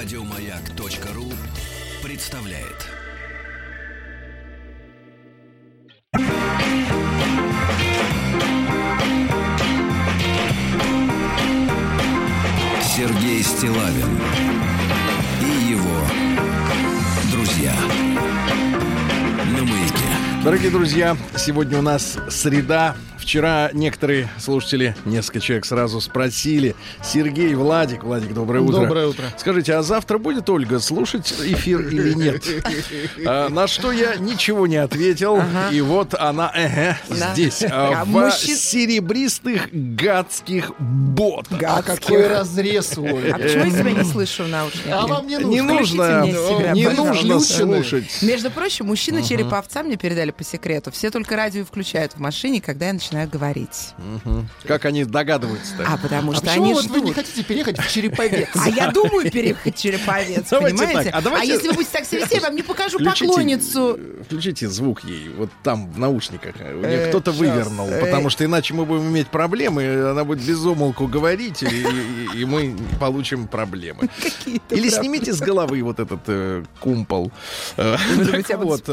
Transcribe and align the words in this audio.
Радиомаяк.ру 0.00 1.24
представляет. 2.04 2.86
Сергей 12.80 13.42
Стилавин 13.42 14.20
и 15.42 15.72
его 15.72 16.06
друзья 17.32 17.74
на 19.50 19.64
маяке. 19.64 20.44
Дорогие 20.44 20.70
друзья, 20.70 21.16
сегодня 21.36 21.80
у 21.80 21.82
нас 21.82 22.16
среда. 22.30 22.94
Вчера 23.28 23.68
некоторые 23.74 24.26
слушатели, 24.38 24.96
несколько 25.04 25.40
человек 25.40 25.66
сразу 25.66 26.00
спросили. 26.00 26.74
Сергей, 27.04 27.54
Владик, 27.54 28.02
Владик, 28.02 28.32
доброе 28.32 28.60
утро. 28.60 28.80
Доброе 28.80 29.06
утро. 29.08 29.24
Скажите, 29.36 29.74
а 29.74 29.82
завтра 29.82 30.16
будет 30.16 30.48
Ольга 30.48 30.80
слушать 30.80 31.34
эфир 31.44 31.86
или 31.88 32.14
нет? 32.14 32.42
А, 33.26 33.50
на 33.50 33.66
что 33.66 33.92
я 33.92 34.16
ничего 34.16 34.66
не 34.66 34.76
ответил. 34.78 35.42
И 35.70 35.82
вот 35.82 36.14
она, 36.14 36.96
здесь, 37.10 37.62
а, 37.70 38.00
А 38.00 38.04
в 38.06 38.30
серебристых 38.32 39.68
гадских 39.72 40.72
ботах. 40.78 41.62
А 41.66 41.82
какой 41.82 42.28
разрез 42.28 42.96
у. 42.96 43.04
А 43.08 43.38
почему 43.38 43.64
я 43.66 43.70
себя 43.70 43.90
не 43.90 44.04
слышу 44.04 44.44
в 44.44 44.48
наушниках? 44.48 44.90
А 44.90 45.06
вам 45.06 45.26
не 45.26 45.36
Не 45.36 45.60
нужно. 45.60 45.74
нужно, 45.74 46.20
мне 46.22 46.32
себя, 46.32 46.72
не 46.72 46.88
нужно 46.88 47.40
слушать. 47.40 48.22
Между 48.22 48.50
прочим, 48.50 48.86
мужчины 48.86 49.22
череповца 49.22 49.82
мне 49.82 49.98
передали 49.98 50.30
по 50.30 50.44
секрету. 50.44 50.90
Все 50.92 51.10
только 51.10 51.36
радио 51.36 51.66
включают 51.66 52.14
в 52.14 52.20
машине, 52.20 52.62
когда 52.62 52.86
я 52.86 52.94
начинаю 52.94 53.17
говорить. 53.26 53.94
Как 54.64 54.84
они 54.84 55.04
догадываются-то? 55.04 55.84
А 55.86 55.96
потому 55.96 56.32
А 56.32 56.34
что 56.36 56.50
они 56.52 56.72
вот 56.74 56.86
вы 56.86 57.00
не 57.00 57.06
ждут. 57.06 57.14
хотите 57.16 57.42
переехать 57.44 57.78
в 57.78 57.90
Череповец? 57.90 58.48
А 58.54 58.68
я 58.68 58.90
думаю 58.90 59.30
переехать 59.30 59.76
в 59.76 59.78
Череповец, 59.80 60.48
понимаете? 60.48 61.10
а 61.10 61.20
давайте- 61.22 61.52
если 61.52 61.68
вы 61.68 61.74
будете 61.74 61.92
так 61.92 62.04
себя 62.04 62.26
я 62.30 62.40
вам 62.40 62.54
не 62.54 62.62
покажу 62.62 62.98
поклонницу. 62.98 63.98
Включите 64.24 64.68
звук 64.68 65.04
ей, 65.04 65.28
вот 65.30 65.50
там, 65.62 65.90
в 65.90 65.98
наушниках. 65.98 66.54
У 66.56 66.78
нее 66.80 67.06
Э, 67.06 67.08
кто-то 67.08 67.32
вывернул, 67.32 67.88
э. 67.88 68.00
потому 68.00 68.30
что 68.30 68.44
иначе 68.44 68.74
мы 68.74 68.84
будем 68.84 69.08
иметь 69.08 69.28
проблемы, 69.28 70.10
она 70.10 70.24
будет 70.24 70.42
без 70.44 70.58
умолку 70.64 71.06
говорить, 71.06 71.62
и, 71.62 72.44
мы 72.44 72.76
получим 73.00 73.46
проблемы. 73.48 74.08
Какие-то 74.22 74.74
Или 74.74 74.88
снимите 74.88 75.32
с 75.32 75.40
головы 75.40 75.82
вот 75.82 75.98
этот 76.00 76.20
э, 76.26 76.64
кумпол. 76.80 77.32
Вот, 77.76 78.88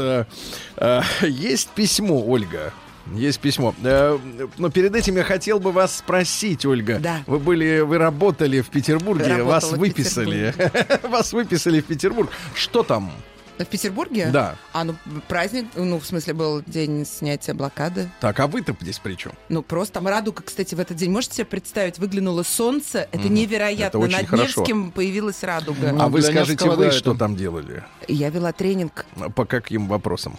есть 1.22 1.68
письмо, 1.70 2.22
Ольга. 2.26 2.72
Есть 3.14 3.40
письмо. 3.40 3.74
Э, 3.82 4.18
Но 4.58 4.70
перед 4.70 4.94
этим 4.94 5.16
я 5.16 5.22
хотел 5.22 5.58
бы 5.60 5.72
вас 5.72 5.96
спросить, 5.96 6.64
Ольга. 6.66 6.98
Да. 6.98 7.22
Вы 7.26 7.38
были, 7.38 7.80
вы 7.80 7.98
работали 7.98 8.60
в 8.60 8.68
Петербурге, 8.68 9.24
Работала 9.28 9.48
вас 9.48 9.72
выписали. 9.72 10.54
Вас 11.08 11.32
выписали 11.32 11.80
в 11.80 11.84
Петербург. 11.84 12.30
Что 12.54 12.82
там? 12.82 13.12
В 13.58 13.64
Петербурге? 13.64 14.28
Да. 14.30 14.56
А, 14.74 14.84
ну, 14.84 14.94
праздник, 15.28 15.66
ну, 15.74 15.98
в 15.98 16.04
смысле, 16.04 16.34
был 16.34 16.62
день 16.66 17.06
снятия 17.06 17.54
блокады. 17.54 18.10
Так, 18.20 18.38
а 18.40 18.46
вы-то 18.48 18.76
здесь 18.80 18.98
при 18.98 19.14
чем? 19.14 19.32
Ну, 19.48 19.62
просто 19.62 19.94
там 19.94 20.06
радуга, 20.08 20.42
кстати, 20.42 20.74
в 20.74 20.80
этот 20.80 20.98
день. 20.98 21.10
Можете 21.10 21.36
себе 21.36 21.46
представить, 21.46 21.98
выглянуло 21.98 22.42
солнце. 22.42 23.08
Это 23.12 23.30
невероятно. 23.30 23.84
Это 23.84 23.98
очень 23.98 24.18
Над 24.18 24.26
хорошо. 24.26 24.60
Невским 24.60 24.90
появилась 24.90 25.42
радуга. 25.42 25.92
Ну, 25.92 26.02
а 26.02 26.08
вы 26.08 26.20
скажите, 26.20 26.68
вы 26.68 26.84
да, 26.86 26.90
что 26.92 27.12
это- 27.12 27.18
там 27.20 27.36
делали? 27.36 27.82
Я 28.08 28.28
вела 28.28 28.52
тренинг. 28.52 29.06
По 29.34 29.46
каким 29.46 29.86
вопросам? 29.88 30.38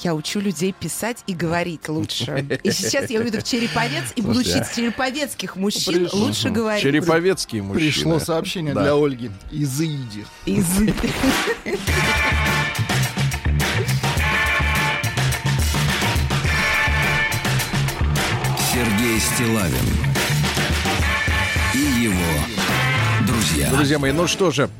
Я 0.00 0.14
учу 0.14 0.38
людей 0.40 0.72
писать 0.72 1.18
и 1.26 1.34
говорить 1.34 1.88
лучше. 1.88 2.46
И 2.62 2.70
сейчас 2.70 3.10
я 3.10 3.20
уйду 3.20 3.38
в 3.38 3.42
Череповец 3.42 4.04
и 4.14 4.22
буду 4.22 4.40
учить 4.40 4.62
череповецких 4.74 5.56
мужчин 5.56 5.94
Пришло. 6.04 6.20
лучше 6.20 6.50
говорить. 6.50 6.82
Череповецкие 6.82 7.62
мужчины. 7.62 7.90
Пришло 7.92 8.18
сообщение 8.20 8.74
Да. 8.74 8.82
для 8.82 8.94
Ольги. 8.94 9.30
Изыди. 9.50 10.24
Из- 10.46 10.66
Сергей 18.72 19.18
Стилавин 19.20 20.07
друзья. 23.58 23.76
Друзья 23.76 23.98
мои, 23.98 24.12
ну 24.12 24.26
что 24.26 24.50
же, 24.50 24.70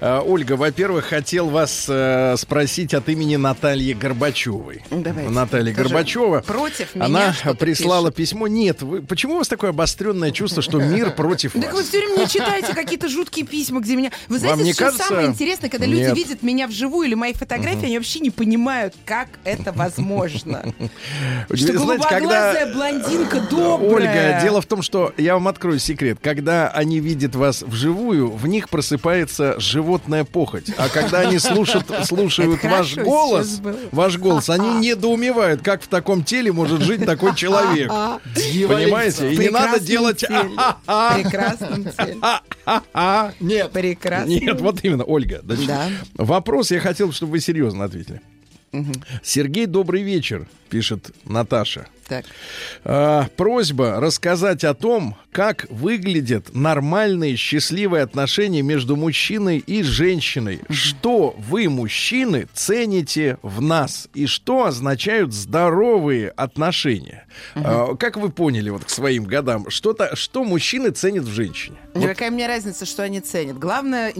э, 0.00 0.20
Ольга, 0.24 0.54
во-первых, 0.54 1.06
хотел 1.06 1.48
вас 1.48 1.86
э, 1.88 2.36
спросить 2.36 2.94
от 2.94 3.08
имени 3.08 3.36
Натальи 3.36 3.92
Горбачевой. 3.92 4.82
Давайте. 4.90 5.30
Наталья 5.30 5.74
Тоже 5.74 5.88
Горбачева. 5.88 6.40
против 6.40 6.94
меня 6.94 7.06
Она 7.06 7.34
прислала 7.54 8.10
пишет. 8.10 8.30
письмо. 8.30 8.46
Нет, 8.48 8.82
вы, 8.82 9.02
почему 9.02 9.34
у 9.34 9.38
вас 9.38 9.48
такое 9.48 9.70
обостренное 9.70 10.30
чувство, 10.30 10.62
что 10.62 10.78
мир 10.78 11.12
против 11.12 11.52
Так 11.52 11.72
вы 11.72 11.78
вас? 11.78 11.88
все 11.88 11.98
время 11.98 12.16
мне 12.16 12.26
читаете 12.26 12.74
какие-то 12.74 13.08
жуткие 13.08 13.46
письма, 13.46 13.80
где 13.80 13.96
меня... 13.96 14.10
Вы 14.28 14.38
знаете, 14.38 14.62
не 14.62 14.72
что 14.72 14.86
кажется? 14.86 15.06
самое 15.08 15.28
интересное, 15.28 15.70
когда 15.70 15.86
люди 15.86 16.00
Нет. 16.00 16.16
видят 16.16 16.42
меня 16.42 16.66
вживую 16.66 17.06
или 17.06 17.14
мои 17.14 17.32
фотографии, 17.32 17.86
они 17.86 17.98
вообще 17.98 18.20
не 18.20 18.30
понимают, 18.30 18.94
как 19.04 19.28
это 19.44 19.72
возможно. 19.72 20.62
Что 21.52 21.72
голубоглазая 21.72 22.72
блондинка 22.72 23.40
добрая. 23.40 23.90
Ольга, 23.90 24.40
дело 24.42 24.60
в 24.60 24.66
том, 24.66 24.82
что 24.82 25.12
я 25.16 25.34
вам 25.34 25.48
открою 25.48 25.78
секрет. 25.78 26.18
Когда 26.22 26.68
они 26.68 27.00
видят 27.00 27.34
вас 27.34 27.62
вживую, 27.62 28.25
в 28.28 28.46
них 28.46 28.68
просыпается 28.68 29.58
животная 29.58 30.24
похоть. 30.24 30.70
А 30.76 30.88
когда 30.88 31.20
они 31.20 31.38
слушают, 31.38 31.86
слушают 32.04 32.58
Это 32.58 32.68
ваш 32.68 32.94
хорошо 32.94 33.10
голос, 33.10 33.60
ваш 33.92 34.18
голос, 34.18 34.50
они 34.50 34.74
недоумевают, 34.86 35.62
как 35.62 35.82
в 35.82 35.88
таком 35.88 36.24
теле 36.24 36.52
может 36.52 36.82
жить 36.82 37.04
такой 37.04 37.34
человек. 37.34 37.88
Понимаете? 37.88 39.32
И 39.32 39.36
не 39.36 39.48
надо 39.48 39.80
делать... 39.80 40.18
теле. 40.18 40.50
«А-а-а, 40.56 41.14
Прекрасном 41.14 41.84
теле. 41.84 42.16
а-а-а». 42.20 43.32
Нет. 43.40 43.72
Прекрасно. 43.72 44.30
Нет, 44.30 44.60
вот 44.60 44.80
именно, 44.82 45.04
Ольга. 45.04 45.42
Вопрос 46.14 46.70
я 46.70 46.80
хотел, 46.80 47.12
чтобы 47.12 47.32
вы 47.32 47.40
серьезно 47.40 47.84
ответили. 47.84 48.20
Сергей, 49.22 49.66
добрый 49.66 50.02
вечер, 50.02 50.46
пишет 50.66 51.10
Наташа. 51.24 51.86
Так. 52.08 52.24
А, 52.84 53.26
просьба 53.36 53.98
рассказать 53.98 54.62
о 54.62 54.74
том, 54.74 55.16
как 55.32 55.66
выглядят 55.70 56.54
нормальные 56.54 57.36
счастливые 57.36 58.04
отношения 58.04 58.62
между 58.62 58.96
мужчиной 58.96 59.58
и 59.58 59.82
женщиной. 59.82 60.60
Что 60.70 61.34
вы, 61.36 61.68
мужчины, 61.68 62.46
цените 62.54 63.38
в 63.42 63.60
нас? 63.60 64.08
И 64.14 64.26
что 64.26 64.66
означают 64.66 65.32
здоровые 65.32 66.30
отношения? 66.30 67.26
А, 67.54 67.96
как 67.96 68.16
вы 68.16 68.30
поняли 68.30 68.70
вот 68.70 68.84
к 68.84 68.88
своим 68.88 69.24
годам, 69.24 69.68
что-то, 69.68 70.14
что 70.14 70.44
мужчины 70.44 70.90
ценят 70.90 71.24
в 71.24 71.30
женщине? 71.30 71.76
Ну, 71.94 72.02
Какая 72.02 72.30
мне 72.30 72.46
разница, 72.46 72.86
что 72.86 73.02
они 73.02 73.20
ценят? 73.20 73.58
Главное, 73.58 74.12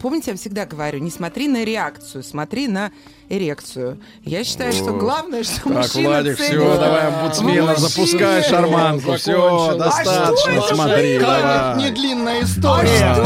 помните, 0.00 0.32
я 0.32 0.36
всегда 0.36 0.66
говорю, 0.66 0.98
не 0.98 1.10
смотри 1.10 1.46
на 1.46 1.64
реакцию, 1.64 2.24
смотри 2.24 2.66
на 2.68 2.90
эрекцию. 3.28 4.00
Я 4.24 4.44
считаю, 4.44 4.72
что 4.72 4.92
главное, 4.92 5.44
что 5.44 5.68
Так, 5.68 5.87
мужчина 5.94 6.08
Владик, 6.08 6.38
все, 6.38 6.78
давай 6.78 7.06
омбудсмена, 7.08 7.76
запускай 7.76 8.42
шарманку, 8.42 9.16
все, 9.16 9.32
Закончил. 9.32 9.78
достаточно, 9.78 10.62
смотри, 10.74 11.18
давай. 11.18 11.76
Не 11.76 11.90
длинная 11.90 12.40
А 12.40 12.44
история. 12.44 13.16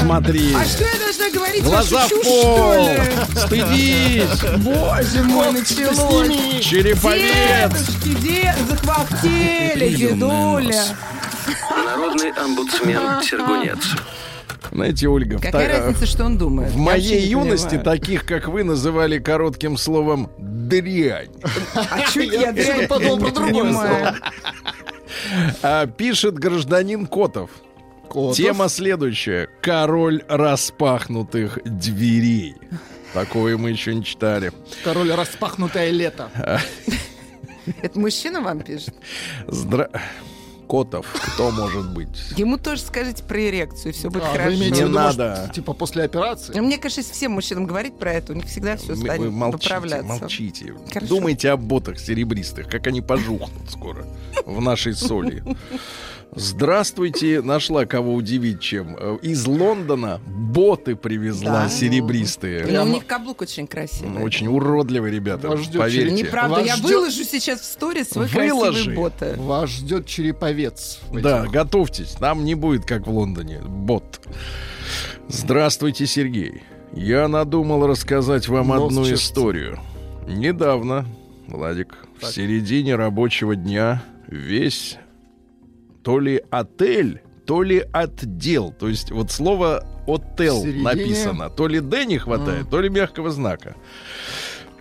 Смотри. 0.00 0.54
А 0.54 0.64
что 0.64 0.84
я 0.84 0.98
должна 0.98 1.30
говорить? 1.34 1.64
Глаза 1.64 1.96
вашу 1.96 2.08
в 2.08 2.10
чушь, 2.10 2.26
что 2.26 2.56
пол! 2.56 2.86
ли? 2.86 3.00
Стыдись! 3.36 4.42
Боже 4.58 5.22
мой, 5.24 5.52
началось! 5.52 6.64
Череповец! 6.64 7.72
Дедушки, 7.72 8.14
дед, 8.22 8.56
захвахтели, 8.70 9.88
дедуля. 9.94 10.84
Народный 11.84 12.30
омбудсмен 12.32 13.22
Сергунец. 13.22 13.78
Знаете, 14.70 15.08
Ольга, 15.08 15.38
Какая 15.38 15.68
та- 15.68 15.78
разница, 15.86 16.06
что 16.06 16.24
он 16.24 16.38
думает? 16.38 16.70
в 16.72 16.76
Я 16.76 16.82
моей 16.82 17.26
юности 17.26 17.76
понимаю. 17.76 17.84
таких, 17.84 18.24
как 18.26 18.48
вы, 18.48 18.62
называли 18.64 19.18
коротким 19.18 19.76
словом 19.76 20.30
«дрянь». 20.38 21.30
А 21.74 22.10
чуть 22.10 22.32
я 22.32 22.52
дрянь 22.52 22.86
подумал 22.88 23.18
про 23.18 23.30
другое 23.30 23.64
понимаю. 23.64 24.14
А, 25.62 25.86
пишет 25.86 26.34
гражданин 26.38 27.06
Котов. 27.06 27.50
Котов. 28.08 28.36
Тема 28.36 28.68
следующая. 28.68 29.48
Король 29.60 30.22
распахнутых 30.28 31.58
дверей. 31.64 32.54
Такое 33.14 33.56
мы 33.58 33.70
еще 33.70 33.94
не 33.94 34.04
читали. 34.04 34.52
Король 34.84 35.12
распахнутое 35.12 35.90
лето. 35.90 36.30
Это 37.82 37.98
мужчина 37.98 38.40
вам 38.40 38.60
пишет? 38.60 38.94
Здра... 39.46 39.88
Котов, 40.72 41.04
кто 41.12 41.50
может 41.50 41.90
быть? 41.92 42.08
Ему 42.38 42.56
тоже 42.56 42.80
скажите 42.80 43.22
про 43.22 43.38
эрекцию, 43.46 43.92
все 43.92 44.08
будет 44.08 44.22
А, 44.22 44.30
вы 44.32 44.38
хорошо. 44.38 44.56
имеете 44.56 44.86
в 44.86 44.88
Не 44.88 44.94
может, 44.98 45.18
надо. 45.18 45.50
Типа 45.54 45.74
после 45.74 46.04
операции? 46.04 46.54
Ну, 46.56 46.62
Мне 46.62 46.78
кажется, 46.78 47.02
если 47.02 47.12
всем 47.12 47.32
мужчинам 47.32 47.66
говорить 47.66 47.98
про 47.98 48.10
это, 48.14 48.32
у 48.32 48.36
них 48.36 48.46
всегда 48.46 48.78
все 48.78 48.94
Вы- 48.94 48.96
станет 49.04 49.20
вы 49.20 49.30
молчите, 49.30 49.64
поправляться. 49.68 50.06
молчите. 50.06 50.74
Хорошо. 50.90 51.14
Думайте 51.14 51.50
о 51.50 51.58
ботах 51.58 51.98
серебристых, 51.98 52.68
как 52.68 52.86
они 52.86 53.02
пожухнут 53.02 53.70
скоро 53.70 54.06
в 54.46 54.62
нашей 54.62 54.94
соли. 54.94 55.44
Здравствуйте, 56.34 57.42
нашла 57.42 57.84
кого 57.84 58.14
удивить 58.14 58.60
чем. 58.60 58.96
Э, 58.98 59.18
Из 59.20 59.46
Лондона 59.46 60.18
боты 60.26 60.96
привезла 60.96 61.64
Да. 61.64 61.68
серебристые. 61.68 62.66
Ну, 62.70 62.84
у 62.84 62.86
них 62.86 63.06
каблук 63.06 63.42
очень 63.42 63.66
красивый. 63.66 64.22
Очень 64.22 64.48
уродливые 64.48 65.12
ребята, 65.12 65.48
Вас 65.50 65.60
ждет 65.60 65.80
поверьте. 65.82 66.14
Неправда, 66.14 66.56
Вас 66.56 66.66
я 66.66 66.76
ждет- 66.76 66.90
выложу 66.90 67.24
сейчас 67.24 67.60
в 67.60 67.64
сторис 67.64 68.08
свой 68.10 68.26
Выложи. 68.28 68.72
красивый 68.72 68.96
боты. 68.96 69.34
Вас 69.36 69.70
ждет 69.70 70.06
череповец. 70.06 71.00
Да, 71.12 71.46
готовьтесь, 71.46 72.12
там 72.12 72.44
не 72.44 72.54
будет 72.54 72.86
как 72.86 73.06
в 73.06 73.10
Лондоне, 73.10 73.60
бот. 73.60 74.20
Здравствуйте, 75.28 76.06
Сергей. 76.06 76.62
Я 76.94 77.28
надумал 77.28 77.86
рассказать 77.86 78.48
вам 78.48 78.68
Нос 78.68 78.86
одну 78.90 79.04
чешется. 79.04 79.26
историю. 79.26 79.80
Недавно, 80.26 81.04
Владик, 81.46 81.94
в 82.20 82.26
середине 82.26 82.96
рабочего 82.96 83.54
дня 83.54 84.02
весь 84.28 84.96
то 86.02 86.18
ли 86.18 86.42
отель, 86.50 87.22
то 87.46 87.62
ли 87.62 87.84
отдел. 87.92 88.72
То 88.72 88.88
есть 88.88 89.10
вот 89.10 89.30
слово 89.30 89.84
«отел» 90.06 90.62
В 90.62 90.82
написано. 90.82 91.50
То 91.50 91.66
ли 91.66 91.80
«д» 91.80 92.04
не 92.06 92.18
хватает, 92.18 92.70
то 92.70 92.80
ли 92.80 92.88
мягкого 92.88 93.30
знака. 93.30 93.76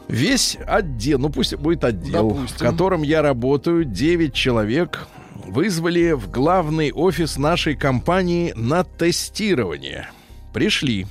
Весь 0.07 0.57
отдел, 0.68 1.19
ну 1.19 1.29
пусть 1.29 1.56
будет 1.56 1.83
отдел, 1.83 2.29
в 2.29 2.35
Допустим. 2.35 2.68
котором 2.68 3.01
я 3.03 3.21
работаю, 3.21 3.85
9 3.85 4.33
человек, 4.33 5.07
вызвали 5.45 6.12
в 6.12 6.29
главный 6.29 6.91
офис 6.91 7.38
нашей 7.38 7.75
компании 7.75 8.51
на 8.56 8.83
тестирование. 8.83 10.09
Пришли. 10.53 11.07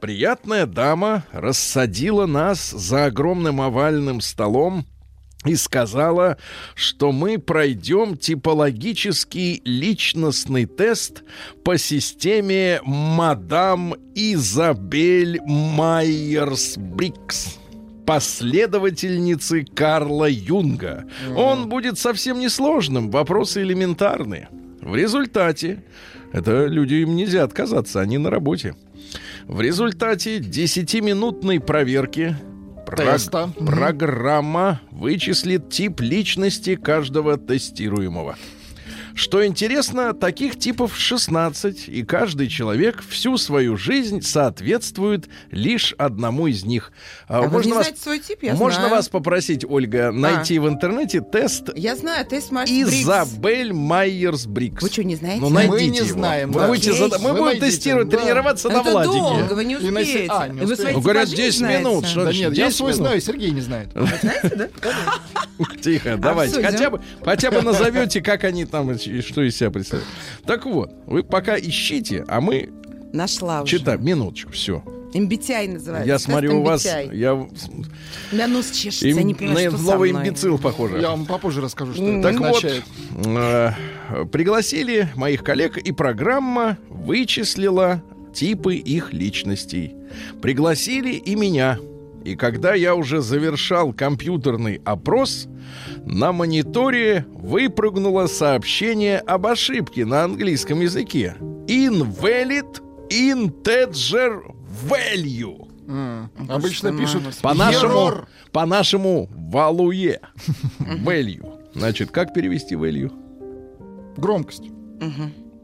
Приятная 0.00 0.66
дама 0.66 1.24
рассадила 1.30 2.26
нас 2.26 2.70
за 2.70 3.04
огромным 3.04 3.60
овальным 3.60 4.20
столом 4.20 4.86
и 5.44 5.56
сказала, 5.56 6.38
что 6.74 7.12
мы 7.12 7.38
пройдем 7.38 8.16
типологический 8.16 9.60
личностный 9.64 10.66
тест 10.66 11.22
по 11.64 11.78
системе 11.78 12.80
мадам 12.84 13.94
Изабель 14.14 15.40
Майерс-Брикс 15.46 17.58
последовательницы 18.06 19.64
Карла 19.64 20.28
Юнга. 20.28 21.04
Он 21.36 21.68
будет 21.68 21.98
совсем 21.98 22.40
несложным, 22.40 23.10
вопросы 23.10 23.62
элементарные. 23.62 24.48
В 24.80 24.96
результате, 24.96 25.84
это 26.32 26.66
люди 26.66 26.94
им 26.94 27.14
нельзя 27.14 27.44
отказаться, 27.44 28.00
они 28.00 28.18
на 28.18 28.30
работе. 28.30 28.74
В 29.46 29.60
результате 29.60 30.38
10-минутной 30.38 31.60
проверки 31.60 32.36
Теста. 32.96 33.46
Мгм. 33.46 33.66
программа 33.66 34.80
вычислит 34.90 35.70
тип 35.70 36.00
личности 36.00 36.76
каждого 36.76 37.36
тестируемого. 37.36 38.36
Что 39.14 39.44
интересно, 39.46 40.14
таких 40.14 40.58
типов 40.58 40.96
16, 40.96 41.88
и 41.88 42.02
каждый 42.02 42.48
человек 42.48 43.02
всю 43.08 43.36
свою 43.36 43.76
жизнь 43.76 44.22
соответствует 44.22 45.28
лишь 45.50 45.94
одному 45.98 46.46
из 46.46 46.64
них. 46.64 46.92
А 47.28 47.42
вы 47.42 47.48
можно 47.48 47.66
не 47.68 47.72
вас, 47.74 47.82
знаете 47.86 48.02
свой 48.02 48.18
тип? 48.20 48.38
Я 48.42 48.54
можно 48.54 48.80
знаю. 48.80 48.90
вас 48.90 49.08
попросить, 49.08 49.64
Ольга, 49.68 50.10
найти 50.12 50.58
в 50.58 50.68
интернете 50.68 51.20
тест 51.20 51.70
Я 51.76 51.96
знаю, 51.96 52.24
тест 52.26 52.50
Марс 52.50 52.70
Брикс. 52.70 53.02
Изабель 53.02 53.72
Майерс-Брикс. 53.72 54.80
Вы 54.82 54.88
что, 54.88 55.04
не 55.04 55.16
знаете? 55.16 55.40
Ну, 55.40 55.50
Мы 55.50 55.64
не 55.66 55.98
его. 55.98 56.06
знаем, 56.06 56.52
Вы 56.52 56.60
да. 56.60 56.66
будете 56.68 56.92
зада- 56.92 57.18
Мы 57.18 57.28
Вы 57.28 57.32
будем 57.32 57.44
найдите, 57.46 57.66
тестировать, 57.66 58.08
да. 58.08 58.18
тренироваться 58.18 58.68
на 58.68 58.80
Это 58.80 58.90
Владике. 58.90 59.18
долго, 59.18 59.52
вы 59.54 59.64
не 59.64 59.74
И 59.74 59.90
на 59.90 60.00
успеете. 60.00 60.26
а, 60.30 60.48
не 60.48 60.52
вы 60.60 60.64
успеете. 60.64 60.82
свои 60.82 60.92
Ну, 60.94 61.00
говорят, 61.00 61.24
типажи 61.26 61.42
10 61.42 61.58
знаете. 61.58 61.80
минут, 61.80 62.06
что 62.06 62.24
Да 62.24 62.32
нет, 62.32 62.54
я 62.54 62.64
10 62.66 62.76
свой 62.76 62.92
минут? 62.92 63.06
знаю, 63.06 63.20
Сергей 63.20 63.50
не 63.50 63.60
знает. 63.60 63.88
Знаете, 63.92 64.56
да? 64.56 64.68
Тихо, 65.80 66.16
давайте. 66.16 66.62
Хотя 66.62 66.90
бы, 66.90 67.00
хотя 67.24 67.50
бы 67.50 67.62
назовете, 67.62 68.20
как 68.20 68.44
они 68.44 68.64
там, 68.64 68.92
что 69.02 69.42
из 69.42 69.56
себя 69.56 69.70
представляют. 69.70 70.08
Так 70.46 70.66
вот, 70.66 70.90
вы 71.06 71.22
пока 71.22 71.58
ищите, 71.58 72.24
а 72.28 72.40
мы 72.40 72.70
Нашла 73.12 73.62
уже. 73.62 73.78
читаем. 73.78 74.04
Минуточку, 74.04 74.52
все. 74.52 74.82
MBTI 75.14 75.74
называется. 75.74 76.08
Я 76.08 76.14
Тест 76.14 76.24
смотрю, 76.24 76.60
у 76.60 76.62
вас... 76.62 76.86
MBTI. 76.86 77.14
Я 77.16 77.34
У 77.34 77.48
меня 78.32 78.46
нос 78.48 78.70
чешется, 78.70 79.08
им- 79.08 79.18
я 79.18 79.22
не 79.24 79.34
понимаю, 79.34 79.72
на 79.72 79.76
что 79.78 79.94
мной. 79.96 80.10
имбецил 80.12 80.58
похоже. 80.58 80.98
Я 81.00 81.10
вам 81.10 81.26
попозже 81.26 81.60
расскажу, 81.60 81.92
что 81.92 82.02
это 82.02 82.22
Так 82.22 82.38
вот, 82.40 82.48
означает. 82.64 82.84
э, 83.26 83.72
пригласили 84.32 85.08
моих 85.14 85.44
коллег, 85.44 85.76
и 85.76 85.92
программа 85.92 86.78
вычислила 86.88 88.02
типы 88.34 88.76
их 88.76 89.12
личностей. 89.12 89.94
Пригласили 90.40 91.12
и 91.14 91.34
меня. 91.36 91.78
И 92.24 92.36
когда 92.36 92.74
я 92.74 92.94
уже 92.94 93.20
завершал 93.20 93.92
компьютерный 93.92 94.80
опрос, 94.84 95.48
на 96.04 96.32
мониторе 96.32 97.26
выпрыгнуло 97.32 98.26
сообщение 98.26 99.18
об 99.18 99.46
ошибке 99.46 100.04
на 100.04 100.24
английском 100.24 100.80
языке. 100.80 101.36
Invalid 101.66 102.80
integer 103.10 104.40
value. 104.88 105.68
М. 105.88 106.30
Обычно 106.48 106.96
пишут. 106.96 107.22
По-нашему, 107.42 108.12
по-нашему, 108.52 109.28
валуе. 109.32 110.20
Value. 110.78 111.44
Значит, 111.74 112.10
как 112.10 112.32
перевести 112.34 112.74
value? 112.74 113.12
Громкость. 114.16 114.64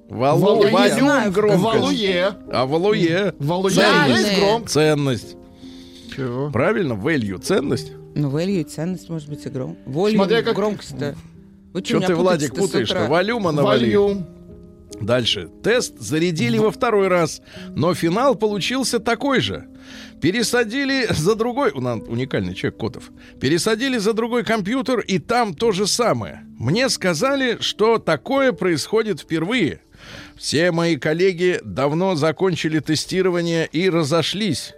Валу, 0.09 0.41
Валуе. 0.41 0.71
волюм 0.73 0.99
Знаю, 0.99 1.33
громкость. 1.33 1.63
Валуе. 1.63 2.35
А 2.51 2.67
валуе 2.67 3.35
Валуе 3.39 3.75
Ценность. 3.75 4.69
ценность. 4.69 5.37
Чего? 6.19 6.51
Правильно? 6.51 6.93
Value 6.95 7.39
ценность. 7.39 7.93
Ну, 8.15 8.31
value 8.31 8.61
и 8.61 8.65
ценность 8.65 9.09
может 9.09 9.29
быть 9.29 9.45
и 9.47 9.49
гром. 9.49 9.77
Смотря 9.87 10.43
как- 10.43 10.57
громкость-то. 10.57 11.15
Вы 11.73 11.85
Что 11.85 12.01
ты, 12.01 12.15
Владик, 12.15 12.55
путаешь-то? 12.55 12.95
утра? 12.97 13.09
Валюма 13.09 13.53
навали. 13.53 13.85
Вольюм. 13.85 14.27
Дальше. 15.01 15.49
Тест 15.63 15.99
зарядили 16.01 16.59
во 16.59 16.71
второй 16.73 17.09
раз, 17.09 17.41
но 17.77 17.95
финал 17.95 18.35
получился 18.35 18.99
такой 18.99 19.41
же. 19.41 19.69
Пересадили 20.21 21.07
за 21.11 21.35
другой... 21.37 21.71
У 21.71 21.81
нас 21.81 22.01
уникальный 22.09 22.55
человек, 22.55 22.81
Котов. 22.81 23.11
Пересадили 23.41 23.99
за 23.99 24.13
другой 24.13 24.45
компьютер, 24.45 24.99
и 25.01 25.19
там 25.19 25.55
то 25.55 25.71
же 25.73 25.87
самое. 25.87 26.43
Мне 26.59 26.89
сказали, 26.89 27.59
что 27.61 27.99
такое 27.99 28.53
происходит 28.53 29.21
впервые. 29.21 29.83
Все 30.37 30.73
мои 30.73 30.97
коллеги 30.97 31.61
давно 31.65 32.17
закончили 32.17 32.81
тестирование 32.81 33.69
и 33.71 33.89
разошлись. 33.91 34.73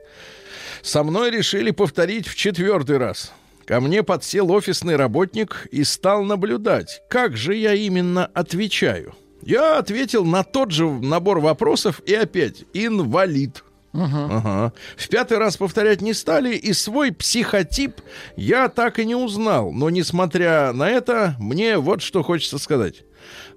Со 0.82 1.02
мной 1.02 1.30
решили 1.30 1.70
повторить 1.70 2.26
в 2.26 2.34
четвертый 2.34 2.98
раз. 2.98 3.32
Ко 3.66 3.80
мне 3.80 4.02
подсел 4.02 4.50
офисный 4.50 4.96
работник 4.96 5.68
и 5.70 5.84
стал 5.84 6.24
наблюдать, 6.24 7.02
как 7.08 7.36
же 7.36 7.54
я 7.54 7.74
именно 7.74 8.26
отвечаю. 8.26 9.14
Я 9.42 9.78
ответил 9.78 10.24
на 10.24 10.42
тот 10.42 10.70
же 10.70 10.88
набор 10.88 11.40
вопросов 11.40 12.00
и 12.04 12.14
опять 12.14 12.64
инвалид. 12.74 13.64
Ага. 13.92 14.72
В 14.96 15.08
пятый 15.08 15.38
раз 15.38 15.56
повторять 15.56 16.00
не 16.00 16.14
стали, 16.14 16.54
и 16.54 16.72
свой 16.72 17.12
психотип 17.12 18.00
я 18.36 18.68
так 18.68 18.98
и 18.98 19.04
не 19.04 19.14
узнал. 19.14 19.72
Но, 19.72 19.90
несмотря 19.90 20.72
на 20.72 20.88
это, 20.88 21.34
мне 21.38 21.78
вот 21.78 22.02
что 22.02 22.22
хочется 22.22 22.58
сказать. 22.58 23.04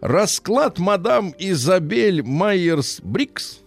Расклад 0.01 0.79
мадам 0.79 1.33
Изабель 1.37 2.21
Майерс-Брикс 2.21 3.62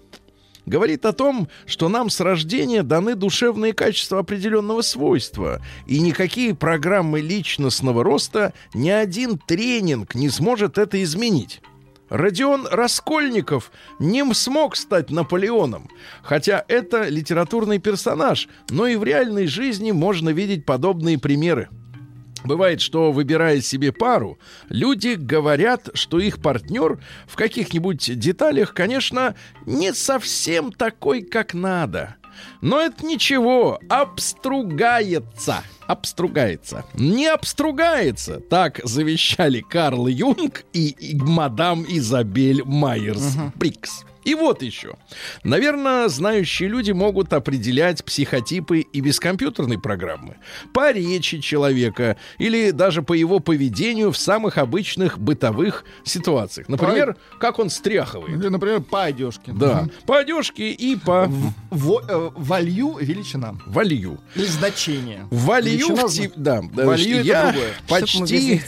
говорит 0.66 1.06
о 1.06 1.12
том, 1.12 1.49
что 1.64 1.88
нам 1.88 2.11
с 2.11 2.20
рождения 2.20 2.82
даны 2.82 3.14
душевные 3.14 3.73
качества 3.73 4.18
определенного 4.18 4.82
свойства, 4.82 5.62
и 5.87 6.00
никакие 6.00 6.54
программы 6.54 7.20
личностного 7.20 8.04
роста, 8.04 8.52
ни 8.75 8.90
один 8.90 9.38
тренинг 9.38 10.14
не 10.14 10.28
сможет 10.28 10.76
это 10.76 11.02
изменить. 11.02 11.61
Родион 12.08 12.68
Раскольников 12.70 13.73
не 13.99 14.23
смог 14.32 14.76
стать 14.76 15.11
Наполеоном, 15.11 15.88
хотя 16.23 16.64
это 16.68 17.08
литературный 17.08 17.78
персонаж, 17.78 18.49
но 18.70 18.87
и 18.87 18.96
в 18.96 19.02
реальной 19.02 19.46
жизни 19.46 19.90
можно 19.90 20.28
видеть 20.28 20.64
подобные 20.64 21.18
примеры. 21.18 21.68
Бывает, 22.46 22.80
что, 22.80 23.12
выбирая 23.12 23.60
себе 23.60 23.92
пару, 23.92 24.38
люди 24.68 25.14
говорят, 25.14 25.90
что 25.94 26.20
их 26.20 26.40
партнер 26.40 26.98
в 27.26 27.36
каких-нибудь 27.36 28.18
деталях, 28.18 28.72
конечно, 28.72 29.34
не 29.64 29.92
совсем 29.92 30.72
такой, 30.72 31.22
как 31.22 31.54
надо. 31.54 32.16
Но 32.60 32.80
это 32.80 33.04
ничего, 33.04 33.80
обстругается. 33.88 35.62
Обстругается. 35.86 36.84
Не 36.94 37.26
обстругается. 37.26 38.40
Так 38.40 38.80
завещали 38.84 39.60
Карл 39.60 40.06
Юнг 40.06 40.64
и, 40.72 40.88
и 40.88 41.16
мадам 41.16 41.84
Изабель 41.88 42.62
Майерс 42.64 43.36
Брикс. 43.54 44.05
И 44.26 44.35
вот 44.35 44.61
еще. 44.61 44.97
Наверное, 45.45 46.09
знающие 46.09 46.68
люди 46.68 46.90
могут 46.90 47.33
определять 47.33 48.04
психотипы 48.04 48.80
и 48.80 49.00
без 49.00 49.21
компьютерной 49.21 49.78
программы. 49.78 50.37
По 50.75 50.90
речи 50.90 51.38
человека 51.40 52.16
или 52.38 52.73
даже 52.73 53.02
по 53.02 53.12
его 53.12 53.38
поведению 53.38 54.11
в 54.11 54.18
самых 54.18 54.59
обычных 54.59 55.21
бытовых 55.21 55.85
ситуациях. 56.02 56.68
Например, 56.68 57.16
как 57.38 57.61
он 57.61 57.71
стряхивает. 57.71 58.37
Или, 58.37 58.49
например, 58.49 58.80
по 58.80 59.04
одежке. 59.04 59.52
Да, 59.52 59.88
по 60.06 60.18
одежке 60.18 60.73
и 60.73 60.97
по 60.97 61.30
Во- 61.71 62.02
э, 62.09 62.30
Волью 62.35 62.97
величина. 63.00 63.54
валью. 63.66 64.18
Или 64.35 64.47
значение. 64.47 65.28
Валью 65.30 65.73
Величина 65.73 66.09
в 66.09 66.11
тип... 66.11 66.33
Да, 66.35 66.62
Валью 66.73 67.18
это 67.18 67.26
я 67.28 67.54
почти... 67.88 68.61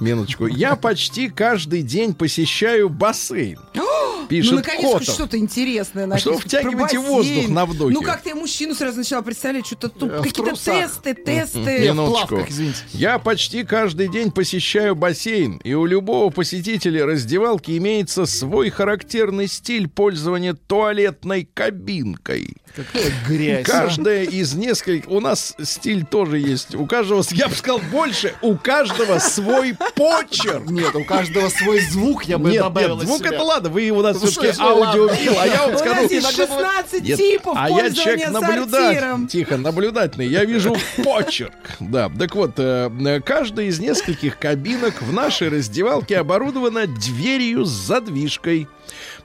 Минуточку. 0.00 0.46
Я 0.46 0.76
почти 0.76 1.28
каждый 1.28 1.82
день 1.82 2.14
посещаю 2.14 2.88
бассейн. 2.88 3.58
Пишет 4.28 4.52
ну, 4.52 4.56
наконец, 4.58 4.92
хоть 4.92 5.00
Котов. 5.00 5.14
что-то 5.14 5.38
интересное. 5.38 6.08
А 6.10 6.18
что 6.18 6.38
втягиваете 6.38 6.98
воздух 6.98 7.48
на 7.48 7.66
вдохе? 7.66 7.94
Ну, 7.94 8.02
как-то 8.02 8.30
я 8.30 8.34
мужчину 8.34 8.74
сразу 8.74 8.98
начала 8.98 9.22
представлять, 9.22 9.66
что-то 9.66 9.88
тут 9.88 10.14
Э, 10.14 10.22
какие-то 10.22 10.54
тесты, 10.54 11.14
тесты. 11.14 11.78
Минуточку. 11.80 12.46
Я 12.92 13.18
почти 13.18 13.64
каждый 13.64 14.08
день 14.08 14.30
посещаю 14.30 14.94
бассейн, 14.94 15.60
и 15.64 15.74
у 15.74 15.86
любого 15.86 16.30
посетителя 16.30 17.06
раздевалки 17.06 17.76
имеется 17.76 18.26
свой 18.26 18.70
характерный 18.70 19.48
стиль 19.48 19.88
пользования 19.88 20.54
туалетной 20.54 21.48
кабинкой. 21.52 22.56
Какая 22.74 23.12
грязь. 23.28 23.66
Каждая 23.66 24.24
из 24.24 24.54
нескольких... 24.54 25.08
У 25.08 25.20
нас 25.20 25.54
стиль 25.62 26.04
тоже 26.04 26.38
есть. 26.40 26.74
У 26.74 26.86
каждого, 26.86 27.22
я 27.30 27.48
бы 27.48 27.54
сказал, 27.54 27.80
больше. 27.92 28.34
У 28.42 28.56
каждого 28.56 29.18
свой 29.20 29.76
почерк. 29.94 30.68
Нет, 30.70 30.94
у 30.96 31.04
каждого 31.04 31.48
свой 31.50 31.80
звук, 31.80 32.24
я 32.24 32.38
бы 32.38 32.50
Нет, 32.50 32.62
добавил 32.62 32.96
нет, 32.96 33.06
звук 33.06 33.18
себя. 33.18 33.30
это 33.30 33.42
ладно, 33.42 33.70
вы 33.70 33.90
у 33.90 34.02
нас 34.14 34.22
Ну, 34.22 34.28
все-таки 34.30 34.60
аудиофил, 34.62 35.34
а 35.38 35.46
я 35.46 35.60
вам 35.62 35.68
У 35.68 35.72
нас 35.72 35.80
скажу... 35.80 36.00
есть 36.02 36.12
иногда 36.14 36.46
бывает- 36.46 36.86
16 36.86 37.02
Нет, 37.04 37.18
типов 37.18 37.54
а 37.56 37.70
я 37.70 37.90
человек 37.92 38.28
сортиром. 38.30 39.26
Тихо, 39.28 39.56
наблюдательный. 39.56 40.26
Я 40.28 40.44
вижу 40.44 40.76
почерк. 41.02 41.52
Да, 41.80 42.08
так 42.18 42.34
вот, 42.34 42.52
э, 42.58 43.20
каждая 43.24 43.66
из 43.66 43.78
нескольких 43.80 44.38
кабинок 44.38 45.02
в 45.02 45.12
нашей 45.12 45.48
раздевалке 45.48 46.18
оборудована 46.18 46.86
дверью 46.86 47.64
с 47.64 47.70
задвижкой. 47.70 48.68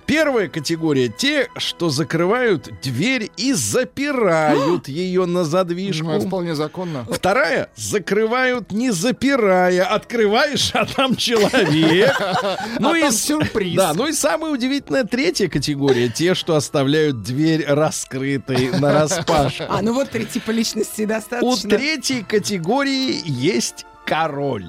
Первая 0.10 0.48
категория 0.48 1.08
те, 1.08 1.50
что 1.58 1.90
закрывают 1.90 2.68
дверь 2.82 3.30
и 3.38 3.54
запирают 3.54 4.88
ее 4.88 5.26
на 5.28 5.44
задвижку. 5.44 6.06
Ну, 6.08 6.14
это 6.14 6.26
вполне 6.28 6.56
законно. 6.56 7.06
Вторая 7.12 7.70
закрывают 7.76 8.72
не 8.72 8.90
запирая, 8.90 9.84
открываешь, 9.86 10.72
а 10.74 10.86
там 10.86 11.16
человек. 11.16 12.16
Ну 12.80 12.94
А 12.94 12.98
и 12.98 13.02
там 13.02 13.12
с- 13.12 13.22
сюрприз. 13.22 13.76
Да, 13.76 13.94
ну 13.94 14.08
и 14.08 14.14
самая 14.14 14.52
удивительная 14.52 15.04
третья 15.04 15.48
категория 15.48 16.10
те, 16.10 16.34
что 16.34 16.56
оставляют 16.56 17.22
дверь 17.22 17.64
раскрытой 17.68 18.72
на 18.80 18.92
распашку. 19.02 19.66
А, 19.70 19.82
ну 19.84 19.94
вот 19.94 20.10
три 20.10 20.26
типа 20.26 20.50
личности 20.50 21.04
У 21.04 21.08
достаточно. 21.08 21.70
третьей 21.70 22.24
категории 22.24 23.22
есть 23.26 23.86
король. 24.08 24.66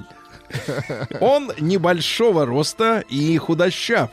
Он 1.19 1.51
небольшого 1.59 2.45
роста 2.45 3.03
и 3.09 3.35
худощав. 3.37 4.11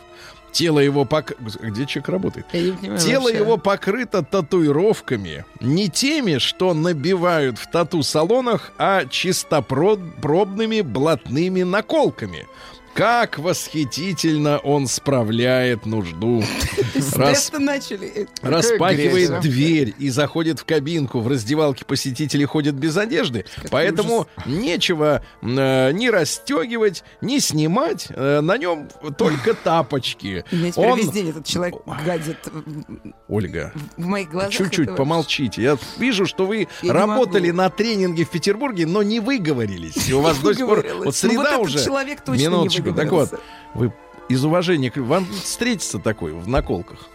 Тело 0.53 0.79
его 0.79 1.05
пок... 1.05 1.33
Где 1.39 1.87
человек 1.87 2.09
работает? 2.09 2.47
Тело 2.51 3.23
вообще. 3.23 3.37
его 3.37 3.57
покрыто 3.57 4.23
татуировками. 4.23 5.45
Не 5.61 5.89
теми, 5.89 6.39
что 6.39 6.75
набивают 6.75 7.59
в 7.59 7.71
тату-салонах, 7.71 8.73
а 8.79 9.05
чистопробными 9.07 10.81
блатными 10.81 11.63
наколками. 11.63 12.47
Как 12.95 13.39
восхитительно 13.39 14.59
он 14.59 14.87
справляет 14.87 15.87
нужду. 15.87 16.43
То 16.77 16.83
есть 16.99 17.11
с 17.11 17.17
Раз- 17.17 17.31
теста 17.45 17.59
начали. 17.59 18.29
Распахивает 18.43 19.31
грязь, 19.31 19.43
дверь 19.43 19.95
и 19.99 20.09
заходит 20.11 20.59
в 20.61 20.65
кабинку. 20.65 21.21
В 21.21 21.29
раздевалке 21.29 21.85
посетители 21.85 22.45
ходят 22.45 22.75
без 22.75 22.97
одежды. 22.97 23.45
поэтому 23.71 24.27
нечего 24.47 25.23
э, 25.43 25.93
ни 25.93 26.09
расстегивать, 26.09 27.05
ни 27.21 27.39
снимать. 27.39 28.07
Э, 28.11 28.41
на 28.41 28.59
нем 28.59 28.89
только 29.17 29.55
тапочки. 29.55 30.45
У 30.51 30.57
меня 30.57 30.73
теперь 30.73 30.91
Он- 30.91 30.99
весь 30.99 31.11
день 31.11 31.31
этот 31.31 31.47
человек 31.47 31.77
гадит 32.05 32.39
Ольга, 33.29 33.73
в 33.97 34.07
моих 34.07 34.31
глазах. 34.31 34.53
Чуть-чуть 34.53 34.97
помолчите. 34.97 35.63
Я 35.63 35.79
вижу, 35.99 36.27
что 36.27 36.47
вы 36.47 36.69
Я 36.83 36.93
работали 36.93 37.51
на 37.51 37.71
тренинге 37.71 38.25
в 38.25 38.31
Петербурге, 38.31 38.87
но 38.87 39.03
не 39.03 39.21
выговорились. 39.21 40.09
И 40.09 40.13
у 40.15 40.21
вас 40.21 40.39
до 40.39 40.55
сих 40.55 40.67
пор... 40.67 40.85
Вот 40.97 41.05
Ну, 41.07 41.13
среда 41.13 41.37
вот 41.37 41.47
этот 41.47 41.61
уже... 41.63 41.85
человек 41.85 42.21
точно 42.23 42.49
не 42.63 42.69
Минуточку. 42.83 43.27
Так 43.27 43.31
вот, 43.33 43.41
вы 43.75 43.93
из 44.29 44.45
уважения 44.45 44.91
к... 44.91 44.97
Вам 44.99 45.27
встретится 45.27 45.99
такой 45.99 46.33
в 46.33 46.49
наколках. 46.49 47.09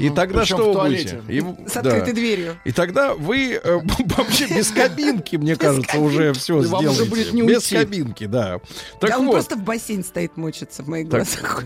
И 0.00 0.10
тогда 0.10 0.40
Причем 0.42 0.56
что 0.58 0.72
вы 0.74 0.88
будете? 0.90 1.22
И- 1.28 1.40
С 1.66 1.72
да. 1.72 1.80
открытой 1.80 2.12
дверью. 2.12 2.58
И 2.66 2.72
тогда 2.72 3.14
вы 3.14 3.54
э, 3.54 3.78
вообще 4.18 4.46
без 4.46 4.70
кабинки, 4.70 5.36
мне 5.36 5.56
кажется, 5.56 5.98
уже 5.98 6.34
все 6.34 6.62
И 6.62 6.66
вам 6.66 6.84
уже 6.84 6.92
сделаете. 6.92 7.10
будет 7.10 7.32
не 7.32 7.42
без 7.42 7.66
кабинки, 7.68 8.26
да. 8.26 8.60
Так 9.00 9.10
Да 9.12 9.18
он 9.18 9.30
просто 9.30 9.56
в 9.56 9.62
бассейн 9.62 10.04
стоит, 10.04 10.36
мочится 10.36 10.82
в 10.82 10.88
моих 10.88 11.08
глазах. 11.08 11.64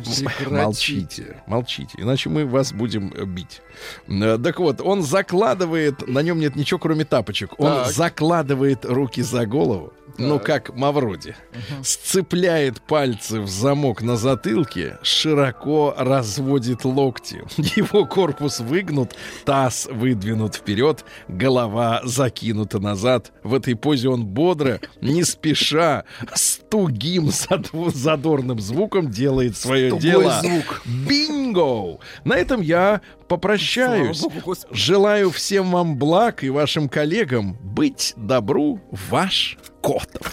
молчите, 0.49 1.43
молчите, 1.47 1.91
иначе 1.99 2.29
мы 2.31 2.47
вас 2.47 2.73
будем 2.73 3.13
э, 3.13 3.25
бить. 3.25 3.61
Э, 4.07 4.39
Так 4.39 4.61
вот, 4.61 4.81
он 4.81 5.03
закладывает, 5.03 6.07
на 6.07 6.21
нем 6.23 6.39
нет 6.39 6.55
ничего, 6.55 6.79
кроме 6.79 7.05
тапочек. 7.05 7.59
Он 7.59 7.87
закладывает 7.91 8.85
руки 8.85 9.21
за 9.23 9.47
голову, 9.47 9.93
ну 10.19 10.39
как 10.39 10.75
Мавроди, 10.75 11.37
сцепляет 11.83 12.81
пальцы 12.81 13.41
в 13.41 13.49
замок 13.49 14.03
на 14.03 14.17
затылке, 14.17 14.99
широко 15.03 15.95
разводит 15.97 16.85
локти. 16.85 17.43
Его 17.77 18.07
корпус 18.07 18.61
выгнут, 18.61 19.15
таз 19.45 19.89
выдвинут 19.91 20.57
вперед, 20.57 21.05
голова 21.29 22.01
закинута 22.05 22.79
назад. 22.79 23.33
В 23.43 23.55
этой 23.55 23.77
позе 23.77 24.09
он 24.09 24.25
бодро, 24.25 24.81
не 25.01 25.25
спеша, 25.25 26.05
с 26.35 26.62
тугим 26.73 27.31
зад- 27.31 27.69
задорным 27.95 28.59
звуком 28.59 29.11
делает 29.11 29.59
свое 29.59 29.91
Тугой 29.91 30.03
дело. 30.03 30.41
звук. 30.43 30.81
Бинго! 30.87 31.99
На 32.25 32.35
этом 32.37 32.63
я 32.63 33.03
попрощаюсь. 33.29 34.21
Богу. 34.21 34.55
Желаю 34.71 35.31
всем 35.31 35.71
вам 35.71 35.97
благ 35.97 36.43
и 36.43 36.49
вашим 36.49 36.89
коллегам 36.89 37.59
быть 37.63 38.15
добру 38.17 38.81
ваш 39.11 39.59
Котов. 39.83 40.33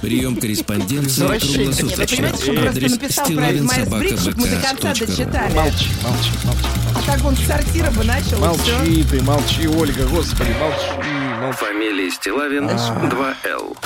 Прием 0.00 0.34
корреспонденции 0.36 1.20
Возвращение. 1.22 1.66
Нет, 1.68 1.82
вы 1.82 1.88
круглосуточно. 1.90 2.16
понимаете, 2.16 2.42
что 2.42 2.50
он 2.50 2.56
просто 2.56 2.70
Адрес 2.78 2.92
написал 2.92 3.26
про 3.26 3.34
Майерс-Бригgs, 3.34 4.20
чтобы 4.20 4.40
мы 4.40 4.48
до 4.48 4.56
конца 4.56 4.94
стилавинсобака.бк.ру. 4.94 5.06
дочитали. 5.06 5.54
Молчи, 5.54 5.88
молчи, 6.02 6.30
молчи. 6.44 6.66
А 6.96 7.02
так 7.06 7.24
он 7.24 7.36
с 7.36 7.40
сортира 7.46 7.90
бы 7.92 8.04
начал. 8.04 8.38
Молчи 8.40 9.04
ты, 9.10 9.22
молчи, 9.22 9.68
Ольга, 9.68 10.06
господи, 10.08 10.50
молчи, 10.58 11.08
молчи. 11.40 11.56
Фамилия 11.58 12.10
Стилавин 12.10 12.66
2Л. 12.68 13.76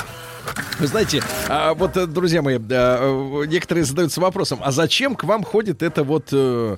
Вы 0.79 0.87
знаете, 0.87 1.23
а, 1.49 1.75
вот, 1.75 1.97
э, 1.97 2.07
друзья 2.07 2.43
мои, 2.43 2.59
да, 2.59 2.99
э, 3.01 3.45
некоторые 3.47 3.85
задаются 3.85 4.21
вопросом, 4.21 4.61
а 4.63 4.73
зачем 4.73 5.15
к 5.15 5.25
вам 5.25 5.45
ходит 5.45 5.83
эта 5.83 6.05
вот 6.05 6.29
э, 6.33 6.77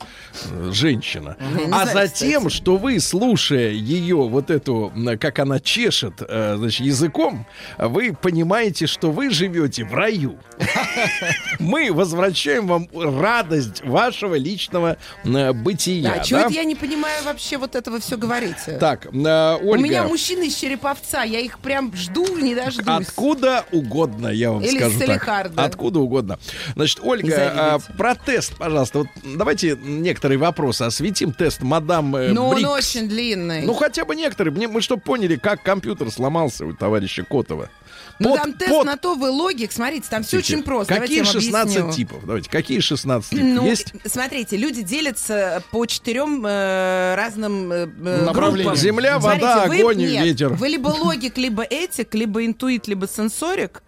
женщина? 0.70 1.36
Не 1.40 1.64
а 1.64 1.86
знаю, 1.86 2.08
затем, 2.08 2.46
кстати. 2.46 2.56
что 2.56 2.76
вы, 2.76 3.00
слушая 3.00 3.70
ее 3.70 4.16
вот 4.16 4.50
эту, 4.50 4.92
как 5.20 5.38
она 5.38 5.60
чешет, 5.60 6.14
э, 6.20 6.56
значит, 6.58 6.80
языком, 6.80 7.46
вы 7.78 8.14
понимаете, 8.14 8.86
что 8.86 9.10
вы 9.10 9.30
живете 9.30 9.84
в 9.84 9.94
раю. 9.94 10.38
Мы 11.58 11.92
возвращаем 11.92 12.66
вам 12.66 12.88
радость 12.94 13.84
вашего 13.84 14.34
личного 14.34 14.96
бытия. 15.24 16.12
А 16.12 16.18
чего 16.20 16.40
да? 16.40 16.46
это 16.46 16.54
я 16.54 16.64
не 16.64 16.74
понимаю 16.74 17.24
вообще 17.24 17.56
вот 17.56 17.74
этого 17.74 18.00
все 18.00 18.16
говорите? 18.16 18.78
Так, 18.78 19.06
э, 19.06 19.08
У 19.08 19.70
Ольга, 19.70 19.82
меня 19.82 20.04
мужчины 20.04 20.46
из 20.46 20.54
Череповца, 20.54 21.22
я 21.22 21.40
их 21.40 21.58
прям 21.58 21.94
жду, 21.94 22.26
не 22.38 22.54
дождусь. 22.54 22.86
Откуда 22.86 23.65
угодно, 23.72 24.28
я 24.28 24.52
вам 24.52 24.62
Или 24.62 24.78
скажу 24.78 25.00
так. 25.00 25.52
Откуда 25.56 26.00
угодно. 26.00 26.38
Значит, 26.74 27.00
Ольга, 27.02 27.52
а, 27.54 27.78
про 27.96 28.14
тест, 28.14 28.56
пожалуйста. 28.56 28.98
Вот 29.00 29.08
давайте 29.24 29.78
некоторые 29.82 30.38
вопросы 30.38 30.82
осветим. 30.82 31.32
Тест 31.32 31.62
мадам 31.62 32.14
э, 32.16 32.32
Но 32.32 32.48
он 32.48 32.64
очень 32.64 33.08
длинный. 33.08 33.62
Ну, 33.62 33.74
хотя 33.74 34.04
бы 34.04 34.16
некоторые. 34.16 34.54
Мне, 34.54 34.68
мы 34.68 34.80
чтобы 34.80 35.02
поняли, 35.02 35.36
как 35.36 35.62
компьютер 35.62 36.10
сломался 36.10 36.66
у 36.66 36.72
товарища 36.72 37.24
Котова. 37.24 37.70
Ну, 38.18 38.30
Под- 38.30 38.40
там 38.42 38.52
тест 38.54 38.70
под- 38.70 38.86
на 38.86 38.96
то, 38.96 39.14
вы 39.14 39.28
логик. 39.30 39.72
Смотрите, 39.72 40.06
там 40.08 40.22
все 40.22 40.38
очень 40.38 40.62
просто. 40.62 40.94
Какие 40.94 41.16
Давайте 41.16 41.16
я 41.16 41.22
вам 41.24 41.32
16 41.32 41.76
объясню. 41.76 41.92
типов? 41.92 42.24
Давайте, 42.26 42.50
какие 42.50 42.80
16 42.80 43.30
типов? 43.30 43.44
Ну, 43.44 43.66
Есть? 43.66 43.92
смотрите, 44.06 44.56
люди 44.56 44.82
делятся 44.82 45.62
по 45.70 45.84
четырем 45.86 46.42
э, 46.46 47.14
разным 47.14 47.70
э, 47.72 47.76
э, 47.86 48.24
Направлениям. 48.24 48.54
группам. 48.72 48.76
Земля, 48.76 49.20
Смотрите, 49.20 49.44
вода, 49.46 49.66
вы- 49.66 49.78
огонь, 49.80 49.96
нет, 49.98 50.24
ветер. 50.24 50.48
Вы 50.54 50.68
либо 50.68 50.88
логик, 50.88 51.36
либо 51.36 51.62
этик, 51.62 52.14
либо 52.14 52.44
интуит, 52.46 52.88
либо 52.88 53.06
сенсорик. 53.06 53.82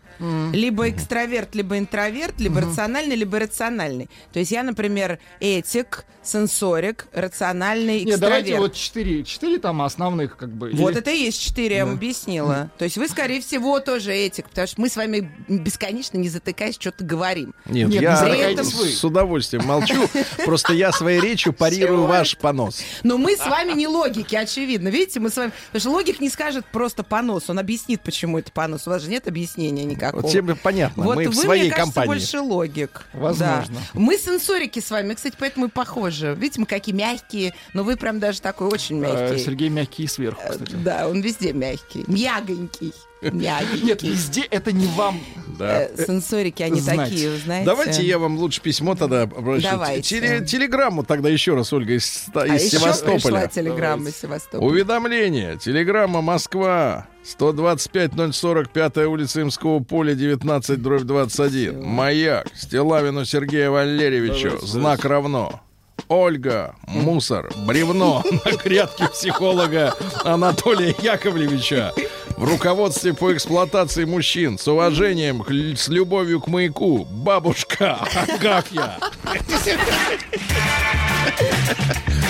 Либо 0.52 0.88
экстраверт, 0.90 1.54
либо 1.54 1.78
интроверт, 1.78 2.40
либо 2.40 2.60
рациональный, 2.60 3.16
либо 3.16 3.38
рациональный. 3.38 4.08
То 4.32 4.38
есть 4.38 4.50
я, 4.50 4.62
например, 4.62 5.18
этик, 5.40 6.04
сенсорик, 6.22 7.06
рациональный, 7.12 8.04
Нет, 8.04 8.20
давайте 8.20 8.50
экстраверт. 8.50 8.60
вот 8.68 8.74
четыре. 8.74 9.24
Четыре 9.24 9.58
там 9.58 9.80
основных, 9.82 10.36
как 10.36 10.50
бы. 10.50 10.70
Вот 10.74 10.90
Или- 10.90 10.98
это 11.00 11.10
и 11.10 11.18
есть 11.18 11.40
четыре, 11.40 11.76
я 11.76 11.86
вам 11.86 11.94
объяснила. 11.94 12.70
То 12.78 12.84
есть 12.84 12.98
вы, 12.98 13.08
скорее 13.08 13.40
всего, 13.40 13.80
тоже 13.80 14.12
этик, 14.12 14.48
потому 14.48 14.66
что 14.66 14.80
мы 14.80 14.88
с 14.88 14.96
вами 14.96 15.30
бесконечно, 15.48 16.18
не 16.18 16.28
затыкаясь, 16.28 16.76
что-то 16.78 17.04
говорим. 17.04 17.54
Нет, 17.66 17.88
Нет, 17.88 18.02
я 18.02 18.16
вы. 18.62 18.88
с 18.88 19.04
удовольствием 19.04 19.64
молчу. 19.64 20.08
Просто 20.44 20.72
я 20.74 20.92
своей 20.92 21.20
речью 21.20 21.52
парирую 21.52 22.04
ваш 22.06 22.36
понос. 22.36 22.82
Но 23.02 23.16
мы 23.18 23.36
с 23.36 23.46
вами 23.46 23.72
не 23.72 23.86
логики, 23.86 24.34
очевидно. 24.34 24.88
Видите, 24.88 25.20
мы 25.20 25.30
с 25.30 25.36
вами... 25.36 25.52
Потому 25.66 25.80
что 25.80 25.90
логик 25.90 26.20
не 26.20 26.28
скажет 26.28 26.66
просто 26.70 27.02
понос, 27.02 27.48
он 27.48 27.58
объяснит, 27.58 28.02
почему 28.02 28.38
это 28.38 28.52
понос. 28.52 28.86
У 28.86 28.90
вас 28.90 29.02
же 29.02 29.08
нет 29.08 29.28
объяснения 29.28 29.84
никакого. 30.08 30.22
Вот 30.22 30.30
всем 30.30 30.56
понятно. 30.62 31.02
Вот 31.04 31.16
Мы 31.16 31.24
вы, 31.24 31.30
в 31.30 31.34
своей 31.34 31.62
мне 31.64 31.70
кажется, 31.70 31.92
компании. 31.94 32.08
больше 32.08 32.40
логик. 32.40 33.06
Возможно. 33.12 33.74
Да. 33.74 33.80
Мы 34.00 34.16
сенсорики 34.18 34.80
с 34.80 34.90
вами, 34.90 35.14
кстати, 35.14 35.36
поэтому 35.38 35.66
и 35.66 35.68
похожи. 35.68 36.34
Видите, 36.38 36.60
мы 36.60 36.66
какие 36.66 36.94
мягкие, 36.94 37.54
но 37.74 37.84
вы 37.84 37.96
прям 37.96 38.18
даже 38.20 38.40
такой 38.40 38.68
очень 38.68 38.96
Э, 38.98 39.00
мягкий. 39.00 39.44
Сергей 39.44 39.68
мягкий 39.68 40.06
сверху, 40.06 40.42
кстати. 40.50 40.72
Да, 40.72 41.08
он 41.08 41.20
везде 41.20 41.52
мягкий. 41.52 42.04
Мягонький. 42.06 42.92
Мягенький. 43.22 43.82
Нет, 43.84 44.02
везде 44.02 44.42
это 44.42 44.72
не 44.72 44.86
вам. 44.86 45.20
Да. 45.58 45.82
Э, 45.82 46.04
Сенсорики, 46.06 46.62
они 46.62 46.80
Знать. 46.80 47.10
такие, 47.10 47.36
знаете. 47.38 47.66
Давайте 47.66 48.02
я 48.06 48.18
вам 48.18 48.38
лучше 48.38 48.60
письмо 48.60 48.94
тогда 48.94 49.22
обращу. 49.22 49.68
Телеграмму 50.02 51.02
тогда 51.02 51.28
еще 51.28 51.54
раз, 51.54 51.72
Ольга, 51.72 51.94
из, 51.94 52.26
А 52.34 52.46
из 52.46 52.66
еще 52.66 52.78
Севастополя. 52.78 53.14
пришла 53.20 53.46
телеграмма 53.48 54.08
из 54.10 54.16
Севастополя. 54.16 54.68
Уведомление. 54.68 55.56
Телеграмма 55.58 56.20
Москва. 56.22 57.06
125-045 57.38 59.04
улица 59.04 59.42
Имского 59.42 59.80
поля, 59.80 60.14
19, 60.14 60.80
дробь 60.80 61.02
21. 61.02 61.82
Маяк. 61.84 62.46
Стилавину 62.54 63.24
Сергею 63.24 63.72
Валерьевичу. 63.72 64.58
Знак 64.64 65.04
равно. 65.04 65.60
Ольга, 66.06 66.76
мусор, 66.86 67.50
бревно 67.66 68.22
на 68.44 68.52
грядке 68.62 69.08
психолога 69.08 69.94
Анатолия 70.24 70.94
Яковлевича. 71.02 71.92
В 72.38 72.44
руководстве 72.44 73.14
по 73.14 73.32
эксплуатации 73.34 74.04
мужчин. 74.04 74.58
С 74.58 74.68
уважением, 74.68 75.44
с 75.76 75.88
любовью 75.88 76.40
к 76.40 76.46
маяку. 76.46 77.04
Бабушка, 77.04 77.98
а 78.14 78.38
как 78.38 78.70
я? 78.70 78.96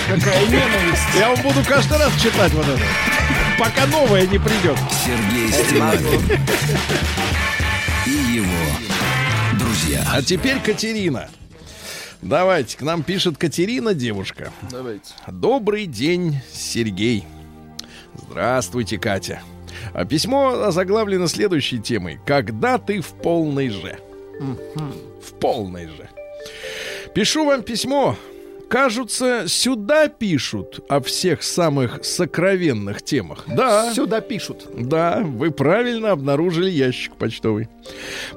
Какая 0.08 0.46
ненависть. 0.46 1.02
Я 1.14 1.28
вам 1.28 1.42
буду 1.42 1.62
каждый 1.68 1.98
раз 1.98 2.10
читать 2.22 2.50
вот 2.54 2.66
это. 2.66 2.80
Пока 3.58 3.86
новое 3.88 4.26
не 4.26 4.38
придет. 4.38 4.78
Сергей 5.04 5.52
Стилавин 5.52 6.22
и 8.06 8.36
его 8.38 9.58
друзья. 9.58 10.06
А 10.10 10.22
теперь 10.22 10.58
Катерина. 10.60 11.28
Давайте, 12.22 12.78
к 12.78 12.80
нам 12.80 13.02
пишет 13.02 13.36
Катерина, 13.36 13.92
девушка. 13.92 14.54
Давайте. 14.70 15.12
Добрый 15.26 15.84
день, 15.84 16.40
Сергей. 16.50 17.26
Здравствуйте, 18.14 18.96
Катя. 18.96 19.42
А 19.92 20.04
письмо 20.04 20.62
озаглавлено 20.64 21.26
следующей 21.26 21.78
темой. 21.78 22.18
Когда 22.26 22.78
ты 22.78 23.00
в 23.00 23.08
полной 23.08 23.68
же? 23.68 23.98
В 25.20 25.32
полной 25.40 25.86
же. 25.86 26.08
Пишу 27.14 27.44
вам 27.44 27.62
письмо. 27.62 28.16
Кажутся, 28.68 29.44
сюда 29.46 30.08
пишут 30.08 30.84
о 30.90 31.00
всех 31.00 31.42
самых 31.42 32.04
сокровенных 32.04 33.00
темах. 33.00 33.44
Да. 33.46 33.94
Сюда 33.94 34.20
пишут. 34.20 34.66
Да, 34.74 35.22
вы 35.24 35.50
правильно 35.50 36.10
обнаружили 36.10 36.68
ящик 36.68 37.16
почтовый. 37.16 37.68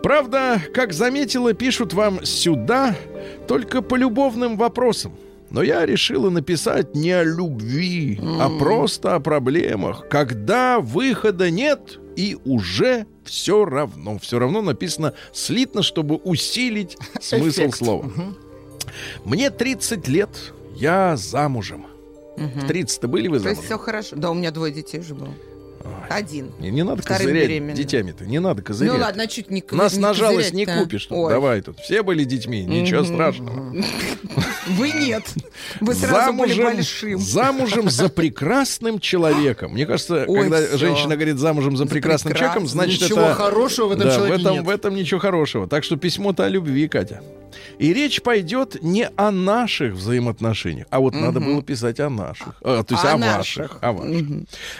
Правда, 0.01 0.61
как 0.73 0.93
заметила, 0.93 1.53
пишут 1.53 1.93
вам 1.93 2.23
сюда 2.23 2.95
только 3.47 3.81
по 3.81 3.95
любовным 3.95 4.55
вопросам. 4.55 5.11
Но 5.51 5.61
я 5.61 5.85
решила 5.85 6.29
написать 6.29 6.95
не 6.95 7.11
о 7.11 7.23
любви, 7.23 8.19
а 8.39 8.49
просто 8.57 9.15
о 9.15 9.19
проблемах, 9.19 10.07
когда 10.09 10.79
выхода 10.79 11.51
нет 11.51 11.99
и 12.15 12.37
уже 12.45 13.05
все 13.25 13.65
равно. 13.65 14.17
Все 14.19 14.39
равно 14.39 14.61
написано 14.61 15.13
слитно, 15.33 15.83
чтобы 15.83 16.15
усилить 16.15 16.97
смысл 17.21 17.61
Эффект. 17.63 17.75
слова. 17.77 18.11
Мне 19.25 19.49
30 19.51 20.07
лет, 20.07 20.29
я 20.75 21.15
замужем. 21.17 21.85
В 22.37 22.65
30 22.67 23.05
были 23.05 23.27
вы 23.27 23.39
То 23.39 23.49
есть 23.49 23.61
замужем? 23.61 23.65
все 23.65 23.77
хорошо. 23.77 24.15
Да, 24.15 24.31
у 24.31 24.33
меня 24.33 24.51
двое 24.51 24.73
детей 24.73 24.99
уже 24.99 25.13
было. 25.15 25.33
Один. 26.09 26.51
Не, 26.59 26.71
не 26.71 26.83
надо 26.83 27.01
Вторым 27.01 27.27
козырять 27.27 27.47
беременна. 27.49 27.75
детьми-то, 27.75 28.25
не 28.25 28.39
надо 28.39 28.61
козырять. 28.61 28.93
Ну 28.93 28.99
ладно, 28.99 29.27
чуть 29.27 29.49
не 29.49 29.63
Нас 29.71 29.93
не 29.93 29.99
на 29.99 30.13
жалость 30.13 30.53
не 30.53 30.65
купишь. 30.65 31.05
тут. 31.05 31.29
Давай 31.29 31.61
тут. 31.61 31.79
Все 31.79 32.03
были 32.03 32.23
детьми, 32.23 32.63
ничего 32.63 33.03
страшного. 33.03 33.73
Вы 34.67 34.91
нет. 34.91 35.23
Вы 35.79 35.93
сразу 35.95 36.33
были 36.33 36.61
большим. 36.61 37.19
замужем 37.19 37.89
за 37.89 38.09
прекрасным 38.09 38.99
человеком. 38.99 39.71
Мне 39.73 39.85
кажется, 39.85 40.25
Ой, 40.27 40.41
когда 40.41 40.61
всё. 40.65 40.77
женщина 40.77 41.15
говорит 41.15 41.37
замужем 41.37 41.75
за 41.77 41.85
За 41.85 41.89
прекрасным 41.89 42.33
человеком, 42.33 42.63
прекрасным. 42.63 42.83
значит 42.87 43.01
Ничего 43.01 43.21
это... 43.21 43.33
хорошего 43.33 43.87
в 43.87 43.91
этом 43.93 44.03
Да, 44.07 44.11
в 44.11 44.15
человеке 44.15 44.41
этом, 44.41 44.53
нет. 44.53 44.63
в 44.65 44.69
этом 44.69 44.95
ничего 44.95 45.19
хорошего. 45.19 45.67
Так 45.67 45.83
что 45.83 45.95
письмо-то 45.97 46.45
о 46.45 46.49
любви, 46.49 46.87
Катя. 46.87 47.21
И 47.79 47.93
речь 47.93 48.21
пойдет 48.21 48.81
не 48.81 49.09
о 49.15 49.31
наших 49.31 49.93
взаимоотношениях, 49.95 50.87
а 50.89 50.99
вот 50.99 51.13
надо 51.13 51.39
было 51.41 51.61
писать 51.61 51.99
о 51.99 52.09
наших. 52.09 52.55
А, 52.63 52.83
то 52.83 52.93
есть 52.93 53.03
О 53.05 53.13
о, 53.13 53.17
наших. 53.17 53.57
ваших. 53.71 53.77
О 53.81 53.91
ваших. 53.91 54.25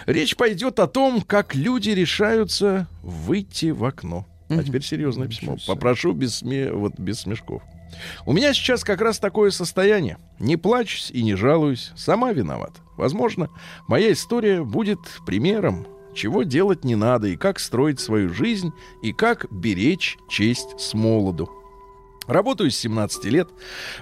Речь 0.06 0.36
пойдет 0.36 0.78
о 0.78 0.86
том, 0.92 1.22
как 1.22 1.54
люди 1.54 1.90
решаются 1.90 2.86
выйти 3.02 3.70
в 3.70 3.84
окно. 3.84 4.26
А 4.48 4.62
теперь 4.62 4.82
серьезное 4.82 5.28
письмо. 5.28 5.56
Попрошу 5.66 6.12
без, 6.12 6.42
сме- 6.42 6.72
вот, 6.72 6.98
без 6.98 7.20
смешков. 7.20 7.62
У 8.26 8.32
меня 8.32 8.52
сейчас 8.54 8.84
как 8.84 9.00
раз 9.00 9.18
такое 9.18 9.50
состояние. 9.50 10.18
Не 10.38 10.56
плачусь 10.56 11.10
и 11.10 11.22
не 11.22 11.34
жалуюсь. 11.34 11.90
Сама 11.96 12.32
виноват. 12.32 12.72
Возможно, 12.96 13.48
моя 13.88 14.12
история 14.12 14.62
будет 14.62 14.98
примером, 15.26 15.86
чего 16.14 16.42
делать 16.42 16.84
не 16.84 16.94
надо, 16.96 17.28
и 17.28 17.36
как 17.36 17.58
строить 17.58 17.98
свою 18.00 18.28
жизнь, 18.32 18.72
и 19.02 19.12
как 19.12 19.46
беречь 19.50 20.18
честь 20.28 20.78
с 20.78 20.92
молоду. 20.94 21.50
Работаю 22.26 22.70
с 22.70 22.76
17 22.76 23.24
лет. 23.26 23.48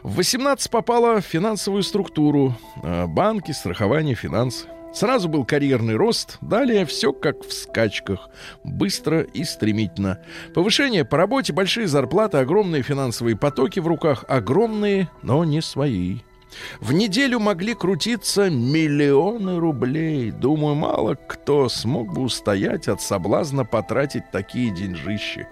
В 0.03 0.17
18 0.17 0.71
попала 0.71 1.21
в 1.21 1.25
финансовую 1.25 1.83
структуру. 1.85 2.57
э, 2.83 3.07
Банки, 3.07 3.53
страхование, 3.53 4.15
финансы. 4.15 4.67
Сразу 4.93 5.29
был 5.29 5.45
карьерный 5.45 5.95
рост, 5.95 6.39
далее 6.41 6.85
все 6.85 7.13
как 7.13 7.45
в 7.45 7.53
скачках, 7.53 8.29
быстро 8.65 9.21
и 9.21 9.45
стремительно. 9.45 10.19
Повышение 10.53 11.05
по 11.05 11.17
работе, 11.17 11.53
большие 11.53 11.87
зарплаты, 11.87 12.39
огромные 12.39 12.83
финансовые 12.83 13.37
потоки 13.37 13.79
в 13.79 13.87
руках, 13.87 14.25
огромные, 14.29 15.09
но 15.23 15.45
не 15.45 15.63
свои. 15.63 16.19
В 16.81 16.93
неделю 16.93 17.39
могли 17.39 17.75
крутиться 17.75 18.51
миллионы 18.51 19.59
рублей. 19.61 20.33
Думаю, 20.33 20.75
мало 20.75 21.15
кто 21.15 21.69
смог 21.69 22.13
бы 22.13 22.23
устоять 22.23 22.89
от 22.89 23.01
соблазна 23.01 23.65
потратить 23.65 24.31
такие 24.33 24.71
деньжищи. 24.71 25.47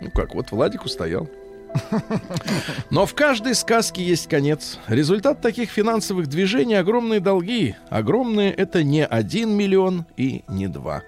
Ну 0.00 0.10
как, 0.10 0.34
вот 0.34 0.50
Владик 0.50 0.86
устоял. 0.86 1.28
Но 2.90 3.06
в 3.06 3.14
каждой 3.14 3.54
сказке 3.54 4.02
есть 4.02 4.28
конец. 4.28 4.78
Результат 4.88 5.40
таких 5.40 5.70
финансовых 5.70 6.26
движений— 6.26 6.74
огромные 6.76 7.20
долги. 7.20 7.76
Огромные— 7.88 8.52
это 8.56 8.82
не 8.82 9.04
один 9.04 9.50
миллион 9.52 10.06
и 10.16 10.44
не 10.48 10.68
два. 10.68 11.02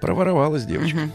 Проворовалась 0.00 0.64
девочка. 0.64 1.10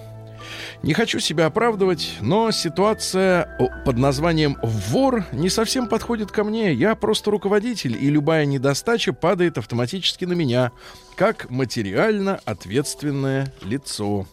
Не 0.82 0.94
хочу 0.94 1.20
себя 1.20 1.46
оправдывать, 1.46 2.18
но 2.20 2.52
ситуация 2.52 3.58
под 3.86 3.98
названием 3.98 4.58
«вор» 4.62 5.24
не 5.32 5.50
совсем 5.50 5.88
подходит 5.88 6.32
ко 6.32 6.44
мне. 6.44 6.74
Я 6.74 6.96
просто 6.96 7.32
руководитель, 7.32 7.96
и 7.96 8.10
любая 8.10 8.46
недостача 8.46 9.14
падает 9.14 9.58
автоматически 9.58 10.26
на 10.26 10.34
меня, 10.34 10.72
как 11.16 11.50
материально 11.50 12.42
ответственное 12.44 13.54
лицо. 13.64 14.28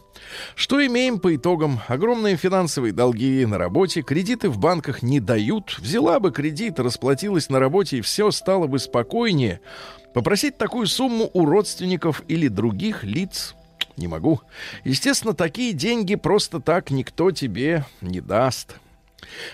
Что 0.55 0.85
имеем 0.85 1.19
по 1.19 1.35
итогам? 1.35 1.79
Огромные 1.87 2.37
финансовые 2.37 2.93
долги 2.93 3.45
на 3.45 3.57
работе, 3.57 4.01
кредиты 4.01 4.49
в 4.49 4.57
банках 4.57 5.01
не 5.01 5.19
дают. 5.19 5.77
Взяла 5.79 6.19
бы 6.19 6.31
кредит, 6.31 6.79
расплатилась 6.79 7.49
на 7.49 7.59
работе, 7.59 7.97
и 7.97 8.01
все 8.01 8.31
стало 8.31 8.67
бы 8.67 8.79
спокойнее. 8.79 9.61
Попросить 10.13 10.57
такую 10.57 10.87
сумму 10.87 11.29
у 11.33 11.45
родственников 11.45 12.23
или 12.27 12.47
других 12.47 13.03
лиц 13.03 13.55
не 13.97 14.07
могу. 14.07 14.41
Естественно, 14.83 15.33
такие 15.33 15.73
деньги 15.73 16.15
просто 16.15 16.59
так 16.59 16.91
никто 16.91 17.31
тебе 17.31 17.85
не 18.01 18.19
даст. 18.19 18.75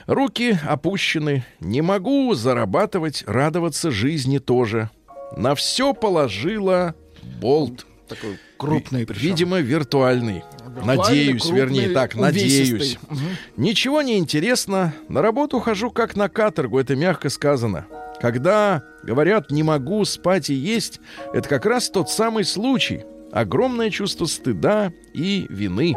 Руки 0.06 0.58
опущены. 0.66 1.46
Не 1.60 1.82
могу 1.82 2.34
зарабатывать, 2.34 3.24
радоваться 3.28 3.92
жизни 3.92 4.40
тоже. 4.40 4.90
На 5.36 5.56
все 5.56 5.94
положила 5.94 6.96
болт. 7.42 7.86
Такой 8.08 8.40
крупный 8.58 9.06
причем. 9.06 9.22
Видимо, 9.22 9.60
виртуальный. 9.60 10.44
Виртуальный, 10.78 10.98
Надеюсь, 10.98 11.42
крупный, 11.42 11.60
вернее 11.60 11.90
так, 11.90 12.16
надеюсь. 12.16 12.98
Мгм. 13.10 13.20
Ничего 13.58 14.02
не 14.02 14.18
интересно. 14.18 14.94
На 15.10 15.22
работу 15.22 15.60
хожу 15.60 15.92
как 15.92 16.16
на 16.16 16.30
каторгу, 16.30 16.80
это 16.80 16.96
мягко 16.96 17.30
сказано. 17.30 17.88
Когда 18.20 18.84
говорят 19.04 19.52
«не 19.52 19.64
могу 19.64 20.04
спать 20.06 20.50
и 20.50 20.54
есть», 20.54 21.00
это 21.34 21.48
как 21.48 21.66
раз 21.66 21.90
тот 21.90 22.10
самый 22.10 22.44
случай. 22.44 23.04
Огромное 23.32 23.90
чувство 23.90 24.26
стыда 24.26 24.94
и 25.14 25.46
вины. 25.50 25.96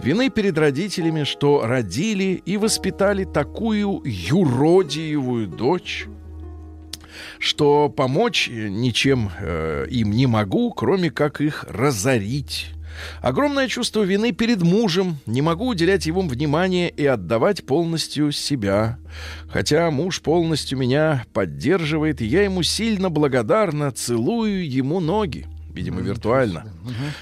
Вины 0.00 0.28
перед 0.28 0.58
родителями, 0.58 1.24
что 1.24 1.66
родили 1.66 2.42
и 2.44 2.56
воспитали 2.58 3.24
такую 3.24 4.02
юродиевую 4.04 5.48
дочь, 5.48 6.06
что 7.38 7.88
помочь 7.88 8.48
э, 8.48 8.68
ничем 8.68 9.30
э, 9.40 9.86
им 9.90 10.10
не 10.10 10.26
могу, 10.26 10.70
кроме 10.72 11.10
как 11.10 11.40
их 11.40 11.64
разорить. 11.68 12.75
Огромное 13.20 13.68
чувство 13.68 14.02
вины 14.02 14.32
перед 14.32 14.62
мужем. 14.62 15.18
Не 15.26 15.42
могу 15.42 15.68
уделять 15.68 16.06
ему 16.06 16.22
внимание 16.22 16.90
и 16.90 17.04
отдавать 17.06 17.64
полностью 17.64 18.32
себя. 18.32 18.98
Хотя 19.48 19.90
муж 19.90 20.20
полностью 20.20 20.78
меня 20.78 21.24
поддерживает, 21.32 22.20
и 22.20 22.26
я 22.26 22.42
ему 22.42 22.62
сильно 22.62 23.10
благодарна, 23.10 23.90
целую 23.92 24.68
ему 24.70 25.00
ноги. 25.00 25.46
Видимо, 25.72 26.00
виртуально. 26.00 26.72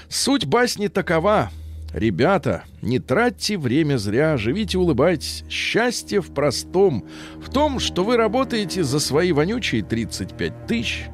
Суть 0.07 0.45
басни 0.45 0.87
такова. 0.87 1.51
Ребята, 1.93 2.65
не 2.81 2.99
тратьте 2.99 3.57
время 3.57 3.97
зря, 3.97 4.35
живите, 4.35 4.77
улыбайтесь. 4.77 5.45
Счастье 5.49 6.21
в 6.21 6.33
простом. 6.33 7.05
В 7.37 7.49
том, 7.49 7.79
что 7.79 8.03
вы 8.03 8.17
работаете 8.17 8.83
за 8.83 8.99
свои 8.99 9.31
вонючие 9.31 9.81
35 9.81 10.67
тысяч. 10.67 11.05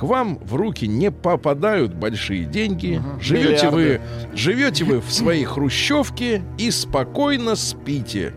К 0.00 0.02
вам 0.02 0.38
в 0.38 0.54
руки 0.54 0.88
не 0.88 1.10
попадают 1.10 1.92
большие 1.92 2.46
деньги, 2.46 3.02
живете 3.20 3.68
вы, 3.68 4.00
живете 4.32 4.84
вы 4.84 4.98
в 4.98 5.12
своей 5.12 5.44
хрущевке 5.44 6.42
и 6.56 6.70
спокойно 6.70 7.54
спите. 7.54 8.32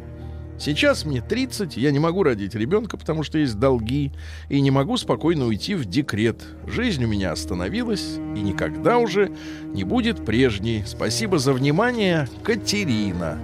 Сейчас 0.60 1.06
мне 1.06 1.22
30, 1.22 1.78
я 1.78 1.92
не 1.92 2.00
могу 2.00 2.24
родить 2.24 2.54
ребенка, 2.54 2.98
потому 2.98 3.24
что 3.24 3.38
есть 3.38 3.58
долги, 3.60 4.12
и 4.50 4.60
не 4.60 4.72
могу 4.72 4.98
спокойно 4.98 5.46
уйти 5.46 5.74
в 5.76 5.86
декрет. 5.86 6.44
Жизнь 6.68 7.06
у 7.06 7.08
меня 7.08 7.32
остановилась 7.32 8.18
и 8.36 8.42
никогда 8.42 8.98
уже 8.98 9.32
не 9.64 9.86
будет 9.86 10.26
прежней. 10.26 10.84
Спасибо 10.86 11.40
за 11.40 11.54
внимание, 11.54 12.28
Катерина. 12.44 13.40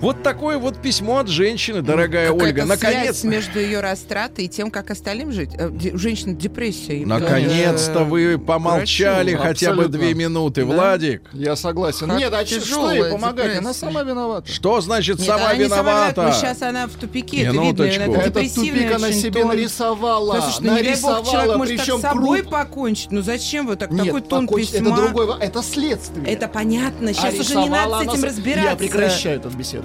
Вот 0.00 0.22
такое 0.22 0.58
вот 0.58 0.76
письмо 0.82 1.18
от 1.18 1.28
женщины, 1.28 1.80
дорогая 1.80 2.26
Какая-то 2.30 2.44
Ольга. 2.44 2.64
Наконец, 2.66 3.20
связь 3.20 3.24
между 3.24 3.58
ее 3.58 3.80
растратой 3.80 4.44
и 4.44 4.48
тем, 4.48 4.70
как 4.70 4.90
остальным 4.90 5.32
жить. 5.32 5.50
Э, 5.56 5.70
де- 5.72 5.92
У 5.92 5.98
женщин 5.98 6.36
депрессия. 6.36 7.06
наконец-то 7.06 8.00
вы 8.04 8.36
помолчали 8.38 9.30
врачу, 9.34 9.42
хотя 9.48 9.66
бы 9.68 9.84
абсолютно. 9.84 9.98
две 9.98 10.14
минуты, 10.14 10.64
Да. 10.66 10.74
Владик. 10.74 11.22
Я 11.32 11.56
согласен. 11.56 12.08
Как 12.10 12.18
Нет, 12.18 12.32
а 12.34 12.44
что 12.44 12.92
ей 12.92 13.04
помогать? 13.04 13.56
Она 13.58 13.72
сама 13.72 14.02
виновата. 14.02 14.52
Что 14.52 14.80
значит 14.82 15.18
Нет, 15.20 15.26
сама 15.26 15.44
она 15.50 15.54
не 15.56 15.68
сама 15.68 15.82
виновата? 15.82 16.20
виновата, 16.20 16.22
но 16.22 16.32
сейчас 16.32 16.62
она 16.62 16.86
в 16.86 16.90
тупике, 16.94 17.42
это 17.42 17.52
Минуточку. 17.52 18.00
видно. 18.02 18.12
Это 18.16 18.20
Этот 18.20 18.34
депрессивный 18.34 18.82
тупик 18.82 18.96
она 18.96 19.12
себе 19.12 19.40
тон. 19.40 19.48
нарисовала. 19.48 20.40
Слушай, 20.40 20.56
ну 20.60 20.76
не 20.76 20.82
дай 20.82 21.00
бог, 21.00 21.30
человек 21.30 21.56
может 21.56 21.76
причем 21.78 21.98
с 21.98 22.02
собой 22.02 22.40
круг. 22.42 22.52
покончить. 22.52 23.10
Ну 23.10 23.22
зачем 23.22 23.66
вы 23.66 23.76
так, 23.76 23.90
Нет, 23.90 24.04
такой 24.06 24.20
тон 24.20 24.48
письма? 24.48 24.88
Это 24.88 24.96
другой, 24.96 25.26
во- 25.26 25.38
это 25.38 25.62
следствие. 25.62 26.26
Это 26.26 26.46
понятно, 26.48 27.10
А 27.10 27.14
сейчас 27.14 27.38
уже 27.40 27.54
не 27.56 27.68
надо 27.70 27.90
с 27.90 28.00
она 28.02 28.12
этим 28.12 28.24
разбираться. 28.24 28.70
Я 28.70 28.76
прекращаю 28.76 29.36
эту 29.40 29.48
беседу. 29.50 29.83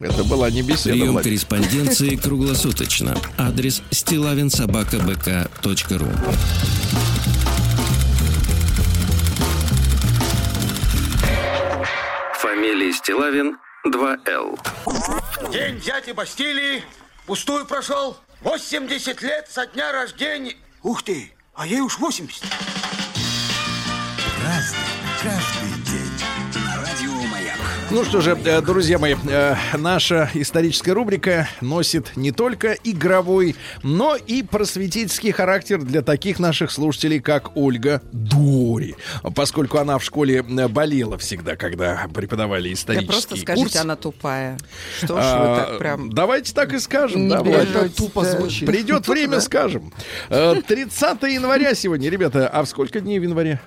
Это 0.00 0.22
была 0.24 0.50
не 0.50 0.62
беседа, 0.62 0.90
Прием 0.90 1.12
Владик. 1.12 1.24
корреспонденции 1.24 2.16
круглосуточно. 2.22 3.16
Адрес 3.36 3.82
стилавинсобакабк.ру 3.90 6.08
Фамилия 12.40 12.92
Стилавин 12.92 13.56
2Л. 13.86 14.58
День 15.52 15.80
дяди 15.80 16.12
Бастилии 16.12 16.82
пустую 17.26 17.66
прошел. 17.66 18.16
80 18.42 19.20
лет 19.22 19.48
со 19.50 19.66
дня 19.66 19.90
рождения. 19.92 20.54
Ух 20.82 21.02
ты, 21.02 21.32
а 21.54 21.66
ей 21.66 21.80
уж 21.80 21.98
80. 21.98 22.44
Разный, 24.44 24.78
каждый 25.20 25.57
Ну 27.90 28.04
что 28.04 28.20
же, 28.20 28.36
э, 28.44 28.60
друзья 28.60 28.98
мои, 28.98 29.14
э, 29.28 29.54
наша 29.78 30.30
историческая 30.34 30.92
рубрика 30.92 31.48
носит 31.62 32.16
не 32.16 32.32
только 32.32 32.72
игровой, 32.84 33.56
но 33.82 34.14
и 34.14 34.42
просветительский 34.42 35.30
характер 35.32 35.82
для 35.82 36.02
таких 36.02 36.38
наших 36.38 36.70
слушателей, 36.70 37.18
как 37.20 37.56
Ольга 37.56 38.02
Дори. 38.12 38.94
Поскольку 39.34 39.78
она 39.78 39.96
в 39.98 40.04
школе 40.04 40.44
э, 40.46 40.68
болела 40.68 41.16
всегда, 41.16 41.56
когда 41.56 42.06
преподавали 42.12 42.68
Да 42.68 42.74
исторический 42.74 43.06
просто 43.10 43.36
скажите, 43.36 43.62
курс. 43.64 43.76
она 43.76 43.96
тупая. 43.96 44.58
Что 44.98 45.06
ж 45.06 45.10
вы 45.16 45.20
А, 45.22 45.56
так 45.66 45.78
прям... 45.78 46.10
Давайте 46.12 46.52
так 46.52 46.74
и 46.74 46.78
скажем. 46.80 47.26
Не 47.28 47.30
да. 47.30 47.40
Это 47.62 47.88
тупо 47.88 48.22
Да. 48.22 48.32
звучит. 48.38 48.66
Придет 48.68 49.08
время, 49.08 49.40
скажем. 49.40 49.94
Э, 50.28 50.60
30 50.66 51.22
января 51.22 51.74
сегодня, 51.74 52.10
ребята. 52.10 52.48
А 52.48 52.64
в 52.64 52.68
сколько 52.68 53.00
дней 53.00 53.18
в 53.18 53.22
январе? 53.22 53.60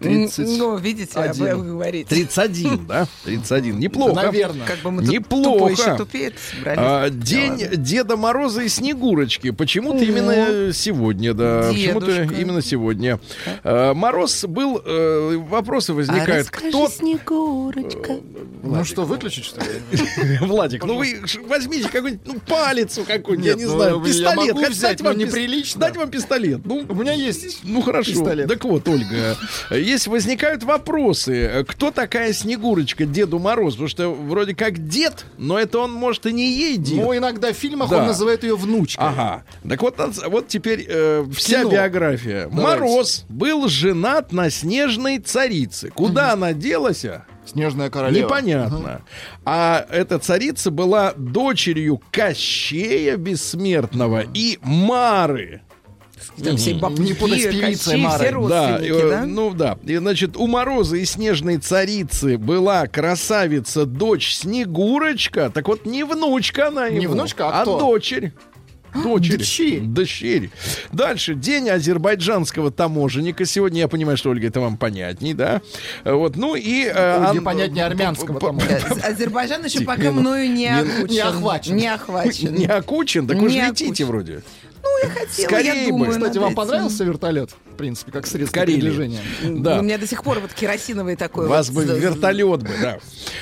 30. 0.00 0.58
Ну, 0.58 0.76
видите, 0.76 1.18
об 1.18 1.30
один. 1.30 1.44
этом 1.46 1.68
говорите. 1.68 2.08
31, 2.08 2.86
да? 2.88 3.06
31. 3.24 3.78
Неплохо. 3.78 4.14
Наверное. 4.14 4.66
Как 4.66 4.78
бы 4.78 4.90
мы 4.90 5.02
Неплохо. 5.02 5.58
тупо 5.58 5.68
еще 5.68 5.96
тупее. 5.96 6.32
А, 6.64 7.08
Да 7.08 7.10
день 7.10 7.50
ладно. 7.62 7.76
Деда 7.76 8.16
Мороза 8.16 8.62
и 8.62 8.68
Снегурочки. 8.68 9.50
Почему-то 9.50 10.04
именно 10.04 10.72
сегодня, 10.72 11.34
да. 11.34 11.68
Почему-то 11.70 12.22
именно 12.22 12.62
сегодня. 12.62 13.20
А, 13.62 13.94
Мороз 13.94 14.44
был... 14.44 14.80
э, 14.84 15.36
вопросы 15.36 15.92
возникают. 15.92 16.48
А 16.48 16.50
Кто... 16.50 16.88
Снегурочка. 16.88 18.20
Ну 18.62 18.84
что, 18.84 19.04
выключить, 19.04 19.44
что 19.44 19.60
ли? 19.60 19.68
Владик, 20.40 20.84
ну 20.84 20.96
вы 20.96 21.20
возьмите 21.46 21.88
какой-нибудь, 21.88 22.26
ну, 22.26 22.40
палец 22.46 22.98
какой-нибудь, 23.06 23.46
я 23.46 23.54
не 23.54 23.64
ну, 23.64 23.70
знаю, 23.76 23.98
я 23.98 24.04
пистолет. 24.04 24.36
могу 24.36 24.66
взять, 24.66 24.80
дать 24.98 25.00
вам 25.02 25.18
неприлично. 25.18 25.80
Дать 25.80 25.96
вам 25.96 26.10
пистолет. 26.10 26.60
Ну, 26.64 26.84
У 26.88 26.94
меня 26.94 27.12
есть. 27.12 27.60
ну 27.64 27.80
хорошо. 27.82 28.10
Пистолет. 28.12 28.48
Так 28.48 28.64
вот, 28.64 28.86
Ольга, 28.88 29.36
если 29.90 30.10
возникают 30.10 30.62
вопросы, 30.62 31.64
кто 31.68 31.90
такая 31.90 32.32
Снегурочка 32.32 33.04
Деду 33.06 33.38
Морозу? 33.38 33.72
Потому 33.76 33.88
что 33.88 34.08
вроде 34.10 34.54
как 34.54 34.86
дед, 34.88 35.26
но 35.38 35.58
это 35.58 35.78
он 35.78 35.92
может 35.92 36.26
и 36.26 36.32
не 36.32 36.50
ей 36.52 36.76
дед. 36.76 37.04
Но 37.04 37.16
иногда 37.16 37.52
в 37.52 37.56
фильмах 37.56 37.90
Да. 37.90 37.98
он 37.98 38.06
называет 38.06 38.42
ее 38.42 38.56
внучкой. 38.56 39.04
Ага. 39.06 39.44
Так 39.68 39.82
вот, 39.82 39.96
вот 40.28 40.48
теперь 40.48 40.86
э, 40.88 41.24
вся 41.34 41.60
Кино. 41.60 41.70
биография. 41.70 42.48
Давайте. 42.48 42.62
Мороз 42.80 43.24
был 43.28 43.68
женат 43.68 44.32
на 44.32 44.50
снежной 44.50 45.18
царице. 45.18 45.90
Куда 45.90 46.32
она 46.32 46.52
делась? 46.52 47.04
Снежная 47.46 47.90
королева. 47.90 48.26
Непонятно. 48.26 49.02
А 49.44 49.84
эта 49.90 50.18
царица 50.18 50.70
была 50.70 51.14
дочерью 51.16 52.00
Кощея 52.12 53.16
Бессмертного 53.16 54.24
и 54.34 54.58
Мары. 54.62 55.62
Там 56.42 56.56
все 56.56 56.74
бабки, 56.74 57.00
Не 57.00 57.12
путать 57.14 57.40
с 57.42 57.46
певицей 57.46 57.96
Марой. 57.98 58.26
Да, 58.30 58.32
родственники, 58.32 59.04
э, 59.06 59.10
да? 59.10 59.24
ну 59.26 59.54
да. 59.54 59.78
И, 59.84 59.96
значит, 59.96 60.36
у 60.36 60.46
Мороза 60.46 60.96
и 60.96 61.04
Снежной 61.04 61.58
Царицы 61.58 62.38
была 62.38 62.86
красавица 62.86 63.84
дочь 63.86 64.34
Снегурочка. 64.34 65.50
Так 65.50 65.68
вот, 65.68 65.86
не 65.86 66.04
внучка 66.04 66.68
она 66.68 66.86
ему, 66.86 66.98
Не 66.98 67.06
внучка, 67.06 67.48
а 67.48 67.62
кто? 67.62 67.78
дочерь. 67.78 68.32
Дочерь. 68.92 69.36
Дочерь. 69.38 69.80
Дочерь. 69.82 70.50
Дальше. 70.90 71.34
День 71.36 71.70
азербайджанского 71.70 72.72
таможенника. 72.72 73.44
Сегодня 73.44 73.78
я 73.82 73.86
понимаю, 73.88 74.16
что, 74.16 74.30
Ольга, 74.30 74.48
это 74.48 74.60
вам 74.60 74.76
понятней, 74.76 75.32
да? 75.32 75.62
Вот, 76.04 76.34
ну 76.36 76.56
и... 76.56 76.86
э, 76.86 76.90
Ольге 77.26 77.38
ан- 77.38 77.44
понятнее 77.44 77.84
армянского 77.84 78.40
таможенника. 78.40 78.96
Азербайджан 79.06 79.64
еще 79.64 79.82
пока 79.82 80.02
не- 80.02 80.10
мною 80.10 80.50
не 80.50 80.66
охвачен. 80.66 81.06
не 81.12 81.20
охвачен. 81.20 81.76
Не 81.76 81.86
охвачен. 81.86 82.54
Не 82.54 82.66
окучен, 82.66 83.28
так 83.28 83.36
вы 83.38 83.48
же 83.50 83.58
летите 83.58 83.84
окучен. 83.86 84.06
вроде. 84.06 84.42
Ну, 84.82 84.88
я 85.02 85.10
хотела, 85.10 85.46
Скорее 85.46 85.66
я 85.66 85.84
бы. 85.84 85.90
думаю 85.90 86.10
Кстати, 86.12 86.24
над 86.28 86.36
вам 86.36 86.46
этим. 86.46 86.56
понравился 86.56 87.04
вертолет? 87.04 87.50
В 87.72 87.76
принципе, 87.80 88.12
как 88.12 88.26
средство 88.26 88.60
Карелии. 88.60 88.80
передвижения. 88.80 89.20
Да. 89.62 89.78
У 89.78 89.82
меня 89.82 89.96
до 89.98 90.06
сих 90.06 90.22
пор 90.22 90.40
вот 90.40 90.52
керосиновый 90.52 91.16
такой 91.16 91.46
Вас 91.48 91.70
вот. 91.70 91.86
бы 91.86 91.92
с- 91.94 91.98
вертолет 91.98 92.62
бы, 92.62 92.70
да. 92.80 92.98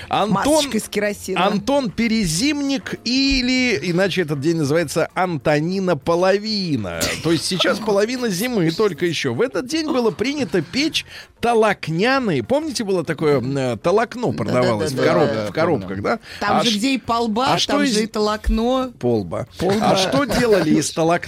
Антон, 0.08 0.64
с 0.72 0.88
керосином. 0.88 1.42
Антон 1.42 1.90
Перезимник 1.90 2.94
или, 3.04 3.78
иначе 3.90 4.22
этот 4.22 4.40
день 4.40 4.56
называется 4.58 5.08
Антонина 5.14 5.96
Половина. 5.96 7.00
То 7.24 7.32
есть 7.32 7.44
сейчас 7.46 7.78
половина 7.78 8.28
зимы 8.28 8.70
только 8.70 9.06
еще. 9.06 9.32
В 9.34 9.40
этот 9.40 9.66
день 9.66 9.86
было 9.86 10.10
принято 10.10 10.62
печь 10.62 11.04
толокняные. 11.40 12.42
Помните, 12.42 12.84
было 12.84 13.04
такое 13.04 13.40
э, 13.40 13.76
толокно 13.82 14.32
продавалось 14.32 14.92
в, 14.92 14.96
Да-да-да-да. 14.96 15.20
короб- 15.26 15.34
Да, 15.34 15.46
в 15.46 15.52
коробках, 15.52 16.02
да? 16.02 16.18
Там 16.40 16.58
А 16.58 16.64
же 16.64 16.70
ш- 16.70 16.76
где 16.78 16.94
и 16.94 16.98
полба, 16.98 17.52
а 17.54 17.58
что 17.58 17.72
там 17.74 17.82
из- 17.82 17.94
же 17.94 18.04
и 18.04 18.06
толокно. 18.06 18.92
Полба. 18.98 19.46
А 19.80 19.96
что 19.96 20.24
делали 20.24 20.70
из 20.70 20.90
толокна? 20.92 21.27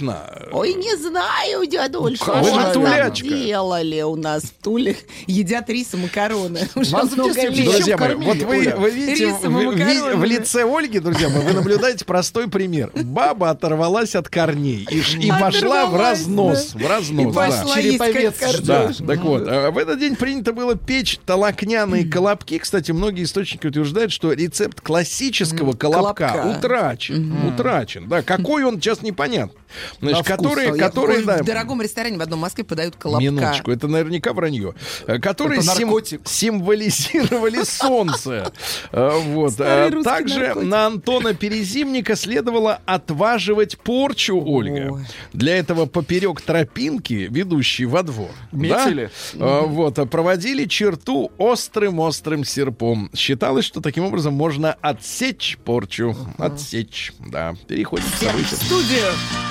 Ой, 0.51 0.73
не 0.73 0.95
знаю, 0.97 1.65
же 2.09 2.17
что 2.17 2.31
там 2.73 3.13
делали 3.13 4.01
у 4.01 4.15
нас 4.15 4.43
в 4.43 4.63
Туле. 4.63 4.97
Едят 5.27 5.69
рис 5.69 5.93
и 5.93 5.97
макароны. 5.97 6.67
Уже 6.75 6.91
Вас 6.91 7.09
в 7.09 7.13
много 7.13 7.33
детстве 7.33 7.49
лет. 7.63 7.71
Друзья 7.75 7.97
мои, 7.97 8.15
вот 8.15 8.37
вы, 8.37 8.73
вы 8.77 8.89
видите 8.91 9.27
в, 9.27 10.17
в- 10.17 10.23
лице 10.23 10.63
Ольги, 10.63 10.99
друзья 10.99 11.29
мои, 11.29 11.41
вы 11.43 11.53
наблюдаете 11.53 12.05
простой 12.05 12.49
пример. 12.49 12.91
Баба 12.95 13.49
оторвалась 13.51 14.15
от 14.15 14.29
корней 14.29 14.87
и, 14.89 14.99
и 14.99 15.29
пошла 15.29 15.85
в 15.85 15.95
разнос. 15.95 16.71
да. 16.73 16.79
В 16.85 16.89
разнос, 16.89 17.21
И 17.21 17.25
да. 17.27 17.33
пошла 17.33 17.73
как 17.75 17.83
Череповец 17.83 18.59
Да, 18.61 18.91
так 19.05 19.19
вот, 19.21 19.43
а, 19.47 19.71
в 19.71 19.77
этот 19.77 19.99
день 19.99 20.15
принято 20.15 20.53
было 20.53 20.75
печь 20.75 21.19
толокняные 21.25 22.05
колобки. 22.05 22.57
Кстати, 22.57 22.91
многие 22.91 23.23
источники 23.23 23.67
утверждают, 23.67 24.11
что 24.11 24.31
рецепт 24.33 24.81
классического 24.81 25.73
колобка, 25.73 26.29
Колобка. 26.29 26.57
утрачен. 26.57 27.47
Утрачен, 27.47 28.07
да. 28.07 28.21
Какой 28.21 28.63
он, 28.63 28.75
сейчас 28.81 29.01
непонятно. 29.01 29.59
Значит, 29.99 30.25
который, 30.25 30.71
Ой, 30.71 30.79
я- 30.79 30.89
да, 30.89 31.37
В 31.43 31.45
дорогом 31.45 31.81
ресторане 31.81 32.17
в 32.17 32.21
одном 32.21 32.39
Москве 32.39 32.63
подают 32.63 32.95
колобка. 32.95 33.23
Минуточку, 33.23 33.71
это 33.71 33.87
наверняка 33.87 34.33
вранье. 34.33 34.73
Э, 35.07 35.19
Которые 35.19 35.61
сим- 35.61 36.25
символизировали 36.25 37.63
солнце. 37.63 38.51
Э, 38.91 39.11
Вот. 39.25 39.55
Э, 39.59 39.91
Также 40.03 40.53
на 40.55 40.87
Антона 40.87 41.33
Перезимника 41.33 42.15
следовало 42.15 42.79
отваживать 42.85 43.77
порчу, 43.77 44.41
Ольга. 44.43 45.05
Для 45.33 45.57
этого 45.57 45.85
поперек 45.85 46.41
тропинки, 46.41 47.27
ведущей 47.29 47.85
во 47.85 48.03
двор, 48.03 48.31
Метили? 48.51 49.09
вот, 49.33 49.95
проводили 50.09 50.65
черту 50.65 51.31
острым-острым 51.37 52.43
серпом. 52.43 53.09
Считалось, 53.15 53.65
что 53.65 53.81
таким 53.81 54.05
образом 54.05 54.33
можно 54.33 54.73
отсечь 54.81 55.57
порчу. 55.63 56.15
Отсечь, 56.37 57.13
да. 57.19 57.55
Переходим 57.67 58.05
к 58.05 58.15
событиям. 58.23 58.59
студию. 58.61 59.50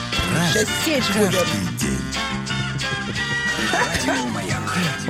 Сейчас 0.52 0.68
сечь 0.84 1.04
будем. 1.16 1.46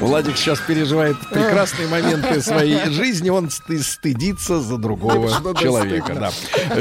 Владик 0.01 0.37
сейчас 0.37 0.59
переживает 0.61 1.17
прекрасные 1.31 1.87
моменты 1.89 2.41
своей 2.41 2.91
жизни. 2.91 3.29
Он 3.31 3.47
сты- 3.49 3.83
стыдится 3.83 4.61
за 4.61 4.79
другого 4.79 5.31
человека. 5.55 6.15
Да. 6.15 6.31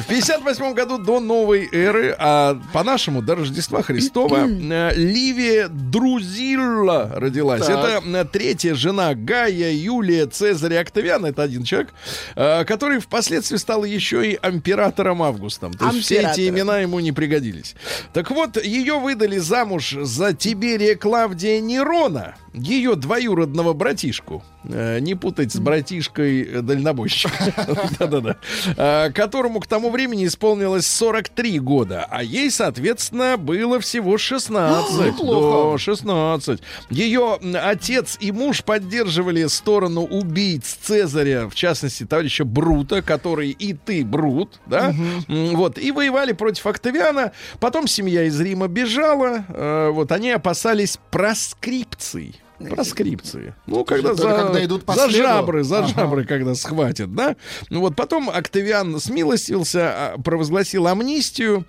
В 0.02 0.06
58 0.08 0.74
году 0.74 0.98
до 0.98 1.20
новой 1.20 1.68
эры, 1.72 2.16
а 2.18 2.60
по-нашему 2.74 3.22
до 3.22 3.36
Рождества 3.36 3.82
Христова, 3.82 4.48
э, 4.48 4.92
Ливия 4.96 5.68
Друзилла 5.68 7.12
родилась. 7.16 7.66
Так. 7.66 7.70
Это 7.70 8.02
э, 8.08 8.26
третья 8.26 8.74
жена 8.74 9.14
Гая 9.16 9.72
Юлия 9.74 10.26
Цезаря 10.28 10.80
Октавиана. 10.80 11.28
Это 11.28 11.44
один 11.44 11.64
человек, 11.64 11.94
э, 12.36 12.64
который 12.66 13.00
впоследствии 13.00 13.58
стал 13.58 13.84
еще 13.84 14.32
и 14.32 14.40
императором 14.42 15.22
Августом. 15.24 15.74
То 15.74 15.88
есть 15.88 16.06
все 16.06 16.22
эти 16.22 16.48
имена 16.48 16.80
ему 16.80 17.00
не 17.00 17.12
пригодились. 17.12 17.76
Так 18.14 18.32
вот, 18.32 18.62
ее 18.64 19.00
выдали 19.00 19.38
замуж 19.38 19.96
за 20.02 20.34
Тиберия 20.34 20.96
Клавдия 20.96 21.60
Нерона, 21.60 22.36
ее 22.54 22.96
двоюродного 22.96 23.74
братишку. 23.74 24.44
Э, 24.64 25.00
Не 25.00 25.16
путать 25.16 25.54
с 25.54 25.60
братишкой 25.60 26.42
э, 26.42 26.62
дальнобойщика. 26.62 27.32
Да-да-да. 28.00 28.38
Э, 28.78 29.12
Которому 29.12 29.60
к 29.60 29.68
тому 29.68 29.90
времени 29.90 30.26
исполнилось 30.26 30.86
43 30.88 31.60
года, 31.60 32.08
а 32.10 32.24
ей, 32.24 32.52
соответственно, 32.52 33.38
было 33.38 33.80
всего 33.80 34.18
16. 34.18 35.06
Неплохо. 35.06 35.74
Да, 35.74 35.78
16. 35.78 36.62
Ее 36.90 37.40
отец 37.64 38.18
и 38.20 38.32
муж 38.32 38.64
поддерживали 38.64 39.46
сторону 39.48 40.02
убийц 40.02 40.78
Цезаря, 40.82 41.48
в 41.48 41.56
частности, 41.56 42.06
товарища 42.06 42.46
Брута, 42.46 43.02
который 43.02 43.52
и 43.52 43.74
ты, 43.74 44.04
Брут, 44.04 44.60
да? 44.66 44.94
Вот, 45.28 45.78
и 45.78 45.92
воевали 45.92 46.34
против 46.34 46.66
Октавиана. 46.66 47.32
Потом 47.60 47.88
семья 47.88 48.24
из 48.24 48.40
Рима 48.40 48.68
бежала. 48.68 49.46
Вот, 49.94 50.12
они 50.12 50.32
опасались 50.32 50.98
проскрипций. 51.12 52.36
Проскрипции. 52.60 53.56
Ну, 53.68 53.86
когда 53.86 54.14
за, 54.14 54.24
когда 54.30 54.64
идут 54.66 54.84
по 54.86 54.94
за 54.94 55.10
жабры, 55.10 55.64
за 55.64 55.80
Ага. 55.80 55.88
жабры, 55.88 56.26
когда 56.26 56.56
схватят, 56.56 57.14
да? 57.16 57.36
Ну 57.70 57.80
вот 57.80 57.96
потом 57.96 58.30
Октавиан 58.30 59.00
смилостился, 59.00 60.14
а, 60.14 60.18
провозгласил 60.18 60.88
амнистию. 60.88 61.66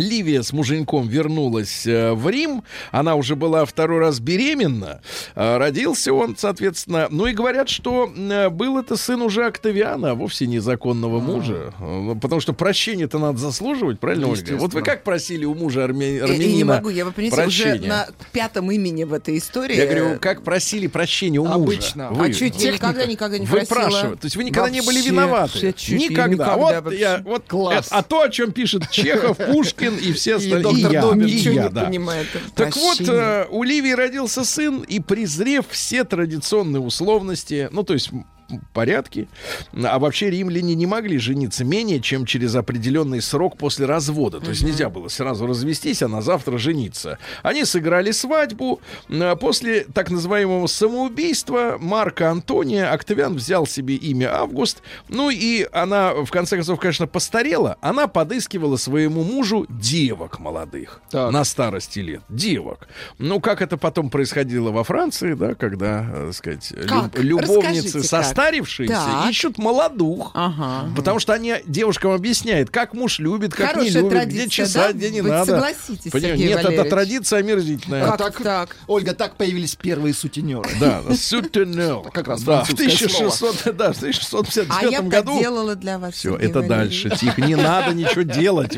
Ливия 0.00 0.42
с 0.42 0.52
муженьком 0.52 1.08
вернулась 1.08 1.86
э, 1.86 2.12
в 2.12 2.28
Рим. 2.28 2.62
Она 2.92 3.14
уже 3.14 3.34
была 3.34 3.64
второй 3.64 4.00
раз 4.00 4.20
беременна. 4.20 5.00
Э, 5.34 5.56
родился 5.56 6.12
он, 6.12 6.36
соответственно. 6.36 7.06
Ну 7.10 7.26
и 7.26 7.32
говорят, 7.32 7.70
что 7.70 8.12
э, 8.14 8.50
был 8.50 8.78
это 8.78 8.96
сын 8.96 9.22
уже 9.22 9.46
Октавиана, 9.46 10.10
а 10.10 10.14
вовсе 10.14 10.46
незаконного 10.46 11.18
мужа. 11.18 11.72
Э, 11.80 12.14
Потому 12.20 12.42
что 12.42 12.52
прощение-то 12.52 13.18
надо 13.18 13.38
заслуживать, 13.38 13.98
правильно, 13.98 14.28
Ольга? 14.28 14.56
Вот 14.56 14.74
вы 14.74 14.82
как 14.82 15.02
просили 15.02 15.46
у 15.46 15.54
мужа 15.54 15.80
армя- 15.84 16.22
армянина 16.24 16.42
я 16.50 16.56
не 16.56 16.64
могу, 16.64 16.90
я, 16.90 17.06
вы 17.06 17.12
понимаете, 17.12 17.46
уже 17.46 17.74
на 17.80 18.06
пятом 18.32 18.70
имени 18.70 19.04
в 19.04 19.14
этой 19.14 19.38
истории. 19.38 19.76
Я 19.76 19.86
говорю, 19.86 20.18
как 20.20 20.42
просили 20.42 20.88
прощения 20.88 21.38
у 21.38 21.46
Обычно. 21.46 22.10
мужа? 22.10 22.22
А 22.30 22.32
что 22.34 22.44
это 22.44 22.58
я 22.58 22.72
никогда, 22.72 23.06
никогда 23.06 23.38
не 23.38 23.46
просила? 23.46 23.60
Выпрашивать. 23.86 24.20
То 24.20 24.26
есть 24.26 24.36
вы 24.36 24.44
никогда 24.44 24.68
не 24.68 24.82
были 24.82 24.96
Вообще, 24.96 25.10
виноваты. 25.10 25.52
вообще, 25.54 25.72
чуть 25.72 26.10
никогда. 26.10 26.28
никогда 26.34 26.56
Вот 26.56 26.84
вообще. 26.84 27.00
я, 27.00 27.22
вот 27.24 27.44
Класс. 27.46 27.86
это- 27.86 27.96
а 27.96 28.02
то, 28.02 28.20
о 28.20 28.28
чем 28.28 28.52
пишет 28.52 28.90
Чехов, 28.90 29.36
Пушкин 29.46 29.85
и 29.94 30.12
все 30.12 30.36
остальные. 30.36 30.62
доктор 30.62 30.92
я, 30.92 31.02
Добин. 31.02 31.26
и 31.26 31.34
Ничего 31.34 31.54
я, 31.54 31.62
не 31.64 31.68
да. 31.70 31.84
понимает. 31.84 32.26
Так 32.54 32.76
вот, 32.76 32.96
Прощение. 32.98 33.22
э, 33.22 33.46
у 33.50 33.62
Ливии 33.62 33.92
родился 33.92 34.44
сын, 34.44 34.80
и 34.80 35.00
презрев 35.00 35.66
все 35.68 36.04
традиционные 36.04 36.80
условности, 36.80 37.68
ну, 37.70 37.82
то 37.84 37.94
есть 37.94 38.10
м, 38.50 38.60
порядки, 38.72 39.28
а 39.72 39.98
вообще 39.98 40.30
римляне 40.30 40.74
не 40.74 40.86
могли 40.86 41.18
жениться 41.18 41.64
менее, 41.64 42.00
чем 42.00 42.26
через 42.26 42.54
определенный 42.54 43.20
срок 43.22 43.56
после 43.58 43.86
развода. 43.86 44.40
То 44.40 44.50
есть 44.50 44.62
нельзя 44.62 44.88
было 44.90 45.08
сразу 45.08 45.46
развестись, 45.46 46.02
а 46.02 46.08
на 46.08 46.22
завтра 46.22 46.58
жениться. 46.58 47.18
Они 47.42 47.64
сыграли 47.64 48.10
свадьбу. 48.10 48.80
а 49.10 49.36
После 49.36 49.84
так 49.84 50.10
называемого 50.10 50.66
самоубийства 50.66 51.76
Марка 51.80 52.30
Антония 52.30 52.90
Октавиан 52.92 53.34
взял 53.36 53.66
себе 53.66 53.94
имя 53.96 54.34
Август. 54.34 54.82
Ну 55.08 55.30
и 55.30 55.66
она, 55.72 56.12
в 56.14 56.30
конце 56.30 56.56
концов, 56.56 56.80
конечно, 56.80 57.06
постарела. 57.06 57.76
Она 57.80 58.08
подыскивала 58.08 58.76
своему 58.76 59.22
мужу 59.24 59.66
девок 59.68 60.38
молодых 60.38 61.00
Так. 61.10 61.32
на 61.32 61.44
старости 61.44 62.00
лет. 62.00 62.22
Девок. 62.28 62.88
Ну, 63.18 63.40
как 63.40 63.62
это 63.62 63.76
потом 63.76 64.10
происходило 64.10 64.70
во 64.70 64.84
Франции, 64.84 65.34
да, 65.34 65.54
когда, 65.54 66.06
э, 66.12 66.24
так 66.26 66.34
сказать, 66.34 66.70
люб- 66.72 66.88
Как? 66.88 67.18
любовницы 67.18 67.98
Расскажите, 67.98 67.98
как. 68.00 68.08
Состарившиеся 68.36 68.92
Так. 68.94 69.30
ищут 69.30 69.58
молодух. 69.58 70.30
Ага. 70.34 70.90
Потому 70.94 71.18
что 71.18 71.32
они 71.32 71.54
девушкам 71.66 72.12
объясняют, 72.12 72.70
как 72.70 72.94
муж 72.94 73.18
любит, 73.18 73.54
как 73.54 73.70
Хорошая 73.72 73.84
не 73.90 73.96
любит, 73.96 74.08
где 74.10 74.16
традиция, 74.20 74.48
чесать, 74.66 74.92
да? 74.92 74.92
где 74.92 75.10
не 75.10 75.20
Вы 75.22 75.30
надо. 75.30 75.46
согласитесь, 75.52 76.12
Понимаете? 76.12 76.28
Сергей 76.28 76.48
Нет, 76.48 76.58
это 76.58 76.66
Валерьевич? 76.68 76.90
традиция 76.90 77.38
омерзительная. 77.40 78.04
А 78.04 78.16
Как 78.16 78.42
так? 78.42 78.76
Ольга, 78.86 79.14
так 79.14 79.36
появились 79.36 79.74
первые 79.76 80.14
сутенеры. 80.14 80.68
Да, 80.80 81.02
сутенер. 81.14 82.10
Как 82.12 82.28
раз 82.28 82.42
да, 82.42 82.62
в 82.64 82.66
французское 82.66 83.06
1600, 83.08 83.76
да, 83.76 83.92
в 83.92 83.96
1659 83.96 84.70
А 84.70 84.90
я 84.90 85.02
году. 85.02 85.32
так 85.32 85.40
делала 85.40 85.74
для 85.74 85.98
вас. 85.98 86.14
Все, 86.14 86.36
это 86.36 86.62
дальше. 86.62 87.10
Тихо, 87.18 87.40
не 87.42 87.54
надо 87.56 87.94
ничего 87.94 88.22
делать. 88.22 88.76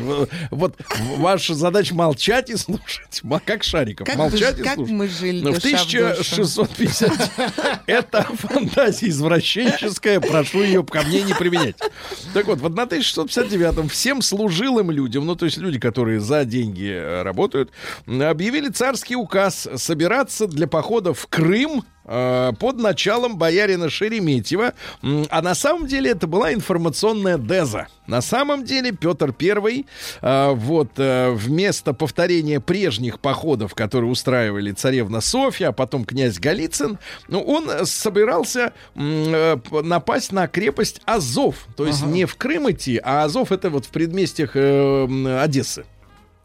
Вот 0.51 0.75
ваша 1.17 1.53
задача 1.55 1.93
молчать 1.95 2.49
и 2.49 2.55
слушать. 2.57 3.21
Как 3.45 3.63
шариков. 3.63 4.05
Как, 4.07 4.15
молчать 4.15 4.55
вы- 4.55 4.61
и 4.61 4.63
как 4.63 4.75
слушать. 4.75 4.93
мы 4.93 5.07
жили 5.07 5.41
Но 5.43 5.51
в 5.51 5.59
душа 5.59 5.77
в 5.77 5.81
душу. 6.17 6.53
1650 6.63 7.31
это 7.87 8.23
фантазия 8.23 9.07
извращенческая, 9.49 10.19
прошу 10.19 10.63
ее 10.63 10.83
ко 10.83 11.01
мне 11.03 11.21
не 11.21 11.33
применять. 11.33 11.75
Так 12.33 12.47
вот, 12.47 12.59
в 12.59 12.65
1659 12.65 13.91
всем 13.91 14.21
служилым 14.21 14.91
людям, 14.91 15.25
ну 15.25 15.35
то 15.35 15.45
есть 15.45 15.57
люди, 15.57 15.79
которые 15.79 16.19
за 16.19 16.45
деньги 16.45 16.89
э, 16.89 17.23
работают, 17.23 17.71
объявили 18.07 18.69
царский 18.69 19.15
указ 19.15 19.67
собираться 19.75 20.47
для 20.47 20.67
похода 20.67 21.13
в 21.13 21.27
Крым 21.27 21.83
под 22.09 22.77
началом 22.77 23.37
боярина 23.37 23.89
Шереметьева. 23.89 24.73
А 25.29 25.41
на 25.41 25.53
самом 25.53 25.85
деле 25.85 26.11
это 26.11 26.25
была 26.27 26.53
информационная 26.53 27.37
деза. 27.37 27.87
На 28.09 28.21
самом 28.21 28.65
деле 28.65 28.91
Петр 28.91 29.35
I 29.39 29.85
э, 30.21 30.51
вот 30.55 30.89
э, 30.97 31.29
вместо 31.29 31.93
повторения 31.93 32.59
прежних 32.59 33.19
походов, 33.19 33.75
которые 33.75 34.09
устраивали 34.09 34.71
царевна 34.71 35.21
Софья, 35.21 35.67
а 35.67 35.71
потом 35.71 36.05
князь 36.05 36.39
Голицын, 36.39 36.97
ну, 37.27 37.41
он 37.41 37.69
э, 37.69 37.85
собирался 37.85 38.73
э, 38.95 39.57
напасть 39.83 40.31
на 40.31 40.47
крепость 40.47 41.01
Азов. 41.05 41.67
То 41.77 41.85
есть 41.85 42.03
не 42.03 42.25
в 42.25 42.35
Крым 42.35 42.71
идти, 42.71 42.99
а 43.03 43.23
Азов 43.23 43.51
это 43.51 43.69
вот 43.69 43.85
в 43.85 43.89
предместьях 43.89 44.51
э, 44.55 45.39
Одессы. 45.39 45.85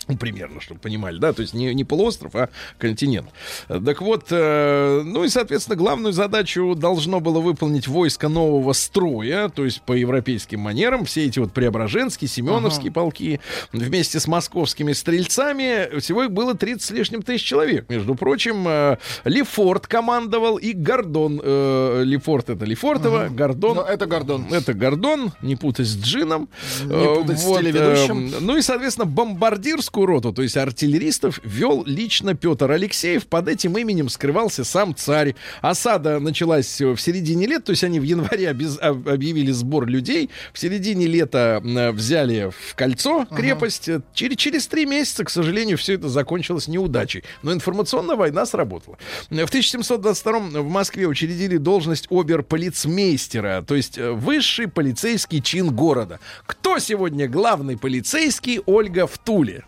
Ну, 0.08 0.16
примерно, 0.16 0.60
чтобы 0.60 0.80
понимали, 0.80 1.18
да, 1.18 1.32
то 1.32 1.42
есть 1.42 1.54
не, 1.54 1.72
не 1.74 1.84
полуостров, 1.84 2.34
а 2.36 2.48
континент. 2.78 3.28
Э, 3.68 3.80
Так 3.84 4.02
вот, 4.02 4.26
э, 4.30 5.02
ну 5.04 5.24
и, 5.24 5.28
соответственно, 5.28 5.76
главную 5.76 6.12
задачу 6.12 6.74
должно 6.74 7.20
было 7.20 7.40
выполнить 7.40 7.88
войско 7.88 8.28
нового 8.28 8.72
строя, 8.72 9.48
то 9.48 9.64
есть 9.64 9.82
по 9.82 9.92
европейским 9.92 10.60
манерам, 10.60 11.04
все 11.04 11.24
эти 11.26 11.38
вот 11.38 11.52
Преображенские, 11.52 12.28
Семеновские 12.28 12.92
полки, 12.92 13.40
вместе 13.72 14.20
с 14.20 14.26
московскими 14.26 14.92
стрельцами, 14.92 15.98
всего 16.00 16.24
их 16.24 16.30
было 16.32 16.54
30 16.54 16.82
с 16.82 16.90
лишним 16.90 17.22
тысяч 17.22 17.44
человек. 17.44 17.88
Между 17.88 18.14
прочим, 18.14 18.66
э, 18.68 18.96
Лефорт 19.24 19.86
командовал 19.86 20.56
и 20.56 20.72
Гордон. 20.72 21.40
Э, 21.42 22.02
Лефорт 22.04 22.50
это 22.50 22.64
Лефортово, 22.64 23.28
Гордон 23.30 23.76
Но 23.76 23.82
это 23.84 24.06
Гордон. 24.06 24.46
это 24.52 24.74
Гордон, 24.74 25.32
не 25.42 25.56
путай 25.56 25.86
с 25.86 25.96
Джином. 25.96 26.48
Не 26.84 26.92
Э, 26.94 27.14
путать 27.16 27.38
с 27.40 27.44
вот, 27.44 27.60
телеведущим. 27.60 28.26
э, 28.28 28.30
Ну 28.40 28.56
и, 28.56 28.62
соответственно, 28.62 29.06
бомбардирскую 29.06 29.93
роту, 29.96 30.32
то 30.32 30.42
есть 30.42 30.56
артиллеристов, 30.56 31.40
вел 31.44 31.84
лично 31.86 32.34
Петр 32.34 32.70
Алексеев. 32.70 33.26
Под 33.26 33.48
этим 33.48 33.76
именем 33.78 34.08
скрывался 34.08 34.64
сам 34.64 34.94
царь. 34.94 35.34
Осада 35.62 36.18
началась 36.20 36.80
в 36.80 36.96
середине 36.98 37.46
лет, 37.46 37.64
то 37.64 37.70
есть 37.70 37.84
они 37.84 38.00
в 38.00 38.02
январе 38.02 38.46
обез- 38.50 38.78
об- 38.80 39.08
объявили 39.08 39.52
сбор 39.52 39.86
людей. 39.86 40.30
В 40.52 40.58
середине 40.58 41.06
лета 41.06 41.62
э, 41.64 41.90
взяли 41.92 42.50
в 42.50 42.74
кольцо 42.74 43.26
крепость. 43.26 43.88
Э, 43.88 44.00
Через, 44.14 44.36
через 44.36 44.66
три 44.66 44.86
месяца, 44.86 45.24
к 45.24 45.30
сожалению, 45.30 45.78
все 45.78 45.94
это 45.94 46.08
закончилось 46.08 46.68
неудачей. 46.68 47.22
Но 47.42 47.52
информационная 47.52 48.16
война 48.16 48.46
сработала. 48.46 48.98
В 49.30 49.32
1722 49.34 50.60
в 50.62 50.68
Москве 50.68 51.06
учредили 51.06 51.56
должность 51.58 52.06
оберполицмейстера, 52.10 53.62
то 53.66 53.74
есть 53.74 53.98
э, 53.98 54.10
высший 54.12 54.68
полицейский 54.68 55.40
чин 55.40 55.74
города. 55.74 56.20
Кто 56.46 56.78
сегодня 56.78 57.28
главный 57.28 57.76
полицейский? 57.76 58.60
Ольга 58.66 59.06
в 59.06 59.18
Туле. 59.18 59.64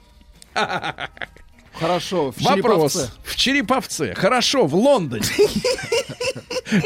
Хорошо, 1.79 2.33
в 2.33 2.41
Вопрос. 2.41 2.93
Череповце. 2.95 3.11
В 3.25 3.37
Череповце. 3.37 4.15
Хорошо, 4.15 4.67
в 4.67 4.75
Лондоне. 4.75 5.25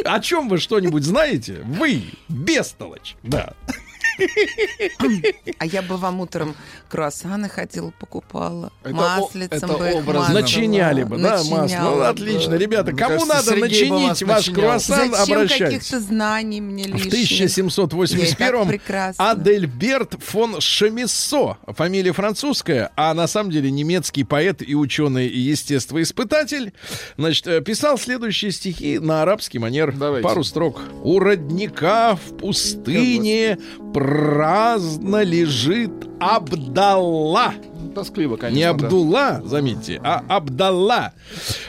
О 0.04 0.20
чем 0.20 0.48
вы 0.48 0.59
что-нибудь 0.59 1.04
знаете? 1.04 1.61
Вы, 1.64 2.04
бестолочь. 2.28 3.16
Да. 3.22 3.54
А 5.59 5.66
я 5.66 5.83
бы 5.83 5.96
вам 5.96 6.20
утром 6.20 6.54
круассаны 6.90 7.48
ходила, 7.48 7.92
покупала. 7.98 8.72
Это 8.83 8.90
о- 8.90 9.20
Маслицем 9.20 9.57
это 9.57 9.66
бы 9.68 10.03
мазала. 10.12 10.29
Начиняли 10.40 11.03
бы, 11.05 11.16
да, 11.18 11.38
масло. 11.38 11.57
Ну, 11.57 11.62
Начиняла 11.62 12.09
отлично, 12.11 12.55
ребята. 12.57 12.90
Мне 12.92 13.00
Кому 13.00 13.20
кажется, 13.20 13.35
надо 13.35 13.46
Сергей 13.61 13.88
начинить 13.90 14.22
ваш 14.24 14.38
начинял. 14.46 14.61
круассан, 14.61 15.11
Зачем 15.12 15.35
обращайтесь. 15.37 15.64
каких-то 15.88 16.00
знаний 16.00 16.61
мне 16.61 16.85
В 16.85 16.87
лишних? 16.88 17.07
1781 17.07 18.59
так 18.61 18.68
прекрасна. 18.68 19.31
Адельберт 19.31 20.22
фон 20.22 20.61
Шамиссо. 20.61 21.57
Фамилия 21.68 22.12
французская, 22.12 22.90
а 22.96 23.14
на 23.14 23.26
самом 23.26 23.50
деле 23.50 23.70
немецкий 23.70 24.24
поэт 24.24 24.61
и 24.66 24.74
ученый 24.74 25.26
и 25.29 25.38
естествоиспытатель. 25.38 26.72
Значит, 27.16 27.46
э, 27.46 27.61
писал 27.61 27.98
следующие 27.98 28.50
стихи 28.53 28.98
на 28.98 29.22
арабский 29.22 29.59
манер. 29.59 29.92
Давайте. 29.96 30.26
Пару 30.26 30.42
строк. 30.44 30.81
У 31.03 31.18
родника 31.18 32.16
в 32.16 32.37
пустыне 32.38 33.59
праздно 33.94 35.22
лежит 35.22 35.92
Абдалла. 36.80 37.54
Тоскливо, 37.94 38.36
конечно. 38.36 38.56
Не 38.56 38.64
да. 38.64 38.70
Абдулла, 38.70 39.42
заметьте, 39.44 40.00
а 40.04 40.22
Абдалла. 40.28 41.12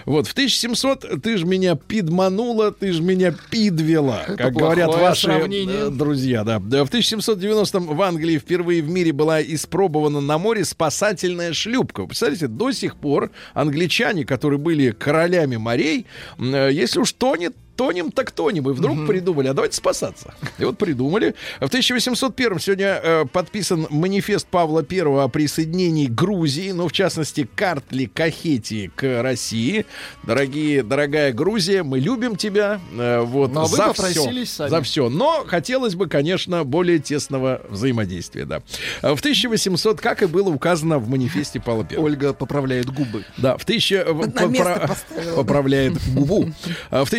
Вот, 0.05 0.27
в 0.27 0.33
1700 0.33 1.21
ты 1.21 1.37
ж 1.37 1.43
меня 1.43 1.75
пидманула, 1.75 2.71
ты 2.71 2.91
ж 2.93 2.99
меня 2.99 3.33
пидвела, 3.49 4.23
Это 4.27 4.37
как 4.37 4.53
говорят 4.53 4.89
ваши 4.89 5.21
сравнение. 5.27 5.87
э, 5.87 5.89
друзья. 5.89 6.43
Да. 6.43 6.59
Да, 6.59 6.85
В 6.85 6.91
1790-м 6.91 7.87
в 7.95 8.01
Англии 8.01 8.37
впервые 8.37 8.81
в 8.81 8.89
мире 8.89 9.11
была 9.13 9.41
испробована 9.41 10.21
на 10.21 10.37
море 10.37 10.63
спасательная 10.63 11.53
шлюпка. 11.53 12.01
Вы 12.01 12.07
Представляете, 12.07 12.47
до 12.47 12.71
сих 12.71 12.95
пор 12.97 13.31
англичане, 13.53 14.25
которые 14.25 14.59
были 14.59 14.91
королями 14.91 15.57
морей, 15.57 16.05
э, 16.37 16.69
если 16.71 16.99
уж 16.99 17.11
тонет, 17.13 17.55
тонем 17.75 18.11
так 18.11 18.31
тонем. 18.31 18.69
И 18.69 18.73
вдруг 18.73 19.07
придумали, 19.07 19.47
а 19.47 19.53
давайте 19.53 19.75
спасаться. 19.77 20.33
И 20.59 20.63
вот 20.65 20.77
придумали. 20.77 21.35
В 21.59 21.65
1801 21.65 22.59
сегодня 22.59 22.99
э, 23.03 23.25
подписан 23.31 23.87
манифест 23.89 24.47
Павла 24.47 24.85
I 24.89 24.99
о 25.01 25.27
присоединении 25.27 26.07
Грузии, 26.07 26.71
ну, 26.71 26.87
в 26.87 26.91
частности, 26.91 27.47
Картли 27.55 28.05
Кахетии 28.05 28.91
к 28.95 29.21
России. 29.21 29.85
Дорогие, 30.23 30.83
дорогая 30.83 31.31
Грузия, 31.33 31.83
мы 31.83 31.99
любим 31.99 32.35
тебя. 32.35 32.79
э, 32.97 33.21
вот, 33.21 33.51
Но 33.53 33.65
вы 33.65 33.77
за 33.77 33.87
попросились 33.87 34.47
все, 34.49 34.55
сами. 34.57 34.69
За 34.69 34.81
все. 34.81 35.09
Но 35.09 35.43
хотелось 35.47 35.95
бы, 35.95 36.07
конечно, 36.07 36.63
более 36.63 36.99
тесного 36.99 37.61
взаимодействия, 37.69 38.45
да. 38.45 38.61
В 39.01 39.19
1800, 39.19 39.99
как 40.01 40.21
и 40.23 40.25
было 40.27 40.49
указано 40.49 40.99
в 40.99 41.09
манифесте 41.09 41.59
Павла 41.59 41.85
I. 41.89 41.97
Ольга 41.97 42.33
поправляет 42.33 42.89
губы. 42.89 43.25
Да, 43.37 43.57
в 43.57 43.65
тысяча... 43.65 44.05
в- 44.07 44.33
На 44.33 44.45
место 44.45 44.87
попра-. 44.87 45.35
Поправляет 45.35 45.93
губу. 46.13 46.51
А 46.89 47.03
В 47.05 47.09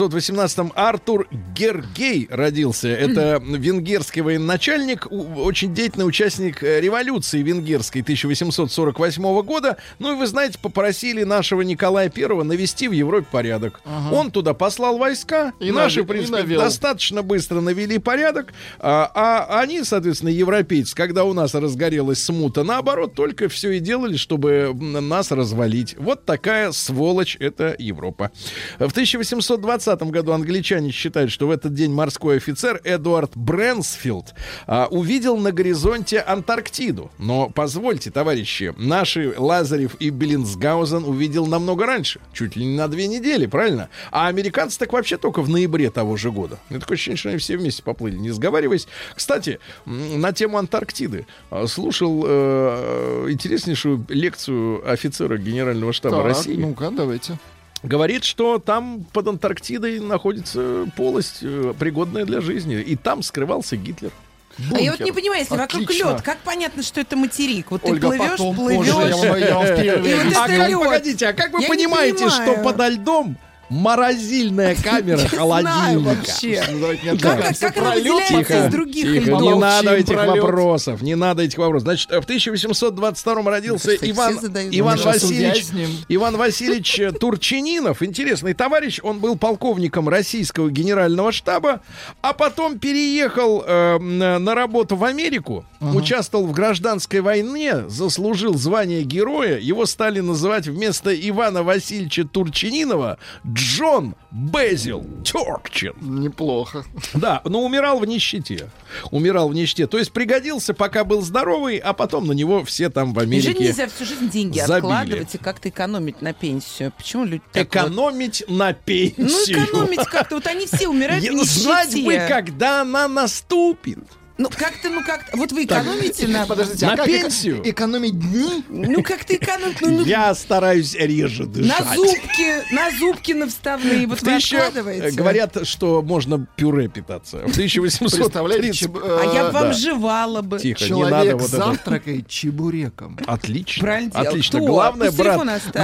1818-м 0.00 0.72
Артур 0.74 1.28
Гергей 1.54 2.28
родился. 2.30 2.88
Это 2.88 3.42
венгерский 3.42 4.20
военачальник, 4.20 5.06
очень 5.10 5.74
деятельный 5.74 6.06
участник 6.06 6.62
э, 6.62 6.80
революции 6.80 7.42
венгерской 7.42 8.02
1848 8.02 9.42
года. 9.42 9.76
Ну 9.98 10.12
и 10.12 10.16
вы 10.16 10.26
знаете, 10.26 10.58
попросили 10.58 11.24
нашего 11.24 11.62
Николая 11.62 12.08
Первого 12.08 12.42
навести 12.42 12.88
в 12.88 12.92
Европе 12.92 13.26
порядок. 13.30 13.80
Он 14.12 14.30
туда 14.30 14.54
послал 14.54 14.98
войска, 14.98 15.52
И 15.60 15.70
наши, 15.70 16.02
в 16.02 16.06
принципе, 16.06 16.56
достаточно 16.56 17.22
быстро 17.22 17.60
навели 17.60 17.98
порядок, 17.98 18.52
а, 18.78 19.10
а 19.14 19.60
они, 19.60 19.82
соответственно, 19.84 20.30
европейцы, 20.30 20.94
когда 20.94 21.24
у 21.24 21.32
нас 21.32 21.54
разгорелась 21.54 22.22
смута, 22.22 22.64
наоборот, 22.64 23.14
только 23.14 23.48
все 23.48 23.72
и 23.72 23.78
делали, 23.78 24.16
чтобы 24.16 24.72
нас 24.74 25.30
развалить. 25.30 25.96
Вот 25.98 26.24
такая 26.24 26.72
сволочь 26.72 27.36
это 27.40 27.74
Европа. 27.78 28.30
В 28.78 28.90
1820 28.90 29.85
году 29.94 30.32
англичане 30.32 30.90
считают, 30.90 31.30
что 31.30 31.46
в 31.46 31.50
этот 31.50 31.74
день 31.74 31.92
морской 31.92 32.36
офицер 32.36 32.80
Эдуард 32.84 33.32
Брэнсфилд 33.34 34.34
а, 34.66 34.88
увидел 34.90 35.36
на 35.36 35.52
горизонте 35.52 36.20
Антарктиду. 36.20 37.10
Но 37.18 37.48
позвольте, 37.48 38.10
товарищи, 38.10 38.74
наши 38.76 39.34
Лазарев 39.36 39.94
и 40.00 40.10
Беллинсгаузен 40.10 41.04
увидел 41.04 41.46
намного 41.46 41.86
раньше, 41.86 42.20
чуть 42.32 42.56
ли 42.56 42.66
не 42.66 42.76
на 42.76 42.88
две 42.88 43.06
недели, 43.06 43.46
правильно? 43.46 43.88
А 44.10 44.28
американцы 44.28 44.78
так 44.78 44.92
вообще 44.92 45.16
только 45.16 45.42
в 45.42 45.48
ноябре 45.48 45.90
того 45.90 46.16
же 46.16 46.30
года. 46.30 46.58
Меня 46.70 46.80
такое 46.80 46.96
ощущение, 46.96 47.16
что 47.18 47.28
они 47.30 47.38
все 47.38 47.56
вместе 47.56 47.82
поплыли, 47.82 48.16
не 48.16 48.30
сговариваясь. 48.30 48.88
Кстати, 49.14 49.60
на 49.84 50.32
тему 50.32 50.58
Антарктиды 50.58 51.26
а, 51.50 51.66
слушал 51.66 52.24
э, 52.26 53.26
интереснейшую 53.30 54.04
лекцию 54.08 54.90
офицера 54.90 55.36
Генерального 55.38 55.92
штаба 55.92 56.16
Так, 56.16 56.24
России. 56.26 56.56
ну-ка, 56.56 56.90
давайте. 56.90 57.38
Говорит, 57.86 58.24
что 58.24 58.58
там 58.58 59.04
под 59.12 59.28
Антарктидой 59.28 60.00
находится 60.00 60.90
полость, 60.96 61.38
э, 61.42 61.72
пригодная 61.78 62.24
для 62.24 62.40
жизни. 62.40 62.80
И 62.80 62.96
там 62.96 63.22
скрывался 63.22 63.76
Гитлер. 63.76 64.10
А 64.58 64.78
я 64.80 64.90
вот 64.90 64.98
Бункер. 64.98 65.04
не 65.04 65.12
понимаю, 65.12 65.40
если 65.42 65.56
вокруг 65.56 65.82
Отлично. 65.84 66.10
лед, 66.12 66.22
как 66.22 66.38
понятно, 66.38 66.82
что 66.82 67.00
это 67.00 67.14
материк? 67.14 67.70
Вот 67.70 67.82
ты 67.82 67.92
Ольга, 67.92 68.08
плывешь, 68.08 68.30
потом, 68.30 68.56
плывешь. 68.56 68.86
позже, 68.92 69.08
я 69.08 69.16
вам- 69.16 69.38
я 69.38 69.54
вам 69.54 69.66
И 70.06 70.14
вот. 70.14 70.36
А 70.36 70.48
это 70.48 70.56
как, 70.56 70.68
лед. 70.68 70.78
погодите, 70.80 71.26
а 71.28 71.32
как 71.34 71.52
вы 71.52 71.62
Я 71.62 71.68
понимаете, 71.68 72.28
что 72.30 72.56
подо 72.64 72.88
льдом 72.88 73.36
морозильная 73.68 74.74
камера 74.76 75.18
Знаю 75.18 75.30
холодильника? 75.36 76.16
вообще. 76.16 76.62
Ну, 76.70 76.92
не 76.92 77.18
Как, 77.18 77.58
как, 77.58 77.76
она 77.76 77.90
выделяется 77.94 78.66
из 78.66 78.72
других 78.72 79.04
Тихо, 79.04 79.30
льдов? 79.30 79.42
не 79.42 79.54
надо 79.54 79.94
этих 79.94 80.16
вопросов, 80.16 81.02
не 81.02 81.14
надо 81.14 81.42
этих 81.42 81.58
вопросов. 81.58 81.82
Значит, 81.82 82.10
в 82.10 82.24
1822 82.24 83.42
родился 83.50 83.94
Иван, 83.96 84.38
Иван. 84.70 84.98
Васильевич. 85.00 85.66
Иван 86.08 86.36
Васильевич 86.36 87.00
э, 87.00 87.12
Турчининов, 87.12 88.02
интересный 88.02 88.54
товарищ, 88.54 89.00
он 89.02 89.18
был 89.18 89.36
полковником 89.36 90.08
российского 90.08 90.70
генерального 90.70 91.32
штаба, 91.32 91.80
а 92.22 92.32
потом 92.32 92.78
переехал 92.78 93.64
э, 93.66 93.98
на 93.98 94.38
на 94.38 94.54
работу 94.54 94.96
в 94.96 95.04
Америку, 95.04 95.64
участвовал 95.80 96.46
в 96.46 96.52
гражданской 96.52 97.20
войне, 97.20 97.88
заслужил 97.88 98.54
звание 98.54 99.02
героя, 99.02 99.58
его 99.58 99.86
стали 99.86 100.20
называть 100.20 100.66
вместо 100.66 101.12
Ивана 101.14 101.62
Васильевича 101.62 102.24
Турчининова 102.24 103.18
Джон 103.56 104.14
Безил 104.30 105.04
Торчин. 105.24 105.94
Неплохо. 106.00 106.84
Да, 107.14 107.40
но 107.44 107.62
умирал 107.64 107.98
в 107.98 108.04
нищете. 108.04 108.70
Умирал 109.10 109.48
в 109.48 109.54
нищете. 109.54 109.86
То 109.86 109.98
есть 109.98 110.12
пригодился, 110.12 110.74
пока 110.74 111.04
был 111.04 111.22
здоровый, 111.22 111.78
а 111.78 111.92
потом 111.92 112.26
на 112.26 112.32
него 112.32 112.64
все 112.64 112.90
там 112.90 113.14
в 113.14 113.24
Неужели 113.24 113.50
Америке 113.56 113.64
нельзя 113.68 113.88
всю 113.88 114.04
жизнь 114.04 114.28
деньги 114.30 114.58
забили. 114.60 114.76
откладывать 114.76 115.34
и 115.34 115.38
как-то 115.38 115.68
экономить 115.68 116.20
на 116.22 116.32
пенсию? 116.32 116.92
Почему 116.96 117.24
люди 117.24 117.42
так 117.52 117.64
вот- 117.64 117.74
экономить 117.74 118.44
на 118.48 118.72
пенсию. 118.72 119.26
Ну, 119.26 119.44
экономить 119.46 120.04
как-то. 120.06 120.34
Вот 120.36 120.46
они 120.46 120.66
все 120.66 120.88
умирают 120.88 121.24
в 121.24 121.30
нищете. 121.32 121.60
Знать 121.60 122.04
бы, 122.04 122.26
когда 122.28 122.82
она 122.82 123.08
наступит. 123.08 123.98
Ну, 124.38 124.50
как-то, 124.50 124.90
ну, 124.90 125.02
как 125.02 125.30
Вот 125.32 125.50
вы 125.52 125.64
экономите 125.64 126.28
на... 126.28 126.44
Подождите, 126.46 126.84
На 126.86 126.92
а 126.92 126.96
как 126.98 127.06
пенсию? 127.06 127.60
эко- 127.62 127.70
экономить 127.70 128.18
дни? 128.18 128.62
Ну, 128.68 129.02
как-то 129.02 129.34
экономить... 129.34 129.80
Ну, 129.80 129.90
ну, 130.00 130.04
Я 130.04 130.34
стараюсь 130.34 130.94
реже 130.94 131.46
дышать. 131.46 131.80
на 131.86 131.94
зубки, 131.96 132.74
на 132.74 132.90
зубки 132.98 133.32
на 133.32 133.46
вставные. 133.48 134.06
Вот 134.06 134.18
В 134.18 134.22
вы 134.22 134.32
тысяча- 134.36 134.58
откладываете. 134.58 135.06
э, 135.06 135.10
Говорят, 135.12 135.66
что 135.66 136.02
можно 136.02 136.46
пюре 136.54 136.88
питаться. 136.88 137.38
В 137.38 137.44
Представляете, 137.54 137.96
1830... 137.96 138.78
чеб- 138.78 138.98
А 139.02 139.24
я 139.34 139.40
э, 139.40 139.46
бы 139.46 139.52
вам 139.52 139.62
да. 139.68 139.72
жевала 139.72 140.42
бы. 140.42 140.58
Тихо, 140.58 140.84
не 140.84 140.88
человек 140.90 141.10
надо 141.12 141.36
вот 141.36 141.48
это. 141.48 141.56
завтракает 141.56 142.28
чебуреком. 142.28 143.18
Отлично. 143.26 143.82
Правильно. 143.82 144.12
Отлично. 144.20 144.58
Кто? 144.58 144.68
Главное, 144.68 145.10
брат, 145.12 145.40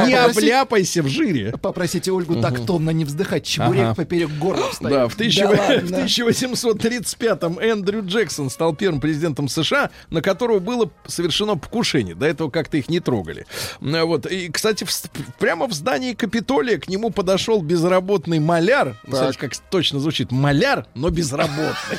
не 0.07 0.13
обляпайся 0.15 1.03
в 1.03 1.09
жире. 1.09 1.55
Попросите 1.61 2.13
Ольгу 2.13 2.39
так 2.43 2.67
томно 2.67 2.91
не 2.91 3.07
вздыхать. 3.07 3.47
Чебурек 3.47 3.83
Ага. 3.83 3.95
поперек 3.95 4.29
горла 4.39 4.69
встает. 4.71 4.95
Да, 4.95 5.09
в 5.09 5.17
1835-м 5.19 7.59
Эндрю 7.59 8.03
Джексон 8.05 8.42
стал 8.51 8.75
первым 8.75 9.01
президентом 9.01 9.49
США, 9.49 9.91
на 10.11 10.23
которого 10.23 10.59
было 10.59 10.91
совершено 11.07 11.57
покушение. 11.57 12.15
До 12.15 12.27
этого 12.27 12.51
как-то 12.51 12.77
их 12.77 12.89
не 12.89 13.01
трогали. 13.01 13.47
Вот. 13.81 14.27
И, 14.27 14.49
кстати, 14.49 14.85
в 14.85 14.93
прямо 15.39 15.67
в 15.67 15.73
здании 15.73 16.15
Капитолия 16.15 16.79
к 16.79 16.89
нему 16.89 17.11
подошел 17.11 17.63
безработный 17.63 18.39
маляр. 18.39 18.97
Знаете, 19.07 19.39
как 19.39 19.57
точно 19.71 20.01
звучит? 20.01 20.31
Маляр, 20.31 20.87
но 20.95 21.11
безработный. 21.11 21.99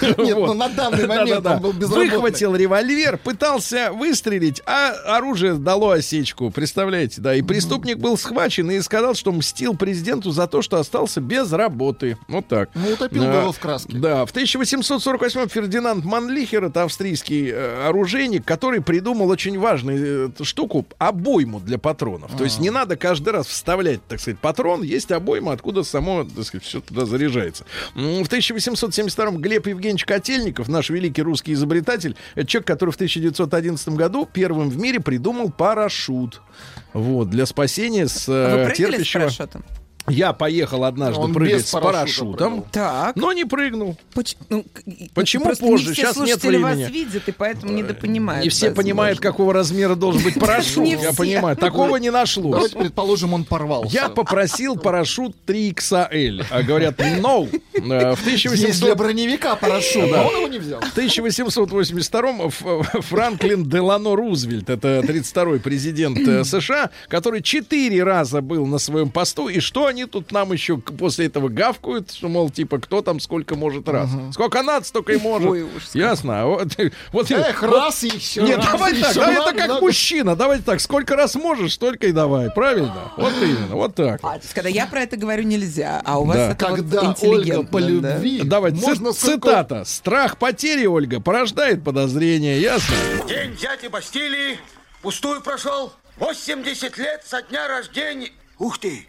Нет, 0.00 0.36
ну 0.36 0.54
на 0.54 0.68
данный 0.68 1.06
момент 1.06 1.46
он 1.46 1.60
был 1.60 1.72
безработный. 1.72 2.10
Выхватил 2.10 2.56
револьвер, 2.56 3.18
пытался 3.18 3.92
выстрелить, 3.92 4.62
а 4.66 4.90
оружие 5.16 5.54
дало 5.54 5.90
осечку. 5.90 6.50
Представляете, 6.50 7.20
да? 7.20 7.34
И 7.34 7.42
преступник 7.42 7.98
был 7.98 8.16
схвачен 8.16 8.70
и 8.70 8.80
сказал, 8.80 9.14
что 9.14 9.32
мстил 9.32 9.76
президенту 9.76 10.30
за 10.30 10.46
то, 10.46 10.62
что 10.62 10.78
остался 10.78 11.20
без 11.20 11.52
работы. 11.52 12.18
Вот 12.28 12.46
так. 12.48 12.70
Ну, 12.74 12.92
утопил 12.92 13.24
его 13.24 13.52
в 13.52 13.58
краске. 13.58 13.96
Да, 13.96 14.26
в 14.26 14.30
1848 14.30 15.48
Фердинанд 15.48 15.69
Манлихер, 15.78 16.64
это 16.64 16.82
австрийский 16.84 17.50
э, 17.50 17.86
оружейник, 17.88 18.44
который 18.44 18.80
придумал 18.80 19.28
очень 19.28 19.58
важную 19.58 20.32
э, 20.38 20.44
штуку, 20.44 20.86
обойму 20.98 21.60
для 21.60 21.78
патронов. 21.78 22.36
То 22.36 22.44
есть 22.44 22.58
А. 22.58 22.62
не 22.62 22.70
надо 22.70 22.96
каждый 22.96 23.32
раз 23.32 23.46
вставлять, 23.46 24.00
так 24.08 24.20
сказать, 24.20 24.38
патрон, 24.40 24.82
есть 24.82 25.12
обойма, 25.12 25.52
откуда 25.52 25.82
само, 25.82 26.24
так 26.24 26.44
сказать, 26.44 26.64
все 26.66 26.80
туда 26.80 27.06
заряжается. 27.06 27.64
В 27.94 28.26
1872 28.26 29.30
Глеб 29.32 29.66
Евгеньевич 29.66 30.04
Котельников, 30.04 30.68
наш 30.68 30.90
великий 30.90 31.22
русский 31.22 31.52
изобретатель, 31.52 32.16
это 32.34 32.46
человек, 32.46 32.66
который 32.66 32.90
в 32.90 32.96
1911 32.96 33.88
году 33.90 34.28
первым 34.30 34.70
в 34.70 34.78
мире 34.78 35.00
придумал 35.00 35.50
парашют. 35.50 36.40
Вот, 36.92 37.30
для 37.30 37.46
спасения 37.46 38.08
с 38.08 38.28
А 38.28 38.56
Вы 38.56 38.62
э, 38.62 38.66
прыгали 38.66 38.92
с 38.94 38.96
терпящего... 38.96 39.20
парашютом? 39.20 39.64
Я 40.08 40.32
поехал 40.32 40.84
однажды 40.84 41.20
Он 41.20 41.32
прыгать 41.32 41.66
с 41.68 41.70
парашютом, 41.70 42.62
прыгал. 42.62 42.66
Так. 42.72 43.16
но 43.16 43.32
не 43.32 43.44
прыгнул. 43.44 43.96
Поч- 44.14 44.34
ну, 44.48 44.64
и- 44.86 45.08
Почему 45.14 45.44
просто 45.44 45.64
позже? 45.64 45.88
Не 45.88 45.92
все 45.92 46.02
Сейчас 46.02 46.16
нет 46.16 46.28
слушатели 46.40 46.56
времени. 46.56 46.82
вас 46.84 46.90
видят, 46.92 47.28
и 47.28 47.32
поэтому 47.32 47.72
недопонимают. 47.72 48.42
Не 48.44 48.48
все 48.50 48.66
возможно. 48.68 48.82
понимают, 48.82 49.20
какого 49.20 49.52
размера 49.54 49.94
должен 49.94 50.22
быть 50.22 50.34
парашют. 50.40 50.78
Не 50.82 50.92
Я 50.92 50.98
все. 51.12 51.16
понимаю. 51.16 51.56
Такого 51.56 51.96
не 51.98 52.10
нашлось. 52.10 52.50
Давайте 52.52 52.78
предположим, 52.78 53.34
он 53.34 53.44
порвался. 53.44 53.94
Я 53.94 54.08
попросил 54.08 54.76
парашют 54.76 55.36
3XL, 55.46 56.46
а 56.50 56.62
говорят, 56.62 56.98
no. 56.98 57.48
Э, 57.74 58.14
В 58.14 58.26
Есть 58.26 58.42
для 58.42 58.92
1800 58.92 58.96
броневика 58.98 59.54
парашют, 59.56 60.10
а 60.12 60.22
он 60.26 60.36
его 60.36 60.48
не 60.48 60.58
взял. 60.58 60.80
В 60.80 60.92
1882 60.92 62.46
Ф- 62.46 63.04
Франклин 63.06 63.68
Делано 63.68 64.16
Рузвельт, 64.16 64.70
это 64.70 65.00
32-й 65.00 65.60
президент 65.60 66.18
э, 66.18 66.44
США, 66.44 66.90
который 67.08 67.42
четыре 67.42 68.02
раза 68.02 68.40
был 68.40 68.66
на 68.66 68.78
своем 68.78 69.10
посту, 69.10 69.48
и 69.48 69.60
что 69.60 69.89
они 69.90 70.06
тут 70.06 70.32
нам 70.32 70.52
еще 70.52 70.78
после 70.78 71.26
этого 71.26 71.48
гавкают, 71.48 72.10
что, 72.10 72.28
мол, 72.28 72.50
типа, 72.50 72.78
кто 72.78 73.02
там 73.02 73.20
сколько 73.20 73.54
может 73.54 73.88
раз. 73.88 74.08
Сколько 74.32 74.62
надо, 74.62 74.86
столько 74.86 75.12
и 75.12 75.18
может. 75.18 75.48
Ой. 75.50 75.66
Ясно. 75.94 76.42
А 76.42 76.46
Вот, 76.46 76.68
вот, 77.12 77.30
Эх, 77.30 77.62
вот- 77.62 77.70
раз 77.72 78.02
и 78.04 78.08
еще 78.08 78.42
Нет, 78.42 78.56
раз, 78.58 78.66
давай 78.66 78.92
так, 78.98 79.10
еще 79.10 79.20
да, 79.20 79.26
раз, 79.26 79.46
это 79.48 79.58
как 79.58 79.68
да. 79.68 79.80
мужчина, 79.80 80.36
давайте 80.36 80.64
так, 80.64 80.80
сколько 80.80 81.14
раз 81.16 81.34
можешь, 81.34 81.74
столько 81.74 82.06
и 82.06 82.12
давай, 82.12 82.50
правильно? 82.50 83.12
Вот 83.16 83.32
именно, 83.42 83.76
вот 83.76 83.94
так. 83.94 84.20
А, 84.22 84.38
когда 84.54 84.68
я 84.68 84.86
про 84.86 85.02
это 85.02 85.16
говорю, 85.16 85.42
нельзя, 85.42 86.00
а 86.04 86.18
у 86.18 86.24
вас 86.24 86.36
Да. 86.36 86.50
это 86.52 86.66
вот 86.68 86.76
Когда 86.76 87.00
Ольга 87.00 87.10
интеллигентно, 87.10 87.64
по 87.70 87.80
да? 87.80 87.88
любви, 87.88 88.40
Давайте, 88.44 88.78
ци- 88.78 88.86
можно 88.86 89.12
сколько- 89.12 89.48
цитата. 89.48 89.84
Страх 89.84 90.38
потери, 90.38 90.86
Ольга, 90.86 91.20
порождает 91.20 91.84
подозрения, 91.84 92.58
ясно? 92.58 92.94
День 93.28 93.56
дяди 93.56 93.88
Бастилии 93.88 94.58
пустую 95.02 95.40
прошел. 95.42 95.92
80 96.18 96.98
лет 96.98 97.22
со 97.26 97.42
дня 97.42 97.66
рождения. 97.66 98.30
Ух 98.58 98.78
ты, 98.78 99.08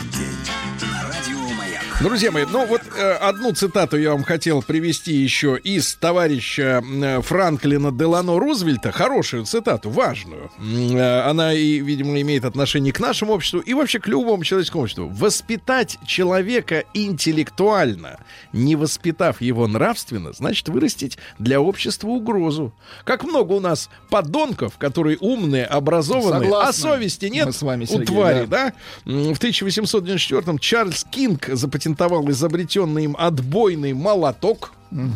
Друзья 2.01 2.31
мои, 2.31 2.45
ну 2.51 2.65
вот 2.65 2.81
э, 2.97 3.11
одну 3.13 3.51
цитату 3.53 3.95
я 3.95 4.13
вам 4.13 4.23
хотел 4.23 4.63
привести 4.63 5.13
еще 5.13 5.55
из 5.63 5.93
товарища 5.93 6.83
э, 6.83 7.21
Франклина 7.21 7.91
Делано 7.91 8.39
Рузвельта. 8.39 8.91
Хорошую 8.91 9.45
цитату, 9.45 9.91
важную. 9.91 10.49
Э, 10.59 11.29
она, 11.29 11.53
и, 11.53 11.77
видимо, 11.77 12.19
имеет 12.19 12.43
отношение 12.43 12.91
к 12.91 12.99
нашему 12.99 13.33
обществу 13.33 13.59
и 13.59 13.75
вообще 13.75 13.99
к 13.99 14.07
любому 14.07 14.43
человеческому 14.43 14.81
обществу. 14.83 15.09
Воспитать 15.09 15.99
человека 16.07 16.85
интеллектуально, 16.95 18.17
не 18.51 18.75
воспитав 18.75 19.39
его 19.39 19.67
нравственно, 19.67 20.33
значит 20.33 20.69
вырастить 20.69 21.19
для 21.37 21.61
общества 21.61 22.07
угрозу. 22.07 22.73
Как 23.03 23.23
много 23.23 23.53
у 23.53 23.59
нас 23.59 23.91
подонков, 24.09 24.79
которые 24.79 25.19
умные, 25.19 25.65
образованные, 25.65 26.49
а 26.49 26.73
Согласны. 26.73 26.81
совести 26.81 27.25
нет 27.27 27.45
Мы 27.45 27.53
с 27.53 27.61
вами, 27.61 27.83
у 27.83 27.87
Сергей, 27.87 28.05
твари, 28.07 28.45
да. 28.45 28.73
да? 29.05 29.33
В 29.33 29.39
1894-м 29.39 30.57
Чарльз 30.57 31.05
Кинг 31.11 31.47
запатентовал 31.53 31.90
изобретенный 32.31 33.05
им 33.05 33.15
отбойный 33.19 33.93
молоток 33.93 34.71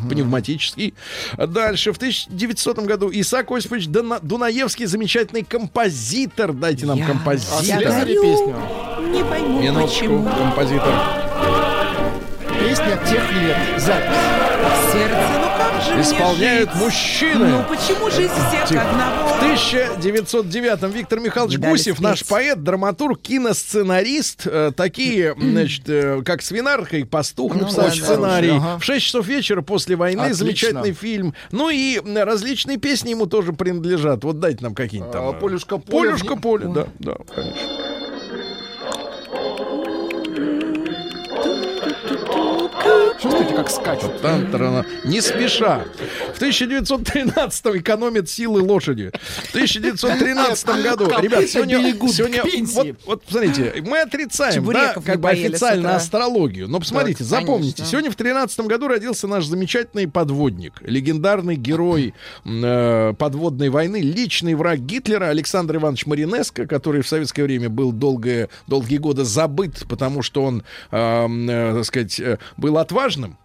пневматический. 0.10 0.94
Дальше, 1.38 1.92
в 1.92 1.98
1900 1.98 2.80
году 2.80 3.10
Исаак 3.12 3.52
Осипович 3.52 3.88
Дона- 3.88 4.20
Дунаевский, 4.22 4.86
замечательный 4.86 5.44
композитор. 5.44 6.54
Дайте 6.54 6.86
нам 6.86 6.98
Я- 6.98 7.06
А 7.06 7.08
композитор. 7.08 7.64
слесари 7.64 8.16
говорю, 8.16 8.22
песню? 8.22 8.56
Не 9.12 9.24
пойму, 9.26 9.62
Минуточку, 9.62 10.00
почему. 10.00 10.30
композитор. 10.30 11.75
Песня 12.66 13.00
тех 13.08 13.32
лет. 13.34 13.58
Запись. 13.78 14.18
Сердце, 14.92 15.28
ну 15.38 15.46
как 15.58 15.84
же 15.84 15.94
мне 15.94 16.02
Исполняют 16.02 16.70
жить? 16.72 16.82
мужчины. 16.82 17.46
Ну 17.48 17.64
почему 17.70 18.10
жизнь 18.10 18.32
всех 18.50 18.66
Тихо. 18.68 18.82
одного? 18.82 19.28
В 19.28 19.44
1909-м 19.44 20.92
Виктор 20.92 21.20
Михайлович 21.20 21.60
дали 21.60 21.72
Гусев, 21.74 22.00
наш 22.02 22.20
спеть. 22.20 22.30
поэт, 22.30 22.64
драматург, 22.64 23.22
киносценарист, 23.22 24.48
э, 24.48 24.72
такие, 24.76 25.36
значит, 25.40 25.84
э, 25.88 26.24
как 26.26 26.42
Свинарка 26.42 26.98
и 26.98 27.04
Пастух 27.04 27.54
Ну, 27.54 27.62
написал 27.62 27.92
сценарий. 27.92 28.50
хороший, 28.50 28.68
ага. 28.72 28.80
В 28.80 28.84
6 28.84 29.06
часов 29.06 29.28
вечера 29.28 29.62
после 29.62 29.96
войны 29.96 30.22
Отлично. 30.22 30.46
замечательный 30.46 30.94
фильм. 30.94 31.36
Ну 31.52 31.70
и 31.70 32.00
различные 32.16 32.78
песни 32.78 33.12
ему 33.12 33.28
тоже 33.28 33.54
принадлежат. 33.54 34.24
Вот 34.24 34.40
дайте 34.40 34.64
нам 34.64 34.74
какие-нибудь 34.74 35.14
там. 35.14 35.28
А, 35.28 35.32
э, 35.34 35.40
«Полюшка 35.40 35.78
поле». 35.78 36.10
Полюшка 36.10 36.36
поле, 36.36 36.68
да, 36.74 36.88
да, 36.98 37.16
конечно. 37.36 37.60
Как 43.56 43.70
скачут? 43.70 44.22
Тан-тарана. 44.22 44.86
Не 45.06 45.22
спеша. 45.22 45.86
В 46.34 46.38
1913 46.38 47.66
экономят 47.78 48.30
силы 48.30 48.62
лошади. 48.62 49.12
В 49.46 49.50
1913 49.50 50.84
году, 50.84 51.08
ребят, 51.22 51.48
сегодня, 51.48 51.80
сегодня 52.10 52.44
вот, 52.44 52.88
вот 53.06 53.24
посмотрите, 53.24 53.74
мы 53.86 54.00
отрицаем, 54.00 54.66
да, 54.66 54.94
как 54.94 55.20
бы 55.20 55.30
официально 55.30 55.96
астрологию. 55.96 56.68
Но 56.68 56.80
посмотрите, 56.80 57.20
Так, 57.20 57.28
запомните, 57.28 57.78
конечно. 57.78 57.86
сегодня 57.86 58.12
в 58.12 58.16
13 58.16 58.60
году 58.62 58.88
родился 58.88 59.28
наш 59.28 59.46
замечательный 59.46 60.08
подводник, 60.08 60.82
легендарный 60.82 61.56
герой 61.56 62.14
э, 62.44 63.14
подводной 63.18 63.70
войны, 63.70 64.02
личный 64.02 64.56
враг 64.56 64.80
Гитлера 64.80 65.26
Александр 65.26 65.78
Иванович 65.78 66.06
Маринеско, 66.06 66.68
который 66.68 67.02
в 67.02 67.08
советское 67.08 67.44
время 67.44 67.70
был 67.70 67.92
долгое, 67.92 68.50
долгие 68.68 68.98
годы 68.98 69.24
забыт, 69.24 69.86
потому 69.88 70.22
что 70.22 70.44
он, 70.44 70.64
э, 70.92 71.28
э, 71.28 71.74
так 71.76 71.86
сказать, 71.86 72.20
э, 72.20 72.38
был 72.58 72.78
отважным 72.78 73.38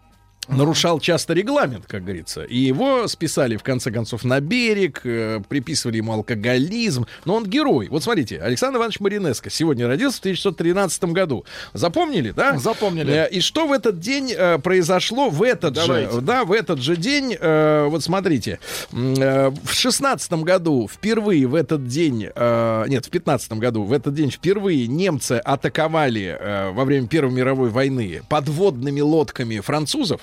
нарушал 0.51 1.01
часто 1.01 1.33
регламент, 1.35 1.87
как 1.87 2.03
говорится. 2.05 2.43
И 2.45 2.59
его 2.59 3.07
списали, 3.09 3.57
в 3.57 3.63
конце 3.63 3.91
концов, 3.91 4.25
на 4.25 4.41
берег, 4.41 5.01
э, 5.05 5.41
приписывали 5.49 5.99
ему 5.99 6.13
алкоголизм. 6.13 7.07
Но 7.25 7.35
он 7.37 7.47
герой. 7.47 7.89
Вот 7.91 8.03
смотрите, 8.03 8.39
Александр 8.41 8.79
Иванович 8.79 9.01
Маринеско 9.01 9.51
сегодня 9.51 9.87
родился 9.87 10.19
в 10.19 10.21
1913 10.21 11.05
году. 11.13 11.45
Запомнили, 11.73 12.31
да? 12.31 12.59
Запомнили. 12.59 13.13
Э, 13.13 13.29
И 13.31 13.41
что 13.41 13.67
в 13.67 13.73
этот 13.73 13.99
день 14.01 14.33
э, 14.37 14.59
произошло 14.59 15.31
в 15.31 15.43
этот 15.43 15.75
Давайте. 15.75 16.13
же, 16.13 16.21
да, 16.21 16.45
в 16.45 16.53
этот 16.53 16.81
же 16.81 16.97
день, 16.97 17.37
э, 17.39 17.87
вот 17.89 18.03
смотрите, 18.03 18.59
э, 18.93 19.51
в 19.51 19.73
шестнадцатом 19.73 20.43
году 20.43 20.89
впервые 20.93 21.47
в 21.47 21.55
этот 21.55 21.87
день, 21.87 22.29
э, 22.35 22.85
нет, 22.89 23.07
в 23.07 23.11
пятнадцатом 23.11 23.59
году 23.59 23.85
в 23.85 23.93
этот 23.93 24.15
день 24.15 24.31
впервые 24.31 24.87
немцы 24.87 25.41
атаковали 25.45 26.37
э, 26.39 26.71
во 26.71 26.85
время 26.85 27.07
Первой 27.07 27.33
мировой 27.33 27.71
войны 27.71 28.23
подводными 28.29 29.01
лодками 29.01 29.61
французов. 29.61 30.21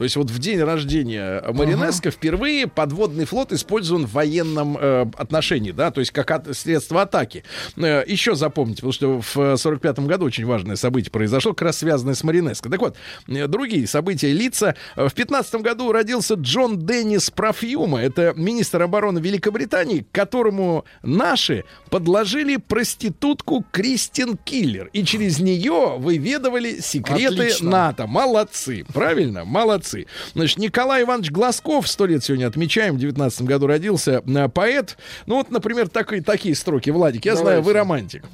То 0.00 0.04
есть 0.04 0.16
вот 0.16 0.30
в 0.30 0.38
день 0.38 0.62
рождения 0.62 1.44
Маринеско 1.52 2.10
впервые 2.10 2.66
подводный 2.66 3.26
флот 3.26 3.52
использован 3.52 4.06
в 4.06 4.12
военном 4.14 4.78
э, 4.80 5.04
отношении, 5.18 5.72
да, 5.72 5.90
то 5.90 6.00
есть 6.00 6.10
как 6.10 6.30
от- 6.30 6.56
средство 6.56 7.02
атаки. 7.02 7.44
Э, 7.76 8.02
еще 8.06 8.34
запомните, 8.34 8.76
потому 8.76 8.92
что 8.94 9.20
в 9.20 9.58
45 9.58 9.98
году 10.06 10.24
очень 10.24 10.46
важное 10.46 10.76
событие 10.76 11.10
произошло, 11.10 11.52
как 11.52 11.66
раз 11.66 11.76
связанное 11.80 12.14
с 12.14 12.24
Маринеско. 12.24 12.70
Так 12.70 12.80
вот, 12.80 12.96
э, 13.28 13.46
другие 13.46 13.86
события, 13.86 14.32
лица. 14.32 14.74
Э, 14.96 15.06
В 15.06 15.12
15 15.12 15.56
году 15.56 15.92
родился 15.92 16.32
Джон 16.32 16.78
Деннис 16.78 17.30
Профьюма. 17.30 18.00
Это 18.00 18.32
министр 18.36 18.80
обороны 18.80 19.18
Великобритании, 19.18 20.06
которому 20.12 20.86
наши 21.02 21.64
подложили 21.90 22.56
проститутку 22.56 23.66
Кристин 23.70 24.38
Киллер. 24.38 24.88
И 24.94 25.04
через 25.04 25.40
нее 25.40 25.96
выведывали 25.98 26.80
секреты 26.80 27.26
Отлично. 27.42 27.70
НАТО. 27.70 28.06
Молодцы. 28.06 28.86
Правильно? 28.94 29.44
Молодцы. 29.44 29.89
Значит, 30.34 30.58
Николай 30.58 31.02
Иванович 31.02 31.30
Глазков, 31.30 31.88
сто 31.88 32.06
лет 32.06 32.24
сегодня 32.24 32.46
отмечаем, 32.46 32.96
в 32.96 32.98
19 32.98 33.42
году 33.42 33.66
родился, 33.66 34.22
э, 34.26 34.48
поэт. 34.48 34.96
Ну 35.26 35.36
вот, 35.36 35.50
например, 35.50 35.88
такие, 35.88 36.22
такие 36.22 36.54
строки. 36.54 36.90
Владик, 36.90 37.24
я 37.24 37.36
знаю, 37.36 37.62
вы 37.62 37.72
романтик. 37.72 38.24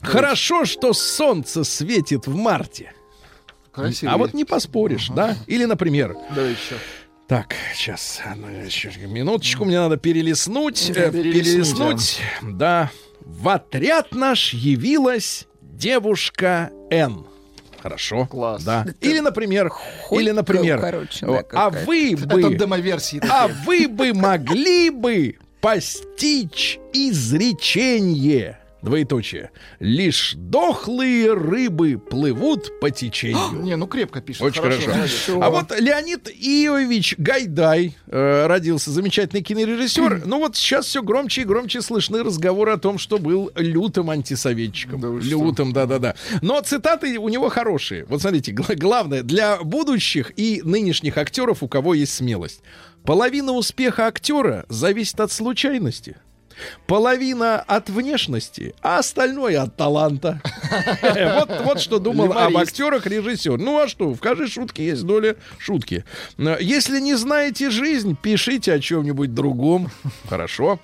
Хорошо, 0.00 0.64
что 0.64 0.92
солнце 0.92 1.64
светит 1.64 2.26
в 2.26 2.34
марте. 2.36 2.92
Красиво. 3.72 4.12
А 4.12 4.16
вот 4.16 4.34
не 4.34 4.44
поспоришь, 4.44 5.08
да? 5.08 5.36
Или, 5.46 5.64
например, 5.64 6.16
Давай 6.34 6.52
еще. 6.52 6.76
так, 7.28 7.54
сейчас, 7.74 8.22
еще 8.64 8.90
минуточку, 9.06 9.64
мне 9.64 9.78
надо 9.78 9.96
перелистнуть. 9.98 10.92
Да, 10.94 11.00
э, 11.02 11.10
перелистнуть, 11.10 11.76
перелистнуть, 11.76 12.20
да. 12.42 12.90
В 13.20 13.48
отряд 13.48 14.14
наш 14.14 14.54
явилась 14.54 15.46
девушка 15.60 16.70
Н. 16.90 17.26
Хорошо. 17.86 18.26
Класс. 18.26 18.64
Да. 18.64 18.84
Или, 19.00 19.20
например, 19.20 19.72
или, 20.10 20.32
например, 20.32 20.78
укороченная 20.78 21.38
а 21.38 21.42
какая-то. 21.44 21.86
вы 21.86 22.14
Это 22.14 22.26
бы, 22.26 22.54
демоверсии. 22.56 23.20
а 23.30 23.46
вы 23.64 23.86
бы 23.86 24.12
могли 24.12 24.90
бы 24.90 25.36
постичь 25.60 26.80
изречение. 26.92 28.58
Двоеточие. 28.86 29.50
Лишь 29.80 30.34
дохлые 30.36 31.32
рыбы 31.34 31.98
плывут 31.98 32.78
по 32.80 32.92
течению. 32.92 33.40
Не, 33.62 33.74
ну 33.74 33.88
крепко 33.88 34.20
пишет. 34.20 34.42
Очень 34.42 34.62
хорошо. 34.62 34.90
молодец. 34.90 35.28
А 35.28 35.50
вот 35.50 35.80
Леонид 35.80 36.28
Иович 36.28 37.16
Гайдай 37.18 37.96
э, 38.06 38.46
родился, 38.46 38.92
замечательный 38.92 39.42
кинорежиссер. 39.42 40.22
Ну 40.26 40.38
вот 40.38 40.54
сейчас 40.54 40.86
все 40.86 41.02
громче 41.02 41.42
и 41.42 41.44
громче 41.44 41.82
слышны 41.82 42.22
разговоры 42.22 42.70
о 42.72 42.78
том, 42.78 42.98
что 42.98 43.18
был 43.18 43.50
лютым 43.56 44.08
антисоветчиком. 44.10 45.00
Да 45.00 45.08
лютым, 45.08 45.72
да-да-да. 45.72 46.14
Но 46.40 46.60
цитаты 46.60 47.18
у 47.18 47.28
него 47.28 47.48
хорошие. 47.48 48.04
Вот 48.04 48.20
смотрите, 48.20 48.52
гла- 48.52 48.76
главное, 48.76 49.24
для 49.24 49.58
будущих 49.64 50.32
и 50.36 50.62
нынешних 50.64 51.18
актеров, 51.18 51.64
у 51.64 51.68
кого 51.68 51.94
есть 51.94 52.14
смелость. 52.14 52.60
Половина 53.04 53.50
успеха 53.52 54.06
актера 54.06 54.64
зависит 54.68 55.18
от 55.18 55.32
случайности. 55.32 56.16
Половина 56.86 57.60
от 57.60 57.90
внешности, 57.90 58.74
а 58.82 58.98
остальное 58.98 59.62
от 59.62 59.76
таланта. 59.76 60.40
Вот, 61.36 61.50
вот 61.64 61.80
что 61.80 61.98
думал 61.98 62.32
об 62.32 62.56
актерах 62.56 63.06
режиссер. 63.06 63.58
Ну 63.58 63.80
а 63.80 63.88
что, 63.88 64.12
в 64.12 64.20
каждой 64.20 64.48
шутке 64.48 64.86
есть 64.86 65.04
доля 65.04 65.36
шутки. 65.58 66.04
Э, 66.38 66.56
Если 66.60 67.00
не 67.00 67.14
знаете 67.14 67.70
жизнь, 67.70 68.16
пишите 68.20 68.72
о 68.72 68.80
чем-нибудь 68.80 69.34
другом. 69.34 69.90
Хорошо. 70.28 70.78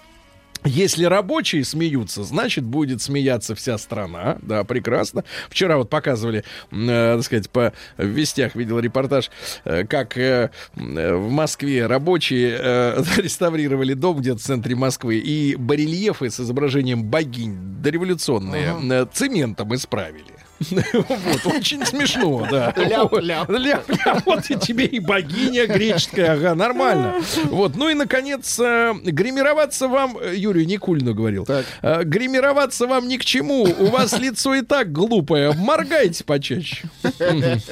Если 0.65 1.05
рабочие 1.05 1.65
смеются, 1.65 2.23
значит, 2.23 2.65
будет 2.65 3.03
смеяться 3.03 3.55
вся 3.55 3.79
страна. 3.79 4.39
Да, 4.43 4.65
прекрасно. 4.65 5.25
Вчера 5.49 5.77
вот 5.77 5.91
показывали, 5.91 6.45
э, 6.71 7.15
так 7.17 7.25
сказать, 7.25 7.51
по 7.51 7.73
в 7.97 8.05
вестях 8.05 8.55
видел 8.55 8.79
репортаж, 8.79 9.31
э, 9.65 9.85
как 9.85 10.17
э, 10.17 10.51
в 10.75 11.31
Москве 11.31 11.87
рабочие 11.87 12.59
э, 12.61 13.03
реставрировали 13.17 13.95
дом 13.95 14.19
где-то 14.19 14.39
в 14.39 14.43
центре 14.43 14.77
Москвы, 14.77 15.17
и 15.17 15.57
барельефы 15.57 16.31
с 16.31 16.39
изображением 16.39 17.05
богинь 17.05 17.83
дореволюционные 17.83 18.77
э, 18.83 19.07
цементом 19.13 19.75
исправили. 19.75 20.42
Вот, 20.93 21.47
очень 21.47 21.85
смешно, 21.85 22.47
да. 22.51 22.73
Ляп, 22.77 23.13
ляп. 23.21 23.49
Ляп, 23.51 23.89
ляп. 23.89 24.27
Вот 24.27 24.51
и 24.51 24.57
тебе 24.57 24.87
и 24.87 24.99
богиня 24.99 25.67
греческая, 25.67 26.33
ага, 26.33 26.55
нормально. 26.55 27.17
Вот, 27.45 27.77
ну 27.77 27.89
и, 27.89 27.95
наконец, 27.95 28.59
э, 28.59 28.93
гримироваться 29.03 29.89
вам, 29.89 30.17
э, 30.19 30.35
Юрию 30.37 30.67
Никулину 30.67 31.15
говорил, 31.15 31.47
э, 31.49 32.03
гримироваться 32.05 32.87
вам 32.87 33.09
ни 33.09 33.17
к 33.17 33.25
чему, 33.25 33.63
у 33.63 33.87
вас 33.87 34.19
лицо 34.19 34.55
и 34.55 34.63
так 34.63 34.93
глупое, 34.93 35.53
моргайте 35.53 36.25
почаще. 36.25 36.85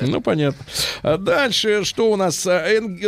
Ну, 0.00 0.20
понятно. 0.20 0.64
А 1.02 1.16
Дальше, 1.18 1.84
что 1.84 2.10
у 2.10 2.16
нас? 2.16 2.46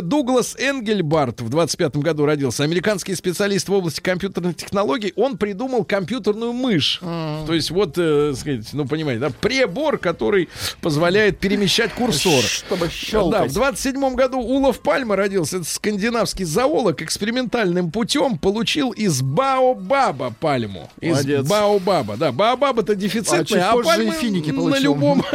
Дуглас 0.03 0.57
Энгельбарт 0.59 1.41
в 1.41 1.49
25 1.49 1.97
году 1.97 2.27
родился, 2.27 2.65
американский 2.65 3.15
специалист 3.15 3.69
в 3.69 3.73
области 3.73 4.01
компьютерных 4.01 4.57
технологий, 4.57 5.13
он 5.17 5.39
придумал 5.39 5.85
компьютерную 5.85 6.53
мышь. 6.53 7.01
То 7.01 7.55
есть 7.55 7.71
вот, 7.71 7.93
сказать, 7.93 8.69
ну, 8.73 8.87
понимаете, 8.87 9.21
да, 9.21 9.31
прибор, 9.73 9.99
который 9.99 10.49
позволяет 10.81 11.39
перемещать 11.39 11.93
курсор. 11.93 12.43
Чтобы 12.43 12.87
Да, 12.87 12.91
щелкать. 12.91 13.51
в 13.51 13.55
27 13.55 14.15
году 14.15 14.39
Улов 14.39 14.81
Пальма 14.81 15.17
родился. 15.17 15.59
Это 15.59 15.67
скандинавский 15.67 16.45
зоолог 16.45 17.01
экспериментальным 17.03 17.91
путем 17.91 18.39
получил 18.39 18.91
из 18.91 19.23
Баобаба 19.23 20.35
пальму. 20.41 20.91
Из 21.01 21.11
Молодец. 21.13 21.47
Баобаба. 21.47 22.17
Да, 22.17 22.33
Баобаба-то 22.33 22.93
А 22.93 22.97
чуть 22.97 23.01
дефицитный, 23.03 23.61
а, 23.63 23.75
и 23.79 23.83
пальмы 23.83 24.13
финики 24.15 24.51
на 24.51 24.57
получил. 24.63 24.95
любом... 24.95 25.25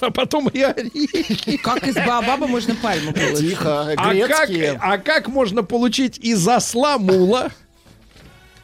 А 0.00 0.10
потом 0.10 0.48
и 0.48 0.60
орехи. 0.62 1.56
Как 1.58 1.86
из 1.86 1.94
Баобаба 1.94 2.46
можно 2.46 2.74
пальму 2.74 3.12
получить? 3.12 3.50
Тихо, 3.50 3.92
А 3.96 4.14
как, 4.14 4.48
грецкие. 4.48 4.78
а 4.80 4.98
как 4.98 5.28
можно 5.28 5.62
получить 5.62 6.18
из 6.18 6.46
осла 6.48 6.98
мула? 6.98 7.50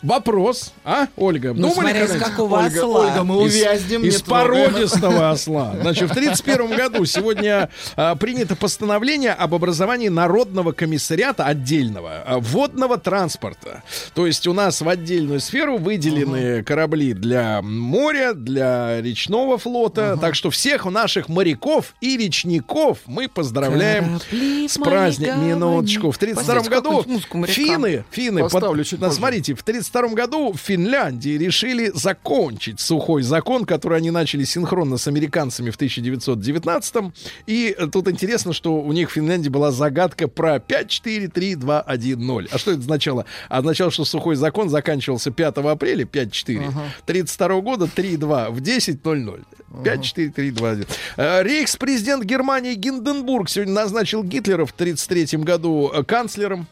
Вопрос, 0.05 0.75
а, 0.85 1.07
Ольга? 1.17 1.55
Ну, 1.55 1.69
Думали 1.69 1.93
смотря 1.97 2.05
из 2.05 2.23
какого 2.23 2.59
Ольга, 2.59 2.79
осла. 2.79 3.01
Ольга, 3.01 3.25
мы 3.25 3.47
Из- 3.47 3.55
увязнем. 3.55 4.05
Из, 4.05 4.21
трогаем. 4.21 4.71
породистого 4.71 5.31
осла. 5.31 5.75
Значит, 5.81 6.11
в 6.11 6.13
1931 6.13 6.77
году 6.77 7.05
сегодня 7.07 7.71
а, 7.97 8.15
принято 8.15 8.55
постановление 8.55 9.33
об 9.33 9.55
образовании 9.55 10.09
Народного 10.09 10.73
комиссариата 10.73 11.47
отдельного 11.47 12.23
а, 12.27 12.39
водного 12.39 12.99
транспорта. 12.99 13.83
То 14.15 14.27
есть 14.27 14.47
у 14.47 14.53
нас 14.53 14.83
в 14.83 14.89
отдельную 14.89 15.41
сферу 15.41 15.79
выделены 15.79 16.63
корабли 16.63 17.15
для 17.15 17.63
моря, 17.63 18.35
для 18.35 19.01
речного 19.01 19.57
флота. 19.57 20.19
Так 20.21 20.35
что 20.35 20.51
всех 20.51 20.85
наших 20.85 21.31
моряков 21.31 21.95
и 22.03 22.19
речников 22.19 22.99
мы 23.07 23.29
поздравляем 23.29 24.21
Корабли 24.21 24.69
с 24.69 24.77
праздником. 24.77 25.49
Минуточку. 25.49 26.11
В 26.11 26.19
32 26.19 26.43
Поставьте 26.43 26.71
году 26.71 27.05
финны, 27.47 28.05
финны, 28.11 28.43
Поставлю 28.43 28.85
чуть 28.85 29.01
смотрите, 29.13 29.55
в 29.55 29.63
32 29.95 30.15
году 30.15 30.53
в 30.53 30.57
Финляндии 30.57 31.39
решили 31.39 31.91
закончить 31.95 32.81
сухой 32.81 33.23
закон, 33.23 33.65
который 33.65 33.99
они 33.99 34.11
начали 34.11 34.43
синхронно 34.45 34.97
с 34.97 35.07
американцами 35.07 35.71
в 35.71 35.77
1919 35.77 37.13
И 37.47 37.75
э, 37.79 37.87
тут 37.87 38.09
интересно, 38.09 38.53
что 38.53 38.81
у 38.81 38.93
них 38.93 39.11
в 39.11 39.13
Финляндии 39.13 39.49
была 39.49 39.71
загадка 39.71 40.27
про 40.27 40.59
5, 40.59 40.89
4, 40.89 41.29
3, 41.29 41.55
2, 41.55 41.81
1, 41.81 42.27
0. 42.27 42.49
А 42.51 42.59
что 42.59 42.73
это 42.73 42.81
означало? 42.81 43.25
Означало, 43.49 43.93
что 43.93 44.05
сухой 44.05 44.35
закон 44.35 44.69
заканчивался 44.69 45.31
5 45.31 45.59
апреля, 45.59 46.05
5, 46.05 46.33
4, 46.33 46.73
32 47.07 47.61
года, 47.61 47.87
3, 47.87 48.17
2, 48.17 48.51
в 48.51 48.61
10, 48.61 49.05
0, 49.05 49.21
0. 49.21 49.41
5, 49.85 50.03
4, 50.03 50.31
3, 50.31 50.51
2, 50.51 50.71
1. 50.71 50.87
Э, 51.17 51.43
Рейхс-президент 51.43 52.25
Германии 52.25 52.75
Гинденбург 52.75 53.49
сегодня 53.49 53.75
назначил 53.75 54.23
Гитлера 54.23 54.67
в 54.67 54.73
1933 54.73 55.39
году 55.45 55.91
э, 55.95 56.03
канцлером. 56.03 56.67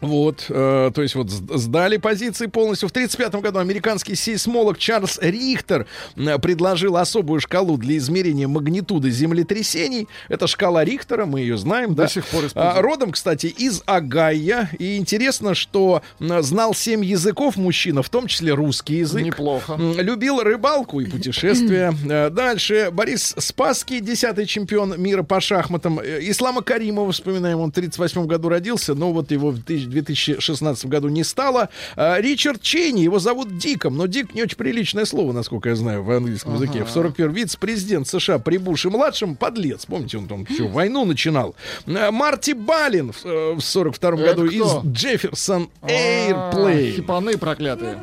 Вот, 0.00 0.46
э, 0.48 0.90
то 0.94 1.02
есть 1.02 1.14
вот 1.14 1.30
сдали 1.30 1.96
позиции 1.96 2.46
полностью. 2.46 2.88
В 2.88 2.92
1935 2.92 3.42
году 3.42 3.58
американский 3.58 4.14
сейсмолог 4.14 4.78
Чарльз 4.78 5.18
Рихтер 5.20 5.86
э, 6.16 6.38
предложил 6.38 6.96
особую 6.96 7.40
шкалу 7.40 7.76
для 7.76 7.96
измерения 7.96 8.48
магнитуды 8.48 9.10
землетрясений. 9.10 10.08
Это 10.28 10.46
шкала 10.46 10.84
Рихтера, 10.84 11.26
мы 11.26 11.40
ее 11.40 11.56
знаем, 11.56 11.94
До 11.94 12.02
да? 12.02 12.08
сих 12.08 12.26
пор 12.26 12.44
А, 12.44 12.46
используем. 12.48 12.80
родом, 12.84 13.12
кстати, 13.12 13.46
из 13.46 13.82
Агая. 13.86 14.70
И 14.78 14.96
интересно, 14.96 15.54
что 15.54 16.02
знал 16.18 16.74
семь 16.74 17.04
языков 17.04 17.56
мужчина, 17.56 18.02
в 18.02 18.08
том 18.08 18.26
числе 18.26 18.52
русский 18.54 18.96
язык. 18.98 19.24
Неплохо. 19.24 19.76
Любил 19.76 20.42
рыбалку 20.42 21.00
и 21.00 21.06
путешествия. 21.06 21.94
Э, 22.08 22.30
Дальше 22.30 22.90
Борис 22.92 23.34
Спасский, 23.38 24.00
десятый 24.00 24.46
чемпион 24.46 25.00
мира 25.00 25.22
по 25.22 25.40
шахматам. 25.40 25.98
Э, 25.98 26.18
Ислама 26.20 26.62
Каримова, 26.62 27.10
вспоминаем, 27.12 27.58
он 27.60 27.70
в 27.70 27.74
38 27.74 28.26
году 28.26 28.48
родился, 28.48 28.94
но 28.94 29.12
вот 29.12 29.30
его 29.30 29.50
в 29.50 29.62
тысяч- 29.86 30.26
2016 30.26 30.86
году 30.86 31.08
не 31.08 31.24
стало. 31.24 31.68
Э, 31.96 32.20
Ричард 32.20 32.60
Чейни, 32.62 33.00
его 33.00 33.18
зовут 33.18 33.56
Диком, 33.58 33.96
но 33.96 34.06
Дик 34.06 34.34
не 34.34 34.42
очень 34.42 34.56
приличное 34.56 35.04
слово, 35.04 35.32
насколько 35.32 35.68
я 35.68 35.76
знаю, 35.76 36.02
в 36.02 36.10
английском 36.10 36.54
языке. 36.54 36.84
В 36.84 36.90
41 36.90 37.32
вице-президент 37.32 38.06
США 38.08 38.38
при 38.38 38.58
Буше-младшем, 38.58 39.36
подлец, 39.36 39.86
помните, 39.86 40.18
он 40.18 40.26
там 40.28 40.46
всю 40.46 40.68
войну 40.68 41.04
начинал. 41.04 41.54
Э, 41.86 42.10
Марти 42.10 42.52
Балин 42.52 43.12
в 43.12 43.24
э, 43.24 43.54
в 43.54 43.60
42 43.60 44.10
Это 44.18 44.34
году 44.34 44.46
кто? 44.48 44.82
из 44.84 44.92
Джефферсон 44.92 45.70
А, 45.82 45.86
Airplane. 45.88 46.92
Хипаны 46.96 47.36
проклятые. 47.38 48.02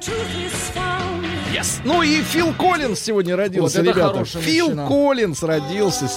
Yes. 1.53 1.81
Ну 1.85 2.01
и 2.01 2.21
Фил 2.21 2.51
Коллинз 2.53 2.99
сегодня 2.99 3.35
родился, 3.35 3.83
Вот 3.83 3.87
ребята. 3.87 4.25
Фил 4.25 4.65
мужчина. 4.69 4.87
Коллинз 4.87 5.43
родился. 5.43 6.09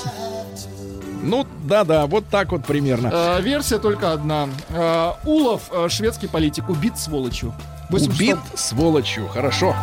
Ну, 1.27 1.45
да-да, 1.65 2.07
вот 2.07 2.27
так 2.29 2.53
вот 2.53 2.65
примерно. 2.65 3.11
Э, 3.13 3.41
версия 3.41 3.79
только 3.79 4.13
одна. 4.13 4.49
Э, 4.69 5.13
Улов, 5.25 5.63
э, 5.73 5.89
шведский 5.89 6.29
политик, 6.29 6.69
убит 6.69 6.97
сволочью. 6.99 7.53
В 7.91 7.97
86-м 7.97 8.15
Убит 8.15 8.39
сволочью, 8.55 9.29
хорошо. 9.29 9.75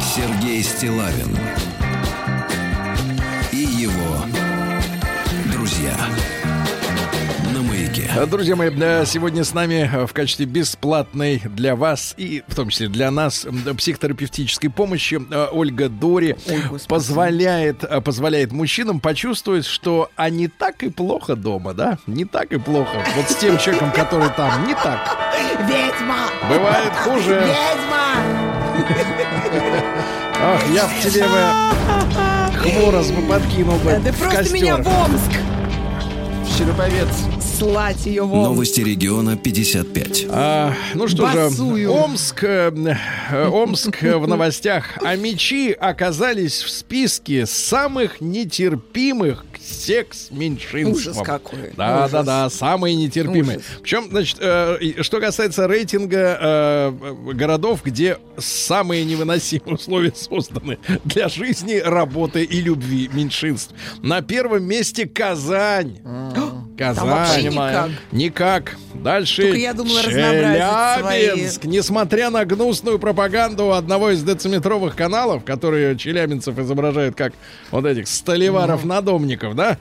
Сергей 0.00 0.62
Стилавин 0.62 1.36
Друзья 8.14 8.54
мои, 8.54 8.70
э, 8.70 9.04
сегодня 9.06 9.42
с 9.42 9.54
нами 9.54 9.90
э, 9.92 10.06
в 10.06 10.12
качестве 10.12 10.46
бесплатной 10.46 11.42
для 11.44 11.74
вас 11.74 12.14
и 12.16 12.44
в 12.46 12.54
том 12.54 12.68
числе 12.68 12.86
для 12.86 13.10
нас 13.10 13.44
психотерапевтической 13.76 14.70
помощи 14.70 15.20
э, 15.30 15.48
Ольга 15.50 15.88
Дори 15.88 16.36
Ой, 16.48 16.62
позволяет, 16.86 17.84
позволяет 18.04 18.52
мужчинам 18.52 19.00
почувствовать, 19.00 19.66
что 19.66 20.10
не 20.30 20.46
так 20.46 20.84
и 20.84 20.90
плохо 20.90 21.34
дома, 21.34 21.74
да? 21.74 21.98
Не 22.06 22.24
так 22.24 22.52
и 22.52 22.58
плохо. 22.58 23.04
Вот 23.16 23.28
с 23.28 23.34
тем 23.34 23.58
человеком, 23.58 23.90
который 23.90 24.30
там, 24.30 24.64
не 24.66 24.74
так. 24.74 25.18
Ведьма! 25.62 26.28
Бывает 26.48 26.92
хуже. 26.92 27.40
Ведьма! 27.40 28.14
Ах, 30.40 30.62
я 30.72 30.86
в 30.86 31.00
тебе 31.02 31.24
бы 31.24 32.58
хворост 32.58 33.12
бы 33.12 33.22
подкинул 33.22 33.76
бы 33.78 34.00
Да 34.04 34.12
в 34.12 34.18
просто 34.18 34.54
меня 34.54 34.76
в 34.76 34.86
Омск! 34.86 35.32
Щербовец. 36.56 37.43
Слать 37.64 38.04
ее 38.04 38.24
в 38.24 38.34
Омск! 38.34 38.48
Новости 38.50 38.80
региона 38.82 39.38
55. 39.38 40.26
А, 40.28 40.74
ну 40.92 41.08
что 41.08 41.22
Басую. 41.22 41.78
же, 41.78 41.88
Омск, 41.88 42.44
э, 42.44 42.70
э, 43.30 43.48
Омск 43.48 44.04
э, 44.04 44.18
в 44.18 44.28
новостях. 44.28 44.98
А 45.02 45.16
мечи 45.16 45.72
оказались 45.72 46.62
в 46.62 46.68
списке 46.68 47.46
самых 47.46 48.20
нетерпимых 48.20 49.46
к 49.50 49.58
секс-меньшинствам. 49.58 50.92
Ужас 50.92 51.16
какой. 51.24 51.72
Да, 51.74 52.00
Ужас. 52.00 52.10
да, 52.12 52.22
да, 52.22 52.50
самые 52.50 52.96
нетерпимые. 52.96 53.56
Ужас. 53.56 53.68
Причем, 53.80 54.08
значит, 54.10 54.36
э, 54.40 55.00
что 55.00 55.20
касается 55.20 55.66
рейтинга 55.66 56.38
э, 56.38 57.32
городов, 57.32 57.80
где 57.82 58.18
самые 58.36 59.06
невыносимые 59.06 59.76
условия 59.76 60.12
созданы 60.14 60.78
для 61.04 61.30
жизни, 61.30 61.76
работы 61.76 62.44
и 62.44 62.60
любви 62.60 63.08
меньшинств. 63.10 63.74
На 64.02 64.20
первом 64.20 64.64
месте 64.64 65.08
Казань. 65.08 65.96
Там 66.76 67.08
вообще 67.08 67.50
Казань. 67.50 67.50
Никак. 67.52 67.90
Никак. 68.10 68.76
Дальше 68.94 69.42
Только 69.42 69.58
я 69.58 69.74
думала 69.74 70.02
Челябинск. 70.02 71.64
Несмотря 71.64 72.30
на 72.30 72.44
гнусную 72.44 72.98
пропаганду 72.98 73.72
одного 73.72 74.10
из 74.10 74.22
дециметровых 74.22 74.96
каналов, 74.96 75.44
которые 75.44 75.96
челябинцев 75.96 76.58
изображают 76.58 77.14
как 77.14 77.32
вот 77.70 77.84
этих 77.86 78.08
столеваров-надомников, 78.08 79.54
да? 79.54 79.78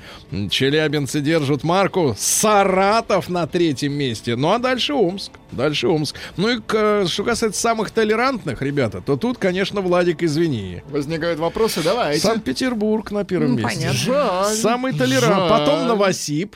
Челябинцы 0.49 1.21
держат 1.21 1.63
марку. 1.63 2.15
Саратов 2.17 3.29
на 3.29 3.47
третьем 3.47 3.93
месте. 3.93 4.35
Ну 4.35 4.51
а 4.51 4.59
дальше 4.59 4.93
Омск. 4.93 5.31
Дальше 5.51 5.87
Омск. 5.87 6.15
Ну 6.37 6.49
и 6.49 6.59
к- 6.59 7.05
что 7.07 7.23
касается 7.23 7.61
самых 7.61 7.91
толерантных, 7.91 8.61
ребята, 8.61 9.01
то 9.01 9.15
тут, 9.17 9.37
конечно, 9.37 9.81
Владик, 9.81 10.23
извини. 10.23 10.81
Возникают 10.89 11.39
вопросы, 11.39 11.81
давайте. 11.83 12.21
Санкт-Петербург 12.21 13.09
на 13.11 13.23
первом 13.23 13.51
Ну, 13.55 13.57
месте. 13.57 13.75
понятно. 13.79 13.97
Жаль. 13.99 14.55
Самый 14.55 14.93
толерант. 14.93 15.33
Жаль. 15.35 15.49
Потом 15.49 15.87
Новосиб. 15.87 16.55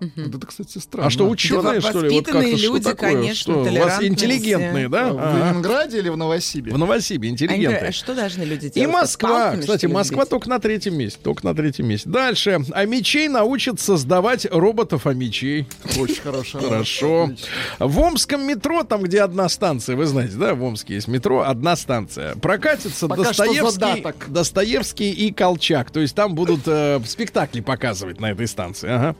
Вот 0.00 0.34
Это, 0.34 0.46
кстати, 0.46 0.78
странно. 0.78 1.06
А 1.06 1.10
что, 1.10 1.28
ученые, 1.28 1.80
Да, 1.80 1.80
что 1.80 2.00
ли? 2.00 2.08
Вот 2.10 2.26
воспитанные 2.26 2.42
как-то 2.50 2.58
что 2.58 2.72
люди, 2.72 2.84
такое? 2.84 3.12
конечно, 3.12 3.54
Что, 3.54 3.62
у 3.62 3.78
вас 3.78 4.02
интеллигентные, 4.02 4.88
В 4.88 4.90
да? 4.90 5.08
Ага. 5.08 5.50
Ленинграде 5.50 5.98
или 5.98 6.08
в 6.08 6.16
Новосибе? 6.16 6.72
В 6.72 6.78
Новосибе 6.78 7.28
интеллигентные. 7.28 7.88
а 7.88 7.92
что 7.92 8.14
должны 8.14 8.42
люди 8.42 8.68
делать? 8.70 8.76
И 8.76 8.86
Москва, 8.86 9.56
кстати, 9.56 9.86
что 9.86 9.94
Москва 9.94 10.24
только 10.24 10.48
на 10.48 10.58
третьем 10.58 10.96
месте, 10.96 11.18
только 11.22 11.44
на 11.44 11.54
третьем 11.54 11.86
месте. 11.86 12.08
Дальше. 12.08 12.60
А 12.72 12.84
мечей 12.84 13.28
научат 13.28 13.80
создавать 13.80 14.46
роботов 14.50 15.06
а 15.06 15.14
мечей. 15.14 15.66
Очень 15.98 16.22
хорошо. 16.22 16.60
Хорошо. 16.60 17.30
В 17.78 17.98
Омском 17.98 18.46
метро, 18.46 18.82
там, 18.82 19.02
где 19.02 19.22
одна 19.22 19.48
станция, 19.48 19.96
вы 19.96 20.06
знаете, 20.06 20.34
да, 20.36 20.54
в 20.54 20.62
Омске 20.62 20.94
есть 20.94 21.08
метро, 21.08 21.42
одна 21.42 21.76
станция. 21.76 22.34
Прокатится 22.36 23.06
что 23.06 23.08
Достоевский. 23.08 24.04
Достоевский 24.28 25.10
и 25.10 25.32
Колчак. 25.32 25.90
То 25.90 26.00
есть 26.00 26.14
там 26.14 26.34
будут 26.34 26.60
э, 26.66 27.00
спектакли 27.06 27.60
показывать 27.60 28.20
на 28.20 28.32
этой 28.32 28.46
станции. 28.46 28.88
Ага. 28.90 29.16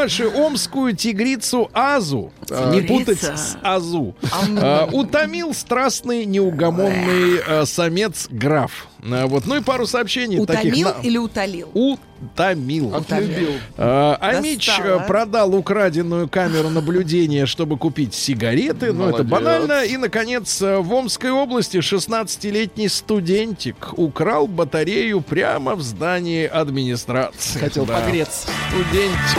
Дальше. 0.00 0.28
Омскую 0.28 0.96
тигрицу 0.96 1.70
Азу. 1.74 2.32
Не 2.72 2.80
путать 2.82 3.20
Тигрица. 3.20 3.36
с 3.36 3.58
Азу. 3.62 4.14
Э, 4.56 4.86
утомил 4.92 5.52
страстный, 5.54 6.24
неугомонный 6.24 7.40
э, 7.46 7.64
самец 7.66 8.26
граф. 8.30 8.86
Э, 9.02 9.26
вот. 9.26 9.46
Ну 9.46 9.56
и 9.56 9.60
пару 9.62 9.86
сообщений. 9.86 10.44
таких 10.46 10.72
Утомил 10.72 10.88
на- 10.88 11.02
или 11.02 11.18
утолил? 11.18 11.68
Утомил. 11.74 12.94
Отлюбил. 12.94 13.50
А, 13.76 14.16
Амич 14.20 14.66
Достала. 14.66 15.02
э, 15.02 15.06
продал 15.06 15.54
украденную 15.54 16.28
камеру 16.28 16.70
наблюдения, 16.70 17.44
чтобы 17.46 17.76
купить 17.76 18.14
сигареты. 18.14 18.92
Ну, 18.92 19.08
это 19.10 19.22
Молодец. 19.24 19.26
банально. 19.30 19.84
И, 19.84 19.96
наконец, 19.96 20.60
э, 20.62 20.78
в 20.78 20.92
Омской 20.94 21.30
области 21.30 21.80
16-летний 21.80 22.88
студентик 22.88 23.92
украл 23.98 24.46
батарею 24.46 25.20
прямо 25.20 25.74
в 25.74 25.82
здании 25.82 26.46
администрации. 26.46 27.58
Хотел 27.58 27.84
Да. 27.84 28.00
погреться. 28.00 28.48
Студентик. 28.70 29.38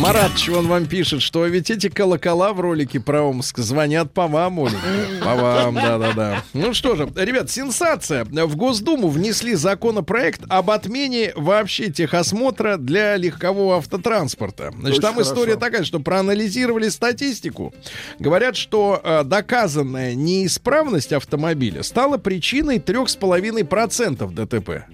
Марат, 0.00 0.32
он 0.48 0.66
вам 0.66 0.86
пишет, 0.86 1.20
что 1.20 1.44
ведь 1.44 1.70
эти 1.70 1.90
колокола 1.90 2.54
в 2.54 2.60
ролике 2.60 2.98
про 3.00 3.22
Омск 3.22 3.58
звонят 3.58 4.14
по 4.14 4.26
вам, 4.28 4.58
Оленька. 4.60 5.22
По 5.22 5.34
вам, 5.34 5.74
да-да-да. 5.74 6.42
Ну 6.54 6.72
что 6.72 6.96
же, 6.96 7.06
ребят, 7.16 7.50
сенсация. 7.50 8.24
В 8.24 8.56
Госдуму 8.56 9.08
внесли 9.08 9.54
законопроект 9.54 10.40
об 10.48 10.70
отмене 10.70 11.32
вообще 11.36 11.90
техосмотра 11.90 12.78
для 12.78 13.16
легкового 13.18 13.76
автотранспорта. 13.76 14.70
Значит, 14.70 14.88
Очень 14.88 15.02
там 15.02 15.14
хорошо. 15.16 15.32
история 15.32 15.56
такая, 15.56 15.84
что 15.84 16.00
проанализировали 16.00 16.88
статистику. 16.88 17.74
Говорят, 18.18 18.56
что 18.56 19.02
э, 19.04 19.22
доказанная 19.24 20.14
неисправность 20.14 21.12
автомобиля 21.12 21.82
стала 21.82 22.16
причиной 22.16 22.78
3,5% 22.78 24.32
ДТП. 24.32 24.86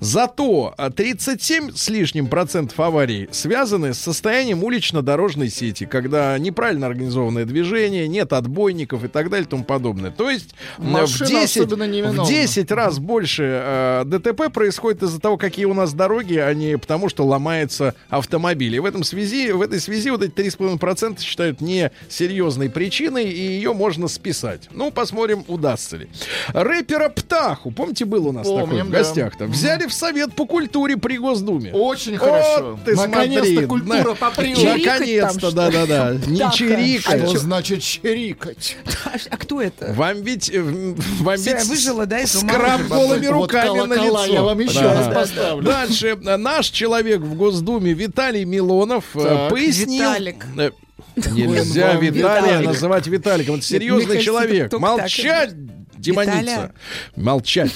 Зато 0.00 0.74
а, 0.76 0.90
37 0.90 1.72
с 1.74 1.88
лишним 1.88 2.28
процентов 2.28 2.78
аварий 2.80 3.28
связаны 3.32 3.94
с 3.94 3.98
состоянием 3.98 4.62
улично-дорожной 4.64 5.48
сети, 5.48 5.86
когда 5.86 6.38
неправильно 6.38 6.86
организованное 6.86 7.44
движение, 7.44 8.08
нет 8.08 8.32
отбойников 8.32 9.04
и 9.04 9.08
так 9.08 9.30
далее 9.30 9.46
и 9.46 9.48
тому 9.48 9.64
подобное. 9.64 10.10
То 10.10 10.30
есть 10.30 10.54
м, 10.78 10.86
в 10.86 10.90
Машина 10.90 11.30
10, 11.30 11.56
особенно 11.56 11.84
невиновна. 11.86 12.24
в 12.24 12.28
10 12.28 12.70
раз 12.72 12.98
больше 12.98 13.42
э, 13.44 14.02
ДТП 14.06 14.52
происходит 14.52 15.02
из-за 15.02 15.20
того, 15.20 15.36
какие 15.36 15.64
у 15.64 15.74
нас 15.74 15.94
дороги, 15.94 16.36
а 16.36 16.52
не 16.54 16.78
потому, 16.78 17.08
что 17.08 17.24
ломается 17.26 17.94
автомобиль. 18.08 18.74
И 18.74 18.78
в, 18.78 18.84
этом 18.84 19.04
связи, 19.04 19.50
в 19.52 19.62
этой 19.62 19.80
связи 19.80 20.10
вот 20.10 20.22
эти 20.22 20.32
3,5% 20.32 21.20
считают 21.20 21.60
несерьезной 21.60 22.70
причиной, 22.70 23.24
и 23.24 23.40
ее 23.40 23.72
можно 23.72 24.08
списать. 24.08 24.68
Ну, 24.72 24.90
посмотрим, 24.90 25.44
удастся 25.48 25.96
ли. 25.96 26.08
Рэпера 26.48 27.08
Птаху, 27.08 27.70
помните, 27.70 28.04
был 28.04 28.28
у 28.28 28.32
нас 28.32 28.46
такой 28.46 28.60
Помним, 28.60 28.86
в 28.86 28.90
да. 28.90 28.98
Взяли 29.66 29.86
в 29.86 29.92
Совет 29.92 30.34
по 30.34 30.46
культуре 30.46 30.96
при 30.96 31.18
Госдуме. 31.18 31.72
Очень 31.72 32.18
Вот 32.18 32.20
хорошо. 32.28 32.78
ты 32.84 32.94
Наконец-то 32.94 33.46
смотри, 33.50 33.66
культура 33.66 34.14
там, 34.14 34.32
Наконец-то, 34.36 35.50
да-да-да. 35.52 36.14
Не 36.26 36.50
чирикать. 36.52 37.28
Что 37.28 37.38
значит 37.38 37.82
чирикать? 37.82 38.76
А 39.30 39.36
кто 39.36 39.62
это? 39.62 39.92
Вам 39.94 40.22
ведь, 40.22 40.50
э, 40.50 40.60
вам 40.60 41.36
ведь 41.36 41.64
выжила, 41.64 42.06
да, 42.06 42.26
скраб 42.26 42.82
голыми 42.82 43.26
Вот 43.28 43.42
руками 43.42 43.80
на 43.86 43.94
лицо. 43.94 44.26
я 44.26 44.42
вам 44.42 44.58
еще 44.58 44.80
Да. 44.80 44.94
раз 44.94 45.14
поставлю. 45.14 45.64
Дальше 45.64 46.16
наш 46.16 46.68
человек 46.68 47.20
в 47.20 47.34
Госдуме 47.34 47.92
Виталий 47.92 48.44
Милонов 48.44 49.04
э, 49.14 49.22
Так. 49.22 49.50
пояснил. 49.50 50.02
Виталик. 50.10 50.46
Э, 50.56 50.70
Нельзя 51.16 51.94
Виталия 51.94 52.60
называть 52.60 53.06
Виталиком. 53.06 53.56
Это 53.56 53.64
серьезный 53.64 54.20
человек. 54.20 54.72
Молчать, 54.72 55.54
демоница. 55.96 56.72
Молчать. 57.16 57.72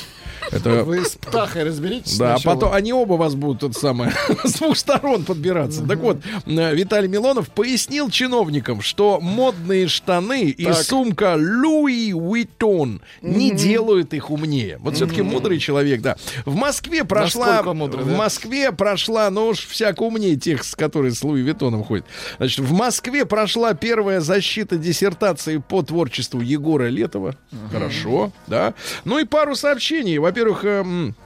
Это 0.50 0.84
Вы 0.84 1.04
с 1.04 1.16
птахой 1.16 1.64
разберитесь 1.64 2.18
да, 2.18 2.34
а 2.34 2.40
потом 2.40 2.72
они 2.72 2.92
оба 2.92 3.14
вас 3.14 3.34
будут 3.34 3.60
тот 3.60 3.76
самое 3.76 4.12
с 4.44 4.54
двух 4.54 4.76
сторон 4.76 5.24
подбираться. 5.24 5.82
Так 5.86 5.98
вот, 6.00 6.18
э, 6.46 6.74
Виталий 6.74 7.08
Милонов 7.08 7.48
пояснил 7.48 8.10
чиновникам, 8.10 8.80
что 8.80 9.20
модные 9.20 9.88
штаны 9.88 10.50
и 10.50 10.72
сумка 10.72 11.36
Луи 11.38 12.12
Уиттон 12.12 13.02
не 13.22 13.52
делают 13.52 14.14
их 14.14 14.30
умнее. 14.30 14.78
Вот 14.80 14.96
все-таки 14.96 15.22
мудрый 15.22 15.58
человек, 15.58 16.00
да. 16.00 16.16
В 16.44 16.54
Москве 16.54 17.04
прошла, 17.04 17.62
в? 17.62 18.16
Москве 18.16 18.72
прошла, 18.72 19.30
ну 19.30 19.48
уж 19.48 19.66
всяко 19.66 20.02
умнее 20.02 20.36
тех, 20.36 20.64
с 20.64 20.74
которые 20.74 21.12
с 21.12 21.22
Луи 21.22 21.42
Виттоном 21.42 21.84
ходят. 21.84 22.06
Значит, 22.38 22.60
в 22.60 22.72
Москве 22.72 23.24
прошла 23.24 23.74
первая 23.74 24.20
защита 24.20 24.76
диссертации 24.76 25.58
по 25.58 25.82
творчеству 25.82 26.40
Егора 26.40 26.88
Летова. 26.88 27.36
Хорошо, 27.72 28.32
да. 28.46 28.74
Ну 29.04 29.18
и 29.18 29.24
пару 29.24 29.54
сообщений. 29.54 30.18
Во-первых, 30.30 30.64
эм, 30.64 31.16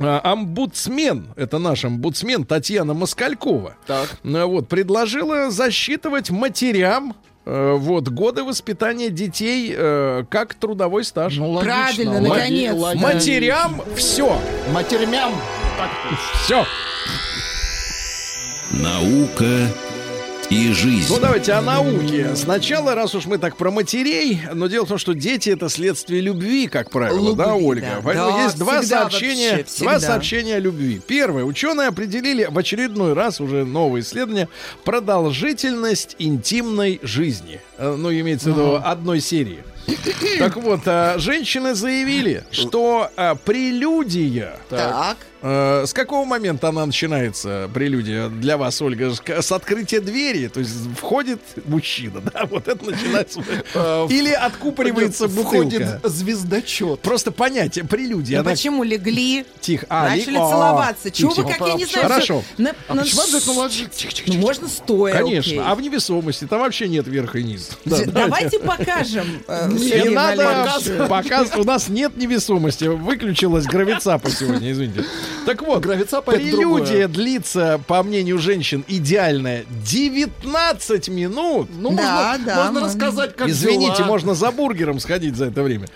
а, 0.00 0.22
Омбудсмен, 0.24 1.26
это 1.36 1.58
наш 1.58 1.84
омбудсмен 1.84 2.46
Татьяна 2.46 2.94
Москалькова, 2.94 3.76
Так. 3.86 4.08
э, 4.24 4.44
вот, 4.44 4.68
предложила 4.68 5.50
засчитывать 5.50 6.30
матерям 6.30 7.14
э, 7.44 7.74
вот, 7.76 8.08
годы 8.08 8.42
воспитания 8.42 9.10
детей 9.10 9.70
э, 9.76 10.24
как 10.30 10.54
трудовой 10.54 11.04
стаж. 11.04 11.36
Ну, 11.36 11.50
логично. 11.50 11.74
Правильно, 11.74 12.20
Логи- 12.22 12.28
наконец. 12.30 12.74
логично. 12.74 13.06
Матерям 13.08 13.82
все, 13.96 14.40
Матермям. 14.72 15.34
все. 16.42 16.64
Наука 18.70 19.68
и 20.50 20.72
жизнь. 20.72 21.06
Ну 21.12 21.18
давайте 21.20 21.52
о 21.52 21.60
науке. 21.62 22.34
Сначала, 22.36 22.94
раз 22.94 23.14
уж 23.14 23.26
мы 23.26 23.38
так 23.38 23.56
про 23.56 23.70
матерей, 23.70 24.40
но 24.52 24.66
дело 24.68 24.84
в 24.84 24.88
том, 24.88 24.98
что 24.98 25.14
дети 25.14 25.50
это 25.50 25.68
следствие 25.68 26.20
любви, 26.20 26.66
как 26.68 26.90
правило, 26.90 27.34
да, 27.34 27.50
Любви, 27.52 27.66
Ольга? 27.66 27.86
да. 27.96 28.00
Поэтому 28.04 28.30
Да, 28.32 28.42
есть 28.44 28.58
два 28.58 28.82
сообщения, 28.82 29.56
вообще, 29.58 29.80
два 29.84 30.00
сообщения 30.00 30.56
о 30.56 30.60
любви. 30.60 31.00
Первое. 31.06 31.44
Ученые 31.44 31.88
определили 31.88 32.46
в 32.50 32.58
очередной 32.58 33.12
раз 33.14 33.40
уже 33.40 33.64
новое 33.64 34.00
исследование 34.02 34.48
продолжительность 34.84 36.16
интимной 36.18 37.00
жизни. 37.02 37.60
Э, 37.78 37.94
Ну, 37.96 38.12
имеется 38.12 38.50
в 38.50 38.52
виду 38.52 38.80
одной 38.82 39.20
серии. 39.20 39.62
Так 40.38 40.56
вот, 40.56 40.80
а, 40.86 41.18
женщины 41.18 41.74
заявили, 41.74 42.44
что 42.50 43.10
а, 43.16 43.34
прелюдия 43.34 44.56
Так. 44.70 45.16
Э, 45.46 45.84
С 45.86 45.92
какого 45.92 46.24
момента 46.24 46.70
она 46.70 46.86
начинается, 46.86 47.68
прелюдия, 47.74 48.28
для 48.30 48.56
вас, 48.56 48.80
Ольга? 48.80 49.12
С- 49.14 49.52
открытия 49.52 50.00
двери, 50.00 50.48
то 50.48 50.60
есть 50.60 50.72
входит 50.98 51.38
мужчина, 51.66 52.20
да, 52.32 52.46
вот 52.50 52.66
это 52.66 52.82
начинается. 52.82 53.44
Э, 53.74 54.06
Или 54.08 54.30
откупоривается 54.32 55.28
Входит 55.28 55.82
бутылка. 55.86 56.08
звездочет. 56.08 57.00
Просто 57.00 57.30
понятие, 57.30 57.84
прелюдия. 57.84 58.38
Ну 58.42 58.48
почему 58.48 58.84
легли? 58.84 59.44
Тихо. 59.60 59.84
А, 59.90 60.08
Начали 60.08 60.30
ли- 60.30 60.36
а, 60.38 60.48
целоваться. 60.48 61.10
Чего 61.10 61.34
вы, 61.34 61.42
как 61.52 61.68
я 61.68 61.74
не 61.74 61.84
знаю, 61.84 62.08
Хорошо. 62.08 62.42
А 62.88 62.94
можно 64.38 64.68
стоя, 64.68 65.12
Конечно. 65.12 65.70
А 65.70 65.74
в 65.74 65.82
невесомости 65.82 66.46
там 66.46 66.60
вообще 66.60 66.88
нет 66.88 67.06
верха 67.06 67.38
и 67.38 67.42
низ. 67.44 67.68
Да, 67.84 67.98
Д- 67.98 68.06
Давайте 68.06 68.60
покажем. 68.60 69.26
э, 69.48 69.68
Не 69.70 70.08
надо 70.08 70.72
у 71.58 71.64
нас 71.64 71.88
нет 71.88 72.16
невесомости. 72.16 72.84
Выключилась 72.84 73.66
гравицапа 73.66 74.30
сегодня, 74.30 74.72
извините. 74.72 75.04
Так 75.46 75.62
вот, 75.62 75.82
Гравицапа 75.82 76.30
это 76.30 76.40
прелюдия 76.40 77.06
длится, 77.08 77.80
по 77.86 78.02
мнению 78.02 78.38
женщин, 78.38 78.84
идеальная 78.88 79.64
19 79.86 81.08
минут. 81.08 81.68
Ну, 81.76 81.90
Да, 81.94 82.32
можно, 82.38 82.46
да, 82.46 82.64
можно 82.64 82.80
рассказать, 82.86 83.36
как 83.36 83.48
Извините, 83.48 83.98
дела. 83.98 84.06
можно 84.06 84.34
за 84.34 84.50
бургером 84.50 85.00
сходить 85.00 85.36
за 85.36 85.46
это 85.46 85.62
время. 85.62 85.86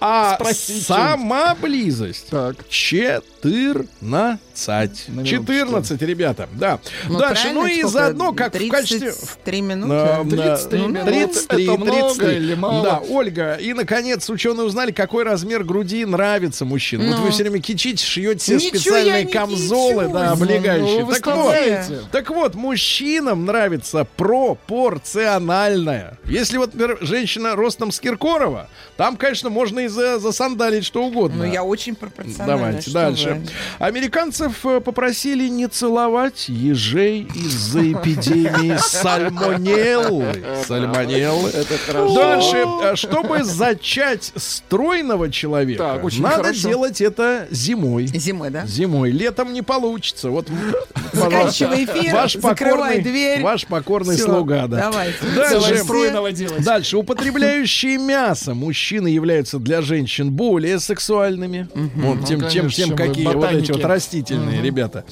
А 0.00 0.34
Спросить 0.34 0.86
сама 0.86 1.54
близость 1.54 2.28
Так. 2.30 2.56
14. 2.68 3.88
На 4.00 4.38
минуточку. 5.08 5.24
14, 5.24 6.02
ребята, 6.02 6.48
да. 6.52 6.78
Ну, 7.08 7.18
Дальше, 7.18 7.50
ну 7.52 7.66
и 7.66 7.82
заодно, 7.84 8.32
как 8.32 8.54
в 8.54 8.68
качестве... 8.68 9.12
33 9.12 9.60
минуты. 9.62 9.88
На- 9.94 10.22
на- 10.24 10.30
33 10.30 10.78
ну, 10.80 10.88
минуты. 10.88 11.10
33, 11.12 11.64
Это 11.64 11.72
много 11.76 11.92
33. 12.14 12.36
или 12.36 12.54
мало? 12.54 12.82
Да, 12.84 12.98
Ольга. 13.08 13.54
И, 13.54 13.72
наконец, 13.72 14.28
ученые 14.28 14.64
узнали, 14.66 14.90
какой 14.92 15.24
размер 15.24 15.64
груди 15.64 16.04
нравится 16.04 16.64
мужчинам. 16.64 17.08
Вот 17.08 17.16
Ну. 17.18 17.22
вы 17.24 17.30
все 17.30 17.42
время 17.44 17.60
кичите, 17.60 18.04
шьете 18.04 18.58
себе 18.58 18.70
я 18.74 18.78
специальные 18.88 19.26
камзолы, 19.26 20.08
да, 20.08 20.26
Ну, 20.26 20.32
облегающие. 20.32 21.04
вы 21.04 21.14
так, 21.14 21.36
вот, 21.36 21.54
так 22.10 22.30
вот, 22.30 22.54
мужчинам 22.54 23.44
нравится 23.44 24.06
пропорциональная. 24.16 26.18
Если 26.24 26.56
вот, 26.58 26.74
например, 26.74 26.98
женщина 27.00 27.56
ростом 27.56 27.92
с 27.92 28.00
Киркорова, 28.00 28.68
там, 28.96 29.16
конечно, 29.16 29.50
можно 29.50 29.80
и 29.80 29.88
за, 29.88 30.18
засандалить 30.18 30.84
что 30.84 31.04
угодно. 31.04 31.46
Ну, 31.46 31.52
я 31.52 31.64
очень 31.64 31.94
пропорциональна. 31.94 32.56
Давайте 32.58 32.82
что 32.82 32.92
дальше. 32.92 33.42
вы. 33.78 33.84
Американцев 33.84 34.64
э, 34.66 34.80
попросили 34.80 35.48
не 35.48 35.68
целовать 35.68 36.48
ежей 36.48 37.22
из-за 37.34 37.92
эпидемии 37.92 38.76
сальмонеллы. 38.78 40.44
Сальмонеллы. 40.66 41.50
Это 41.50 41.78
хорошо. 41.78 42.14
Дальше, 42.14 42.64
э, 42.82 42.96
чтобы 42.96 43.44
зачать 43.44 44.32
стройного 44.36 45.30
человека, 45.30 46.00
надо 46.18 46.52
делать 46.52 47.00
это 47.00 47.46
зимой. 47.50 48.06
Зимой, 48.06 48.50
да? 48.50 48.66
Зимой. 48.78 49.10
Летом 49.10 49.52
не 49.52 49.62
получится. 49.62 50.30
Вот, 50.30 50.46
Заканчивай 51.12 51.84
эфир, 51.84 52.14
ваш 52.14 52.34
покорный, 52.40 53.00
дверь. 53.00 53.42
ваш 53.42 53.66
покорный 53.66 54.14
Всё, 54.14 54.26
слуга, 54.26 54.68
да. 54.68 54.90
Давайте. 54.90 55.18
Давай 55.34 55.50
Дальше. 55.50 55.84
делать. 56.32 56.64
Дальше. 56.64 56.96
Употребляющие 56.96 57.98
мясо 57.98 58.54
мужчины 58.54 59.08
являются 59.08 59.58
для 59.58 59.82
женщин 59.82 60.30
более 60.30 60.78
сексуальными. 60.78 61.68
Вот 61.74 62.24
тем, 62.24 62.38
Ну, 62.38 62.48
чем, 62.48 62.60
конечно, 62.62 62.70
чем 62.86 62.96
какие 62.96 63.26
вот 63.26 63.52
эти 63.52 63.72
вот 63.72 63.84
растительные 63.84 64.62
ребята. 64.62 65.04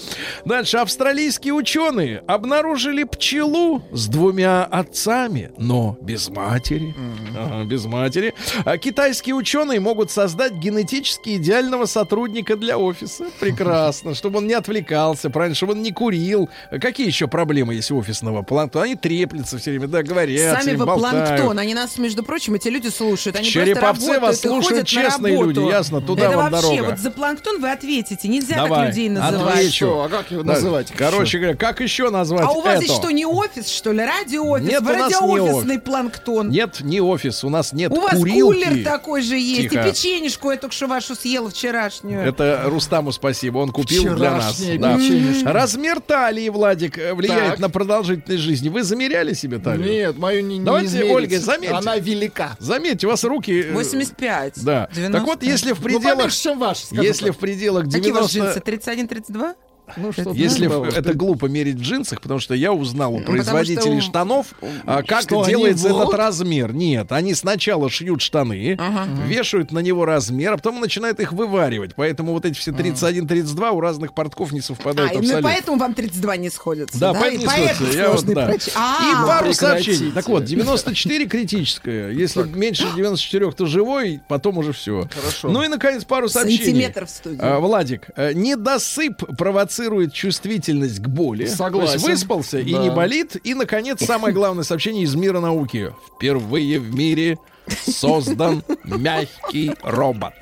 Дальше. 0.45 0.77
Австралийские 0.77 1.55
ученые 1.55 2.23
обнаружили 2.29 3.03
пчелу 3.03 3.83
с 3.91 4.07
двумя 4.07 4.63
отцами, 4.65 5.51
но 5.59 5.99
без 6.01 6.29
матери. 6.29 6.95
Ага, 7.37 7.65
без 7.65 7.85
матери. 7.87 8.33
А 8.65 8.79
китайские 8.79 9.35
ученые 9.35 9.81
могут 9.81 10.13
создать 10.13 10.53
генетически 10.53 11.31
идеального 11.37 11.87
сотрудника 11.87 12.57
для 12.57 12.79
офиса. 12.79 13.25
Прекрасно. 13.57 14.15
Чтобы 14.15 14.39
он 14.39 14.47
не 14.47 14.55
отвлекался, 14.55 15.31
правильно, 15.31 15.55
чтобы 15.55 15.73
он 15.73 15.83
не 15.83 15.93
курил. 15.93 16.49
А 16.71 16.79
Какие 16.79 17.07
еще 17.07 17.27
проблемы 17.29 17.75
есть 17.75 17.91
у 17.91 17.99
офисного 17.99 18.43
планктона? 18.43 18.85
Они 18.85 18.95
треплются 18.97 19.59
все 19.59 19.71
время, 19.71 19.89
да, 19.89 20.03
говорят. 20.03 20.63
Сами 20.63 20.77
вы 20.77 20.85
планктон, 20.87 21.59
они 21.59 21.75
нас, 21.75 21.99
между 21.99 22.23
прочим, 22.23 22.55
эти 22.55 22.69
люди 22.69 22.89
слушают. 22.89 23.37
Они 23.37 23.49
Череповцы 23.49 24.07
просто 24.07 24.21
вас 24.21 24.41
слушают 24.41 24.87
честные 24.87 25.35
работу. 25.39 25.61
люди, 25.61 25.71
ясно, 25.71 26.01
туда 26.01 26.27
Это 26.29 26.37
вам 26.37 26.51
вообще, 26.51 26.69
дорога. 26.77 26.91
вот 26.91 26.99
за 26.99 27.11
планктон 27.11 27.61
вы 27.61 27.71
ответите. 27.71 28.29
Нельзя 28.29 28.57
Давай, 28.57 28.87
так 28.87 28.89
людей 28.89 29.09
называть. 29.09 29.55
отвечу. 29.57 29.87
Что, 29.87 30.03
а 30.05 30.09
как 30.09 30.31
его 30.31 30.43
Да, 30.43 30.53
называть? 30.55 30.93
Короче 30.97 31.39
говоря, 31.39 31.57
как 31.57 31.81
еще 31.81 32.11
назвать 32.11 32.45
А 32.47 32.51
у 32.53 32.61
вас 32.61 32.75
это? 32.77 32.85
здесь 32.85 32.97
что, 32.97 33.11
не 33.11 33.27
офис, 33.27 33.69
что 33.69 33.93
ли? 33.93 34.05
Радиоофис? 34.05 34.69
Нет, 34.69 34.83
Вы 34.83 34.93
у 34.93 34.97
нас 34.97 35.11
не 35.11 35.15
радиоофисный 35.37 35.79
планктон. 35.81 36.51
Нет, 36.51 36.81
не 36.81 37.01
офис, 37.01 37.45
у 37.45 37.49
нас 37.51 37.73
нет 37.73 37.93
У 37.93 38.01
вас 38.01 38.15
курилки. 38.19 38.65
кулер 38.65 38.85
такой 38.85 39.23
же 39.23 39.37
есть. 39.39 39.71
Тихо. 39.71 39.81
И 39.87 39.91
печенежку 39.91 40.51
я 40.51 40.57
только 40.57 40.75
что 40.75 40.87
вашу 40.87 41.15
съела 41.15 41.51
вчерашнюю. 41.51 42.21
Это 42.27 42.63
Рустаму 42.67 43.13
спасибо, 43.13 43.36
он 43.45 43.71
купил 43.71 44.03
для 44.15 44.33
нас. 44.33 44.55
Вчерашняя 44.55 45.45
Да. 45.45 45.53
Размер 45.53 46.01
талии, 46.01 46.49
Владик, 46.49 46.99
э, 46.99 47.15
влияет 47.15 47.53
Так. 47.53 47.59
на 47.61 47.69
продолжительность 47.71 48.43
жизни. 48.43 48.69
Вы 48.69 48.83
замеряли 48.83 49.33
себе 49.35 49.59
талию? 49.59 49.91
Нет, 49.91 50.19
мою 50.19 50.43
не, 50.43 50.59
не 50.59 50.65
Давайте, 50.65 50.89
измерить. 50.89 51.11
Ольга, 51.13 51.39
заметьте. 51.41 51.75
Она 51.75 51.97
велика. 51.97 52.57
Заметьте, 52.59 53.07
у 53.07 53.11
вас 53.11 53.25
руки... 53.25 53.53
э, 53.69 53.73
85. 53.73 54.65
Да. 54.65 54.89
90. 54.95 55.19
Так 55.19 55.27
вот, 55.27 55.43
если 55.43 55.73
в 55.73 55.79
Ну, 55.81 55.85
пределах... 55.85 56.17
поменьше, 56.17 56.43
чем 56.43 56.59
ваш, 56.59 56.85
если 56.93 57.27
так. 57.27 57.37
в 57.37 57.39
пределах 57.39 57.85
Какие 57.91 58.13
у 58.13 58.15
вас 58.15 58.31
90... 58.31 58.61
джинсы? 58.71 58.93
31-32? 59.31 59.55
Ну, 59.97 60.13
что 60.13 60.31
Если 60.33 60.67
уж 60.67 60.95
это 60.95 61.15
глупо 61.15 61.47
мерить 61.47 61.77
в 61.77 61.81
джинсах, 61.83 62.21
потому 62.21 62.41
что 62.41 62.55
я 62.55 62.73
узнал 62.73 63.15
у 63.15 63.19
Ну, 63.21 63.25
производителей 63.25 64.01
что 64.01 64.11
штанов, 64.11 64.47
а, 64.85 65.03
как 65.03 65.23
Что, 65.23 65.45
делается 65.45 65.89
этот 65.89 66.13
размер. 66.15 66.73
Нет, 66.73 67.13
они 67.13 67.35
сначала 67.35 67.89
шьют 67.91 68.21
штаны, 68.21 68.79
вешают 69.27 69.73
на 69.73 69.79
него 69.81 70.05
размер, 70.05 70.55
а 70.55 70.57
потом 70.57 70.81
начинают 70.81 71.21
их 71.21 71.33
вываривать. 71.33 71.95
Поэтому 71.95 72.33
вот 72.33 72.45
эти 72.45 72.59
все 72.59 72.73
31-32 72.73 73.71
у 73.71 73.81
разных 73.81 74.13
портков 74.15 74.53
не 74.53 74.61
совпадают 74.61 75.13
А, 75.13 75.19
абсолютно. 75.19 75.43
поэтому 75.43 75.79
вам 75.79 75.95
32 75.95 76.37
не 76.37 76.51
сходятся. 76.51 76.99
Да, 76.99 77.13
Да, 77.13 77.21
поэтому 77.21 77.43
не 77.45 77.49
сходятся. 77.69 77.97
Я 77.99 78.11
вот, 78.11 78.25
да. 78.27 78.47
проч- 78.49 78.71
А, 78.75 78.99
И 79.11 79.27
пару 79.27 79.51
прекратите. 79.51 79.55
сообщений. 79.93 80.13
Так 80.13 80.29
вот, 80.29 80.45
94 80.45 81.27
критическое. 81.27 82.11
Если 82.11 82.43
меньше 82.43 82.87
94, 82.97 83.53
то 83.53 83.67
живой, 83.67 84.21
потом 84.29 84.59
уже 84.59 84.73
все. 84.73 85.09
Хорошо. 85.15 85.49
Ну 85.49 85.63
и, 85.63 85.69
наконец, 85.69 86.05
пару 86.05 86.29
сообщений. 86.29 86.65
Сантиметр 86.65 87.07
в 87.07 87.11
студии. 87.11 87.39
А, 87.41 87.59
Владик, 87.61 88.09
э, 88.17 88.33
недосып 88.33 89.19
провоцирует 89.37 89.76
чувствительность 90.13 91.01
к 91.01 91.09
боли. 91.09 91.47
Согласен. 91.47 91.87
То 91.87 91.93
есть 91.95 92.07
выспался 92.07 92.59
и 92.59 92.73
Да. 92.73 92.83
не 92.83 92.91
болит. 92.91 93.37
И, 93.45 93.55
наконец, 93.55 94.05
самое 94.05 94.33
главное 94.35 94.65
сообщение 94.65 95.05
из 95.05 95.15
мира 95.15 95.41
науки. 95.41 95.93
Впервые 96.17 96.79
в 96.79 96.95
мире 96.95 97.39
создан 97.69 98.63
мягкий 98.85 99.73
робот. 99.83 100.35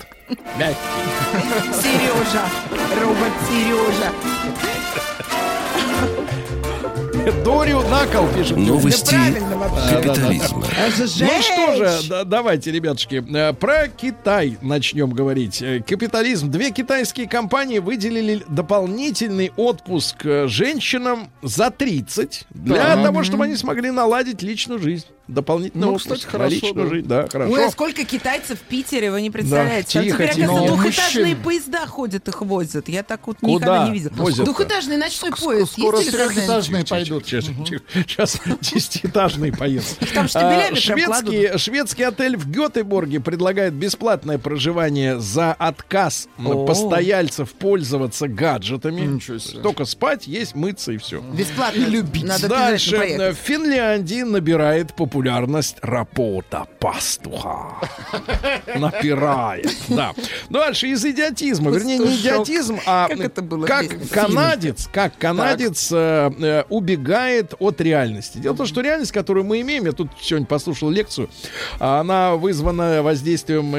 Мягкий. 0.59 0.77
Сережа. 1.83 2.45
Робот 3.01 3.33
Сережа. 3.49 4.13
Дорю 7.33 7.81
на 7.89 8.07
кол 8.07 8.27
пишет. 8.37 8.59
Новости 8.59 9.17
капитализма. 9.91 10.63
Же 10.95 11.25
Ну 11.25 11.43
что 11.43 11.77
же, 11.77 12.25
давайте, 12.27 12.71
ребятушки, 12.71 13.25
э, 13.35 13.53
про 13.55 13.89
Китай 13.89 14.59
начнем 14.61 15.11
говорить. 15.11 15.63
Э, 15.63 15.81
Капитализм. 15.81 16.51
Две 16.51 16.71
китайские 16.71 17.27
компании 17.27 17.79
выделили 17.79 18.43
дополнительный 18.49 19.53
отпуск 19.57 20.27
э, 20.27 20.49
женщинам 20.49 21.31
за 21.43 21.71
30 21.71 22.45
для 22.51 23.03
того, 23.03 23.23
чтобы 23.23 23.45
они 23.45 23.57
смогли 23.57 23.91
наладить 23.91 24.43
личную 24.43 24.79
жизнь. 24.79 25.07
Дополнительный 25.27 25.87
Ну, 25.87 25.97
кстати, 25.97 26.25
хорошо, 26.27 26.73
да. 26.75 26.87
жизнь. 26.87 27.07
Да, 27.09 27.21
Ой, 27.21 27.25
а 27.25 27.31
хорошо. 27.31 27.71
сколько 27.71 28.05
китайцев 28.05 28.59
в 28.59 28.63
Питере, 28.63 29.11
вы 29.11 29.23
не 29.23 29.31
представляете. 29.31 29.93
Там 29.95 30.03
тихо, 30.05 30.17
теперь, 30.17 30.35
тихо. 30.35 30.47
двухэтажные 30.67 31.25
мужчин. 31.35 31.43
поезда 31.43 31.87
ходят, 31.87 32.29
их 32.29 32.43
возят. 32.43 32.89
Я 32.91 33.03
так 33.03 33.27
вот 33.27 33.39
Куда 33.41 33.53
никогда 33.55 33.89
не 33.89 33.93
видел. 33.95 34.11
возят-то? 34.13 34.45
Двухэтажный 34.45 34.97
ночной 34.99 35.31
поезд. 35.31 35.73
Скоро 35.73 35.97
трехэтажные 35.99 36.85
пойдут. 36.85 37.27
Сейчас 37.27 38.39
десятиэтажный 38.61 39.51
поезд. 39.53 39.99
Там 40.13 40.29
штабелями 40.29 40.77
А, 40.77 40.81
шведский, 40.81 41.57
шведский 41.59 42.03
отель 42.03 42.37
в 42.37 42.51
Гетеборге 42.51 43.21
предлагает 43.21 43.73
бесплатное 43.73 44.37
проживание 44.37 45.19
за 45.21 45.53
отказ 45.55 46.29
постояльцев 46.67 47.53
пользоваться 47.55 48.29
гаджетами. 48.29 49.19
Только 49.63 49.87
спать, 49.87 50.27
есть, 50.27 50.55
мыться 50.55 50.93
и 50.93 50.99
все. 50.99 51.21
Бесплатно. 51.21 51.81
любить. 51.81 52.25
Надо 52.25 52.49
Дальше 52.49 53.33
в 53.33 53.37
Финляндии 53.37 54.23
набирает 54.23 54.89
популярность 54.95 55.14
работа 55.83 56.67
пастуха. 56.81 57.77
Напирает. 58.77 59.75
Да. 59.89 60.13
Дальше 60.51 60.89
из 60.89 61.05
идиотизма. 61.05 61.71
Вернее, 61.71 61.99
не 61.99 62.17
идиотизм, 62.17 62.81
а 62.87 63.09
Как 63.09 63.21
это 63.21 63.43
было 63.43 63.67
как 63.67 63.87
канадец, 64.11 64.89
как 64.93 65.17
канадец 65.19 65.91
э, 65.93 66.31
э, 66.41 66.65
убегает 66.69 67.55
от 67.59 67.81
реальности. 67.81 68.39
Дело 68.39 68.55
в 68.55 68.57
том, 68.57 68.67
что 68.67 68.81
реальность, 68.81 69.13
которую 69.13 69.45
мы 69.45 69.61
имеем, 69.61 69.85
я 69.87 69.93
тут 69.93 70.09
сегодня 70.21 70.47
послушал 70.47 70.91
лекцию, 70.91 71.29
она 71.79 72.35
вызвана 72.37 73.03
воздействием 73.03 73.75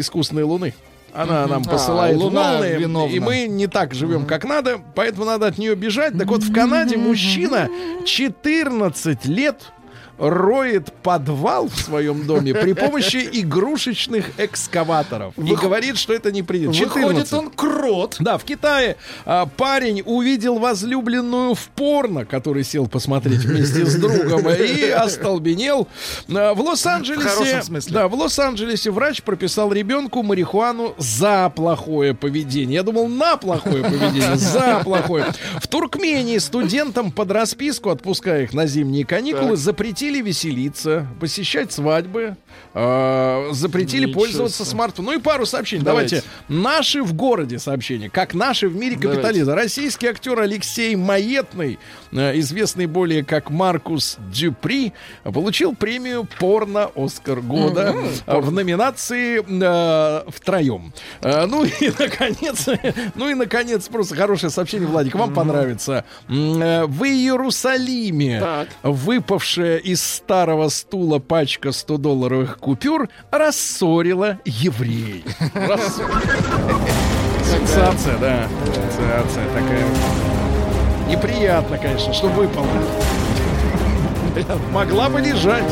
искусственной 0.00 0.42
луны. 0.44 0.74
Она 1.12 1.46
нам 1.48 1.64
А, 1.66 1.70
посылает 1.70 2.16
Луна 2.16 2.52
волны, 2.52 2.76
виновна. 2.78 3.12
и 3.12 3.18
мы 3.18 3.48
не 3.48 3.66
так 3.66 3.94
живем, 3.94 4.26
как 4.26 4.44
надо, 4.44 4.78
поэтому 4.94 5.24
надо 5.26 5.48
от 5.48 5.58
нее 5.58 5.74
бежать. 5.74 6.16
Так 6.16 6.28
вот, 6.28 6.44
в 6.44 6.52
Канаде 6.54 6.96
мужчина 6.96 7.68
14 8.06 9.24
лет 9.26 9.72
роет 10.20 10.92
подвал 11.02 11.68
в 11.68 11.76
своем 11.76 12.26
доме 12.26 12.54
при 12.54 12.74
помощи 12.74 13.28
игрушечных 13.32 14.38
экскаваторов. 14.38 15.34
И 15.38 15.54
говорит, 15.54 15.96
что 15.96 16.12
это 16.12 16.30
не. 16.30 16.42
Выходит 16.42 17.28
14. 17.28 17.32
он 17.32 17.50
крот. 17.50 18.16
Да, 18.18 18.36
в 18.36 18.44
Китае 18.44 18.96
а, 19.24 19.46
парень 19.46 20.02
увидел 20.04 20.58
возлюбленную 20.58 21.54
в 21.54 21.68
порно, 21.68 22.24
который 22.24 22.64
сел 22.64 22.86
посмотреть 22.86 23.44
вместе 23.44 23.86
с 23.86 23.94
другом 23.96 24.48
и 24.50 24.88
остолбенел. 24.88 25.88
А, 26.28 26.54
В 26.54 26.60
Лос-Анджелесе, 26.60 27.62
да, 27.90 28.08
в 28.08 28.14
Лос-Анджелесе 28.14 28.90
врач 28.90 29.22
прописал 29.22 29.72
ребенку 29.72 30.22
марихуану 30.22 30.94
за 30.98 31.52
плохое 31.54 32.14
поведение. 32.14 32.74
Я 32.76 32.82
думал 32.82 33.08
на 33.08 33.36
плохое 33.36 33.82
поведение, 33.82 34.36
за 34.36 34.80
плохое. 34.84 35.26
В 35.60 35.68
Туркмении 35.68 36.38
студентам 36.38 37.10
под 37.12 37.30
расписку, 37.30 37.90
отпуская 37.90 38.42
их 38.44 38.52
на 38.52 38.66
зимние 38.66 39.04
каникулы, 39.06 39.56
запретили 39.56 40.09
запретили 40.10 40.20
веселиться, 40.22 41.06
посещать 41.20 41.72
свадьбы, 41.72 42.36
э, 42.74 43.48
запретили 43.52 44.06
Ничего 44.06 44.20
пользоваться 44.20 44.64
смартфоном. 44.64 45.12
Ну 45.12 45.18
и 45.18 45.22
пару 45.22 45.46
сообщений. 45.46 45.84
Давайте. 45.84 46.22
Давайте. 46.48 46.62
Наши 46.70 47.02
в 47.02 47.12
городе 47.14 47.58
сообщения. 47.58 48.10
Как 48.10 48.34
наши 48.34 48.68
в 48.68 48.74
мире 48.76 48.96
Давайте. 48.96 49.20
капитализма. 49.22 49.54
Российский 49.54 50.06
актер 50.08 50.38
Алексей 50.40 50.96
Маетный, 50.96 51.78
э, 52.12 52.38
известный 52.40 52.86
более 52.86 53.24
как 53.24 53.50
Маркус 53.50 54.16
Дюпри, 54.32 54.92
получил 55.24 55.74
премию 55.74 56.26
порно 56.38 56.90
Оскар 56.96 57.40
года 57.40 57.94
э, 58.26 58.40
в 58.40 58.50
номинации 58.52 59.42
э, 59.46 60.30
втроем. 60.30 60.92
Э, 61.22 61.46
ну 61.46 61.64
и 61.80 61.92
наконец, 61.98 62.68
ну 63.14 63.28
и 63.30 63.34
наконец 63.34 63.88
просто 63.88 64.16
хорошее 64.16 64.50
сообщение, 64.50 64.88
Владик, 64.88 65.14
вам 65.14 65.32
понравится. 65.34 66.04
М, 66.28 66.60
э, 66.62 66.86
В 66.86 67.04
Иерусалиме 67.04 68.40
Так. 68.40 68.68
выпавшая 68.82 69.76
из 69.78 69.99
старого 70.00 70.68
стула 70.68 71.18
пачка 71.18 71.70
100-долларовых 71.70 72.58
купюр 72.58 73.08
рассорила. 73.30 74.38
Рассорила. 75.54 76.20
Сенсация, 77.44 78.18
да. 78.18 78.48
Сенсация 78.66 79.46
такая. 79.54 79.86
Неприятно, 81.08 81.78
конечно, 81.78 82.12
что 82.12 82.28
выпало. 82.28 82.66
Могла 84.72 85.08
бы 85.08 85.20
лежать, 85.20 85.64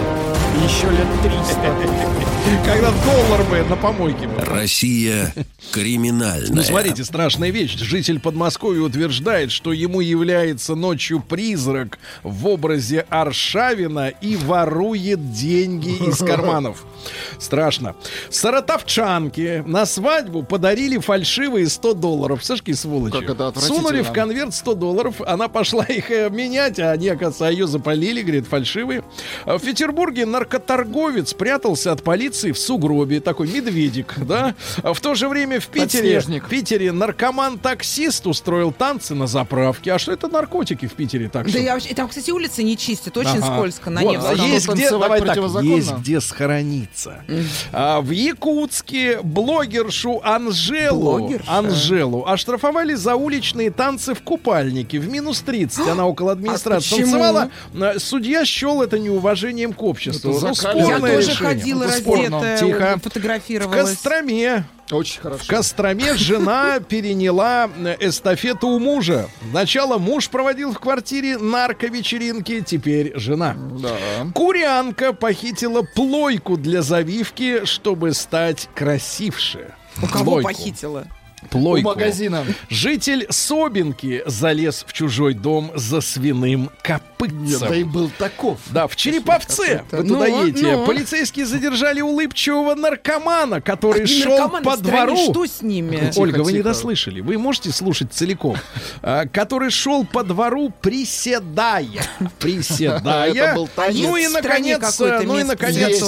Еще 0.64 0.90
лет 0.90 1.06
300. 1.22 2.18
когда 2.64 2.90
доллар 3.04 3.42
бы 3.44 3.62
на 3.68 3.76
помойке 3.76 4.26
был. 4.26 4.38
Россия 4.38 5.32
криминальная. 5.72 6.52
Ну, 6.52 6.62
смотрите, 6.62 7.04
страшная 7.04 7.50
вещь. 7.50 7.76
Житель 7.76 8.20
Подмосковья 8.20 8.82
утверждает, 8.82 9.50
что 9.50 9.72
ему 9.72 10.00
является 10.00 10.74
ночью 10.74 11.20
призрак 11.20 11.98
в 12.22 12.46
образе 12.46 13.06
Аршавина 13.08 14.08
и 14.08 14.36
ворует 14.36 15.32
деньги 15.32 15.90
из 16.08 16.18
карманов. 16.18 16.84
Страшно. 17.38 17.94
Саратовчанке 18.30 19.62
на 19.66 19.86
свадьбу 19.86 20.42
подарили 20.42 20.98
фальшивые 20.98 21.68
100 21.68 21.94
долларов. 21.94 22.44
Сашки, 22.44 22.72
сволочи. 22.72 23.18
Как 23.20 23.30
это. 23.30 23.52
Сунули 23.60 24.02
в 24.02 24.12
конверт 24.12 24.54
100 24.54 24.74
долларов. 24.74 25.20
Она 25.26 25.48
пошла 25.48 25.84
их 25.84 26.10
э, 26.10 26.28
менять, 26.30 26.78
а 26.80 26.92
они, 26.92 27.08
оказывается, 27.08 27.46
ее 27.46 27.66
запалили, 27.66 28.22
говорит, 28.22 28.46
фальшивые. 28.46 29.04
В 29.46 29.60
Петербурге 29.60 30.26
наркоторговец 30.52 31.34
прятался 31.34 31.92
от 31.92 32.02
полиции 32.02 32.52
в 32.52 32.58
сугробе. 32.58 33.20
Такой 33.20 33.48
медведик, 33.48 34.14
да? 34.26 34.54
А 34.82 34.94
В 34.94 35.00
то 35.00 35.14
же 35.14 35.28
время 35.28 35.60
в 35.60 35.66
Питере, 35.66 36.20
в 36.20 36.48
Питере 36.48 36.92
наркоман-таксист 36.92 38.26
устроил 38.26 38.72
танцы 38.72 39.14
на 39.14 39.26
заправке. 39.26 39.92
А 39.92 39.98
что 39.98 40.12
это 40.12 40.28
наркотики 40.28 40.86
в 40.86 40.94
Питере 40.94 41.28
так 41.28 41.50
Да 41.50 41.58
я 41.58 41.74
вообще... 41.74 41.94
Там, 41.94 42.08
кстати, 42.08 42.30
улицы 42.30 42.62
не 42.62 42.76
чистят, 42.76 43.16
очень 43.16 43.38
Ага. 43.38 43.54
скользко 43.54 43.90
на 43.90 44.00
Вот, 44.02 44.12
Невском. 44.12 44.34
Невском. 44.36 44.50
есть 44.52 44.68
где, 44.68 44.90
давай 44.90 45.20
так, 45.20 45.36
есть 45.62 45.92
где 45.94 46.20
схорониться. 46.20 47.22
А, 47.72 48.00
в 48.00 48.10
Якутске 48.10 49.20
блогершу 49.22 50.20
Анжелу, 50.24 51.18
Блогерша? 51.18 51.50
Анжелу 51.58 52.24
оштрафовали 52.26 52.94
за 52.94 53.16
уличные 53.16 53.70
танцы 53.70 54.14
в 54.14 54.22
купальнике 54.22 54.98
в 54.98 55.08
минус 55.08 55.40
30. 55.42 55.88
Она 55.88 56.06
около 56.06 56.32
администрации 56.32 56.90
почему? 56.96 57.10
танцевала. 57.12 57.50
А, 57.80 57.98
Судья 57.98 58.44
счел 58.44 58.82
это 58.82 58.98
неуважением 58.98 59.72
к 59.72 59.82
обществу. 59.82 60.30
Это 60.30 60.37
Ну, 60.46 60.54
закаливание. 60.54 60.90
Я 60.94 61.16
тоже 61.16 61.30
решение. 61.30 61.54
ходила 61.54 61.84
раздетая, 61.86 62.58
Тихо. 62.58 62.92
у- 62.94 62.98
В 62.98 63.02
фотографировалась. 63.02 63.90
Костроме 63.90 64.64
Очень 64.90 65.20
хорошо. 65.20 65.44
в 65.44 65.46
Костроме 65.48 66.14
жена 66.16 66.80
переняла 66.80 67.68
э, 67.78 67.96
эстафету 68.00 68.68
у 68.68 68.78
мужа. 68.78 69.28
Сначала 69.50 69.98
муж 69.98 70.28
проводил 70.30 70.72
в 70.72 70.78
квартире 70.78 71.38
нарковечеринки, 71.38 72.60
теперь 72.60 73.12
жена. 73.18 73.56
Да. 73.80 73.96
Курянка 74.34 75.12
похитила 75.12 75.82
плойку 75.82 76.56
для 76.56 76.82
завивки, 76.82 77.64
чтобы 77.64 78.12
стать 78.14 78.68
красивше. 78.74 79.74
У 80.02 80.06
кого 80.06 80.24
Плойку. 80.32 80.48
похитила? 80.48 81.06
У 81.42 81.46
Плойку. 81.46 81.88
магазина. 81.88 82.44
Житель 82.68 83.26
Собинки 83.30 84.22
залез 84.26 84.84
в 84.86 84.92
чужой 84.92 85.34
дом 85.34 85.70
за 85.74 86.00
свиным 86.00 86.70
Нет, 86.82 87.02
копытцем. 87.18 87.68
да 87.68 87.74
и 87.76 87.84
был 87.84 88.10
таков. 88.18 88.58
Да, 88.70 88.86
в 88.86 88.96
Череповце, 88.96 89.84
вы 89.90 90.02
Ну, 90.02 90.14
туда 90.14 90.26
едете, 90.26 90.76
ну. 90.76 90.86
полицейские 90.86 91.46
задержали 91.46 92.00
улыбчивого 92.00 92.74
наркомана, 92.74 93.60
который 93.60 94.02
Какие 94.02 94.22
шел 94.22 94.38
наркоманы 94.38 94.64
по 94.64 94.76
двору. 94.76 95.16
Что 95.16 95.46
с 95.46 95.62
ними? 95.62 95.96
Тихо, 96.10 96.18
Ольга, 96.20 96.42
вы 96.42 96.52
не 96.52 96.62
дослышали. 96.62 97.20
Вы 97.20 97.38
можете 97.38 97.70
слушать 97.72 98.12
целиком. 98.12 98.56
А, 99.02 99.26
Который 99.26 99.70
шел 99.70 100.04
по 100.04 100.22
двору, 100.22 100.72
приседая. 100.80 102.02
Приседая. 102.38 103.32
Это 103.32 103.54
был 103.54 103.68
танец. 103.68 103.98
Ну 104.00 104.16
и 104.16 104.28
наконец, 104.28 104.98
ну 104.98 105.38
и 105.38 105.42
наконец, 105.42 106.02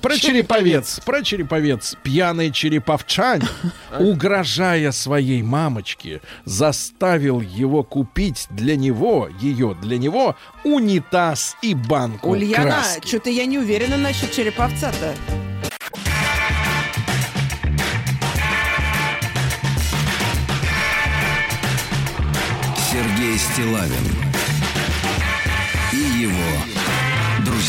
про 0.00 0.16
череповец. 0.16 1.00
Про 1.04 1.22
череповец. 1.22 1.96
Пьяный 2.02 2.50
череповчанин, 2.50 3.48
угрожая 3.98 4.92
своей 4.92 5.42
мамочке, 5.42 6.20
заставил 6.44 7.40
его 7.40 7.82
купить 7.82 8.46
для 8.50 8.76
него, 8.76 9.28
ее 9.40 9.76
для 9.80 9.98
него, 9.98 10.36
унитаз 10.64 11.56
и 11.62 11.74
банку 11.74 12.30
Ульяна, 12.30 12.64
краски. 12.64 13.06
что-то 13.06 13.30
я 13.30 13.46
не 13.46 13.58
уверена 13.58 13.96
насчет 13.96 14.32
Череповца-то. 14.32 15.14
Сергей 22.90 23.38
Стилавин 23.38 24.32
и 25.92 25.96
его 25.96 26.71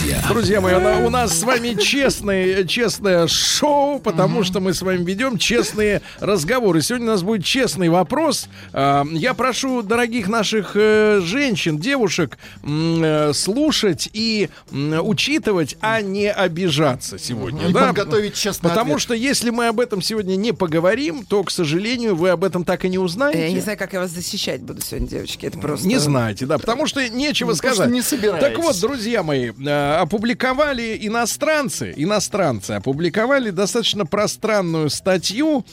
друзья. 0.04 0.22
Друзья 0.30 0.62
мои, 0.62 0.74
она- 0.74 0.99
у 0.99 1.10
нас 1.10 1.39
с 1.39 1.43
вами 1.43 1.76
честное, 1.82 2.64
честное 2.66 3.28
шоу, 3.28 3.99
потому 3.99 4.43
что 4.43 4.60
мы 4.60 4.74
с 4.74 4.82
вами 4.82 5.04
ведем 5.04 5.38
честные 5.38 6.01
разговоры. 6.20 6.82
Сегодня 6.82 7.08
у 7.08 7.12
нас 7.12 7.24
будет 7.24 7.45
честный 7.45 7.89
вопрос. 7.89 8.47
А, 8.74 9.06
Я 9.14 9.34
прошу 9.34 9.82
дорогих 9.82 10.28
наших 10.28 10.72
э, 10.76 11.22
женщин, 11.24 11.78
девушек 11.78 12.38
э, 12.64 13.32
слушать 13.34 14.10
и 14.14 14.49
учитывать, 14.72 15.78
а 15.82 16.01
не 16.01 16.30
обижаться 16.32 17.18
сегодня. 17.18 17.70
И 17.70 17.74
да? 17.74 17.88
подготовить 17.88 18.34
честный 18.36 18.70
Потому 18.70 18.93
ответ. 18.93 19.01
что 19.01 19.14
если 19.14 19.49
мы 19.51 19.68
об 19.68 19.80
этом 19.80 20.01
сегодня 20.01 20.36
не 20.36 20.51
поговорим, 20.51 21.26
то, 21.26 21.43
к 21.43 21.51
сожалению, 21.51 22.16
вы 22.16 22.30
об 22.30 22.43
этом 22.43 22.66
так 22.66 22.84
и 22.86 22.89
не 22.89 22.97
узнаете. 22.97 23.39
Я 23.47 23.51
не 23.51 23.62
знаю, 23.62 23.78
как 23.78 23.93
я 23.93 23.99
вас 23.99 24.12
защищать 24.12 24.62
буду 24.62 24.82
сегодня, 24.82 25.08
девочки. 25.08 25.45
Это 25.45 25.58
просто... 25.60 25.88
Не 25.88 25.97
знаете, 25.97 26.45
да, 26.45 26.58
потому 26.58 26.88
что 26.88 27.08
нечего 27.08 27.49
Ну, 27.49 27.56
сказать. 27.56 27.89
не 27.89 28.01
собираетесь. 28.01 28.47
Так 28.49 28.58
вот, 28.58 28.80
друзья 28.80 29.24
мои, 29.24 29.51
э, 29.51 29.93
опубликовали 30.02 30.98
иностранцы, 31.02 31.94
иностранцы 31.96 32.72
опубликовали 32.72 33.50
достаточно 33.50 34.06
пространную 34.06 34.89
статью 34.89 35.66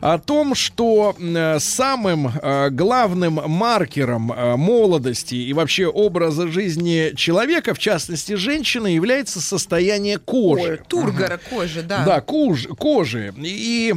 о 0.00 0.18
том, 0.18 0.54
что 0.54 1.14
э, 1.18 1.58
самым 1.60 2.28
э, 2.28 2.70
главным 2.70 3.34
маркером 3.34 4.32
э, 4.32 4.56
молодости 4.56 5.34
и 5.34 5.52
вообще 5.52 5.86
образа 5.86 6.48
жизни 6.48 7.12
человека, 7.16 7.74
в 7.74 7.78
частности 7.78 8.34
женщины, 8.34 8.88
является 8.88 9.40
состояние 9.40 10.18
кожи. 10.18 10.70
Ой, 10.72 10.80
тургора 10.88 11.40
кожи, 11.50 11.82
да. 11.82 12.04
Да, 12.04 12.20
куж- 12.20 12.68
кожи. 12.78 13.32
И 13.38 13.94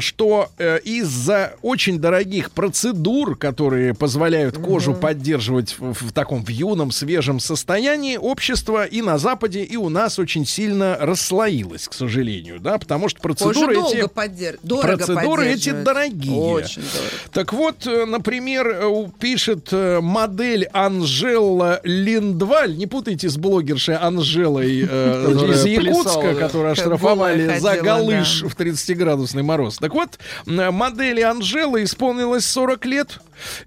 что 0.00 0.50
из-за 0.84 1.54
очень 1.62 1.98
дорогих 1.98 2.50
процедур, 2.52 3.36
которые 3.36 3.94
позволяют 3.94 4.58
кожу 4.58 4.94
поддерживать 4.94 5.76
в, 5.78 5.92
в 6.08 6.12
таком 6.12 6.44
в 6.44 6.48
юном, 6.48 6.90
свежем 6.90 7.40
состоянии, 7.40 8.16
общество 8.16 8.84
и 8.84 9.02
на 9.10 9.18
Западе, 9.18 9.64
и 9.64 9.76
у 9.76 9.88
нас 9.88 10.20
очень 10.20 10.46
сильно 10.46 10.96
расслоилось, 11.00 11.88
к 11.88 11.94
сожалению, 11.94 12.60
да, 12.60 12.78
потому 12.78 13.08
что 13.08 13.20
процедуры 13.20 13.74
долго 13.74 13.96
эти... 13.96 14.06
поддер- 14.06 14.58
дорого 14.62 14.96
Процедуры 14.96 15.48
эти 15.48 15.70
дорогие. 15.70 16.38
Очень 16.38 16.82
дорого. 16.82 17.10
Так 17.32 17.52
вот, 17.52 17.86
э, 17.88 18.04
например, 18.04 18.68
э, 18.68 19.06
пишет 19.18 19.68
э, 19.72 19.98
модель 20.00 20.66
Анжела 20.72 21.80
Линдваль, 21.82 22.76
не 22.76 22.86
путайте 22.86 23.28
с 23.28 23.36
блогершей 23.36 23.96
Анжелой 23.96 24.86
э, 24.88 25.50
из 25.50 25.64
Якутска, 25.64 26.36
которую 26.36 26.70
оштрафовали 26.70 27.58
за 27.58 27.78
галыш 27.78 28.42
в 28.42 28.56
30-градусный 28.56 29.42
мороз. 29.42 29.78
Так 29.78 29.92
вот, 29.92 30.20
модели 30.46 31.20
Анжелы 31.20 31.82
исполнилось 31.82 32.46
40 32.46 32.84
лет, 32.86 33.18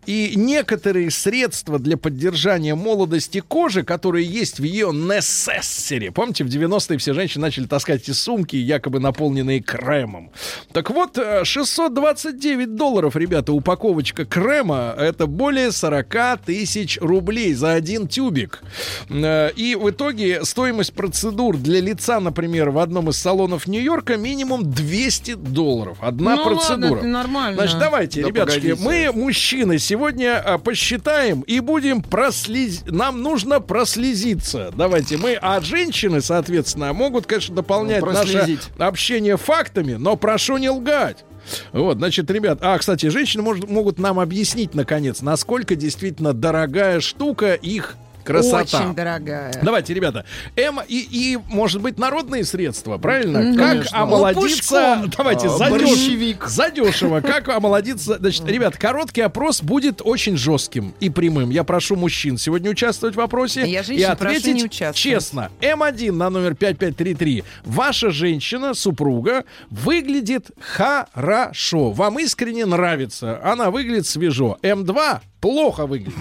и 0.06 0.34
некоторые 0.36 1.12
средства 1.12 1.80
для 1.80 1.98
поддержания 1.98 2.76
молодости 2.76 3.42
кожи, 3.46 3.84
которые 3.84 4.26
есть 4.26 4.60
в 4.60 4.64
ее 4.64 4.92
Necessary. 5.34 6.12
Помните, 6.12 6.44
в 6.44 6.48
90-е 6.48 6.98
все 6.98 7.14
женщины 7.14 7.42
начали 7.42 7.66
таскать 7.66 8.04
эти 8.04 8.12
сумки, 8.12 8.56
якобы 8.56 9.00
наполненные 9.00 9.62
кремом. 9.62 10.32
Так 10.72 10.90
вот, 10.92 11.18
э, 11.18 11.44
629 11.44 12.76
долларов, 12.76 13.16
ребята, 13.16 13.52
упаковочка 13.54 14.26
крема, 14.26 14.94
это 14.98 15.26
более 15.28 15.72
40 15.72 16.38
тысяч 16.46 16.98
рублей 17.02 17.54
за 17.54 17.74
один 17.74 18.08
тюбик. 18.08 18.62
Э, 19.10 19.52
И 19.56 19.76
в 19.76 19.90
итоге 19.90 20.44
стоимость 20.46 20.94
процедур 20.94 21.58
для 21.58 21.80
лица, 21.82 22.20
например, 22.20 22.70
в 22.70 22.80
одном 22.80 23.10
из 23.10 23.18
салонов 23.18 23.68
Нью-Йорка 23.68 24.18
минимум 24.18 24.70
200 24.72 25.36
долларов. 25.36 25.98
Одна 26.02 26.36
Ну 26.36 26.42
ладно, 26.44 26.56
процедура. 26.56 26.98
это 27.00 27.08
нормально. 27.08 27.58
Значит, 27.58 27.80
давайте, 27.80 28.22
Да 28.22 28.28
ребятушки, 28.28 28.74
погодите. 28.76 28.84
мы, 29.14 29.24
мужчины, 29.24 29.80
сегодня 29.80 30.40
а, 30.40 30.58
посчитаем 30.58 31.42
и 31.42 31.60
будем 31.60 32.02
прослез... 32.02 32.84
Нам 32.86 33.22
нужно 33.22 33.60
прослезиться. 33.60 34.72
Давайте. 34.76 35.18
Мы, 35.24 35.38
а 35.42 35.60
женщины, 35.62 36.22
соответственно, 36.22 36.94
могут, 36.94 37.26
конечно, 37.26 37.56
дополнять 37.56 38.02
Ну, 38.02 38.12
наше 38.12 38.60
общение 38.78 39.38
фактами, 39.38 39.94
но 39.94 40.16
прошу 40.18 40.58
не 40.58 40.70
лгать. 40.70 41.24
Вот, 41.72 41.98
значит, 41.98 42.30
ребят, 42.32 42.60
а, 42.62 42.78
кстати, 42.78 43.08
женщины 43.10 43.44
может- 43.44 43.70
могут 43.70 44.00
нам 44.00 44.20
объяснить, 44.20 44.76
наконец, 44.76 45.22
насколько 45.22 45.76
действительно 45.76 46.34
дорогая 46.34 47.00
штука 47.02 47.54
их 47.54 47.96
красота. 48.24 48.80
Очень 48.80 48.96
дорогая. 48.96 49.54
Давайте, 49.62 49.94
ребята, 49.94 50.26
М 50.56 50.80
и, 50.88 51.00
и, 51.00 51.38
может 51.50 51.82
быть, 51.82 51.98
народные 51.98 52.44
средства, 52.46 52.98
правильно? 52.98 53.40
Мгм. 53.40 53.58
Как 53.58 53.70
Конечно. 53.70 54.00
омолодиться... 54.02 54.76
Лопушком. 54.76 55.12
Давайте, 55.18 55.48
А, 55.48 55.58
задеш- 55.58 56.48
задешево. 56.48 57.22
Как 57.34 57.50
омолодиться... 57.50 58.18
Значит, 58.20 58.48
ребят, 58.48 58.78
короткий 58.78 59.22
опрос 59.22 59.62
будет 59.62 60.02
очень 60.04 60.38
жестким 60.38 60.94
и 61.00 61.10
прямым. 61.10 61.50
Я 61.50 61.64
прошу 61.64 61.96
мужчин 61.96 62.38
сегодня 62.38 62.72
участвовать 62.72 63.16
в 63.16 63.18
вопросе. 63.18 63.66
Я 63.66 63.82
и 63.82 63.84
женщин 63.84 64.10
ответить 64.12 64.72
честно. 64.96 65.50
М1 65.62 66.12
на 66.12 66.30
номер 66.30 66.56
5533. 66.56 67.44
Ваша 67.66 68.12
женщина, 68.12 68.74
супруга, 68.74 69.44
выглядит 69.70 70.48
хорошо. 70.60 71.92
Вам 71.92 72.20
искренне 72.20 72.66
нравится. 72.66 73.40
Она 73.44 73.72
выглядит 73.72 74.08
свежо. 74.08 74.58
М2 74.62 75.20
плохо 75.44 75.86
выглядит. 75.86 76.16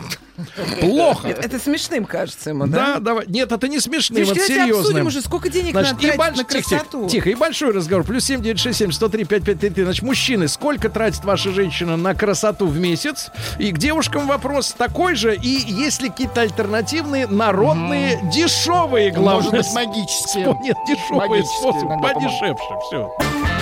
Плохо. 0.81 1.29
Это 1.29 1.59
смешным 1.61 2.05
кажется 2.07 2.51
ему, 2.51 2.67
Да, 2.67 2.95
да? 2.95 2.99
давай. 2.99 3.27
Нет, 3.29 3.53
это 3.53 3.69
не 3.69 3.79
смешно, 3.79 4.17
Слушай, 4.17 4.29
вот 4.29 4.35
давайте 4.35 4.55
серьезно. 4.55 4.81
обсудим 4.81 5.07
уже, 5.07 5.21
сколько 5.21 5.49
денег 5.49 5.71
Значит, 5.73 5.93
надо 5.93 6.03
тратить 6.03 6.21
больш- 6.21 6.37
на 6.37 6.45
тихо, 6.45 6.63
тихо, 6.63 6.69
красоту. 6.81 7.09
тихо, 7.09 7.31
и 7.31 7.35
большой 7.37 7.71
разговор. 7.73 8.05
Плюс 8.05 8.25
7967 8.25 8.91
103 8.91 9.25
5533. 9.25 9.85
Значит, 9.85 10.03
мужчины, 10.03 10.49
сколько 10.49 10.89
тратит 10.89 11.25
ваша 11.25 11.53
женщина 11.53 11.97
на 11.97 12.15
красоту 12.15 12.67
в 12.67 12.77
месяц? 12.81 13.31
И 13.61 13.71
к 13.71 13.79
девушкам 13.79 14.27
вопрос 14.27 14.73
такой 14.77 15.15
же. 15.15 15.37
И 15.37 15.49
есть 15.49 16.03
ли 16.03 16.09
какие-то 16.09 16.41
альтернативные, 16.41 17.29
народные, 17.29 18.21
дешевые, 18.35 19.13
главное? 19.13 19.35
Может 19.35 19.53
быть, 19.53 19.73
магические. 19.73 20.47
Нет, 20.65 20.77
дешевые 20.89 21.29
Магические 21.29 21.61
способы, 21.61 22.01
подешевше. 22.03 22.65
Все. 22.89 23.62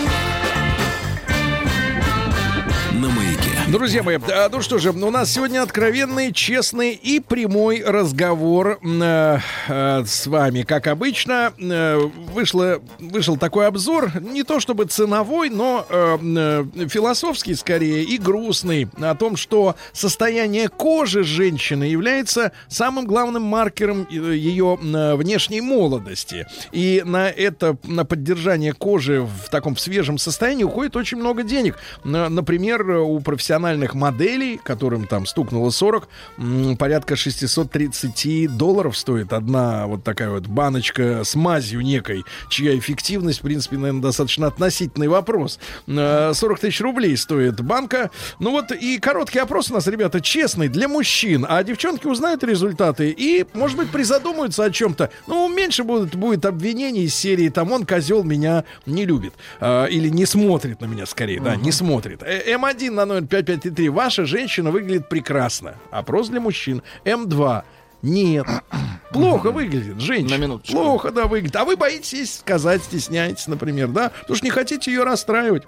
Друзья 3.71 4.03
мои, 4.03 4.17
а, 4.17 4.49
ну 4.51 4.61
что 4.61 4.79
же, 4.79 4.89
у 4.89 5.11
нас 5.11 5.31
сегодня 5.31 5.63
откровенный, 5.63 6.33
честный 6.33 6.91
и 6.91 7.21
прямой 7.21 7.81
разговор 7.81 8.79
э, 8.83 9.37
э, 9.69 10.03
с 10.05 10.27
вами. 10.27 10.63
Как 10.63 10.87
обычно, 10.87 11.53
э, 11.57 11.97
вышло, 12.33 12.81
вышел 12.99 13.37
такой 13.37 13.67
обзор, 13.67 14.11
не 14.19 14.43
то 14.43 14.59
чтобы 14.59 14.85
ценовой, 14.85 15.49
но 15.49 15.85
э, 15.87 16.17
э, 16.21 16.87
философский 16.89 17.55
скорее 17.55 18.03
и 18.03 18.17
грустный, 18.17 18.89
о 18.99 19.15
том, 19.15 19.37
что 19.37 19.77
состояние 19.93 20.67
кожи 20.67 21.23
женщины 21.23 21.85
является 21.85 22.51
самым 22.67 23.05
главным 23.05 23.43
маркером 23.43 24.05
э, 24.11 24.35
ее 24.35 24.77
э, 24.83 25.15
внешней 25.15 25.61
молодости. 25.61 26.45
И 26.73 27.03
на 27.05 27.29
это, 27.29 27.77
на 27.85 28.03
поддержание 28.03 28.73
кожи 28.73 29.21
в 29.21 29.49
таком 29.49 29.77
свежем 29.77 30.17
состоянии 30.17 30.65
уходит 30.65 30.97
очень 30.97 31.19
много 31.19 31.43
денег. 31.43 31.77
На- 32.03 32.27
Например, 32.27 32.89
у 32.89 33.21
профессиональных 33.61 33.93
моделей, 33.93 34.59
которым 34.63 35.05
там 35.05 35.25
стукнуло 35.25 35.69
40, 35.69 36.07
м, 36.37 36.77
порядка 36.77 37.15
630 37.15 38.47
долларов 38.47 38.97
стоит 38.97 39.33
одна 39.33 39.85
вот 39.85 40.03
такая 40.03 40.29
вот 40.31 40.47
баночка 40.47 41.23
с 41.23 41.35
мазью 41.35 41.81
некой, 41.81 42.23
чья 42.49 42.77
эффективность, 42.77 43.39
в 43.39 43.41
принципе, 43.43 43.77
наверное, 43.77 44.01
достаточно 44.01 44.47
относительный 44.47 45.07
вопрос. 45.07 45.59
Э, 45.87 46.31
40 46.33 46.59
тысяч 46.59 46.81
рублей 46.81 47.15
стоит 47.17 47.61
банка. 47.61 48.09
Ну 48.39 48.51
вот 48.51 48.71
и 48.71 48.97
короткий 48.97 49.39
опрос 49.39 49.69
у 49.69 49.75
нас, 49.75 49.87
ребята, 49.87 50.21
честный, 50.21 50.67
для 50.67 50.87
мужчин. 50.87 51.45
А 51.47 51.63
девчонки 51.63 52.07
узнают 52.07 52.43
результаты 52.43 53.13
и, 53.15 53.45
может 53.53 53.77
быть, 53.77 53.89
призадумаются 53.91 54.63
о 54.63 54.71
чем-то. 54.71 55.11
Ну, 55.27 55.47
меньше 55.49 55.83
будет, 55.83 56.15
будет 56.15 56.45
обвинений 56.45 57.03
из 57.03 57.15
серии 57.15 57.49
«Там 57.49 57.71
он, 57.71 57.85
козел, 57.85 58.23
меня 58.23 58.63
не 58.87 59.05
любит». 59.05 59.33
А, 59.59 59.85
или 59.85 60.09
не 60.09 60.25
смотрит 60.25 60.81
на 60.81 60.85
меня, 60.85 61.05
скорее, 61.05 61.39
да, 61.39 61.55
не 61.55 61.71
смотрит. 61.71 62.23
Э, 62.23 62.55
М1 62.55 62.91
на 62.91 63.05
номер 63.05 63.27
5533. 63.51 63.89
Ваша 63.89 64.25
женщина 64.25 64.71
выглядит 64.71 65.09
прекрасно. 65.09 65.75
Опрос 65.91 66.29
для 66.29 66.39
мужчин. 66.39 66.81
М2. 67.05 67.63
Нет. 68.01 68.45
Плохо 69.11 69.51
выглядит 69.51 69.99
женщина. 69.99 70.37
На 70.37 70.41
минуточку. 70.41 70.73
Плохо, 70.73 71.11
да, 71.11 71.25
выглядит. 71.25 71.55
А 71.55 71.65
вы 71.65 71.75
боитесь 71.75 72.39
сказать, 72.39 72.83
стесняетесь, 72.83 73.47
например, 73.47 73.89
да? 73.89 74.09
Потому 74.21 74.35
что 74.35 74.45
не 74.45 74.51
хотите 74.51 74.91
ее 74.91 75.03
расстраивать. 75.03 75.63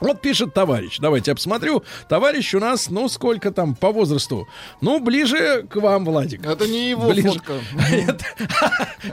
Вот 0.00 0.20
пишет 0.20 0.52
товарищ. 0.54 0.98
Давайте 0.98 1.30
я 1.30 1.34
посмотрю. 1.34 1.82
Товарищ 2.08 2.54
у 2.54 2.60
нас, 2.60 2.90
ну, 2.90 3.08
сколько 3.08 3.50
там 3.50 3.74
по 3.74 3.92
возрасту? 3.92 4.46
Ну, 4.80 5.00
ближе 5.00 5.64
к 5.70 5.76
вам, 5.76 6.04
Владик. 6.04 6.44
Это 6.44 6.66
не 6.68 6.90
его 6.90 7.08
Ближе. 7.08 7.28
фотка. 7.28 7.54
Нет. 7.90 8.22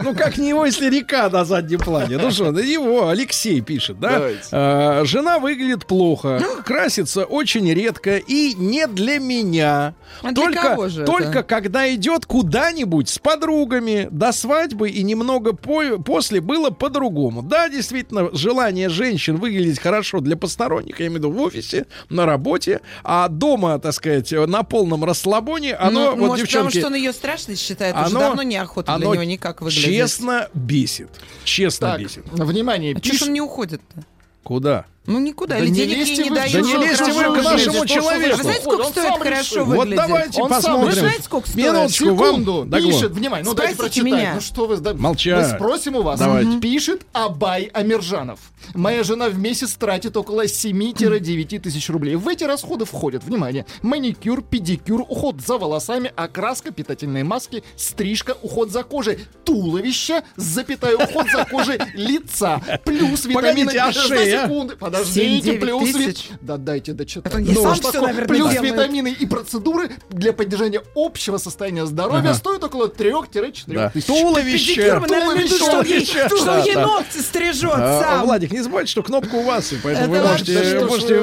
Ну, 0.04 0.14
как 0.14 0.38
не 0.38 0.50
его, 0.50 0.66
если 0.66 0.90
река 0.90 1.30
на 1.30 1.46
заднем 1.46 1.80
плане? 1.80 2.18
Ну 2.18 2.32
что, 2.32 2.52
его, 2.60 3.08
Алексей 3.08 3.62
пишет, 3.62 4.00
да? 4.00 4.30
А, 4.52 5.04
Жена 5.06 5.40
выглядит 5.40 5.86
плохо, 5.86 6.42
красится 6.66 7.24
очень 7.26 7.72
редко 7.74 8.18
и 8.18 8.54
не 8.54 8.88
для 8.88 9.20
меня. 9.20 9.96
А 10.22 10.34
только, 10.34 10.78
только 11.06 11.44
когда 11.44 11.92
идет 11.94 12.26
куда-нибудь 12.26 13.10
с 13.10 13.20
подругами 13.20 14.08
до 14.12 14.32
свадьбы 14.32 14.90
и 14.90 15.04
немного 15.04 15.54
по- 15.54 15.98
после 16.00 16.42
было 16.42 16.70
по-другому. 16.70 17.42
Да, 17.42 17.70
действительно, 17.70 18.30
желание 18.34 18.90
женщин 18.90 19.38
выглядеть 19.38 19.80
хорошо 19.80 20.20
для 20.20 20.36
посторонних, 20.38 20.73
я 20.80 20.96
имею 21.08 21.12
в 21.12 21.16
виду 21.16 21.32
в 21.32 21.42
офисе, 21.42 21.86
на 22.10 22.26
работе, 22.26 22.82
а 23.04 23.28
дома, 23.28 23.80
так 23.80 23.94
сказать, 23.94 24.32
на 24.32 24.64
полном 24.64 25.04
расслабоне, 25.04 25.76
оно, 25.76 25.92
Ну, 25.92 26.06
вот, 26.12 26.28
может, 26.30 26.46
потому 26.48 26.70
девчонки, 26.70 26.78
что 26.80 26.88
он 26.88 26.96
ее 26.96 27.14
страшно 27.14 27.56
считает, 27.56 27.96
уже 27.96 28.06
оно- 28.06 28.20
давно 28.20 28.44
неохота 28.44 28.96
для 28.98 29.08
оно 29.08 29.14
него 29.16 29.24
никак 29.24 29.62
выглядеть. 29.62 29.84
честно 29.86 30.50
бесит. 30.54 31.10
Честно 31.44 31.88
Так, 31.92 32.00
бесит. 32.02 32.24
внимание, 32.32 32.94
А 32.96 32.98
что 33.00 33.08
ж 33.08 33.12
пишет... 33.12 33.28
он 33.28 33.34
не 33.34 33.42
уходит-то? 33.42 34.04
Куда? 34.44 34.86
Ну 35.06 35.20
никуда, 35.20 35.56
Да 35.58 35.62
или 35.62 35.70
не 35.70 35.86
денег 35.86 36.08
ей 36.08 36.18
не 36.18 36.30
дают. 36.30 36.54
Да 36.54 36.62
не 36.62 36.78
лезьте 36.78 37.12
вы 37.12 37.24
к 37.24 37.44
нашему 37.44 37.86
человеку. 37.86 38.38
Вы 38.38 38.44
знаете, 38.44 38.62
сколько 38.62 38.84
стоит 38.86 39.18
хорошо 39.18 39.42
решил. 39.42 39.66
Вот 39.66 39.78
выглядеть? 39.80 39.98
давайте 40.08 40.42
Он 40.42 40.50
посмотрим. 40.50 40.86
Вы 40.86 40.92
знаете, 40.94 41.24
сколько 41.24 41.48
стоит? 41.50 41.66
Минуточку, 41.66 42.06
Секунду, 42.06 42.54
вам... 42.60 42.70
Дагло. 42.70 42.92
пишет, 42.92 43.12
внимание, 43.12 43.46
ну 43.46 43.54
дайте 43.54 43.76
прочитать. 43.76 44.04
меня. 44.04 44.32
Ну 44.36 44.42
что 44.42 44.66
вы... 44.66 44.78
да- 44.78 44.94
Молчать. 44.94 45.52
Мы 45.52 45.56
спросим 45.58 45.96
у 45.98 46.04
вас. 46.04 46.20
Давайте. 46.20 46.58
Пишет 46.60 47.06
Абай 47.12 47.64
Амиржанов. 47.74 48.40
Моя 48.74 49.04
жена 49.04 49.28
в 49.28 49.38
месяц 49.38 49.74
тратит 49.74 50.16
около 50.16 50.46
7-9 50.46 51.60
тысяч 51.60 51.90
рублей. 51.90 52.16
В 52.16 52.28
эти 52.30 52.46
расходы 52.46 52.86
входят, 52.86 53.24
внимание, 53.26 53.66
маникюр, 53.82 54.42
педикюр, 54.42 55.02
уход 55.02 55.42
за 55.42 55.58
волосами, 55.58 56.14
окраска, 56.16 56.72
питательные 56.72 57.26
маски, 57.26 57.64
стрижка, 57.76 58.38
уход 58.42 58.72
за 58.72 58.84
кожей, 58.84 59.20
туловище, 59.44 60.24
запятая, 60.38 60.96
уход 60.96 61.28
за 61.30 61.46
кожей 61.46 61.78
лица, 61.94 62.62
плюс 62.86 63.26
витамины... 63.26 63.66
Погодите, 63.66 63.80
а 63.80 63.92
шея? 63.92 64.44
секунды, 64.44 64.76
подождите, 64.98 65.52
7-9 65.56 65.60
плюс... 65.60 65.92
тысяч? 65.92 66.30
Да 66.42 66.58
дайте 66.58 66.94
дочитать. 66.94 67.32
То 67.32 67.40
я 67.40 67.56
сам 67.56 67.76
что 67.76 67.92
такое? 67.92 68.08
наверное, 68.14 68.28
Плюс 68.28 68.52
делаю. 68.52 68.74
витамины 68.74 69.08
и 69.20 69.26
процедуры 69.26 69.90
для 70.10 70.34
поддержания 70.34 70.82
общего 70.96 71.38
состояния 71.38 71.86
здоровья 71.86 72.34
стоят 72.34 72.64
около 72.64 72.88
3-4 72.88 73.64
Да. 73.68 73.90
тысяч. 73.90 74.06
Туловище. 74.08 74.82
Ей- 74.82 74.92
Туловище. 75.08 76.28
что 76.28 76.80
ногти 76.82 77.18
стрижет 77.20 77.72
А, 77.76 78.02
сам. 78.02 78.26
Владик, 78.26 78.52
не 78.52 78.62
забывайте, 78.62 78.92
что 78.92 79.04
кнопка 79.04 79.36
у 79.36 79.44
вас, 79.44 79.72
и 79.74 79.78
поэтому 79.84 80.14
Это 80.16 80.24
вы 80.24 80.30
можете, 80.30 80.54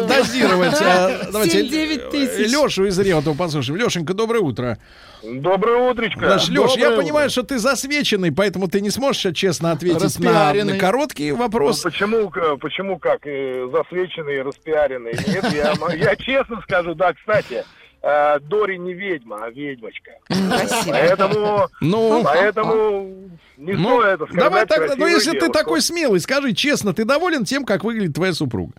дозировать. 0.06 0.74
а, 0.80 1.28
Давайте 1.32 1.62
7-9 1.62 2.10
тысяч. 2.10 2.52
Лешу 2.52 2.86
из 2.86 2.98
Реутова 2.98 3.34
послушаем. 3.34 3.78
Лешенька, 3.78 4.14
доброе 4.14 4.40
утро. 4.40 4.78
Доброе 5.22 5.90
утречко. 5.90 6.20
Наш 6.20 6.48
Леш, 6.48 6.72
я 6.76 6.88
доброе 6.90 6.96
понимаю, 7.04 7.26
утро. 7.26 7.30
что 7.32 7.42
ты 7.42 7.58
засвеченный, 7.58 8.32
поэтому 8.32 8.68
ты 8.68 8.80
не 8.80 8.90
сможешь 8.90 9.20
сейчас 9.22 9.34
честно 9.34 9.72
ответить 9.72 10.18
на, 10.20 10.52
на 10.52 10.78
короткий 10.78 11.30
Ну, 11.32 11.38
вопрос. 11.38 11.80
почему, 11.82 12.30
почему 12.60 12.98
как? 12.98 13.20
Засвеченный, 13.24 14.42
распиаренный. 14.42 15.12
Нет, 15.12 15.44
я, 15.52 15.74
я 15.94 16.16
честно 16.16 16.60
скажу, 16.62 16.94
да, 16.94 17.12
кстати, 17.12 17.64
э, 18.02 18.38
Дори 18.40 18.78
не 18.78 18.94
ведьма, 18.94 19.44
а 19.44 19.50
ведьмочка. 19.50 20.12
Спасибо. 20.28 20.92
Поэтому, 20.92 21.68
Ну, 21.80 22.22
поэтому 22.24 23.30
не 23.58 23.72
ну, 23.74 24.00
стоит 24.00 24.22
оскорблять 24.22 24.38
давай 24.38 24.66
так, 24.66 24.96
ну 24.98 25.06
если 25.06 25.32
ты 25.32 25.40
девушку. 25.40 25.52
такой 25.52 25.80
смелый, 25.82 26.20
скажи 26.20 26.52
честно, 26.54 26.94
ты 26.94 27.04
доволен 27.04 27.44
тем, 27.44 27.64
как 27.64 27.84
выглядит 27.84 28.14
твоя 28.14 28.32
супруга? 28.32 28.72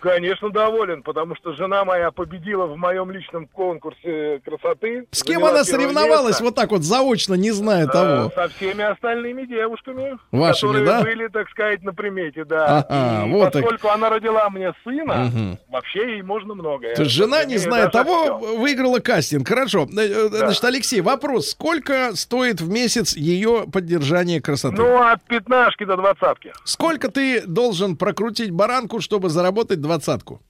Конечно, 0.00 0.50
доволен, 0.50 1.02
потому 1.02 1.34
что 1.36 1.52
жена 1.54 1.84
моя 1.84 2.10
победила 2.10 2.66
в 2.66 2.76
моем 2.76 3.10
личном 3.10 3.46
конкурсе 3.46 4.40
красоты. 4.44 5.06
С 5.10 5.22
кем 5.22 5.44
она 5.44 5.64
соревновалась 5.64 6.34
место. 6.40 6.44
вот 6.44 6.54
так 6.54 6.70
вот 6.70 6.82
заочно, 6.82 7.34
не 7.34 7.50
зная 7.50 7.86
Э, 7.86 7.90
того? 7.90 8.32
Со 8.34 8.48
всеми 8.48 8.84
остальными 8.84 9.44
девушками, 9.46 10.18
Вашими, 10.32 10.68
которые 10.72 10.86
да? 10.86 11.02
были, 11.02 11.28
так 11.28 11.48
сказать, 11.50 11.82
на 11.82 11.92
примете, 11.92 12.44
да. 12.44 12.84
Ага, 12.88 13.26
И 13.26 13.30
вот 13.32 13.52
так. 13.52 13.62
поскольку 13.62 13.88
она 13.88 14.10
родила 14.10 14.48
мне 14.50 14.72
сына, 14.84 15.14
Мгм. 15.32 15.58
вообще 15.68 16.14
ей 16.14 16.22
можно 16.22 16.54
многое. 16.54 16.94
То 16.94 17.02
есть 17.02 17.14
жена, 17.14 17.44
не 17.44 17.56
зная 17.58 17.88
того, 17.88 18.38
всё. 18.38 18.56
выиграла 18.58 18.98
кастинг. 19.00 19.48
Хорошо. 19.48 19.86
Э, 19.96 20.00
э, 20.00 20.28
Значит, 20.28 20.64
Алексей, 20.64 21.00
вопрос. 21.00 21.50
Сколько 21.50 22.14
стоит 22.14 22.60
в 22.60 22.68
месяц 22.70 23.16
ее 23.16 23.64
поддержание 23.72 24.40
красоты? 24.40 24.76
Ну, 24.76 25.02
от 25.02 25.22
пятнашки 25.24 25.84
до 25.84 25.96
двадцатки. 25.96 26.52
Сколько 26.64 27.10
ты 27.10 27.42
должен 27.46 27.96
прокрутить 27.96 28.50
баранку, 28.50 29.00
чтобы 29.00 29.28
заработать 29.28 29.80
двадцатку? 29.88 30.40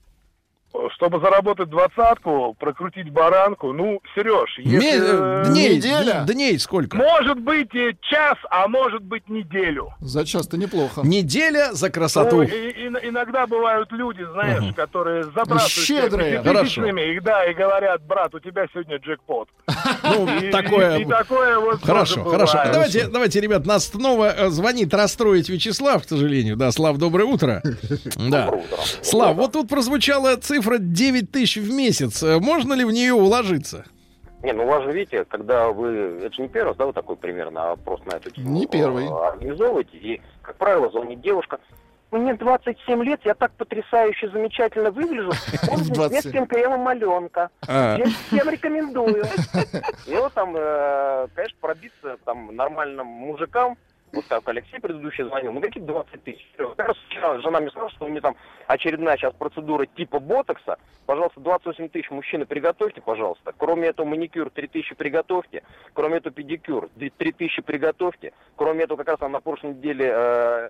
Чтобы 0.95 1.19
заработать 1.19 1.69
двадцатку, 1.69 2.55
прокрутить 2.59 3.09
баранку, 3.11 3.73
ну, 3.73 3.99
Сереж, 4.13 4.55
если... 4.59 4.77
Ме- 4.77 4.97
э, 5.01 5.43
дней, 5.47 5.75
неделя? 5.77 6.23
дней 6.27 6.59
сколько? 6.59 6.95
Может 6.95 7.39
быть 7.39 7.73
и 7.73 7.95
час, 8.01 8.37
а 8.51 8.67
может 8.67 9.01
быть 9.01 9.27
неделю. 9.27 9.89
За 9.99 10.23
час-то 10.25 10.57
неплохо. 10.57 11.01
Неделя 11.03 11.73
за 11.73 11.87
Ну, 11.87 11.91
красоту. 11.93 12.41
и- 12.43 12.47
и- 12.47 12.87
иногда 12.87 13.47
бывают 13.47 13.91
люди, 13.91 14.23
знаешь, 14.31 14.73
которые 14.75 15.23
забрасывают 15.23 15.69
Щедрые. 15.71 16.37
пятитысячными, 16.43 17.15
и 17.15 17.19
да, 17.19 17.45
и 17.45 17.53
говорят, 17.55 18.03
брат, 18.03 18.35
у 18.35 18.39
тебя 18.39 18.67
сегодня 18.71 18.97
джекпот. 18.97 19.49
Ну, 20.03 20.27
И, 20.41 20.51
такое... 20.51 20.97
и- 20.99 21.01
и 21.01 21.05
такое 21.05 21.57
вот 21.59 21.83
Хорошо, 21.83 22.23
хорошо. 22.25 22.53
бывает. 22.53 22.71
Давайте, 22.73 23.07
давайте, 23.07 23.41
ребят, 23.41 23.65
нас 23.65 23.87
снова 23.87 24.31
э, 24.37 24.49
звонит 24.49 24.93
расстроить 24.93 25.49
Вячеслав, 25.49 26.03
к 26.05 26.07
сожалению. 26.09 26.57
Да, 26.57 26.71
Слав, 26.71 26.97
доброе 26.97 27.25
утро. 27.25 27.63
Да. 28.29 28.51
Слав, 29.01 29.35
вот 29.35 29.53
тут 29.53 29.67
прозвучала 29.67 30.35
цифра 30.35 30.58
9 30.61 31.31
тысяч 31.31 31.57
в 31.57 31.71
месяц. 31.73 32.21
Э, 32.23 32.39
Можно 32.39 32.73
ли 32.73 32.83
в 32.85 32.91
нее 32.91 33.13
уложиться? 33.13 33.85
Не, 34.43 34.53
ну 34.53 34.63
у 34.63 34.67
вас 34.67 34.83
же, 34.83 34.91
видите, 34.93 35.25
когда 35.25 35.67
вы... 35.69 36.19
Это 36.23 36.33
же 36.33 36.41
не 36.43 36.47
первый 36.47 36.69
раз, 36.69 36.77
да, 36.77 36.85
вот 36.85 36.95
такой 36.95 37.17
примерно 37.17 37.71
опрос 37.71 37.99
на 38.05 38.15
эту 38.15 38.31
тему 38.31 38.49
Не 38.51 38.67
первый. 38.67 39.05
э, 39.05 39.09
организовываете, 39.09 39.97
и, 39.97 40.21
как 40.41 40.55
правило, 40.57 40.89
звонит 40.89 41.21
девушка, 41.21 41.59
мне 42.11 42.33
27 42.33 43.03
лет, 43.03 43.19
я 43.23 43.35
так 43.35 43.51
потрясающе 43.51 44.29
замечательно 44.29 44.89
выгляжу. 44.91 45.31
Он 45.71 45.83
27. 45.83 46.45
с 46.45 46.47
кремом 46.47 46.87
Аленка. 46.87 47.49
А, 47.67 47.95
Всем, 47.97 48.11
всем 48.27 48.49
рекомендую. 48.49 49.23
И 50.07 50.13
вот 50.15 50.33
там, 50.33 50.55
э, 50.57 51.27
конечно, 51.35 51.57
пробиться 51.61 52.17
там 52.25 52.55
нормальным 52.55 53.05
мужикам, 53.05 53.77
как 54.27 54.47
Алексей 54.47 54.79
предыдущий 54.79 55.23
звонил, 55.23 55.51
ну 55.51 55.61
какие 55.61 55.83
20 55.83 56.23
тысяч. 56.23 56.47
Раз 56.77 56.97
вчера 57.07 57.39
жена 57.39 57.59
мне 57.59 57.69
сказала, 57.69 57.91
что 57.91 58.05
у 58.05 58.09
меня 58.09 58.21
там 58.21 58.35
очередная 58.67 59.17
сейчас 59.17 59.33
процедура 59.33 59.85
типа 59.85 60.19
ботокса. 60.19 60.77
Пожалуйста, 61.05 61.39
28 61.39 61.89
тысяч 61.89 62.09
мужчины 62.11 62.45
приготовьте, 62.45 63.01
пожалуйста. 63.01 63.53
Кроме 63.57 63.87
этого 63.87 64.05
маникюр 64.05 64.49
3 64.49 64.67
тысячи 64.67 64.95
приготовьте. 64.95 65.63
Кроме 65.93 66.17
этого 66.17 66.33
педикюр 66.33 66.89
3 66.97 67.31
тысячи 67.31 67.61
приготовьте. 67.61 68.33
Кроме 68.55 68.83
этого, 68.83 68.97
как 68.97 69.07
раз 69.07 69.21
она 69.21 69.29
на 69.29 69.39
прошлой 69.41 69.71
неделе 69.71 70.11
э, 70.13 70.69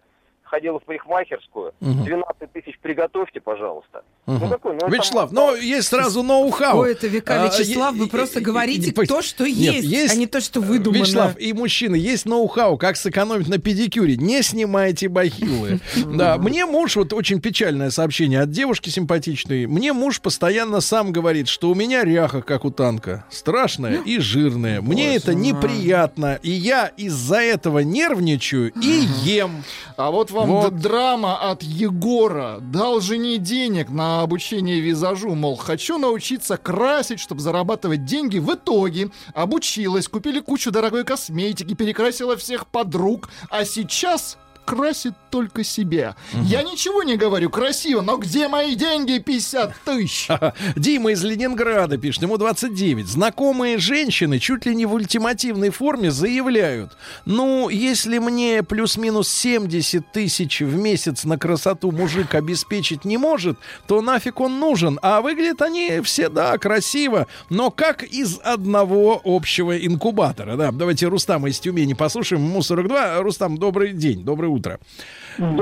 ходила 0.50 0.80
в 0.80 0.84
парикмахерскую. 0.84 1.74
Мгм. 1.80 2.04
12 2.06 2.52
тысяч 2.54 2.78
приготовьте, 2.82 3.40
пожалуйста. 3.40 4.04
Мгм. 4.26 4.40
Ну 4.42 4.50
какой? 4.50 4.76
Ну, 4.80 4.90
Вячеслав, 4.90 5.30
там- 5.30 5.36
но 5.36 5.56
есть 5.56 5.88
сразу 5.88 6.24
ноу-хау. 6.24 6.80
Ой, 6.80 6.92
это 6.92 7.08
века 7.08 7.44
А, 7.44 7.46
Вячеслав, 7.46 7.94
е- 7.96 8.00
вы 8.00 8.06
е- 8.06 8.10
просто 8.10 8.40
е- 8.40 8.44
говорите 8.46 8.88
е- 8.96 9.06
то, 9.08 9.22
что 9.22 9.46
Нет, 9.46 9.84
есть, 9.84 10.14
а 10.14 10.18
не 10.18 10.28
то, 10.28 10.42
что 10.42 10.62
выдумано. 10.62 11.02
Вячеслав, 11.02 11.40
и 11.40 11.54
мужчины, 11.54 11.96
есть 11.96 12.26
ноу-хау, 12.26 12.78
как 12.78 12.98
сэкономить 12.98 13.48
на 13.48 13.58
педикюре. 13.60 14.18
Не 14.18 14.42
снимайте 14.44 15.08
бахилы. 15.08 15.80
Да, 15.96 16.38
мне 16.38 16.66
муж, 16.66 16.96
вот 16.96 17.14
очень 17.14 17.42
печальное 17.42 17.90
сообщение 17.92 18.42
от 18.42 18.52
девушки 18.52 18.90
симпатичной. 18.90 19.66
Мне 19.68 19.94
муж 19.94 20.20
постоянно 20.22 20.82
сам 20.82 21.12
говорит, 21.12 21.48
что 21.48 21.70
у 21.70 21.76
меня 21.76 22.04
ряха, 22.04 22.42
как 22.42 22.66
у 22.66 22.72
танка. 22.72 23.26
Страшная 23.30 24.02
и 24.02 24.20
жирная. 24.20 24.82
Мне 24.82 25.16
это 25.16 25.34
неприятно. 25.34 26.40
И 26.42 26.52
я 26.52 26.88
из-за 26.98 27.38
этого 27.38 27.80
нервничаю 27.80 28.72
и 28.82 29.06
ем. 29.24 29.64
А 29.98 30.12
вот 30.12 30.32
вам 30.40 30.50
Вот. 30.50 30.78
драма 30.78 31.38
от 31.38 31.64
Егора. 31.64 32.60
Дал 32.62 33.02
жене 33.02 33.38
денег 33.38 33.90
на 33.90 34.22
обучение 34.22 34.80
визажу. 34.80 35.36
Мол, 35.36 35.56
хочу 35.56 35.98
научиться 35.98 36.58
красить, 36.58 37.20
чтобы 37.20 37.42
зарабатывать 37.42 38.06
деньги. 38.06 38.40
В 38.40 38.54
итоге 38.54 39.10
обучилась, 39.34 40.08
купили 40.08 40.40
кучу 40.40 40.72
дорогой 40.72 41.04
косметики, 41.04 41.74
перекрасила 41.74 42.38
всех 42.38 42.68
подруг. 42.68 43.30
А 43.50 43.66
сейчас 43.66 44.38
красит 44.70 45.16
только 45.32 45.64
себя. 45.64 46.16
Я 46.44 46.62
ничего 46.62 47.02
не 47.02 47.18
говорю, 47.18 47.50
красиво, 47.50 48.02
но 48.02 48.18
где 48.18 48.48
мои 48.48 48.76
деньги 48.76 49.18
50 49.18 49.74
тысяч? 49.84 50.28
Дима 50.76 51.12
из 51.12 51.24
Ленинграда 51.24 51.98
пишет, 51.98 52.22
ему 52.22 52.38
29. 52.38 53.08
Знакомые 53.08 53.80
женщины 53.80 54.38
чуть 54.38 54.68
ли 54.68 54.76
не 54.76 54.86
в 54.86 54.94
ультимативной 54.94 55.72
форме 55.72 56.12
заявляют, 56.12 56.98
ну, 57.26 57.70
если 57.70 58.20
мне 58.20 58.62
плюс-минус 58.62 59.30
70 59.30 60.12
тысяч 60.12 60.62
в 60.62 60.76
месяц 60.76 61.24
на 61.24 61.40
красоту 61.40 61.92
мужик 61.92 62.36
обеспечить 62.36 63.06
не 63.06 63.18
может, 63.18 63.58
то 63.88 64.02
нафиг 64.02 64.40
он 64.40 64.60
нужен. 64.60 65.00
А 65.02 65.22
выглядят 65.22 65.64
они 65.64 66.00
все, 66.04 66.30
да, 66.30 66.56
красиво, 66.60 67.26
но 67.50 67.72
как 67.72 68.04
из 68.04 68.40
одного 68.44 69.20
общего 69.24 69.76
инкубатора. 69.76 70.58
Да, 70.58 70.72
давайте 70.72 71.08
Рустама 71.08 71.50
из 71.50 71.60
Тюмени 71.60 71.94
послушаем. 71.94 72.46
Ему 72.46 72.62
42. 72.62 73.22
Рустам, 73.22 73.58
добрый 73.58 73.94
день, 73.94 74.24
доброе 74.24 74.50
утро. 74.50 74.59
Да. 74.62 74.78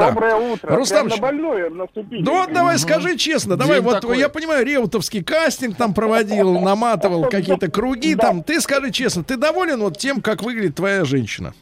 Доброе 0.10 0.36
утро. 0.36 0.76
Рустам, 0.76 1.08
на 1.08 1.18
больное 1.18 1.70
наступили. 1.70 2.24
Да 2.24 2.32
вот 2.32 2.54
давай 2.54 2.78
скажи 2.80 3.16
честно, 3.18 3.56
давай 3.58 3.80
вот 3.80 4.02
такой. 4.02 4.18
я 4.20 4.30
понимаю, 4.30 4.66
реутовский 4.66 5.24
кастинг 5.24 5.78
там 5.78 5.94
проводил, 5.94 6.60
наматывал 6.60 7.26
какие-то 7.30 7.70
круги 7.70 8.16
там. 8.16 8.44
Ты 8.44 8.60
скажи 8.62 8.92
честно, 8.92 9.24
ты 9.24 9.38
доволен 9.38 9.80
вот 9.82 9.98
тем, 9.98 10.22
как 10.22 10.42
выглядит 10.44 10.76
твоя 10.76 11.06
женщина? 11.06 11.54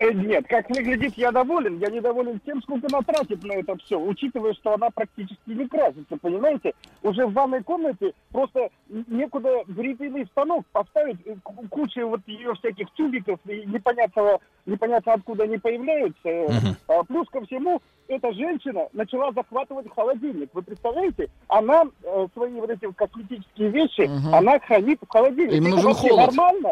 Э, 0.00 0.12
Нет, 0.12 0.44
как 0.48 0.70
выглядит, 0.70 1.14
я 1.16 1.32
доволен. 1.32 1.78
Я 1.80 1.88
недоволен 1.90 2.40
тем, 2.46 2.62
сколько 2.62 2.86
она 2.88 3.02
тратит 3.02 3.42
на 3.42 3.54
это 3.54 3.76
все, 3.84 3.98
учитывая, 3.98 4.54
что 4.54 4.74
она 4.74 4.90
практически 4.90 5.36
не 5.46 5.66
красится, 5.66 6.16
понимаете? 6.22 6.72
Уже 7.02 7.26
в 7.26 7.32
ванной 7.32 7.64
комнате 7.64 8.12
просто 8.30 8.68
некуда 9.08 9.64
бритвенный 9.66 10.26
станок 10.26 10.64
поставить, 10.70 11.18
э, 11.26 11.34
ку- 11.42 11.66
куча 11.68 12.06
вот 12.06 12.20
ее 12.28 12.54
всяких 12.54 12.86
тюбиков, 12.96 13.40
и 13.48 13.64
непонятного, 13.66 14.38
непонятно 14.68 15.14
откуда 15.14 15.44
они 15.44 15.58
появляются. 15.58 16.76
А 16.88 17.02
плюс 17.04 17.26
ко 17.30 17.40
всему, 17.46 17.80
эта 18.08 18.32
женщина 18.32 18.82
начала 18.92 19.32
захватывать 19.32 19.86
холодильник. 19.94 20.48
Вы 20.54 20.62
представляете? 20.62 21.28
Она 21.48 21.84
э, 22.02 22.26
свои 22.34 22.52
вот 22.54 22.70
эти 22.70 22.90
косметические 22.92 23.68
вещи, 23.70 24.10
она 24.32 24.58
хранит 24.60 24.98
в 25.06 25.10
холодильнике. 25.12 25.56
Им 25.58 25.66
Это 25.66 25.74
нужен 25.76 25.90
вообще 25.92 26.08
холод. 26.08 26.26
нормально? 26.26 26.68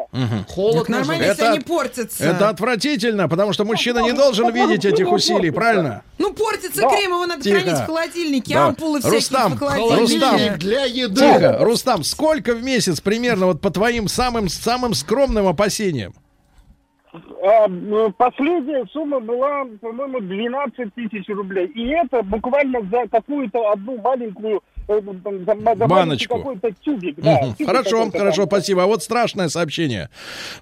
Холод 0.48 0.78
Так 0.78 0.88
нормально, 0.88 1.12
нужен. 1.14 1.28
если 1.28 1.44
Это- 1.44 1.50
они 1.52 1.60
портятся. 1.60 2.24
Это 2.24 2.48
отвратительно, 2.48 3.28
потому 3.28 3.52
что 3.52 3.64
мужчина 3.64 3.98
не 4.00 4.12
должен 4.12 4.50
видеть 4.52 4.84
этих 4.84 5.10
усилий, 5.12 5.50
правильно? 5.50 6.02
Ну, 6.18 6.32
портится 6.32 6.82
Да. 6.82 6.88
крем, 6.88 7.10
его 7.12 7.26
надо 7.26 7.42
Тихо. 7.42 7.60
хранить 7.60 7.78
в 7.80 7.86
холодильнике, 7.86 8.54
Да. 8.54 8.66
ампулы 8.68 9.00
всякие 9.00 9.18
Рустам, 9.18 9.52
в 9.52 9.58
холодильнике. 9.58 10.18
Холодильник 10.20 10.58
для 10.58 10.84
еды. 10.84 11.20
Тихо, 11.20 11.58
Рустам, 11.60 12.02
сколько 12.02 12.54
в 12.54 12.62
месяц 12.62 13.00
примерно 13.00 13.46
вот 13.46 13.60
по 13.60 13.70
твоим 13.70 14.08
самым 14.08 14.48
самым 14.48 14.94
скромным 14.94 15.46
опасениям? 15.46 16.14
А, 17.42 17.66
м, 17.66 18.12
Последняя 18.16 18.84
сумма 18.92 19.20
была, 19.20 19.64
по-моему, 19.80 20.20
12 20.20 20.94
тысяч 20.94 21.28
рублей. 21.28 21.66
И 21.74 21.88
это 21.88 22.22
буквально 22.22 22.80
за 22.90 23.06
какую-то 23.08 23.70
одну 23.72 23.98
маленькую 24.00 24.62
э, 24.88 25.00
там, 25.24 25.44
за 25.44 25.54
маленький 25.54 25.86
Баночку. 26.28 26.60
тюбик. 26.84 27.16
Да, 27.16 27.32
Мгм. 27.42 27.54
тюбик 27.54 27.66
Хорошо, 27.66 28.10
хорошо, 28.10 28.42
там. 28.42 28.46
спасибо. 28.48 28.82
А 28.84 28.86
вот 28.86 29.02
страшное 29.02 29.48
сообщение. 29.48 30.10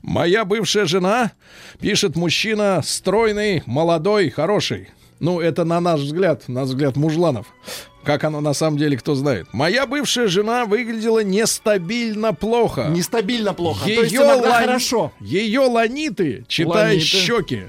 Моя 0.03 0.45
бывшая 0.45 0.87
жена, 0.87 1.33
пишет 1.81 2.17
мужчина, 2.17 2.81
стройный, 2.83 3.63
молодой, 3.67 4.31
хороший. 4.31 4.89
Ну, 5.21 5.41
это 5.41 5.65
на 5.65 5.81
наш 5.81 6.01
взгляд, 6.01 6.49
на 6.49 6.65
взгляд 6.65 6.97
мужланов. 6.97 7.47
Как 8.05 8.25
оно 8.25 8.41
на 8.41 8.53
самом 8.55 8.77
деле, 8.79 8.97
кто 8.97 9.15
знает. 9.15 9.47
Моя 9.53 9.87
бывшая 9.87 10.29
жена 10.29 10.65
выглядела 10.67 11.21
нестабильно 11.25 12.33
плохо. 12.35 12.89
Нестабильно 12.91 13.55
плохо. 13.55 13.89
Ее 13.89 13.97
То 13.97 14.03
есть 14.03 14.15
иногда 14.15 14.49
лани- 14.61 14.67
хорошо. 14.67 15.13
Ее 15.21 15.61
ланиты, 15.61 16.45
читай 16.49 16.89
Ланиты. 16.91 17.05
щеки, 17.05 17.63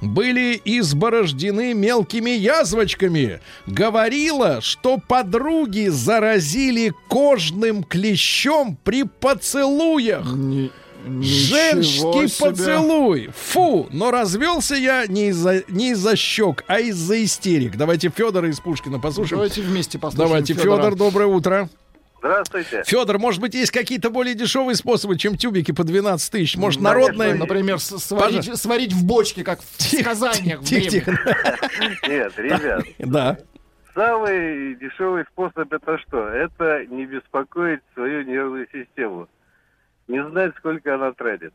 были 0.00 0.60
изборождены 0.64 1.74
мелкими 1.74 2.30
язвочками. 2.30 3.40
Говорила, 3.66 4.60
что 4.60 4.98
подруги 4.98 5.88
заразили 5.88 6.92
кожным 7.08 7.84
клещом 7.84 8.76
при 8.82 9.04
поцелуях. 9.04 10.24
Ничего 10.34 10.70
Женский 11.04 12.28
себе. 12.28 12.50
поцелуй. 12.50 13.30
Фу, 13.34 13.88
но 13.90 14.10
развелся 14.10 14.74
я 14.74 15.06
не 15.06 15.28
из-за 15.28 15.62
не 15.68 15.90
из-за 15.90 16.16
щек, 16.16 16.64
а 16.66 16.80
из-за 16.80 17.22
истерик. 17.24 17.76
Давайте 17.76 18.08
Федора 18.10 18.48
из 18.48 18.60
Пушкина 18.60 18.98
послушаем. 19.00 19.38
Давайте 19.38 19.62
вместе 19.62 19.98
послушаем 19.98 20.28
Давайте. 20.28 20.54
Федор, 20.54 20.94
доброе 20.94 21.26
утро. 21.26 21.68
Здравствуйте. 22.18 22.84
Федор, 22.86 23.18
может 23.18 23.40
быть, 23.40 23.52
есть 23.54 23.72
какие-то 23.72 24.08
более 24.08 24.36
дешевые 24.36 24.76
способы, 24.76 25.18
чем 25.18 25.36
тюбики 25.36 25.72
по 25.72 25.82
12 25.82 26.30
тысяч? 26.30 26.56
Может, 26.56 26.80
Конечно, 26.80 27.00
народные... 27.00 27.34
Например, 27.34 27.80
сварить, 27.80 28.56
сварить 28.56 28.92
в 28.92 29.04
бочке, 29.04 29.42
как 29.42 29.60
в 29.60 29.76
Тихо, 29.78 30.14
сказаниях. 30.14 30.60
древних. 30.62 30.90
тихо. 30.92 31.10
Нет, 32.08 32.32
ребят, 32.36 32.84
Да. 33.00 33.38
самый 33.92 34.76
дешевый 34.76 35.24
способ 35.32 35.72
это 35.72 35.98
что? 36.06 36.28
Это 36.28 36.86
не 36.88 37.06
беспокоить 37.06 37.80
свою 37.94 38.22
нервную 38.22 38.68
систему. 38.72 39.26
Не 40.12 40.30
знать, 40.30 40.52
сколько 40.58 40.94
она 40.94 41.12
тратит. 41.12 41.52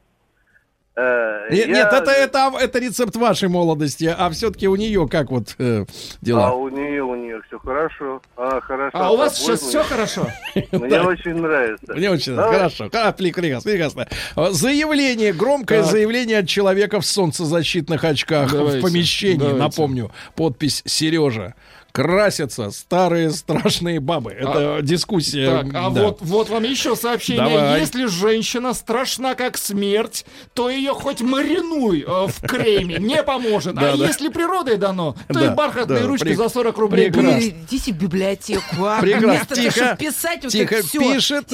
Э, 0.99 1.47
Нет, 1.51 1.68
я- 1.68 1.74
нет, 1.76 1.93
это, 1.93 2.10
это, 2.10 2.51
это 2.60 2.80
рецепт 2.80 3.16
вашей 3.16 3.49
молодости, 3.49 4.12
а 4.18 4.32
все-таки 4.32 4.68
у 4.68 4.76
нее 4.76 5.08
как 5.08 5.30
вот 5.30 5.53
э, 5.60 5.84
А 5.84 6.26
дела? 6.26 6.53
у 6.53 6.70
нее, 6.70 7.03
у 7.03 7.14
нее 7.14 7.39
все 7.47 7.60
хорошо. 7.60 8.20
Она 8.36 8.60
хорошо. 8.62 8.97
А 8.97 9.12
у 9.12 9.18
вас 9.18 9.38
сейчас 9.38 9.62
все 9.62 9.84
хорошо? 9.84 10.26
Мне 10.72 10.99
очень 11.01 11.36
нравится. 11.36 11.93
Мне 11.93 12.10
очень 12.10 12.36
Давай. 12.36 12.58
хорошо. 12.58 12.89
А, 12.93 13.12
прекрасно, 13.12 13.70
прекрасно. 13.70 14.08
А, 14.36 14.49
Заявление, 14.49 15.34
громкое 15.34 15.84
заявление 15.84 16.39
от 16.39 16.47
человека 16.47 16.99
в 16.99 17.05
солнцезащитных 17.05 18.03
очках 18.03 18.51
в 18.51 18.82
помещении. 18.82 19.51
Напомню, 19.53 20.10
подпись 20.36 20.81
Сережа. 20.88 21.53
Красятся 21.91 22.69
старые 22.72 23.31
страшные 23.31 23.99
бабы. 23.99 24.31
Это 24.31 24.80
дискуссия. 24.81 25.49
Так, 25.64 25.68
а 25.73 25.89
да. 25.89 26.03
вот, 26.03 26.18
вот 26.22 26.49
вам 26.49 26.64
еще 26.64 26.95
сообщение. 26.95 27.43
Давай. 27.49 27.80
Если 27.80 28.05
женщина 28.05 28.73
страшна 28.73 29.34
как 29.35 29.57
смерть, 29.57 30.26
то 30.53 30.69
ее 30.69 30.93
хоть 30.93 31.22
маринуй 31.22 32.01
э, 32.07 32.27
в 32.27 32.41
креме, 32.47 32.97
не 32.99 33.23
поможет. 33.23 33.76
Да, 33.76 33.93
а 33.93 33.97
да. 33.97 34.05
если 34.05 34.30
природой 34.30 34.77
дано, 34.77 35.15
то 35.27 35.34
Да, 35.34 35.45
и 35.45 35.49
бархатные 35.55 36.01
да, 36.01 36.07
ручки 36.07 36.34
за 36.34 36.49
40 36.49 36.77
рублей. 36.77 37.11
прекрасно. 37.11 37.39
идите 37.39 37.91
в 37.93 37.97
библиотеку, 37.97 38.84
а? 38.85 38.99
Прекрасно. 38.99 39.27
Вместо 39.27 39.55
того, 39.55 39.61
Тихо, 39.61 39.85
чтобы 39.85 39.97
писать 39.97 40.43
вот 40.43 40.51
Тихо, 40.51 40.84
все. 40.84 40.99
пишет, 40.99 41.47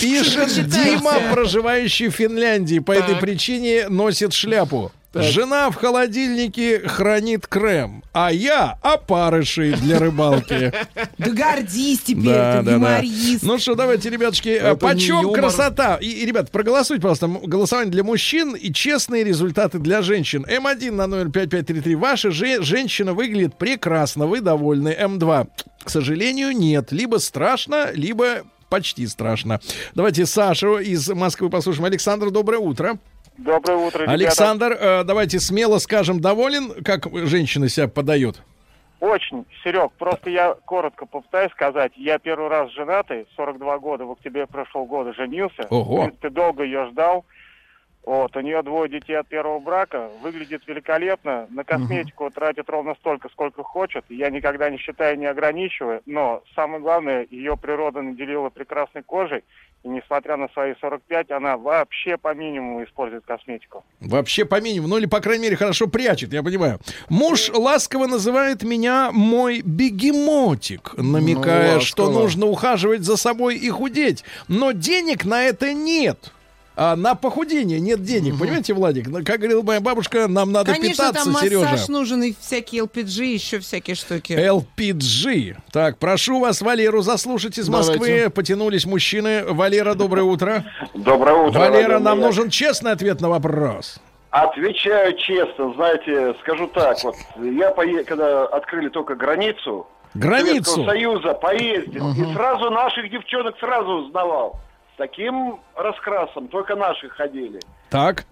пишет 0.00 0.68
Дима, 0.68 1.14
проживающий 1.32 2.08
в 2.08 2.14
Финляндии. 2.14 2.78
По 2.78 2.92
этой 2.92 3.16
причине 3.16 3.88
носит 3.88 4.32
шляпу. 4.32 4.90
Жена 5.14 5.70
в 5.70 5.74
холодильнике 5.74 6.80
хранит 6.88 7.46
крем, 7.46 8.02
а 8.12 8.32
я 8.32 8.78
опарыши 8.82 9.74
для 9.80 9.98
рыбалки. 9.98 10.72
Да 11.18 11.30
гордись 11.30 12.00
теперь, 12.00 12.24
Да, 12.24 12.58
ты 12.60 12.62
да, 12.64 12.70
да. 12.70 12.72
юморист. 12.96 13.42
Ну 13.42 13.58
что, 13.58 13.74
давайте, 13.74 14.08
ребятушки, 14.10 14.48
Это 14.48 14.70
не 14.70 14.76
почем 14.76 15.32
красота? 15.32 15.96
И, 15.96 16.06
и, 16.08 16.24
ребят, 16.26 16.50
проголосуйте, 16.50 17.02
пожалуйста. 17.02 17.28
Голосование 17.46 17.90
для 17.92 18.04
мужчин 18.04 18.54
и 18.54 18.72
честные 18.72 19.22
результаты 19.24 19.78
для 19.78 20.00
женщин. 20.02 20.46
М1 20.48 20.90
на 20.92 21.06
номер 21.06 21.30
5533. 21.30 21.94
Ваша 21.94 22.30
же- 22.30 22.62
женщина 22.62 23.12
выглядит 23.12 23.56
прекрасно, 23.58 24.26
вы 24.26 24.40
довольны. 24.40 24.96
М2, 24.98 25.46
к 25.84 25.90
сожалению, 25.90 26.52
нет. 26.52 26.90
Либо 26.90 27.18
страшно, 27.18 27.90
либо 27.92 28.42
почти 28.70 29.06
страшно. 29.06 29.60
Давайте 29.94 30.24
Сашу 30.24 30.78
из 30.78 31.06
Москвы 31.10 31.50
послушаем. 31.50 31.84
Александр, 31.84 32.30
доброе 32.30 32.58
утро. 32.58 32.98
Доброе 33.44 33.76
утро, 33.78 34.02
ребята. 34.02 34.12
Александр, 34.12 34.72
э, 34.78 35.04
давайте 35.04 35.40
смело 35.40 35.78
скажем, 35.78 36.20
доволен, 36.20 36.82
как 36.84 37.06
женщина 37.26 37.68
себя 37.68 37.88
подает? 37.88 38.42
Очень, 39.00 39.46
Серег, 39.64 39.90
просто 39.98 40.30
я 40.30 40.54
коротко 40.64 41.06
попытаюсь 41.06 41.50
сказать. 41.50 41.92
Я 41.96 42.20
первый 42.20 42.48
раз 42.48 42.70
женатый, 42.70 43.26
42 43.34 43.78
года, 43.78 44.04
в 44.04 44.12
октябре 44.12 44.46
прошлого 44.46 44.86
года 44.86 45.12
женился. 45.12 45.66
Ого. 45.70 45.96
В 45.96 46.04
принципе, 46.04 46.30
долго 46.30 46.62
ее 46.62 46.88
ждал. 46.90 47.24
Вот, 48.04 48.36
у 48.36 48.40
нее 48.40 48.62
двое 48.62 48.88
детей 48.88 49.14
от 49.14 49.28
первого 49.28 49.60
брака, 49.60 50.08
выглядит 50.22 50.66
великолепно, 50.66 51.46
на 51.50 51.62
косметику 51.62 52.30
тратит 52.30 52.68
ровно 52.68 52.94
столько, 52.96 53.28
сколько 53.28 53.62
хочет. 53.62 54.04
Я 54.08 54.28
никогда 54.28 54.70
не 54.70 54.78
считаю, 54.78 55.16
не 55.18 55.26
ограничиваю, 55.26 56.02
но 56.04 56.42
самое 56.56 56.80
главное, 56.80 57.26
ее 57.30 57.56
природа 57.56 58.02
наделила 58.02 58.50
прекрасной 58.50 59.04
кожей, 59.04 59.44
и 59.82 59.88
несмотря 59.88 60.36
на 60.36 60.48
свои 60.50 60.74
45, 60.80 61.30
она 61.32 61.56
вообще 61.56 62.16
по 62.16 62.34
минимуму 62.34 62.84
использует 62.84 63.24
косметику. 63.24 63.84
Вообще 64.00 64.44
по 64.44 64.60
минимуму, 64.60 64.88
ну 64.88 64.98
или, 64.98 65.06
по 65.06 65.20
крайней 65.20 65.44
мере, 65.44 65.56
хорошо 65.56 65.88
прячет, 65.88 66.32
я 66.32 66.42
понимаю. 66.42 66.78
Муж 67.08 67.50
ласково 67.50 68.06
называет 68.06 68.62
меня 68.62 69.10
мой 69.12 69.60
бегемотик, 69.62 70.94
намекая, 70.96 71.74
Ну, 71.74 71.80
что 71.80 72.10
нужно 72.10 72.46
ухаживать 72.46 73.02
за 73.02 73.16
собой 73.16 73.56
и 73.56 73.68
худеть. 73.70 74.24
Но 74.46 74.70
денег 74.70 75.24
на 75.24 75.42
это 75.42 75.72
нет. 75.72 76.32
А 76.74 76.96
на 76.96 77.14
похудение 77.14 77.80
нет 77.80 78.02
денег, 78.02 78.38
понимаете, 78.38 78.72
Владик? 78.72 79.06
Ну, 79.08 79.22
Как 79.24 79.38
говорила 79.40 79.62
моя 79.62 79.80
бабушка, 79.80 80.26
нам 80.26 80.52
надо 80.52 80.72
Конечно, 80.72 81.04
питаться, 81.08 81.24
там 81.24 81.32
массаж 81.34 81.50
Сережа. 81.50 81.92
нужен 81.92 82.22
и 82.22 82.34
всякие 82.40 82.84
LPG, 82.84 83.24
еще 83.26 83.58
всякие 83.58 83.94
штуки. 83.94 84.32
LPG. 84.32 85.56
Так, 85.70 85.98
прошу 85.98 86.40
вас, 86.40 86.62
Валеру, 86.62 87.02
заслушать 87.02 87.58
из 87.58 87.68
Москвы. 87.68 87.98
Давайте. 87.98 88.30
Потянулись 88.30 88.86
мужчины. 88.86 89.44
Валера, 89.44 89.94
доброе 89.94 90.22
утро. 90.22 90.64
Доброе 90.94 91.34
утро. 91.36 91.58
Валера, 91.58 91.98
нам 91.98 92.18
Маяк. 92.18 92.26
нужен 92.26 92.48
честный 92.50 92.92
ответ 92.92 93.20
на 93.20 93.28
вопрос. 93.28 93.98
Отвечаю 94.30 95.14
честно, 95.18 95.74
знаете, 95.74 96.34
скажу 96.40 96.66
так, 96.68 96.96
вот 97.04 97.14
я 97.36 97.70
пое- 97.72 98.02
когда 98.04 98.46
открыли 98.46 98.88
только 98.88 99.14
границу 99.14 99.86
Границу. 100.14 100.72
Советского 100.72 100.86
Союза, 100.86 101.34
поездил, 101.34 102.10
и 102.12 102.34
сразу 102.34 102.70
наших 102.70 103.10
девчонок 103.10 103.58
сразу 103.60 103.90
узнавал. 103.90 104.58
С 104.94 104.98
таким 104.98 105.60
раскрасом 105.74 106.48
только 106.48 106.76
наши 106.76 107.08
ходили. 107.08 107.60
Так. 107.90 108.24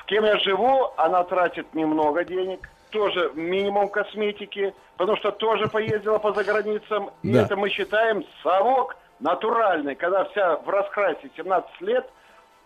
С 0.00 0.06
кем 0.06 0.24
я 0.24 0.38
живу, 0.38 0.90
она 0.96 1.24
тратит 1.24 1.72
немного 1.74 2.24
денег, 2.24 2.68
тоже 2.90 3.30
минимум 3.34 3.88
косметики, 3.88 4.74
потому 4.96 5.16
что 5.18 5.30
тоже 5.30 5.66
поездила 5.68 6.18
по 6.18 6.32
заграницам. 6.32 7.10
И 7.22 7.32
Да. 7.32 7.42
это 7.42 7.56
мы 7.56 7.68
считаем 7.70 8.24
совок 8.42 8.96
натуральный, 9.20 9.94
когда 9.94 10.24
вся 10.26 10.56
в 10.56 10.68
раскрасе 10.68 11.30
17 11.36 11.80
лет, 11.80 12.06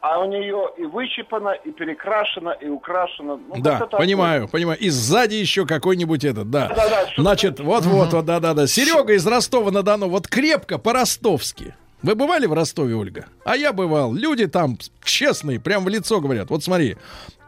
а 0.01 0.21
у 0.21 0.27
нее 0.27 0.71
и 0.77 0.85
выщипано, 0.85 1.51
и 1.51 1.73
перекрашено, 1.73 2.51
и 2.51 2.69
украшено. 2.69 3.37
Ну, 3.49 3.57
Да, 3.61 3.71
как-то 3.73 3.87
так 3.87 4.01
понимаю, 4.01 4.49
понимаю. 4.49 4.79
И 4.79 4.91
сзади 4.91 5.35
еще 5.35 5.67
какой-нибудь 5.67 6.25
этот, 6.25 6.51
да. 6.51 6.69
Да-да, 6.69 7.07
что-то 7.07 7.23
Значит, 7.23 7.61
вот-вот, 7.61 8.13
вот, 8.13 8.25
да-да-да. 8.25 8.67
Серега 8.69 9.15
из 9.15 9.27
Ростова-на-Дону, 9.27 10.09
вот 10.09 10.29
крепко 10.29 10.79
по-ростовски. 10.79 11.75
Вы 12.03 12.15
бывали 12.15 12.47
в 12.47 12.53
Ростове, 12.53 12.95
Ольга? 12.95 13.27
А 13.45 13.57
я 13.57 13.73
бывал. 13.73 14.15
Люди 14.15 14.47
там 14.47 14.79
честные, 15.03 15.59
прям 15.61 15.85
в 15.85 15.89
лицо 15.89 16.21
говорят. 16.21 16.51
Вот 16.51 16.63
смотри. 16.65 16.97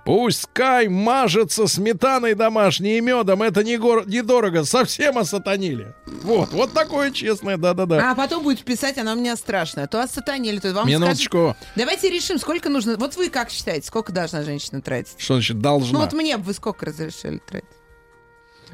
Пускай 0.04 0.88
мажется 0.88 1.66
сметаной 1.66 2.34
домашней 2.34 2.96
и 2.96 3.00
медом, 3.02 3.42
это 3.42 3.62
не 3.62 3.76
гор- 3.76 4.08
недорого, 4.08 4.64
совсем 4.64 5.18
осатанили. 5.18 5.94
Вот, 6.22 6.52
вот 6.52 6.72
такое 6.72 7.10
честное, 7.10 7.58
да-да-да. 7.58 8.10
А 8.10 8.14
потом 8.14 8.42
будет 8.42 8.64
писать, 8.64 8.96
она 8.96 9.12
у 9.12 9.16
меня 9.16 9.36
страшная. 9.36 9.86
То 9.86 10.02
осатанили, 10.02 10.58
то 10.58 10.72
вам 10.72 10.88
Минуточку. 10.88 11.54
скажут- 11.54 11.56
Давайте 11.76 12.08
решим, 12.08 12.38
сколько 12.38 12.70
нужно. 12.70 12.96
Вот 12.96 13.14
вы 13.16 13.28
как 13.28 13.50
считаете, 13.50 13.86
сколько 13.86 14.10
должна 14.10 14.42
женщина 14.42 14.80
тратить? 14.80 15.14
Что 15.18 15.34
значит 15.34 15.60
должна? 15.60 15.92
Ну 15.92 16.04
вот 16.04 16.14
мне 16.14 16.38
бы 16.38 16.44
вы 16.44 16.54
сколько 16.54 16.86
разрешили 16.86 17.38
тратить? 17.46 17.68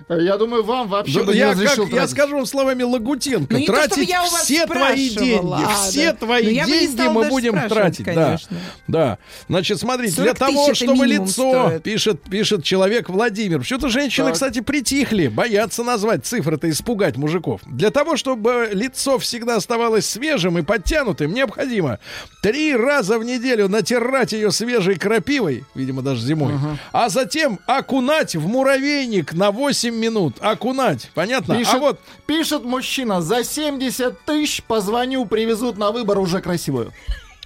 Я 0.09 0.37
думаю, 0.37 0.63
вам 0.63 0.89
вообще 0.89 1.19
Да, 1.21 1.25
бы 1.25 1.33
не 1.33 1.39
я, 1.41 1.51
разрешил 1.51 1.85
как- 1.87 1.95
я 1.95 2.07
скажу 2.07 2.37
вам 2.37 2.47
словами 2.47 2.85
Лагутенко. 2.85 3.53
Ну, 3.59 3.65
то, 3.67 3.73
тратить 3.73 4.09
вас 4.11 4.43
все 4.45 4.65
твои 4.67 5.09
деньги. 5.11 5.65
а, 5.65 5.75
все 5.89 6.13
да. 6.13 6.17
твои 6.19 6.43
Ну, 6.45 6.49
бы 6.49 6.71
не 6.71 6.87
деньги 6.87 7.09
мы 7.09 7.29
будем 7.29 7.69
тратить. 7.69 8.05
конечно. 8.05 8.57
Да. 8.87 8.99
да. 8.99 9.19
Значит, 9.49 9.81
смотрите, 9.81 10.15
для 10.23 10.35
40 10.35 10.39
того, 10.39 10.75
чтобы 10.75 11.07
лицо, 11.07 11.51
стоит. 11.67 11.83
пишет, 11.83 12.23
пишет 12.23 12.63
человек 12.63 13.09
Владимир. 13.09 13.59
Почему-то 13.59 13.89
женщины, 13.89 14.27
Так. 14.27 14.35
кстати, 14.35 14.61
притихли, 14.61 15.27
боятся 15.27 15.83
назвать 15.83 16.25
цифры-то, 16.25 16.71
испугать 16.71 17.17
мужиков. 17.17 17.61
Для 17.67 17.91
того, 17.91 18.17
чтобы 18.17 18.71
лицо 18.73 19.19
всегда 19.19 19.57
оставалось 19.57 20.07
свежим 20.09 20.57
и 20.59 20.63
подтянутым, 20.63 21.35
необходимо 21.35 21.99
три 22.43 22.77
раза 22.77 23.19
в 23.19 23.25
неделю 23.25 23.69
натирать 23.69 24.33
ее 24.33 24.53
свежей 24.53 24.97
крапивой, 24.97 25.65
видимо, 25.75 26.03
даже 26.03 26.21
зимой, 26.23 26.53
а 26.93 27.09
затем 27.09 27.59
окунать 27.67 28.37
в 28.37 28.47
муравейник 28.47 29.33
на 29.33 29.51
8 29.51 29.86
минут. 29.95 30.37
Окунать, 30.41 31.11
понятно? 31.15 31.57
Пишет, 31.57 31.75
А 31.75 31.79
вот 31.79 32.01
пишет 32.27 32.65
мужчина, 32.65 33.23
за 33.23 33.45
70 33.45 34.21
тысяч 34.25 34.63
позвоню, 34.63 35.25
привезут 35.27 35.79
на 35.79 35.93
выбор 35.93 36.19
уже 36.19 36.41
красивую. 36.41 36.93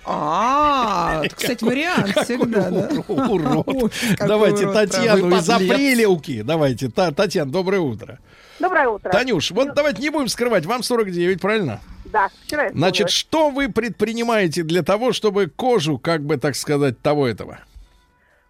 А, 0.04 1.22
кстати, 1.34 1.62
вариант 1.62 2.16
всегда, 2.24 2.70
да? 2.70 2.88
урод. 3.08 3.92
Давайте 4.18 4.72
Татьяну 4.72 5.36
из. 5.36 5.48
Апрелевки. 5.48 6.42
Давайте, 6.42 6.88
Та- 6.88 7.12
Татьяна, 7.12 7.52
доброе 7.52 7.80
утро. 7.80 8.18
Доброе 8.58 8.88
утро. 8.88 9.10
Танюш, 9.10 9.50
вот 9.52 9.74
давайте 9.74 10.02
не 10.02 10.10
будем 10.10 10.28
скрывать, 10.28 10.66
вам 10.66 10.82
49, 10.82 11.40
правильно? 11.40 11.80
Да, 12.04 12.28
вчера 12.44 12.70
Значит, 12.70 13.10
что 13.10 13.50
вы 13.50 13.68
предпринимаете 13.70 14.62
для 14.62 14.82
того, 14.82 15.12
чтобы 15.12 15.46
кожу, 15.46 15.98
как 15.98 16.22
бы 16.24 16.36
так 16.36 16.56
сказать, 16.56 17.00
того 17.00 17.26
этого? 17.26 17.60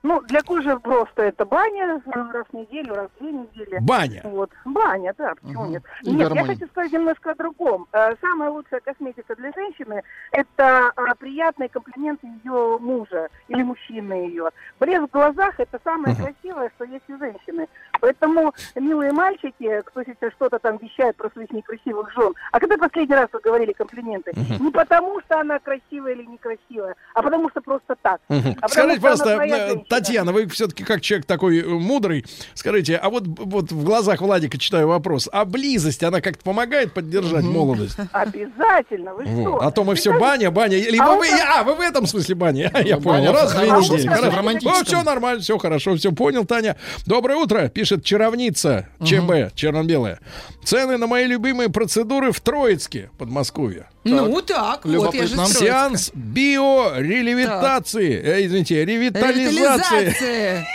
Ну, 0.03 0.23
для 0.23 0.41
кожи 0.43 0.79
просто 0.79 1.23
это 1.25 1.45
баня 1.45 2.01
раз 2.07 2.47
в 2.51 2.55
неделю, 2.57 2.95
раз 2.95 3.09
в 3.17 3.23
две 3.23 3.33
недели. 3.33 3.79
Баня. 3.83 4.23
Вот, 4.25 4.51
баня, 4.65 5.15
да, 5.19 5.35
почему 5.35 5.65
Мгм. 5.65 5.73
нет? 5.73 5.83
И 6.05 6.11
Нет, 6.11 6.21
я 6.21 6.29
гармония. 6.29 6.55
хочу 6.55 6.67
сказать 6.69 6.93
немножко 6.93 7.31
о 7.33 7.35
другом. 7.35 7.87
Э, 7.93 8.15
Самая 8.21 8.51
лучшая 8.51 8.81
косметика 8.81 9.35
для 9.37 9.53
женщины– 9.53 10.03
это 10.33 10.91
а, 10.97 11.15
приятные 11.17 11.69
комплименты 11.69 12.27
ее 12.45 12.79
мужа 12.79 13.29
или 13.49 13.63
мужчины 13.63 14.13
ее. 14.27 14.49
Блеск 14.79 15.03
в 15.09 15.11
глазах– 15.13 15.55
это 15.59 15.79
самое 15.85 16.17
красивое, 16.17 16.71
что 16.77 16.85
есть 16.85 17.09
у 17.09 17.19
женщины. 17.19 17.69
Поэтому, 18.01 18.55
милые 18.77 19.13
мальчики, 19.13 19.83
кто 19.85 20.03
сейчас 20.05 20.33
что-то 20.33 20.59
там 20.59 20.79
вещает 20.79 21.17
про 21.17 21.29
своих 21.31 21.51
некрасивых 21.51 22.11
жен, 22.15 22.33
а 22.53 22.59
когда 22.61 22.79
последний 22.79 23.15
раз 23.15 23.29
вы 23.33 23.41
говорили 23.41 23.73
комплименты? 23.73 24.33
Не 24.59 24.71
потому, 24.71 25.21
что 25.21 25.41
она 25.41 25.59
красивая 25.59 26.13
или 26.15 26.25
некрасивая, 26.25 26.95
а 27.15 27.23
потому 27.23 27.51
что 27.51 27.61
просто 27.61 27.97
так. 28.01 28.21
Мгм. 28.29 28.57
А 28.63 28.69
Скажите, 28.69 29.01
пожалуйста. 29.01 29.90
Татьяна, 29.91 30.33
вы 30.33 30.47
все-таки 30.47 30.85
как 30.85 31.01
человек 31.01 31.27
такой 31.27 31.59
э, 31.59 31.65
мудрый, 31.67 32.25
скажите, 32.55 32.97
а 32.97 33.11
вот, 33.11 33.25
вот 33.27 33.73
в 33.73 33.85
глазах 33.85 34.21
Владика 34.21 34.57
читаю 34.57 34.87
вопрос, 34.87 35.29
а 35.33 35.45
близость, 35.45 36.05
она 36.05 36.21
как-то 36.21 36.45
помогает 36.45 36.95
поддержать 36.95 37.43
молодость? 37.43 37.97
Обязательно, 38.13 39.15
вы 39.15 39.25
Вот. 39.25 39.43
что? 39.43 39.57
А 39.67 39.71
то 39.73 39.83
мы 39.83 39.97
все 39.97 40.17
баня, 40.17 40.53
баня. 40.53 40.77
Либо 40.79 41.05
А 41.05 41.17
вы, 41.17 41.27
а, 41.29 41.65
вы 41.65 41.75
в 41.75 41.81
этом 41.81 42.07
смысле 42.07 42.37
баня. 42.37 42.71
Я 42.85 42.97
Ну, 42.97 43.03
понял. 43.03 43.33
Раз 43.33 43.53
в 43.53 43.59
две 43.59 43.69
хорошо, 43.69 43.97
недели. 43.97 44.59
Ну, 44.63 44.85
все 44.85 45.03
нормально, 45.03 45.43
все 45.43 45.59
хорошо, 45.59 45.97
все 45.97 46.13
понял, 46.13 46.45
Таня. 46.45 46.77
Доброе 47.07 47.37
утро, 47.37 47.69
пишет 47.69 48.05
чаровница 48.05 48.89
ЧБ, 49.05 49.57
черно-белая. 49.57 50.21
Цены 50.65 50.99
на 50.99 51.09
мои 51.09 51.27
любимые 51.27 51.69
процедуры 51.69 52.31
в 52.31 52.41
Троицке, 52.41 53.11
Подмосковье. 53.19 53.87
Ну 54.05 54.41
так, 54.41 54.85
вот 54.85 55.15
я 55.15 55.27
же. 55.27 55.37
Сеанс 55.47 56.13
биорелевитации, 56.15 58.21
э, 58.23 58.47
извините, 58.47 58.85
ревитализации. 58.85 59.80
Ревитализация. 59.81 60.67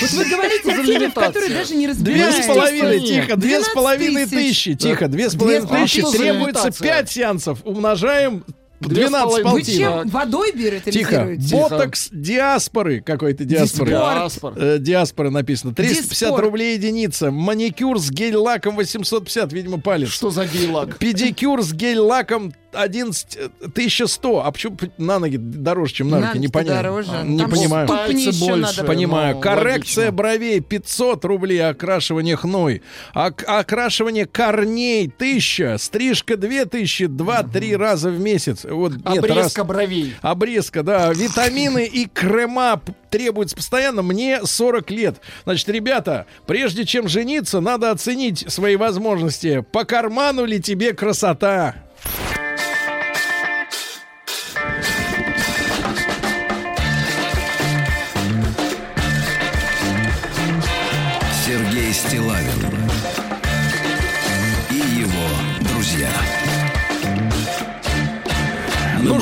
Вот 0.00 0.10
вы 0.12 0.24
говорите 0.30 0.72
о 0.72 0.84
теме, 0.84 1.08
в 1.10 1.14
даже 1.50 1.74
не 1.74 1.88
Две 1.88 2.24
разбираетесь. 2.26 2.44
с 2.44 2.46
половиной, 2.46 3.00
тихо, 3.00 3.36
две 3.36 3.60
с 3.60 3.64
12 3.64 3.74
половиной 3.74 4.24
тысяч. 4.26 4.30
тысячи, 4.62 4.74
тихо, 4.74 5.08
две 5.08 5.28
с 5.30 5.34
половиной 5.34 5.66
Две- 5.66 5.82
тысячи. 5.84 6.00
за 6.00 6.12
Требуется 6.12 6.70
пять 6.82 7.10
сеансов, 7.10 7.58
умножаем 7.64 8.44
Две 8.80 9.08
с 9.08 9.10
12 9.10 9.24
половиной. 9.26 9.44
Вы 9.52 9.58
полтин. 9.58 9.78
чем, 9.78 10.08
водой 10.08 10.52
Тихо. 10.52 10.58
биоритализируете? 10.58 11.54
Ботокс 11.56 12.08
диаспоры 12.12 13.00
какой-то 13.02 13.44
диаспоры. 13.44 13.90
Диаспор. 13.90 14.54
Э, 14.56 14.78
диаспора 14.78 15.28
написано. 15.28 15.74
350 15.74 16.28
Диспор. 16.30 16.40
рублей 16.44 16.74
единица. 16.78 17.30
Маникюр 17.30 17.98
с 17.98 18.10
гель-лаком 18.10 18.76
850, 18.76 19.52
видимо, 19.52 19.78
палец. 19.80 20.08
Что 20.08 20.30
за 20.30 20.46
гей-лак? 20.46 20.96
Педикюр 20.96 21.62
с 21.62 21.74
гель-лаком 21.74 22.54
11 22.72 23.38
1100. 23.60 24.44
А 24.44 24.50
почему 24.52 24.76
на 24.98 25.18
ноги 25.18 25.36
дороже, 25.36 25.94
чем 25.94 26.10
на 26.10 26.20
руки? 26.20 26.38
Не 26.38 26.48
понятно. 26.48 26.82
дороже. 26.82 27.10
А, 27.12 27.22
Не 27.22 27.38
Там 27.38 27.50
понимаю. 27.50 27.86
больше. 27.88 28.56
надо. 28.56 28.84
Понимаю. 28.84 29.34
Ну, 29.36 29.40
Коррекция 29.40 30.04
логично. 30.06 30.12
бровей 30.12 30.60
500 30.60 31.24
рублей, 31.24 31.58
окрашивание 31.68 32.36
хной. 32.36 32.82
Ок- 33.14 33.44
окрашивание 33.46 34.26
корней 34.26 35.06
1000, 35.08 35.78
стрижка 35.78 36.36
2000, 36.36 37.04
2-3 37.04 37.76
раза 37.76 38.10
в 38.10 38.20
месяц. 38.20 38.64
Вот 38.64 38.92
нет, 38.92 39.04
раз. 39.04 39.18
Обрезка 39.18 39.64
бровей. 39.64 40.14
Обрезка, 40.22 40.82
да. 40.82 41.12
Витамины 41.12 41.86
и 41.86 42.06
крема 42.06 42.80
требуются 43.10 43.56
постоянно. 43.56 44.02
Мне 44.02 44.40
40 44.44 44.90
лет. 44.90 45.16
Значит, 45.44 45.68
ребята, 45.68 46.26
прежде 46.46 46.84
чем 46.84 47.08
жениться, 47.08 47.60
надо 47.60 47.90
оценить 47.90 48.44
свои 48.48 48.76
возможности. 48.76 49.64
По 49.72 49.84
карману 49.84 50.44
ли 50.44 50.60
тебе 50.60 50.92
красота? 50.92 51.74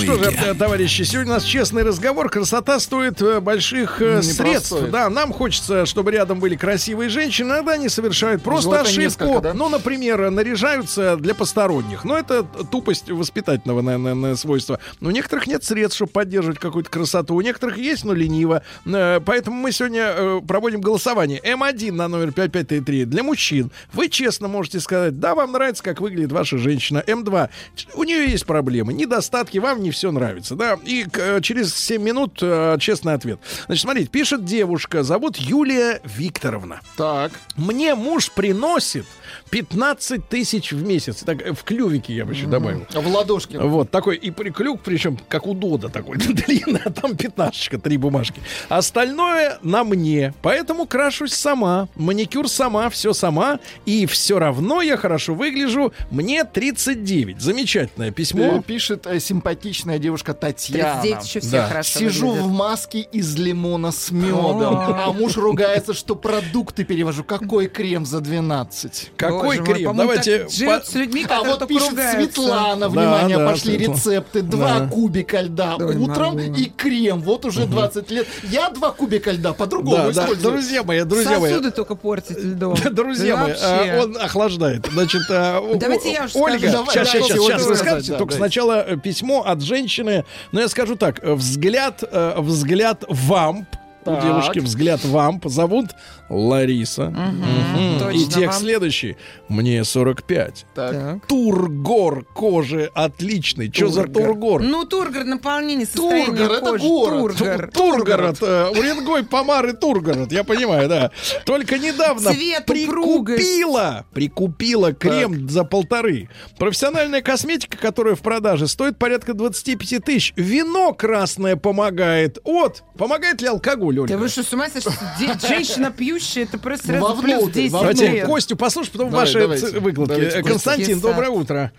Что 0.09 0.31
же, 0.31 0.55
товарищи, 0.55 1.03
сегодня 1.03 1.33
у 1.33 1.35
нас 1.35 1.45
честный 1.45 1.83
разговор. 1.83 2.31
Красота 2.31 2.81
стоит 2.81 3.21
э, 3.21 3.41
больших 3.41 4.01
э, 4.01 4.21
Непростой. 4.23 4.35
средств. 4.35 4.91
Да, 4.91 5.11
нам 5.11 5.35
хочется, 5.35 5.85
чтобы 5.85 6.13
рядом 6.13 6.41
были 6.41 6.57
красивые 6.57 7.11
женщины. 7.11 7.49
Иногда 7.49 7.73
они 7.73 7.91
совершают 7.91 8.43
просто 8.43 8.71
Желательно 8.71 9.07
ошибку. 9.07 9.41
да? 9.41 9.53
Ну, 9.53 9.69
например, 9.69 10.31
наряжаются 10.31 11.17
для 11.17 11.35
посторонних. 11.35 12.05
Но 12.05 12.19
это 12.19 12.43
тупость 12.43 13.11
воспитательного, 13.11 13.83
наверное, 13.83 14.35
свойства. 14.37 14.81
Но 15.01 15.09
у 15.09 15.13
некоторых 15.13 15.47
нет 15.47 15.63
средств, 15.63 15.97
чтобы 15.97 16.13
поддерживать 16.13 16.59
какую-то 16.59 16.89
красоту. 16.91 17.35
У 17.35 17.41
некоторых 17.43 17.77
есть, 17.77 18.05
но 18.05 18.15
лениво. 18.15 18.63
Э, 18.87 19.21
Поэтому 19.25 19.57
мы 19.57 19.73
сегодня 19.73 20.41
проводим 20.47 20.81
голосование. 20.81 21.41
М1 21.45 21.93
на 21.93 22.09
номер 22.09 22.33
5533 22.33 23.05
для 23.05 23.23
мужчин. 23.23 23.71
Вы 23.93 24.09
честно 24.09 24.49
можете 24.49 24.81
сказать, 24.81 25.21
да, 25.21 25.35
вам 25.35 25.53
нравится, 25.53 25.83
как 25.83 26.01
выглядит 26.01 26.33
ваша 26.33 26.57
женщина. 26.57 27.05
М2, 27.07 27.51
у 27.95 28.05
нее 28.05 28.31
есть 28.31 28.47
проблемы, 28.47 28.95
недостатки, 28.95 29.59
вам 29.59 29.83
не 29.83 29.91
все 29.91 29.98
нравится, 30.05 30.55
да. 30.55 30.79
И 30.85 31.05
к- 31.05 31.19
э, 31.19 31.41
через 31.41 31.75
7 31.75 32.03
минут 32.03 32.39
э, 32.43 32.77
честный 32.81 33.15
ответ. 33.15 33.39
Значит, 33.67 33.83
смотрите, 33.83 34.09
пишет 34.09 34.45
девушка, 34.45 35.03
зовут 35.03 35.37
Юлия 35.37 36.01
Викторовна. 36.05 36.81
Так. 36.97 37.33
Мне 37.57 37.95
муж 37.95 38.31
приносит 38.33 39.07
15 39.51 40.29
тысяч 40.29 40.73
в 40.73 40.85
месяц. 40.85 41.23
Так, 41.25 41.43
э, 41.43 41.53
в 41.53 41.65
клювике 41.65 42.15
я 42.15 42.25
бы 42.25 42.33
еще 42.35 42.47
добавил. 42.47 42.87
В 42.93 43.07
ладошке. 43.09 43.59
Вот 43.59 43.91
такой 43.91 44.17
и 44.17 44.31
приклюк, 44.31 44.81
причем 44.83 45.19
как 45.29 45.47
у 45.47 45.55
Дода 45.55 45.89
такой 45.89 46.17
длинный, 46.19 46.81
а 46.85 46.91
там 46.91 47.17
пятнашечка, 47.17 47.79
три 47.79 47.97
бумажки. 47.97 48.41
Остальное 48.69 49.59
на 49.63 49.85
мне, 49.85 50.35
поэтому 50.43 50.87
крашусь 50.87 51.33
сама, 51.35 51.89
маникюр 51.97 52.49
сама, 52.49 52.89
все 52.91 53.13
сама, 53.13 53.59
и 53.87 54.07
все 54.07 54.39
равно 54.39 54.83
я 54.83 54.97
хорошо 54.97 55.35
выгляжу. 55.35 55.93
Мне 56.11 56.45
39. 56.45 57.41
Замечательное 57.41 58.11
Э, 58.11 58.13
письмо. 58.13 58.63
Пишет 58.67 59.07
э, 59.07 59.19
симпатичная 59.21 59.99
девушка 59.99 60.33
Татьяна. 60.35 61.01
39 61.03 61.25
еще 61.27 61.41
все 61.41 61.51
Да. 61.51 61.67
хорошо 61.69 61.99
Сижу 61.99 62.29
выглядят. 62.29 62.47
в 62.47 62.53
маске 62.53 63.01
из 63.01 63.37
лимона 63.37 63.91
с 63.93 64.11
медом, 64.11 64.77
а 64.79 65.13
муж 65.13 65.37
ругается, 65.37 65.93
что 65.95 66.15
продукты 66.15 66.85
перевожу. 66.85 67.25
Какой 67.25 67.67
крем 67.69 68.07
за 68.07 68.21
12? 68.21 69.13
Какой 69.19 69.57
Боже 69.59 69.61
мой, 69.63 69.75
крем? 69.75 69.87
по-моему, 69.89 70.11
Давайте... 70.13 70.39
так 70.39 70.51
живет 70.51 70.85
по- 70.85 70.91
с 70.91 70.95
людьми, 70.95 71.27
А 71.29 71.43
вот 71.43 71.67
пишет 71.69 71.91
ругаются. 71.91 72.23
Светлана, 72.23 72.89
внимание, 72.89 73.39
да, 73.39 73.47
пошли 73.51 73.77
Светлана. 73.77 73.97
рецепты. 73.99 74.43
Два 74.43 74.79
Да. 74.79 74.87
кубика 74.89 75.41
льда 75.41 75.77
Ой, 75.79 75.97
утром 75.97 76.37
могу. 76.37 76.55
и 76.55 76.65
крем. 76.67 77.21
Вот 77.21 77.45
уже 77.45 77.67
20 77.67 78.11
лет. 78.11 78.27
Я 78.45 78.71
два 78.71 78.93
кубика 78.93 79.33
льда 79.33 79.53
по-другому 79.53 79.97
Да, 79.97 80.13
да, 80.13 80.23
использую. 80.23 80.53
друзья 80.53 80.83
мои, 80.85 81.03
друзья 81.03 81.39
мои. 81.41 81.51
Сосуды 81.51 81.71
только 81.73 81.95
портить 81.97 82.39
льдом. 82.39 82.77
Друзья 82.93 83.35
Да 83.37 83.43
мои, 83.43 83.51
вообще. 83.53 83.65
а, 83.67 84.01
он 84.05 84.17
охлаждает. 84.17 84.87
Значит, 84.93 85.23
а, 85.31 85.61
Давайте 85.75 86.13
я 86.13 86.25
уж 86.25 86.31
Ольга, 86.35 86.59
скажу. 86.69 86.87
Сейчас, 86.91 87.09
сейчас, 87.11 87.27
сейчас 87.27 87.47
давай, 87.49 87.65
вы 87.67 87.77
скажете. 87.77 88.13
да, 88.13 88.19
Только 88.19 88.33
да. 88.33 88.37
сначала 88.39 88.85
э, 88.89 88.97
письмо 88.97 89.43
от 89.45 89.61
женщины. 89.63 90.25
Но 90.53 90.61
я 90.61 90.69
скажу 90.69 90.95
так: 90.97 91.19
э, 91.23 91.35
взгляд, 91.35 92.05
э, 92.11 92.35
взгляд 92.39 93.05
вамп. 93.09 93.67
У 94.03 94.11
Так. 94.11 94.23
девушки 94.23 94.59
взгляд 94.61 95.05
вамп. 95.05 95.47
Зовут 95.49 95.91
Лариса. 96.31 97.11
Мгм. 97.11 97.99
точно, 97.99 98.19
И 98.19 98.25
текст 98.27 98.61
следующий. 98.61 99.17
Мне 99.49 99.85
45. 99.85 100.67
Так. 100.75 100.93
Так. 100.93 101.27
Тургор 101.27 102.25
кожи 102.25 102.91
отличный. 102.95 103.71
Что 103.73 103.89
за 103.89 104.03
Тургор. 104.05 104.23
тургор? 104.25 104.63
Ну, 104.63 104.85
Тургор, 104.85 105.25
наполнение 105.25 105.87
состояния 105.87 106.27
Тургор, 106.27 106.51
это 106.53 106.71
кожи. 106.71 106.85
город. 106.85 107.37
Тургор. 107.39 107.71
Тургород, 107.73 108.39
э, 108.43 108.69
Уренгой, 108.71 109.25
Помары, 109.25 109.73
Тургород, 109.75 110.33
я 110.33 110.45
понимаю, 110.45 110.89
да. 110.89 111.11
Только 111.45 111.79
недавно 111.79 112.33
Цвет, 112.33 112.67
прикупила, 112.67 114.05
прикупила 114.13 114.93
крем 114.93 115.49
за 115.49 115.65
полторы. 115.65 116.29
Профессиональная 116.59 117.23
косметика, 117.23 117.77
которая 117.77 118.15
в 118.15 118.21
продаже, 118.21 118.69
стоит 118.69 118.99
порядка 118.99 119.35
25 119.35 120.05
тысяч. 120.05 120.33
Вино 120.37 120.93
красное 120.93 121.57
помогает. 121.57 122.39
Вот, 122.45 122.83
помогает 122.97 123.41
ли 123.41 123.49
алкоголь, 123.49 123.88
Ольга? 123.89 124.07
Да 124.07 124.19
вы 124.19 124.29
что, 124.29 124.43
с 124.43 124.53
ума 124.53 124.69
сошли? 124.69 124.93
Женщина 125.49 125.91
пьющая, 125.91 126.45
это 126.45 126.59
просто 126.59 126.89
сразу 126.89 127.05
Вовнутрь, 127.05 127.27
плюс 127.27 127.51
10 127.51 127.73
вовнутрь. 127.73 127.95
Давайте 127.97 128.17
лет. 128.17 128.27
Костю 128.27 128.57
послушай, 128.57 128.91
потом 128.91 129.11
Давай, 129.11 129.27
ваши 129.27 129.41
давайте. 129.41 129.81
выкладки. 129.81 130.15
Давайте. 130.15 130.43
Константин, 130.43 131.01
доброе 131.01 131.31
утро. 131.31 131.73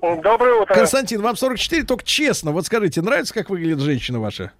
Доброе 0.00 0.60
утро. 0.60 0.74
Константин, 0.74 1.22
вам 1.22 1.36
44, 1.36 1.84
только 1.84 2.04
честно, 2.04 2.52
вот 2.52 2.66
скажите, 2.66 3.02
нравится, 3.02 3.32
как 3.34 3.50
выглядит 3.50 3.80
женщина 3.80 4.20
ваша? 4.20 4.52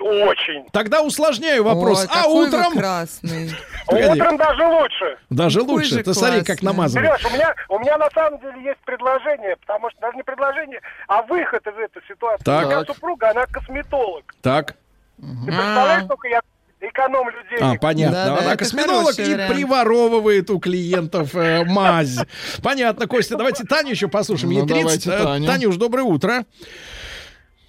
Очень. 0.00 0.66
Тогда 0.72 1.02
усложняю 1.02 1.64
вопрос. 1.64 2.00
Ой, 2.00 2.06
а 2.10 2.22
какой 2.22 2.32
вы 2.32 2.48
утром... 2.48 2.72
красный. 2.72 3.50
Погоди. 3.86 4.20
Утром 4.20 4.36
даже 4.36 4.66
лучше. 4.66 5.18
Даже 5.30 5.60
Какой 5.60 5.74
лучше. 5.74 6.02
Ты 6.02 6.14
смотри, 6.14 6.38
как 6.38 6.46
классный. 6.60 6.66
намазывает. 6.66 7.20
Сереж, 7.20 7.32
у 7.32 7.34
меня, 7.34 7.54
у 7.68 7.78
меня 7.78 7.98
на 7.98 8.10
самом 8.10 8.40
деле 8.40 8.62
есть 8.62 8.80
предложение, 8.84 9.56
потому 9.56 9.90
что 9.90 10.00
даже 10.00 10.16
не 10.16 10.22
предложение, 10.22 10.80
а 11.08 11.22
выход 11.22 11.66
из 11.66 11.74
этой 11.74 12.02
ситуации. 12.08 12.44
Так. 12.44 12.66
Моя 12.66 12.84
супруга, 12.84 13.30
она 13.30 13.46
косметолог. 13.46 14.24
Так. 14.40 14.76
Ты 15.20 15.46
представляешь, 15.46 16.04
сколько 16.04 16.28
я 16.28 16.40
экономлю 16.80 17.34
денег? 17.50 17.62
А, 17.62 17.74
понятно. 17.80 18.16
Да, 18.16 18.24
да, 18.26 18.38
Она 18.38 18.48
это 18.52 18.58
косметолог 18.58 19.18
и 19.18 19.22
вариант. 19.34 19.52
приворовывает 19.52 20.50
у 20.50 20.60
клиентов 20.60 21.34
э, 21.34 21.64
мазь. 21.64 22.18
Понятно, 22.62 23.06
Костя. 23.06 23.36
Давайте 23.36 23.64
Таню 23.64 23.90
еще 23.90 24.08
послушаем. 24.08 24.50
Ей 24.52 24.60
Ну, 24.62 24.66
30. 24.68 24.82
давайте 24.82 25.10
Э, 25.10 25.18
Таню. 25.24 25.46
Танюш, 25.46 25.76
доброе 25.76 26.02
утро. 26.04 26.44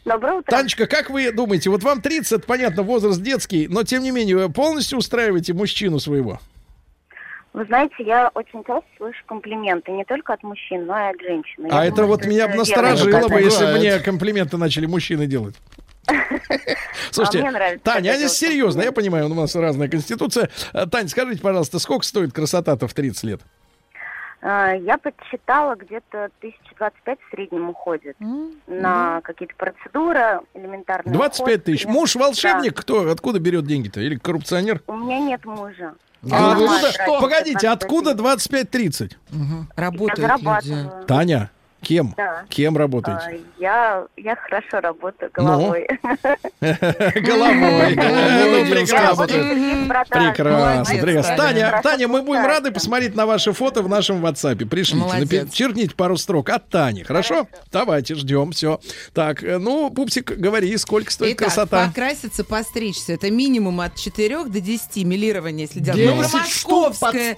Доброе 0.05 0.33
утро. 0.39 0.49
Танечка, 0.51 0.87
как 0.87 1.09
вы 1.09 1.31
думаете, 1.31 1.69
вот 1.69 1.83
вам 1.83 2.01
30, 2.01 2.31
это, 2.39 2.47
понятно, 2.47 2.83
возраст 2.83 3.21
детский, 3.21 3.67
но 3.67 3.83
тем 3.83 4.01
не 4.01 4.11
менее 4.11 4.37
вы 4.37 4.49
полностью 4.51 4.97
устраиваете 4.97 5.53
мужчину 5.53 5.99
своего? 5.99 6.39
Вы 7.53 7.65
знаете, 7.65 7.95
я 7.99 8.29
очень 8.35 8.63
часто 8.63 8.85
слышу 8.97 9.19
комплименты 9.25 9.91
не 9.91 10.05
только 10.05 10.33
от 10.33 10.43
мужчин, 10.43 10.85
но 10.85 10.97
и 10.97 11.09
от 11.09 11.19
женщин. 11.19 11.65
А 11.71 11.81
Я 11.83 11.85
это 11.87 11.97
думаю, 11.97 12.11
вот 12.11 12.25
меня 12.25 12.47
бы 12.47 12.55
насторожило 12.55 13.27
бы, 13.27 13.41
если 13.41 13.65
бы 13.65 13.79
мне 13.79 13.99
комплименты 13.99 14.57
начали 14.57 14.85
мужчины 14.85 15.25
делать. 15.25 15.55
Слушайте, 17.11 17.39
А 17.39 17.41
мне 17.41 17.51
нравится, 17.51 17.83
Таня, 17.83 18.09
а 18.11 18.15
здесь 18.15 18.37
делают 18.39 18.53
серьезно, 18.55 18.81
я 18.81 18.91
понимаю, 18.91 19.29
у 19.29 19.33
нас 19.33 19.55
разная 19.55 19.87
конституция. 19.87 20.49
Э, 20.73 20.85
Тань, 20.85 21.07
скажите, 21.07 21.41
пожалуйста, 21.41 21.79
сколько 21.79 22.05
стоит 22.05 22.33
красота-то 22.33 22.87
в 22.87 22.93
30 22.93 23.23
лет? 23.23 23.41
А, 24.41 24.71
Я 24.73 24.97
подсчитала, 24.97 25.75
где-то 25.75 26.29
1025 26.39 27.19
в 27.19 27.29
среднем 27.31 27.69
уходит 27.69 28.15
на 28.67 29.21
какие-то 29.21 29.53
процедуры 29.55 30.39
элементарные. 30.53 31.13
25 31.13 31.63
тысяч. 31.63 31.83
уход. 31.85 31.95
Муж 31.95 32.15
волшебник, 32.15 32.79
кто, 32.79 33.09
откуда 33.11 33.39
берет 33.39 33.65
деньги-то? 33.65 33.99
Или 33.99 34.15
коррупционер? 34.15 34.81
Да. 34.87 34.93
У 34.93 34.97
меня 34.97 35.19
нет 35.19 35.43
мужа. 35.45 35.93
А 36.31 36.51
откуда, 36.51 36.91
трачу 36.93 37.21
погодите, 37.21 37.67
25 37.67 37.83
откуда 37.83 38.11
25-30? 38.13 39.11
Работают 39.75 40.17
люди. 40.19 40.21
зарабатываю. 40.21 41.05
Таня, 41.05 41.51
кем? 41.81 42.13
Да. 42.17 42.45
Кем 42.49 42.75
А, 42.75 42.79
работаете? 42.79 43.41
Я, 43.59 44.05
я 44.17 44.35
хорошо 44.35 44.79
работаю 44.81 45.31
Ну? 45.37 45.43
головой. 45.43 45.87
Головой. 46.61 47.95
Ну, 47.95 48.65
прекрасно. 48.69 49.27
Прекрасно, 49.27 50.97
прекрасно. 51.01 51.35
Таня. 51.37 51.79
Таня, 51.83 52.07
мы 52.07 52.21
будем 52.21 52.45
рады 52.45 52.71
посмотреть 52.71 53.15
на 53.15 53.25
ваши 53.25 53.51
фото 53.53 53.81
в 53.81 53.89
нашем 53.89 54.25
WhatsApp. 54.25 54.65
Пришлите, 54.65 55.47
черкните 55.51 55.95
пару 55.95 56.17
строк 56.17 56.49
от 56.49 56.69
Тани, 56.69 57.03
хорошо? 57.03 57.47
Давайте, 57.71 58.15
ждем, 58.15 58.51
все. 58.51 58.79
Так, 59.13 59.43
э, 59.43 59.57
ну, 59.57 59.89
Пупсик, 59.89 60.31
говори, 60.37 60.75
сколько 60.77 61.11
стоит 61.11 61.37
красота? 61.37 61.87
покраситься, 61.87 62.43
постричься. 62.43 63.13
Это 63.13 63.31
минимум 63.31 63.81
от 63.81 63.95
4 63.95 64.45
до 64.45 64.59
10 64.61 65.03
милирования, 65.05 65.65
если 65.65 65.79
делать. 65.79 65.99
Мы 66.15 66.23
про 66.23 66.39
10 66.39 66.51
штук 66.51 66.89
московское. 66.89 67.35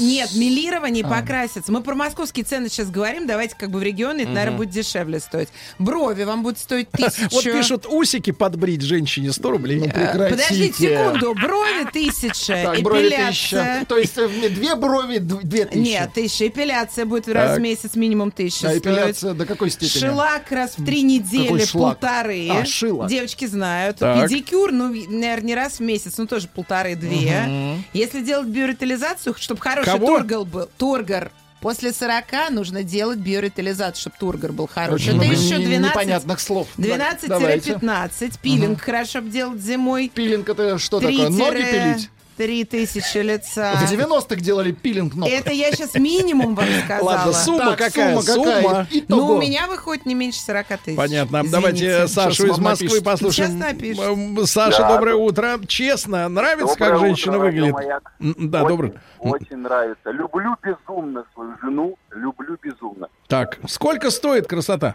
нет, 0.00 0.30
милирование 0.34 1.02
и 1.02 1.06
А. 1.06 1.08
покраситься. 1.08 1.70
Мы 1.72 1.82
про 1.82 1.94
московские 1.94 2.44
цены 2.44 2.68
сейчас 2.68 2.90
говорим. 2.90 3.26
Давайте 3.26 3.54
как 3.66 3.72
бы 3.72 3.80
в 3.80 3.82
регионе 3.82 4.22
это, 4.22 4.32
наверное, 4.32 4.58
будет 4.58 4.70
дешевле 4.70 5.18
стоить. 5.18 5.48
Брови 5.80 6.22
вам 6.22 6.44
будут 6.44 6.58
стоить 6.60 6.88
тысячу. 6.92 7.28
Вот 7.32 7.42
пишут, 7.44 7.86
усики 7.86 8.30
подбрить 8.30 8.82
женщине 8.82 9.32
100 9.32 9.50
рублей. 9.50 9.80
Ну, 9.80 9.86
Э, 9.86 10.30
Подождите 10.30 10.72
секунду. 10.72 11.34
Брови 11.34 11.84
тысяча. 11.92 12.74
Эпиляция. 12.76 13.84
То 13.86 13.96
есть 13.98 14.16
э, 14.18 14.28
две 14.50 14.76
брови, 14.76 15.18
две 15.18 15.64
тысячи. 15.64 15.78
Нет, 15.82 16.12
тысяча. 16.14 16.46
Эпиляция 16.46 17.06
будет 17.06 17.28
раз 17.28 17.58
в 17.58 17.60
месяц 17.60 17.96
минимум 17.96 18.30
тысяча 18.30 18.68
А 18.68 18.78
эпиляция 18.78 19.34
до 19.34 19.46
какой 19.46 19.70
степени? 19.70 19.98
Шелак 20.00 20.50
раз 20.52 20.78
в 20.78 20.84
три 20.84 21.02
недели, 21.02 21.64
полторы. 21.72 22.48
А, 22.50 22.64
шило. 22.64 23.08
Девочки 23.08 23.46
знают. 23.46 23.98
Педикюр, 23.98 24.70
ну, 24.70 24.88
наверное, 24.88 25.40
не 25.46 25.54
раз 25.56 25.78
в 25.78 25.80
месяц, 25.80 26.18
ну, 26.18 26.26
тоже 26.26 26.46
полторы-две. 26.48 27.78
Если 27.92 28.20
делать 28.22 28.46
биоритализацию, 28.48 29.34
чтобы 29.38 29.60
хороший 29.60 29.98
тургор 29.98 30.44
был. 30.44 30.68
Тургор. 30.76 31.32
После 31.66 31.92
40 31.92 32.50
нужно 32.50 32.84
делать 32.84 33.18
биоритализацию, 33.18 34.00
чтобы 34.00 34.14
тургор 34.20 34.52
был 34.52 34.68
хороший. 34.68 35.14
Очень 35.14 35.16
Это 35.20 35.32
еще 35.32 35.58
не- 35.58 35.66
12, 35.66 35.90
непонятных 35.90 36.38
слов. 36.38 36.68
Да, 36.76 37.18
давайте. 37.26 37.72
12-15. 37.72 38.38
Пилинг 38.40 38.80
хорошо 38.80 39.20
бы 39.20 39.30
делать 39.30 39.60
зимой. 39.60 40.08
Пилинг 40.14 40.48
это 40.48 40.78
что 40.78 41.00
такое? 41.00 41.28
Ноги 41.28 41.64
пилить? 41.64 42.10
Три 42.36 42.64
тысячи 42.64 43.18
лица. 43.18 43.72
В 43.76 43.90
90-х 43.90 44.36
делали 44.36 44.72
пилинг 44.72 45.14
ног. 45.14 45.28
Это 45.28 45.50
я 45.52 45.72
сейчас 45.72 45.94
минимум 45.94 46.54
вам 46.54 46.66
сказала. 46.84 47.06
Ладно, 47.06 47.32
сумма 47.32 47.70
Так, 47.76 47.78
какая? 47.78 48.20
сумма 48.20 48.22
какая? 48.44 48.62
Сумма. 48.62 48.86
Итого. 48.90 49.20
Ну, 49.28 49.34
у 49.36 49.40
меня 49.40 49.66
выходит 49.66 50.04
не 50.06 50.14
меньше 50.14 50.40
40 50.40 50.66
тысяч. 50.84 50.96
Понятно. 50.96 51.36
Извините. 51.38 51.50
Давайте 51.52 52.08
Сашу 52.08 52.30
Сейчас 52.32 52.56
из 52.56 52.58
Москвы 52.58 52.86
напишут. 52.88 53.04
послушаем. 53.04 54.46
Саша, 54.46 54.78
Да. 54.82 54.88
доброе 54.94 55.14
утро. 55.16 55.58
Честно, 55.66 56.28
нравится, 56.28 56.74
Доброе 56.74 56.88
как 56.90 56.96
утро, 56.98 57.06
женщина 57.06 57.32
Радио 57.38 57.44
выглядит? 57.46 57.74
Маяк. 57.74 58.12
Да, 58.20 58.62
очень, 58.62 58.68
доброе. 58.68 59.02
Очень 59.18 59.56
нравится. 59.56 60.10
Люблю 60.10 60.54
безумно 60.62 61.24
свою 61.34 61.56
жену. 61.62 61.96
Люблю 62.10 62.58
безумно. 62.62 63.08
Так, 63.28 63.58
сколько 63.66 64.10
стоит 64.10 64.46
красота? 64.46 64.94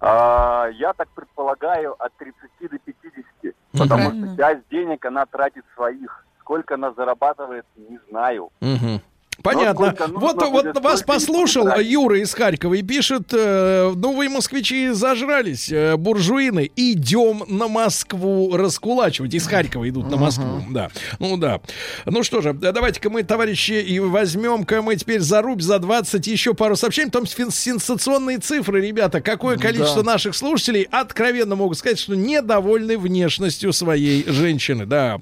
А, 0.00 0.68
я 0.78 0.94
так 0.94 1.08
предполагаю 1.10 1.94
от 2.02 2.16
30 2.16 2.70
до 2.70 2.78
50. 2.78 3.54
Потому 3.72 4.04
Правильно. 4.10 4.26
что 4.34 4.36
часть 4.36 4.68
денег 4.70 5.04
она 5.04 5.26
тратит 5.26 5.64
своих. 5.74 6.24
Сколько 6.40 6.74
она 6.74 6.92
зарабатывает, 6.92 7.64
не 7.76 7.98
знаю. 8.08 8.50
Мгм. 8.60 9.00
Понятно. 9.42 9.94
нужно 9.98 10.18
Вот, 10.18 10.36
будет, 10.36 10.74
вот 10.74 10.80
вас 10.84 11.02
послушал 11.02 11.64
потратить. 11.64 11.90
Юра 11.90 12.18
из 12.20 12.34
Харькова 12.34 12.74
и 12.74 12.82
пишет, 12.82 13.32
э, 13.32 13.92
ну 13.94 14.14
вы, 14.14 14.28
москвичи, 14.28 14.90
зажрались, 14.90 15.70
э, 15.70 15.96
буржуины, 15.96 16.70
идем 16.76 17.44
на 17.48 17.68
Москву 17.68 18.56
раскулачивать. 18.56 19.34
Из 19.34 19.46
Харькова 19.46 19.88
идут 19.88 20.10
на 20.10 20.16
Москву, 20.16 20.62
да. 20.70 20.90
Ну 21.18 21.36
да. 21.36 21.60
Ну 22.04 22.22
что 22.22 22.40
же, 22.40 22.52
да, 22.52 22.72
давайте-ка 22.72 23.10
мы, 23.10 23.22
товарищи, 23.22 23.72
и 23.72 23.98
возьмем-ка 23.98 24.82
мы 24.82 24.96
теперь 24.96 25.20
за 25.20 25.42
рубь, 25.42 25.60
за 25.62 25.78
20 25.78 26.26
еще 26.26 26.54
пару 26.54 26.76
сообщений. 26.76 27.10
Там 27.10 27.26
сенсационные 27.26 28.38
цифры, 28.38 28.80
ребята. 28.86 29.20
Какое 29.20 29.56
количество 29.56 30.02
Да. 30.02 30.12
наших 30.12 30.34
слушателей 30.34 30.86
откровенно 30.90 31.56
могут 31.56 31.78
сказать, 31.78 31.98
что 31.98 32.14
недовольны 32.14 32.98
внешностью 32.98 33.72
своей 33.72 34.24
женщины. 34.28 34.86
Да, 34.86 35.20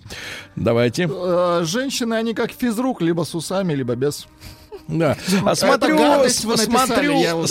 давайте. 0.56 1.08
Э, 1.10 1.62
Женщины, 1.64 2.14
они 2.14 2.34
как 2.34 2.50
физрук, 2.52 3.00
либо 3.02 3.22
с 3.24 3.34
усами, 3.34 3.74
либо 3.74 3.94
без. 3.94 4.07
us. 4.08 4.26
Да. 4.88 5.16
А 5.44 5.54
смотрю, 5.54 5.98
смотрю, 6.28 7.14
вот- 7.34 7.50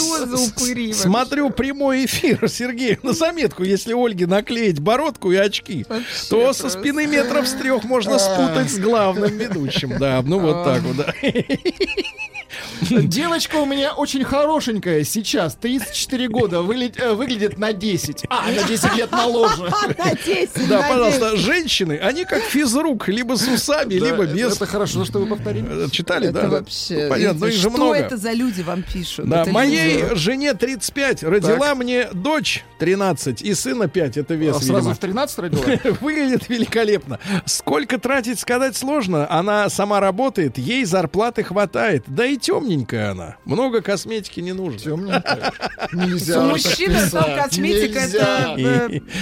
смотрю 0.96 1.50
прямой 1.52 2.06
эфир, 2.06 2.50
Сергей, 2.50 2.98
на 3.04 3.14
заметку, 3.14 3.64
если 3.64 3.94
Ольге 3.94 4.28
наклеить 4.28 4.80
бородку 4.80 5.32
и 5.32 5.36
очки, 5.36 5.86
то 6.30 6.52
со 6.54 6.70
спины 6.70 7.06
метров 7.08 7.48
с 7.48 7.54
трех 7.54 7.84
можно 7.84 8.18
спутать 8.20 8.72
с 8.72 8.80
главным 8.80 9.38
ведущим. 9.38 9.98
Да, 10.00 10.22
ну 10.26 10.40
вот 10.48 10.66
так 10.66 10.82
вот, 10.82 10.96
да. 10.98 11.14
Девочка 12.82 13.58
у 13.58 13.66
меня 13.66 13.94
очень 13.94 14.24
хорошенькая 14.24 15.04
сейчас, 15.04 15.56
34 15.56 16.28
года, 16.30 16.58
э, 16.58 17.14
выглядит 17.14 17.58
на 17.58 17.74
10. 17.74 18.26
А, 18.30 18.50
на 18.52 18.64
10 18.64 18.96
лет 18.96 19.12
моложе. 19.12 19.64
На 19.98 20.14
10, 20.14 20.68
Да, 20.70 20.82
на 20.82 20.88
пожалуйста, 20.88 21.32
10. 21.32 21.46
женщины, 21.46 22.00
они 22.02 22.26
как 22.26 22.42
физрук, 22.44 23.08
либо 23.08 23.36
с 23.36 23.48
усами, 23.48 23.96
либо 23.96 24.26
без. 24.26 24.56
Это 24.56 24.66
хорошо, 24.66 25.06
что 25.06 25.20
вы 25.20 25.28
повторили. 25.28 25.86
Э, 25.86 25.90
Читали, 25.90 26.30
да? 26.30 26.48
вообще... 26.48 27.08
Понятно, 27.28 27.40
ну 27.40 27.48
их 27.48 27.54
же 27.54 27.60
Что 27.62 27.70
много. 27.70 27.96
это 27.96 28.18
за 28.18 28.32
люди 28.34 28.62
вам 28.62 28.84
пишут? 28.84 29.30
Да, 29.30 29.42
Это 29.44 29.52
моей 29.52 30.02
люди. 30.02 30.16
жене 30.16 30.54
35, 30.54 31.24
родила 31.24 31.76
мне 31.76 32.08
дочь 32.14 32.64
13 32.80 33.42
и 33.42 33.54
сына 33.54 33.88
5, 33.88 34.18
это 34.18 34.34
вес, 34.36 34.56
А 34.56 34.60
Сразу 34.60 34.74
видимо. 34.76 34.94
в 34.96 34.98
13 35.00 35.40
родила? 35.40 35.64
Выглядит 36.02 36.50
великолепно. 36.50 37.20
Сколько 37.46 37.98
тратить, 38.00 38.40
сказать 38.40 38.76
сложно. 38.76 39.28
Она 39.30 39.70
сама 39.70 40.00
работает, 40.00 40.58
ей 40.58 40.86
зарплаты 40.86 41.44
хватает. 41.44 42.04
Да 42.08 42.26
и 42.26 42.38
темненькая 42.38 43.12
она. 43.12 43.38
Много 43.46 43.82
косметики 43.82 44.40
не 44.40 44.54
нужно. 44.54 44.80
Темненькая. 44.80 45.52
Нельзя. 45.94 46.50
Так 46.50 47.12
там 47.12 47.36
косметика 47.44 48.00
это 48.00 48.56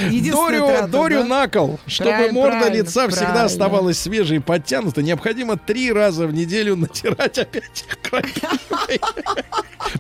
единственная 0.10 0.36
Дорю, 0.36 0.68
трата, 0.68 0.88
Дорю 0.88 1.18
да? 1.20 1.26
на 1.26 1.48
кол. 1.48 1.80
Чтобы 1.88 2.32
морда 2.32 2.70
лица 2.70 3.08
всегда 3.10 3.46
оставалась 3.46 3.98
свежей 4.00 4.38
и 4.38 4.40
подтянутой, 4.40 5.04
необходимо 5.04 5.58
три 5.58 5.92
раза 5.92 6.28
в 6.28 6.34
неделю 6.34 6.76
натирать 6.76 7.38
опять 7.38 7.86
крапивой. 8.02 9.00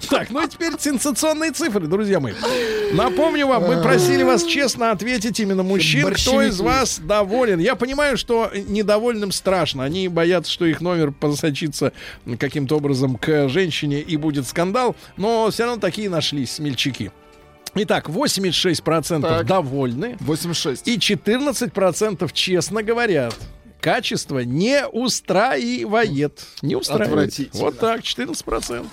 Так, 0.10 0.30
ну 0.30 0.44
и 0.44 0.48
теперь 0.48 0.74
сенсационные 0.78 1.52
цифры, 1.52 1.88
друзья 1.88 2.20
мои. 2.20 2.34
Напомню 2.94 3.48
вам, 3.48 3.64
мы 3.64 3.82
просили 3.82 4.24
вас 4.24 4.44
честно 4.44 4.92
ответить 4.92 5.40
именно 5.40 5.64
мужчин, 5.64 6.14
кто 6.14 6.42
из 6.42 6.60
вас 6.60 7.00
доволен. 7.00 7.60
Я 7.60 7.76
понимаю, 7.76 8.18
что 8.18 8.52
недовольным 8.68 9.32
страшно. 9.32 9.84
Они 9.84 10.08
боятся, 10.08 10.52
что 10.52 10.66
их 10.66 10.82
номер 10.82 11.12
просочится 11.12 11.94
каким-то 12.40 12.78
образом 12.78 13.16
к 13.16 13.48
женщине 13.48 14.02
и 14.02 14.18
будет 14.18 14.48
скандал, 14.48 14.96
но 15.18 15.50
все 15.50 15.64
равно 15.66 15.80
такие 15.80 16.10
нашлись 16.10 16.54
смельчаки. 16.54 17.12
Итак, 17.76 18.10
86% 18.10 19.22
Так. 19.22 19.46
довольны 19.46 20.18
86. 20.20 20.88
и 20.88 20.98
14% 20.98 22.30
честно 22.34 22.84
говорят. 22.84 23.36
Качество 23.86 24.40
не 24.40 24.84
устраивает. 24.88 26.44
Не 26.64 26.76
устраивает. 26.76 27.36
Вот 27.54 27.78
так, 27.78 28.02
14%. 28.02 28.88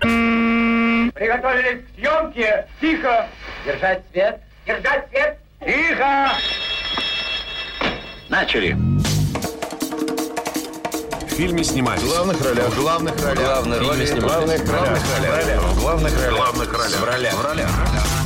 Приготовились 0.00 1.84
к 1.84 1.94
съемке. 1.94 2.66
Тихо. 2.80 3.28
Держать 3.64 4.02
свет. 4.10 4.40
Держать 4.66 5.08
свет. 5.10 5.38
Тихо. 5.64 6.32
Начали. 8.28 8.76
В 11.22 11.30
фильме 11.36 11.62
снимались. 11.62 12.02
В 12.02 12.08
главных 12.08 12.44
ролях. 12.44 12.70
В 12.70 12.80
главных 12.80 13.24
ролях. 13.24 13.38
Главные 13.38 13.78
роли 13.78 14.04
снимались. 14.04 14.60
В 14.62 14.66
главных 14.66 14.68
ролях. 14.68 15.62
В 15.62 15.80
главных 15.80 16.12
ролях. 16.18 16.32
В 16.32 16.34
главных 16.34 16.72
ролях. 16.72 17.00
В 17.00 17.04
ролях. 17.04 17.34
В 17.34 17.44
ролях. 17.44 17.70
В 17.70 17.78
ролях. 17.78 18.17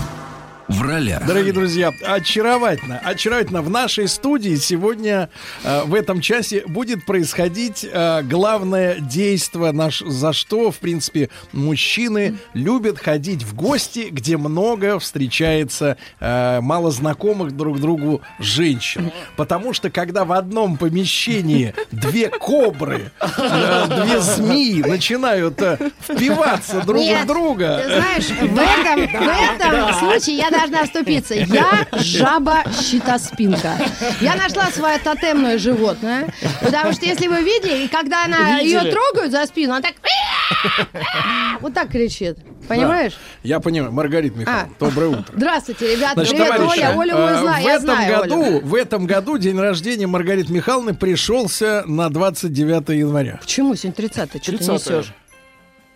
Дорогие 1.26 1.52
друзья, 1.52 1.92
очаровательно, 2.02 2.98
очаровательно. 2.98 3.62
В 3.62 3.68
нашей 3.68 4.08
студии 4.08 4.56
сегодня 4.56 5.28
э, 5.64 5.82
в 5.84 5.94
этом 5.94 6.20
часе 6.20 6.64
будет 6.66 7.04
происходить 7.04 7.86
э, 7.90 8.22
главное 8.22 8.96
действие, 8.98 9.72
наш, 9.72 10.00
за 10.00 10.32
что, 10.32 10.70
в 10.70 10.78
принципе, 10.78 11.28
мужчины 11.52 12.38
любят 12.54 12.98
ходить 12.98 13.42
в 13.42 13.54
гости, 13.54 14.08
где 14.10 14.36
много 14.36 14.98
встречается 14.98 15.96
э, 16.20 16.60
малознакомых 16.60 17.56
друг 17.56 17.78
другу 17.78 18.22
женщин. 18.38 19.12
Потому 19.36 19.74
что 19.74 19.90
когда 19.90 20.24
в 20.24 20.32
одном 20.32 20.76
помещении 20.76 21.74
две 21.90 22.28
кобры, 22.28 23.12
э, 23.20 23.86
две 23.88 24.20
змеи 24.20 24.80
начинают 24.80 25.60
э, 25.60 25.78
впиваться 26.00 26.80
друг 26.82 27.00
Нет, 27.00 27.24
в 27.24 27.26
друга. 27.26 27.82
Ты 27.82 27.96
знаешь, 27.96 28.26
в 28.40 28.58
этом, 28.58 29.24
в 29.24 29.60
этом 29.60 29.94
случае 29.94 30.36
я 30.36 30.50
должна 30.62 30.84
вступиться. 30.84 31.34
Я 31.34 31.86
жаба-щитоспинка. 31.92 33.76
Я 34.20 34.36
нашла 34.36 34.70
свое 34.70 34.98
тотемное 34.98 35.58
животное, 35.58 36.32
потому 36.60 36.92
что 36.92 37.06
если 37.06 37.26
вы 37.26 37.42
видели, 37.42 37.84
и 37.84 37.88
когда 37.88 38.24
она 38.24 38.58
ее 38.58 38.80
трогают 38.90 39.32
за 39.32 39.46
спину, 39.46 39.74
она 39.74 39.82
так 39.82 39.94
Вот 41.60 41.74
так 41.74 41.90
кричит. 41.90 42.38
Понимаешь? 42.68 43.14
Я 43.42 43.58
понимаю. 43.60 43.92
Маргарита 43.92 44.38
Михайловна, 44.38 44.74
доброе 44.78 45.08
утро. 45.08 45.34
Здравствуйте, 45.36 45.96
ребята. 45.96 46.14
Значит, 46.14 46.32
Привет, 46.36 46.56
товарищи, 46.56 46.80
Оля. 46.80 47.00
Олю 47.00 47.16
э, 47.16 47.32
мы 47.32 47.38
знаем, 47.40 47.64
в 47.64 47.66
этом 47.68 47.80
знаю 47.82 48.20
году, 48.20 48.42
Олю. 48.42 48.60
в 48.60 48.74
этом 48.74 49.06
году 49.06 49.38
день 49.38 49.58
рождения 49.58 50.06
Маргариты 50.06 50.52
Михайловны 50.52 50.94
пришелся 50.94 51.82
на 51.86 52.08
29 52.08 52.88
января. 52.90 53.38
Почему 53.40 53.74
сегодня 53.74 53.92
30 54.08 54.30
Что 54.42 54.52
ты 54.52 54.64
30-е. 54.64 54.74
несешь? 54.74 55.12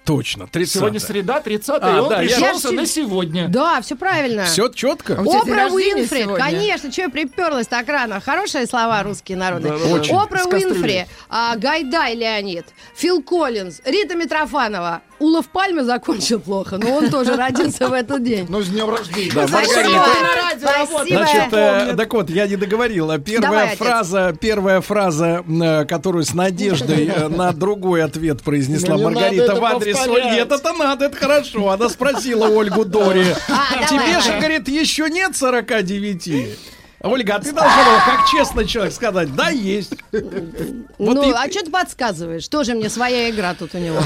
Точно, 0.06 0.46
30 0.46 0.74
Сегодня 0.74 1.00
среда, 1.00 1.40
30 1.40 1.78
А, 1.82 1.96
и 1.96 2.00
он 2.00 2.08
да, 2.08 2.18
пришелся 2.18 2.68
Я 2.68 2.74
на 2.74 2.86
се- 2.86 2.92
сегодня. 2.94 3.48
Да, 3.48 3.80
все 3.80 3.96
правильно. 3.96 4.44
Все 4.44 4.68
четко? 4.68 5.14
А 5.18 5.20
Опра 5.42 5.66
Уинфри, 5.66 6.26
конечно, 6.36 6.92
что 6.92 7.02
я 7.02 7.08
приперлась 7.08 7.66
так 7.66 7.88
рано. 7.88 8.20
Хорошие 8.20 8.66
слова 8.66 9.02
русские 9.02 9.36
народные. 9.36 9.72
Да-да-да. 9.72 9.94
Очень. 9.94 10.14
Опра. 10.16 10.44
Уинфри, 10.44 11.06
а, 11.28 11.56
Гайдай 11.56 12.14
Леонид, 12.14 12.66
Фил 12.94 13.20
Коллинз, 13.20 13.80
Рита 13.84 14.14
Митрофанова. 14.14 15.02
Улов 15.18 15.48
Пальмы 15.48 15.84
закончил 15.84 16.40
плохо, 16.40 16.78
но 16.78 16.96
он 16.96 17.10
тоже 17.10 17.36
родился 17.36 17.88
в 17.88 17.92
этот 17.92 18.22
день. 18.22 18.46
Ну, 18.48 18.60
с 18.60 18.68
днем 18.68 18.90
рождения. 18.90 19.32
Да. 19.34 19.46
Значит, 19.46 21.52
э, 21.52 21.94
так 21.96 22.12
вот, 22.12 22.30
я 22.30 22.46
не 22.46 22.56
договорил. 22.56 23.06
Первая 23.18 23.40
Давай, 23.40 23.66
отец. 23.68 23.78
фраза, 23.78 24.36
первая 24.38 24.80
фраза, 24.80 25.44
э, 25.46 25.84
которую 25.86 26.24
с 26.24 26.34
надеждой 26.34 27.06
э, 27.06 27.28
на 27.36 27.52
другой 27.52 28.04
ответ 28.04 28.42
произнесла 28.42 28.96
Ну, 28.96 29.04
Маргарита 29.04 29.54
в 29.54 29.64
адрес 29.64 29.96
повторять. 29.96 30.32
Нет, 30.32 30.52
это 30.52 30.72
надо, 30.72 31.06
это 31.06 31.16
хорошо. 31.16 31.70
Она 31.70 31.88
спросила 31.88 32.48
Ольгу 32.48 32.84
Дори. 32.84 33.24
А, 33.48 33.74
давай, 33.74 33.88
Тебе 33.88 34.20
же, 34.20 34.26
давай. 34.26 34.40
говорит, 34.40 34.68
еще 34.68 35.08
нет 35.08 35.36
49. 35.36 36.58
Ольга, 37.00 37.34
а 37.36 37.38
ты 37.40 37.52
должна 37.52 37.84
была, 37.84 38.00
как 38.04 38.26
честный 38.28 38.66
человек, 38.66 38.92
сказать, 38.94 39.34
да, 39.34 39.50
есть. 39.50 39.92
Вот 40.12 41.14
ну, 41.14 41.30
и- 41.30 41.32
а 41.32 41.50
что 41.50 41.60
ты 41.64 41.70
подсказываешь? 41.70 42.48
Тоже 42.48 42.74
мне 42.74 42.88
своя 42.88 43.30
игра 43.30 43.54
тут 43.54 43.74
у 43.74 43.78
него. 43.78 43.98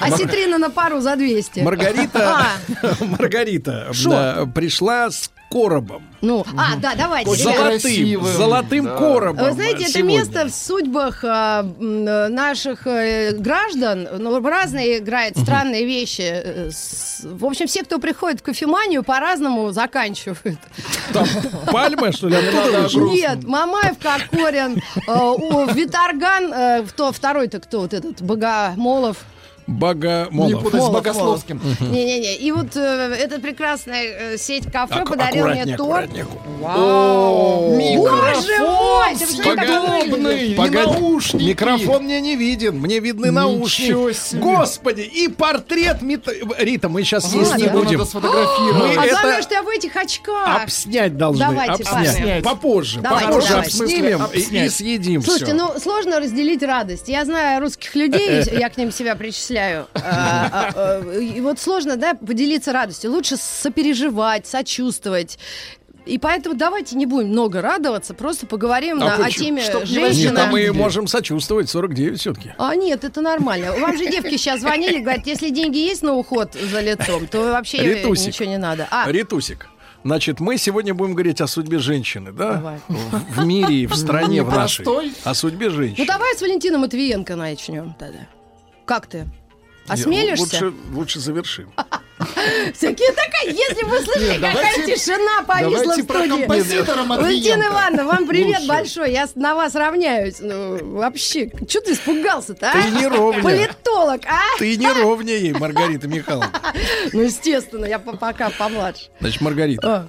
Осетрина 0.00 0.58
на 0.58 0.70
пару 0.70 1.00
за 1.00 1.16
200. 1.16 1.60
Маргарита, 1.60 2.48
А, 2.80 2.94
Маргарита 3.04 3.92
пришла 4.54 5.10
с 5.10 5.30
коробом. 5.54 6.02
ну, 6.20 6.44
а, 6.56 6.76
да, 6.76 6.94
давайте, 6.96 7.30
Очень 7.30 7.42
ребят. 7.42 7.56
Золотым, 7.56 7.80
красивым, 7.80 8.32
золотым 8.32 8.84
да. 8.86 8.96
коробом. 8.96 9.44
Вы 9.44 9.52
знаете, 9.52 9.84
это 9.84 9.92
сегодня. 9.92 10.18
место 10.18 10.44
в 10.46 10.50
судьбах 10.50 11.24
а, 11.24 11.62
э, 11.62 12.28
наших 12.28 12.86
э, 12.88 13.30
граждан, 13.32 14.08
ну, 14.18 14.40
разные 14.44 14.98
играет 14.98 15.38
странные 15.38 15.86
вещи. 15.86 16.22
э, 16.22 16.70
с- 16.72 17.20
В 17.24 17.44
общем, 17.44 17.66
все, 17.68 17.84
кто 17.84 17.98
приходит 18.00 18.40
в 18.40 18.42
кофеманию, 18.42 19.04
по-разному 19.04 19.70
заканчивают. 19.70 20.58
Там 21.12 21.26
пальма, 21.72 22.10
что 22.12 22.28
ли? 22.28 22.36
Нет, 23.12 23.44
Мамаев, 23.44 23.96
Кокорин, 23.98 24.82
э, 25.06 25.72
Виторган, 25.74 26.52
э, 26.52 26.82
кто, 26.88 27.12
второй-то 27.12 27.60
кто 27.60 27.80
вот 27.82 27.94
этот, 27.94 28.20
Богомолов. 28.22 29.18
Не 29.66 29.74
Богомолов. 29.74 30.62
путай 30.62 30.80
с 30.80 30.88
Богословским. 30.88 31.60
Не-не-не. 31.80 32.36
И 32.36 32.52
вот 32.52 32.76
э, 32.76 33.16
эта 33.18 33.40
прекрасная 33.40 34.04
э, 34.04 34.36
сеть 34.38 34.70
кафе 34.70 35.00
Ак- 35.00 35.08
подарила 35.08 35.48
мне 35.48 35.76
торт. 35.76 36.10
Вау! 36.60 37.76
Боже 37.96 38.58
мой! 38.58 39.16
Ты 39.16 39.24
Микрофон 41.36 41.86
Погоди, 41.86 42.04
мне 42.04 42.20
не 42.20 42.36
виден, 42.36 42.78
мне 42.78 43.00
видны 43.00 43.30
наушники. 43.30 44.36
Господи, 44.36 45.02
и 45.02 45.28
портрет 45.28 45.98
Рита, 46.58 46.88
мы 46.88 47.02
сейчас 47.02 47.32
есть 47.32 47.50
Ладно, 47.50 47.62
не 47.62 47.68
будем. 47.70 48.00
А 48.00 49.04
это- 49.04 49.10
главное, 49.10 49.42
что 49.42 49.54
я 49.54 49.62
в 49.62 49.68
этих 49.68 49.96
очках. 49.96 50.62
Обснять 50.62 51.16
должны. 51.16 51.44
Давайте, 51.44 51.82
обснять. 51.82 52.44
Попозже. 52.44 53.00
Давайте, 53.00 53.28
попозже 53.28 53.54
обснимем 53.54 54.18
В 54.18 54.30
смысле, 54.30 54.66
и, 54.66 54.68
съедим 54.68 55.22
Слушайте, 55.22 55.54
ну 55.54 55.72
сложно 55.78 56.20
разделить 56.20 56.62
радость. 56.62 57.08
Я 57.08 57.24
знаю 57.24 57.60
русских 57.60 57.94
людей, 57.94 58.42
я 58.58 58.68
к 58.68 58.76
ним 58.76 58.92
себя 58.92 59.14
причисляю. 59.16 59.53
А, 59.94 60.48
а, 60.52 60.72
а, 60.74 61.18
И 61.18 61.40
вот 61.40 61.58
сложно, 61.58 61.96
да, 61.96 62.14
поделиться 62.14 62.72
радостью. 62.72 63.10
Лучше 63.10 63.36
сопереживать, 63.36 64.46
сочувствовать. 64.46 65.38
И 66.06 66.18
поэтому 66.18 66.54
давайте 66.54 66.96
не 66.96 67.06
будем 67.06 67.28
много 67.28 67.62
радоваться, 67.62 68.12
просто 68.12 68.46
поговорим 68.46 69.02
А 69.02 69.16
на- 69.16 69.24
о 69.26 69.30
теме 69.30 69.62
Чтоб 69.62 69.84
не 69.84 70.24
Нет, 70.24 70.38
а 70.38 70.46
мы 70.46 70.70
можем 70.72 71.06
сочувствовать, 71.06 71.70
49 71.70 72.20
все-таки. 72.20 72.52
А 72.58 72.74
нет, 72.74 73.04
это 73.04 73.22
нормально. 73.22 73.72
Вам 73.78 73.96
же 73.96 74.10
девки 74.10 74.36
сейчас 74.36 74.60
звонили, 74.60 75.00
говорят, 75.00 75.26
если 75.26 75.48
деньги 75.48 75.78
есть 75.78 76.02
на 76.02 76.12
уход 76.14 76.52
за 76.54 76.80
лицом, 76.80 77.26
то 77.26 77.40
вообще 77.52 77.78
Ритусик. 77.78 78.28
ничего 78.28 78.48
не 78.48 78.58
надо. 78.58 78.86
А, 78.90 79.10
Ритусик. 79.10 79.68
Значит, 80.04 80.38
мы 80.38 80.58
сегодня 80.58 80.92
будем 80.92 81.14
говорить 81.14 81.40
о 81.40 81.46
судьбе 81.46 81.78
женщины, 81.78 82.30
да? 82.30 82.54
Давай. 82.54 82.78
В, 82.88 83.46
мире 83.46 83.74
и 83.74 83.86
в 83.86 83.94
стране 83.94 84.42
в 84.42 84.50
нашей. 84.54 84.84
О 85.24 85.32
судьбе 85.32 85.70
ну 85.70 85.76
женщины. 85.76 86.06
давай 86.06 86.36
с 86.36 86.42
Валентином 86.42 86.82
Матвиенко 86.82 87.36
начнем 87.36 87.94
тогда. 87.98 88.26
Как 88.84 89.06
ты? 89.06 89.26
Осмелишься? 89.88 90.42
Лучше, 90.42 90.72
лучше 90.92 91.20
завершим. 91.20 91.72
Всякие 92.74 93.10
такая, 93.12 93.46
если 93.52 93.84
вы 93.84 94.00
слышите, 94.00 94.34
какая 94.38 94.54
давайте- 94.54 94.96
тишина 94.96 95.42
повисла 95.46 95.68
в 95.68 95.82
давайте 95.82 96.04
про 96.04 96.18
студии. 96.24 96.46
Валентина. 96.46 97.64
Ивановна, 97.64 98.04
вам 98.04 98.26
привет 98.26 98.66
большой. 98.66 99.12
Я 99.12 99.28
на 99.34 99.54
вас 99.54 99.74
равняюсь. 99.74 100.36
Ну, 100.40 100.78
вообще, 100.96 101.50
что 101.68 101.80
ты 101.80 101.92
испугался-то, 101.92 102.70
а? 102.70 102.72
Ты 102.82 102.90
не 102.90 103.06
ровня. 103.06 103.42
Политолог, 103.42 104.22
а? 104.26 104.40
Ты 104.58 104.76
не 104.76 104.90
ровнее 104.90 105.40
ей, 105.40 105.52
Маргарита 105.52 106.08
Михайловна. 106.08 106.50
Ну, 107.12 107.20
естественно, 107.22 107.84
я 107.84 107.98
по- 107.98 108.16
пока 108.16 108.50
помладше. 108.50 109.08
Значит, 109.20 109.40
Маргарита, 109.40 109.86
А. 109.86 110.08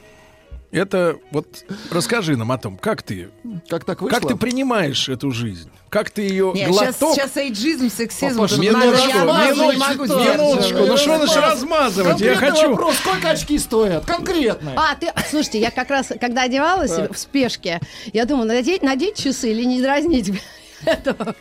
это 0.72 1.18
вот 1.32 1.48
расскажи 1.92 2.36
нам 2.38 2.52
о 2.52 2.58
том, 2.58 2.78
как 2.78 3.04
ты, 3.04 3.30
Как 3.70 3.86
так 3.86 4.02
вышло? 4.02 4.20
как 4.20 4.28
ты 4.28 4.36
принимаешь 4.36 5.08
эту 5.10 5.32
жизнь, 5.32 5.70
как 5.90 6.10
ты 6.10 6.24
ее 6.24 6.52
Нет, 6.54 6.70
сейчас, 6.74 6.98
глоток. 7.00 7.16
сейчас 7.16 7.38
эйджизм, 7.38 7.90
сексизм. 7.90 8.46
Тут 8.48 8.58
Минуточку, 8.58 9.08
минуточку, 9.08 9.20
минуточку, 9.20 10.06
сдерживать. 10.06 10.88
ну 10.90 10.98
что 10.98 11.18
начала 11.18 11.52
размазывать? 11.52 12.20
Я 12.22 12.36
хочу... 12.36 12.70
вопрос, 12.72 12.96
сколько 12.98 13.30
очки 13.30 13.58
стоят? 13.60 14.06
Конкретно. 14.06 14.74
А, 14.76 14.96
ты, 14.96 15.12
слушайте, 15.30 15.60
я 15.60 15.72
как 15.72 15.90
раз, 15.90 16.12
когда 16.20 16.44
одевалась 16.44 16.92
в 16.92 17.16
спешке, 17.18 17.80
я 18.14 18.26
думаю, 18.26 18.48
надеть, 18.48 18.84
надеть 18.84 19.16
часы 19.18 19.52
или 19.52 19.64
не 19.64 19.82
дразнить 19.82 20.32
этого 20.86 21.36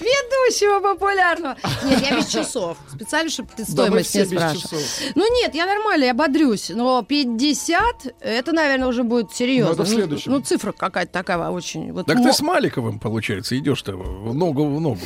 ведущего 0.00 0.80
популярного. 0.80 1.56
Нет, 1.84 2.00
я 2.10 2.16
без 2.16 2.26
часов. 2.28 2.76
Специально, 2.92 3.30
чтобы 3.30 3.48
ты 3.56 3.64
стоимость 3.64 4.14
не 4.14 4.24
спрашивал. 4.24 4.82
Ну 5.14 5.34
нет, 5.40 5.54
я 5.54 5.66
нормально, 5.66 6.04
я 6.04 6.14
бодрюсь. 6.14 6.70
Но 6.70 7.02
50, 7.02 7.84
это, 8.20 8.52
наверное, 8.52 8.88
уже 8.88 9.02
будет 9.02 9.32
серьезно. 9.32 9.74
Ну, 9.76 9.84
следующем. 9.84 10.32
Ну, 10.32 10.40
цифра 10.40 10.72
какая-то 10.72 11.12
такая 11.12 11.38
очень. 11.50 11.92
Вот, 11.92 12.06
Так 12.06 12.18
ты 12.18 12.32
с 12.32 12.40
Маликовым, 12.40 12.98
получается, 12.98 13.56
идешь-то 13.58 13.92
в 13.96 14.34
ногу 14.34 14.64
в 14.66 14.80
ногу. 14.80 15.00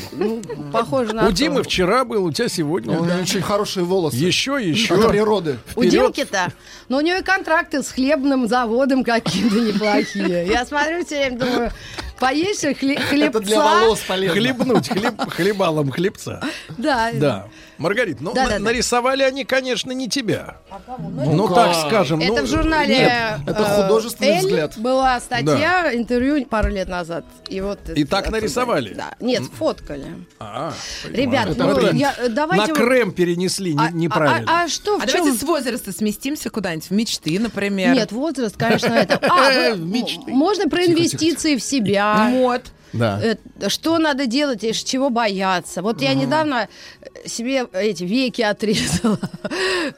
похоже 0.72 1.12
на 1.14 1.28
У. 1.28 1.32
Димы 1.32 1.62
вчера 1.62 2.05
был, 2.05 2.24
у 2.24 2.32
тебя 2.32 2.48
сегодня. 2.48 2.98
У 2.98 3.05
него 3.05 3.20
очень 3.22 3.43
хорошие 3.43 3.84
волосы. 3.84 4.16
Еще, 4.16 4.56
От 4.56 4.62
еще. 4.62 5.09
природы. 5.09 5.59
У 5.76 5.84
Димки-то. 5.84 6.52
Но 6.89 6.98
у 6.98 7.01
него 7.01 7.18
и 7.18 7.22
контракты 7.22 7.82
с 7.82 7.90
хлебным 7.90 8.48
заводом 8.48 9.05
какие-то 9.05 9.56
неплохие. 9.56 10.47
Я 10.47 10.64
смотрю 10.64 11.05
все 11.05 11.16
время, 11.18 11.39
думаю, 11.39 11.72
поешь 12.18 12.62
и 12.62 12.68
хле- 12.68 13.01
хлебца. 13.01 13.39
Это 13.39 13.40
для 13.40 13.59
волос 13.60 14.01
полезно. 14.06 14.34
Хлебнуть 14.52 14.88
хлеб, 14.88 15.30
хлебалом 15.30 15.90
хлебца. 15.90 16.40
Да. 16.78 17.10
Да. 17.14 17.46
Маргарит, 17.78 18.20
ну 18.20 18.32
Да, 18.32 18.44
на- 18.44 18.48
да, 18.50 18.58
да. 18.58 18.64
нарисовали 18.64 19.22
они, 19.22 19.44
конечно, 19.44 19.90
не 19.92 20.08
тебя. 20.08 20.56
Ну 20.98 21.32
Ну, 21.34 21.48
как? 21.48 21.54
так 21.72 21.74
скажем. 21.88 22.20
Это 22.20 22.32
ну, 22.32 22.42
в 22.42 22.46
журнале 22.46 22.96
нет. 22.96 23.40
это 23.46 23.62
э, 23.62 23.82
художественный 23.82 24.30
«Эль» 24.32 24.38
взгляд. 24.40 24.78
была 24.78 25.18
статья, 25.20 25.90
интервью 25.92 26.44
пару 26.46 26.70
лет 26.70 26.88
назад. 26.88 27.24
И 27.48 27.60
вот 27.60 27.80
И 27.88 28.02
это 28.02 28.10
так 28.10 28.20
оттуда. 28.24 28.36
нарисовали? 28.40 28.94
Да. 28.94 29.14
Нет, 29.20 29.42
фоткали. 29.58 30.06
А, 30.38 30.72
Ребят, 31.10 31.48
Это 31.50 31.64
ну, 31.64 31.74
тренд. 31.74 31.94
я, 31.94 32.14
э, 32.18 32.28
давайте... 32.28 32.72
На 32.72 32.78
крем 32.78 33.10
перенесли 33.12 33.74
не- 33.74 33.84
А- 33.86 33.90
неправильно. 33.90 34.46
А, 34.48 34.64
а 34.64 34.68
что, 34.68 34.98
в 34.98 35.02
А 35.02 35.06
чем... 35.06 35.18
давайте 35.24 35.38
с 35.38 35.42
возраста 35.42 35.92
сместимся 35.92 36.50
куда-нибудь, 36.50 36.86
в 36.88 36.90
мечты, 36.92 37.38
например. 37.40 37.94
Нет, 37.94 38.12
возраст, 38.12 38.56
конечно, 38.56 38.92
это... 38.92 39.18
А, 39.28 39.50
вы- 39.74 39.78
Мечты. 39.78 40.30
можно 40.30 40.68
про 40.68 40.84
инвестиции 40.86 41.56
в 41.56 41.62
себя. 41.62 42.14
Мод. 42.30 42.62
Да. 42.93 43.20
Э, 43.23 43.36
Что 43.69 43.98
надо 43.98 44.27
делать 44.27 44.64
и 44.64 44.73
чего 44.73 45.10
бояться? 45.10 45.82
Вот 45.82 46.02
я 46.02 46.14
недавно 46.14 46.69
э, 47.01 47.28
себе 47.28 47.66
эти 47.73 48.05
веки 48.05 48.43
отрезала. 48.43 49.19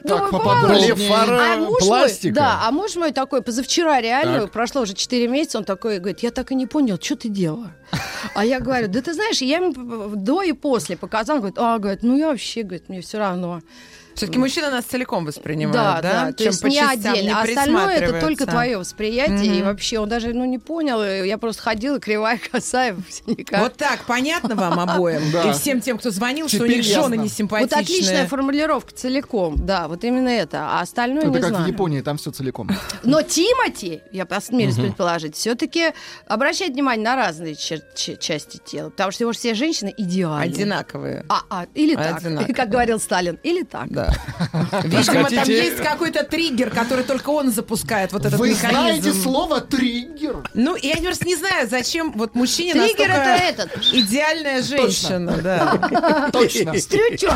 Думаю, 0.04 0.30
поподробнее. 0.30 0.94
бывало. 0.94 1.24
А 1.24 1.56
Блефаропластика. 1.56 2.34
Да, 2.34 2.60
а 2.66 2.70
муж 2.70 2.96
мой 2.96 3.12
такой, 3.12 3.42
позавчера 3.42 4.00
реально, 4.00 4.42
Так. 4.42 4.52
прошло 4.52 4.82
уже 4.82 4.94
4 4.94 5.28
месяца, 5.28 5.58
он 5.58 5.64
такой 5.64 5.98
говорит, 5.98 6.20
я 6.20 6.30
так 6.30 6.52
и 6.52 6.54
не 6.54 6.66
понял, 6.66 6.98
что 7.00 7.16
ты 7.16 7.28
делала? 7.28 7.72
А 8.34 8.44
я 8.44 8.60
говорю, 8.60 8.88
да 8.88 9.00
ты 9.02 9.12
знаешь, 9.14 9.40
я 9.42 9.56
ему 9.58 10.14
до 10.16 10.42
и 10.42 10.52
после 10.52 10.96
показала, 10.96 11.36
он 11.36 11.40
говорит, 11.40 11.58
а, 11.58 11.78
говорит, 11.78 12.02
ну 12.02 12.16
я 12.16 12.28
вообще, 12.28 12.62
говорит, 12.62 12.88
мне 12.88 13.00
все 13.00 13.18
равно. 13.18 13.60
Все-таки 14.14 14.38
мужчина 14.38 14.70
нас 14.70 14.84
целиком 14.84 15.24
воспринимает, 15.24 15.74
Да, 15.74 16.00
да? 16.02 16.24
да, 16.26 16.32
то 16.32 16.38
Чем 16.38 16.46
есть 16.48 16.62
по 16.62 16.66
не 16.66 16.76
частям 16.76 17.12
отдельно. 17.14 17.40
А 17.40 17.42
остальное 17.42 17.94
это 17.96 18.20
только 18.20 18.46
твое 18.46 18.78
восприятие. 18.78 19.46
И 19.46 19.58
Мгм. 19.58 19.64
вообще 19.66 19.98
он 19.98 20.08
даже 20.08 20.32
ну, 20.32 20.44
не 20.44 20.58
понял. 20.58 21.02
и 21.02 21.26
Я 21.26 21.38
просто 21.38 21.62
ходила 21.62 21.98
кривая, 21.98 22.38
косая, 22.52 22.96
синяках. 23.10 23.60
Вот 23.60 23.76
так, 23.76 24.04
понятно 24.06 24.54
вам 24.54 24.78
обоим? 24.90 25.22
Да. 25.32 25.50
И 25.50 25.52
всем 25.52 25.80
тем, 25.80 25.98
кто 25.98 26.10
звонил, 26.10 26.48
что 26.48 26.62
у 26.62 26.66
них 26.66 26.84
жены 26.84 27.16
не 27.16 27.28
симпатичные. 27.28 27.76
Вот 27.76 27.84
отличная 27.84 28.26
формулировка 28.26 28.94
целиком. 28.94 29.56
Да, 29.64 29.88
вот 29.88 30.04
именно 30.04 30.28
это. 30.28 30.60
А 30.70 30.80
остальное 30.80 31.22
Это 31.24 31.30
не 31.30 31.36
как 31.40 31.44
в 31.44 31.48
знаю. 31.48 31.68
Японии, 31.68 32.00
там 32.00 32.16
все 32.18 32.30
целиком. 32.30 32.68
Но 33.02 33.22
Тимати, 33.22 34.00
я 34.12 34.26
посмелюсь 34.26 34.76
Мгм. 34.76 34.86
предположить, 34.86 35.36
все-таки 35.36 35.92
обращает 36.26 36.72
внимание 36.74 37.04
на 37.04 37.16
разные 37.16 37.54
части 37.56 38.60
тела. 38.64 38.90
Потому 38.90 39.10
что 39.12 39.24
его 39.24 39.32
же 39.32 39.38
все 39.38 39.54
женщины 39.54 39.92
идеальные. 39.96 40.50
Одинаковые. 40.52 41.24
А, 41.28 41.40
а, 41.50 41.66
или 41.74 41.94
так, 41.94 42.18
Одинаковые. 42.18 42.54
как 42.54 42.68
говорил 42.68 42.98
Сталин, 43.00 43.38
или 43.42 43.62
так. 43.62 43.90
Да. 43.90 44.03
Видимо, 44.84 45.30
там 45.30 45.48
есть 45.48 45.76
какой-то 45.76 46.24
триггер, 46.24 46.70
который 46.70 47.04
только 47.04 47.30
он 47.30 47.50
запускает 47.52 48.12
вот 48.12 48.24
этот 48.26 48.38
Вы 48.38 48.50
механизм. 48.50 48.80
знаете 49.02 49.12
слово 49.12 49.60
триггер? 49.60 50.42
Ну, 50.54 50.76
я 50.76 50.96
просто 50.96 51.26
не 51.26 51.36
знаю, 51.36 51.68
зачем 51.68 52.12
вот 52.12 52.34
мужчине 52.34 52.72
Триггер 52.72 53.08
настолько 53.08 53.28
это 53.44 53.62
этот. 53.62 53.84
идеальная 53.92 54.62
женщина, 54.62 55.32
да. 55.42 56.30
Точно. 56.32 56.78
Стрючок. 56.78 57.34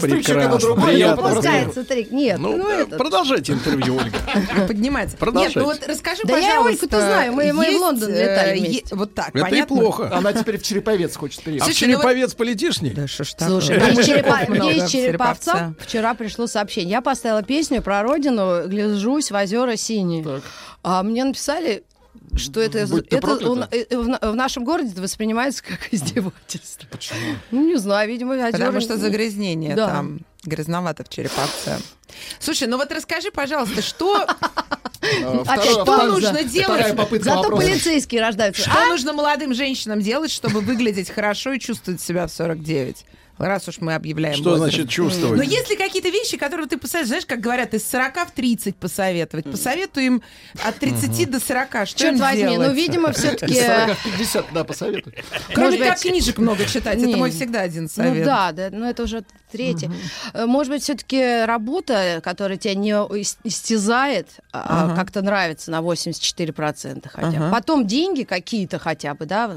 Прекрасно, 0.00 0.76
приятно. 0.76 1.28
Опускается 1.30 1.84
трик. 1.84 2.10
Нет, 2.10 2.38
Ну, 2.38 2.56
ну, 2.56 2.68
это... 2.68 2.96
продолжайте 2.96 3.52
интервью, 3.52 3.96
Ольга. 3.96 4.16
Поднимается. 4.66 5.16
Продолжайте. 5.16 5.58
Нет, 5.60 5.66
ну 5.66 5.72
вот 5.72 5.86
расскажи, 5.88 6.22
Да 6.24 6.36
я 6.38 6.48
пожалуйста. 6.56 6.68
Ольгу-то 6.86 7.00
знаю, 7.00 7.32
мы- 7.32 7.52
мы 7.52 7.76
в 7.76 7.80
Лондон 7.80 8.10
э, 8.12 8.22
летали 8.22 8.58
вместе. 8.58 8.94
Вот 8.94 9.14
так, 9.14 9.34
Это 9.34 9.54
и 9.54 9.62
плохо. 9.62 10.10
Она 10.12 10.32
теперь 10.32 10.58
в 10.58 10.62
Череповец 10.62 11.16
хочет 11.16 11.40
А 11.46 11.50
в 11.50 11.64
Слушай, 11.64 11.88
ну 11.88 11.94
вот- 11.96 12.02
Череповец 12.02 12.34
полетишь 12.34 12.80
не? 12.80 12.90
Да 12.90 13.06
что 13.06 13.24
ж 13.24 13.32
Слушай, 13.38 13.78
такое? 13.80 14.46
много 14.48 14.70
есть 14.72 14.88
в 14.88 14.92
череповца. 14.92 15.52
Череповце. 15.52 15.74
Вчера 16.00 16.14
пришло 16.14 16.46
сообщение. 16.46 16.92
Я 16.92 17.00
поставила 17.02 17.42
песню 17.42 17.82
про 17.82 18.02
родину, 18.02 18.66
гляжусь 18.66 19.30
в 19.30 19.34
озера 19.34 19.76
синие. 19.76 20.40
А 20.82 21.02
мне 21.02 21.24
написали, 21.24 21.84
что 22.36 22.58
это, 22.60 22.78
это 22.78 23.46
он- 23.46 23.66
э, 23.70 23.84
в, 23.94 24.30
в 24.32 24.34
нашем 24.34 24.64
городе 24.64 24.92
это 24.92 25.02
воспринимается 25.02 25.62
как 25.62 25.78
издевательство. 25.92 26.86
Почему? 26.90 27.18
Ну, 27.50 27.68
не 27.68 27.76
знаю, 27.76 28.08
видимо, 28.08 28.32
озера... 28.32 28.50
Потому 28.52 28.80
что 28.80 28.96
загрязнение 28.96 29.74
Да. 29.76 29.88
там. 29.88 30.20
Грязновато 30.44 31.04
в 31.04 31.10
череповце. 31.10 31.76
Слушай, 32.38 32.66
ну 32.66 32.78
вот 32.78 32.90
расскажи, 32.92 33.30
пожалуйста, 33.30 33.82
что, 33.82 34.24
А, 34.26 35.44
второе- 35.44 35.70
что 35.84 36.06
нужно 36.06 36.44
делать? 36.44 36.96
Зато 37.22 37.50
полицейские 37.50 38.22
рождаются. 38.22 38.62
Что 38.62 38.86
нужно 38.86 39.12
молодым 39.12 39.52
женщинам 39.52 40.00
делать, 40.00 40.30
чтобы 40.30 40.60
выглядеть 40.60 41.10
хорошо 41.10 41.52
и 41.52 41.58
чувствовать 41.60 42.00
себя 42.00 42.26
в 42.26 42.32
49? 42.32 43.04
Раз 43.40 43.66
уж 43.68 43.78
мы 43.80 43.94
объявляем 43.94 44.34
Что 44.36 44.50
возраст. 44.50 44.74
значит 44.74 44.90
чувствовать? 44.90 45.36
Но 45.38 45.42
есть 45.42 45.70
ли 45.70 45.76
какие-то 45.76 46.10
вещи, 46.10 46.36
которые 46.36 46.66
ты 46.68 46.76
посоветуешь, 46.76 47.08
знаешь, 47.08 47.26
как 47.26 47.40
говорят, 47.40 47.72
из 47.74 47.88
40 47.88 48.28
в 48.28 48.30
30 48.32 48.76
посоветовать? 48.76 49.50
Посоветуй 49.50 50.04
им 50.06 50.22
от 50.62 50.76
30 50.78 51.30
до 51.30 51.40
40. 51.40 51.86
Что 51.88 51.98
Черт 51.98 52.14
им 52.14 52.20
возьми, 52.20 52.42
делать? 52.42 52.68
ну, 52.68 52.74
видимо, 52.74 53.10
Из 53.10 53.16
все-таки... 53.16 53.54
40 53.54 53.96
в 53.98 54.04
50, 54.04 54.46
да, 54.52 54.64
посоветуй. 54.64 55.14
Кроме 55.54 55.70
может 55.78 55.88
как 55.88 56.00
книжек 56.00 56.38
много 56.38 56.66
читать. 56.66 56.98
Это 57.02 57.16
мой 57.16 57.30
всегда 57.30 57.62
один 57.62 57.88
совет. 57.88 58.18
Ну 58.18 58.24
да, 58.24 58.52
да, 58.52 58.68
но 58.70 58.88
это 58.88 59.04
уже 59.04 59.24
третье. 59.50 59.90
Э, 60.34 60.46
Может 60.46 60.72
быть, 60.72 60.82
все-таки 60.82 61.44
работа, 61.44 62.20
которая 62.22 62.58
тебя 62.58 62.74
не 62.74 62.90
ис- 62.90 63.36
истязает, 63.44 64.28
а 64.52 64.94
как-то 64.94 65.22
нравится 65.22 65.70
на 65.70 65.80
84% 65.80 67.08
хотя 67.10 67.38
бы. 67.38 67.50
Потом 67.50 67.86
деньги 67.86 68.24
какие-то 68.24 68.78
хотя 68.78 69.14
бы, 69.14 69.26
да. 69.26 69.56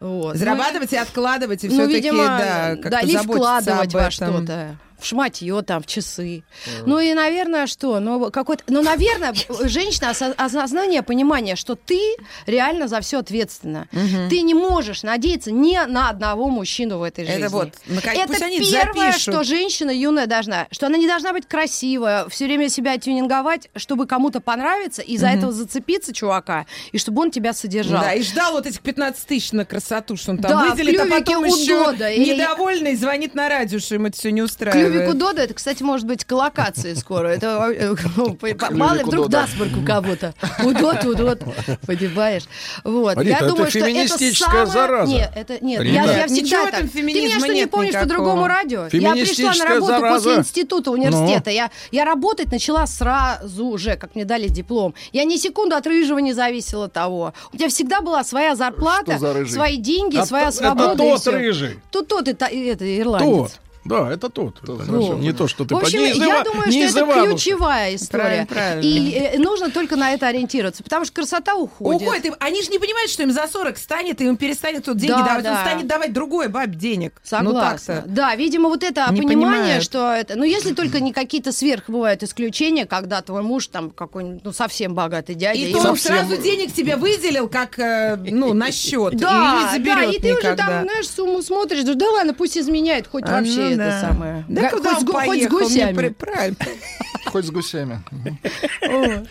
Вот. 0.00 0.36
Зарабатывать 0.36 0.92
и 0.92 0.96
откладывать, 0.96 1.64
и 1.64 1.68
Ну, 1.68 1.74
ну, 1.74 1.80
все-таки, 1.88 2.08
видимо, 2.08 2.24
да, 2.24 2.38
да, 2.38 2.76
как-то 2.76 2.98
или 3.06 3.12
заботиться 3.16 3.32
вкладывать 3.34 3.94
об 3.94 4.00
во 4.00 4.00
этом. 4.00 4.10
что-то. 4.10 4.76
В 4.98 5.06
шматье, 5.06 5.62
там, 5.62 5.82
в 5.82 5.86
часы. 5.86 6.42
Ну 6.86 6.98
и, 6.98 7.14
наверное, 7.14 7.66
что? 7.66 8.00
Ну, 8.00 8.30
какой-то... 8.30 8.64
Ну, 8.68 8.82
наверное, 8.82 9.32
женщина 9.64 10.10
осо- 10.10 10.34
осознание, 10.36 11.02
понимание, 11.02 11.54
что 11.56 11.76
ты 11.76 12.00
реально 12.46 12.88
за 12.88 13.00
все 13.00 13.18
ответственна. 13.18 13.86
Ты 14.28 14.40
не 14.42 14.54
можешь 14.54 15.02
надеяться 15.04 15.52
ни 15.52 15.76
на 15.86 16.10
одного 16.10 16.48
мужчину 16.48 16.98
в 16.98 17.02
этой 17.04 17.24
жизни. 17.26 17.42
Это 17.44 17.50
вот, 17.50 17.70
наконец, 17.86 18.28
Это 18.30 18.38
первое, 18.48 19.12
запишут. 19.12 19.20
что 19.34 19.44
женщина 19.44 19.90
юная 19.90 20.26
должна. 20.26 20.66
Что 20.72 20.86
она 20.86 20.96
не 20.98 21.06
должна 21.06 21.32
быть 21.32 21.46
красивая, 21.46 22.28
все 22.28 22.46
время 22.46 22.68
себя 22.68 22.98
тюнинговать, 22.98 23.68
чтобы 23.76 24.06
кому-то 24.06 24.40
понравиться, 24.40 25.02
и 25.02 25.16
за 25.16 25.28
Мгм. 25.28 25.38
этого 25.38 25.52
зацепиться 25.52 26.12
чувака, 26.12 26.66
и 26.92 26.98
чтобы 26.98 27.22
он 27.22 27.30
тебя 27.30 27.52
содержал. 27.52 28.00
Да, 28.02 28.14
и 28.14 28.22
ждал 28.22 28.52
вот 28.52 28.66
этих 28.66 28.80
15 28.80 29.26
тысяч 29.26 29.52
на 29.52 29.64
красоту, 29.64 30.16
что 30.16 30.32
он 30.32 30.38
там 30.38 30.50
Да, 30.50 30.70
выделит, 30.70 30.98
а 31.00 31.06
потом 31.06 31.44
еще 31.44 31.84
Дода. 31.84 32.10
И- 32.10 32.18
недовольный 32.32 32.96
звонит 32.96 33.34
на 33.34 33.48
радио, 33.48 33.78
что 33.78 33.94
ему 33.94 34.08
это 34.08 34.16
все 34.18 34.32
не 34.32 34.42
устраивает. 34.42 34.87
Клювик 34.90 35.08
у 35.08 35.14
Дода, 35.14 35.42
это, 35.42 35.54
кстати, 35.54 35.82
может 35.82 36.06
быть 36.06 36.24
к 36.24 36.32
локации 36.32 36.94
скоро. 36.94 37.28
Это 37.28 37.70
э, 37.74 37.94
ну, 38.16 38.34
по- 38.34 38.54
по- 38.54 38.72
мало 38.72 38.98
вдруг 39.04 39.28
насморк 39.28 39.76
у 39.76 39.84
кого-то. 39.84 40.34
Удот, 40.64 41.04
удот. 41.04 41.40
Понимаешь? 41.86 42.44
Вот. 42.84 43.22
Я 43.22 43.36
это 43.38 43.48
думаю, 43.48 43.70
что 43.70 43.78
это 43.80 43.88
феминистическая 43.88 44.66
самое... 44.66 44.66
зараза. 44.66 45.12
Нет, 45.12 45.32
это 45.34 45.64
нет. 45.64 45.82
Я, 45.84 46.26
всегда 46.26 46.70
так. 46.70 46.90
Ты 46.90 47.02
меня 47.02 47.38
что, 47.38 47.52
не 47.52 47.66
помнишь 47.66 47.92
по 47.92 47.96
никакого. 47.98 48.06
другому 48.06 48.46
радио? 48.46 48.88
Я 48.92 49.12
пришла 49.12 49.54
на 49.54 49.64
работу 49.64 50.00
после 50.00 50.34
института, 50.36 50.90
университета. 50.90 51.50
Я, 51.50 51.70
я 51.90 52.04
работать 52.04 52.50
начала 52.50 52.86
сразу 52.86 53.78
же, 53.78 53.96
как 53.96 54.14
мне 54.14 54.24
дали 54.24 54.48
диплом. 54.48 54.94
Я 55.12 55.24
ни 55.24 55.36
секунду 55.36 55.76
от 55.76 55.86
рыжего 55.86 56.18
не 56.18 56.32
зависела 56.32 56.88
того. 56.88 57.34
У 57.52 57.56
тебя 57.56 57.68
всегда 57.68 58.00
была 58.00 58.24
своя 58.24 58.54
зарплата, 58.56 59.18
свои 59.46 59.76
деньги, 59.76 60.16
А 60.16 60.26
своя 60.26 60.52
свобода. 60.52 61.02
Это 61.02 61.24
тот 61.24 61.34
рыжий. 61.34 61.78
Тут 61.90 62.08
тот, 62.08 62.28
это 62.28 62.46
ирландец. 62.46 63.58
Да, 63.84 64.12
это 64.12 64.28
тот. 64.28 64.62
Это 64.62 64.72
Вот. 64.72 65.18
Не 65.18 65.32
то, 65.32 65.48
что 65.48 65.64
ты 65.64 65.74
В 65.74 65.78
общем, 65.78 66.00
под- 66.00 66.12
не 66.14 66.26
я 66.26 66.42
думаю, 66.44 66.68
не 66.70 66.88
что 66.88 67.00
это 67.00 67.22
ключевая 67.30 67.94
история. 67.94 68.22
Правильно, 68.22 68.46
правильно. 68.46 68.80
И 68.82 69.10
э, 69.12 69.38
нужно 69.38 69.70
только 69.70 69.96
на 69.96 70.12
это 70.12 70.26
ориентироваться, 70.26 70.82
потому 70.82 71.04
что 71.04 71.14
красота 71.14 71.54
уходит. 71.56 72.02
Уходит. 72.02 72.24
им- 72.26 72.34
Они 72.40 72.62
же 72.62 72.70
не 72.70 72.78
понимают, 72.78 73.10
что 73.10 73.22
им 73.22 73.30
за 73.32 73.46
40 73.46 73.78
станет, 73.78 74.20
и 74.20 74.24
им 74.24 74.36
перестанет 74.36 74.84
тут 74.84 74.98
деньги 74.98 75.12
Да, 75.12 75.24
давать. 75.24 75.36
Он 75.46 75.52
да. 75.54 75.60
станет 75.64 75.86
давать 75.86 76.12
другой 76.12 76.48
бабе 76.48 76.74
денег. 76.76 77.14
Ну 77.30 77.38
Согласна. 77.38 77.94
так-то. 77.96 78.10
да, 78.10 78.34
видимо, 78.34 78.68
вот 78.68 78.82
это 78.82 79.06
Не 79.10 79.22
понимание, 79.22 79.60
понимают. 79.60 79.84
что 79.84 80.12
это... 80.12 80.36
Ну, 80.36 80.44
если 80.44 80.74
только 80.74 81.00
не 81.00 81.12
какие-то 81.12 81.52
сверх 81.52 81.84
бывают 81.88 82.22
исключения, 82.22 82.84
когда 82.86 83.22
твой 83.22 83.42
муж 83.42 83.68
там 83.68 83.90
какой-нибудь, 83.90 84.42
ну, 84.44 84.52
совсем 84.52 84.94
богатый 84.94 85.34
дядя. 85.34 85.58
И 85.58 85.70
и 85.70 85.72
то 85.72 85.78
он- 85.80 85.86
он 85.90 85.96
сразу 85.96 86.36
денег 86.36 86.72
тебе 86.74 86.96
выделил, 86.96 87.48
как, 87.48 87.78
э, 87.78 88.16
ну, 88.16 88.52
на 88.54 88.70
счет. 88.72 89.16
Да, 89.16 89.70
и 89.74 89.78
не 89.78 89.84
да, 89.84 90.02
и 90.04 90.18
ты 90.18 90.32
уже 90.32 90.38
никогда. 90.42 90.66
там, 90.66 90.82
знаешь, 90.84 91.08
сумму 91.08 91.42
смотришь, 91.42 91.84
да 91.84 92.10
ладно, 92.10 92.34
пусть 92.34 92.56
изменяет, 92.58 93.06
хоть 93.06 93.24
вообще 93.28 93.60
ну 93.60 93.67
это 93.74 93.90
да. 93.90 94.00
самое. 94.00 94.44
Да 94.48 94.70
куда 94.70 94.94
хоть, 94.94 95.02
с 95.02 95.10
хоть 95.10 95.48
гусями. 95.48 96.14
Хоть 97.26 97.44
с 97.44 97.50
гусями. 97.50 98.02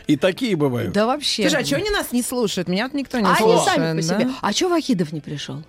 И 0.07 0.17
такие 0.17 0.55
бывают. 0.55 0.93
Да 0.93 1.07
вообще. 1.07 1.49
Слушай, 1.49 1.63
а 1.63 1.65
что 1.65 1.75
они 1.77 1.89
нас 1.89 2.11
не 2.11 2.21
слушают? 2.21 2.67
Меня 2.67 2.89
никто 2.93 3.17
не 3.19 3.25
А 3.25 3.29
они 3.29 3.37
слушает. 3.39 3.75
сами 3.75 3.97
по 3.97 4.03
себе. 4.03 4.29
А 4.41 4.53
что 4.53 4.69
Вахидов 4.69 5.11
не 5.11 5.19
пришел? 5.21 5.63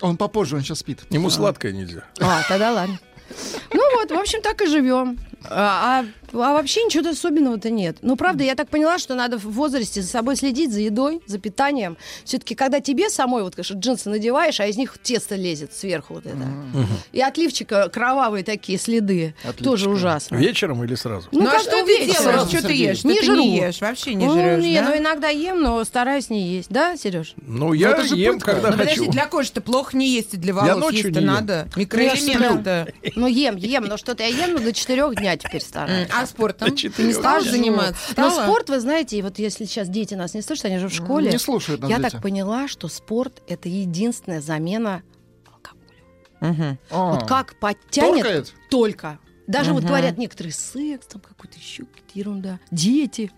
Он 0.00 0.16
попозже, 0.16 0.56
он 0.56 0.62
сейчас 0.62 0.78
спит. 0.78 1.00
Ему 1.10 1.28
сладкое 1.30 1.72
нельзя. 1.72 2.04
А, 2.20 2.42
тогда 2.48 2.72
ладно. 2.72 2.98
Ну 3.72 3.96
вот, 3.96 4.10
в 4.10 4.14
общем, 4.14 4.42
так 4.42 4.60
и 4.62 4.66
живем. 4.66 5.18
А, 5.44 6.02
а- 6.02 6.06
а 6.32 6.52
вообще 6.52 6.82
ничего 6.84 7.08
особенного-то 7.08 7.70
нет. 7.70 7.98
Ну, 8.02 8.16
правда, 8.16 8.44
я 8.44 8.54
так 8.54 8.68
поняла, 8.68 8.98
что 8.98 9.14
надо 9.14 9.38
в 9.38 9.44
возрасте 9.44 10.02
за 10.02 10.08
собой 10.08 10.36
следить, 10.36 10.72
за 10.72 10.80
едой, 10.80 11.20
за 11.26 11.38
питанием. 11.38 11.96
Все-таки, 12.24 12.54
когда 12.54 12.80
тебе 12.80 13.10
самой, 13.10 13.42
вот, 13.42 13.54
конечно, 13.54 13.74
джинсы 13.78 14.08
надеваешь, 14.08 14.60
а 14.60 14.66
из 14.66 14.76
них 14.76 14.96
тесто 15.02 15.34
лезет 15.36 15.72
сверху 15.74 16.14
вот 16.14 16.26
это. 16.26 16.36
И 17.12 17.20
отливчика 17.20 17.88
кровавые 17.88 18.44
такие 18.44 18.78
следы. 18.78 19.34
Отливчика. 19.42 19.64
Тоже 19.64 19.90
ужасно. 19.90 20.36
Вечером 20.36 20.82
или 20.84 20.94
сразу? 20.94 21.28
Ну, 21.32 21.46
а 21.46 21.50
как 21.52 21.60
что 21.60 21.70
ты 21.70 21.86
вечером. 21.86 22.06
делаешь? 22.12 22.22
Сразу, 22.22 22.56
Что 22.56 22.66
ты 22.68 22.72
ешь? 22.74 23.04
Не 23.04 23.14
ты 23.20 23.24
жру. 23.26 23.36
не 23.36 23.56
ешь? 23.58 23.80
Вообще 23.80 24.14
не 24.14 24.26
ну, 24.26 24.32
жрешь, 24.32 24.62
не, 24.64 24.74
да? 24.80 24.88
ну 24.88 24.96
иногда 24.98 25.28
ем, 25.28 25.60
но 25.62 25.82
стараюсь 25.84 26.30
не 26.30 26.46
есть. 26.56 26.68
Да, 26.70 26.96
Сереж? 26.96 27.34
Ну, 27.36 27.72
я 27.72 27.90
это 27.90 28.04
же 28.04 28.16
ем, 28.16 28.34
пытка. 28.34 28.52
когда 28.52 28.70
Ну, 28.70 28.76
подожди, 28.78 28.98
хочу. 29.00 29.10
для 29.12 29.26
кожи-то 29.26 29.60
плохо 29.60 29.96
не 29.96 30.08
есть, 30.08 30.34
и 30.34 30.36
для 30.36 30.52
Я 30.54 30.60
волос 30.60 30.76
ночью 30.84 31.04
есть-то 31.06 31.20
не 31.20 31.26
ем. 31.26 31.34
надо. 31.34 31.68
Микроэлементы-то. 31.76 32.92
Ну, 33.16 33.26
ем, 33.26 33.56
ем, 33.56 33.84
но 33.84 33.96
что-то 33.96 34.22
я 34.22 34.28
ем, 34.46 34.54
но 34.54 34.58
до 34.60 34.72
четырех 34.72 35.14
дня 35.16 35.36
теперь 35.36 35.60
стараюсь. 35.60 36.08
А 36.14 36.21
спортом? 36.26 36.68
До 36.70 36.74
Ты 36.76 37.02
не 37.02 37.12
стала 37.12 37.40
Стажу. 37.40 37.50
заниматься? 37.50 38.00
Но 38.16 38.30
Стала? 38.30 38.44
спорт, 38.46 38.68
вы 38.70 38.80
знаете, 38.80 39.18
и 39.18 39.22
вот 39.22 39.38
если 39.38 39.64
сейчас 39.64 39.88
дети 39.88 40.14
нас 40.14 40.34
не 40.34 40.42
слышат, 40.42 40.66
они 40.66 40.78
же 40.78 40.88
в 40.88 40.92
школе. 40.92 41.30
Не 41.30 41.38
слушают 41.38 41.80
нас 41.82 41.90
Я 41.90 41.98
так 41.98 42.20
поняла, 42.22 42.68
что 42.68 42.88
спорт 42.88 43.42
это 43.48 43.68
единственная 43.68 44.40
замена. 44.40 45.02
Мгм. 46.40 46.76
А, 46.90 47.12
Вот 47.12 47.28
как 47.28 47.54
подтянет 47.60 48.52
только. 48.68 49.18
Даже 49.46 49.72
вот 49.72 49.84
говорят 49.84 50.18
некоторые 50.18 50.52
секс, 50.52 51.06
там 51.06 51.20
какой-то 51.20 51.56
еще 51.58 51.84
ерунда. 52.14 52.58
Дети. 52.72 53.30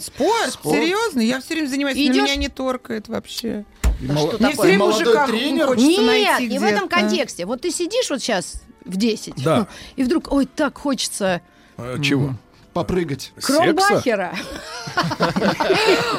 Спорт? 0.00 0.52
Спорт. 0.52 0.76
Серьезно? 0.76 1.20
Я 1.20 1.40
все 1.40 1.54
время 1.54 1.68
занимаюсь, 1.68 1.96
на 1.96 2.00
Идёшь- 2.12 2.24
меня 2.24 2.36
не 2.36 2.48
торкает 2.48 3.08
вообще. 3.08 3.64
И 4.00 4.06
мол- 4.06 4.28
что 4.28 4.38
Мне 4.38 4.50
такое? 4.50 4.52
все 4.52 4.62
время 4.62 4.84
мужика 4.86 5.26
тренер? 5.26 5.76
Нет, 5.76 6.02
найти 6.06 6.48
не 6.48 6.58
в 6.58 6.62
этом 6.62 6.88
контексте. 6.88 7.46
Вот 7.46 7.60
ты 7.62 7.70
сидишь 7.70 8.10
вот 8.10 8.20
сейчас 8.20 8.62
в 8.88 8.96
10, 8.96 9.34
Да. 9.44 9.66
и 9.96 10.02
вдруг, 10.02 10.32
ой, 10.32 10.46
так 10.46 10.76
хочется 10.78 11.40
А, 11.76 11.98
Чего? 12.00 12.34
Попрыгать. 12.74 13.32
Кромбахера. 13.42 14.32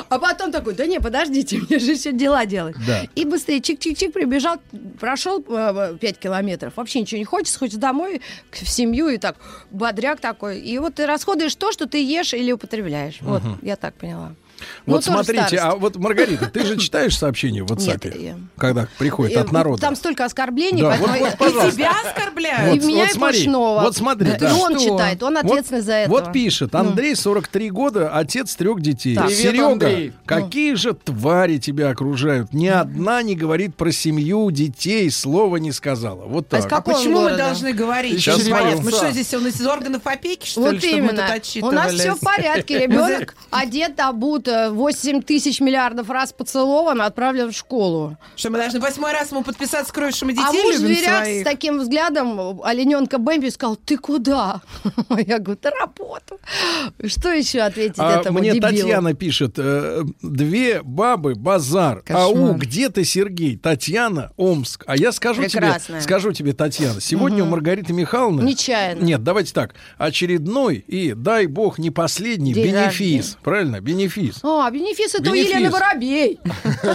А 0.09 0.19
потом 0.19 0.51
такой, 0.51 0.73
да 0.73 0.85
не, 0.85 0.99
подождите, 0.99 1.57
мне 1.59 1.79
же 1.79 1.91
еще 1.91 2.11
дела 2.11 2.45
делать. 2.45 2.75
Да. 2.85 3.03
И 3.15 3.25
быстрее 3.25 3.59
чик-чик-чик 3.59 4.11
прибежал, 4.11 4.57
прошел 4.99 5.41
5 5.41 6.17
километров. 6.19 6.73
Вообще 6.75 7.01
ничего 7.01 7.19
не 7.19 7.25
хочется, 7.25 7.59
хочется 7.59 7.79
домой, 7.79 8.21
к- 8.51 8.55
в 8.57 8.69
семью 8.69 9.09
и 9.09 9.17
так, 9.17 9.35
бодряк 9.71 10.19
такой. 10.19 10.59
И 10.59 10.77
вот 10.79 10.95
ты 10.95 11.05
расходуешь 11.05 11.55
то, 11.55 11.71
что 11.71 11.87
ты 11.87 12.03
ешь 12.03 12.33
или 12.33 12.51
употребляешь. 12.51 13.17
Вот, 13.21 13.43
Мгм. 13.43 13.59
я 13.61 13.75
так 13.75 13.93
поняла. 13.95 14.33
Ну, 14.85 14.93
Вот 14.95 15.03
смотрите, 15.03 15.45
старость. 15.47 15.63
а 15.63 15.75
вот, 15.75 15.95
Маргарита, 15.97 16.47
ты 16.47 16.65
же 16.65 16.77
читаешь 16.77 17.17
сообщения 17.17 17.63
в 17.63 17.67
WhatsApp, 17.67 18.05
Нет, 18.05 18.15
я- 18.21 18.35
когда 18.57 18.87
приходит 18.97 19.37
Э, 19.37 19.41
от 19.41 19.51
народа? 19.51 19.81
Там 19.81 19.95
столько 19.95 20.25
оскорблений, 20.25 20.81
Да, 20.81 20.89
поэтому... 20.89 21.13
вот- 21.13 21.19
вот, 21.29 21.37
пожалуйста. 21.37 21.71
Тебя 21.71 21.91
оскорбляют. 22.05 22.83
И 22.83 22.87
меня, 22.87 23.05
и 23.05 23.13
смотри, 23.13 23.39
Пушного. 23.39 23.81
вот 23.81 23.95
смотри, 23.95 24.31
И 24.31 24.37
да. 24.37 24.55
он 24.55 24.79
Что? 24.79 24.83
читает, 24.83 25.23
он 25.23 25.33
Вот- 25.35 25.45
ответственный 25.45 25.81
за 25.81 25.93
это. 25.93 26.09
Вот 26.09 26.31
пишет, 26.33 26.75
Андрей, 26.75 27.15
43 27.15 27.69
года, 27.69 28.09
отец 28.15 28.55
трех 28.55 28.81
детей. 28.81 29.15
Так. 29.15 29.25
Привет, 29.27 29.41
Серега, 29.41 29.71
Андрей. 29.71 30.13
какие 30.25 30.73
же 30.75 30.93
твари 30.93 31.57
тебя 31.57 31.89
окружают? 31.89 32.53
Ни 32.53 32.67
одна 32.67 33.21
не 33.21 33.35
говорит 33.35 33.75
про 33.75 33.91
семью, 33.91 34.49
детей, 34.51 35.09
слова 35.11 35.57
не 35.57 35.71
сказала. 35.71 36.25
Вот 36.25 36.47
А 36.53 36.57
так. 36.61 36.65
А 36.65 36.69
какого 36.77 36.95
почему 36.97 37.15
мы 37.15 37.23
города? 37.25 37.37
должны 37.37 37.73
говорить? 37.73 38.19
Сейчас. 38.19 38.39
Мы 38.47 38.91
что, 38.91 39.11
здесь 39.11 39.33
он 39.33 39.47
из 39.47 39.65
органов 39.65 40.01
опеки, 40.05 40.45
что 40.45 40.61
Вот 40.61 40.73
ли, 40.73 40.79
чтобы 40.79 41.01
мы 41.01 41.07
тут 41.09 41.17
именно. 41.19 41.67
У 41.67 41.71
нас 41.71 41.93
все 41.93 42.15
в 42.15 42.19
порядке. 42.19 42.79
Ребенок 42.79 43.35
одет, 43.51 43.99
обут, 43.99 44.47
э, 44.47 44.48
8 44.71 45.21
тысяч 45.21 45.59
миллиардов 45.59 46.09
раз 46.09 46.33
поцелован, 46.33 47.01
отправлен 47.01 47.51
в 47.51 47.55
школу. 47.55 48.17
Что 48.35 48.49
мы 48.49 48.57
должны 48.57 48.79
восьмой 48.79 49.11
раз 49.11 49.31
ему 49.31 49.43
подписаться 49.43 49.93
кровью, 49.93 50.13
что 50.15 50.25
мы 50.25 50.31
А 50.33 50.35
детей 50.51 50.63
муж 50.63 50.75
любим 50.75 50.87
зверяк 50.87 51.23
своих? 51.23 51.41
с 51.41 51.43
таким 51.43 51.79
взглядом 51.79 52.61
олененка 52.63 53.17
Бэмби 53.17 53.49
сказал, 53.49 53.75
ты 53.75 53.97
куда? 53.97 54.61
Я 55.27 55.39
говорю, 55.39 55.59
ты 55.61 55.69
работу. 55.69 56.39
Что 57.05 57.31
еще 57.31 57.61
ответить 57.61 57.95
А 57.99 58.19
этому 58.19 58.39
мне 58.39 58.51
дебилу? 58.53 58.71
Татьяна 58.71 59.13
пишет, 59.13 59.55
э, 59.57 60.03
две 60.21 60.81
бабы, 60.83 61.35
базар. 61.35 62.01
Кошмар. 62.01 62.23
Ау, 62.23 62.53
где 62.53 62.89
ты, 62.89 63.03
Сергей? 63.05 63.57
Татьяна, 63.57 64.31
Омск. 64.37 64.83
А 64.87 64.95
я 64.95 65.11
скажу 65.11 65.41
Прекрасная. 65.41 65.99
тебе, 65.99 66.01
скажу 66.01 66.31
тебе, 66.31 66.53
Татьяна, 66.53 67.01
сегодня 67.01 67.43
у 67.43 67.47
Маргариты 67.47 67.93
Михайловны... 67.93 68.41
Нечаянно. 68.41 69.03
Нет, 69.03 69.23
давайте 69.23 69.53
так. 69.53 69.75
Очередной 69.97 70.77
и, 70.77 71.13
дай 71.13 71.45
бог, 71.45 71.77
не 71.79 71.91
последний 71.91 72.53
День 72.53 72.67
бенефис. 72.73 73.37
Правильно? 73.43 73.79
Бенефис. 73.81 74.38
А, 74.43 74.69
бенефис 74.71 75.15
это 75.15 75.29
у 75.29 75.33
Бенефис. 75.33 75.51
Елены 75.55 75.69
Воробей. 75.69 76.39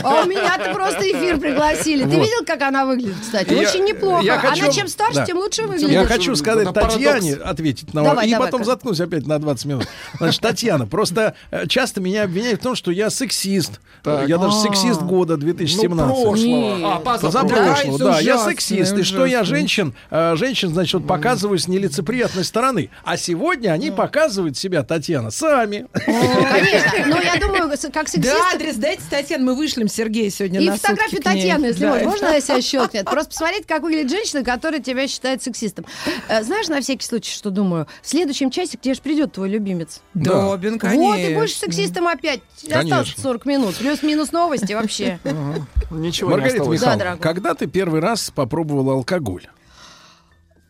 А 0.02 0.22
у 0.22 0.26
меня-то 0.26 0.72
просто 0.72 1.00
эфир 1.10 1.38
пригласили. 1.38 2.04
Ты 2.04 2.16
видел, 2.16 2.44
как 2.46 2.62
она 2.62 2.84
выглядит, 2.86 3.16
кстати? 3.20 3.52
Очень 3.54 3.84
неплохо. 3.84 4.34
Она 4.52 4.68
чем 4.70 4.88
старше, 4.88 5.24
тем 5.26 5.38
лучше 5.38 5.62
выглядит. 5.62 5.90
Я 5.90 6.04
хочу 6.06 6.34
сказать 6.36 6.64
Это 6.68 6.72
парадокс. 6.72 6.94
Татьяне, 6.94 7.34
ответить 7.34 7.94
на 7.94 8.02
вопрос, 8.02 8.24
и 8.26 8.34
потом 8.34 8.64
заткнусь 8.64 9.00
опять 9.00 9.26
на 9.26 9.38
20 9.38 9.64
минут. 9.66 9.86
Значит, 10.18 10.40
Татьяна, 10.40 10.86
просто 10.86 11.34
э, 11.50 11.66
часто 11.66 12.00
меня 12.00 12.24
обвиняют 12.24 12.60
в 12.60 12.62
том, 12.62 12.74
что 12.74 12.90
я 12.90 13.10
сексист. 13.10 13.80
Я 14.04 14.38
даже 14.38 14.56
А. 14.56 14.62
сексист 14.62 15.02
года 15.02 15.34
Ну, 15.36 15.40
2017. 15.42 16.06
прошлого. 16.14 16.36
Нет. 16.36 16.80
А, 16.84 16.98
позапрошлого. 17.00 17.98
Да, 17.98 18.20
я 18.20 18.38
сексист. 18.38 18.96
И 18.98 19.02
что 19.02 19.26
я 19.26 19.44
женщин, 19.44 19.94
э, 20.10 20.34
женщин, 20.36 20.70
значит, 20.70 20.94
вот 20.94 21.06
показываю 21.06 21.58
с 21.58 21.68
нелицеприятной 21.68 22.44
стороны. 22.44 22.90
А 23.04 23.16
сегодня 23.16 23.70
они 23.70 23.90
показывают 23.90 24.56
себя, 24.56 24.82
Татьяна, 24.82 25.30
сами. 25.30 25.86
Конечно. 25.94 27.06
Но 27.06 27.20
я 27.20 27.33
думаю, 27.40 27.76
с- 27.76 27.80
как 27.82 28.04
Да, 28.06 28.10
сексист... 28.10 28.36
адрес 28.54 28.76
дайте, 28.76 29.02
Татьяна, 29.10 29.44
мы 29.44 29.54
вышлем 29.54 29.88
Сергею 29.88 30.30
сегодня 30.30 30.60
И 30.60 30.66
на 30.68 30.76
фотографию. 30.76 31.22
Татьяны, 31.22 31.66
если 31.66 31.80
Да. 31.80 31.90
можно. 31.92 32.08
Можно 32.08 32.28
она 32.28 32.40
себя 32.40 32.60
щелкнет? 32.62 33.04
Просто 33.04 33.30
посмотреть, 33.30 33.66
как 33.66 33.82
выглядит 33.82 34.10
женщина, 34.10 34.42
которая 34.44 34.80
тебя 34.80 35.06
считает 35.08 35.42
сексистом. 35.42 35.84
Э, 36.28 36.42
Знаешь, 36.42 36.68
на 36.68 36.80
всякий 36.80 37.06
случай, 37.06 37.32
что 37.32 37.50
думаю? 37.50 37.86
В 38.02 38.08
следующем 38.08 38.50
часе 38.50 38.76
к 38.78 38.80
тебе 38.80 38.94
же 38.94 39.00
придет 39.00 39.32
твой 39.32 39.48
любимец. 39.48 40.00
Добин, 40.14 40.78
конечно. 40.78 41.02
Вот, 41.04 41.18
и 41.18 41.34
будешь 41.34 41.56
сексистом 41.56 42.06
опять. 42.08 42.40
Осталось 42.62 42.88
Конечно. 42.90 43.22
40 43.22 43.46
минут. 43.46 43.76
Плюс-минус 43.76 44.32
новости 44.32 44.72
вообще. 44.72 45.18
Ничего 45.90 46.30
не 46.30 46.36
Маргарита 46.36 46.62
осталось. 46.62 46.80
Да, 46.80 46.94
Михайловна, 46.94 47.22
когда 47.22 47.54
ты 47.54 47.66
первый 47.66 48.00
раз 48.00 48.30
попробовала 48.34 48.92
алкоголь? 48.94 49.46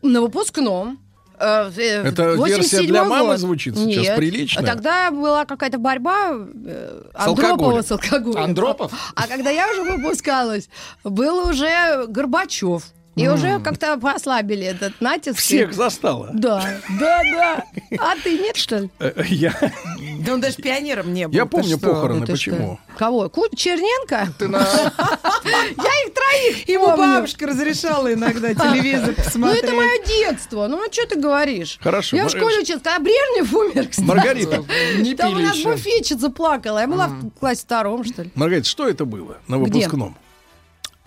На 0.01 0.21
выпускном. 0.21 0.99
Э, 1.39 1.71
э, 1.75 2.07
Это 2.07 2.33
версия 2.35 2.79
87-й 2.79 2.87
для 2.87 3.03
мамы 3.03 3.31
год. 3.31 3.39
звучит 3.39 3.75
сейчас 3.77 4.03
Нет. 4.03 4.17
приличная? 4.17 4.65
Тогда 4.65 5.11
была 5.11 5.45
какая-то 5.45 5.77
борьба 5.77 6.31
э, 6.65 7.01
Андропова 7.13 7.81
с 7.81 7.91
алкоголем. 7.91 8.43
Андропов? 8.43 8.91
А 9.15 9.27
когда 9.27 9.49
я 9.49 9.69
уже 9.71 9.83
выпускалась, 9.83 10.69
был 11.03 11.49
уже 11.49 12.05
Горбачев. 12.07 12.83
И 13.15 13.27
уже 13.27 13.59
как-то 13.59 13.97
послабили 13.97 14.65
этот 14.65 14.99
натиск. 14.99 15.37
Всех 15.37 15.73
застала. 15.73 16.31
Да, 16.33 16.79
да, 16.99 17.21
да. 17.33 17.65
А 17.99 18.15
ты 18.21 18.37
нет, 18.37 18.57
что 18.57 18.79
ли? 18.79 18.89
Э, 18.99 19.13
Я, 19.27 19.53
Да 20.19 20.33
он 20.33 20.41
даже 20.41 20.57
пионером 20.57 21.13
не 21.13 21.27
был. 21.27 21.33
я 21.33 21.45
помню 21.45 21.77
похороны. 21.79 22.21
Ну 22.21 22.25
Почему? 22.25 22.79
Кого? 22.97 23.31
Черненко? 23.55 24.33
Ты 24.37 24.47
на... 24.47 24.59
Я 24.59 25.91
их 26.05 26.13
троих 26.13 26.69
Ему 26.69 26.87
бабушка 26.95 27.47
разрешала 27.47 28.13
иногда 28.13 28.53
телевизор 28.53 29.13
Ну, 29.17 29.23
посмотреть. 29.23 29.63
это 29.63 29.73
мое 29.73 30.03
детство. 30.05 30.67
Ну, 30.67 30.81
а 30.85 30.91
что 30.91 31.07
ты 31.07 31.19
говоришь? 31.19 31.77
Хорошо, 31.81 32.15
Я 32.17 32.25
в 32.27 32.29
школе 32.31 32.59
училась, 32.59 32.81
когда 32.83 32.99
Брежнев 32.99 33.53
умер, 33.53 33.87
кстати. 33.87 34.07
Маргарита, 34.07 34.63
Не 34.97 35.15
Там 35.15 35.33
у 35.35 35.39
нас 35.39 35.57
буфетчица 35.59 36.29
плакала. 36.29 36.79
Я 36.79 36.87
была 36.87 37.07
в 37.07 37.29
классе 37.39 37.61
втором, 37.61 38.03
что 38.03 38.23
ли. 38.23 38.31
Маргарита, 38.35 38.67
что 38.67 38.87
это 38.87 39.05
было 39.05 39.37
на 39.47 39.57
выпускном? 39.57 40.17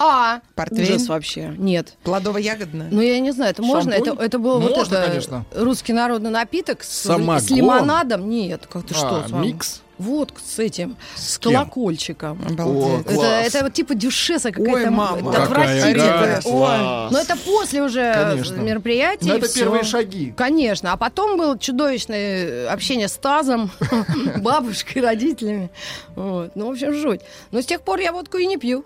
А, 0.01 0.41
Портвейн? 0.55 0.95
ужас 0.95 1.09
вообще. 1.09 1.53
Нет. 1.59 1.95
Плодово-ягодное. 2.05 2.89
Ну, 2.91 3.01
я 3.01 3.19
не 3.19 3.33
знаю, 3.33 3.51
это 3.51 3.63
можно? 3.63 3.93
Шампунь? 3.93 4.13
Это, 4.15 4.23
это 4.23 4.39
был 4.39 4.61
вот 4.61 4.77
Можно, 4.77 4.95
это 4.97 5.09
конечно. 5.09 5.45
русский 5.55 5.93
народный 5.93 6.31
напиток 6.31 6.85
с, 6.85 6.89
Самогон? 7.03 7.41
с 7.41 7.51
лимонадом. 7.51 8.29
Нет, 8.31 8.69
как 8.71 8.87
ты 8.87 8.95
что? 8.95 9.25
А, 9.25 9.29
с 9.29 9.31
вами? 9.33 9.47
микс? 9.47 9.83
Вот 9.99 10.33
с 10.47 10.61
этим, 10.61 10.97
с, 11.17 11.39
кем? 11.41 11.55
колокольчиком. 11.55 12.41
Обалдеть. 12.49 12.85
О, 12.85 13.01
Это, 13.01 13.15
класс. 13.15 13.47
это 13.49 13.65
вот 13.65 13.73
типа 13.73 13.97
дюшеса 13.97 14.51
Ой, 14.51 14.53
какая-то 14.53 14.91
мама. 14.93 15.19
м- 15.19 15.27
Какая 15.27 15.43
отвратительная. 15.47 16.21
гадость. 16.21 16.47
Ой. 16.47 16.79
Но 17.11 17.19
это 17.19 17.37
после 17.37 17.83
уже 17.83 18.15
Конечно. 18.15 18.55
мероприятия. 18.61 19.27
Но 19.27 19.35
это 19.35 19.49
всё. 19.49 19.59
первые 19.63 19.83
шаги. 19.83 20.33
Конечно. 20.37 20.93
А 20.93 20.97
потом 20.97 21.37
было 21.37 21.59
чудовищное 21.59 22.71
общение 22.71 23.09
с 23.09 23.15
тазом, 23.15 23.73
бабушкой, 24.41 25.03
родителями. 25.03 25.71
Вот. 26.15 26.53
Ну, 26.55 26.69
в 26.69 26.71
общем, 26.71 26.95
жуть. 26.95 27.23
Но 27.51 27.61
с 27.61 27.67
тех 27.67 27.81
пор 27.83 27.99
я 27.99 28.13
водку 28.13 28.37
и 28.39 28.47
не 28.47 28.57
пью. 28.57 28.85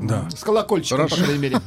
Да. 0.00 0.28
С 0.30 0.42
колокольчиком, 0.42 0.98
по 0.98 1.08
Хорошо. 1.08 1.24
крайней 1.24 1.38
мере. 1.42 1.60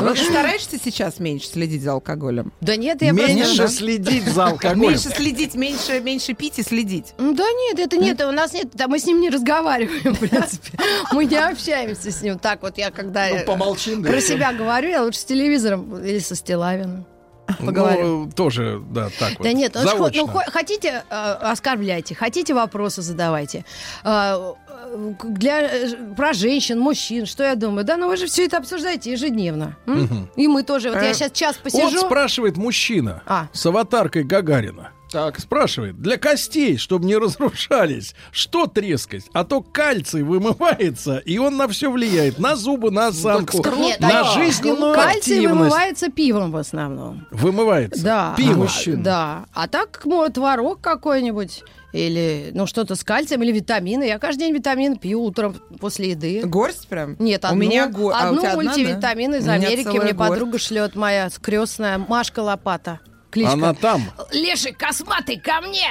Ну, 0.00 0.14
ты 0.14 0.22
стараешься 0.24 0.78
сейчас 0.78 1.18
меньше 1.18 1.48
следить 1.48 1.82
за 1.82 1.90
алкоголем? 1.92 2.52
Да 2.60 2.76
нет, 2.76 3.02
я 3.02 3.10
Меньше 3.10 3.56
просто... 3.56 3.68
следить 3.78 4.24
за 4.28 4.46
алкоголем. 4.46 4.92
Меньше 4.92 5.08
следить, 5.08 5.54
меньше, 5.56 5.98
меньше 6.00 6.34
пить 6.34 6.60
и 6.60 6.62
следить. 6.62 7.14
Да 7.18 7.24
нет, 7.52 7.80
это 7.80 7.96
нет, 7.96 8.20
у 8.20 8.30
нас 8.30 8.52
нет, 8.52 8.68
да 8.74 8.86
мы 8.86 9.00
с 9.00 9.06
ним 9.06 9.20
не 9.20 9.28
разговариваем, 9.28 10.14
в 10.14 10.18
принципе. 10.20 10.78
Мы 11.12 11.24
не 11.24 11.34
общаемся 11.36 12.12
с 12.12 12.22
ним. 12.22 12.38
Так 12.38 12.62
вот 12.62 12.78
я 12.78 12.92
когда 12.92 13.26
Ну, 13.28 13.44
помолчим, 13.44 14.04
про 14.04 14.20
себя 14.20 14.52
говорю, 14.52 14.88
я 14.88 15.02
лучше 15.02 15.18
с 15.18 15.24
телевизором 15.24 15.98
или 16.04 16.20
со 16.20 16.36
Стилавиным 16.36 17.04
поговорю. 17.66 18.24
Ну, 18.26 18.30
тоже, 18.32 18.80
да, 18.90 19.08
так 19.18 19.38
вот. 19.38 19.42
Да 19.44 19.52
нет, 19.52 19.72
ну, 19.74 20.08
ну, 20.14 20.26
хо- 20.26 20.42
хотите, 20.52 21.02
э, 21.10 21.14
оскорбляйте, 21.52 22.14
хотите, 22.14 22.54
вопросы 22.54 23.02
задавайте. 23.02 23.64
Э, 24.04 24.54
э, 24.68 25.14
Для, 25.24 25.60
э, 25.62 26.14
про 26.16 26.32
женщин, 26.32 26.78
мужчин, 26.80 27.26
что 27.26 27.42
я 27.44 27.54
думаю? 27.54 27.84
Да, 27.84 27.96
ну 27.96 28.08
вы 28.08 28.16
же 28.16 28.26
все 28.26 28.44
это 28.46 28.56
обсуждаете 28.58 29.12
ежедневно. 29.12 29.76
Мгм. 29.86 30.30
И 30.36 30.48
мы 30.48 30.62
тоже. 30.62 30.90
Вот 30.90 31.02
я 31.02 31.10
Э, 31.10 31.14
сейчас 31.14 31.32
час 31.32 31.56
Вот 31.56 31.72
посижу. 31.72 31.98
спрашивает 32.00 32.56
мужчина 32.56 33.22
А. 33.26 33.48
с 33.52 33.66
аватаркой 33.66 34.22
Гагарина. 34.24 34.90
Так. 35.10 35.40
Спрашивает, 35.40 36.00
для 36.00 36.18
костей, 36.18 36.76
чтобы 36.76 37.06
не 37.06 37.16
разрушались, 37.16 38.14
что 38.30 38.66
трескать? 38.66 39.24
А 39.32 39.44
то 39.44 39.62
кальций 39.62 40.22
вымывается, 40.22 41.18
и 41.18 41.38
он 41.38 41.56
на 41.56 41.66
все 41.68 41.90
влияет. 41.90 42.38
На 42.38 42.56
зубы, 42.56 42.90
на 42.90 43.06
осанку, 43.08 43.64
Нет, 43.78 44.00
на 44.00 44.20
а 44.20 44.24
жизненную 44.34 44.94
Кальций 44.94 45.36
активность. 45.36 45.48
вымывается 45.60 46.10
пивом 46.10 46.50
в 46.50 46.56
основном. 46.56 47.26
Вымывается. 47.30 48.02
Да. 48.04 48.34
Пиво. 48.36 48.66
А, 48.66 48.90
Да. 48.96 49.44
А 49.54 49.66
так 49.68 50.02
мой 50.04 50.28
творог 50.30 50.80
какой-нибудь 50.80 51.62
или 51.92 52.50
ну 52.52 52.66
что-то 52.66 52.94
с 52.94 53.02
кальцием 53.02 53.42
или 53.42 53.52
витамины. 53.52 54.04
Я 54.04 54.18
каждый 54.18 54.40
день 54.40 54.54
витамин 54.54 54.96
пью 54.98 55.22
утром 55.22 55.56
после 55.80 56.10
еды. 56.10 56.42
Горсть 56.44 56.86
прям? 56.86 57.16
Нет, 57.18 57.44
У 57.44 57.48
одну, 57.48 57.58
меня 57.60 57.88
го- 57.88 58.10
а 58.10 58.12
у 58.12 58.26
одну 58.28 58.40
тебя 58.40 58.52
одна, 58.52 58.62
да? 58.64 58.68
мультивитамин 58.76 59.34
из 59.36 59.46
У 59.48 59.50
Америки 59.50 59.88
мне 59.88 60.12
горсть. 60.12 60.16
подруга 60.18 60.58
шлет 60.58 60.94
моя 60.96 61.30
крестная 61.40 61.96
Машка 61.96 62.40
Лопата. 62.40 63.00
Кличка. 63.38 63.52
Она 63.52 63.74
там. 63.74 64.02
Леший 64.32 64.72
косматый 64.72 65.38
ко 65.38 65.60
мне! 65.60 65.88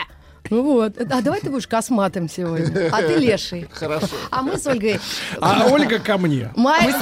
Ну 0.50 0.64
вот. 0.64 0.94
А 0.98 1.22
давай 1.22 1.42
ты 1.42 1.50
будешь 1.50 1.68
косматым 1.68 2.30
сегодня. 2.30 2.90
А 2.94 3.02
ты 3.02 3.16
леший. 3.18 3.68
Хорошо. 3.70 4.08
А 4.32 4.42
мы 4.42 4.58
с 4.58 4.66
Ольгой 4.66 4.98
А 5.42 5.68
Ольга 5.70 6.00
ко 6.00 6.18
мне. 6.18 6.52
Майя, 6.56 6.94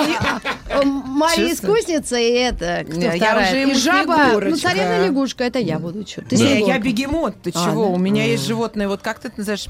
Майя 0.83 1.35
Честно? 1.35 1.53
искусница 1.67 2.17
и 2.17 2.31
это, 2.31 2.83
кто 2.89 2.99
вторая? 3.11 3.67
и 3.67 3.73
жаба, 3.75 4.39
ну 4.41 4.55
царевна 4.57 5.05
лягушка, 5.05 5.43
это 5.43 5.59
я 5.59 5.77
буду. 5.79 6.03
Ты 6.03 6.35
Не, 6.35 6.65
я 6.65 6.79
бегемот, 6.79 7.41
ты 7.43 7.51
А, 7.53 7.65
чего? 7.65 7.91
У 7.91 7.97
меня 7.97 8.25
есть 8.25 8.45
животное, 8.45 8.87
вот 8.87 9.01
как 9.01 9.19
ты 9.19 9.27
это 9.27 9.37
называешь? 9.37 9.67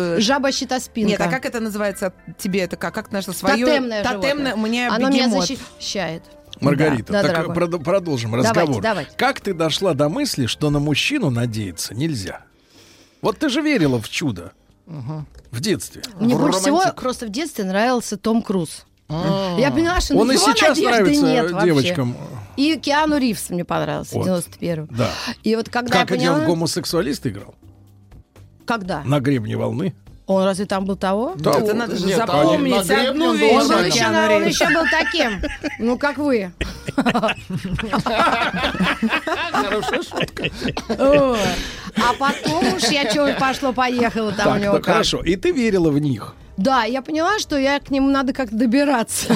Э, 0.00 0.20
Жаба 0.20 0.50
щитоспинка. 0.52 1.10
Нет, 1.10 1.20
а 1.20 1.28
как 1.28 1.44
это 1.46 1.60
называется 1.60 2.12
тебе? 2.38 2.60
Это 2.60 2.76
как? 2.76 2.92
Как 2.92 3.10
наше 3.12 3.32
свое? 3.32 3.64
Тотемное 3.64 4.02
Тотемное. 4.02 4.30
животное. 4.30 4.54
У 4.54 4.58
меня 4.58 4.92
Оно 4.92 5.08
меня 5.10 5.26
бегемот. 5.26 5.46
защищает. 5.46 6.22
Маргарита, 6.60 7.12
Да, 7.12 7.22
так 7.22 7.46
прод- 7.48 7.82
продолжим 7.82 8.30
Давайте, 8.32 8.48
разговор. 8.50 8.82
давайте. 8.82 9.10
Как 9.16 9.40
ты 9.40 9.52
дошла 9.54 9.94
до 9.94 10.08
мысли, 10.08 10.46
что 10.46 10.70
на 10.70 10.78
мужчину 10.78 11.30
надеяться 11.30 11.94
нельзя? 11.94 12.42
Вот 13.20 13.38
ты 13.38 13.48
же 13.48 13.60
верила 13.62 14.00
в 14.00 14.08
чудо 14.08 14.52
в 14.86 15.60
детстве. 15.60 16.02
Мне 16.20 16.36
больше 16.36 16.60
всего 16.60 16.82
просто 16.96 17.26
в 17.26 17.30
детстве 17.30 17.64
нравился 17.64 18.16
Том 18.16 18.42
Круз. 18.42 18.84
Я 19.08 19.70
поняла, 19.72 20.00
что 20.00 20.16
Он 20.16 20.30
и 20.32 20.36
сейчас 20.36 20.78
нравится 20.78 21.22
нет 21.22 21.50
вообще. 21.50 21.66
девочкам. 21.66 22.16
И 22.56 22.76
Киану 22.78 23.18
Ривз 23.18 23.50
мне 23.50 23.64
понравился 23.64 24.14
Вот. 24.16 24.26
в 24.26 24.60
91-м. 24.60 24.88
Да. 24.96 25.10
И 25.42 25.54
вот 25.56 25.68
когда 25.68 25.90
Как 26.00 26.10
я 26.10 26.16
где 26.16 26.28
он 26.30 26.36
поняла... 26.40 26.48
гомосексуалист 26.54 27.26
играл? 27.26 27.54
Когда? 28.66 29.02
На 29.04 29.20
гребне 29.20 29.56
волны. 29.56 29.94
Он 30.26 30.44
разве 30.44 30.66
там 30.66 30.84
был 30.84 30.96
того? 30.96 31.34
Да, 31.36 31.50
Это 31.58 31.74
надо 31.74 31.96
же 31.96 32.06
Нет, 32.06 32.16
запомнить 32.16 32.90
одну 32.90 33.30
он 33.30 33.36
вещь. 33.36 33.52
Он 33.52 33.68
Нормально. 33.68 33.86
еще, 33.86 34.36
он 34.36 34.46
еще 34.46 34.66
был 34.68 34.84
таким, 34.90 35.42
ну, 35.78 35.98
как 35.98 36.18
вы. 36.18 36.52
Хорошая 39.52 40.02
шутка. 40.02 40.44
А 41.96 42.12
потом 42.18 42.74
уж 42.74 42.84
я 42.84 43.10
что 43.10 43.34
пошло-поехало 43.38 44.32
там 44.32 44.56
у 44.56 44.60
него 44.60 44.74
ну, 44.74 44.78
как. 44.78 44.86
хорошо. 44.94 45.22
И 45.22 45.36
ты 45.36 45.50
верила 45.50 45.90
в 45.90 45.98
них. 45.98 46.34
Да, 46.56 46.84
я 46.84 47.02
поняла, 47.02 47.38
что 47.38 47.56
я 47.56 47.80
к 47.80 47.90
нему 47.90 48.10
надо 48.10 48.32
как-то 48.32 48.56
добираться. 48.56 49.34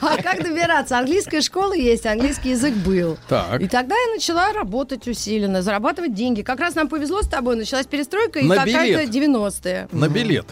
А 0.00 0.22
как 0.22 0.42
добираться? 0.42 0.98
Английская 0.98 1.40
школа 1.40 1.74
есть, 1.74 2.06
английский 2.06 2.50
язык 2.50 2.74
был. 2.74 3.18
Так. 3.28 3.60
И 3.60 3.68
тогда 3.68 3.94
я 3.94 4.14
начала 4.14 4.52
работать 4.52 5.06
усиленно, 5.06 5.62
зарабатывать 5.62 6.14
деньги. 6.14 6.42
Как 6.42 6.60
раз 6.60 6.74
нам 6.74 6.88
повезло 6.88 7.22
с 7.22 7.28
тобой, 7.28 7.56
началась 7.56 7.86
перестройка, 7.86 8.40
и 8.40 8.48
какая-то 8.48 9.06
билет. 9.06 9.32
90-е. 9.32 9.88
На 9.92 10.08
билет. 10.08 10.46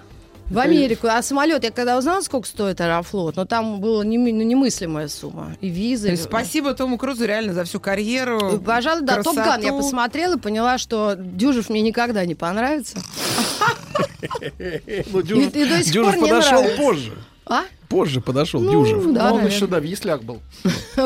В 0.55 0.59
Америку. 0.59 1.09
А 1.09 1.23
самолет, 1.23 1.65
я 1.65 1.71
когда 1.71 1.99
узнала, 1.99 2.21
сколько 2.21 2.47
стоит 2.47 2.81
Аэрофлот, 2.81 3.37
но 3.37 3.45
там 3.45 3.81
была 3.81 4.05
ну, 4.05 4.11
немыслимая 4.11 5.09
сумма. 5.09 5.57
И 5.61 5.69
визы. 5.69 6.07
То 6.07 6.13
есть 6.13 6.25
спасибо 6.25 6.75
Тому 6.75 6.97
Крузу 6.99 7.25
реально 7.25 7.53
за 7.55 7.65
всю 7.65 7.81
карьеру. 7.81 8.61
Пожалуй, 8.65 9.03
да. 9.03 9.23
Топ 9.23 9.37
Ган 9.37 9.61
я 9.63 9.73
посмотрела 9.73 10.37
и 10.37 10.39
поняла, 10.39 10.79
что 10.79 11.15
Дюжев 11.17 11.69
мне 11.69 11.81
никогда 11.81 12.25
не 12.25 12.35
понравится. 12.35 12.99
Ну, 15.11 15.21
И- 15.21 15.45
и 15.47 15.65
до 15.69 15.83
сих 15.83 15.93
Дюжев 15.93 16.15
пор 16.15 16.23
не 16.23 16.31
подошел 16.31 16.65
позже. 16.77 17.13
А? 17.47 17.63
Позже 17.89 18.21
подошел 18.21 18.61
Ну, 18.61 18.73
Дюжев. 18.73 19.03
да, 19.13 19.27
он 19.33 19.37
наверное. 19.37 19.51
еще, 19.51 19.67
да, 19.67 19.81
в 19.81 19.85
яслях 19.85 20.23
был. 20.23 20.41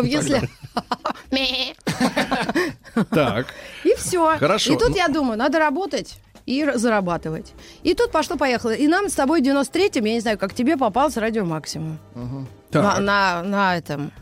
Если... 0.03 0.49
Так. 3.11 3.47
И 3.85 3.95
все. 3.97 4.37
Хорошо. 4.39 4.73
И 4.73 4.79
тут 4.79 4.97
я 4.97 5.09
думаю, 5.09 5.39
надо 5.39 5.59
работать 5.59 6.19
и 6.49 6.65
зарабатывать. 6.79 7.53
И 7.83 7.95
тут 7.95 8.11
пошло-поехало. 8.11 8.71
И 8.71 8.89
нам 8.89 9.09
с 9.11 9.13
тобой 9.13 9.41
в 9.43 9.45
93-м, 9.45 10.05
я 10.07 10.15
не 10.15 10.21
знаю, 10.21 10.39
как 10.39 10.55
тебе 10.55 10.77
попался 10.79 11.21
радио 11.21 11.45
Максимум. 11.45 11.99
На, 12.15 12.47
Так. 12.71 12.99
на, 13.01 13.43
на 13.43 13.77
этом. 13.77 14.13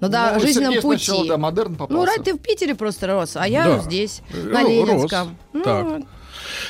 На 0.00 0.08
да, 0.08 0.32
Ну, 0.34 0.40
жизненном 0.40 0.72
Сергей 0.74 0.82
пути. 0.82 1.04
сначала, 1.04 1.26
да, 1.28 1.36
модерн 1.38 1.72
ну, 1.72 1.78
попался. 1.78 2.06
ради 2.06 2.24
ты 2.24 2.34
в 2.34 2.38
Питере 2.38 2.74
просто 2.74 3.06
рос, 3.06 3.36
а 3.36 3.46
я 3.48 3.64
Да. 3.64 3.78
здесь, 3.78 4.20
на 4.32 4.60
рос. 4.62 4.68
Ленинском. 4.70 5.36
Ну, 5.52 5.62
Так. 5.62 5.84
вот. 5.84 6.02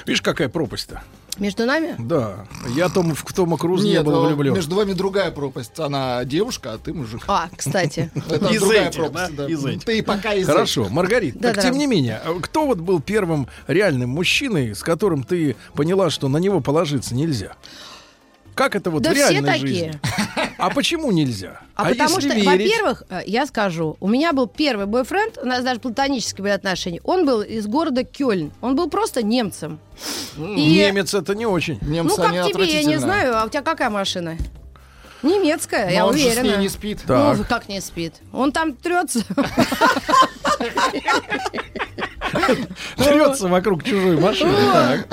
Видишь, 0.06 0.22
какая 0.22 0.48
пропасть-то? 0.48 1.02
Между 1.38 1.66
нами? 1.66 1.94
Да. 1.98 2.46
Я 2.74 2.88
Том, 2.88 3.14
в 3.14 3.32
Тома 3.32 3.58
Круза 3.58 3.86
не 3.86 4.02
был 4.02 4.24
э, 4.24 4.28
влюблен. 4.28 4.54
между 4.54 4.74
вами 4.76 4.92
другая 4.94 5.30
пропасть. 5.30 5.78
Она 5.78 6.24
девушка, 6.24 6.72
а 6.74 6.78
ты 6.78 6.94
мужик. 6.94 7.22
А, 7.28 7.48
кстати. 7.56 8.10
Это 8.30 8.46
Из 8.48 8.60
другая 8.60 8.88
этих, 8.88 9.00
пропасть, 9.00 9.36
да? 9.36 9.44
да. 9.46 9.52
Из 9.52 9.64
этих. 9.64 9.84
Ты 9.84 10.02
пока 10.02 10.32
из 10.34 10.46
Хорошо, 10.46 10.88
Маргарита, 10.88 11.38
Да, 11.38 11.48
так 11.48 11.56
да. 11.56 11.62
тем 11.70 11.78
не 11.78 11.86
менее, 11.86 12.20
кто 12.42 12.66
вот 12.66 12.78
был 12.78 13.00
первым 13.00 13.48
реальным 13.66 14.10
мужчиной, 14.10 14.74
с 14.74 14.82
которым 14.82 15.24
ты 15.24 15.56
поняла, 15.74 16.08
что 16.10 16.28
на 16.28 16.38
него 16.38 16.60
положиться 16.60 17.14
нельзя? 17.14 17.52
Как 18.56 18.74
это 18.74 18.90
вот 18.90 19.02
Да 19.02 19.10
в 19.10 19.14
все 19.14 19.28
реальной 19.32 19.52
такие. 19.52 19.66
жизни? 19.68 20.00
А 20.58 20.70
почему 20.70 21.12
нельзя? 21.12 21.60
А, 21.74 21.84
потому 21.84 22.16
если 22.16 22.30
что, 22.30 22.34
верить? 22.38 22.46
во-первых, 22.72 23.02
э, 23.10 23.20
я 23.26 23.44
скажу, 23.46 23.98
у 24.00 24.08
меня 24.08 24.32
был 24.32 24.46
первый 24.46 24.86
бойфренд, 24.86 25.36
у 25.42 25.44
нас 25.46 25.62
даже 25.62 25.78
платонические 25.78 26.42
были 26.42 26.52
отношения. 26.54 27.00
Он 27.04 27.26
был 27.26 27.42
из 27.42 27.66
города 27.66 28.02
Кёльн. 28.02 28.50
Он 28.62 28.74
был 28.74 28.88
просто 28.88 29.22
немцем. 29.22 29.78
И- 30.38 30.42
Немец 30.42 31.12
это 31.12 31.34
не 31.34 31.44
очень. 31.44 31.78
Ну, 31.82 31.88
Немцы, 31.92 32.16
как 32.16 32.32
они 32.32 32.50
тебе, 32.52 32.64
я 32.72 32.82
не 32.84 32.96
знаю. 32.96 33.36
А 33.36 33.44
у 33.44 33.50
тебя 33.50 33.60
какая 33.62 33.90
машина? 33.90 34.38
Немецкая, 35.22 35.86
Но 35.86 35.92
я 35.92 36.06
он 36.06 36.16
же 36.16 36.24
уверена. 36.24 36.40
с 36.40 36.44
ней 36.52 36.56
не 36.56 36.68
спит. 36.70 37.00
Так. 37.06 37.36
Ну, 37.36 37.44
как 37.46 37.68
не 37.68 37.80
спит? 37.82 38.14
Он 38.32 38.52
там 38.52 38.74
трется. 38.74 39.20
Трется 42.96 43.48
вокруг 43.48 43.84
чужой 43.84 44.18
машины. 44.18 45.04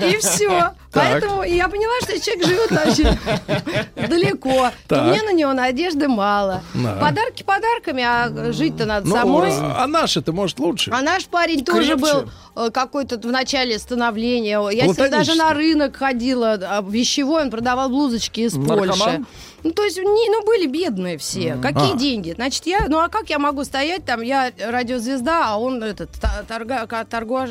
И 0.00 0.16
все. 0.18 0.72
Поэтому 0.96 1.42
я 1.42 1.68
поняла, 1.68 1.92
что 2.02 2.18
человек 2.20 2.46
живет 2.46 2.72
очень 2.72 3.18
далеко. 4.08 4.70
Так. 4.88 5.06
мне 5.08 5.22
на 5.22 5.32
него 5.32 5.52
надежды 5.52 6.08
мало. 6.08 6.62
Да. 6.74 6.94
Подарки 7.00 7.42
подарками, 7.42 8.02
а 8.02 8.52
жить-то 8.52 8.86
надо 8.86 9.06
Ну, 9.08 9.14
самой. 9.14 9.52
а 9.58 9.86
наши-то, 9.86 10.32
может, 10.32 10.58
лучше? 10.58 10.90
А 10.92 11.02
наш 11.02 11.26
парень 11.26 11.64
тоже 11.64 11.96
был 11.96 12.28
э, 12.56 12.70
какой-то 12.70 13.18
в 13.18 13.26
начале 13.30 13.78
становления. 13.78 14.60
Я 14.70 14.86
ним 14.86 15.10
даже 15.10 15.34
на 15.34 15.52
рынок 15.54 15.96
ходила, 15.96 16.52
а, 16.62 16.82
вещевой, 16.82 17.42
он 17.42 17.50
продавал 17.50 17.88
блузочки 17.88 18.40
из? 18.40 18.54
Польши. 18.54 19.24
Ну, 19.62 19.72
то 19.72 19.82
есть, 19.82 19.96
не, 19.98 20.30
ну, 20.30 20.44
были 20.44 20.66
бедные 20.66 21.18
все. 21.18 21.56
Какие 21.60 21.94
А. 21.94 21.96
деньги? 21.96 22.32
Значит, 22.32 22.66
я, 22.66 22.86
ну, 22.88 22.98
а 23.00 23.08
как 23.08 23.30
я 23.30 23.38
могу 23.38 23.64
стоять 23.64 24.04
там, 24.04 24.22
я 24.22 24.52
радиозвезда, 24.64 25.46
а 25.48 25.56
он 25.58 25.82
этот, 25.82 26.10
торга, 26.46 26.86
торгаш 27.10 27.50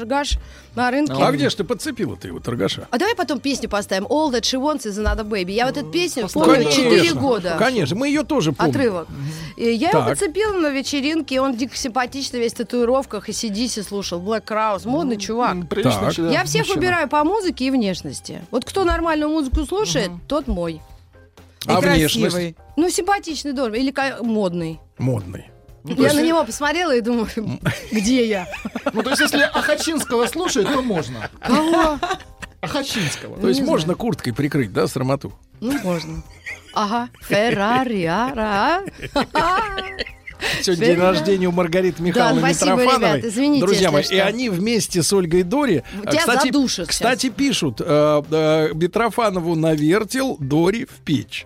на 0.75 0.91
рынке. 0.91 1.13
А 1.17 1.31
где 1.31 1.49
ж 1.49 1.55
ты 1.55 1.63
подцепила 1.63 2.15
ты 2.17 2.27
его, 2.29 2.39
торгаша? 2.39 2.87
А 2.91 2.97
давай 2.97 3.15
потом 3.15 3.39
песню 3.39 3.69
поставим. 3.69 4.05
All 4.05 4.31
That 4.31 4.41
She 4.41 4.59
Wants 4.59 4.85
is 4.85 5.01
Another 5.01 5.23
Baby. 5.27 5.51
Я 5.51 5.65
вот 5.67 5.77
эту 5.77 5.89
песню 5.89 6.27
помню 6.33 6.69
4 6.71 7.13
года. 7.13 7.55
Конечно, 7.59 7.95
мы 7.95 8.07
ее 8.07 8.23
тоже 8.23 8.51
помним. 8.53 8.71
Отрывок. 8.75 9.07
И 9.57 9.69
я 9.71 9.89
его 9.89 9.99
Так. 9.99 10.09
подцепила 10.09 10.53
на 10.53 10.69
вечеринке, 10.69 11.39
он 11.41 11.55
дико 11.55 11.75
симпатичный, 11.77 12.39
весь 12.39 12.53
в 12.53 12.57
татуировках, 12.57 13.29
и 13.29 13.33
сидиси 13.33 13.81
слушал. 13.81 14.19
Black 14.21 14.45
Crowes, 14.45 14.87
модный 14.87 15.17
чувак. 15.17 15.67
Приличный 15.69 16.01
Так. 16.05 16.13
человек, 16.13 16.33
Я 16.37 16.43
всех 16.43 16.61
мужчина. 16.63 16.75
выбираю 16.75 17.09
по 17.09 17.23
музыке 17.23 17.65
и 17.65 17.71
внешности. 17.71 18.41
Вот 18.51 18.65
кто 18.65 18.83
нормальную 18.83 19.29
музыку 19.29 19.65
слушает, 19.65 20.11
тот 20.27 20.47
мой. 20.47 20.81
А 21.67 21.79
И 21.79 21.81
внешность? 21.81 22.21
красивый. 22.35 22.55
Ну, 22.77 22.89
симпатичный, 22.89 23.53
добрый, 23.53 23.81
или 23.81 23.91
ка- 23.91 24.17
модный. 24.21 24.79
Модный. 25.85 26.07
я 26.07 26.13
на 26.13 26.21
него 26.21 26.43
посмотрела 26.43 26.95
и 26.95 27.01
думаю, 27.01 27.27
где 27.91 28.27
я? 28.27 28.47
Ну, 28.91 29.03
то 29.03 29.11
есть, 29.11 29.21
если 29.21 29.41
Ахачинского 29.41 30.25
слушает, 30.25 30.67
то 30.67 30.81
можно. 30.81 31.29
Кого? 31.41 31.99
Ахачинского. 32.61 33.39
То 33.39 33.49
есть 33.49 33.61
можно 33.61 33.93
курткой 33.93 34.33
прикрыть, 34.33 34.73
да, 34.73 34.87
срамоту? 34.87 35.31
Ну, 35.61 35.77
можно. 35.83 36.23
Ага, 36.73 37.09
Феррари, 37.21 38.03
ара. 38.05 38.81
Сегодня 40.61 40.85
день 40.85 40.99
рождения 40.99 41.47
у 41.47 41.51
Маргариты 41.51 42.01
Михайловны 42.01 42.41
Да, 42.41 42.53
спасибо, 42.53 42.71
Митрофановой. 42.81 43.17
ребят, 43.17 43.31
извините, 43.31 43.65
Друзья 43.65 43.91
мои, 43.91 44.03
что. 44.03 44.15
и 44.15 44.17
они 44.19 44.49
вместе 44.49 45.03
с 45.03 45.13
Ольгой 45.13 45.43
Дори... 45.43 45.83
Тебя 46.01 46.11
э, 46.11 46.17
кстати, 46.17 46.45
задушат 46.47 46.87
кстати, 46.87 47.29
пишут, 47.29 47.81
э, 47.81 48.23
э, 48.31 48.69
Митрофанову 48.73 49.55
навертел, 49.55 50.37
Дори 50.39 50.85
в 50.85 51.03
печь. 51.03 51.45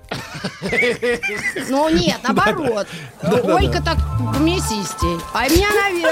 Ну 1.70 1.90
нет, 1.90 2.18
наоборот. 2.24 2.88
Ольга 3.24 3.82
так 3.84 3.98
мясистей. 4.40 5.18
А 5.34 5.48
меня, 5.48 5.68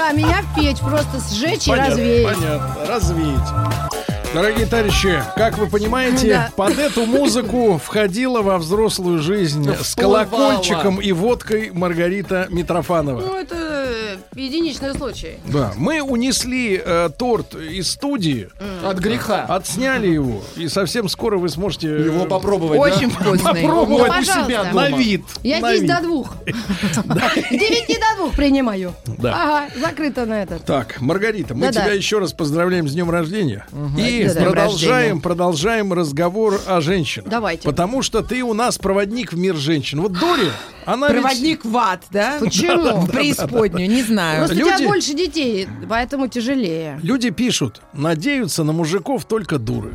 а 0.08 0.12
меня 0.12 0.42
в 0.42 0.54
печь 0.54 0.78
просто 0.78 1.20
сжечь 1.32 1.68
и 1.68 1.72
развеять. 1.72 2.24
Понятно, 2.24 2.86
развеять. 2.86 4.17
Дорогие 4.34 4.66
товарищи, 4.66 5.22
как 5.36 5.56
вы 5.56 5.68
понимаете, 5.68 6.28
Да. 6.28 6.50
под 6.54 6.78
эту 6.78 7.06
музыку 7.06 7.80
входила 7.82 8.42
во 8.42 8.58
взрослую 8.58 9.20
жизнь 9.20 9.68
с 9.74 9.78
Всплывала. 9.86 10.24
колокольчиком 10.26 11.00
и 11.00 11.12
водкой 11.12 11.70
Маргарита 11.72 12.46
Митрофанова. 12.50 13.20
Ну, 13.20 13.34
это 13.34 13.56
э, 13.56 14.16
единичный 14.36 14.92
случай. 14.94 15.38
Да, 15.46 15.72
мы 15.78 16.02
унесли 16.02 16.80
э, 16.84 17.08
торт 17.18 17.54
из 17.54 17.90
студии, 17.90 18.50
От 18.84 18.98
греха. 18.98 19.44
отсняли 19.48 20.08
его, 20.08 20.42
и 20.56 20.68
совсем 20.68 21.08
скоро 21.08 21.38
вы 21.38 21.48
сможете 21.48 21.88
э, 21.88 22.04
Его 22.04 22.26
попробовать, 22.26 22.78
Очень 22.78 23.08
да? 23.10 23.14
вкусный. 23.14 23.62
попробовать 23.62 24.12
Ну, 24.14 24.20
у 24.20 24.22
себя 24.24 24.44
пожалуйста. 24.64 24.74
на 24.74 24.88
вид. 24.98 25.22
Я 25.42 25.60
на 25.60 25.68
здесь 25.70 25.80
вид. 25.82 25.90
до 25.90 26.02
двух. 26.02 26.34
С 26.46 27.50
девяти 27.50 27.94
до 27.98 28.16
двух 28.22 28.34
принимаю. 28.36 28.94
Да. 29.06 29.32
Ага, 29.64 29.80
закрыто 29.80 30.26
на 30.26 30.42
этот. 30.42 30.64
Так, 30.66 31.00
Маргарита, 31.00 31.54
мы 31.54 31.72
тебя 31.72 31.92
еще 31.94 32.18
раз 32.18 32.34
поздравляем 32.34 32.86
с 32.88 32.92
днем 32.92 33.10
рождения. 33.10 33.66
И 33.96 34.17
Да-да. 34.26 34.40
продолжаем, 34.50 35.20
продолжаем 35.20 35.92
разговор 35.92 36.60
о 36.66 36.80
женщинах. 36.80 37.28
Давайте. 37.30 37.62
Потому 37.64 38.02
что 38.02 38.22
ты 38.22 38.42
у 38.42 38.54
нас 38.54 38.78
проводник 38.78 39.32
в 39.32 39.38
мир 39.38 39.56
женщин. 39.56 40.00
Вот 40.00 40.12
Дори, 40.12 40.48
она 40.84 41.08
ведь- 41.08 41.22
Проводник 41.22 41.64
в 41.64 41.76
ад, 41.76 42.04
да? 42.10 42.36
Почему? 42.40 43.00
В 43.00 43.10
преисподнюю, 43.10 43.88
не 43.88 44.02
знаю. 44.02 44.38
Просто 44.46 44.56
у 44.56 44.58
Люди- 44.58 44.76
тебя 44.78 44.88
больше 44.88 45.14
детей, 45.14 45.68
поэтому 45.88 46.28
тяжелее. 46.28 46.98
Люди 47.02 47.30
пишут, 47.30 47.80
надеются 47.92 48.64
на 48.64 48.72
мужиков 48.72 49.24
только 49.24 49.58
дуры. 49.58 49.92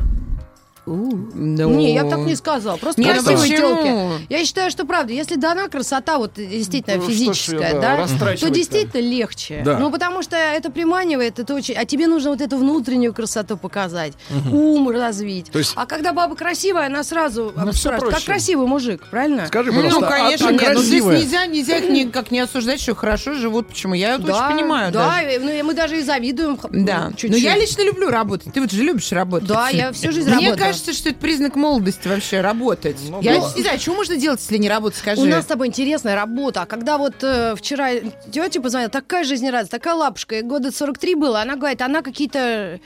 Не, 0.86 1.94
я 1.94 2.04
бы 2.04 2.10
так 2.10 2.18
не 2.20 2.36
сказала. 2.36 2.76
Просто 2.76 3.00
Не, 3.00 3.08
ну 3.14 3.22
красивые 3.22 3.38
почему? 3.50 3.82
телки. 3.82 4.26
Я 4.28 4.44
считаю, 4.44 4.70
что 4.70 4.84
правда, 4.84 5.12
если 5.12 5.36
дана 5.36 5.68
красота, 5.68 6.18
вот 6.18 6.32
действительно 6.36 6.96
Ну, 6.96 7.02
что 7.02 7.10
ж 7.10 7.14
физическая, 7.14 7.80
да, 7.80 8.06
да, 8.06 8.36
то 8.36 8.50
действительно 8.50 9.00
легче. 9.00 9.62
Да. 9.64 9.78
Ну, 9.78 9.90
потому 9.90 10.22
что 10.22 10.36
это 10.36 10.70
приманивает, 10.70 11.38
это 11.38 11.54
очень... 11.54 11.74
А 11.74 11.84
тебе 11.84 12.06
нужно 12.06 12.30
вот 12.30 12.40
эту 12.40 12.56
внутреннюю 12.58 13.14
красоту 13.14 13.56
показать, 13.56 14.12
ум 14.52 14.88
развить. 14.90 15.50
То 15.50 15.58
есть- 15.58 15.72
А 15.76 15.86
когда 15.86 16.12
баба 16.12 16.36
красивая, 16.36 16.86
она 16.86 17.02
сразу 17.04 17.52
Ну, 17.56 17.72
спрашивает, 17.72 18.14
как 18.14 18.24
красивый 18.24 18.66
мужик, 18.66 19.02
правильно? 19.10 19.46
Скажи, 19.46 19.72
Ну, 19.72 19.82
пожалуйста, 19.82 20.10
конечно, 20.10 20.48
а 20.48 20.52
нет. 20.52 20.60
та 20.62 20.72
Ну, 20.74 20.80
здесь 20.80 21.02
красивая- 21.02 21.18
нельзя, 21.18 21.46
нельзя 21.46 21.76
их 21.78 21.90
никак 21.90 22.30
не 22.30 22.40
осуждать, 22.40 22.80
что 22.80 22.94
хорошо 22.94 23.34
живут. 23.34 23.68
Почему? 23.68 23.94
Я 23.94 24.14
это 24.16 24.24
очень 24.32 24.54
понимаю. 24.56 24.92
Да, 24.92 25.14
даже. 25.22 25.40
ну, 25.40 25.64
мы 25.64 25.74
даже 25.74 25.98
и 25.98 26.02
завидуем. 26.02 26.58
Да. 26.70 27.08
чуть-чуть. 27.10 27.30
Но 27.30 27.36
я 27.36 27.56
лично 27.56 27.82
люблю 27.82 28.10
работать. 28.10 28.52
Ты 28.52 28.60
вот 28.60 28.70
же 28.70 28.82
любишь 28.82 29.10
работать. 29.12 29.48
Да, 29.48 29.68
я 29.70 29.92
всю 29.92 30.12
жизнь 30.12 30.28
работаю. 30.30 30.73
Кажется, 30.74 30.92
что 30.92 31.08
это 31.10 31.18
признак 31.18 31.56
молодости 31.56 32.08
вообще 32.08 32.40
работать. 32.40 32.96
Ну, 33.08 33.20
я 33.22 33.40
да. 33.40 33.52
не 33.56 33.62
знаю, 33.62 33.78
что 33.78 33.94
можно 33.94 34.16
делать, 34.16 34.40
если 34.40 34.58
не 34.58 34.68
работать, 34.68 34.98
скажи. 34.98 35.22
У 35.22 35.24
нас 35.24 35.44
с 35.44 35.46
тобой 35.46 35.68
интересная 35.68 36.14
работа. 36.14 36.62
А 36.62 36.66
когда 36.66 36.98
вот 36.98 37.14
э, 37.22 37.54
вчера 37.56 37.90
тетя 38.32 38.60
позвонила, 38.60 38.90
такая 38.90 39.24
жизнерадостная, 39.24 39.78
такая 39.78 39.94
лапушка, 39.94 40.36
ей 40.36 40.42
года 40.42 40.70
43 40.70 41.14
было, 41.14 41.40
она 41.40 41.56
говорит, 41.56 41.82
она 41.82 42.02
какие-то 42.02 42.80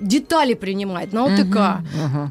детали 0.00 0.54
принимает 0.54 1.12
на 1.12 1.24
ОТК. 1.24 1.82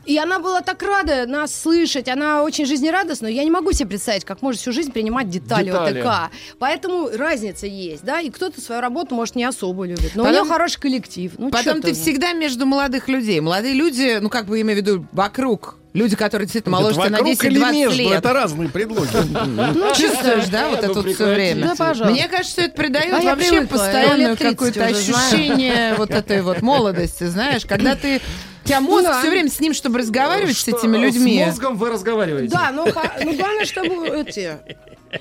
И 0.06 0.18
она 0.18 0.40
была 0.40 0.62
так 0.62 0.82
рада 0.84 1.26
нас 1.26 1.54
слышать, 1.56 2.08
она 2.08 2.44
очень 2.44 2.66
жизнерадостная. 2.66 3.32
Я 3.32 3.44
не 3.44 3.52
могу 3.52 3.72
себе 3.72 3.90
представить, 3.90 4.26
как 4.26 4.42
может 4.42 4.62
всю 4.62 4.72
жизнь 4.72 4.92
принимать 4.92 5.30
детали, 5.30 5.66
Детали. 5.66 6.00
ОТК. 6.02 6.32
Поэтому 6.60 7.10
разница 7.14 7.68
есть, 7.68 8.04
да, 8.04 8.22
и 8.22 8.30
кто-то 8.30 8.62
свою 8.62 8.82
работу, 8.82 9.16
может, 9.16 9.36
не 9.36 9.44
особо 9.44 9.86
любит. 9.86 10.12
Но 10.16 10.24
у 10.24 10.26
Потом- 10.26 10.44
нее 10.44 10.52
хороший 10.54 10.80
коллектив. 10.80 11.32
Ну, 11.38 11.50
Потом 11.50 11.82
ты 11.82 11.94
всегда 11.94 12.34
между 12.34 12.66
молодых 12.66 13.08
людей. 13.08 13.40
Молодые 13.40 13.74
люди, 13.74 14.20
ну, 14.22 14.30
как 14.30 14.46
бы 14.46 14.62
имею 14.62 14.80
в 14.80 14.86
виду, 14.86 15.06
вокруг. 15.12 15.76
Люди, 15.94 16.16
которые 16.16 16.46
действительно 16.46 16.78
моложе 16.78 16.96
тебя 16.96 17.10
на 17.10 17.18
Вокруг 17.20 17.44
или 17.44 17.62
10-20 17.62 17.72
между? 17.72 17.98
лет. 18.04 18.12
Это 18.20 18.34
разные 18.34 18.70
предлоги. 18.70 19.08
Ну, 19.48 19.96
Чувствуешь, 19.96 20.48
да, 20.48 20.70
вот 20.70 20.82
Ну, 20.82 20.90
это 20.92 20.94
вот 21.02 21.14
все 21.14 21.26
время? 21.34 21.68
Да, 21.70 21.76
пожалуйста. 21.76 22.06
Мне 22.12 22.28
кажется, 22.28 22.52
что 22.52 22.62
это 22.62 22.76
придает 22.76 23.14
А 23.14 23.22
вообще 23.22 23.62
30 23.66 24.38
какое-то 24.38 24.86
ощущение 24.86 25.96
вот 25.96 26.12
этой 26.12 26.42
вот 26.42 26.62
молодости, 26.62 27.24
знаешь, 27.26 27.66
когда 27.66 27.96
ты... 27.96 28.22
У 28.64 28.68
тебя 28.68 28.82
мозг 28.82 29.06
Да. 29.06 29.20
все 29.22 29.30
время 29.30 29.50
с 29.50 29.60
ним, 29.62 29.74
чтобы 29.74 30.00
разговаривать 30.00 30.58
с 30.58 30.62
Что, 30.62 30.72
этими 30.78 30.98
людьми. 30.98 31.42
С 31.42 31.46
мозгом 31.48 31.78
вы 31.78 31.90
разговариваете. 31.90 32.50
Да, 32.54 32.72
ну, 32.74 32.92
ха- 32.92 33.14
ну 33.24 33.34
главное, 33.34 33.64
чтобы 33.66 34.08
эти... 34.10 34.58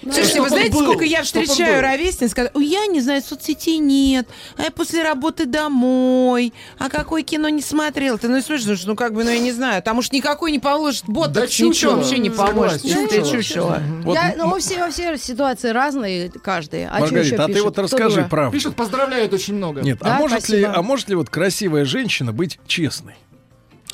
Слушайте, 0.03 0.31
Чтоб 0.31 0.43
вы 0.43 0.49
знаете, 0.49 0.73
сколько 0.73 1.05
я 1.05 1.23
встречаю 1.23 1.81
ровесниц, 1.81 2.35
когда, 2.35 2.51
«Ой, 2.55 2.67
я 2.67 2.87
не 2.87 3.01
знаю, 3.01 3.23
соцсетей 3.23 3.79
нет, 3.79 4.29
а 4.57 4.65
я 4.65 4.71
после 4.71 5.03
работы 5.03 5.47
домой, 5.47 6.53
а 6.79 6.89
какое 6.89 7.23
кино 7.23 7.49
не 7.49 7.63
смотрел. 7.63 8.19
Ты 8.19 8.29
ну 8.29 8.41
слышишь, 8.41 8.85
ну 8.85 8.97
как 8.97 9.15
бы, 9.15 9.25
ну 9.25 9.31
я 9.31 9.39
не 9.39 9.53
знаю, 9.53 9.83
там 9.83 9.99
уж 9.99 10.11
никакой 10.13 10.53
не 10.53 10.59
поможет, 10.59 11.05
бот 11.07 11.33
Да 11.33 11.43
ничего 11.43 11.97
вообще 11.97 12.19
не 12.19 12.31
поможет. 12.31 12.83
Чистое 12.83 13.23
чучело. 13.23 13.81
ну, 14.05 14.49
во 14.49 14.59
все, 14.59 14.79
во 14.79 14.91
все 14.91 15.17
ситуации 15.19 15.71
разные, 15.71 16.31
каждый. 16.31 16.87
А 16.87 17.01
Маргарита, 17.01 17.45
а 17.45 17.49
ты 17.49 17.63
вот 17.63 17.79
расскажи 17.79 18.27
правду. 18.29 18.53
Пишут, 18.53 18.77
поздравляют 18.77 19.33
очень 19.33 19.55
много. 19.55 19.83
Нет, 19.83 19.99
а 20.01 20.19
может 20.19 20.49
ли, 20.49 20.63
а 20.63 20.83
может 20.83 21.09
ли 21.09 21.15
вот 21.15 21.31
красивая 21.31 21.85
женщина 21.85 22.33
быть 22.33 22.59
честной? 22.67 23.15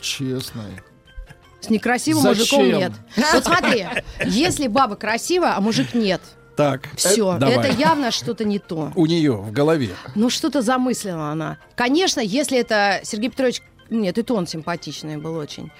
Честно. 0.00 0.64
С 1.62 1.70
некрасивым 1.70 2.22
Зачем? 2.22 2.58
мужиком 2.60 2.78
нет. 2.80 2.92
Вот 3.32 3.44
смотри, 3.44 3.86
если 4.26 4.66
баба 4.66 4.96
красивая, 4.96 5.56
а 5.56 5.60
мужик 5.60 5.94
нет, 5.94 6.20
Так, 6.56 6.88
все, 6.96 7.36
э, 7.36 7.38
давай. 7.38 7.56
это 7.56 7.68
явно 7.80 8.10
что-то 8.10 8.44
не 8.44 8.58
то. 8.58 8.92
У 8.96 9.06
нее 9.06 9.32
в 9.32 9.52
голове. 9.52 9.90
Ну, 10.14 10.28
что-то 10.28 10.60
замыслила 10.60 11.30
она. 11.30 11.58
Конечно, 11.76 12.20
если 12.20 12.58
это 12.58 13.00
Сергей 13.04 13.30
Петрович... 13.30 13.62
Нет, 13.90 14.16
и 14.18 14.22
то 14.22 14.34
он 14.34 14.46
симпатичный 14.46 15.18
был 15.18 15.36
очень. 15.36 15.70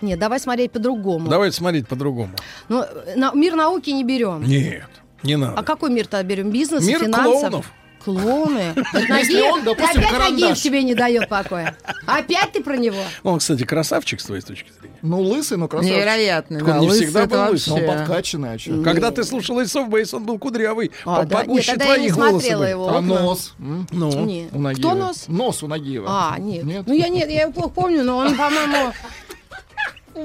Нет, 0.00 0.18
давай 0.18 0.40
смотреть 0.40 0.72
по-другому. 0.72 1.28
Давайте 1.28 1.56
смотреть 1.56 1.86
по-другому. 1.86 2.32
Ну, 2.68 2.84
на- 3.14 3.32
мир 3.32 3.54
науки 3.56 3.90
не 3.90 4.04
берем. 4.04 4.42
Нет, 4.42 4.88
не 5.22 5.34
А 5.34 5.38
надо. 5.38 5.62
какой 5.62 5.90
мир 5.90 6.06
тогда 6.06 6.22
берем? 6.26 6.50
Бизнес, 6.50 6.84
Мир 6.86 7.00
финансов? 7.00 7.24
клоунов. 7.40 7.72
Клоуны. 8.12 8.74
Нагиев- 8.94 9.64
допустим, 9.64 10.00
опять. 10.00 10.18
Нагиев 10.30 10.56
тебе 10.58 10.82
не 10.82 10.94
дает 10.94 11.28
покоя. 11.28 11.76
Опять 12.06 12.52
ты 12.52 12.62
про 12.62 12.76
него? 12.76 12.96
Он, 13.22 13.38
кстати, 13.38 13.64
красавчик 13.64 14.20
с 14.20 14.24
твоей 14.24 14.42
точки 14.42 14.70
зрения. 14.80 14.96
Ну, 15.02 15.20
лысый, 15.20 15.58
но 15.58 15.68
красавчик. 15.68 15.96
Невероятно, 15.96 16.58
Так 16.58 16.68
он 16.68 16.74
да. 16.74 16.80
не 16.80 16.88
лысый 16.88 17.06
всегда 17.06 17.26
был 17.26 17.50
лысый, 17.52 17.72
он 17.74 17.86
подкачанный, 17.86 18.52
а 18.54 18.58
чё? 18.58 18.82
Когда 18.82 19.10
ты 19.10 19.22
слушал 19.24 19.62
Исов 19.62 19.88
Бейс, 19.88 20.12
он 20.14 20.24
был 20.24 20.38
кудрявый, 20.38 20.90
А, 21.04 21.20
по- 21.20 21.26
да? 21.26 21.44
Нет, 21.44 21.66
тогда 21.66 21.84
я 21.94 21.98
не 21.98 22.08
твоих 22.10 22.16
волосы 22.16 22.56
были. 22.56 22.70
его. 22.70 22.88
А 22.96 23.00
нос? 23.00 23.54
Ну, 23.58 24.24
Не. 24.24 24.48
У 24.52 24.58
Нагиева. 24.58 24.88
Кто 24.88 24.94
нос? 24.98 25.24
Нос 25.28 25.62
у 25.62 25.68
Нагиева. 25.68 26.06
А, 26.08 26.38
нет. 26.38 26.64
Нет? 26.64 26.84
Ну, 26.86 26.94
я 26.94 27.08
нет, 27.08 27.30
я 27.30 27.42
его 27.42 27.52
плохо 27.52 27.68
помню, 27.70 28.02
но 28.04 28.16
он, 28.18 28.34
по-моему... 28.36 28.92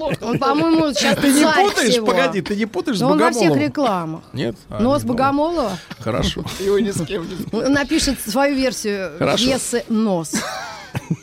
Он, 0.01 0.39
по-моему, 0.39 0.93
сейчас 0.93 1.17
ты 1.17 1.31
не 1.31 1.45
путаешь? 1.45 1.89
всего. 1.91 2.07
Погоди, 2.07 2.41
ты 2.41 2.55
не 2.55 2.65
путаешь 2.65 2.97
с 2.97 3.01
Но 3.01 3.11
он 3.11 3.19
во 3.19 3.31
всех 3.31 3.49
Богомоловым? 3.49 3.67
рекламах. 3.67 4.23
Нет? 4.33 4.55
А, 4.69 4.79
Нос 4.81 5.03
ну, 5.03 5.09
Богомолова 5.09 5.71
Хорошо. 5.99 6.43
Его 6.59 6.79
ни 6.79 6.91
с 6.91 7.05
кем 7.05 7.27
не 7.27 7.35
Он 7.51 7.73
напишет 7.73 8.19
свою 8.19 8.55
версию 8.55 9.11
пьесы 9.37 9.83
«Нос». 9.89 10.33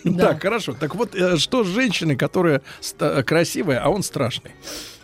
Да. 0.03 0.29
Так, 0.29 0.43
хорошо. 0.43 0.75
Так 0.79 0.97
вот, 0.97 1.15
э, 1.15 1.37
что 1.37 1.63
с 1.63 1.69
женщиной, 1.69 2.17
которая 2.17 2.63
красивая, 3.25 3.81
а 3.81 3.89
он 3.89 4.03
страшный? 4.03 4.51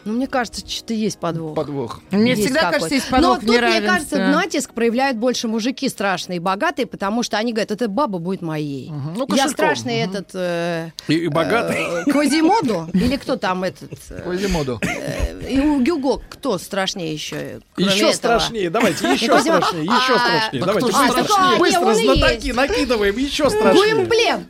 Ну, 0.07 0.13
мне 0.15 0.27
кажется, 0.29 0.67
что-то 0.67 0.95
есть 0.95 1.19
подвох. 1.19 1.55
Подвох. 1.57 2.01
Мне 2.11 2.31
Есть 2.31 2.43
всегда 2.45 2.61
какой-то. 2.61 2.79
кажется, 2.79 2.95
есть 2.95 3.11
подвох 3.11 3.43
Но 3.43 3.53
тут, 3.53 3.61
мне 3.61 3.81
кажется, 3.83 4.19
натиск 4.19 4.73
проявляют 4.73 5.19
больше 5.19 5.49
мужики 5.49 5.89
страшные 5.89 6.37
и 6.37 6.41
богатые, 6.41 6.87
потому 6.87 7.23
что 7.23 7.37
они 7.39 7.53
говорят, 7.53 7.71
эта 7.73 7.89
баба 7.89 8.19
будет 8.19 8.41
моей. 8.41 8.91
Ну, 9.17 9.27
Я 9.35 9.49
страшный 9.49 9.97
этот... 9.99 10.31
э, 10.35 10.91
И, 11.09 11.15
и 11.15 11.29
богатый? 11.29 11.79
э, 12.07 12.11
Квазимоду? 12.11 12.89
Или 12.95 13.17
кто 13.17 13.37
там 13.37 13.65
этот... 13.65 13.91
э, 14.11 14.21
Квазимоду. 14.23 14.81
э, 14.83 15.51
И 15.53 15.59
у 15.61 15.81
Гюго 15.81 16.21
кто 16.29 16.57
страшнее 16.59 17.13
еще? 17.13 17.61
Еще 17.77 17.97
этого? 18.05 18.13
страшнее, 18.13 18.71
давайте, 18.71 19.13
еще 19.13 19.27
Козьма- 19.27 19.41
страшнее, 19.59 19.85
еще 19.85 20.15
А, 20.15 20.19
страшнее. 20.19 20.61
да 20.65 20.67
Давайте 20.73 20.89
А, 20.95 21.09
страшнее? 21.09 21.57
а, 21.57 21.59
быстро, 21.59 21.95
знатоки, 21.95 22.53
накидываем, 22.53 23.17
еще 23.17 23.51
страшнее. 23.51 23.95
Гуимблен. 23.95 24.47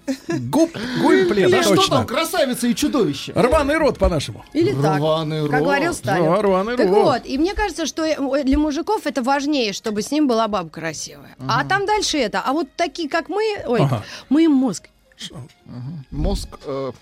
Губ, 0.51 0.77
гуимплен, 1.01 1.49
Или 1.49 1.63
что 1.63 1.77
точно. 1.77 1.97
там, 1.97 2.07
красавица 2.07 2.67
и 2.67 2.75
чудовище? 2.75 3.33
Рваный 3.35 3.79
рот 3.79 3.99
по-нашему. 3.99 4.45
Или 4.53 4.73
так. 4.75 4.99
Рваный 4.99 5.46
Как 5.51 5.61
рот. 5.61 5.69
говорил 5.69 5.95
Сталин. 5.95 6.25
Да, 6.25 6.43
рваный 6.43 6.77
так 6.77 6.89
рот. 6.89 7.05
вот, 7.05 7.23
и 7.27 7.39
мне 7.39 7.55
кажется, 7.55 7.87
что 7.87 8.05
э, 8.05 8.45
для 8.45 8.59
мужиков 8.59 9.07
это 9.07 9.23
важнее, 9.23 9.73
чтобы 9.73 10.03
с 10.03 10.11
ним 10.11 10.27
была 10.29 10.49
баба 10.49 10.69
красивая. 10.69 11.37
А 11.49 11.65
там 11.65 11.87
дальше 11.87 12.19
это. 12.19 12.41
А 12.45 12.53
вот 12.53 12.69
такие, 12.77 13.09
как 13.09 13.29
мы, 13.29 13.43
ой, 13.67 13.81
Ага. 13.81 14.03
мы 14.29 14.45
им 14.45 14.53
мозг. 14.53 14.89
Мозг 16.11 16.49
э, 16.65 16.93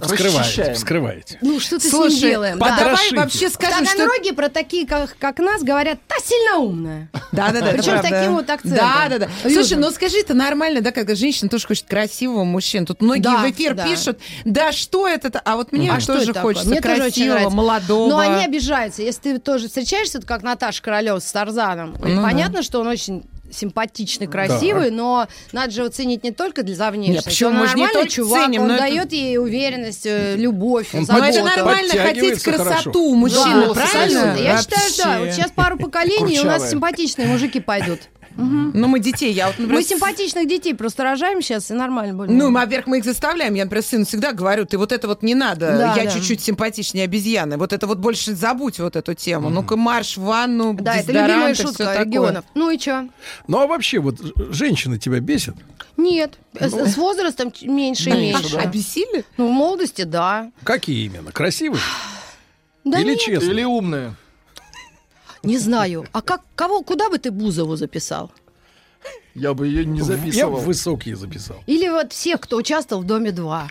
Вскрываете, 0.00 0.38
расчищаем. 0.38 0.74
вскрываете. 0.74 1.38
Ну, 1.40 1.60
что-то 1.60 1.86
с 1.86 1.90
Слушай, 1.90 2.14
ним 2.14 2.20
делаем. 2.20 2.62
а 2.62 2.68
да. 2.70 2.78
давай 2.78 3.10
вообще 3.12 3.48
скажем, 3.48 3.84
что... 3.86 3.96
Таганроге 3.96 4.32
про 4.32 4.48
такие, 4.48 4.86
как, 4.86 5.16
как 5.18 5.38
нас, 5.38 5.62
говорят, 5.62 5.98
та 6.08 6.16
сильно 6.24 6.58
умная. 6.58 7.08
Да, 7.32 7.50
да, 7.50 7.60
да. 7.60 7.68
это 7.68 7.78
Причем 7.78 7.98
с 7.98 8.02
таким 8.02 8.34
вот 8.34 8.50
акцентом. 8.50 8.78
Да, 8.78 9.08
да, 9.08 9.18
да. 9.18 9.28
Слушай, 9.48 9.78
ну 9.78 9.90
скажи, 9.90 10.18
это 10.18 10.34
нормально, 10.34 10.80
да, 10.80 10.90
когда 10.90 11.14
женщина 11.14 11.48
тоже 11.48 11.66
хочет 11.66 11.86
красивого 11.86 12.44
мужчину. 12.44 12.86
Тут 12.86 13.02
многие 13.02 13.36
в 13.36 13.50
эфир 13.50 13.76
пишут, 13.76 14.18
да 14.44 14.72
что 14.72 15.06
это, 15.06 15.40
а 15.44 15.56
вот 15.56 15.72
мне 15.72 15.90
А 15.90 16.00
что 16.00 16.14
тоже 16.18 16.34
хочется 16.34 16.68
Мне 16.68 16.80
тоже 16.80 17.02
очень 17.02 17.26
красивого, 17.28 17.50
молодого. 17.50 18.08
Но 18.08 18.18
они 18.18 18.44
обижаются. 18.44 19.02
Если 19.02 19.34
ты 19.34 19.38
тоже 19.38 19.68
встречаешься, 19.68 20.20
как 20.20 20.42
Наташа 20.42 20.82
Королева 20.82 21.18
с 21.18 21.30
Тарзаном, 21.30 21.96
Ну 22.00 22.22
понятно, 22.22 22.62
что 22.62 22.80
он 22.80 22.88
очень 22.88 23.24
симпатичный, 23.54 24.26
красивый, 24.26 24.90
но 24.90 25.28
надо 25.52 25.70
же 25.72 25.84
оценить 25.84 26.24
не 26.24 26.30
только 26.32 26.62
для 26.62 26.74
за 26.76 26.90
внешность. 26.90 27.24
почему? 27.24 27.50
Он 27.50 27.56
Мы 27.56 27.68
же 27.68 27.76
не 27.76 27.88
только 27.88 28.08
чувак, 28.08 28.44
ценим, 28.46 28.62
он 28.62 28.70
это- 28.72 28.78
дает 28.82 29.12
ей 29.12 29.38
уверенность, 29.38 30.04
э, 30.06 30.36
любовь, 30.36 30.88
Он 30.94 31.04
Но 31.08 31.18
это 31.24 31.32
заботу. 31.42 31.56
нормально 31.56 31.94
хотеть 31.94 32.42
красоту 32.42 33.14
мужчины, 33.14 33.66
Да, 33.68 33.74
правильно? 33.74 34.36
Я 34.38 34.58
считаю, 34.58 34.90
да. 34.98 35.04
Вообще. 35.04 35.24
Вот 35.24 35.32
сейчас 35.34 35.50
пару 35.52 35.78
поколений, 35.78 36.36
и 36.36 36.40
у 36.40 36.44
нас 36.44 36.70
симпатичные 36.70 37.28
мужики 37.28 37.60
пойдут. 37.60 38.00
Ну, 38.36 38.88
мы 38.88 38.98
детей, 39.00 39.32
я 39.32 39.46
вот, 39.46 39.58
например, 39.58 39.80
Мы 39.80 39.82
симпатичных 39.82 40.48
детей 40.48 40.74
просто 40.74 41.04
рожаем 41.04 41.40
сейчас, 41.40 41.70
и 41.70 41.74
нормально 41.74 42.14
будет. 42.14 42.30
Ну, 42.30 42.52
во-первых, 42.52 42.86
мы 42.86 42.98
их 42.98 43.04
заставляем. 43.04 43.54
Я, 43.54 43.64
например, 43.64 43.84
сыну 43.84 44.04
всегда 44.04 44.32
говорю, 44.32 44.64
ты 44.66 44.78
вот 44.78 44.92
это 44.92 45.06
вот 45.08 45.22
не 45.22 45.34
надо. 45.34 45.66
Да, 45.78 45.94
я 45.94 46.04
да. 46.04 46.10
чуть-чуть 46.10 46.40
симпатичнее 46.40 47.04
обезьяны. 47.04 47.56
Вот 47.56 47.72
это 47.72 47.86
вот 47.86 47.98
больше 47.98 48.34
забудь 48.34 48.78
вот 48.78 48.96
эту 48.96 49.14
тему. 49.14 49.50
Ну-ка, 49.50 49.76
марш 49.76 50.16
в 50.16 50.22
ванну, 50.22 50.74
да, 50.74 50.96
это 50.96 51.12
любимая 51.12 51.54
шутка 51.54 51.84
такое. 51.84 52.04
регионов. 52.04 52.44
Ну 52.54 52.70
и 52.70 52.78
что? 52.78 53.08
Ну 53.46 53.58
а 53.60 53.66
вообще, 53.66 53.98
вот 54.00 54.16
женщины 54.50 54.98
тебя 54.98 55.20
бесят? 55.20 55.54
Нет. 55.96 56.34
С, 56.58 56.72
с 56.72 56.96
возрастом 56.96 57.52
меньше 57.62 58.10
и 58.10 58.12
Меньше, 58.12 58.42
меньше. 58.42 58.56
да. 58.56 58.62
А 58.62 58.66
бесили? 58.66 59.24
Ну, 59.36 59.48
в 59.48 59.52
молодости, 59.52 60.02
да. 60.02 60.50
Какие 60.64 61.06
именно? 61.06 61.30
Красивые? 61.30 61.80
Да 62.84 63.00
Или 63.00 63.10
нет, 63.10 63.20
честные? 63.20 63.52
Или 63.52 63.64
умные. 63.64 64.14
Не 65.44 65.58
знаю. 65.58 66.06
А 66.12 66.22
как, 66.22 66.42
кого, 66.54 66.82
куда 66.82 67.08
бы 67.08 67.18
ты 67.18 67.30
Бузову 67.30 67.76
записал? 67.76 68.30
Я 69.34 69.52
бы 69.52 69.66
ее 69.66 69.84
не 69.84 69.98
Я 69.98 70.04
записывал. 70.04 70.52
бы 70.56 70.60
высокие 70.60 71.16
записал. 71.16 71.56
Или 71.66 71.88
вот 71.88 72.12
всех, 72.12 72.40
кто 72.40 72.56
участвовал 72.56 73.02
в 73.02 73.06
«Доме 73.06 73.30
2». 73.30 73.64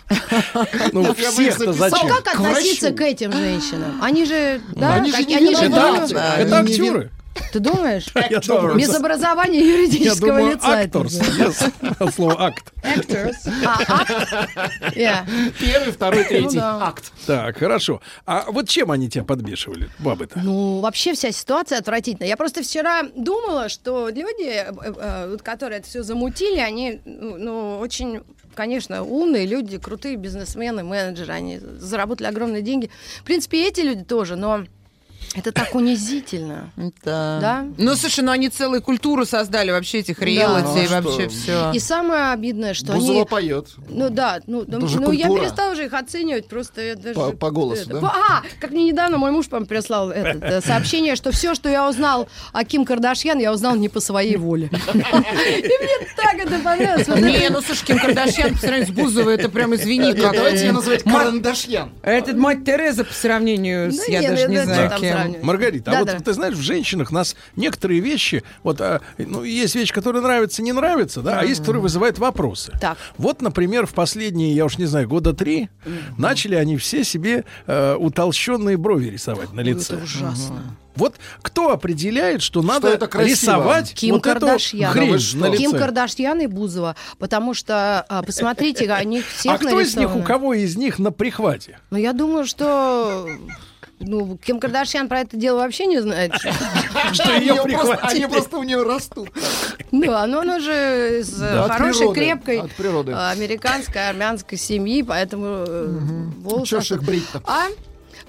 Ну, 0.92 1.02
Я 1.02 1.30
всех-то 1.30 1.72
записал. 1.72 1.90
зачем? 1.90 2.08
Ну, 2.08 2.14
как 2.22 2.34
относиться 2.34 2.90
к 2.92 3.00
этим 3.00 3.32
женщинам? 3.32 3.98
Они 4.02 4.26
же, 4.26 4.60
да, 4.74 4.94
они 4.94 5.10
же 5.10 5.24
не 5.24 5.54
Это, 5.54 6.58
актеры. 6.58 7.10
Ты 7.52 7.60
думаешь? 7.60 8.06
Я 8.30 8.40
думаю, 8.40 8.76
Без 8.76 8.94
образования 8.94 9.60
Я 9.60 9.76
юридического 9.76 10.26
думаю, 10.38 10.54
лица. 10.54 10.80
это 10.80 10.98
actors. 11.00 12.10
слова 12.12 12.36
акт. 12.38 12.72
Actors. 12.82 13.34
А, 13.64 13.78
акт? 13.88 14.96
Yeah. 14.96 15.24
Первый, 15.60 15.92
второй, 15.92 16.22
Ну 16.22 16.28
третий. 16.28 16.56
да. 16.58 16.86
Акт. 16.88 17.12
Так, 17.26 17.58
хорошо. 17.58 18.00
А 18.26 18.46
вот 18.50 18.68
чем 18.68 18.90
они 18.90 19.08
тебя 19.08 19.24
подбешивали, 19.24 19.88
бабы-то? 19.98 20.40
Ну, 20.42 20.80
вообще 20.80 21.14
вся 21.14 21.32
ситуация 21.32 21.78
отвратительная. 21.78 22.28
Я 22.28 22.36
просто 22.36 22.62
вчера 22.62 23.02
думала, 23.16 23.68
что 23.68 24.08
люди, 24.08 24.48
э, 24.48 24.72
э, 24.96 25.28
вот 25.30 25.42
которые 25.42 25.80
это 25.80 25.88
все 25.88 26.02
замутили, 26.02 26.58
они, 26.58 27.00
ну, 27.04 27.36
ну, 27.36 27.78
очень, 27.78 28.22
конечно, 28.54 29.02
умные 29.02 29.46
люди, 29.46 29.78
крутые 29.78 30.16
бизнесмены, 30.16 30.82
менеджеры, 30.84 31.32
они 31.32 31.58
заработали 31.78 32.28
огромные 32.28 32.62
деньги. 32.62 32.90
В 33.20 33.24
принципе, 33.24 33.66
эти 33.66 33.80
люди 33.80 34.04
тоже, 34.04 34.36
но 34.36 34.64
это 35.34 35.52
так 35.52 35.74
унизительно. 35.74 36.70
Да. 37.04 37.38
Да? 37.40 37.64
Ну, 37.76 37.94
слушай, 37.96 38.20
ну 38.20 38.30
они 38.30 38.48
целую 38.48 38.82
культуру 38.82 39.24
создали 39.26 39.70
вообще 39.70 39.98
этих 39.98 40.20
реалити 40.20 40.68
Ну, 40.68 40.74
а 40.76 40.82
и 40.82 40.86
вообще 40.86 41.28
все. 41.28 41.72
И 41.72 41.78
самое 41.78 42.32
обидное, 42.32 42.74
что 42.74 42.92
Бузова 42.92 43.20
они... 43.20 43.24
поет. 43.26 43.68
Ну 43.88 44.10
да, 44.10 44.40
ну, 44.46 44.64
ну, 44.66 44.86
же 44.86 45.00
ну, 45.00 45.10
я 45.12 45.28
перестала 45.28 45.72
уже 45.72 45.86
их 45.86 45.92
оценивать, 45.92 46.48
просто 46.48 46.80
я 46.82 46.94
даже... 46.96 47.14
По- 47.14 47.32
по 47.32 47.50
голосу, 47.50 47.82
это, 47.82 47.92
да? 47.94 48.00
по- 48.00 48.12
А, 48.14 48.42
как 48.60 48.70
мне 48.70 48.84
недавно 48.84 49.18
мой 49.18 49.30
муж, 49.30 49.46
по 49.48 49.60
прислал 49.64 50.10
это, 50.10 50.38
э, 50.46 50.60
сообщение, 50.60 51.16
что 51.16 51.32
все, 51.32 51.54
что 51.54 51.68
я 51.68 51.88
узнал 51.88 52.28
о 52.52 52.64
Ким 52.64 52.84
Кардашьян, 52.84 53.38
я 53.38 53.52
узнал 53.52 53.76
не 53.76 53.88
по 53.88 54.00
своей 54.00 54.36
воле. 54.36 54.70
И 54.92 55.62
мне 55.62 56.08
так 56.16 56.34
это 56.34 56.58
понравилось. 56.58 57.08
Не, 57.08 57.48
ну 57.50 57.60
слушай, 57.60 57.84
Ким 57.86 57.98
Кардашьян 57.98 58.52
по 58.52 58.58
сравнению 58.58 58.88
с 58.88 58.90
Бузовой, 58.90 59.34
это 59.34 59.48
прям, 59.48 59.74
извини, 59.74 60.12
давайте 60.12 60.66
ее 60.66 60.72
называть 60.72 61.04
ма- 61.04 61.18
Карандашьян. 61.18 61.90
Это 62.02 62.34
мать 62.36 62.64
Тереза 62.64 63.04
по 63.04 63.12
сравнению 63.14 63.92
с... 63.92 63.96
Да 63.96 64.04
Я 64.08 64.20
нет, 64.20 64.30
даже 64.30 64.46
ну, 64.46 64.52
не 64.52 64.64
знаю, 64.64 64.90
кем. 65.00 65.13
Сравнивать. 65.14 65.44
Маргарита, 65.44 65.90
а 65.90 65.94
Да, 65.94 66.00
вот 66.00 66.08
да. 66.08 66.20
ты 66.20 66.32
знаешь, 66.32 66.54
в 66.54 66.60
женщинах 66.60 67.10
нас 67.10 67.36
некоторые 67.56 68.00
вещи, 68.00 68.42
вот, 68.62 68.80
а, 68.80 69.00
ну, 69.18 69.42
есть 69.42 69.74
вещи, 69.74 69.92
которые 69.92 70.22
нравятся, 70.22 70.62
не 70.62 70.72
нравятся, 70.72 71.22
да, 71.22 71.40
а 71.40 71.44
есть, 71.44 71.60
которые 71.60 71.82
вызывают 71.82 72.18
вопросы. 72.18 72.72
Так. 72.80 72.98
Вот, 73.18 73.42
например, 73.42 73.86
в 73.86 73.94
последние, 73.94 74.54
я 74.54 74.64
уж 74.64 74.78
не 74.78 74.86
знаю, 74.86 75.08
года 75.08 75.32
три, 75.32 75.68
начали 76.18 76.54
они 76.54 76.76
все 76.76 77.04
себе 77.04 77.44
э, 77.66 77.94
утолщенные 77.94 78.76
брови 78.76 79.08
рисовать 79.08 79.52
на 79.52 79.60
лице. 79.60 79.94
Это 79.94 80.04
ужасно. 80.04 80.76
Вот 80.96 81.16
кто 81.42 81.72
определяет, 81.72 82.40
что 82.42 82.62
надо 82.62 82.88
это 82.88 83.08
красиво? 83.08 83.32
рисовать 83.32 83.94
Ким 83.94 84.14
вот 84.14 84.26
эту 84.26 84.40
Кардашьян. 84.40 84.92
хрень 84.92 85.18
Да 85.34 85.38
на 85.38 85.50
лице? 85.50 85.56
Ким 85.56 85.72
Кардашьян 85.72 86.40
и 86.40 86.46
Бузова, 86.46 86.96
потому 87.18 87.54
что, 87.54 88.04
а, 88.08 88.22
посмотрите, 88.22 88.90
они 88.92 89.22
всех 89.36 89.54
А 89.54 89.58
кто 89.58 89.80
из 89.80 89.96
них, 89.96 90.14
у 90.14 90.22
кого 90.22 90.54
из 90.54 90.76
них 90.76 90.98
на 90.98 91.10
прихвате? 91.10 91.78
Ну, 91.90 91.98
я 91.98 92.12
думаю, 92.12 92.46
что... 92.46 93.28
Ну, 94.06 94.36
Ким 94.38 94.60
Кардашьян 94.60 95.08
про 95.08 95.20
это 95.20 95.36
дело 95.36 95.58
вообще 95.58 95.86
не 95.86 96.00
знает. 96.00 96.34
Что 97.12 97.24
Они 97.34 97.46
ее? 97.46 97.62
Они 98.02 98.26
просто 98.26 98.58
у 98.58 98.62
нее 98.62 98.82
растут. 98.82 99.30
Ну, 99.90 100.12
оно, 100.12 100.40
оно 100.40 100.58
же 100.60 101.20
из 101.20 101.40
э, 101.40 101.68
хорошей, 101.68 102.12
крепкой 102.12 102.58
э, 102.58 103.30
американской, 103.30 104.08
армянской 104.08 104.58
семьи, 104.58 105.02
поэтому 105.02 105.64
э, 105.66 105.98
волосы... 106.38 106.66
Чё 106.66 106.80
ж 106.80 106.90
их 106.92 107.02
брить-то? 107.02 107.42
А? 107.46 107.66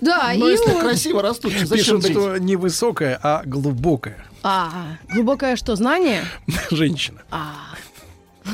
Да, 0.02 0.32
Но 0.36 0.48
и 0.48 0.52
если 0.52 0.80
красиво 0.80 1.22
растут, 1.22 1.54
зачем 1.54 1.70
Пишут, 1.78 2.02
брить? 2.04 2.12
что 2.12 2.38
не 2.38 2.56
высокая, 2.56 3.20
а 3.22 3.44
глубокая 3.46 4.26
А, 4.44 4.98
глубокое 5.12 5.56
что, 5.56 5.76
знание? 5.76 6.24
женщина. 6.72 7.22
А, 7.32 7.54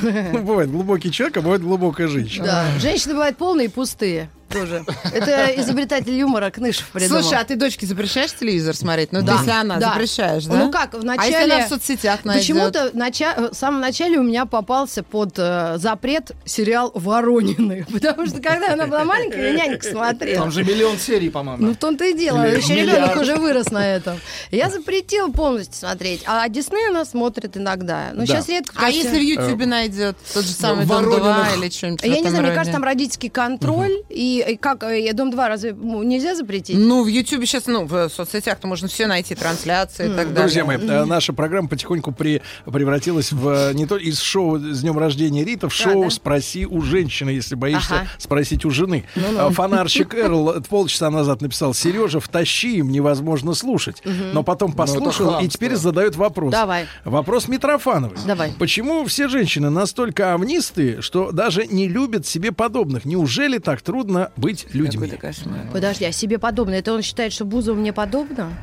Ну, 0.01 0.39
бывает 0.39 0.71
глубокий 0.71 1.11
человек, 1.11 1.37
а 1.37 1.41
бывает 1.41 1.61
глубокая 1.61 2.07
женщина. 2.07 2.45
да. 2.45 2.79
Женщины 2.79 3.13
бывают 3.13 3.37
полные 3.37 3.65
и 3.65 3.69
пустые 3.69 4.29
тоже. 4.51 4.85
Это 5.13 5.47
изобретатель 5.61 6.13
юмора 6.13 6.49
Кнышев 6.51 6.87
придумал. 6.89 7.21
Слушай, 7.23 7.39
а 7.39 7.43
ты 7.43 7.55
дочке 7.55 7.85
запрещаешь 7.85 8.33
телевизор 8.33 8.75
смотреть? 8.75 9.11
Ну, 9.11 9.21
Да. 9.21 9.33
если 9.37 9.51
она 9.51 9.77
Да. 9.77 9.89
запрещаешь, 9.93 10.45
да? 10.45 10.55
Ну 10.55 10.71
как, 10.71 10.93
в 10.93 11.07
А 11.09 11.25
если 11.25 11.43
она 11.51 11.65
в 11.65 11.69
соцсетях 11.69 12.25
найдет? 12.25 12.43
Почему-то 12.43 12.89
в, 12.91 12.95
нача- 12.95 13.51
в 13.51 13.55
самом 13.55 13.81
начале 13.81 14.17
у 14.17 14.23
меня 14.23 14.45
попался 14.45 15.03
под 15.03 15.33
э, 15.37 15.75
запрет 15.77 16.31
сериал 16.45 16.91
«Воронины». 16.95 17.85
Потому 17.91 18.25
что 18.27 18.41
когда 18.41 18.73
она 18.73 18.87
была 18.87 19.03
маленькая, 19.03 19.53
я 19.53 19.65
нянька 19.67 19.87
смотрела. 19.89 20.37
Там 20.43 20.51
же 20.51 20.63
миллион 20.63 20.97
серий, 20.97 21.29
по-моему. 21.29 21.67
Ну, 21.67 21.73
в 21.73 21.77
том-то 21.77 22.05
и 22.05 22.13
дело. 22.17 22.45
Или 22.47 22.57
Еще 22.57 22.75
ребенок 22.75 23.15
уже 23.17 23.35
вырос 23.35 23.71
на 23.71 23.85
этом. 23.95 24.19
Я 24.51 24.69
запретила 24.69 25.29
полностью 25.31 25.75
смотреть. 25.75 26.23
А 26.25 26.47
Дисней 26.49 26.89
у 26.89 26.93
нас 26.93 27.11
смотрит 27.11 27.57
иногда. 27.57 28.09
Ну, 28.13 28.21
Да. 28.21 28.25
сейчас 28.25 28.49
редко. 28.49 28.73
А 28.77 28.89
если 28.89 29.17
в 29.19 29.21
Ютьюбе 29.23 29.65
найдет 29.65 30.17
тот 30.33 30.43
же 30.43 30.51
самый 30.51 30.85
Дом 30.85 31.03
2 31.03 31.11
Воронинах. 31.19 31.57
или 31.57 31.69
что-нибудь 31.69 32.03
Я 32.03 32.19
не 32.19 32.29
знаю, 32.29 32.43
мне 32.43 32.53
кажется, 32.53 32.73
там 32.73 32.83
родительский 32.83 33.29
контроль. 33.29 33.91
И, 34.09 34.40
и 34.49 34.57
как, 34.57 34.83
э, 34.83 35.13
Дом 35.13 35.31
2 35.31 35.47
разве 35.47 35.73
ну, 35.73 36.03
нельзя 36.03 36.35
запретить? 36.35 36.77
Ну, 36.77 37.03
в 37.03 37.07
Ютьюбе 37.07 37.45
сейчас, 37.45 37.67
ну, 37.67 37.85
в 37.85 38.09
соцсетях-то 38.09 38.67
можно 38.67 38.87
все 38.87 39.07
найти, 39.07 39.35
трансляции 39.35 40.05
и 40.05 40.09
так 40.09 40.33
далее. 40.33 40.35
Друзья 40.35 40.65
мои, 40.65 40.77
э, 40.77 41.05
наша 41.05 41.33
программа 41.33 41.67
потихоньку 41.67 42.11
при, 42.11 42.41
превратилась 42.65 43.31
в 43.31 43.47
э, 43.47 43.73
не 43.73 43.85
то 43.85 43.97
из 43.97 44.19
шоу 44.19 44.57
с 44.57 44.81
днем 44.81 44.97
рождения 44.97 45.43
Рита 45.43 45.69
в 45.69 45.73
шоу 45.73 46.05
да. 46.05 46.09
«Спроси 46.09 46.65
у 46.65 46.81
женщины», 46.81 47.29
если 47.29 47.55
боишься 47.55 47.95
Ага. 47.95 48.07
спросить 48.17 48.65
у 48.65 48.69
жены. 48.71 49.05
А 49.37 49.49
Фонарщик 49.49 50.13
Эрл 50.15 50.61
полчаса 50.69 51.09
назад 51.09 51.41
написал, 51.41 51.73
Сережа, 51.73 52.19
втащи, 52.19 52.77
им 52.77 52.91
невозможно 52.91 53.53
слушать. 53.53 54.01
Но 54.33 54.43
потом 54.43 54.73
послушал 54.73 55.27
и 55.27 55.31
хамство. 55.31 55.49
теперь 55.49 55.75
задает 55.75 56.15
вопрос. 56.15 56.51
Давай. 56.51 56.87
Вопрос 57.05 57.47
Митрофановой. 57.47 58.17
Давай. 58.25 58.53
Почему 58.57 59.05
все 59.05 59.27
женщины 59.27 59.69
настолько 59.69 60.33
амнистые, 60.33 61.01
что 61.01 61.31
даже 61.31 61.65
не 61.67 61.87
любят 61.87 62.25
себе 62.25 62.51
подобных? 62.51 63.05
Неужели 63.05 63.57
так 63.57 63.81
трудно 63.81 64.30
быть 64.37 64.67
людьми? 64.73 64.91
Какой-то 64.91 65.17
кошмар. 65.17 65.67
Подожди, 65.71 66.05
а 66.05 66.11
себе 66.11 66.39
подобно? 66.39 66.73
Это 66.73 66.93
он 66.93 67.01
считает, 67.01 67.33
что 67.33 67.45
Бузова 67.45 67.75
мне 67.75 67.93
подобно? 67.93 68.53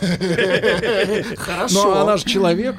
Хорошо. 1.36 1.84
Но 1.84 2.00
она 2.02 2.16
же 2.16 2.24
человек. 2.24 2.76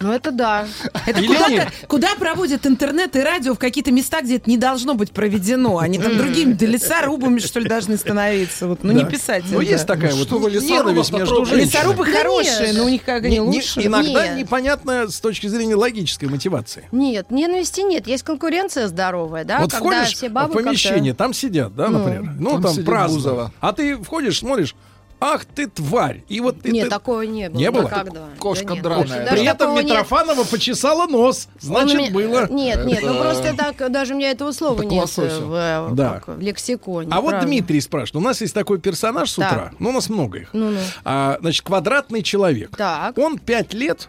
Ну, 0.00 0.12
это 0.12 0.30
да. 0.30 0.66
Это 1.06 1.20
Или 1.20 1.26
куда, 1.26 1.68
куда 1.88 2.14
проводят 2.14 2.66
интернет 2.66 3.16
и 3.16 3.20
радио 3.20 3.54
в 3.54 3.58
какие-то 3.58 3.90
места, 3.90 4.20
где 4.22 4.36
это 4.36 4.48
не 4.48 4.56
должно 4.56 4.94
быть 4.94 5.12
проведено? 5.12 5.78
Они 5.78 5.98
там 5.98 6.16
другими 6.16 6.56
лесорубами, 6.64 7.38
что 7.38 7.60
ли, 7.60 7.68
должны 7.68 7.96
становиться? 7.96 8.66
Вот, 8.68 8.84
ну, 8.84 8.92
не 8.92 9.02
Да. 9.02 9.10
писать. 9.10 9.44
Ну, 9.50 9.60
есть 9.60 9.86
такая 9.86 10.14
вот 10.14 10.26
что 10.26 10.38
вы 10.38 10.50
лесорубов 10.50 11.10
между 11.12 11.44
женщинами. 11.44 11.64
Лесорубы 11.64 12.04
хорошие, 12.04 12.72
но 12.74 12.84
у 12.84 12.88
них 12.88 13.02
как 13.04 13.24
они 13.24 13.38
Не- 13.38 13.46
не- 13.46 13.56
лучше. 13.56 13.80
иногда 13.84 14.28
Нет. 14.28 14.38
непонятно 14.38 15.08
с 15.08 15.20
точки 15.20 15.46
зрения 15.46 15.74
логической 15.74 16.28
мотивации. 16.28 16.88
Нет, 16.92 17.30
ненависти 17.30 17.80
нет. 17.80 18.06
Есть 18.06 18.22
конкуренция 18.22 18.88
здоровая, 18.88 19.44
да? 19.44 19.58
вот 19.60 19.72
когда 19.72 20.04
входишь 20.04 20.18
в 20.30 20.48
помещение, 20.52 21.14
там 21.14 21.32
сидят, 21.34 21.74
да, 21.74 21.88
например, 21.88 22.34
ну 22.38 22.52
там 22.52 22.62
там, 22.62 22.72
сидит 22.72 22.86
празднуют. 22.86 23.24
Бузова. 23.24 23.52
А 23.60 23.72
ты 23.72 23.96
входишь, 23.96 24.38
смотришь, 24.38 24.74
ах 25.20 25.44
ты 25.44 25.66
тварь. 25.66 26.22
И 26.28 26.40
вот 26.40 26.64
Нет, 26.64 26.84
ты- 26.84 26.90
такого 26.90 27.22
не 27.22 27.48
было. 27.48 27.58
Не 27.58 27.70
было? 27.70 27.82
Никогда. 27.84 28.28
Кошка 28.38 28.66
Да 28.66 28.74
нет, 28.74 28.82
драная. 28.82 29.06
даже 29.24 29.30
При 29.30 29.44
этом 29.44 29.58
такого 29.58 29.76
нет. 29.80 29.84
Митрофанова 29.86 30.44
почесала 30.44 31.06
нос. 31.06 31.48
Значит, 31.60 31.98
меня- 31.98 32.10
было. 32.10 32.48
Нет, 32.50 32.84
нет, 32.84 33.00
ну 33.02 33.10
Это- 33.14 33.20
просто 33.22 33.54
так, 33.56 33.90
даже 33.92 34.14
у 34.14 34.16
меня 34.16 34.30
этого 34.30 34.52
слова 34.52 34.74
Это 34.78 34.88
к 34.88 34.90
нет 34.90 35.00
лососю. 35.02 35.46
в, 35.46 35.54
э, 35.54 35.88
Да. 35.94 36.20
как, 36.24 36.36
в 36.36 36.40
лексиконе. 36.40 37.08
А 37.12 37.20
вот 37.20 37.30
правда. 37.30 37.46
Дмитрий 37.46 37.80
спрашивает. 37.80 38.16
У 38.22 38.26
нас 38.26 38.40
есть 38.40 38.54
такой 38.54 38.78
персонаж 38.78 39.30
с 39.30 39.34
Так. 39.36 39.52
утра. 39.52 39.72
Ну, 39.78 39.90
у 39.90 39.92
нас 39.92 40.08
много 40.08 40.38
их. 40.38 40.50
Ну-ну. 40.52 40.78
А, 41.04 41.38
значит, 41.40 41.64
квадратный 41.64 42.22
человек. 42.22 42.76
Так. 42.76 43.16
Он 43.18 43.38
пять 43.38 43.74
лет 43.74 44.08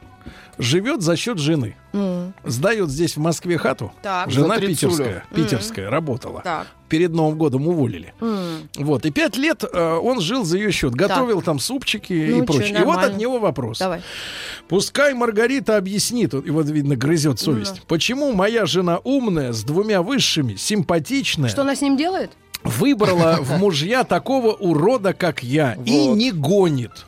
живет 0.58 1.02
за 1.02 1.16
счет 1.16 1.38
жены. 1.40 1.76
Сдает 2.44 2.90
здесь 2.90 3.16
в 3.18 3.20
Москве 3.20 3.58
хату. 3.58 3.92
Так. 4.02 4.30
Жена 4.32 4.58
питерская, 4.60 5.24
питерская 5.34 5.90
работала. 5.90 6.42
Так. 6.44 6.68
Перед 6.88 7.12
Новым 7.12 7.38
годом 7.38 7.68
уволили. 7.68 8.14
м. 8.20 8.68
Вот. 8.78 9.06
И 9.06 9.12
пять 9.12 9.38
лет 9.38 9.64
э, 9.64 10.00
он 10.02 10.22
жил 10.22 10.44
за 10.44 10.58
ее 10.58 10.72
счет. 10.72 10.94
Готовил 10.94 11.42
там 11.44 11.60
супчики 11.60 12.14
Ну, 12.32 12.44
и 12.44 12.46
прочее. 12.46 12.70
чё, 12.70 12.82
И 12.82 12.84
вот 12.84 12.98
от 13.04 13.18
него 13.18 13.40
вопрос. 13.40 13.78
Давай. 13.80 14.02
Пускай 14.68 15.14
Маргарита 15.14 15.78
объяснит, 15.78 16.34
вот- 16.34 16.46
и 16.48 16.50
вот 16.52 16.68
видно, 16.70 16.96
грызет 16.96 17.40
совесть. 17.40 17.84
Почему 17.88 18.34
моя 18.34 18.66
жена 18.66 19.00
умная, 19.04 19.54
с 19.54 19.64
двумя 19.64 20.02
высшими, 20.02 20.56
симпатичная, 20.56 21.50
Что 21.50 21.62
она 21.62 21.76
с 21.76 21.82
ним 21.82 21.96
делает? 21.98 22.32
выбрала 22.64 23.38
в 23.42 23.58
мужья 23.60 24.04
такого 24.04 24.54
урода, 24.54 25.14
как 25.14 25.44
я, 25.44 25.78
и 25.86 26.08
не 26.08 26.32
гонит? 26.32 27.06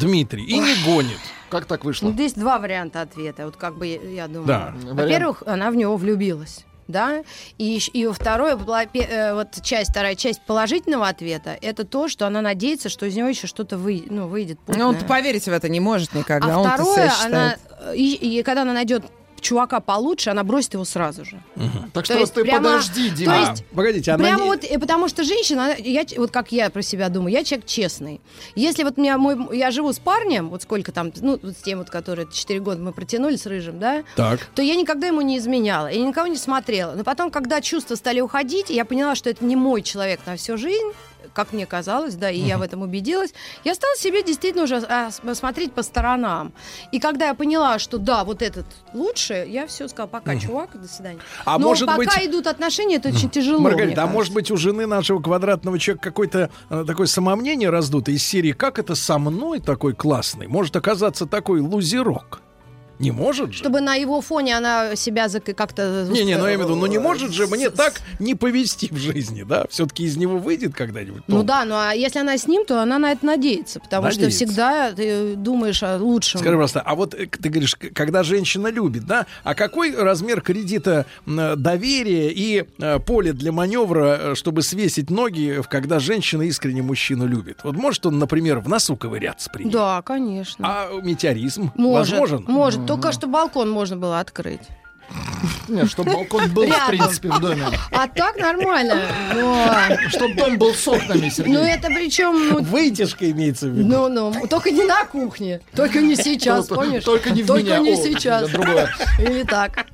Дмитрий, 0.00 0.44
и 0.44 0.58
не 0.58 0.74
гонит. 0.84 1.18
Как 1.50 1.66
так 1.66 1.82
Ну, 1.82 1.88
вышло? 1.88 2.10
здесь 2.12 2.32
два 2.34 2.58
варианта 2.58 3.00
ответа. 3.00 3.44
Вот 3.46 3.56
как 3.56 3.76
бы 3.76 3.86
я, 3.86 4.26
думаю. 4.28 4.46
Да. 4.46 4.74
Во-первых, 4.92 5.42
она 5.46 5.70
в 5.70 5.76
него 5.76 5.96
влюбилась. 5.96 6.64
Да, 6.86 7.22
и, 7.56 7.78
и 7.94 8.06
второе, 8.12 8.56
э, 8.58 9.34
вот 9.34 9.48
часть, 9.62 9.90
вторая 9.90 10.14
часть 10.16 10.42
положительного 10.42 11.08
ответа, 11.08 11.56
это 11.62 11.84
то, 11.86 12.08
что 12.08 12.26
она 12.26 12.42
надеется, 12.42 12.90
что 12.90 13.06
из 13.06 13.16
него 13.16 13.28
еще 13.28 13.46
что-то 13.46 13.78
вы, 13.78 14.04
ну, 14.10 14.26
выйдет. 14.26 14.58
Ну, 14.66 14.88
он 14.88 14.94
путное. 14.94 15.08
поверить 15.08 15.44
в 15.44 15.48
это 15.48 15.70
не 15.70 15.80
может 15.80 16.14
никогда. 16.14 16.54
а 16.54 16.58
он 16.58 16.68
второе, 16.68 17.10
она, 17.24 17.56
э, 17.86 17.96
и, 17.96 18.38
и 18.38 18.42
когда 18.42 18.62
она 18.62 18.74
найдет 18.74 19.02
чувака 19.44 19.80
получше, 19.80 20.30
она 20.30 20.42
бросит 20.42 20.74
его 20.74 20.84
сразу 20.84 21.24
же. 21.24 21.40
Так 21.92 22.04
То 22.04 22.04
что 22.04 22.18
есть 22.18 22.34
ты 22.34 22.42
прямо- 22.42 22.64
подожди, 22.70 23.10
то 23.10 23.16
Дима. 23.16 23.36
есть 23.38 23.64
А, 23.70 23.74
погодите, 23.76 24.10
она 24.12 24.24
Прямо 24.24 24.42
не- 24.42 24.48
вот, 24.48 24.64
э, 24.64 24.78
потому 24.78 25.08
что 25.08 25.22
женщина, 25.22 25.74
я, 25.78 26.04
вот 26.16 26.30
как 26.30 26.50
я 26.50 26.70
про 26.70 26.82
себя 26.82 27.08
думаю, 27.10 27.32
я 27.32 27.44
человек 27.44 27.66
честный. 27.66 28.20
Если 28.56 28.82
вот 28.82 28.96
меня 28.96 29.18
мой, 29.18 29.36
я 29.56 29.70
живу 29.70 29.92
с 29.92 29.98
парнем, 29.98 30.48
вот 30.48 30.62
сколько 30.62 30.90
там, 30.92 31.12
ну, 31.20 31.38
вот 31.42 31.56
с 31.56 31.62
тем 31.62 31.78
вот, 31.78 31.90
который 31.90 32.26
4 32.32 32.58
года 32.60 32.80
мы 32.82 32.92
протянули 32.92 33.36
с 33.36 33.46
Рыжим, 33.46 33.78
да, 33.78 34.02
Так. 34.16 34.40
то 34.54 34.62
я 34.62 34.74
никогда 34.76 35.06
ему 35.08 35.20
не 35.20 35.36
изменяла, 35.38 35.88
я 35.88 36.00
никого 36.04 36.26
не 36.26 36.36
смотрела. 36.38 36.94
Но 36.94 37.04
потом, 37.04 37.30
когда 37.30 37.60
чувства 37.60 37.94
стали 37.96 38.20
уходить, 38.20 38.70
я 38.70 38.84
поняла, 38.84 39.14
что 39.14 39.28
это 39.30 39.44
не 39.44 39.56
мой 39.56 39.82
человек 39.82 40.20
на 40.26 40.36
всю 40.36 40.56
жизнь, 40.56 40.90
как 41.32 41.52
мне 41.52 41.66
казалось, 41.66 42.14
да, 42.14 42.30
и 42.30 42.38
я 42.38 42.58
в 42.58 42.62
этом 42.62 42.82
убедилась, 42.82 43.32
я 43.64 43.74
стала 43.74 43.96
себе 43.96 44.22
действительно 44.22 44.64
уже 44.64 44.76
а, 44.76 45.10
смотреть 45.10 45.72
по 45.72 45.82
сторонам. 45.82 46.52
И 46.92 47.00
когда 47.00 47.28
я 47.28 47.34
поняла, 47.34 47.78
что 47.78 47.98
да, 47.98 48.24
вот 48.24 48.42
этот 48.42 48.66
лучше, 48.92 49.46
я 49.48 49.66
все 49.66 49.88
сказала, 49.88 50.08
пока, 50.08 50.36
чувак, 50.36 50.80
до 50.80 50.88
свидания. 50.88 51.18
А 51.44 51.58
Но 51.58 51.68
может 51.68 51.86
пока 51.86 51.96
быть- 52.18 52.26
идут 52.26 52.46
отношения, 52.46 52.96
это 52.96 53.08
очень 53.08 53.30
тяжело. 53.30 53.58
Маргарита, 53.60 54.02
а 54.02 54.06
может 54.06 54.32
быть 54.34 54.50
у 54.50 54.56
жены 54.56 54.86
нашего 54.86 55.20
квадратного 55.20 55.78
человека 55.78 56.04
какое-то 56.10 56.50
э, 56.70 56.84
такое 56.86 57.06
самомнение 57.06 57.70
раздуто 57.70 58.10
из 58.10 58.22
серии 58.22 58.52
«Как 58.52 58.78
это 58.78 58.94
со 58.94 59.18
мной 59.18 59.60
такой 59.60 59.94
классный?» 59.94 60.46
Может 60.46 60.76
оказаться 60.76 61.26
такой 61.26 61.60
лузерок. 61.60 62.40
Не 62.98 63.10
может 63.10 63.52
же? 63.52 63.58
Чтобы 63.58 63.80
на 63.80 63.94
его 63.94 64.20
фоне 64.20 64.56
она 64.56 64.94
себя 64.96 65.28
как-то... 65.56 66.06
Не-не, 66.10 66.36
ну 66.36 66.46
я 66.46 66.54
имею 66.54 66.60
в 66.60 66.62
виду, 66.70 66.76
ну 66.76 66.86
не 66.86 66.98
может 66.98 67.32
же 67.32 67.46
мне 67.46 67.70
так 67.70 68.00
не 68.18 68.34
повести 68.34 68.88
в 68.90 68.96
жизни, 68.96 69.42
да? 69.42 69.66
Все-таки 69.68 70.04
из 70.04 70.16
него 70.16 70.38
выйдет 70.38 70.74
когда-нибудь. 70.74 71.22
Ну 71.26 71.42
да, 71.42 71.64
ну 71.64 71.74
а 71.74 71.92
если 71.92 72.20
она 72.20 72.36
с 72.38 72.46
ним, 72.46 72.64
то 72.64 72.80
она 72.80 72.98
на 72.98 73.12
это 73.12 73.26
надеется, 73.26 73.80
потому 73.80 74.04
Надеется. 74.04 74.36
что 74.36 74.46
всегда 74.46 74.92
ты 74.92 75.34
думаешь 75.34 75.82
о 75.82 75.96
лучшем. 75.98 76.40
Скажи 76.40 76.56
просто, 76.56 76.80
а 76.80 76.94
вот 76.94 77.14
э, 77.14 77.26
ты 77.26 77.48
говоришь, 77.48 77.74
когда 77.74 78.22
женщина 78.22 78.68
любит, 78.68 79.06
да, 79.06 79.26
а 79.42 79.54
какой 79.54 79.94
размер 79.94 80.40
кредита 80.40 81.06
доверия 81.26 82.30
и 82.30 82.64
э, 82.78 82.98
поле 83.00 83.32
для 83.32 83.52
маневра, 83.52 84.18
э, 84.20 84.34
чтобы 84.34 84.62
свесить 84.62 85.10
ноги, 85.10 85.60
в- 85.62 85.68
когда 85.68 85.98
женщина 85.98 86.42
искренне 86.42 86.82
мужчину 86.82 87.26
любит? 87.26 87.58
Вот 87.64 87.74
может 87.74 88.06
он, 88.06 88.18
например, 88.18 88.60
в 88.60 88.68
носу 88.68 88.96
ковыряться 88.96 89.50
при 89.50 89.64
ней? 89.64 89.72
Да, 89.72 90.02
конечно. 90.02 90.64
А 90.66 91.00
метеоризм 91.02 91.72
Может, 91.74 92.10
возможен? 92.12 92.44
может. 92.46 92.86
Только 92.94 93.12
что 93.12 93.26
балкон 93.26 93.70
можно 93.70 93.96
было 93.96 94.20
открыть. 94.20 94.60
Нет, 95.68 95.90
чтобы 95.90 96.12
балкон 96.12 96.48
был, 96.52 96.62
в 96.64 96.66
Рядом. 96.66 96.88
принципе, 96.88 97.28
в 97.30 97.38
доме. 97.40 97.66
А 97.92 98.08
так 98.08 98.36
нормально. 98.38 99.02
Но, 99.34 99.68
Чтобы 100.08 100.34
дом 100.34 100.56
был 100.58 100.74
с 100.74 100.86
окнами, 100.88 101.28
Сергей. 101.28 101.52
ну 101.54 101.60
это 101.60 101.88
причем... 101.88 102.48
Ну, 102.48 102.62
Вытяжка 102.62 103.30
имеется 103.30 103.66
в 103.66 103.70
виду. 103.70 103.86
ну, 103.88 104.08
ну, 104.08 104.46
только 104.48 104.70
не 104.70 104.84
на 104.84 105.04
кухне. 105.04 105.60
Только 105.74 106.00
не 106.00 106.16
сейчас, 106.16 106.66
Только- 106.66 106.82
помнишь? 106.84 107.04
только 107.04 107.30
не 107.30 107.42
в 107.42 107.46
Только 107.46 107.62
меня. 107.64 107.78
не 107.78 107.92
О, 107.92 107.96
сейчас. 107.96 108.48
Или 109.18 109.42
так. 109.44 109.86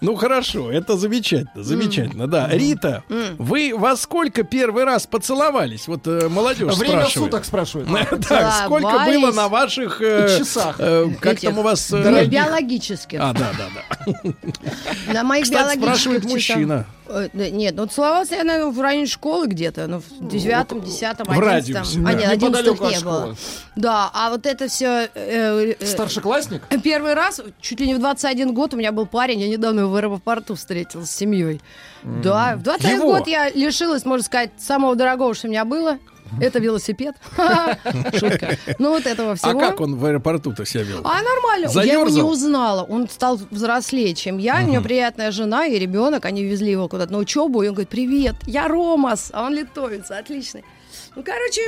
Ну 0.00 0.16
хорошо, 0.16 0.70
это 0.70 0.96
замечательно, 0.96 1.62
замечательно, 1.62 2.26
да. 2.26 2.48
Рита, 2.50 3.02
вы 3.38 3.72
во 3.76 3.96
сколько 3.96 4.42
первый 4.42 4.84
раз 4.84 5.06
поцеловались? 5.06 5.88
Вот 5.88 6.06
э, 6.06 6.28
молодежь 6.28 6.74
Время 6.76 7.00
спрашивает. 7.00 7.12
суток 7.32 7.44
спрашивают. 7.44 7.88
Так, 8.28 8.64
сколько 8.64 9.04
было 9.04 9.32
на 9.32 9.48
ваших 9.48 10.00
э, 10.00 10.38
Часах. 10.38 10.76
э, 10.78 11.08
как 11.20 11.40
там 11.40 11.58
у 11.58 11.62
вас? 11.62 11.90
биологических. 11.90 13.18
А, 13.20 13.32
да, 13.32 13.50
да, 13.56 13.68
да. 13.74 15.12
На 15.12 15.22
моих 15.24 15.44
Кстати, 15.44 15.76
биологических 15.78 15.84
спрашивает 15.84 16.24
мужчина. 16.24 16.86
Э, 17.08 17.28
Нет, 17.32 17.74
ну 17.76 17.86
целовался 17.86 18.36
я, 18.36 18.44
наверное, 18.44 18.70
в 18.72 18.80
районе 18.80 19.06
школы 19.06 19.46
где-то, 19.46 19.86
ну, 19.86 20.00
в 20.00 20.28
девятом, 20.28 20.80
десятом, 20.82 21.30
одиннадцатом. 21.30 22.06
А, 22.06 22.12
нет, 22.12 22.28
одиннадцатых 22.28 22.72
Неподалеку 22.74 22.84
от 22.84 22.92
не 22.92 23.04
было. 23.04 23.36
Да, 23.76 24.10
а 24.12 24.30
вот 24.30 24.46
это 24.46 24.68
все... 24.68 25.08
Старшеклассник? 25.80 26.62
Первый 26.82 27.14
раз, 27.14 27.40
чуть 27.60 27.80
ли 27.80 27.86
не 27.86 27.94
в 27.94 27.98
21 27.98 28.54
год, 28.54 28.74
у 28.74 28.76
меня 28.76 28.92
был 28.92 29.06
парень, 29.06 29.40
я 29.40 29.48
недавно 29.48 29.80
его 29.80 29.90
в 29.90 29.96
аэропорту 29.96 30.54
встретила 30.54 31.04
с 31.04 31.10
семьей. 31.10 31.60
Да, 32.22 32.56
в 32.56 32.62
21 32.62 32.96
Его? 32.96 33.12
год 33.12 33.26
я 33.26 33.50
лишилась, 33.50 34.04
можно 34.04 34.24
сказать, 34.24 34.50
самого 34.58 34.94
дорогого, 34.94 35.34
что 35.34 35.48
у 35.48 35.50
меня 35.50 35.64
было. 35.64 35.98
Это 36.40 36.58
велосипед. 36.58 37.14
Шутка. 38.14 38.56
Ну, 38.78 38.90
вот 38.90 39.06
этого 39.06 39.32
А 39.32 39.34
всего. 39.36 39.58
как 39.60 39.80
он 39.80 39.96
в 39.96 40.04
аэропорту-то 40.04 40.64
себя 40.64 40.82
вел? 40.82 41.00
А 41.04 41.22
нормально. 41.22 41.70
Я 41.84 41.94
его 41.94 42.08
не 42.08 42.22
узнала. 42.22 42.82
Он 42.82 43.08
стал 43.08 43.40
взрослее, 43.50 44.14
чем 44.14 44.38
я. 44.38 44.62
У 44.62 44.68
него 44.68 44.82
приятная 44.82 45.30
жена 45.30 45.66
и 45.66 45.78
ребенок. 45.78 46.24
Они 46.24 46.44
везли 46.44 46.70
его 46.70 46.88
куда-то 46.88 47.12
на 47.12 47.18
учебу. 47.18 47.62
И 47.62 47.68
он 47.68 47.74
говорит, 47.74 47.88
привет, 47.88 48.34
я 48.46 48.68
Ромас. 48.68 49.30
А 49.32 49.44
он 49.44 49.54
литовец, 49.54 50.10
отлично. 50.10 50.60
Ну, 51.16 51.22
короче, 51.22 51.62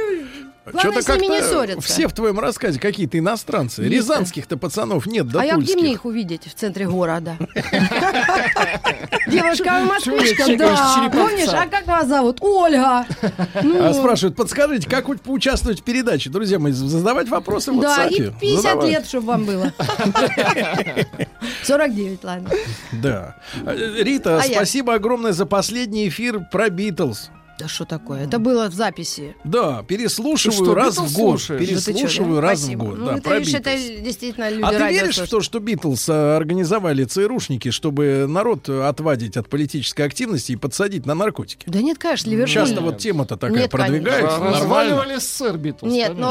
главное 0.66 1.01
с 1.01 1.09
ними 1.09 1.23
не 1.23 1.29
как-то 1.41 1.49
ссориться. 1.49 1.81
все 1.81 2.07
в 2.07 2.12
твоем 2.12 2.39
рассказе 2.39 2.79
какие-то 2.79 3.19
иностранцы. 3.19 3.81
Есть, 3.81 3.95
Рязанских-то 3.95 4.59
пацанов 4.59 5.07
нет, 5.07 5.27
да 5.29 5.41
а 5.41 5.45
я 5.47 5.57
где 5.57 5.75
мне 5.75 5.93
их 5.93 6.05
увидеть 6.05 6.45
в 6.47 6.53
центре 6.55 6.87
города? 6.87 7.39
Девушка 9.27 9.81
москвичка, 9.85 10.45
Чего 10.45 10.53
я 10.53 10.59
да. 10.59 11.11
Помнишь, 11.11 11.49
а 11.49 11.66
как 11.66 11.87
вас 11.87 12.09
зовут? 12.09 12.39
Ольга. 12.43 13.07
Ну, 13.62 13.85
А 13.85 13.95
спрашивают, 13.95 14.37
подскажите, 14.37 14.89
как 14.89 15.09
вы 15.09 15.16
поучаствовать 15.16 15.81
в 15.81 15.83
передаче? 15.85 16.29
Друзья 16.29 16.59
мои, 16.59 16.73
задавать 16.73 17.29
вопросы 17.31 17.73
в 17.73 17.81
Да, 17.81 18.07
и 18.07 18.31
50 18.31 18.62
Задавать. 18.62 18.91
лет, 18.91 19.07
чтобы 19.07 19.27
вам 19.29 19.45
было. 19.47 19.73
49, 21.65 22.25
ладно. 22.25 22.51
Да. 22.93 23.37
Э, 23.65 24.03
Рита, 24.03 24.37
А 24.39 24.43
спасибо 24.43 24.95
огромное 24.95 25.33
за 25.33 25.47
последний 25.47 26.09
эфир 26.09 26.41
про 26.53 26.69
Битлз. 26.69 27.31
Да 27.59 27.67
что 27.69 27.85
такое? 27.85 28.25
Это 28.25 28.39
было 28.39 28.69
в 28.71 28.75
записи. 28.75 29.35
Да, 29.45 29.83
переслушиваю 29.83 30.57
Ты 30.59 30.65
что, 30.65 30.75
раз 30.75 30.95
Битлз 30.95 31.11
в 31.11 31.15
год. 31.17 31.41
слушаешь? 31.41 31.61
Переслушиваю 31.69 31.97
Ну, 31.97 32.09
ты 32.09 32.15
чё, 32.15 32.35
да? 32.35 32.41
раз 32.41 32.59
Спасибо. 32.61 32.83
в 32.83 32.87
год. 32.89 32.99
Ну, 32.99 33.07
да, 33.07 33.13
это, 33.15 33.23
про 33.23 33.39
видишь, 33.39 33.55
это 33.55 33.77
действительно 34.03 34.51
люди 34.51 34.63
А 34.65 34.71
ты 34.71 34.79
веришь 34.95 35.01
в 35.01 35.15
слушают. 35.15 35.31
то, 35.31 35.41
что 35.41 35.59
Битлз 35.61 36.09
э, 36.09 36.37
организовали 36.37 37.05
ЦРУшники, 37.05 37.71
чтобы 37.71 38.27
народ 38.29 38.69
отвадить 38.69 39.37
от 39.37 39.49
политической 39.49 40.03
активности 40.03 40.53
и 40.53 40.57
подсадить 40.57 41.05
на 41.07 41.15
наркотики? 41.15 41.65
Да 41.69 41.81
нет, 41.81 41.99
конечно, 41.99 42.31
Ливерпуль. 42.31 42.53
Часто 42.53 42.81
вот 42.81 42.99
тема-то 42.99 43.37
такая 43.37 43.63
Нет, 43.63 43.73
конечно. 43.73 43.93
продвигается. 43.93 44.39
Нормально. 44.39 44.59
Разваливали 44.61 45.17
СССР 45.19 45.57
Битлз. 45.59 45.93
Нет, 45.93 46.13
но 46.17 46.31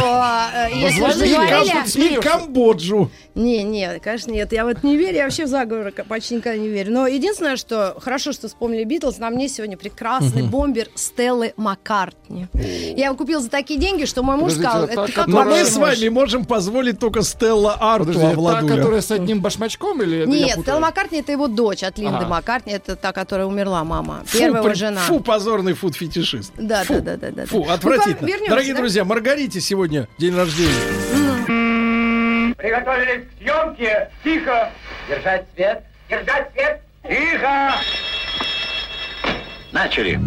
э, 0.53 0.69
если 0.75 1.01
Возводили 1.01 1.33
заговорили... 1.35 2.21
Камбоджу. 2.21 3.11
Не, 3.35 3.63
не, 3.63 3.99
конечно, 3.99 4.31
нет. 4.31 4.51
Я 4.53 4.65
вот 4.65 4.83
не 4.83 4.95
верю, 4.97 5.17
я 5.17 5.23
вообще 5.25 5.45
в 5.45 5.49
заговоры 5.49 5.91
почти 5.91 6.35
никогда 6.35 6.57
не 6.57 6.69
верю. 6.69 6.93
Но 6.93 7.07
единственное, 7.07 7.57
что 7.57 7.97
хорошо, 7.99 8.31
что 8.31 8.47
вспомнили 8.47 8.83
Битлз, 8.83 9.17
на 9.17 9.29
мне 9.29 9.49
сегодня 9.49 9.77
прекрасный 9.77 10.43
бомбер 10.43 10.87
Стеллы 11.17 11.53
Маккартни. 11.57 12.47
Я 12.95 13.07
его 13.07 13.15
купил 13.15 13.41
за 13.41 13.49
такие 13.49 13.79
деньги, 13.79 14.05
что 14.05 14.21
мой 14.21 14.37
муж 14.37 14.53
сказал, 14.53 14.83
а 14.83 14.85
это 14.85 14.95
та, 14.95 15.05
как 15.07 15.15
которая- 15.25 15.45
Но 15.45 15.49
мы 15.51 15.65
с 15.65 15.75
можешь?» 15.75 15.97
вами 15.97 16.09
можем 16.09 16.45
позволить 16.45 16.99
только 16.99 17.23
Стелла 17.23 17.73
Арту 17.79 18.05
Подожди, 18.13 18.21
та, 18.29 18.33
Владуля. 18.35 18.75
которая 18.75 19.01
с 19.01 19.09
одним 19.09 19.41
башмачком 19.41 20.03
или 20.03 20.27
Нет? 20.27 20.59
Стелла 20.59 20.79
Маккартни 20.79 21.21
это 21.21 21.31
его 21.31 21.47
дочь 21.47 21.81
от 21.81 21.97
Линды 21.97 22.17
Ага. 22.17 22.27
Маккартни, 22.27 22.73
это 22.73 22.95
та, 22.95 23.13
которая 23.13 23.47
умерла, 23.47 23.83
мама. 23.83 24.21
Фу, 24.27 24.37
Первая 24.37 24.61
его 24.63 24.73
жена. 24.75 24.99
Фу, 25.01 25.19
позорный 25.21 25.73
фуд-фетишист. 25.73 26.51
Да, 26.55 26.83
Фу. 26.83 26.93
да, 27.01 27.01
да, 27.01 27.17
да, 27.17 27.31
да. 27.31 27.45
Фу, 27.47 27.65
отвратительно. 27.67 28.17
Ну, 28.21 28.27
вернемся, 28.27 28.49
Дорогие 28.51 28.73
да? 28.75 28.79
друзья, 28.79 29.03
Маргарите 29.03 29.59
сегодня 29.59 30.07
день 30.19 30.35
рождения. 30.35 30.71
Приготовились 32.57 33.23
к 33.25 33.41
съемке. 33.41 34.11
Тихо. 34.23 34.71
Держать 35.09 35.45
свет. 35.55 35.83
Держать 36.11 36.51
свет. 36.53 36.81
Тихо. 37.01 37.73
Начали. 39.71 40.19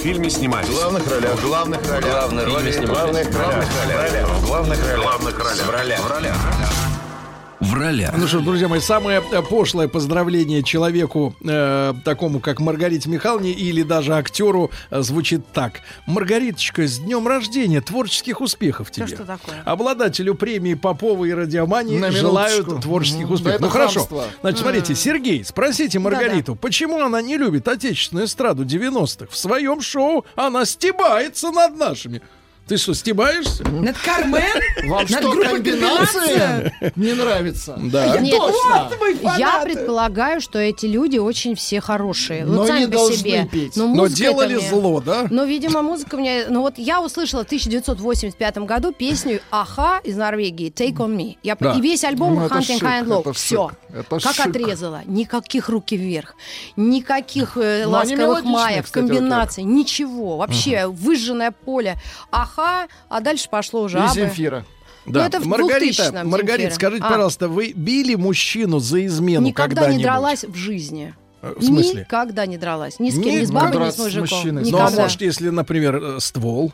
В 0.00 0.02
фильме 0.02 0.30
снимались. 0.30 0.66
В 0.66 0.74
главных 0.74 1.06
ролях. 1.10 1.32
В 1.32 1.46
главных 1.46 1.86
ролях. 1.86 2.00
В 2.00 2.30
главных 2.30 2.46
ролях. 2.46 2.86
В 4.38 4.46
главных 4.46 4.82
ролях. 4.82 4.96
В 4.96 5.00
главных 5.02 5.38
ролях. 5.38 5.66
В 5.66 5.70
ролях. 5.70 6.00
В 6.00 6.10
ролях. 6.10 6.36
В 6.36 6.46
ролях. 6.46 6.89
Ну 8.16 8.26
что, 8.26 8.40
друзья 8.40 8.68
мои, 8.68 8.80
самое 8.80 9.22
э, 9.32 9.42
пошлое 9.42 9.86
поздравление 9.86 10.62
человеку, 10.62 11.34
э, 11.44 11.92
такому 12.06 12.40
как 12.40 12.58
Маргарите 12.58 13.10
Михайловне 13.10 13.52
или 13.52 13.82
даже 13.82 14.14
актеру, 14.14 14.70
э, 14.90 15.02
звучит 15.02 15.42
так. 15.52 15.82
Маргариточка, 16.06 16.86
с 16.86 16.98
днем 16.98 17.28
рождения, 17.28 17.82
творческих 17.82 18.40
успехов 18.40 18.90
тебе. 18.90 19.06
что 19.08 19.24
такое? 19.26 19.62
Обладателю 19.66 20.34
премии 20.34 20.72
Попова 20.72 21.26
и 21.26 21.32
Радиомании 21.34 21.98
На 21.98 22.10
желают 22.10 22.66
минуточку. 22.66 22.82
творческих 22.82 23.30
успехов. 23.30 23.60
Да 23.60 23.66
ну 23.66 23.72
хорошо. 23.72 24.00
хамство. 24.00 24.24
Значит, 24.40 24.60
смотрите, 24.60 24.94
Сергей, 24.94 25.44
спросите 25.44 25.98
Маргариту, 25.98 26.56
почему 26.56 27.00
она 27.00 27.20
не 27.20 27.36
любит 27.36 27.68
отечественную 27.68 28.24
эстраду 28.26 28.64
90-х? 28.64 29.26
В 29.30 29.36
своем 29.36 29.82
шоу 29.82 30.24
она 30.34 30.64
стебается 30.64 31.50
над 31.50 31.76
нашими. 31.76 32.22
Ты 32.70 32.76
что, 32.76 32.94
стебаешься? 32.94 33.64
Над 33.68 33.98
Кармен? 33.98 34.44
Вам 34.88 35.00
Над 35.00 35.10
что, 35.10 35.32
группой 35.32 35.54
комбинация 35.56 36.72
не 36.94 37.14
нравится? 37.14 37.76
Да. 37.82 38.14
Я 38.14 38.20
Нет, 38.20 38.36
точно. 38.38 38.84
Вот 38.90 38.98
вы 39.00 39.16
Я 39.38 39.58
предполагаю, 39.64 40.40
что 40.40 40.60
эти 40.60 40.86
люди 40.86 41.18
очень 41.18 41.56
все 41.56 41.80
хорошие. 41.80 42.44
Но 42.44 42.58
вот 42.58 42.68
сами 42.68 42.78
не 42.82 42.86
по 42.86 42.92
должны 42.92 43.16
себе. 43.16 43.48
петь. 43.50 43.74
Но, 43.74 43.88
Но 43.92 44.06
делали 44.06 44.54
мне- 44.54 44.68
зло, 44.68 45.00
да? 45.00 45.26
Ну, 45.30 45.44
видимо, 45.46 45.82
музыка 45.82 46.16
мне... 46.16 46.44
Ну, 46.48 46.60
вот 46.60 46.74
я 46.78 47.02
услышала 47.02 47.42
в 47.42 47.46
1985 47.46 48.58
году 48.58 48.92
песню 48.92 49.40
«Аха» 49.50 49.98
из 50.04 50.16
Норвегии 50.16 50.70
«Take 50.70 50.98
on 50.98 51.16
me». 51.16 51.38
Я... 51.42 51.56
Да. 51.56 51.72
И 51.72 51.80
весь 51.80 52.04
альбом 52.04 52.36
Ну, 52.36 52.46
«Hunting 52.46 52.62
шик, 52.62 52.82
High 52.84 53.02
and 53.02 53.06
Low». 53.08 53.20
это 53.22 53.32
Все. 53.32 53.72
это 53.92 54.20
как 54.20 54.36
шик. 54.36 54.46
отрезала. 54.46 55.00
Никаких 55.06 55.68
руки 55.68 55.96
вверх. 55.96 56.36
Никаких 56.76 57.56
э, 57.56 57.82
Ну, 57.86 57.90
ласковых 57.90 58.44
маев, 58.44 58.84
кстати, 58.84 59.06
комбинаций. 59.08 59.64
Ничего. 59.64 60.36
Вообще 60.36 60.86
выжженное 60.86 61.50
поле. 61.50 61.96
«Аха», 62.30 62.59
а 63.08 63.20
дальше 63.20 63.48
пошло 63.50 63.82
уже 63.82 63.98
И 63.98 64.00
«Абы». 64.00 64.14
Земфира. 64.14 64.64
Да. 65.06 65.20
Ну, 65.20 65.26
это 65.26 65.40
в 65.40 65.46
Маргарита, 65.46 66.02
2000-м 66.04 66.28
Маргарита, 66.28 66.74
скажите, 66.74 67.04
А. 67.04 67.08
пожалуйста, 67.10 67.48
вы 67.48 67.72
били 67.74 68.14
мужчину 68.16 68.78
за 68.80 69.04
измену 69.06 69.46
Никогда 69.46 69.76
когда-нибудь? 69.82 69.98
не 69.98 70.02
дралась 70.04 70.44
в 70.44 70.54
жизни. 70.54 71.14
Э, 71.42 71.54
В 71.56 71.64
смысле? 71.64 72.00
Никогда 72.02 72.44
не 72.46 72.58
дралась. 72.58 73.00
Ни 73.00 73.08
с 73.10 73.14
кем, 73.14 73.22
Ни- 73.24 73.40
ни 73.40 73.44
с 73.44 73.50
бабой, 73.50 73.86
ни 73.86 73.90
с 73.90 73.94
с 73.94 73.98
мужиком. 73.98 74.20
мужчиной. 74.20 74.62
Ну, 74.62 74.68
Никогда. 74.68 74.86
а 74.98 75.02
может, 75.02 75.20
если, 75.22 75.48
например, 75.48 75.96
э, 75.96 76.20
ствол? 76.20 76.72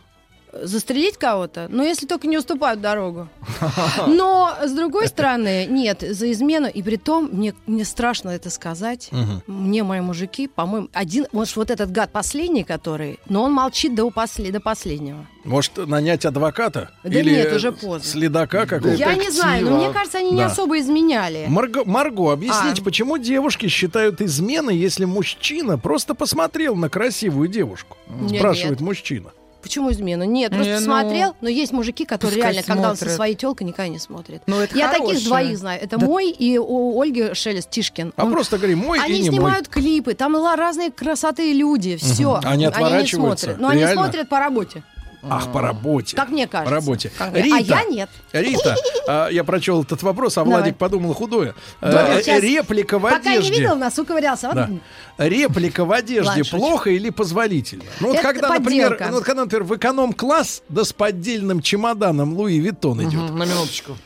Застрелить 0.62 1.16
кого-то, 1.16 1.66
но 1.70 1.82
если 1.84 2.06
только 2.06 2.26
не 2.26 2.38
уступают 2.38 2.80
дорогу. 2.80 3.28
Но, 4.06 4.54
с 4.64 4.72
другой 4.72 5.06
стороны, 5.08 5.66
нет, 5.66 6.02
за 6.08 6.30
измену, 6.32 6.66
и 6.68 6.82
при 6.82 6.96
том, 6.96 7.28
мне, 7.32 7.54
мне 7.66 7.84
страшно 7.84 8.30
это 8.30 8.50
сказать, 8.50 9.08
Мгм. 9.12 9.42
мне 9.46 9.82
мои 9.82 10.00
мужики, 10.00 10.48
по-моему, 10.48 10.88
один, 10.92 11.26
может, 11.32 11.56
вот 11.56 11.70
этот 11.70 11.90
гад 11.92 12.10
последний, 12.12 12.64
который, 12.64 13.18
но 13.28 13.42
он 13.42 13.52
молчит 13.52 13.94
до, 13.94 14.10
после, 14.10 14.50
до 14.52 14.60
последнего. 14.60 15.26
Может, 15.44 15.76
нанять 15.86 16.24
адвоката? 16.24 16.90
Да 17.04 17.18
Или 17.20 17.30
нет, 17.30 17.52
уже 17.52 17.70
поздно. 17.72 18.00
следака 18.08 18.66
какого-то? 18.66 18.98
Я 18.98 19.14
не 19.14 19.30
знаю, 19.30 19.64
но 19.70 19.76
мне 19.76 19.92
кажется, 19.92 20.18
они 20.18 20.32
не 20.32 20.38
Да. 20.38 20.46
особо 20.46 20.78
изменяли. 20.80 21.46
Марго, 21.48 21.84
Марго, 21.84 22.32
объясните, 22.32 22.82
А. 22.82 22.84
почему 22.84 23.16
девушки 23.16 23.68
считают 23.68 24.20
изменой, 24.20 24.76
если 24.76 25.04
мужчина 25.04 25.78
просто 25.78 26.14
посмотрел 26.14 26.74
на 26.74 26.88
красивую 26.88 27.48
девушку? 27.48 27.96
Нет, 28.08 28.38
Спрашивает 28.40 28.80
нет. 28.80 28.88
мужчина. 28.88 29.30
Почему 29.62 29.90
измена? 29.90 30.22
Нет, 30.24 30.52
Не, 30.52 30.56
просто 30.58 30.74
ну, 30.74 30.80
смотрел, 30.80 31.34
но 31.40 31.48
есть 31.48 31.72
мужики, 31.72 32.04
которые 32.04 32.36
реально, 32.36 32.62
когда 32.62 32.90
он 32.90 32.96
со 32.96 33.00
смотрят. 33.00 33.16
своей 33.16 33.34
телкой 33.34 33.66
никогда 33.66 33.88
не 33.88 33.98
смотрит. 33.98 34.42
Ну, 34.46 34.60
это 34.60 34.76
Я 34.78 34.88
таких 34.88 35.06
хорошее. 35.06 35.26
двоих 35.26 35.58
знаю. 35.58 35.80
Это 35.82 35.98
мой 35.98 36.30
и 36.30 36.58
у 36.58 37.00
Ольги 37.00 37.34
Шелест 37.34 37.70
Тишкин. 37.70 38.12
А 38.16 38.24
Он- 38.24 38.32
просто 38.32 38.58
говори, 38.58 38.74
мой 38.74 39.00
Они 39.00 39.18
и 39.18 39.22
не 39.22 39.28
снимают 39.28 39.68
клипы, 39.68 40.14
там 40.14 40.36
разные 40.54 40.90
красоты 40.90 41.52
люди, 41.52 41.96
все. 41.96 42.40
Они 42.44 42.64
отворачиваются? 42.64 43.46
смотрят. 43.46 43.60
Но 43.60 43.68
они 43.68 43.80
Реально? 43.80 44.02
смотрят 44.02 44.28
по 44.28 44.38
работе. 44.38 44.82
Ах, 45.30 45.52
по 45.52 45.60
работе. 45.60 46.16
Как 46.16 46.28
мне 46.30 46.46
кажется. 46.46 46.70
По 46.70 46.74
работе. 46.80 47.10
Как 47.16 47.34
Рита, 47.34 47.56
А 47.56 47.60
я 47.60 47.84
нет. 47.84 48.10
Рита, 48.32 48.76
а, 49.08 49.28
я 49.28 49.44
прочел 49.44 49.82
этот 49.82 50.02
вопрос, 50.02 50.38
а 50.38 50.44
Давай. 50.44 50.60
Владик 50.60 50.76
подумал 50.78 51.14
худое. 51.14 51.54
Да, 51.80 52.16
Э, 52.18 52.22
сейчас. 52.22 52.42
Реплика 52.42 52.98
в 52.98 53.02
Пока 53.02 53.18
не 53.18 53.36
одежде. 53.38 53.54
видел, 53.60 53.74
в 53.74 53.78
носу 53.78 54.04
ковырялся. 54.04 54.48
Вот 54.48 54.54
Да. 54.56 54.70
Реплика 55.18 55.84
в 55.84 55.92
одежде 55.92 56.28
Ладно, 56.28 56.44
плохо 56.44 56.90
или 56.90 57.10
позволительно? 57.10 57.84
Ну 58.00 58.08
вот 58.08 58.16
Это 58.16 58.22
когда, 58.22 58.48
например, 58.50 58.98
ну, 59.08 59.12
вот 59.14 59.24
когда, 59.24 59.42
например, 59.42 59.64
в 59.64 59.76
эконом-класс, 59.76 60.62
да 60.68 60.84
с 60.84 60.92
поддельным 60.92 61.62
чемоданом 61.62 62.34
Луи 62.34 62.58
Виттон 62.58 63.02
идет. 63.02 63.14
Мгм, 63.14 63.38
На 63.38 63.44
минуточку. 63.44 63.96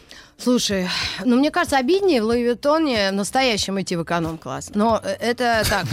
Слушай, 0.42 0.88
ну 1.24 1.36
мне 1.36 1.50
кажется, 1.50 1.76
обиднее 1.76 2.22
в 2.22 2.26
Луи 2.26 2.42
Виттоне 2.42 3.10
настоящем 3.10 3.80
идти 3.80 3.96
в 3.96 4.02
эконом-класс. 4.04 4.70
Но 4.74 5.00
э, 5.02 5.16
это 5.20 5.62
так. 5.68 5.86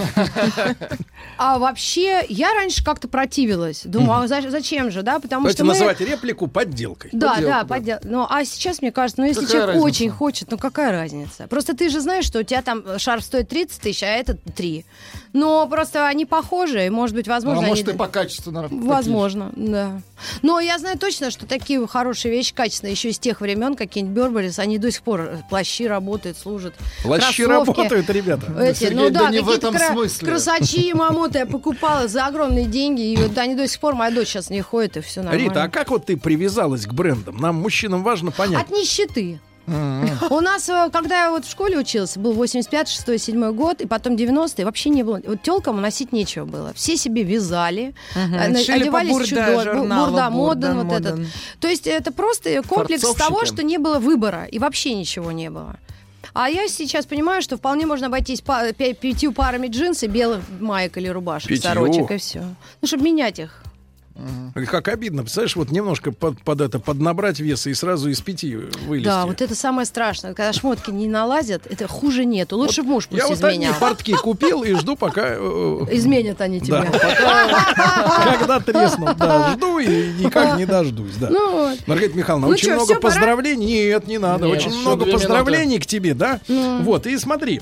А 1.39 1.59
вообще, 1.59 2.23
я 2.29 2.53
раньше 2.53 2.83
как-то 2.83 3.07
противилась. 3.07 3.81
Думаю, 3.85 4.23
а 4.23 4.27
за- 4.27 4.49
зачем 4.49 4.89
же, 4.91 5.03
да? 5.03 5.19
Потому 5.19 5.41
Давайте 5.43 5.57
что 5.57 5.65
мы... 5.65 5.73
называть 5.73 5.99
реплику 6.01 6.47
подделкой. 6.47 7.11
Да, 7.13 7.35
Подделка, 7.35 7.51
да, 7.53 7.63
да. 7.63 7.75
поддел- 7.75 7.99
Ну, 8.03 8.25
а 8.27 8.43
сейчас, 8.45 8.81
мне 8.81 8.91
кажется, 8.91 9.21
ну, 9.21 9.27
если 9.27 9.41
Какая 9.41 9.51
человек 9.53 9.67
разница? 9.75 9.85
очень 9.85 10.09
хочет, 10.09 10.51
ну, 10.51 10.57
какая 10.57 10.91
разница? 10.91 11.47
Просто 11.47 11.75
ты 11.75 11.89
же 11.89 12.01
знаешь, 12.01 12.25
что 12.25 12.39
у 12.39 12.43
тебя 12.43 12.61
там 12.63 12.97
шарф 12.97 13.23
стоит 13.23 13.49
30 13.49 13.81
тысяч, 13.81 14.01
а 14.03 14.07
этот 14.07 14.39
3. 14.55 14.85
Но 15.37 15.67
просто 15.67 16.07
они 16.07 16.25
похожи, 16.25 16.85
и, 16.87 16.89
может 16.89 17.15
быть, 17.15 17.27
А 17.27 17.31
возможно, 17.33 17.59
они- 17.61 17.69
может 17.69 17.87
и 17.87 17.93
по 17.93 18.07
качеству, 18.07 18.51
наверное. 18.51 18.81
Возможно, 18.83 19.51
да. 19.55 20.01
Но 20.41 20.59
я 20.59 20.79
знаю 20.79 20.97
точно, 20.97 21.29
что 21.29 21.45
такие 21.45 21.85
хорошие 21.85 22.31
вещи, 22.31 22.53
качественные, 22.55 22.93
еще 22.93 23.09
из 23.09 23.19
тех 23.19 23.39
времен, 23.39 23.75
какие-нибудь 23.75 24.15
Берберис, 24.15 24.57
они 24.57 24.79
до 24.79 24.91
сих 24.91 25.03
пор 25.03 25.21
э, 25.21 25.37
плащи 25.49 25.87
работают, 25.87 26.37
служат. 26.37 26.73
Плащи 27.03 27.43
кроссовки. 27.43 27.77
работают, 27.81 28.09
ребята. 28.09 28.51
Эти, 28.63 28.79
Сергей, 28.79 28.95
ну 28.97 29.09
да 29.11 29.19
да, 29.25 29.29
не 29.29 29.39
в 29.41 29.49
этом 29.49 29.75
кра- 29.75 29.91
смысле. 29.91 30.27
красачи, 30.27 30.91
мамуты 30.95 31.37
я 31.39 31.45
покупала 31.45 32.07
за 32.07 32.25
огромные 32.25 32.65
деньги, 32.65 33.01
и 33.11 33.15
вот 33.17 33.37
они 33.37 33.53
до 33.53 33.67
сих 33.67 33.79
пор, 33.79 33.93
моя 33.93 34.09
дочь 34.11 34.29
сейчас 34.29 34.49
не 34.49 34.61
ходит, 34.61 34.97
и 34.97 35.01
все 35.01 35.21
нормально. 35.21 35.43
Рита, 35.49 35.63
а 35.63 35.69
как 35.69 35.91
вот 35.91 36.05
ты 36.07 36.17
привязалась 36.17 36.85
к 36.87 36.93
брендам? 36.93 37.37
Нам, 37.37 37.55
мужчинам, 37.57 38.01
важно 38.03 38.31
понять. 38.31 38.59
От 38.63 38.71
нищеты. 38.71 39.39
М-м. 39.67 40.09
У 40.29 40.39
нас, 40.39 40.69
э, 40.69 40.89
когда 40.91 41.25
я 41.25 41.31
вот 41.31 41.45
в 41.45 41.51
школе 41.51 41.77
училась, 41.77 42.17
был 42.17 42.33
85 42.33 42.87
6 42.87 43.17
7 43.19 43.51
год, 43.51 43.81
и 43.81 43.85
потом 43.87 44.15
90-е, 44.15 44.65
вообще 44.65 44.89
не 44.89 45.03
было. 45.03 45.21
Вот 45.25 45.41
телкам 45.41 45.81
носить 45.81 46.11
нечего 46.13 46.45
было. 46.45 46.73
Все 46.73 46.95
себе 46.97 47.23
вязали, 47.23 47.93
э, 48.15 48.73
одевались 48.73 49.11
бурда 49.11 49.25
чудо- 49.27 49.55
бу- 49.55 49.63
журналу, 49.63 50.11
бурда, 50.11 50.29
моден, 50.29 50.73
бурда, 50.75 50.83
вот 50.83 51.05
этот. 51.05 51.19
То 51.59 51.67
есть 51.67 51.87
это 51.87 52.11
просто 52.11 52.61
комплекс 52.63 53.01
того, 53.15 53.45
что 53.45 53.63
не 53.63 53.77
было 53.77 53.99
выбора, 53.99 54.45
и 54.45 54.59
вообще 54.59 54.93
ничего 54.93 55.31
не 55.31 55.49
было. 55.49 55.75
А 56.33 56.49
я 56.49 56.67
сейчас 56.67 57.05
понимаю, 57.05 57.41
что 57.41 57.57
вполне 57.57 57.85
можно 57.85 58.07
обойтись 58.07 58.41
па- 58.41 58.71
пятью 58.73 59.31
парами 59.31 59.67
джинсы, 59.67 60.07
белых 60.07 60.41
маек 60.59 60.97
или 60.97 61.07
рубашек, 61.07 61.49
Пятью? 61.49 61.63
сорочек, 61.69 62.11
и 62.11 62.17
все. 62.17 62.43
Ну, 62.81 62.87
чтобы 62.87 63.03
менять 63.03 63.39
их. 63.39 63.63
Как 64.69 64.87
обидно, 64.87 65.21
представляешь, 65.23 65.55
вот 65.55 65.71
немножко 65.71 66.11
под, 66.11 66.41
под 66.41 66.61
это 66.61 66.79
поднабрать 66.79 67.39
веса 67.39 67.69
и 67.69 67.73
сразу 67.73 68.09
из 68.09 68.19
пяти 68.21 68.55
вылезти. 68.55 69.05
Да, 69.05 69.25
вот 69.25 69.41
это 69.41 69.53
самое 69.55 69.85
страшное. 69.85 70.33
Когда 70.33 70.51
шмотки 70.53 70.91
не 70.91 71.07
налазят, 71.07 71.67
это 71.69 71.87
хуже 71.87 72.25
нету. 72.25 72.57
Лучше 72.57 72.81
б 72.83 72.89
муж 72.89 73.07
пусть 73.07 73.21
Я 73.21 73.27
вот 73.27 73.43
одни 73.43 73.65
изменял. 73.65 73.79
портки 73.79 74.13
купил 74.15 74.63
и 74.63 74.73
жду, 74.73 74.95
пока... 74.95 75.21
э, 75.27 75.37
Изменят 75.91 76.41
они 76.41 76.59
Да, 76.59 76.65
тебя. 76.65 76.91
пока- 76.91 78.33
когда 78.39 78.59
треснут. 78.59 79.17
Да, 79.17 79.53
жду 79.53 79.79
и 79.79 80.13
никак 80.19 80.57
не 80.57 80.65
дождусь. 80.65 81.15
Да. 81.19 81.29
Ну 81.29 81.51
вот. 81.51 81.87
Маргарита 81.87 82.17
Михайловна, 82.17 82.47
Ну 82.47 82.53
очень 82.53 82.73
много 82.73 82.95
поздравлений. 82.95 83.65
Нет, 83.87 84.07
не 84.07 84.17
надо. 84.17 84.45
Нет, 84.45 84.57
очень 84.57 84.79
много 84.81 85.05
поздравлений 85.05 85.79
к 85.79 85.85
тебе, 85.85 86.13
да? 86.13 86.39
Ну. 86.47 86.81
Вот, 86.83 87.05
и 87.07 87.17
смотри. 87.17 87.61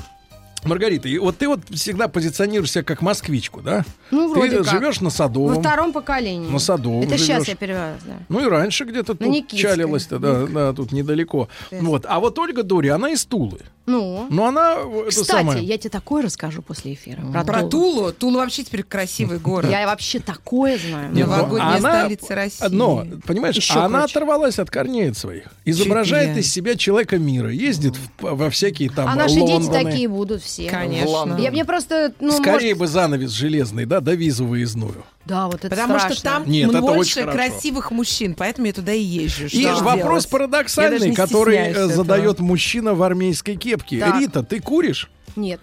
Маргарита, 0.66 1.08
и 1.08 1.18
вот 1.18 1.38
ты 1.38 1.48
вот 1.48 1.60
всегда 1.72 2.08
позиционируешь 2.08 2.72
себя 2.72 2.84
как 2.84 3.02
москвичку, 3.02 3.62
да? 3.62 3.86
Ну, 4.12 4.34
ты 4.34 4.40
вроде 4.40 4.58
как. 4.64 4.68
живешь 4.68 5.00
на 5.02 5.06
Во 5.06 5.12
Садовом. 5.12 5.60
втором 5.60 5.94
поколении. 5.94 6.50
На 6.50 6.60
Садовом 6.60 7.02
Это 7.04 7.18
сейчас 7.18 7.44
живешь. 7.44 7.48
я 7.50 7.56
перевелась, 7.56 8.02
да. 8.06 8.14
Ну 8.30 8.46
и 8.46 8.50
раньше 8.50 8.84
где-то 8.86 9.16
тут 9.16 9.28
Никитской. 9.28 9.60
чалилась-то, 9.60 10.20
да, 10.20 10.46
да, 10.48 10.74
тут 10.74 10.92
недалеко. 10.92 11.50
Вот. 11.72 12.06
А 12.08 12.20
вот 12.20 12.38
Ольга 12.40 12.64
Дури, 12.64 12.88
она 12.90 13.10
из 13.12 13.26
Тулы. 13.26 13.60
Ну. 13.88 14.26
Но 14.32 14.48
она 14.48 14.78
Кстати, 15.10 15.28
самое. 15.28 15.64
я 15.64 15.78
тебе 15.78 15.92
такое 15.92 16.24
расскажу 16.24 16.64
после 16.64 16.96
эфира. 16.96 17.22
Про 17.46 17.64
Тулу. 17.68 18.12
Тула 18.12 18.38
вообще 18.40 18.64
теперь 18.64 18.82
красивый 18.82 19.38
город. 19.38 19.70
Я 19.70 19.86
вообще 19.86 20.20
такое 20.20 20.80
знаю. 20.80 21.14
Новогодняя 21.16 21.78
она- 21.78 22.00
столица 22.02 22.34
России. 22.34 22.66
Но, 22.72 23.06
понимаешь, 23.28 23.56
Еще 23.56 23.74
она 23.80 24.00
круче. 24.00 24.12
оторвалась 24.18 24.58
от 24.58 24.72
корней 24.72 25.14
своих. 25.14 25.44
Изображает 25.66 26.36
из 26.38 26.52
себя 26.52 26.76
человека 26.76 27.20
мира. 27.20 27.52
Ездит 27.52 27.96
в- 28.20 28.36
во 28.36 28.50
всякие 28.50 28.90
там 28.90 29.08
А 29.08 29.16
наши 29.16 29.36
дети 29.36 29.70
такие 29.70 30.08
будут 30.08 30.42
все. 30.42 30.55
Конечно. 30.70 31.38
Я 31.40 31.52
мне 31.52 31.66
просто, 31.66 32.14
ну, 32.20 32.32
Скорее 32.38 32.76
может- 32.76 32.78
бы 32.80 32.88
занавес 32.88 33.32
железный, 33.32 33.86
да, 33.86 34.00
да 34.00 34.14
визу 34.16 34.46
выездную. 34.46 35.04
Да, 35.26 35.48
вот 35.48 35.56
это 35.66 35.70
Потому 35.70 35.98
страшно. 36.00 36.16
что 36.16 36.24
там 36.24 36.50
Нет, 36.50 36.70
это 36.70 36.82
больше 36.82 37.22
хорошо. 37.22 37.38
красивых 37.38 37.92
мужчин, 37.92 38.36
поэтому 38.36 38.68
я 38.68 38.74
туда 38.74 38.92
и 38.94 39.02
езжу. 39.02 39.46
И 39.46 39.62
Что 39.64 39.84
вопрос 39.84 40.24
делать? 40.26 40.30
Парадоксальный, 40.30 41.16
который 41.16 41.58
э, 41.58 41.72
этого. 41.72 41.88
задает 41.94 42.40
мужчина 42.40 42.94
в 42.94 43.02
армейской 43.04 43.56
кепке. 43.56 44.00
Так. 44.00 44.20
Рита, 44.20 44.44
ты 44.44 44.60
куришь? 44.60 45.10
Нет. 45.36 45.60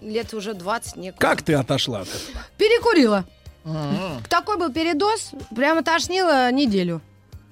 Лет 0.00 0.34
уже 0.34 0.54
20 0.54 0.96
не 0.96 1.12
Как 1.12 1.42
ты 1.42 1.54
отошла 1.54 2.00
от 2.00 2.08
этого? 2.08 2.44
Перекурила. 2.58 3.24
М-м. 3.64 4.22
Такой 4.28 4.58
был 4.58 4.72
передоз, 4.72 5.30
прямо 5.54 5.82
тошнило 5.82 6.50
неделю. 6.50 7.00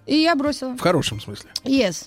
И 0.07 0.17
я 0.17 0.35
бросила. 0.35 0.71
В 0.75 0.81
хорошем 0.81 1.21
смысле. 1.21 1.51
Yes. 1.65 2.07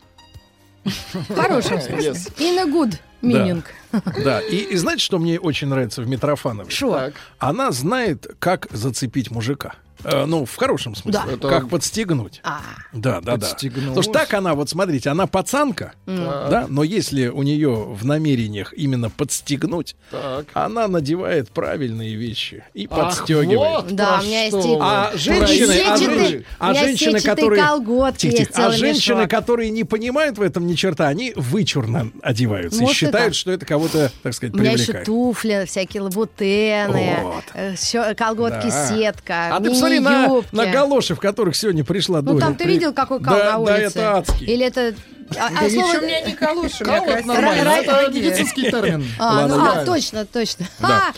В 0.83 1.33
хорошем 1.33 1.79
смысле. 1.81 2.09
Yes. 2.11 2.33
In 2.37 2.59
a 2.59 2.65
good 2.65 2.97
meaning. 3.23 3.63
Да, 4.23 4.41
и, 4.41 4.55
и 4.55 4.75
знаете, 4.75 5.03
что 5.03 5.19
мне 5.19 5.39
очень 5.39 5.67
нравится 5.67 6.01
в 6.01 6.07
Митрофанове? 6.07 6.69
Шо? 6.71 6.93
Так. 6.93 7.13
Она 7.37 7.71
знает, 7.71 8.27
как 8.39 8.67
зацепить 8.71 9.29
мужика. 9.29 9.75
Э, 10.03 10.25
ну, 10.25 10.45
в 10.45 10.55
хорошем 10.55 10.95
смысле. 10.95 11.21
Да. 11.25 11.33
Это- 11.33 11.47
Как 11.49 11.69
подстегнуть. 11.69 12.39
А, 12.43 12.59
Да, 12.91 13.21
да, 13.21 13.37
да. 13.37 13.47
Потому 13.61 14.01
что 14.01 14.11
так 14.11 14.33
она, 14.33 14.53
вот 14.53 14.69
смотрите, 14.69 15.09
она 15.09 15.27
пацанка, 15.27 15.93
да, 16.05 16.65
но 16.69 16.83
если 16.83 17.27
у 17.27 17.43
нее 17.43 17.69
в 17.73 18.05
намерениях 18.05 18.73
именно 18.75 19.09
подстегнуть, 19.09 19.95
Так. 20.11 20.45
она 20.53 20.87
надевает 20.87 21.49
правильные 21.51 22.15
вещи 22.15 22.63
и 22.73 22.87
Ах, 22.89 22.97
подстегивает. 23.17 23.57
вот 23.59 23.87
Да, 23.95 24.19
у 24.21 24.25
меня 24.25 24.47
что 24.47 24.57
есть 24.57 24.67
вы. 24.69 24.77
А 24.81 25.11
женщины, 25.15 25.71
а, 25.71 25.97
сетчатые- 25.97 26.27
жен- 26.29 26.45
а 26.59 26.71
меня 26.71 26.83
женщины, 26.83 27.19
которые, 27.21 27.63
колготки 27.63 28.21
Тихо, 28.29 28.35
есть 28.37 28.51
тихо. 28.51 28.67
а 28.67 28.71
женщины, 28.71 29.15
мешок. 29.17 29.29
которые 29.31 29.69
не 29.69 29.83
понимают 29.83 30.37
в 30.37 30.41
этом 30.41 30.67
ни 30.67 30.73
черта, 30.75 31.07
они 31.07 31.33
вычурно 31.35 32.11
одеваются 32.21 32.81
Может, 32.81 32.95
и 32.95 32.99
считают, 32.99 33.27
это- 33.29 33.35
что 33.35 33.51
это 33.51 33.65
кого-то, 33.65 34.11
так 34.21 34.33
сказать, 34.33 34.53
У 34.53 34.57
меня 34.57 34.71
еще 34.71 34.83
привлекает. 34.85 35.05
туфли, 35.05 35.65
всякие 35.67 36.01
лабутены, 36.03 37.17
Вот. 37.23 37.43
э, 37.53 37.75
щё- 37.75 38.13
колготки 38.15 38.67
Да. 38.69 38.87
сетка, 38.87 39.55
А 39.55 39.59
ты 39.59 39.69
посмотри 39.69 39.92
на, 39.99 40.23
мини-юбки. 40.27 40.55
на 40.55 40.65
галоши, 40.67 41.15
в 41.15 41.19
которых 41.19 41.55
сегодня 41.55 41.83
пришла 41.83 42.21
Ну 42.21 42.33
Доря. 42.33 42.45
там 42.45 42.55
ты 42.55 42.65
видел, 42.65 42.93
какой 42.93 43.21
кал 43.21 43.35
да, 43.35 43.43
на 43.45 43.51
Да, 43.51 43.57
улице? 43.59 43.99
это 43.99 44.17
адский. 44.17 44.45
Или 44.47 44.65
это... 44.65 44.93
А, 45.37 45.47
а 45.47 45.49
Да 45.51 45.69
слово- 45.69 45.87
ничего 45.87 45.99
у 45.99 46.05
меня 46.05 46.21
не 46.21 46.33
калуши, 46.33 46.83
у 46.83 46.87
меня 46.87 47.21
нормально, 47.25 47.69
это 47.69 48.11
медицинский 48.11 48.69
термин. 48.71 49.05
А, 49.19 49.35
Ладно, 49.35 49.57
ну, 49.57 49.63
а, 49.81 49.85
точно, 49.85 50.25
точно. 50.25 50.67
Да. 50.79 51.13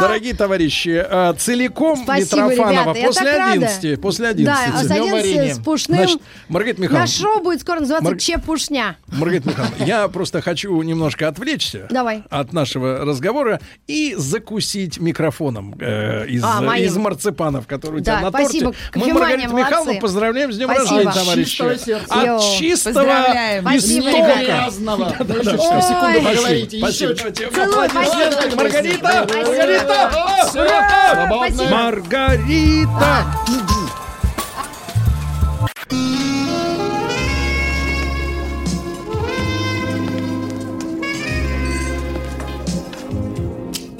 Дорогие 0.00 0.34
товарищи, 0.34 1.04
э, 1.08 1.34
целиком 1.38 2.00
Спасибо, 2.04 2.42
Митрофанова 2.50 2.92
ребята, 2.94 3.06
после 3.06 3.24
так 3.26 3.38
рада. 3.38 3.52
11. 3.52 4.00
После 4.00 4.24
Да, 4.26 4.30
11. 4.30 4.74
а 4.74 4.78
с 4.78 4.86
Днем 4.86 5.02
11 5.04 5.12
варенья. 5.36 5.54
с 5.54 5.58
Пушным. 5.58 5.96
Значит, 5.98 6.20
Маргарита 6.48 6.80
Наш 6.80 6.90
Михайловна, 6.90 7.12
шоу 7.12 7.42
будет 7.42 7.60
скоро 7.60 7.80
называться 7.80 8.04
Мар- 8.10 8.18
Чепушня. 8.18 8.96
Маргарита 9.08 9.48
Михайловна, 9.50 9.84
я 9.84 10.08
просто 10.08 10.40
хочу 10.40 10.80
немножко 10.82 11.28
отвлечься 11.28 11.86
Давай. 11.90 12.24
от 12.30 12.52
нашего 12.52 12.98
разговора 13.04 13.60
и 13.86 14.14
закусить 14.16 14.98
микрофоном 14.98 15.74
э, 15.80 16.26
из, 16.28 16.42
А, 16.44 16.60
моим. 16.60 16.86
из 16.86 16.96
марципанов, 16.96 17.66
которые 17.66 18.00
у 18.00 18.04
тебя 18.04 18.16
Да, 18.16 18.20
на 18.22 18.28
спасибо. 18.30 18.72
торте. 18.72 18.78
Мы 18.94 19.14
Маргариту 19.14 19.54
Михайловну 19.56 20.00
поздравляем 20.00 20.52
с 20.52 20.56
днем 20.56 20.68
рождения, 20.70 21.08
От 21.08 21.14
товарищи. 21.14 21.50
чистого 21.50 21.78
сердца. 21.78 22.36
От 22.36 22.42
чистого 22.58 22.94
Поздравляем. 23.12 23.64
грязного. 24.44 25.10
Секунду, 25.82 26.20
поговорите. 26.22 26.78
Еще 26.78 27.14
что 27.16 27.30
Маргарита! 28.56 29.28
Маргарита! 29.58 30.08
Маргарита! 31.70 33.26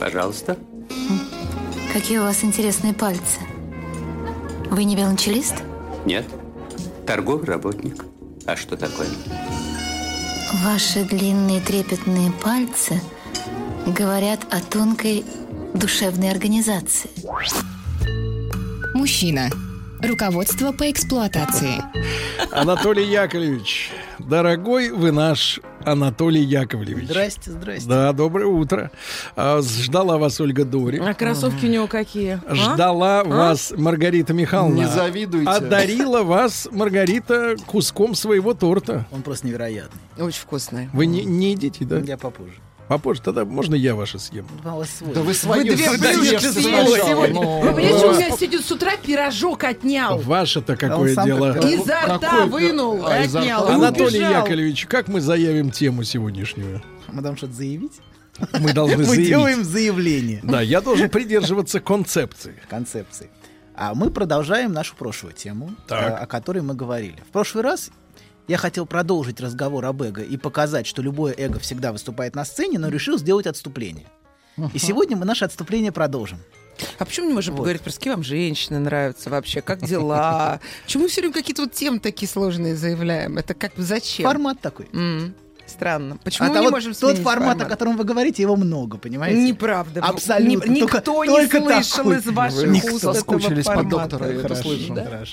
Пожалуйста. 0.01 0.57
Какие 1.93 2.19
у 2.19 2.23
вас 2.23 2.43
интересные 2.43 2.93
пальцы. 2.93 3.39
Вы 4.71 4.85
не 4.85 4.97
велончелист? 4.97 5.63
Нет. 6.05 6.25
Торговый 7.07 7.47
работник. 7.47 8.05
А 8.47 8.57
что 8.57 8.77
такое? 8.77 9.09
Ваши 10.65 11.05
длинные 11.05 11.61
трепетные 11.61 12.31
пальцы 12.43 13.01
говорят 13.87 14.41
о 14.51 14.61
тонкой 14.61 15.25
душевной 15.75 16.31
организации. 16.31 17.11
Мужчина. 18.95 19.49
Руководство 20.03 20.73
по 20.73 20.91
эксплуатации. 20.91 21.83
Анатолий 22.51 23.09
Яковлевич, 23.09 23.93
дорогой 24.19 24.91
вы 24.91 25.13
наш 25.13 25.61
Анатолий 25.85 26.43
Яковлевич. 26.43 27.05
Здрасте, 27.07 27.51
здрасте. 27.51 27.89
Да, 27.89 28.13
доброе 28.13 28.47
утро. 28.47 28.91
А, 29.37 29.61
Ждала 29.63 30.19
вас 30.19 30.41
Ольга 30.41 30.65
Дори. 30.65 30.99
А 30.99 31.15
кроссовки 31.15 31.67
у 31.67 31.69
него 31.69 31.87
какие? 31.87 32.41
А? 32.47 32.55
Ждала 32.55 33.21
А? 33.21 33.25
вас 33.25 33.73
Маргарита 33.77 34.33
Михайловна. 34.33 34.75
Не 34.75 34.87
завидуйте. 34.89 35.49
Одарила 35.51 36.23
вас 36.23 36.69
Маргарита 36.71 37.57
куском 37.67 38.15
своего 38.15 38.55
торта. 38.55 39.07
Он 39.11 39.23
просто 39.23 39.47
невероятный. 39.47 40.01
Очень 40.19 40.41
вкусные. 40.43 40.91
Вы 40.93 41.07
не, 41.07 41.25
не 41.25 41.51
едите, 41.53 41.85
да? 41.85 41.99
Я 41.99 42.17
попозже. 42.17 42.55
Попозже, 42.93 43.23
тогда 43.23 43.45
можно 43.47 43.75
я 43.75 43.95
ваше 43.95 44.19
съем. 44.19 44.47
Свой. 44.99 45.15
Да 45.15 45.23
вы 45.23 45.33
свое 45.33 45.63
Вы 45.65 45.77
две 45.77 45.91
блюдечки 45.97 46.45
съели 46.47 47.01
сегодня. 47.09 47.35
ну. 47.41 47.61
Вы 47.63 47.73
понимаете, 47.73 48.07
у 48.07 48.13
меня 48.15 48.31
сегодня 48.37 48.59
с 48.61 48.71
утра 48.71 48.93
пирожок 49.03 49.65
отнял. 49.65 50.19
Ваше-то 50.19 50.77
какое 50.77 51.15
сам 51.15 51.25
дело. 51.25 51.59
Изо 51.67 51.95
рта 52.17 52.45
вынул 52.45 53.07
А, 53.07 53.21
отнял. 53.23 53.67
Анатолий 53.69 54.19
убежал. 54.19 54.43
Яковлевич, 54.45 54.85
как 54.87 55.09
мы 55.09 55.23
заявим 55.23 55.71
тему 55.71 56.03
сегодняшнюю? 56.05 56.83
Мы 57.09 57.23
должны 57.23 57.39
что-то 57.39 57.55
заявить? 57.55 58.01
Мы 58.61 58.73
должны 58.75 58.97
Мы 58.99 59.05
заявить. 59.05 59.29
делаем 59.29 59.65
заявление. 59.65 60.41
Да, 60.43 60.61
я 60.61 60.83
должен 60.83 61.09
придерживаться 61.09 61.81
концепции. 61.81 62.61
концепции. 62.69 63.31
А 63.75 63.95
мы 63.95 64.11
продолжаем 64.11 64.75
нашу 64.75 64.95
прошлую 64.97 65.33
тему, 65.33 65.71
Так. 65.89 66.23
о 66.23 66.27
которой 66.27 66.61
мы 66.63 66.75
говорили. 66.75 67.17
В 67.27 67.33
прошлый 67.33 67.65
раз 67.65 67.89
я 68.49 68.57
хотел 68.57 68.87
продолжить 68.87 69.41
разговор 69.41 69.85
об 69.85 70.03
эго 70.03 70.23
и 70.23 70.37
показать, 70.37 70.87
что 70.87 71.03
любое 71.03 71.35
эго 71.37 71.59
всегда 71.59 71.93
выступает 71.93 72.35
на 72.35 72.45
сцене, 72.45 72.79
но 72.79 72.89
решил 72.89 73.19
сделать 73.19 73.47
отступление. 73.47 74.07
И 74.75 74.79
сегодня 74.79 75.17
мы 75.17 75.25
наше 75.25 75.45
отступление 75.45 75.93
продолжим. 75.93 76.39
А 76.99 77.05
почему 77.05 77.29
не 77.29 77.35
можем 77.35 77.55
поговорить 77.57 77.83
про 77.83 77.91
с 77.91 77.99
кем 77.99 78.15
вам 78.15 78.23
женщины 78.25 78.79
нравятся 78.79 79.31
вообще? 79.31 79.61
Как 79.61 79.83
дела? 79.85 80.59
Почему 80.85 81.05
мы 81.05 81.09
все 81.11 81.21
время 81.21 81.35
какие-то 81.35 81.63
вот 81.63 81.73
темы 81.73 82.01
такие 82.01 82.29
сложные 82.29 82.75
заявляем? 82.77 83.39
Это 83.39 83.55
как 83.55 83.75
бы 83.75 83.83
зачем? 83.83 84.25
Формат 84.27 84.61
такой. 84.61 84.89
М, 84.93 85.35
Странно. 85.67 86.19
Почему 86.25 86.49
А 86.49 86.51
мы 86.51 86.59
не 86.59 86.65
вот 86.65 86.71
можем 86.73 86.93
тот 86.93 87.13
сменить 87.13 87.23
формат, 87.25 87.61
о 87.63 87.67
котором 87.67 87.97
вы 87.97 88.05
говорите, 88.05 88.43
его 88.43 88.57
много, 88.57 88.99
понимаете? 88.99 89.41
Неправда. 89.43 90.01
Абсолютно. 90.01 90.69
Ни- 90.71 90.81
Только- 90.81 90.97
никто 90.99 91.13
только 91.13 91.61
не 91.61 91.67
слышал 91.67 91.97
такой. 92.05 92.17
из 92.19 92.27
ваших 92.27 92.63
Вы 92.85 92.93
уст 92.93 93.01
соскучились 93.03 93.67
этого 93.67 93.83
по 93.83 93.89
формата. 93.91 94.19
доктору, 94.19 94.41
Хорошо, 94.43 94.63
слышу. 94.63 94.95
Да? 94.95 95.25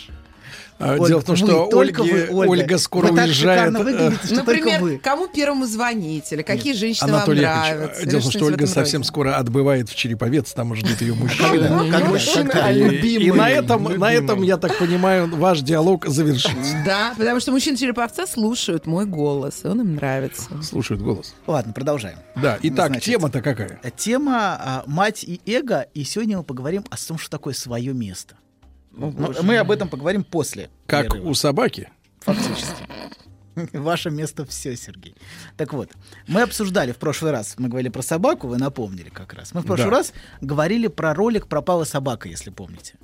А, 0.80 0.94
Ольга, 0.94 1.08
Дело 1.08 1.20
в 1.20 1.24
том, 1.26 1.36
вы, 1.36 1.46
что 1.46 1.66
только 1.68 2.02
Ольге- 2.04 2.14
вы, 2.32 2.38
Ольга. 2.38 2.52
Ольга 2.52 2.78
скоро 2.78 3.08
Вы 3.12 3.22
уезжает. 3.22 3.74
выглядите, 3.78 4.34
Например, 4.34 4.82
вы. 4.82 4.98
кому 4.98 5.28
первому 5.28 5.66
звонить? 5.66 6.32
Или 6.32 6.42
какие 6.42 6.72
женщины 6.74 7.10
Анатолий 7.10 7.44
вам 7.46 7.54
Яковлевич, 7.54 7.80
нравятся? 7.80 8.06
дело 8.06 8.20
в 8.20 8.24
том, 8.24 8.32
что 8.32 8.46
Ольга 8.46 8.68
совсем 8.68 9.02
роде? 9.02 9.08
скоро 9.10 9.36
отбывает 9.36 9.90
в 9.90 9.96
Череповец, 9.96 10.54
там 10.54 10.74
ждут 10.76 11.02
ее 11.02 11.14
мужчины. 11.16 11.50
Когда? 11.50 11.84
Не 11.84 11.92
Когда? 11.92 12.06
мужчины, 12.08 12.46
Когда? 12.50 12.66
а 12.68 12.72
И, 12.72 12.80
любимые. 12.82 13.28
и 13.28 13.32
на 13.34 13.50
этом, 13.50 13.84
на 13.84 14.14
этом, 14.14 14.42
я 14.42 14.56
так 14.58 14.78
понимаю, 14.78 15.28
ваш 15.36 15.60
диалог 15.62 16.06
завершится. 16.08 16.76
Да, 16.86 17.14
потому 17.18 17.42
что 17.42 17.52
мужчины 17.52 17.76
Череповца 17.76 18.26
слушают 18.26 18.86
мой 18.86 19.06
голос, 19.06 19.62
и 19.66 19.68
он 19.68 19.82
им 19.82 19.96
нравится. 19.96 20.44
Слушают 20.64 21.02
голос. 21.02 21.36
Ладно, 21.46 21.74
продолжаем. 21.74 22.20
Да, 22.42 22.58
итак, 22.62 23.02
тема-то 23.02 23.42
какая? 23.42 23.82
Тема 23.98 24.58
а, 24.58 24.84
«Мать 24.86 25.26
и 25.26 25.42
эго», 25.46 25.88
и 25.94 26.06
сегодня 26.06 26.38
мы 26.38 26.44
поговорим 26.44 26.86
о 26.90 26.96
том, 26.96 27.18
что 27.18 27.30
такое 27.30 27.54
свое 27.54 27.94
место. 27.94 28.36
Но 28.92 29.12
боже 29.12 29.42
мы 29.44 29.58
об 29.58 29.72
этом 29.72 29.90
поговорим 29.90 30.24
после. 30.24 30.70
Как 30.86 31.08
перерыва. 31.10 31.30
у 31.30 31.34
собаки? 31.34 31.90
Фактически. 32.22 32.84
Ваше 33.74 34.10
место 34.10 34.46
все, 34.46 34.76
Сергей. 34.76 35.16
Так 35.58 35.74
вот, 35.74 35.90
мы 36.28 36.42
обсуждали 36.42 36.92
в 36.92 36.98
прошлый 36.98 37.32
раз, 37.32 37.56
мы 37.58 37.68
говорили 37.68 37.90
про 37.90 38.02
собаку, 38.02 38.48
вы 38.48 38.58
напомнили 38.58 39.10
как 39.10 39.34
раз. 39.34 39.54
Мы 39.54 39.62
в 39.62 39.66
прошлый 39.66 39.90
Да. 39.90 39.98
раз 39.98 40.14
говорили 40.42 40.88
про 40.88 41.14
ролик 41.14 41.48
«Пропала 41.48 41.84
собака», 41.84 42.30
если 42.30 42.50
помните. 42.52 42.96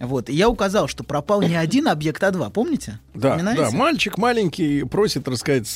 Вот, 0.00 0.28
и 0.28 0.34
я 0.34 0.48
указал, 0.48 0.88
что 0.88 1.04
пропал 1.04 1.40
не 1.40 1.54
один 1.54 1.86
объект, 1.88 2.22
а 2.24 2.30
два, 2.32 2.50
помните? 2.50 2.98
Да, 3.14 3.36
да, 3.36 3.70
мальчик 3.70 4.18
маленький 4.18 4.82
просит 4.82 5.28
рассказать, 5.28 5.68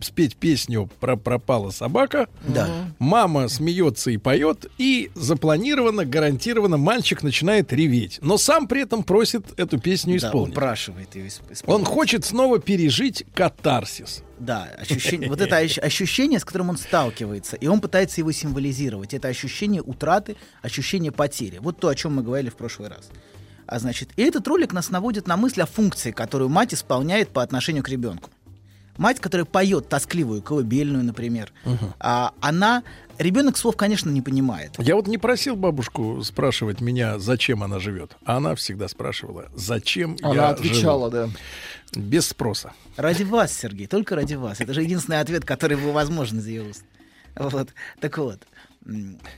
спеть 0.00 0.36
песню 0.36 0.90
про 1.00 1.16
пропала 1.16 1.70
собака. 1.70 2.28
Да. 2.46 2.68
Мама 2.98 3.48
смеется 3.48 4.10
и 4.10 4.18
поет, 4.18 4.66
и 4.76 5.10
запланированно, 5.14 6.04
гарантированно 6.04 6.76
мальчик 6.76 7.22
начинает 7.22 7.72
реветь. 7.72 8.18
Но 8.20 8.36
сам 8.36 8.68
при 8.68 8.82
этом 8.82 9.02
просит 9.04 9.58
эту 9.58 9.78
песню 9.80 10.20
Да, 10.20 10.28
исполнить. 10.28 10.52
упрашивает 10.54 11.14
ее 11.16 11.26
исп- 11.28 11.40
Он 11.46 11.52
исполнить. 11.52 11.86
хочет 11.88 12.24
снова 12.26 12.58
пережить 12.58 13.24
катарсис. 13.34 14.22
Да, 14.38 14.68
ощущение, 14.78 15.28
вот 15.30 15.40
это 15.40 15.56
ощ- 15.60 15.78
ощущение, 15.78 16.38
с 16.40 16.44
которым 16.44 16.68
он 16.70 16.76
сталкивается, 16.76 17.56
и 17.56 17.66
он 17.68 17.80
пытается 17.80 18.20
его 18.20 18.32
символизировать. 18.32 19.14
Это 19.14 19.28
ощущение 19.28 19.80
утраты, 19.82 20.36
ощущение 20.62 21.10
потери. 21.10 21.58
Вот 21.60 21.78
то, 21.78 21.88
о 21.88 21.94
чем 21.94 22.16
мы 22.16 22.22
говорили 22.22 22.50
в 22.50 22.56
прошлый 22.56 22.88
раз. 22.90 23.08
А 23.72 23.78
значит, 23.78 24.10
и 24.16 24.22
этот 24.22 24.46
ролик 24.48 24.74
нас 24.74 24.90
наводит 24.90 25.26
на 25.26 25.38
мысль 25.38 25.62
о 25.62 25.66
функции, 25.66 26.10
которую 26.10 26.50
мать 26.50 26.74
исполняет 26.74 27.30
по 27.30 27.42
отношению 27.42 27.82
к 27.82 27.88
ребенку. 27.88 28.28
Мать, 28.98 29.18
которая 29.18 29.46
поет 29.46 29.88
тоскливую 29.88 30.42
колыбельную, 30.42 31.02
например, 31.02 31.50
а, 31.98 32.34
она 32.42 32.82
ребенок 33.16 33.56
слов, 33.56 33.74
конечно, 33.74 34.10
не 34.10 34.20
понимает. 34.20 34.74
Я 34.76 34.94
вот 34.94 35.06
не 35.06 35.16
просил 35.16 35.56
бабушку 35.56 36.22
спрашивать 36.22 36.82
меня, 36.82 37.18
зачем 37.18 37.62
она 37.62 37.78
живет. 37.78 38.14
А 38.26 38.36
она 38.36 38.54
всегда 38.56 38.88
спрашивала, 38.88 39.46
зачем 39.54 40.18
Она 40.20 40.34
я 40.34 40.48
отвечала, 40.50 41.10
да. 41.10 41.28
живу. 41.28 41.36
Без 41.94 42.26
спроса. 42.26 42.74
Ради 42.98 43.22
вас, 43.22 43.56
Сергей, 43.56 43.86
только 43.86 44.16
ради 44.16 44.34
вас. 44.34 44.60
Это 44.60 44.74
же 44.74 44.82
единственный 44.82 45.20
ответ, 45.20 45.46
который 45.46 45.78
был 45.78 45.92
возможен 45.92 46.40
из 46.40 46.46
ее 46.46 46.62
уст. 46.68 46.84
Вот. 47.36 47.70
Так 48.00 48.18
вот, 48.18 48.42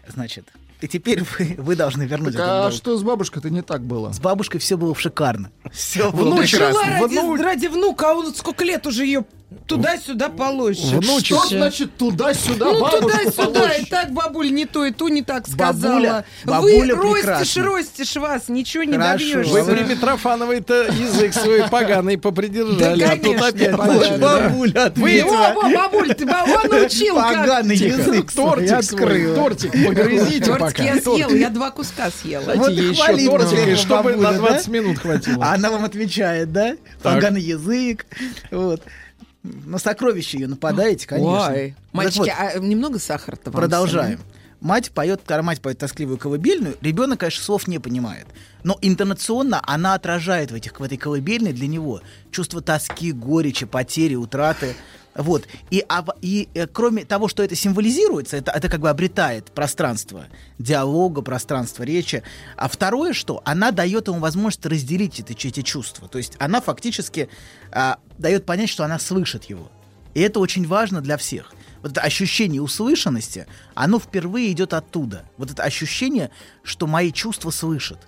значит, 0.08 0.48
и 0.84 0.88
теперь 0.88 1.22
вы, 1.38 1.54
вы 1.56 1.76
должны 1.76 2.02
вернуть 2.02 2.34
Так, 2.34 2.42
этот 2.42 2.50
а 2.50 2.62
долг. 2.64 2.74
что 2.74 2.96
с 2.98 3.02
бабушкой-то 3.02 3.48
не 3.48 3.62
так 3.62 3.82
было? 3.82 4.12
С 4.12 4.20
бабушкой 4.20 4.60
все 4.60 4.76
было 4.76 4.94
шикарно. 4.94 5.50
Все 5.72 6.12
было 6.12 6.36
прекрасно. 6.36 7.00
ради, 7.00 7.42
ради 7.42 7.66
внука, 7.68 8.10
а 8.10 8.14
он 8.14 8.34
сколько 8.34 8.64
лет 8.64 8.86
уже 8.86 9.06
ее 9.06 9.24
туда-сюда. 9.66 10.28
Внучек. 10.28 11.24
Что 11.38 11.48
значит 11.48 11.96
туда-сюда 11.96 12.64
Ну, 12.66 12.88
туда-сюда, 12.88 13.68
и 13.72 13.84
так 13.84 14.12
бабуль 14.12 14.50
не 14.52 14.66
то, 14.66 14.84
и 14.84 14.90
ту 14.92 15.08
не 15.08 15.22
так 15.22 15.44
Бабуля- 15.48 15.54
сказала. 15.54 16.24
бабуля 16.44 16.94
Вы 16.96 17.22
ростишь, 17.22 17.54
прекрасна. 17.54 17.62
ростишь 17.64 18.16
вас, 18.16 18.48
ничего 18.48 18.84
не 18.84 18.96
Хорошо. 18.96 19.18
добьешься. 19.32 19.52
Вы 19.52 19.64
при 19.74 19.84
Митрофановой-то 19.84 20.74
язык 20.92 21.34
свой 21.34 21.64
поганый 21.68 22.18
попридержали, 22.18 23.00
Да, 23.00 23.06
а 23.12 23.16
тут 23.16 23.22
конечно, 23.22 23.46
опять 23.48 23.70
да? 24.18 24.40
Бабуля 24.48 24.72
Вы 24.74 24.80
ответила. 24.80 25.48
его, 25.50 25.62
бабуль, 25.62 26.14
ты 26.14 26.26
ба- 26.26 26.44
он 26.46 26.70
научил. 26.70 27.16
Поганый 27.16 27.76
язык 27.76 28.32
Тортик 28.32 28.82
свой, 28.82 29.34
тортик 29.34 29.72
погрызите 29.86 30.44
Тортик 30.44 30.78
я 30.80 31.00
съела, 31.00 31.30
я 31.34 31.50
два 31.50 31.70
куска 31.70 32.10
съела. 32.10 32.52
Вот 32.54 32.70
еще 32.70 33.12
его 33.22 33.76
чтобы 33.76 34.12
бабуля, 34.12 34.16
на 34.30 34.32
20 34.38 34.66
да? 34.66 34.72
минут 34.72 34.98
хватило. 34.98 35.44
А 35.44 35.54
она 35.54 35.70
вам 35.70 35.84
отвечает, 35.84 36.52
да? 36.52 36.76
Поганый 37.02 37.40
язык. 37.40 38.06
Вот. 38.50 38.82
На 39.44 39.78
сокровище 39.78 40.38
ее 40.38 40.48
нападаете, 40.48 41.06
конечно. 41.06 41.52
Ой. 41.52 41.74
Так 41.76 41.94
Мальчики, 41.94 42.18
вот, 42.20 42.30
а 42.30 42.58
немного 42.58 42.98
сахара-то 42.98 43.50
вам 43.50 43.60
Продолжаем. 43.60 44.16
всем, 44.18 44.26
Мать 44.64 44.92
поет, 44.92 45.20
когда 45.26 45.42
мать 45.42 45.60
поет 45.60 45.76
тоскливую 45.76 46.16
колыбельную, 46.16 46.76
ребенок, 46.80 47.20
конечно, 47.20 47.44
слов 47.44 47.68
не 47.68 47.78
понимает. 47.78 48.26
Но 48.62 48.78
интонационно 48.80 49.60
она 49.62 49.92
отражает 49.92 50.50
в, 50.50 50.54
этих, 50.54 50.80
в 50.80 50.82
этой 50.82 50.96
колыбельной 50.96 51.52
для 51.52 51.66
него 51.66 52.00
чувство 52.30 52.62
тоски, 52.62 53.12
горечи, 53.12 53.66
потери, 53.66 54.14
утраты. 54.14 54.74
Вот. 55.14 55.46
И, 55.70 55.84
а 55.88 56.04
и 56.22 56.48
э, 56.54 56.66
кроме 56.66 57.04
того, 57.04 57.28
что 57.28 57.42
это 57.42 57.54
символизируется, 57.54 58.36
это, 58.36 58.50
это 58.50 58.68
как 58.68 58.80
бы 58.80 58.90
обретает 58.90 59.52
пространство 59.52 60.26
диалога, 60.58 61.22
пространство 61.22 61.84
речи. 61.84 62.22
А 62.56 62.68
второе, 62.68 63.12
что 63.12 63.40
она 63.44 63.70
дает 63.70 64.08
ему 64.08 64.18
возможность 64.18 64.66
разделить 64.66 65.20
эти, 65.20 65.46
эти 65.46 65.62
чувства. 65.62 66.08
То 66.08 66.18
есть 66.18 66.34
она 66.38 66.60
фактически 66.60 67.28
а, 67.70 67.98
дает 68.18 68.44
понять, 68.44 68.68
что 68.68 68.84
она 68.84 68.98
слышит 68.98 69.44
его. 69.44 69.70
И 70.14 70.20
это 70.20 70.40
очень 70.40 70.66
важно 70.66 71.00
для 71.00 71.16
всех. 71.16 71.52
Вот 71.82 71.92
это 71.92 72.00
ощущение 72.00 72.62
услышанности, 72.62 73.46
оно 73.74 74.00
впервые 74.00 74.50
идет 74.52 74.72
оттуда. 74.72 75.24
Вот 75.36 75.50
это 75.50 75.62
ощущение, 75.62 76.30
что 76.62 76.86
мои 76.86 77.12
чувства 77.12 77.50
слышат. 77.50 77.98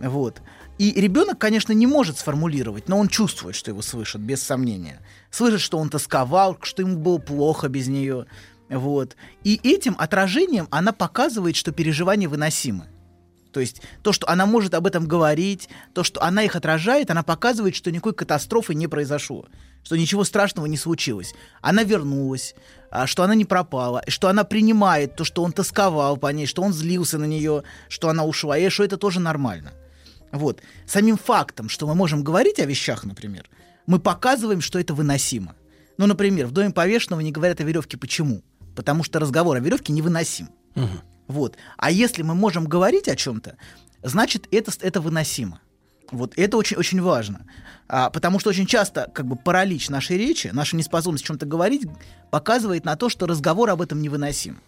Вот. 0.00 0.40
И 0.78 0.92
ребенок, 1.00 1.38
конечно, 1.38 1.72
не 1.72 1.86
может 1.86 2.18
сформулировать, 2.18 2.88
но 2.88 2.98
он 2.98 3.08
чувствует, 3.08 3.54
что 3.54 3.70
его 3.70 3.82
слышат, 3.82 4.20
без 4.20 4.42
сомнения. 4.42 5.00
Слышит, 5.30 5.60
что 5.60 5.78
он 5.78 5.90
тосковал, 5.90 6.58
что 6.62 6.82
ему 6.82 6.96
было 6.96 7.18
плохо 7.18 7.68
без 7.68 7.88
нее. 7.88 8.26
Вот. 8.68 9.16
И 9.44 9.60
этим 9.62 9.94
отражением 9.98 10.66
она 10.70 10.92
показывает, 10.92 11.56
что 11.56 11.72
переживания 11.72 12.28
выносимы. 12.28 12.86
То 13.52 13.60
есть 13.60 13.82
то, 14.02 14.12
что 14.12 14.28
она 14.28 14.46
может 14.46 14.72
об 14.74 14.86
этом 14.86 15.06
говорить, 15.06 15.68
то, 15.92 16.02
что 16.02 16.22
она 16.22 16.42
их 16.42 16.56
отражает, 16.56 17.10
она 17.10 17.22
показывает, 17.22 17.76
что 17.76 17.92
никакой 17.92 18.14
катастрофы 18.14 18.74
не 18.74 18.86
произошло, 18.86 19.46
что 19.84 19.96
ничего 19.96 20.24
страшного 20.24 20.66
не 20.66 20.78
случилось. 20.78 21.34
Она 21.60 21.82
вернулась, 21.82 22.54
а, 22.90 23.06
что 23.06 23.22
она 23.22 23.34
не 23.34 23.44
пропала, 23.44 24.02
что 24.08 24.28
она 24.28 24.44
принимает 24.44 25.16
то, 25.16 25.24
что 25.24 25.42
он 25.42 25.52
тосковал 25.52 26.16
по 26.16 26.32
ней, 26.32 26.46
что 26.46 26.62
он 26.62 26.72
злился 26.72 27.18
на 27.18 27.26
нее, 27.26 27.62
что 27.88 28.08
она 28.08 28.24
ушла, 28.24 28.56
и 28.56 28.70
что 28.70 28.84
это 28.84 28.96
тоже 28.96 29.20
нормально. 29.20 29.72
Вот. 30.32 30.62
Самим 30.86 31.16
фактом, 31.16 31.68
что 31.68 31.86
мы 31.86 31.94
можем 31.94 32.24
говорить 32.24 32.58
о 32.58 32.64
вещах, 32.64 33.04
например, 33.04 33.48
мы 33.86 33.98
показываем, 33.98 34.60
что 34.60 34.78
это 34.78 34.94
выносимо. 34.94 35.54
Ну, 35.98 36.06
например, 36.06 36.46
в 36.46 36.52
доме 36.52 36.70
повешенного 36.70 37.20
не 37.20 37.32
говорят 37.32 37.60
о 37.60 37.64
веревке. 37.64 37.98
Почему? 37.98 38.42
Потому 38.74 39.04
что 39.04 39.20
разговор 39.20 39.56
о 39.56 39.60
веревке 39.60 39.92
невыносим. 39.92 40.48
Вот. 41.28 41.56
А 41.76 41.90
если 41.90 42.22
мы 42.22 42.34
можем 42.34 42.64
говорить 42.64 43.08
о 43.08 43.16
чем-то, 43.16 43.56
значит, 44.02 44.48
это, 44.50 44.72
это 44.80 45.00
выносимо. 45.00 45.60
Вот 46.10 46.34
это 46.36 46.56
очень, 46.56 46.76
очень 46.76 47.00
важно. 47.00 47.46
А, 47.88 48.10
потому 48.10 48.38
что 48.38 48.50
очень 48.50 48.66
часто 48.66 49.10
как 49.14 49.26
бы 49.26 49.36
паралич 49.36 49.88
нашей 49.88 50.18
речи, 50.18 50.50
наша 50.52 50.76
неспособность 50.76 51.24
о 51.24 51.28
чем-то 51.28 51.46
говорить, 51.46 51.86
показывает 52.30 52.84
на 52.84 52.96
то, 52.96 53.08
что 53.08 53.26
разговор 53.26 53.70
об 53.70 53.80
этом 53.80 54.02
невыносим. 54.02 54.60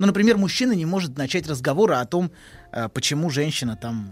Ну, 0.00 0.06
например, 0.06 0.38
мужчина 0.38 0.72
не 0.72 0.86
может 0.86 1.18
начать 1.18 1.46
разговор 1.46 1.92
о 1.92 2.04
том, 2.06 2.32
а, 2.72 2.88
почему 2.88 3.28
женщина 3.28 3.76
там 3.76 4.10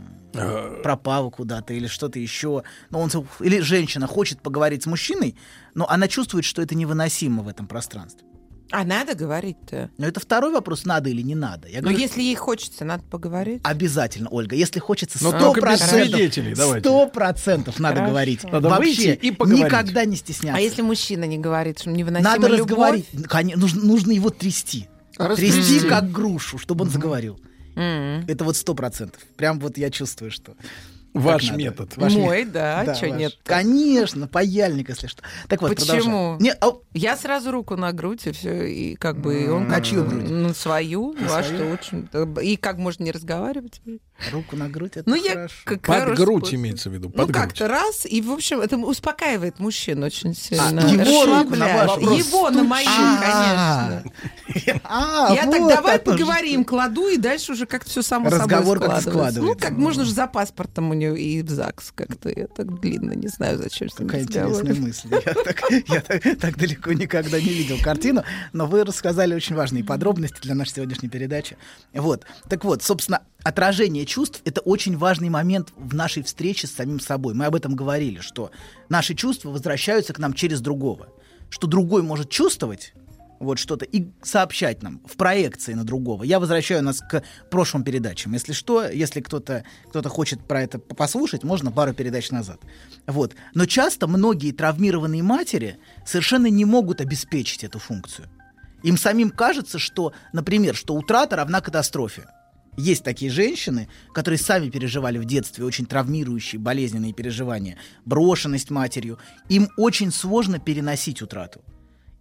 пропала 0.82 1.30
куда-то 1.30 1.72
или 1.72 1.86
что-то 1.86 2.18
еще. 2.18 2.62
Но 2.90 3.00
он, 3.00 3.10
или 3.40 3.60
женщина 3.60 4.06
хочет 4.06 4.42
поговорить 4.42 4.82
с 4.82 4.86
мужчиной, 4.86 5.34
но 5.74 5.88
она 5.88 6.06
чувствует, 6.06 6.44
что 6.44 6.60
это 6.60 6.74
невыносимо 6.74 7.42
в 7.42 7.48
этом 7.48 7.66
пространстве. 7.66 8.26
А 8.70 8.84
надо 8.84 9.14
говорить-то? 9.14 9.88
Но 9.96 10.06
это 10.06 10.20
второй 10.20 10.52
вопрос, 10.52 10.84
надо 10.84 11.08
или 11.08 11.22
не 11.22 11.34
надо. 11.34 11.68
Я 11.68 11.78
Но 11.78 11.84
говорю, 11.84 11.98
если 12.00 12.20
ей 12.20 12.34
хочется, 12.34 12.84
надо 12.84 13.02
поговорить. 13.04 13.62
Обязательно, 13.64 14.28
Ольга. 14.28 14.56
Если 14.56 14.80
хочется 14.80 15.16
Но 15.24 15.30
сто 15.30 15.38
только 15.40 15.62
без 15.62 15.78
процентов, 15.78 16.10
свидетелей, 16.10 16.54
давайте. 16.54 16.86
сто 16.86 17.08
процентов 17.08 17.78
надо 17.78 17.94
Хорошо. 17.96 18.10
говорить. 18.10 18.44
Надо 18.44 18.68
Вообще 18.68 19.12
выйти 19.12 19.26
и 19.26 19.30
поговорить. 19.30 19.64
никогда 19.64 20.04
не 20.04 20.16
стесняться. 20.16 20.58
А 20.58 20.60
если 20.60 20.82
мужчина 20.82 21.24
не 21.24 21.38
говорит, 21.38 21.78
что 21.78 21.88
невыносимо 21.88 22.28
надо 22.30 22.48
любовь? 22.48 22.60
разговорить, 22.60 23.06
Конечно, 23.26 23.58
нужно, 23.62 23.82
нужно 23.84 24.12
его 24.12 24.28
трясти. 24.28 24.86
Трясти 25.18 25.80
как 25.80 26.10
грушу, 26.10 26.58
чтобы 26.58 26.84
он 26.84 26.90
заговорил. 26.90 27.38
Это 27.74 28.44
вот 28.44 28.56
сто 28.56 28.74
процентов. 28.74 29.22
Прям 29.36 29.60
вот 29.60 29.78
я 29.78 29.90
чувствую, 29.90 30.30
что. 30.30 30.54
Ваш 31.14 31.46
надо. 31.46 31.58
метод. 31.58 31.96
Ваш 31.96 32.12
Мой, 32.14 32.38
метод. 32.40 32.52
да, 32.52 32.94
чё 32.94 33.08
ваш. 33.08 33.18
нет? 33.18 33.38
Конечно, 33.42 34.28
паяльник, 34.28 34.90
если 34.90 35.06
что. 35.06 35.22
Так 35.48 35.62
вот, 35.62 35.74
Почему? 35.74 36.36
Не, 36.38 36.52
а, 36.52 36.72
Я 36.92 37.16
сразу 37.16 37.50
руку 37.50 37.76
на 37.76 37.92
грудь, 37.92 38.26
и 38.26 38.32
все, 38.32 38.66
и 38.70 38.94
как 38.94 39.18
бы 39.18 39.42
и 39.42 39.48
он 39.48 39.68
На 39.68 39.80
чью 39.80 40.04
грудь? 40.04 40.28
На 40.28 40.52
свою, 40.54 41.14
ну, 41.18 41.26
а 41.32 41.42
свою? 41.42 41.56
что 41.56 41.72
очень. 41.72 42.08
И 42.44 42.56
как 42.56 42.76
можно 42.78 43.04
не 43.04 43.10
разговаривать? 43.10 43.80
Руку 44.32 44.56
на 44.56 44.68
грудь, 44.68 44.92
это 44.96 45.08
Ну, 45.08 45.14
я 45.16 45.32
хорошо. 45.32 45.54
как 45.64 45.80
Под 45.82 45.96
хороший 45.96 46.16
грудь 46.16 46.38
способ. 46.44 46.54
имеется 46.56 46.90
в 46.90 46.92
виду. 46.94 47.08
Ну, 47.08 47.12
Под 47.14 47.30
грудь. 47.30 47.36
как-то 47.36 47.68
раз, 47.68 48.04
и, 48.06 48.20
в 48.20 48.30
общем, 48.32 48.60
это 48.60 48.76
успокаивает 48.76 49.58
мужчин 49.58 50.02
очень 50.02 50.34
сильно. 50.34 50.68
А, 50.82 50.88
его 50.88 51.24
руку 51.26 51.54
на 51.56 51.66
Расслабляет. 51.66 51.88
ваш 51.88 51.98
вопрос. 51.98 52.18
Его 52.26 52.50
на 52.50 52.62
мою, 52.64 52.88
А, 52.88 54.02
конечно. 54.52 54.80
А, 54.84 55.34
Я 55.34 55.46
так 55.46 55.60
вот 55.60 55.68
давай 55.68 55.98
поговорим, 55.98 56.64
кладу, 56.64 57.08
и 57.08 57.16
дальше 57.16 57.52
уже 57.52 57.66
как-то 57.66 57.90
все 57.90 58.02
само 58.02 58.28
Разговор 58.30 58.78
собой 58.80 59.00
складывается. 59.00 59.40
Ну, 59.40 59.54
как 59.54 59.72
можно 59.72 60.04
же 60.04 60.12
за 60.12 60.26
паспортом 60.26 60.90
у 60.90 60.94
нее 60.94 61.18
и 61.18 61.42
в 61.42 61.48
ЗАГС 61.50 61.92
как-то. 61.94 62.28
Я 62.28 62.46
так 62.48 62.80
длинно 62.80 63.12
не 63.12 63.28
знаю, 63.28 63.58
зачем 63.58 63.88
Какая 63.96 64.22
интересная 64.22 64.74
мысль. 64.74 65.08
Я, 65.88 66.02
я 66.24 66.34
так 66.36 66.56
далеко 66.58 66.92
никогда 66.92 67.38
не 67.40 67.48
видел 67.48 67.78
картину, 67.82 68.22
но 68.52 68.66
вы 68.66 68.84
рассказали 68.84 69.34
очень 69.34 69.54
важные 69.56 69.84
подробности 69.84 70.38
для 70.42 70.54
нашей 70.54 70.74
сегодняшней 70.74 71.08
передачи. 71.08 71.56
Вот. 71.94 72.24
Так 72.48 72.64
вот, 72.64 72.82
собственно, 72.82 73.22
отражение 73.42 74.04
чувств— 74.06 74.40
это 74.44 74.60
очень 74.60 74.96
важный 74.96 75.28
момент 75.28 75.72
в 75.76 75.94
нашей 75.94 76.22
встрече 76.22 76.66
с 76.66 76.72
самим 76.72 77.00
собой. 77.00 77.34
Мы 77.34 77.46
об 77.46 77.54
этом 77.54 77.74
говорили, 77.74 78.20
что 78.20 78.50
наши 78.88 79.14
чувства 79.14 79.50
возвращаются 79.50 80.12
к 80.12 80.18
нам 80.18 80.32
через 80.32 80.60
другого. 80.60 81.08
Что 81.50 81.66
другой 81.66 82.02
может 82.02 82.30
чувствовать 82.30 82.92
вот 83.40 83.58
что-то 83.58 83.84
и 83.84 84.08
сообщать 84.22 84.82
нам 84.82 85.00
в 85.06 85.16
проекции 85.16 85.72
на 85.74 85.84
другого. 85.84 86.24
Я 86.24 86.40
возвращаю 86.40 86.82
нас 86.82 87.00
к 87.00 87.22
прошлым 87.50 87.84
передачам. 87.84 88.32
Если 88.32 88.52
что, 88.52 88.88
если 88.88 89.20
кто-то 89.20 89.64
кто 89.88 90.02
хочет 90.08 90.46
про 90.46 90.62
это 90.62 90.78
послушать, 90.78 91.44
можно 91.44 91.70
пару 91.70 91.94
передач 91.94 92.30
назад. 92.30 92.60
Вот. 93.06 93.34
Но 93.54 93.66
часто 93.66 94.06
многие 94.06 94.52
травмированные 94.52 95.22
матери 95.22 95.78
совершенно 96.04 96.48
не 96.48 96.64
могут 96.64 97.00
обеспечить 97.00 97.64
эту 97.64 97.78
функцию. 97.78 98.28
Им 98.82 98.96
самим 98.96 99.30
кажется, 99.30 99.78
что, 99.78 100.12
например, 100.32 100.74
что 100.74 100.94
утрата 100.94 101.36
равна 101.36 101.60
катастрофе. 101.60 102.26
Есть 102.78 103.02
такие 103.02 103.28
женщины, 103.28 103.88
которые 104.14 104.38
сами 104.38 104.70
переживали 104.70 105.18
в 105.18 105.24
детстве 105.24 105.64
очень 105.64 105.84
травмирующие, 105.84 106.60
болезненные 106.60 107.12
переживания, 107.12 107.76
брошенность 108.04 108.70
матерью. 108.70 109.18
Им 109.48 109.68
очень 109.76 110.12
сложно 110.12 110.60
переносить 110.60 111.20
утрату. 111.20 111.60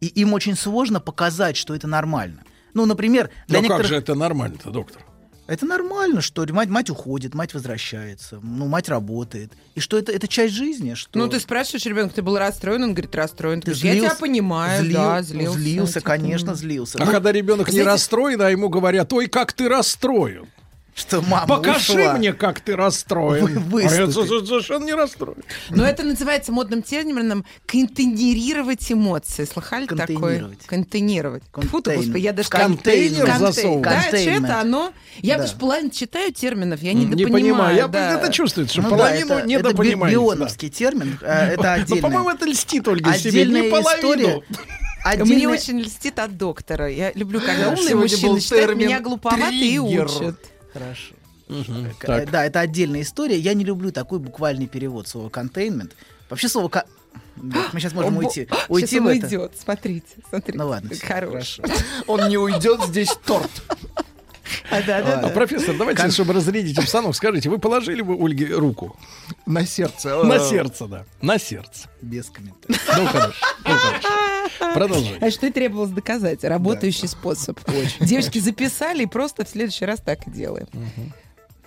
И 0.01 0.07
им 0.07 0.33
очень 0.33 0.55
сложно 0.55 0.99
показать, 0.99 1.57
что 1.57 1.75
это 1.75 1.87
нормально. 1.87 2.41
Ну, 2.73 2.87
например, 2.87 3.29
для 3.47 3.59
Но 3.59 3.65
некоторых... 3.65 3.83
как 3.83 3.89
же 3.89 4.01
это 4.01 4.15
нормально-то, 4.15 4.71
доктор? 4.71 5.05
Это 5.47 5.65
нормально, 5.65 6.21
что 6.21 6.45
мать, 6.51 6.67
мать 6.67 6.89
уходит, 6.89 7.33
мать 7.33 7.53
возвращается, 7.53 8.39
ну, 8.43 8.67
мать 8.67 8.89
работает. 8.89 9.53
И 9.75 9.79
что 9.79 9.97
это, 9.97 10.11
это 10.11 10.27
часть 10.27 10.53
жизни, 10.53 10.93
что... 10.93 11.17
Ну, 11.17 11.29
ты 11.29 11.39
спрашиваешь 11.39 11.85
ребенка, 11.85 12.15
ты 12.15 12.21
был 12.21 12.37
расстроен? 12.37 12.83
Он 12.83 12.93
говорит, 12.93 13.15
расстроен. 13.15 13.61
Ты 13.61 13.71
Ты 13.73 13.79
говоришь, 13.79 13.83
я 13.85 13.93
злился? 13.93 14.15
тебя 14.15 14.19
понимаю, 14.19 14.83
Злил- 14.83 14.93
да, 14.93 15.21
злился. 15.21 15.59
Злился, 15.59 15.93
типа, 15.93 16.05
конечно, 16.05 16.51
ну. 16.51 16.55
злился. 16.55 16.97
А 16.99 17.05
Ну, 17.05 17.11
когда 17.11 17.31
ребенок 17.31 17.71
не 17.71 17.81
расстроен, 17.81 18.41
а 18.41 18.49
ему 18.49 18.67
говорят, 18.67 19.11
ой, 19.13 19.27
как 19.27 19.53
ты 19.53 19.69
расстроен. 19.69 20.47
Что 20.97 21.21
мама 21.21 21.45
Покажи 21.45 21.93
ушла. 21.93 22.13
мне, 22.15 22.33
как 22.33 22.59
ты 22.59 22.75
расстроен. 22.75 23.59
Вы- 23.69 23.83
А 23.85 23.93
я 23.93 24.09
совершенно 24.11 24.83
не 24.83 24.93
расстроен. 24.95 25.43
Но 25.69 25.85
это 25.85 26.01
называется 26.01 26.51
модным 26.51 26.81
термином 26.81 27.45
контейнировать 27.67 28.91
эмоции. 28.91 29.45
Слыхали 29.45 29.85
такое? 29.85 30.49
Контейнировать. 30.65 31.43
Фу 31.53 31.81
ты, 31.81 31.97
господи, 31.97 32.17
я 32.17 32.33
даже 32.33 32.49
Контейнер 32.49 33.31
засовывать. 33.37 33.83
Да, 33.83 34.03
это 34.11 34.59
оно. 34.61 34.91
Я 35.19 35.37
Да. 35.37 35.45
что 35.47 35.59
половину 35.59 35.91
читаю 35.91 36.33
терминов, 36.33 36.81
я 36.81 36.93
Не 36.93 37.25
понимаю. 37.27 37.75
Я, 37.77 37.87
да. 37.87 38.19
Это 38.19 38.33
чувствуется, 38.33 38.73
что 38.73 38.81
Ну 38.81 38.89
да, 38.89 38.97
половину 38.97 39.33
это, 39.35 39.47
не 39.47 39.53
это 39.55 39.69
допонимаете. 39.69 40.15
бионовский 40.17 40.69
термин. 40.69 41.19
э, 41.21 41.53
Это 41.53 41.61
Ну, 41.61 41.69
отдельно. 41.83 42.01
по-моему, 42.01 42.29
это 42.31 42.45
льстит 42.47 42.87
Ольга 42.87 43.13
себе. 43.13 43.31
Не 43.31 43.41
Отдельная 43.59 43.69
половину. 43.69 43.91
история. 43.97 44.41
Мне 44.47 45.21
Отдельная- 45.23 45.47
очень 45.49 45.79
льстит 45.79 46.17
от 46.19 46.37
доктора. 46.37 46.89
Я 46.89 47.11
люблю, 47.13 47.39
когда 47.39 47.69
умные 47.69 47.95
мужчины 47.95 48.39
считают 48.39 48.75
меня 48.75 48.99
глуповатой 48.99 49.55
и 49.57 49.77
учат. 49.77 50.35
Хорошо. 50.73 51.13
Так. 52.01 52.29
Да, 52.29 52.45
это 52.45 52.59
отдельная 52.59 53.01
история. 53.01 53.37
Я 53.37 53.53
не 53.53 53.63
люблю 53.63 53.91
такой 53.91 54.19
буквальный 54.19 54.67
перевод 54.67 55.07
слова 55.07 55.29
контейнмент. 55.29 55.95
Вообще 56.29 56.49
слово 56.49 56.67
ка- 56.67 56.85
Да, 57.37 57.67
Мы 57.71 57.79
сейчас 57.79 57.93
можем 57.93 58.17
О, 58.17 58.21
бо- 58.21 58.25
уйти. 58.27 58.45
Сейчас 58.45 58.65
Уйти 58.69 58.99
он 58.99 59.07
это. 59.07 59.25
уйдет. 59.25 59.51
Смотрите, 59.57 60.07
смотрите. 60.29 60.57
Ну 60.57 60.67
ладно, 60.67 60.89
как 60.89 60.97
всё, 60.97 61.07
хорош. 61.07 61.59
Он 62.07 62.27
не 62.29 62.37
уйдет, 62.37 62.81
здесь 62.87 63.15
торт. 63.25 63.49
А, 64.69 64.81
да, 64.81 65.01
да, 65.01 65.19
А, 65.19 65.21
да. 65.23 65.27
профессор, 65.29 65.75
давайте, 65.77 66.01
Кон- 66.01 66.11
чтобы 66.11 66.33
разрядить 66.33 66.77
обстановку, 66.77 67.13
скажите, 67.13 67.49
вы 67.49 67.57
положили 67.59 68.01
бы 68.01 68.15
Ольге 68.15 68.53
руку? 68.55 68.97
На 69.45 69.65
сердце. 69.65 70.23
На 70.23 70.39
сердце, 70.39 70.87
да. 70.87 71.05
На 71.21 71.37
сердце. 71.37 71.87
Без 72.01 72.29
комментариев. 72.29 72.81
Ну, 72.97 73.05
хорошо. 73.07 73.45
Ну, 73.65 73.73
хорошо. 73.75 74.73
Продолжай. 74.73 75.17
А 75.19 75.31
что 75.31 75.47
и 75.47 75.51
требовалось 75.51 75.91
доказать? 75.91 76.43
Работающий 76.43 77.07
способ. 77.07 77.59
Девочки 77.99 78.39
записали, 78.39 79.03
и 79.03 79.07
просто 79.07 79.45
в 79.45 79.49
следующий 79.49 79.85
раз 79.85 79.99
так 79.99 80.27
и 80.27 80.31
делаем. 80.31 80.67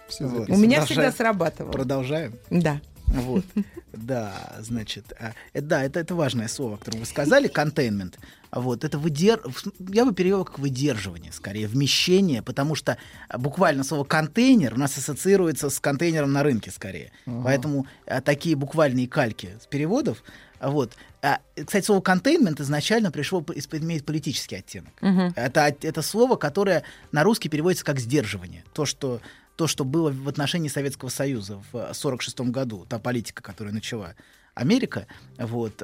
все 0.08 0.26
Вот. 0.26 0.48
У 0.50 0.56
меня 0.56 0.84
всегда 0.84 1.12
срабатывало. 1.12 1.72
Продолжаем. 1.72 2.34
Да. 2.50 2.80
Вот. 3.06 3.44
Да, 3.92 4.32
значит, 4.60 5.12
а, 5.18 5.32
э, 5.52 5.60
да, 5.60 5.82
это, 5.82 5.98
это 5.98 6.14
важное 6.14 6.46
слово, 6.46 6.76
которое 6.76 6.98
вы 7.00 7.06
сказали, 7.06 7.48
контейнмент. 7.48 8.18
Вот, 8.52 8.84
это 8.84 8.98
выдер... 8.98 9.40
Я 9.78 10.04
бы 10.04 10.12
перевел 10.12 10.44
как 10.44 10.58
выдерживание, 10.58 11.32
скорее, 11.32 11.68
вмещение, 11.68 12.42
потому 12.42 12.74
что 12.74 12.98
а, 13.28 13.38
буквально 13.38 13.84
слово 13.84 14.04
контейнер 14.04 14.74
у 14.74 14.78
нас 14.78 14.96
ассоциируется 14.98 15.70
с 15.70 15.78
контейнером 15.78 16.32
на 16.32 16.42
рынке, 16.42 16.70
скорее. 16.70 17.12
Ага. 17.26 17.42
Поэтому 17.44 17.86
а, 18.06 18.20
такие 18.20 18.56
буквальные 18.56 19.06
кальки 19.08 19.56
с 19.62 19.66
переводов. 19.66 20.24
а, 20.58 20.70
Вот. 20.70 20.94
А, 21.22 21.38
кстати, 21.54 21.84
слово 21.84 22.00
контейнмент 22.00 22.60
изначально 22.60 23.12
пришло, 23.12 23.44
имеет 23.72 24.04
политический 24.04 24.56
оттенок. 24.56 24.92
Мгм. 25.00 25.32
Это, 25.36 25.74
это 25.82 26.02
слово, 26.02 26.34
которое 26.36 26.82
на 27.12 27.22
русский 27.22 27.48
переводится 27.48 27.84
как 27.84 28.00
сдерживание. 28.00 28.64
То, 28.72 28.84
что, 28.84 29.20
то, 29.54 29.68
что 29.68 29.84
было 29.84 30.10
в 30.10 30.28
отношении 30.28 30.68
Советского 30.68 31.08
Союза 31.08 31.62
в 31.70 31.76
1946 31.76 32.40
году, 32.50 32.84
та 32.88 32.98
политика, 32.98 33.42
которую 33.42 33.74
начала 33.74 34.16
Америка, 34.54 35.06
вот, 35.38 35.80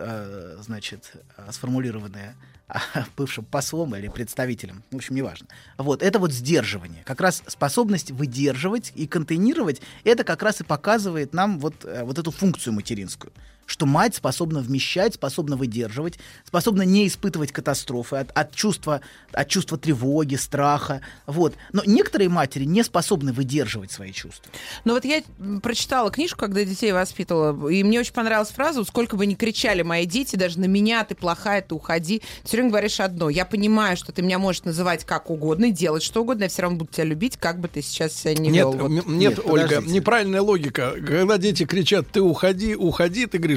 значит, 0.61 1.13
сформулированная 1.51 2.35
бывшим 3.17 3.45
послом 3.45 3.95
или 3.97 4.09
представителем, 4.09 4.83
в 4.91 4.97
общем, 4.97 5.15
неважно. 5.15 5.49
Вот, 5.79 6.03
это 6.03 6.19
вот 6.19 6.33
сдерживание. 6.33 7.03
Как 7.05 7.21
раз 7.21 7.43
способность 7.47 8.11
выдерживать 8.11 8.93
и 8.95 9.07
контейнировать, 9.07 9.81
это 10.05 10.25
как 10.25 10.43
раз 10.43 10.61
и 10.61 10.65
показывает 10.65 11.33
нам 11.33 11.59
вот, 11.59 11.85
э, 11.85 12.03
вот 12.05 12.19
эту 12.19 12.31
функцию 12.31 12.75
материнскую. 12.75 13.33
Что 13.67 13.85
мать 13.85 14.15
способна 14.15 14.61
вмещать, 14.61 15.15
способна 15.15 15.57
выдерживать, 15.57 16.19
способна 16.45 16.83
не 16.83 17.07
испытывать 17.07 17.53
катастрофы 17.53 18.17
от, 18.17 18.31
от, 18.31 18.55
чувства, 18.55 19.01
от 19.33 19.49
чувства 19.49 19.77
тревоги, 19.77 20.37
страха. 20.37 21.01
Вот. 21.27 21.55
Но 21.73 21.83
некоторые 21.85 22.29
матери 22.29 22.65
не 22.65 22.83
способны 22.85 23.33
выдерживать 23.33 23.91
свои 23.91 24.13
чувства. 24.13 24.51
Ну 24.85 24.95
вот 24.95 25.05
я 25.05 25.23
прочитала 25.63 26.11
книжку, 26.11 26.39
когда 26.39 26.65
детей 26.65 26.93
воспитывала, 26.93 27.69
и 27.69 27.83
мне 27.83 28.01
очень 28.01 28.13
понравилась 28.13 28.51
фраза, 28.51 28.85
сколько 28.85 29.17
бы 29.17 29.27
ни 29.27 29.35
кричали 29.35 29.83
мои 29.83 30.07
дети, 30.07 30.37
даже 30.37 30.61
на 30.61 30.67
меня, 30.67 31.05
ты 31.05 31.15
плохая, 31.15 31.61
ты 31.61 31.75
уходи, 31.75 32.21
ты 32.43 32.49
все 32.49 32.57
время 32.59 32.71
говоришь 32.71 33.01
одно, 33.01 33.29
я 33.29 33.45
понимаю, 33.45 33.97
что 33.97 34.13
ты 34.13 34.23
меня 34.23 34.39
можешь 34.39 34.63
называть 34.65 35.05
как 35.05 35.29
угодно 35.31 35.67
и 35.67 35.73
делать 35.73 36.03
что 36.03 36.23
угодно, 36.23 36.45
я 36.45 36.49
все 36.49 36.63
равно 36.63 36.79
буду 36.79 36.93
тебя 36.93 37.05
любить, 37.05 37.37
как 37.37 37.59
бы 37.61 37.69
ты 37.69 37.83
сейчас 37.83 38.13
себя 38.13 38.35
не 38.35 38.49
Нет, 38.49 38.55
вел. 38.55 38.73
Вот. 38.73 38.89
нет, 38.91 39.07
Нет, 39.07 39.39
Ольга, 39.45 39.67
подождите. 39.69 39.95
неправильная 39.95 40.41
логика. 40.43 40.93
Когда 41.05 41.37
дети 41.39 41.65
кричат, 41.65 42.07
ты 42.13 42.21
уходи, 42.21 42.77
уходи, 42.77 43.27
ты 43.27 43.39
говоришь, 43.39 43.56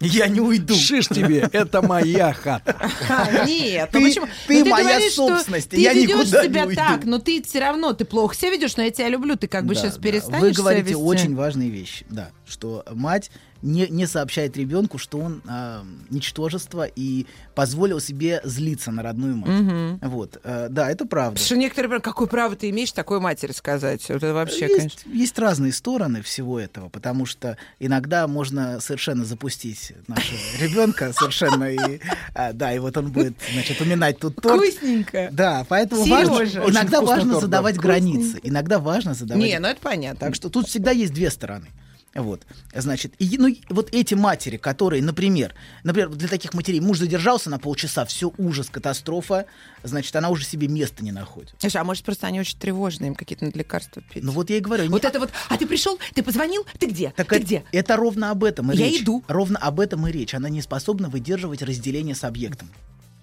Я 0.00 0.26
не 0.28 0.40
уйду. 0.40 0.74
шиш 0.74 1.06
тебе, 1.08 1.48
это 1.52 1.80
моя 1.80 2.32
хата. 2.32 2.76
А, 3.08 3.46
Нет, 3.46 3.88
ну 3.92 4.00
Ты- 4.00 4.06
почему? 4.06 4.26
ты 4.46 4.64
Ну 4.64 4.70
моя 4.70 4.84
говоришь, 4.84 5.12
собственность, 5.14 5.70
ты 5.70 5.80
я 5.80 5.92
ведешь 5.94 6.10
никуда 6.26 6.42
не 6.42 6.48
себя 6.48 6.64
уйду. 6.66 6.76
так, 6.76 7.04
но 7.04 7.18
ты 7.18 7.42
все 7.42 7.60
равно, 7.60 7.92
ты 7.94 8.04
плохо 8.04 8.34
себя 8.34 8.50
ведешь, 8.50 8.76
но 8.76 8.82
я 8.82 8.90
тебя 8.90 9.08
люблю, 9.08 9.36
ты 9.36 9.46
как 9.46 9.64
бы 9.64 9.74
Да, 9.74 9.80
сейчас 9.80 9.94
да. 9.96 10.02
перестанешь 10.02 10.40
Вы 10.40 10.52
себя 10.52 10.62
говорите 10.62 10.90
вести? 10.90 11.02
очень 11.02 11.34
важные 11.34 11.70
вещи, 11.70 12.04
да, 12.10 12.30
что 12.46 12.84
мать 12.90 13.30
не, 13.64 13.88
не 13.88 14.06
сообщает 14.06 14.56
ребенку, 14.58 14.98
что 14.98 15.18
он 15.18 15.42
а, 15.46 15.84
ничтожество 16.10 16.84
и 16.84 17.26
позволил 17.54 17.98
себе 17.98 18.42
злиться 18.44 18.90
на 18.90 19.02
родную 19.02 19.36
мать. 19.36 19.48
Мгм. 19.48 19.98
Вот, 20.02 20.38
э, 20.44 20.68
да, 20.68 20.90
это 20.90 21.06
правда. 21.06 21.32
Потому 21.32 21.46
что 21.46 21.56
некоторые, 21.56 21.88
говорят, 21.88 22.04
какое 22.04 22.28
право 22.28 22.56
ты 22.56 22.68
имеешь 22.68 22.92
такой 22.92 23.20
матери 23.20 23.52
сказать? 23.52 24.06
Вот 24.08 24.16
это 24.16 24.34
вообще, 24.34 24.66
есть, 24.66 24.76
конечно. 24.76 25.10
есть 25.10 25.38
разные 25.38 25.72
стороны 25.72 26.20
всего 26.20 26.60
этого, 26.60 26.90
потому 26.90 27.24
что 27.24 27.56
иногда 27.78 28.28
можно 28.28 28.80
совершенно 28.80 29.24
запустить 29.24 29.92
нашего 30.08 30.38
ребенка 30.60 31.14
совершенно 31.14 31.64
и 31.64 32.00
а, 32.34 32.52
да, 32.52 32.74
и 32.74 32.78
вот 32.78 32.96
он 32.98 33.12
будет, 33.12 33.34
значит, 33.50 33.80
уминать 33.80 34.18
тут 34.18 34.36
торт. 34.36 34.62
Вкусненько. 34.62 35.30
Да, 35.32 35.64
поэтому 35.66 36.04
важно, 36.04 36.42
иногда 36.68 37.00
важно 37.00 37.40
задавать 37.40 37.78
границы, 37.78 38.40
иногда 38.42 38.78
важно 38.78 39.14
задавать. 39.14 39.42
Не, 39.42 39.58
ну 39.58 39.68
это 39.68 39.80
понятно. 39.80 40.20
Так 40.20 40.34
что 40.34 40.50
тут 40.50 40.68
всегда 40.68 40.90
есть 40.90 41.14
две 41.14 41.30
стороны. 41.30 41.68
Вот, 42.14 42.46
значит, 42.72 43.12
и, 43.18 43.36
ну, 43.38 43.54
вот 43.70 43.88
эти 43.92 44.14
матери, 44.14 44.56
которые, 44.56 45.02
например, 45.02 45.52
например, 45.82 46.10
для 46.10 46.28
таких 46.28 46.54
матерей 46.54 46.78
муж 46.80 46.98
задержался 46.98 47.50
на 47.50 47.58
полчаса, 47.58 48.04
все 48.04 48.32
ужас, 48.38 48.68
катастрофа, 48.70 49.46
значит, 49.82 50.14
она 50.14 50.28
уже 50.30 50.44
себе 50.44 50.68
места 50.68 51.02
не 51.02 51.10
находит. 51.10 51.54
Слушай, 51.58 51.78
а 51.78 51.84
может, 51.84 52.04
просто 52.04 52.26
они 52.28 52.38
очень 52.38 52.56
тревожные, 52.58 53.08
им 53.08 53.14
какие-то 53.16 53.44
надо 53.44 53.58
лекарства 53.58 54.00
пить? 54.02 54.22
Ну 54.22 54.30
вот 54.30 54.48
я 54.50 54.58
и 54.58 54.60
говорю. 54.60 54.88
Вот 54.90 55.02
не- 55.02 55.08
это 55.08 55.18
вот, 55.18 55.30
а 55.48 55.56
ты 55.56 55.66
пришел, 55.66 55.98
ты 56.14 56.22
позвонил, 56.22 56.64
ты 56.78 56.86
где? 56.86 57.12
Так 57.16 57.28
ты 57.28 57.36
это, 57.36 57.44
где? 57.44 57.64
это 57.72 57.96
ровно 57.96 58.30
об 58.30 58.44
этом 58.44 58.70
и 58.70 58.76
Я 58.76 58.86
речь. 58.86 59.02
иду. 59.02 59.24
Ровно 59.26 59.58
об 59.58 59.80
этом 59.80 60.06
и 60.06 60.12
речь. 60.12 60.34
Она 60.34 60.48
не 60.48 60.62
способна 60.62 61.08
выдерживать 61.08 61.62
разделение 61.62 62.14
с 62.14 62.22
объектом. 62.22 62.70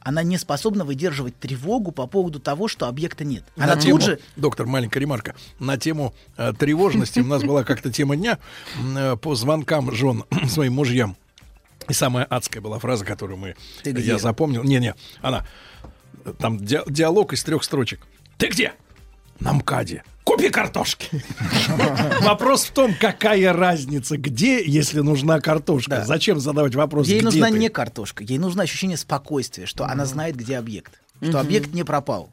Она 0.03 0.23
не 0.23 0.37
способна 0.37 0.83
выдерживать 0.83 1.37
тревогу 1.39 1.91
по 1.91 2.07
поводу 2.07 2.39
того, 2.39 2.67
что 2.67 2.87
объекта 2.87 3.23
нет. 3.23 3.43
Она 3.55 3.67
На 3.67 3.73
тут 3.75 3.83
тему, 3.83 4.01
же... 4.01 4.19
доктор, 4.35 4.65
маленькая 4.65 4.99
ремарка, 4.99 5.35
на 5.59 5.77
тему 5.77 6.13
э, 6.37 6.53
тревожности 6.57 7.19
у 7.19 7.25
нас 7.25 7.43
была 7.43 7.63
как-то 7.63 7.91
тема 7.91 8.15
дня 8.15 8.39
э, 8.97 9.15
по 9.17 9.35
звонкам 9.35 9.91
жен 9.91 10.23
своим 10.49 10.73
мужьям. 10.73 11.15
И 11.87 11.93
самая 11.93 12.25
адская 12.25 12.61
была 12.61 12.79
фраза, 12.79 13.05
которую 13.05 13.37
мы 13.37 13.55
Ты 13.83 13.91
где? 13.91 14.03
я 14.03 14.17
запомнил. 14.17 14.63
Не-не, 14.63 14.95
она 15.21 15.45
э, 16.25 16.33
там 16.39 16.57
ди- 16.57 16.79
диалог 16.87 17.33
из 17.33 17.43
трех 17.43 17.63
строчек. 17.63 17.99
Ты 18.37 18.47
где? 18.47 18.73
На 19.41 19.53
МКАДе. 19.53 20.03
Купи 20.23 20.49
картошки. 20.49 21.09
Вопрос 22.21 22.65
в 22.65 22.71
том, 22.71 22.93
какая 22.99 23.51
разница, 23.53 24.17
где, 24.17 24.63
если 24.63 24.99
нужна 24.99 25.39
картошка. 25.41 25.89
Да. 25.97 26.05
Зачем 26.05 26.39
задавать 26.39 26.75
вопрос, 26.75 27.07
Ей 27.07 27.17
где 27.17 27.25
нужна 27.25 27.49
ты? 27.49 27.57
не 27.57 27.69
картошка, 27.69 28.23
ей 28.23 28.37
нужно 28.37 28.63
ощущение 28.63 28.97
спокойствия, 28.97 29.65
что 29.65 29.85
она 29.85 30.05
знает, 30.05 30.35
где 30.35 30.57
объект. 30.57 31.01
Что 31.21 31.39
объект 31.39 31.73
не 31.73 31.83
пропал. 31.83 32.29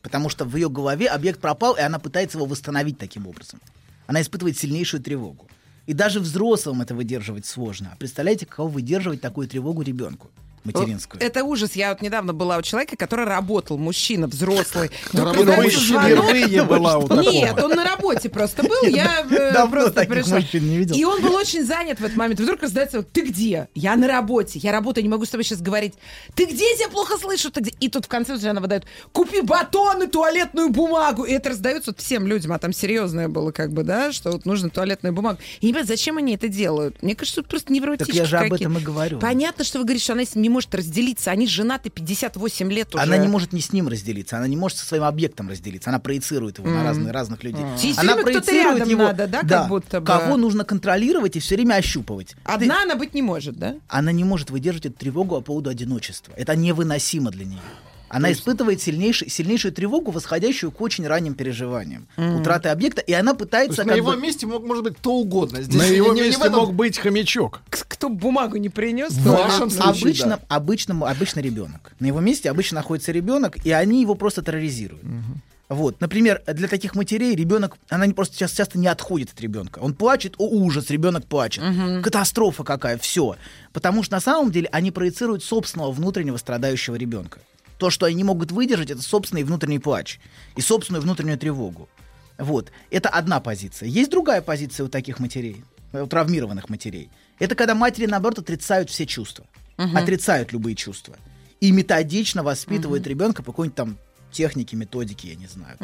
Потому 0.00 0.30
что 0.30 0.46
в 0.46 0.56
ее 0.56 0.70
голове 0.70 1.08
объект 1.08 1.38
пропал, 1.40 1.74
и 1.76 1.80
она 1.80 1.98
пытается 1.98 2.38
его 2.38 2.46
восстановить 2.46 2.98
таким 2.98 3.26
образом. 3.26 3.60
Она 4.06 4.22
испытывает 4.22 4.56
сильнейшую 4.58 5.02
тревогу. 5.02 5.46
И 5.86 5.92
даже 5.92 6.18
взрослым 6.20 6.80
это 6.80 6.94
выдерживать 6.94 7.44
сложно. 7.44 7.90
А 7.92 7.96
представляете, 7.96 8.46
каково 8.46 8.68
выдерживать 8.68 9.20
такую 9.20 9.48
тревогу 9.48 9.82
ребенку 9.82 10.30
материнскую? 10.64 11.22
Это 11.22 11.44
ужас. 11.44 11.76
Я 11.76 11.90
вот 11.90 12.02
недавно 12.02 12.32
была 12.32 12.58
у 12.58 12.62
человека, 12.62 12.96
который 12.96 13.24
работал, 13.24 13.78
мужчина, 13.78 14.26
взрослый. 14.26 14.90
Впервые, 15.08 16.64
была 16.64 16.98
у 16.98 17.08
такого. 17.08 17.30
Нет, 17.30 17.58
он 17.62 17.72
на 17.72 17.84
работе 17.84 18.28
просто 18.28 18.62
был, 18.62 18.82
я 18.84 19.26
э, 19.30 19.68
просто 19.68 20.04
пришла. 20.04 20.40
не. 20.40 20.98
И 20.98 21.04
он 21.04 21.22
был 21.22 21.34
очень 21.34 21.64
занят 21.64 22.00
в 22.00 22.04
этот 22.04 22.16
момент. 22.16 22.40
Вдруг 22.40 22.62
раздается, 22.62 23.02
ты 23.02 23.22
где? 23.22 23.68
Я 23.74 23.96
на 23.96 24.08
работе, 24.08 24.58
я 24.58 24.72
работаю, 24.72 25.04
не 25.04 25.10
могу 25.10 25.24
с 25.24 25.30
тобой 25.30 25.44
сейчас 25.44 25.60
говорить. 25.60 25.94
Ты 26.34 26.44
где? 26.46 26.70
Я 26.70 26.76
тебя 26.76 26.88
плохо 26.88 27.16
слышу. 27.18 27.50
И 27.80 27.88
тут 27.88 28.06
в 28.06 28.08
конце 28.08 28.34
она 28.48 28.60
выдает, 28.60 28.84
купи 29.12 29.40
батон 29.40 30.02
и 30.02 30.06
туалетную 30.06 30.70
бумагу. 30.70 31.24
И 31.24 31.32
это 31.32 31.50
раздается 31.50 31.90
вот 31.90 32.00
всем 32.00 32.26
людям, 32.26 32.52
а 32.52 32.58
там 32.58 32.72
серьезное 32.72 33.28
было 33.28 33.52
как 33.52 33.72
бы, 33.72 33.82
да, 33.82 34.12
что 34.12 34.32
вот 34.32 34.44
нужно 34.44 34.70
туалетную 34.70 35.12
бумагу. 35.12 35.38
И 35.60 35.66
не 35.66 35.72
понимаю, 35.72 35.86
зачем 35.86 36.18
они 36.18 36.34
это 36.34 36.48
делают? 36.48 37.02
Мне 37.02 37.14
кажется, 37.14 37.40
это 37.40 37.50
просто 37.50 37.72
невротички 37.72 38.12
Так 38.12 38.16
я 38.16 38.24
же 38.24 38.38
об 38.38 38.52
этом 38.52 38.78
и 38.78 38.80
говорю. 38.80 39.18
Понятно, 39.18 39.64
что 39.64 39.78
вы 39.78 39.84
говорите, 39.84 40.04
что 40.04 40.12
она 40.14 40.24
с 40.24 40.34
ним 40.34 40.47
не 40.48 40.52
может 40.52 40.74
разделиться. 40.74 41.30
Они 41.30 41.46
женаты 41.46 41.90
58 41.90 42.72
лет 42.72 42.94
уже. 42.94 43.04
Она 43.04 43.16
не 43.18 43.28
может 43.28 43.52
не 43.52 43.60
с 43.60 43.72
ним 43.72 43.88
разделиться, 43.88 44.38
она 44.38 44.46
не 44.48 44.56
может 44.56 44.78
со 44.78 44.86
своим 44.86 45.04
объектом 45.04 45.48
разделиться, 45.48 45.90
она 45.90 45.98
проецирует 45.98 46.58
его 46.58 46.68
на 46.68 46.92
Мгм. 46.92 47.10
разных, 47.10 47.44
людей. 47.44 47.64
Ей 47.78 47.92
всё 47.92 48.00
Она 48.00 48.16
проецирует 48.16 48.86
его, 48.86 49.02
надо, 49.04 49.26
да, 49.26 49.42
как 49.42 49.68
будто 49.68 50.00
бы? 50.00 50.06
кого 50.06 50.36
нужно 50.36 50.64
контролировать 50.64 51.36
и 51.36 51.40
все 51.40 51.54
время 51.56 51.74
ощупывать. 51.74 52.34
Одна 52.44 52.82
она 52.82 52.96
быть 52.96 53.14
не 53.14 53.22
может, 53.22 53.56
да? 53.56 53.76
Она 53.88 54.10
не 54.12 54.24
может 54.24 54.50
выдержать 54.50 54.86
эту 54.86 54.96
тревогу 54.98 55.36
по 55.36 55.40
поводу 55.42 55.70
одиночества. 55.70 56.32
Это 56.36 56.56
невыносимо 56.56 57.30
для 57.30 57.44
нее. 57.44 57.60
Она 58.08 58.32
испытывает 58.32 58.80
сильнейший, 58.80 59.28
сильнейшую 59.30 59.72
тревогу, 59.72 60.10
восходящую 60.10 60.70
к 60.72 60.80
очень 60.80 61.06
ранним 61.06 61.34
переживаниям. 61.34 62.06
Мгм. 62.16 62.40
Утраты 62.40 62.68
объекта, 62.70 63.00
и 63.02 63.12
она 63.12 63.32
То 63.32 63.38
пытается... 63.40 63.82
есть 63.82 63.86
на 63.86 63.92
как 63.92 63.96
его 63.96 64.12
бы- 64.12 64.16
месте 64.20 64.46
мог, 64.46 64.64
может 64.64 64.84
быть 64.84 64.96
кто 64.96 65.14
угодно. 65.14 65.62
Здесь 65.62 65.80
На 65.80 65.88
не- 65.88 65.96
его 65.96 66.12
не- 66.14 66.20
не 66.20 66.26
месте 66.28 66.42
этом- 66.46 66.60
мог 66.60 66.74
быть 66.74 66.98
хомячок. 66.98 67.60
Кто 67.70 68.08
бумагу 68.08 68.56
не 68.56 68.68
принес, 68.68 69.12
В 69.12 69.24
то- 69.24 69.32
вашем 69.32 69.70
случае, 69.70 70.02
обычно, 70.02 70.28
да. 70.28 70.40
обычному, 70.48 71.06
обычно 71.06 71.40
ребенок. 71.40 71.92
На 72.00 72.06
его 72.06 72.20
месте 72.20 72.50
обычно 72.50 72.76
находится 72.76 73.12
ребенок, 73.12 73.56
и 73.64 73.70
они 73.70 74.00
его 74.00 74.14
просто 74.14 74.42
терроризируют. 74.42 75.02
Вот, 75.68 76.00
например, 76.00 76.40
для 76.46 76.66
таких 76.66 76.94
матерей 76.94 77.34
ребенок, 77.34 77.76
она 77.90 78.06
не 78.06 78.14
просто 78.14 78.34
сейчас 78.36 78.52
часто 78.52 78.78
не 78.78 78.86
отходит 78.86 79.32
от 79.34 79.40
ребенка. 79.42 79.80
Он 79.80 79.92
плачет, 79.92 80.34
о 80.38 80.48
ужас, 80.48 80.88
ребенок 80.88 81.26
плачет, 81.26 81.62
катастрофа 82.02 82.64
какая, 82.64 82.96
все. 82.96 83.36
Потому 83.74 84.02
что 84.02 84.14
на 84.14 84.20
самом 84.20 84.50
деле 84.50 84.70
они 84.72 84.90
проецируют 84.90 85.44
собственного 85.44 85.92
внутреннего 85.92 86.38
страдающего 86.38 86.94
ребенка. 86.96 87.40
То, 87.78 87.90
что 87.90 88.06
они 88.06 88.16
не 88.16 88.24
могут 88.24 88.50
выдержать, 88.52 88.90
это 88.90 89.02
собственный 89.02 89.44
внутренний 89.44 89.78
плач 89.78 90.18
и 90.56 90.60
собственную 90.60 91.02
внутреннюю 91.02 91.38
тревогу. 91.38 91.88
Вот, 92.36 92.70
это 92.90 93.08
одна 93.08 93.40
позиция. 93.40 93.88
Есть 93.88 94.10
другая 94.10 94.42
позиция 94.42 94.84
у 94.86 94.88
таких 94.88 95.18
матерей, 95.20 95.64
э, 95.92 96.02
у 96.02 96.06
травмированных 96.06 96.68
матерей. 96.68 97.10
Это 97.38 97.54
когда 97.54 97.74
матери, 97.74 98.06
наоборот, 98.06 98.38
отрицают 98.40 98.90
все 98.90 99.06
чувства, 99.06 99.46
Мгм. 99.76 99.96
отрицают 99.96 100.52
любые 100.52 100.74
чувства 100.76 101.16
и 101.60 101.70
методично 101.72 102.42
воспитывают 102.42 103.06
ребенка 103.06 103.42
по 103.42 103.52
какой-нибудь 103.52 103.76
там 103.76 103.96
технике, 104.32 104.76
методике, 104.76 105.28
я 105.30 105.34
не 105.36 105.46
знаю. 105.46 105.76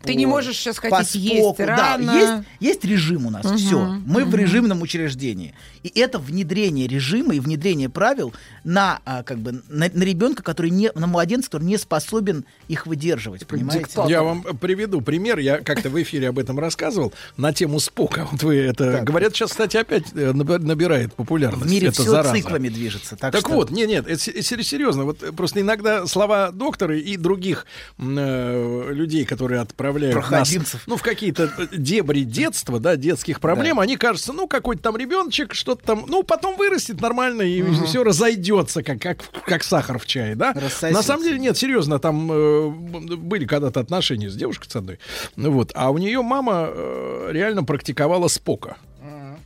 Ты 0.00 0.12
по- 0.12 0.16
не 0.16 0.26
можешь 0.26 0.56
сейчас 0.56 0.76
по 0.76 0.82
хотеть 0.90 1.16
есть 1.16 1.40
споку. 1.42 1.56
Да, 1.66 1.96
рано. 1.96 2.10
есть, 2.12 2.32
есть 2.60 2.84
режим 2.84 3.26
у 3.26 3.30
нас, 3.30 3.44
Мгм, 3.44 3.56
все. 3.56 3.78
Мы 4.06 4.24
в 4.24 4.28
мгм. 4.28 4.36
режимном 4.36 4.82
учреждении. 4.82 5.54
И 5.82 6.00
это 6.00 6.18
внедрение 6.18 6.86
режима 6.86 7.34
и 7.34 7.40
внедрение 7.40 7.88
правил 7.88 8.32
на, 8.64 9.00
а, 9.04 9.22
как 9.22 9.38
бы, 9.38 9.62
на, 9.68 9.90
на 9.92 10.02
ребенка, 10.02 10.42
который 10.42 10.70
не, 10.70 10.90
на 10.94 11.06
младенца, 11.06 11.50
который 11.50 11.64
не 11.64 11.76
способен 11.78 12.44
их 12.68 12.86
выдерживать, 12.86 13.46
понимаете? 13.46 13.88
Я 14.08 14.22
вам 14.22 14.42
приведу 14.42 15.00
пример. 15.00 15.38
Я 15.38 15.58
как-то 15.58 15.90
в 15.90 16.00
эфире 16.02 16.28
об 16.28 16.38
этом 16.38 16.58
рассказывал 16.58 17.12
на 17.36 17.52
тему 17.52 17.80
спока. 17.80 18.26
Вот 18.30 18.42
вы 18.42 18.56
это 18.56 19.00
говорят 19.02 19.34
сейчас, 19.34 19.50
кстати, 19.50 19.76
опять 19.76 20.04
э, 20.14 20.32
наби- 20.32 20.58
набирает 20.58 21.14
популярность. 21.14 21.64
В 21.64 21.70
мире 21.70 21.88
Это 21.88 22.02
все 22.02 22.10
зараза. 22.10 22.34
циклами 22.34 22.68
движется. 22.68 23.16
Так, 23.16 23.32
Так, 23.32 23.40
что- 23.42 23.52
вот, 23.54 23.70
нет, 23.70 23.88
нет, 23.88 24.06
это 24.06 24.18
се- 24.20 24.42
се- 24.42 24.62
серьезно. 24.62 25.04
Вот 25.04 25.22
э, 25.22 25.32
просто 25.32 25.60
иногда 25.60 26.06
слова 26.06 26.50
доктора 26.50 26.96
и 26.98 27.16
других 27.16 27.66
э, 27.98 28.88
людей, 28.92 29.24
которые 29.24 29.60
отправляют 29.60 30.14
нас, 30.30 30.54
ну, 30.86 30.96
в 30.96 31.02
какие-то 31.02 31.52
э, 31.58 31.66
дебри 31.76 32.22
детства, 32.22 32.80
да, 32.80 32.96
детских 32.96 33.40
проблем, 33.40 33.80
они 33.80 33.96
кажутся, 33.96 34.32
ну, 34.32 34.46
какой-то 34.48 34.82
там 34.82 34.96
ребеночек, 34.96 35.54
что-то 35.68 35.84
там, 35.84 36.04
ну, 36.08 36.22
потом 36.22 36.56
вырастет 36.56 37.00
нормально 37.00 37.42
и 37.42 37.62
Мгм. 37.62 37.84
все 37.84 38.02
разойдется, 38.02 38.82
как, 38.82 39.00
как, 39.00 39.18
как 39.44 39.62
сахар 39.62 39.98
в 39.98 40.06
чае, 40.06 40.34
да? 40.34 40.52
Рассосется. 40.54 40.90
На 40.90 41.02
самом 41.02 41.24
деле, 41.24 41.38
нет, 41.38 41.58
серьезно, 41.58 41.98
там 41.98 42.30
э, 42.32 42.68
были 42.70 43.44
когда-то 43.44 43.80
отношения 43.80 44.30
с 44.30 44.34
девушкой 44.34 44.70
с 44.70 44.76
одной, 44.76 44.98
ну 45.36 45.50
вот, 45.50 45.72
а 45.74 45.90
у 45.90 45.98
нее 45.98 46.22
мама 46.22 46.68
э, 46.70 47.28
реально 47.32 47.64
практиковала 47.64 48.28
спока. 48.28 48.76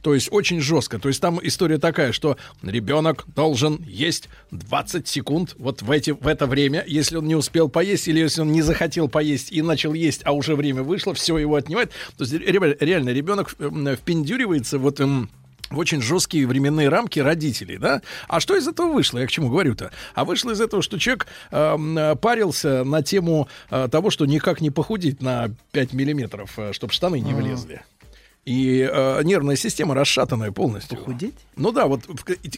То 0.03 0.15
есть 0.15 0.29
очень 0.33 0.61
жестко. 0.61 0.99
То 0.99 1.07
есть 1.07 1.21
там 1.21 1.39
история 1.45 1.79
такая, 1.79 2.11
что 2.11 2.37
ребенок 2.65 3.25
должен 3.37 3.81
есть 3.87 4.29
20 4.51 5.07
секунд 5.07 5.55
вот 5.59 5.81
в, 5.83 5.89
эти, 5.93 6.11
в 6.11 6.27
это 6.27 6.47
время. 6.47 6.83
Если 6.89 7.15
он 7.17 7.27
не 7.29 7.37
успел 7.37 7.69
поесть 7.69 8.09
или 8.09 8.19
если 8.19 8.41
он 8.41 8.51
не 8.51 8.63
захотел 8.63 9.09
поесть 9.09 9.53
и 9.53 9.63
начал 9.63 9.93
есть, 9.93 10.23
а 10.25 10.33
уже 10.33 10.57
время 10.57 10.83
вышло, 10.83 11.15
все 11.15 11.39
его 11.39 11.55
отнимает. 11.55 11.93
То 12.19 12.25
есть 12.25 12.33
ре- 12.33 12.77
реально 12.81 13.11
ребенок 13.11 13.55
э, 13.61 13.95
впендюривается 13.97 14.79
вот... 14.81 14.99
эм, 14.99 15.31
в 15.73 15.79
очень 15.79 16.01
жесткие 16.01 16.47
временные 16.47 16.89
рамки 16.89 17.19
родителей, 17.19 17.79
да? 17.79 18.03
А 18.29 18.41
что 18.41 18.57
из 18.57 18.67
этого 18.69 18.93
вышло? 18.93 19.19
Я 19.19 19.27
к 19.27 19.31
чему 19.31 19.49
говорю-то? 19.49 19.91
А 20.15 20.25
вышло 20.25 20.51
из 20.51 20.61
этого, 20.61 20.83
что 20.83 20.99
человек 20.99 21.27
э, 21.51 22.17
парился 22.21 22.85
на 22.85 23.03
тему 23.03 23.49
э, 23.71 23.89
того, 23.91 24.11
что 24.11 24.27
никак 24.27 24.61
не 24.61 24.71
похудеть 24.71 25.23
на 25.23 25.51
5 25.73 25.93
миллиметров, 25.93 26.59
чтобы 26.73 26.93
штаны 26.93 27.21
не 27.21 27.35
влезли. 27.35 27.83
И 28.45 28.81
э, 28.93 29.23
нервная 29.23 29.55
система 29.55 29.95
расшатанная 29.95 30.51
полностью. 30.51 30.99
Похудеть? 30.99 31.35
Ну 31.55 31.71
да, 31.71 31.87
вот 31.87 32.01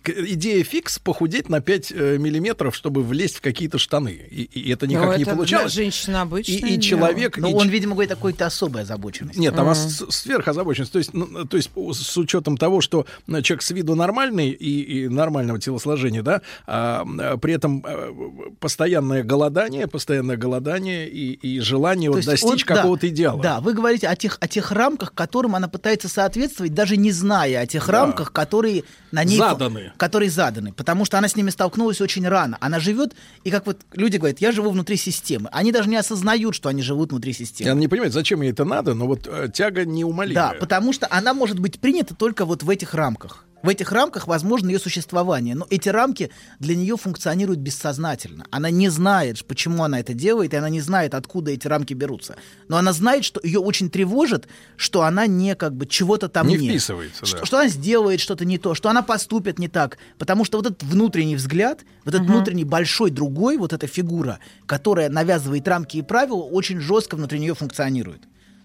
идея 0.07 0.65
фикс 0.65 0.99
похудеть 0.99 1.51
на 1.51 1.61
5 1.61 1.93
э, 1.93 2.17
миллиметров, 2.19 2.75
чтобы 2.75 3.03
влезть 3.03 3.37
в 3.37 3.41
какие-то 3.43 3.77
штаны. 3.77 4.13
И, 4.31 4.45
и 4.45 4.71
это 4.73 4.87
никак 4.87 5.05
Ну, 5.11 5.17
не 5.17 5.23
это 5.25 5.35
получалось. 5.35 5.73
женщины 5.75 6.17
обычное 6.17 6.57
И, 6.57 6.77
и 6.77 6.81
человек... 6.81 7.37
Но 7.37 7.49
и 7.49 7.53
Ну, 7.53 7.59
он, 7.59 7.67
ч- 7.67 7.73
видимо, 7.73 7.93
говорит 7.93 8.13
о 8.13 8.17
какой-то 8.17 8.47
особой 8.47 8.83
озабоченности. 8.83 9.39
Нет, 9.39 9.55
там 9.55 9.75
с- 9.75 10.07
сверхозабоченность. 10.11 10.91
То 10.93 10.99
есть, 10.99 11.13
ну, 11.13 11.45
то 11.45 11.57
есть 11.59 11.71
с 11.77 12.17
учетом 12.17 12.57
того, 12.57 12.81
что 12.81 13.05
ну, 13.27 13.43
человек 13.43 13.61
с 13.63 13.71
виду 13.71 13.95
нормальный 13.95 14.49
и, 14.51 15.03
и 15.05 15.09
нормального 15.09 15.61
телосложения, 15.61 16.23
да, 16.23 16.41
а, 16.67 17.05
а, 17.21 17.37
при 17.37 17.53
этом 17.53 17.85
а, 17.87 18.11
постоянное 18.59 19.23
голодание, 19.23 19.87
постоянное 19.87 20.39
голодание 20.39 21.11
и, 21.11 21.33
и 21.33 21.61
желание 21.61 22.09
То 22.11 22.17
вот 22.17 22.25
достичь 22.25 22.51
он- 22.63 22.69
да, 22.69 22.77
какого-то 22.77 23.07
идеала. 23.09 23.43
Да, 23.43 23.61
вы 23.61 23.75
говорите 23.75 24.09
о 24.09 24.17
тех, 24.17 24.39
о 24.41 24.49
тех 24.49 24.73
рамках, 24.73 25.13
которым 25.13 25.55
она 25.57 25.69
пытается 25.75 26.09
соответствовать, 26.09 26.73
даже 26.73 26.97
не 26.97 27.11
зная 27.11 27.63
о 27.63 27.67
тех 27.67 27.85
Да. 27.87 27.93
рамках, 27.93 28.31
которые 28.33 28.85
на 29.11 29.25
ней... 29.25 29.39
Заданы. 29.39 29.93
Которые 29.97 30.31
заданы. 30.31 30.73
Потому 30.73 31.05
что 31.05 31.19
она 31.19 31.27
с 31.27 31.35
ними 31.35 31.51
столкнулась 31.51 32.01
очень 32.01 32.27
рано. 32.29 32.57
Она 32.61 32.79
живет, 32.79 33.15
и 33.43 33.51
как 33.51 33.67
вот 33.67 33.81
люди 33.93 34.19
говорят, 34.19 34.39
я 34.41 34.53
живу 34.53 34.71
внутри 34.71 34.97
системы. 34.97 35.49
Они 35.51 35.73
даже 35.73 35.89
не 35.89 35.97
осознают, 35.97 36.55
что 36.55 36.69
они 36.69 36.81
живут 36.81 37.11
внутри 37.11 37.33
системы. 37.33 37.71
Она 37.73 37.81
не 37.81 37.89
понимает, 37.89 38.13
зачем 38.13 38.41
ей 38.43 38.53
это 38.53 38.65
надо, 38.65 38.95
но 38.95 39.07
вот 39.09 39.27
э, 39.27 39.49
тяга 39.53 39.85
неумолимая. 39.85 40.53
Да, 40.53 40.57
потому 40.61 40.93
что 40.93 41.09
она 41.11 41.35
может 41.35 41.59
быть 41.59 41.81
принята 41.81 42.15
только 42.15 42.45
вот 42.45 42.63
в 42.63 42.71
этих 42.71 42.95
рамках. 42.95 43.45
В 43.65 43.69
этих 43.71 43.93
рамках 43.93 44.27
возможно 44.27 44.69
ее 44.69 44.79
существование, 44.79 45.55
но 45.55 45.67
эти 45.71 45.89
рамки 45.89 46.31
для 46.59 46.77
нее 46.77 46.99
функционируют 46.99 47.61
бессознательно. 47.61 48.45
Она 48.51 48.69
не 48.69 48.91
знает, 48.91 49.43
почему 49.47 49.85
она 49.85 50.01
это 50.01 50.13
делает, 50.13 50.53
и 50.53 50.57
она 50.59 50.69
не 50.69 50.83
знает, 50.83 51.15
откуда 51.15 51.51
эти 51.51 51.67
рамки 51.67 51.95
берутся. 51.95 52.37
Но 52.69 52.77
она 52.77 52.93
знает, 52.93 53.25
что 53.25 53.41
ее 53.43 53.61
очень 53.61 53.89
тревожит, 53.89 54.49
что 54.77 55.01
она 55.01 55.27
не 55.27 55.55
как 55.55 55.75
бы 55.75 55.87
чего-то 55.87 56.29
там 56.29 56.47
Не 56.47 56.59
нет. 56.59 56.73
вписывается, 56.73 57.25
что, 57.25 57.39
да. 57.39 57.47
что 57.47 57.59
она 57.59 57.69
сделает 57.69 58.21
что-то 58.21 58.45
не 58.45 58.59
то, 58.59 58.75
что 58.75 58.91
она 58.91 59.01
поступит 59.01 59.59
не 59.59 59.69
так. 59.69 59.97
Потому 60.19 60.45
что 60.45 60.59
вот 60.59 60.67
этот 60.67 60.83
внутренний 60.83 61.37
взгляд, 61.37 61.87
вот 62.05 62.15
этот 62.15 62.27
внутренний 62.29 62.65
большой 62.65 63.11
другой, 63.11 63.57
вот 63.57 63.73
эта 63.73 63.87
фигура, 63.87 64.41
которая 64.67 65.09
навязывает 65.09 65.67
рамки 65.67 65.97
и 65.97 66.03
правила, 66.03 66.43
очень 66.43 66.81
жестко 66.81 67.15
внутри 67.15 67.39
нее 67.39 67.55
функционирует. 67.55 68.21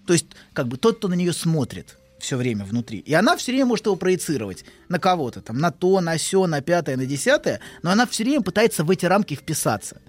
То 0.06 0.12
есть, 0.12 0.26
как 0.52 0.68
бы 0.68 0.76
тот, 0.76 0.98
кто 0.98 1.08
на 1.08 1.14
нее 1.14 1.32
смотрит 1.32 1.96
все 2.20 2.36
время 2.36 2.64
внутри. 2.64 2.98
И 2.98 3.12
она 3.14 3.36
все 3.36 3.52
время 3.52 3.66
может 3.66 3.86
его 3.86 3.96
проецировать 3.96 4.64
на 4.88 4.98
кого-то, 4.98 5.40
там, 5.40 5.58
на 5.58 5.70
то, 5.70 6.00
на 6.00 6.16
все, 6.16 6.46
на 6.46 6.60
пятое, 6.60 6.96
на 6.96 7.06
десятое, 7.06 7.60
но 7.82 7.90
она 7.90 8.06
все 8.06 8.24
время 8.24 8.42
пытается 8.42 8.84
в 8.84 8.90
эти 8.90 9.06
рамки 9.06 9.34
вписаться. 9.34 10.00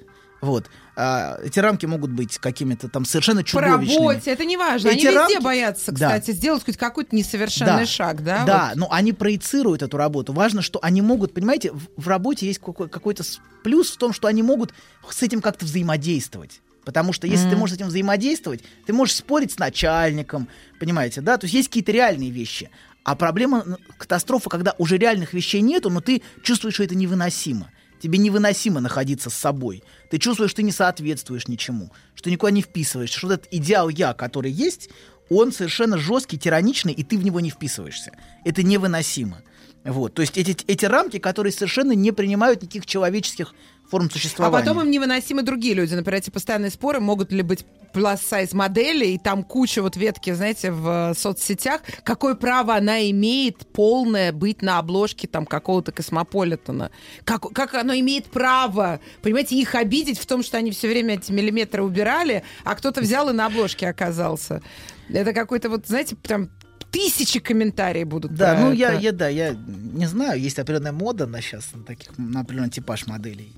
Вот. 0.42 0.66
А, 0.96 1.38
эти 1.44 1.60
рамки 1.60 1.86
могут 1.86 2.10
быть 2.12 2.40
какими-то 2.40 2.90
там 2.90 3.06
совершенно 3.06 3.42
По 3.42 3.48
чудовищными. 3.48 4.08
работе, 4.08 4.32
это 4.32 4.44
не 4.44 4.58
важно. 4.58 4.90
Они 4.90 4.98
Эти 4.98 5.06
везде 5.06 5.18
рамки- 5.20 5.44
боятся, 5.44 5.92
Да. 5.92 6.08
кстати, 6.18 6.32
сделать 6.32 6.66
хоть 6.66 6.78
какой-то 6.78 7.16
несовершенный 7.16 7.86
шаг, 7.86 8.24
да? 8.24 8.44
Да, 8.46 8.68
вот. 8.70 8.78
но 8.78 8.88
они 8.92 9.14
проецируют 9.14 9.84
эту 9.84 9.98
работу. 9.98 10.34
Важно, 10.34 10.64
что 10.64 10.80
они 10.82 11.02
могут, 11.04 11.34
понимаете, 11.36 11.72
в, 11.72 11.82
в 11.96 12.08
работе 12.08 12.48
есть 12.48 12.60
какой- 12.60 12.90
какой-то 12.90 13.24
плюс 13.64 13.92
в 13.92 13.98
том, 13.98 14.14
что 14.14 14.28
они 14.28 14.42
могут 14.42 14.74
с 15.10 15.22
этим 15.22 15.42
как-то 15.42 15.64
взаимодействовать. 15.66 16.62
Потому 16.84 17.14
что 17.14 17.28
если 17.28 17.46
ты 17.46 17.52
Мгм. 17.52 17.60
можешь 17.60 17.76
с 17.76 17.78
этим 17.78 17.88
взаимодействовать, 17.88 18.64
ты 18.86 18.94
можешь 18.94 19.16
спорить 19.16 19.52
с 19.52 19.60
начальником, 19.60 20.48
понимаете, 20.80 21.22
да? 21.22 21.38
То 21.38 21.46
есть 21.46 21.54
есть 21.54 21.68
какие-то 21.70 21.92
реальные 21.92 22.32
вещи. 22.32 22.70
А 23.04 23.16
проблема, 23.16 23.78
катастрофа, 23.98 24.50
когда 24.50 24.76
уже 24.78 24.98
реальных 24.98 25.34
вещей 25.34 25.62
нету, 25.62 25.90
но 25.90 26.02
ты 26.02 26.22
чувствуешь, 26.44 26.76
что 26.76 26.84
это 26.84 26.96
невыносимо. 26.96 27.72
Тебе 28.00 28.18
невыносимо 28.18 28.80
находиться 28.80 29.30
с 29.30 29.36
собой. 29.36 29.84
Ты 30.10 30.18
чувствуешь, 30.18 30.52
что 30.52 30.58
ты 30.58 30.64
не 30.64 30.72
соответствуешь 30.72 31.48
ничему, 31.48 31.92
что 32.16 32.26
ты 32.26 32.32
никуда 32.32 32.52
не 32.52 32.64
вписываешься, 32.64 33.18
что 33.18 33.32
этот 33.32 33.48
идеал 33.52 33.90
я, 33.90 34.14
который 34.14 34.52
есть, 34.52 34.90
он 35.30 35.52
совершенно 35.52 35.98
жесткий, 35.98 36.38
тираничный, 36.38 36.94
и 36.94 37.04
ты 37.04 37.18
в 37.18 37.24
него 37.24 37.40
не 37.40 37.52
вписываешься. 37.52 38.12
Это 38.44 38.64
невыносимо. 38.64 39.42
Вот. 39.84 40.14
То 40.14 40.22
есть 40.22 40.38
эти, 40.38 40.58
эти 40.68 40.86
рамки, 40.86 41.18
которые 41.20 41.54
совершенно 41.54 41.94
не 41.94 42.12
принимают 42.12 42.62
никаких 42.62 42.86
человеческих 42.86 43.56
форм 43.92 44.08
А 44.08 44.14
существования. 44.14 44.66
потом 44.66 44.82
им 44.82 44.90
невыносимы 44.90 45.44
другие 45.44 45.76
люди. 45.76 45.94
Например, 45.94 46.20
эти 46.20 46.30
постоянные 46.30 46.72
споры 46.72 47.00
могут 47.00 47.32
ли 47.32 47.44
быть 47.44 47.66
plus-size 47.94 48.56
модели, 48.56 49.06
и 49.06 49.18
там 49.18 49.44
куча 49.44 49.82
вот 49.82 49.98
ветки, 49.98 50.34
знаете, 50.34 50.72
в 50.72 51.12
э, 51.12 51.14
соцсетях. 51.14 51.82
Какое 52.04 52.36
право 52.36 52.76
она 52.76 53.10
имеет 53.12 53.68
полное 53.74 54.32
быть 54.32 54.62
на 54.62 54.80
обложке 54.80 55.28
там 55.28 55.46
какого-то 55.46 55.92
космополитена? 55.92 56.90
Как, 57.26 57.42
как 57.52 57.74
оно 57.74 57.94
имеет 57.94 58.28
право, 58.32 59.02
понимаете, 59.22 59.58
их 59.58 59.76
обидеть 59.76 60.20
в 60.20 60.26
том, 60.26 60.42
что 60.42 60.58
они 60.58 60.72
все 60.72 60.88
время 60.88 61.16
эти 61.16 61.34
миллиметры 61.34 61.84
убирали, 61.84 62.44
а 62.64 62.76
кто-то 62.76 63.02
взял 63.02 63.30
и 63.30 63.34
на 63.34 63.48
обложке 63.48 63.90
оказался. 63.90 64.62
Это 65.10 65.34
какой-то 65.34 65.70
вот, 65.70 65.86
знаете, 65.86 66.16
прям 66.16 66.50
тысячи 66.92 67.40
комментариев 67.40 68.08
будут. 68.08 68.34
Да, 68.36 68.58
ну 68.58 68.72
я, 68.72 68.94
это. 68.94 69.02
я, 69.02 69.12
да, 69.12 69.28
я 69.28 69.54
не 69.54 70.06
знаю, 70.06 70.40
есть 70.40 70.60
определенная 70.60 70.92
мода 70.92 71.26
на 71.28 71.42
сейчас, 71.42 71.74
на 71.74 71.84
таких, 71.84 72.18
на 72.18 72.42
определенный 72.42 72.70
типаж 72.70 73.08
моделей. 73.08 73.54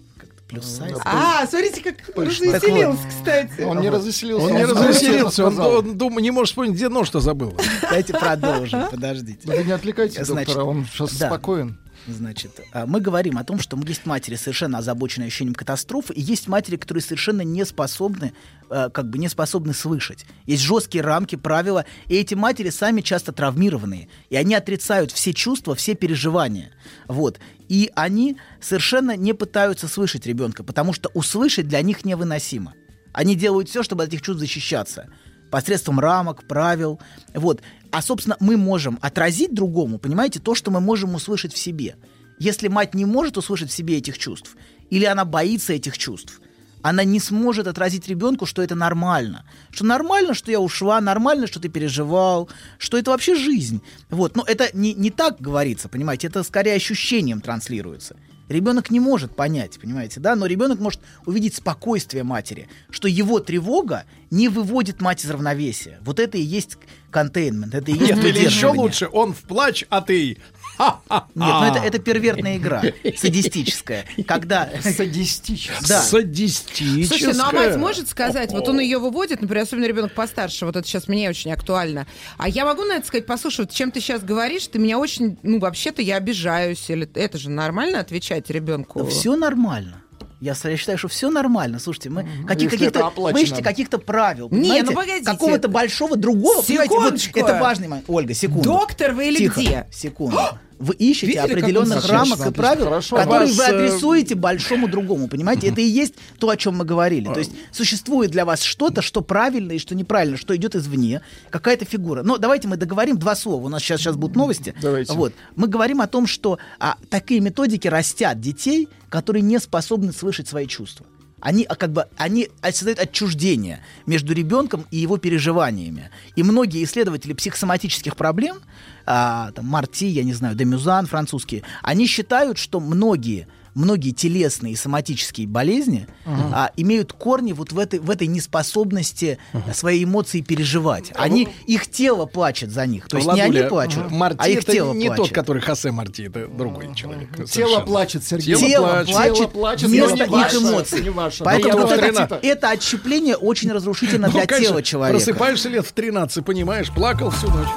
Плюс 0.53 0.67
сайз. 0.67 0.99
А, 1.03 1.47
смотрите, 1.47 1.81
как 1.81 2.15
развеселился, 2.15 3.01
кстати. 3.09 3.61
Он 3.63 3.81
не 3.81 3.89
развеселился. 3.89 4.45
Он 4.45 4.55
не 4.55 4.65
развеселился, 4.65 5.47
он, 5.47 5.97
думает, 5.97 6.21
не 6.21 6.29
может 6.29 6.51
вспомнить, 6.51 6.75
где 6.75 6.89
нож-то 6.89 7.19
забыл. 7.19 7.57
Давайте 7.81 8.13
продолжим, 8.13 8.87
подождите. 8.91 9.47
Да 9.47 9.55
вы 9.55 9.63
не 9.63 9.71
отвлекайте 9.71 10.23
Значит, 10.23 10.49
доктора, 10.49 10.65
он 10.65 10.85
сейчас 10.85 11.13
спокоен. 11.13 11.79
Значит, 12.05 12.59
а, 12.73 12.85
мы 12.85 12.99
говорим 12.99 13.37
о 13.37 13.43
том, 13.43 13.59
что 13.59 13.79
есть 13.87 14.05
матери 14.05 14.35
совершенно 14.35 14.79
озабоченные 14.79 15.27
ощущением 15.27 15.55
катастрофы, 15.55 16.13
и 16.13 16.21
есть 16.21 16.47
матери, 16.47 16.75
которые 16.75 17.01
совершенно 17.01 17.41
не 17.43 17.65
способны, 17.65 18.33
э, 18.69 18.89
как 18.89 19.09
бы 19.09 19.17
не 19.17 19.29
способны 19.29 19.73
слышать. 19.73 20.25
Есть 20.45 20.63
жесткие 20.63 21.03
рамки, 21.03 21.35
правила, 21.35 21.85
и 22.07 22.15
эти 22.15 22.35
матери 22.35 22.71
сами 22.71 23.01
часто 23.01 23.31
травмированные, 23.31 24.09
и 24.29 24.35
они 24.35 24.53
отрицают 24.53 25.11
все 25.11 25.33
чувства, 25.33 25.75
все 25.75 25.95
переживания. 25.95 26.71
Вот. 27.07 27.39
И 27.69 27.91
они 27.95 28.37
совершенно 28.61 29.15
не 29.15 29.33
пытаются 29.33 29.87
слышать 29.87 30.25
ребенка, 30.25 30.63
потому 30.63 30.93
что 30.93 31.09
услышать 31.13 31.67
для 31.67 31.81
них 31.81 32.05
невыносимо. 32.05 32.73
Они 33.13 33.35
делают 33.35 33.69
все, 33.69 33.83
чтобы 33.83 34.03
от 34.03 34.09
этих 34.09 34.21
чувств 34.21 34.39
защищаться 34.39 35.09
посредством 35.53 35.99
рамок, 35.99 36.47
правил. 36.47 36.99
Вот. 37.35 37.61
А, 37.91 38.01
собственно, 38.01 38.37
мы 38.39 38.57
можем 38.57 38.97
отразить 39.01 39.53
другому, 39.53 39.99
понимаете, 39.99 40.39
то, 40.39 40.55
что 40.55 40.71
мы 40.71 40.79
можем 40.79 41.13
услышать 41.13 41.53
в 41.53 41.59
себе. 41.59 41.95
Если 42.39 42.69
мать 42.69 42.95
не 42.95 43.05
может 43.05 43.37
услышать 43.37 43.69
в 43.69 43.73
себе 43.73 43.97
этих 43.97 44.17
чувств, 44.17 44.55
или 44.89 45.05
она 45.05 45.25
боится 45.25 45.73
этих 45.73 45.95
чувств, 45.99 46.41
она 46.83 47.03
не 47.03 47.19
сможет 47.19 47.67
отразить 47.67 48.07
ребенку, 48.07 48.45
что 48.45 48.61
это 48.61 48.75
нормально. 48.75 49.45
Что 49.71 49.85
нормально, 49.85 50.33
что 50.33 50.51
я 50.51 50.59
ушла, 50.59 51.01
нормально, 51.01 51.47
что 51.47 51.59
ты 51.59 51.69
переживал, 51.69 52.49
что 52.77 52.97
это 52.97 53.11
вообще 53.11 53.35
жизнь. 53.35 53.81
Вот. 54.09 54.35
Но 54.35 54.43
это 54.45 54.69
не, 54.73 54.93
не 54.93 55.09
так 55.09 55.39
говорится, 55.39 55.89
понимаете, 55.89 56.27
это 56.27 56.43
скорее 56.43 56.75
ощущением 56.75 57.41
транслируется. 57.41 58.17
Ребенок 58.49 58.91
не 58.91 58.99
может 58.99 59.35
понять, 59.35 59.79
понимаете, 59.79 60.19
да, 60.19 60.35
но 60.35 60.45
ребенок 60.45 60.79
может 60.79 60.99
увидеть 61.25 61.55
спокойствие 61.55 62.23
матери, 62.23 62.67
что 62.89 63.07
его 63.07 63.39
тревога 63.39 64.03
не 64.29 64.49
выводит 64.49 64.99
мать 65.01 65.23
из 65.23 65.31
равновесия. 65.31 65.99
Вот 66.01 66.19
это 66.19 66.37
и 66.37 66.41
есть 66.41 66.77
контейнмент, 67.09 67.73
это 67.73 67.91
и 67.91 67.93
есть 67.93 68.15
Нет, 68.15 68.25
или 68.25 68.27
еще 68.27 68.67
выдерживание. 68.71 68.81
лучше, 68.81 69.09
он 69.11 69.33
в 69.33 69.41
плач, 69.43 69.85
а 69.89 70.01
ты... 70.01 70.37
Нет, 70.79 71.23
ну 71.35 71.63
это, 71.63 71.79
это 71.79 71.99
первертная 71.99 72.57
игра, 72.57 72.81
садистическая. 73.17 74.05
Когда... 74.27 74.69
Садистическая. 74.81 75.87
Да. 75.87 76.01
Садистическая. 76.01 77.07
Слушайте, 77.07 77.37
ну 77.37 77.43
а 77.49 77.51
мать 77.51 77.77
может 77.77 78.09
сказать, 78.09 78.51
вот 78.51 78.67
он 78.67 78.79
ее 78.79 78.97
выводит, 78.97 79.41
например, 79.41 79.63
особенно 79.63 79.85
ребенок 79.85 80.13
постарше, 80.13 80.65
вот 80.65 80.75
это 80.75 80.87
сейчас 80.87 81.07
мне 81.07 81.29
очень 81.29 81.51
актуально. 81.51 82.07
А 82.37 82.49
я 82.49 82.65
могу 82.65 82.83
на 82.83 82.93
это 82.93 83.07
сказать, 83.07 83.25
послушай, 83.25 83.61
вот 83.61 83.71
чем 83.71 83.91
ты 83.91 83.99
сейчас 83.99 84.23
говоришь, 84.23 84.67
ты 84.67 84.79
меня 84.79 84.99
очень, 84.99 85.37
ну 85.43 85.59
вообще-то 85.59 86.01
я 86.01 86.17
обижаюсь, 86.17 86.89
или 86.89 87.09
это 87.15 87.37
же 87.37 87.49
нормально 87.49 87.99
отвечать 87.99 88.49
ребенку? 88.49 89.05
Все 89.05 89.35
нормально. 89.35 90.02
Я, 90.43 90.55
я 90.61 90.77
считаю, 90.77 90.97
что 90.97 91.07
все 91.07 91.29
нормально. 91.29 91.79
Слушайте, 91.79 92.09
мы 92.09 92.27
это 92.49 92.67
каких-то, 92.67 93.13
вы 93.15 93.41
ищете 93.41 93.63
каких-то 93.63 93.97
правил. 93.97 94.49
Не, 94.51 94.81
ну 94.81 94.91
погодите. 94.91 95.23
Какого-то 95.23 95.69
большого 95.69 96.17
другого. 96.17 96.61
понимаете, 96.61 96.93
вот 96.93 97.03
Секундочку. 97.03 97.39
это 97.39 97.59
важный 97.61 97.87
момент. 97.87 98.09
Ольга, 98.09 98.33
секунду. 98.33 98.63
Доктор 98.63 99.13
вы 99.13 99.29
или 99.29 99.37
Тихо, 99.37 99.61
где? 99.61 99.87
Секунду. 99.89 100.37
Вы 100.83 100.95
ищете 100.95 101.27
Видели, 101.27 101.51
определенных 101.51 102.07
рамок 102.09 102.45
и 102.45 102.51
правил, 102.51 102.85
хорошо. 102.85 103.15
которые 103.15 103.47
Вас, 103.47 103.57
вы 103.57 103.63
э, 103.63 103.67
адресуете 103.67 104.35
большому 104.35 104.87
другому. 104.89 105.27
Понимаете, 105.27 105.69
это 105.69 105.79
и 105.79 105.85
есть 105.85 106.15
то, 106.39 106.49
о 106.49 106.57
чем 106.57 106.77
мы 106.77 106.85
говорили. 106.85 107.25
То 107.25 107.39
есть 107.39 107.51
существует 107.71 108.31
для 108.31 108.43
вас 108.43 108.61
что-то, 108.61 109.01
что 109.01 109.21
правильно 109.21 109.71
и 109.71 109.79
что 109.79 109.95
неправильно, 109.95 110.35
что 110.37 110.55
идет 110.55 110.75
извне, 110.75 111.21
какая-то 111.49 111.85
фигура. 111.85 112.23
Но 112.23 112.37
давайте 112.37 112.67
мы 112.67 112.75
договорим 112.75 113.17
два 113.17 113.35
слова. 113.35 113.65
У 113.65 113.69
нас 113.69 113.81
сейчас, 113.81 114.01
сейчас 114.01 114.17
будут 114.17 114.35
новости. 114.35 114.73
Давайте. 114.81 115.13
Вот. 115.13 115.33
Мы 115.55 115.67
говорим 115.67 116.01
о 116.01 116.07
том, 116.07 116.27
что 116.27 116.59
а, 116.79 116.97
такие 117.09 117.39
методики 117.39 117.87
растят 117.87 118.41
детей, 118.41 118.89
которые 119.09 119.41
не 119.41 119.59
способны 119.59 120.11
слышать 120.11 120.47
свои 120.47 120.67
чувства. 120.67 121.05
Они 121.43 121.65
а, 121.65 121.75
как 121.75 121.91
бы 121.91 122.07
они 122.15 122.47
создают 122.61 122.99
отчуждение 122.99 123.81
между 124.05 124.33
ребенком 124.33 124.87
и 124.91 124.97
его 124.97 125.17
переживаниями. 125.17 126.09
И 126.37 126.41
многие 126.41 126.81
исследователи 126.85 127.33
психосоматических 127.33 128.15
проблем, 128.15 128.59
а, 129.05 129.51
там, 129.51 129.65
Марти, 129.65 130.05
я 130.05 130.23
не 130.23 130.33
знаю, 130.33 130.55
Демюзан, 130.55 131.05
французские, 131.05 131.63
они 131.81 132.07
считают, 132.07 132.57
что 132.57 132.79
многие 132.79 133.47
многие 133.75 134.11
телесные 134.11 134.73
и 134.73 134.75
соматические 134.75 135.47
болезни 135.47 136.07
Мгм. 136.25 136.51
а, 136.53 136.71
имеют 136.77 137.13
корни 137.13 137.53
вот 137.53 137.71
в 137.71 137.79
этой, 137.79 137.99
в 137.99 138.09
этой 138.09 138.27
неспособности 138.27 139.37
свои 139.73 140.03
эмоции 140.03 140.41
переживать. 140.41 141.11
Они, 141.15 141.47
их 141.67 141.89
тело 141.89 142.25
плачет 142.25 142.71
за 142.71 142.85
них. 142.85 143.07
То 143.07 143.17
есть 143.17 143.27
не 143.27 143.33
Владуля, 143.35 143.59
они 143.61 143.69
плачут, 143.69 144.11
Марти 144.11 144.37
а 144.39 144.47
их 144.49 144.65
тело 144.65 144.93
не 144.93 145.07
плачет. 145.07 145.25
тот, 145.25 145.33
который 145.33 145.61
Хосе 145.61 145.91
Марти, 145.91 146.23
это 146.23 146.47
другой 146.47 146.93
человек. 146.95 147.35
Тело 147.35 147.45
совершенно. 147.47 147.85
плачет, 147.85 148.23
Сергей. 148.23 148.55
Тело, 148.55 149.03
Тело 149.05 149.05
плачет. 149.05 149.35
Тело 149.37 149.47
плачет, 149.47 149.89
вместо 149.89 150.15
не 150.15 150.21
их 150.23 150.29
ваше, 150.29 150.57
эмоций. 150.57 151.01
не 151.01 151.09
ваше. 151.09 151.43
Поэтому 151.43 151.73
Ну, 151.79 151.87
вот 151.87 151.91
это, 151.91 152.39
это 152.41 152.69
отщепление 152.69 153.35
очень 153.35 153.71
разрушительно 153.71 154.27
Ну, 154.27 154.33
для 154.33 154.45
конечно, 154.45 154.69
тела 154.73 154.83
человека. 154.83 155.17
Просыпаешься 155.19 155.69
лет 155.69 155.85
в 155.85 155.91
13, 155.91 156.45
понимаешь, 156.45 156.91
плакал 156.91 157.29
всю 157.31 157.47
ночь. 157.49 157.67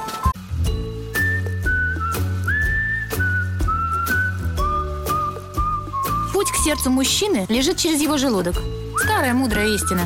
Сердцу 6.67 6.89
мужчины 6.89 7.45
лежит 7.47 7.77
через 7.77 8.01
его 8.01 8.17
желудок. 8.17 8.55
Старая 9.01 9.33
мудрая 9.33 9.69
истина. 9.69 10.05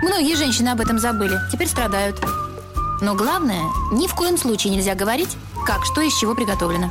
Многие 0.00 0.34
женщины 0.34 0.70
об 0.70 0.80
этом 0.80 0.98
забыли, 0.98 1.36
теперь 1.52 1.68
страдают. 1.68 2.18
Но 3.02 3.14
главное, 3.14 3.64
ни 3.92 4.06
в 4.06 4.14
коем 4.14 4.38
случае 4.38 4.72
нельзя 4.72 4.94
говорить, 4.94 5.36
как 5.66 5.84
что 5.84 6.00
из 6.00 6.18
чего 6.18 6.34
приготовлено. 6.34 6.90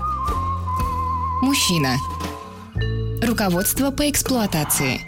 Мужчина. 1.42 1.96
Руководство 3.24 3.90
по 3.90 4.08
эксплуатации. 4.08 5.02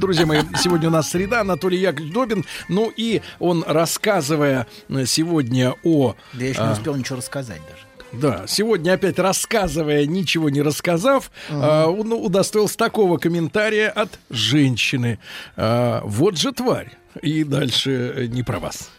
Друзья 0.00 0.26
мои, 0.26 0.42
сегодня 0.62 0.88
у 0.88 0.92
нас 0.92 1.08
среда, 1.08 1.40
Анатолий 1.40 1.78
Яковлевич 1.78 2.12
Добин. 2.12 2.44
Ну 2.68 2.92
и 2.94 3.22
он, 3.38 3.64
рассказывая 3.66 4.66
э, 4.90 5.06
сегодня 5.06 5.74
о... 5.82 6.14
Да 6.34 6.44
я 6.44 6.50
еще 6.50 6.60
не 6.60 6.68
а, 6.68 6.72
успел 6.72 6.94
ничего 6.94 7.16
рассказать 7.16 7.62
даже. 7.70 7.86
Да, 8.20 8.44
сегодня 8.46 8.92
опять 8.92 9.18
рассказывая, 9.18 10.06
ничего 10.06 10.50
не 10.50 10.62
рассказав, 10.62 11.30
а, 11.50 11.86
он 11.86 12.12
удостоился 12.12 12.76
такого 12.76 13.18
комментария 13.18 13.88
от 13.88 14.18
женщины. 14.30 15.18
А, 15.56 16.02
вот 16.04 16.38
же 16.38 16.52
тварь. 16.52 16.96
И 17.22 17.44
дальше 17.44 18.12
э, 18.14 18.26
не 18.26 18.42
про 18.42 18.58
вас. 18.58 18.90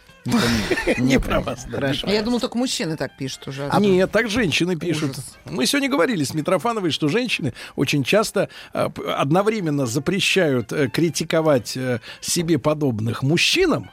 Не 0.98 1.20
про 1.20 1.40
вас. 1.40 1.66
про 1.66 1.94
Я 2.12 2.22
думал, 2.22 2.40
только 2.40 2.58
мужчины 2.58 2.98
так 2.98 3.16
пишут 3.18 3.48
уже. 3.48 3.70
Нет, 3.80 4.12
так 4.12 4.30
женщины 4.30 4.76
пишут. 4.76 5.18
Мы 5.46 5.66
сегодня 5.66 5.90
говорили 5.90 6.24
с 6.24 6.34
Митрофановой, 6.34 6.92
что 6.92 7.08
женщины 7.08 7.54
очень 7.76 8.04
часто 8.04 8.50
а, 8.74 8.92
одновременно 9.18 9.86
запрещают 9.86 10.74
э, 10.74 10.90
критиковать 10.90 11.78
э, 11.78 12.00
себе 12.20 12.58
подобных 12.58 13.24
мужчинам, 13.24 13.90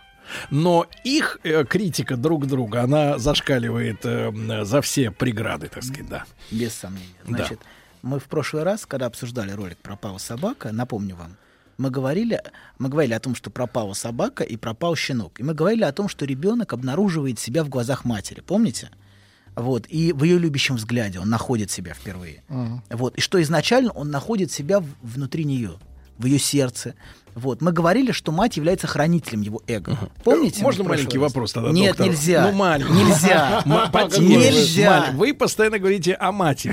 но 0.51 0.87
их 1.05 1.39
э, 1.45 1.65
критика 1.65 2.17
друг 2.17 2.47
друга, 2.47 2.83
она 2.83 3.19
зашкаливает 3.19 4.01
э, 4.05 4.65
за 4.65 4.81
все 4.83 5.11
преграды, 5.11 5.69
так 5.69 5.83
сказать, 5.85 6.09
да. 6.09 6.25
Без 6.51 6.75
сомнения. 6.75 7.09
Да. 7.27 7.37
Значит, 7.37 7.61
мы 8.03 8.19
в 8.19 8.25
прошлый 8.25 8.63
раз, 8.63 8.87
когда 8.87 9.07
обсуждали 9.07 9.53
ролик 9.53 9.79
«Пропала 9.79 10.19
собака», 10.19 10.73
напомню 10.73 11.17
вам, 11.17 11.37
мы 11.77 11.91
говорили, 11.91 12.41
мы 12.79 12.89
говорили 12.89 13.15
о 13.15 13.21
том, 13.21 13.35
что 13.35 13.51
пропала 13.51 13.95
собака 13.95 14.45
и 14.45 14.57
пропал 14.57 14.95
щенок. 14.95 15.41
И 15.41 15.43
мы 15.43 15.55
говорили 15.55 15.83
о 15.83 15.93
том, 15.93 16.09
что 16.09 16.25
ребенок 16.25 16.73
обнаруживает 16.73 17.39
себя 17.41 17.65
в 17.65 17.69
глазах 17.69 18.05
матери. 18.05 18.41
Помните? 18.41 18.91
Вот, 19.57 19.87
и 19.89 20.13
в 20.13 20.23
ее 20.25 20.39
любящем 20.39 20.77
взгляде 20.77 21.19
он 21.21 21.31
находит 21.31 21.71
себя 21.71 21.95
впервые. 21.95 22.43
Вот, 22.91 23.17
и 23.17 23.21
что 23.21 23.41
изначально 23.43 23.91
он 23.93 24.11
находит 24.11 24.53
себя 24.53 24.81
в- 24.81 24.87
внутри 25.03 25.45
нее, 25.45 25.79
в 26.19 26.27
ее 26.27 26.39
сердце. 26.39 26.95
Вот, 27.35 27.61
мы 27.61 27.73
говорили, 27.73 28.13
что 28.13 28.31
мать 28.31 28.57
является 28.57 28.87
хранителем 28.87 29.41
его 29.41 29.61
эго. 29.67 29.99
Помните? 30.23 30.63
Можно 30.63 30.85
маленький 30.85 31.19
раз? 31.19 31.33
вопрос 31.33 31.53
тогда, 31.53 31.71
Нет, 31.71 31.97
доктор? 31.97 32.07
нельзя. 32.07 32.47
Ну, 32.47 32.53
маленький. 32.57 32.93
Нельзя. 32.93 33.63
Нельзя. 34.19 35.11
Вы 35.15 35.35
постоянно 35.35 35.81
говорите 35.81 36.15
о 36.15 36.31
матери. 36.31 36.73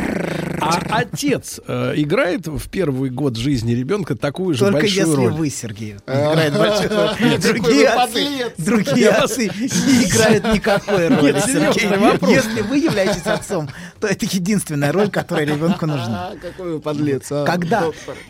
А 0.64 0.80
отец 0.92 1.60
э, 1.66 1.94
играет 1.96 2.46
в 2.46 2.70
первый 2.70 3.10
год 3.10 3.36
жизни 3.36 3.74
ребенка 3.74 4.16
такую 4.16 4.54
же 4.54 4.60
Только 4.60 4.82
большую 4.82 5.08
если 5.08 5.16
роль? 5.16 5.34
вы, 5.34 5.50
Сергей, 5.50 5.96
играет 6.06 6.56
большую 6.56 6.90
роль. 6.90 7.38
Другие 8.60 9.10
отцы, 9.10 9.46
не 9.46 10.06
играют 10.06 10.54
никакой 10.54 11.08
роли, 11.08 11.40
Сергей. 11.40 12.32
Если 12.32 12.62
вы 12.62 12.78
являетесь 12.78 13.26
отцом, 13.26 13.70
то 14.00 14.06
это 14.06 14.26
единственная 14.26 14.92
роль, 14.92 15.10
которая 15.10 15.48
ребенку 15.48 15.88
нужна. 15.88 16.28
А, 16.28 16.36
какой 16.42 16.74
вы 16.74 16.80
подлец, 16.80 17.32
а, 17.32 17.44
Когда, 17.46 17.86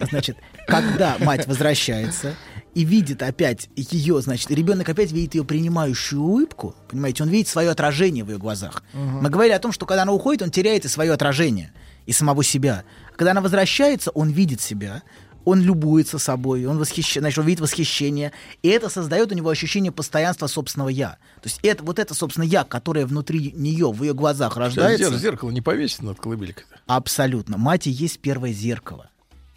значит, 0.10 0.38
когда 0.72 1.18
мать 1.20 1.48
возвращается 1.48 2.36
и 2.74 2.86
видит 2.86 3.22
опять 3.22 3.70
ее, 3.76 4.22
значит, 4.22 4.50
ребенок 4.50 4.88
опять 4.90 5.12
видит 5.12 5.36
ее 5.36 5.44
принимающую 5.44 6.22
улыбку, 6.22 6.76
понимаете, 6.90 7.24
он 7.24 7.30
видит 7.30 7.48
свое 7.48 7.70
отражение 7.70 8.24
в 8.24 8.30
ее 8.30 8.38
глазах. 8.38 8.84
Мгм. 8.94 9.24
Мы 9.24 9.30
говорили 9.30 9.54
о 9.54 9.60
том, 9.60 9.72
что 9.72 9.86
когда 9.86 10.04
она 10.04 10.14
уходит, 10.14 10.42
он 10.42 10.52
теряет 10.52 10.86
и 10.86 10.88
свое 10.88 11.12
отражение, 11.12 11.74
и 12.06 12.14
самого 12.14 12.44
себя. 12.44 12.84
А 13.12 13.16
Когда 13.18 13.32
она 13.32 13.42
возвращается, 13.42 14.10
он 14.12 14.30
видит 14.30 14.62
себя, 14.62 15.04
он 15.44 15.62
любуется 15.62 16.20
собой, 16.20 16.66
он, 16.66 16.78
восхищ... 16.78 17.18
значит, 17.18 17.40
он 17.40 17.46
видит 17.46 17.62
восхищение, 17.62 18.32
и 18.62 18.70
это 18.70 18.90
создает 18.90 19.32
у 19.32 19.36
него 19.36 19.50
ощущение 19.50 19.92
постоянства 19.92 20.48
собственного 20.48 20.90
«я». 20.90 21.18
То 21.42 21.50
есть 21.50 21.60
это, 21.64 21.84
вот 21.84 22.00
это, 22.00 22.14
собственно, 22.14 22.44
«я», 22.44 22.64
которое 22.64 23.06
внутри 23.06 23.52
нее, 23.56 23.92
в 23.92 24.04
ее 24.04 24.14
глазах 24.14 24.58
рождается... 24.58 25.10
Зер- 25.10 25.18
Зеркало 25.18 25.50
не 25.50 25.62
повесить 25.62 26.02
над 26.04 26.20
колыбелькой. 26.20 26.66
Абсолютно. 26.88 27.58
Мать 27.58 27.88
и 27.88 27.92
есть 27.92 28.20
первое 28.20 28.54
зеркало, 28.54 29.10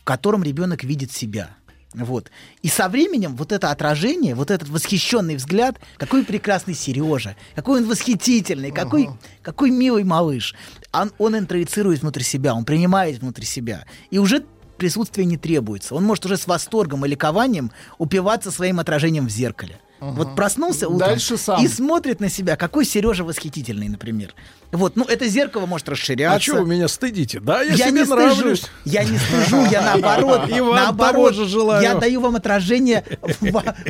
в 0.05 0.07
котором 0.07 0.43
ребенок 0.43 0.85
видит 0.85 1.13
себя. 1.13 1.57
Вот. 1.95 2.31
И 2.61 2.69
со 2.69 2.91
временем 2.91 3.37
вот 3.37 3.53
это 3.53 3.71
отражение, 3.71 4.35
вот 4.35 4.51
этот 4.51 4.69
восхищенный 4.69 5.37
взгляд, 5.37 5.81
какой 5.97 6.25
прекрасный 6.25 6.75
Сережа, 6.75 7.37
какой 7.55 7.81
он 7.81 7.89
восхитительный, 7.89 8.71
какой, 8.71 9.09
какой 9.41 9.71
милый 9.71 10.05
малыш. 10.05 10.55
Он, 10.93 11.11
он 11.17 11.39
интроицирует 11.39 12.03
внутрь 12.03 12.23
себя, 12.23 12.55
он 12.55 12.67
принимает 12.67 13.21
внутрь 13.21 13.45
себя. 13.45 13.87
И 14.11 14.19
уже 14.19 14.45
присутствие 14.77 15.25
не 15.25 15.39
требуется. 15.39 15.95
Он 15.95 16.05
может 16.05 16.27
уже 16.27 16.37
с 16.37 16.47
восторгом 16.47 17.07
и 17.07 17.09
ликованием 17.09 17.73
упиваться 17.97 18.51
своим 18.51 18.81
отражением 18.81 19.27
в 19.29 19.31
зеркале. 19.31 19.81
Вот 20.13 20.35
проснулся 20.37 20.89
утром 20.89 21.11
Дальше 21.11 21.37
сам. 21.37 21.65
и 21.65 21.69
смотрит 21.69 22.21
на 22.21 22.29
себя, 22.29 22.57
какой 22.57 22.85
Сережа 22.85 23.25
восхитительный, 23.25 23.89
например. 23.89 24.35
Вот, 24.73 24.97
ну 24.97 25.05
это 25.05 25.29
зеркало 25.29 25.67
может 25.67 25.89
расширяться. 25.89 26.37
А 26.37 26.41
что 26.41 26.63
вы 26.63 26.67
меня 26.69 26.89
стыдите? 26.89 27.39
Да, 27.39 27.63
я, 27.63 27.75
Я 27.75 27.89
себе 27.89 28.01
не 28.01 28.09
нравлюсь. 28.09 28.37
стыжусь. 28.63 28.65
Я 28.85 29.05
не 29.05 29.19
стыжу, 29.19 29.65
я 29.71 29.83
наоборот. 29.95 30.49
И 30.49 30.61
вам 30.61 30.75
наоборот, 30.75 31.35
же 31.35 31.47
желаю. 31.47 31.81
Я 31.83 31.95
даю 31.95 32.21
вам 32.21 32.35
отражение 32.35 33.05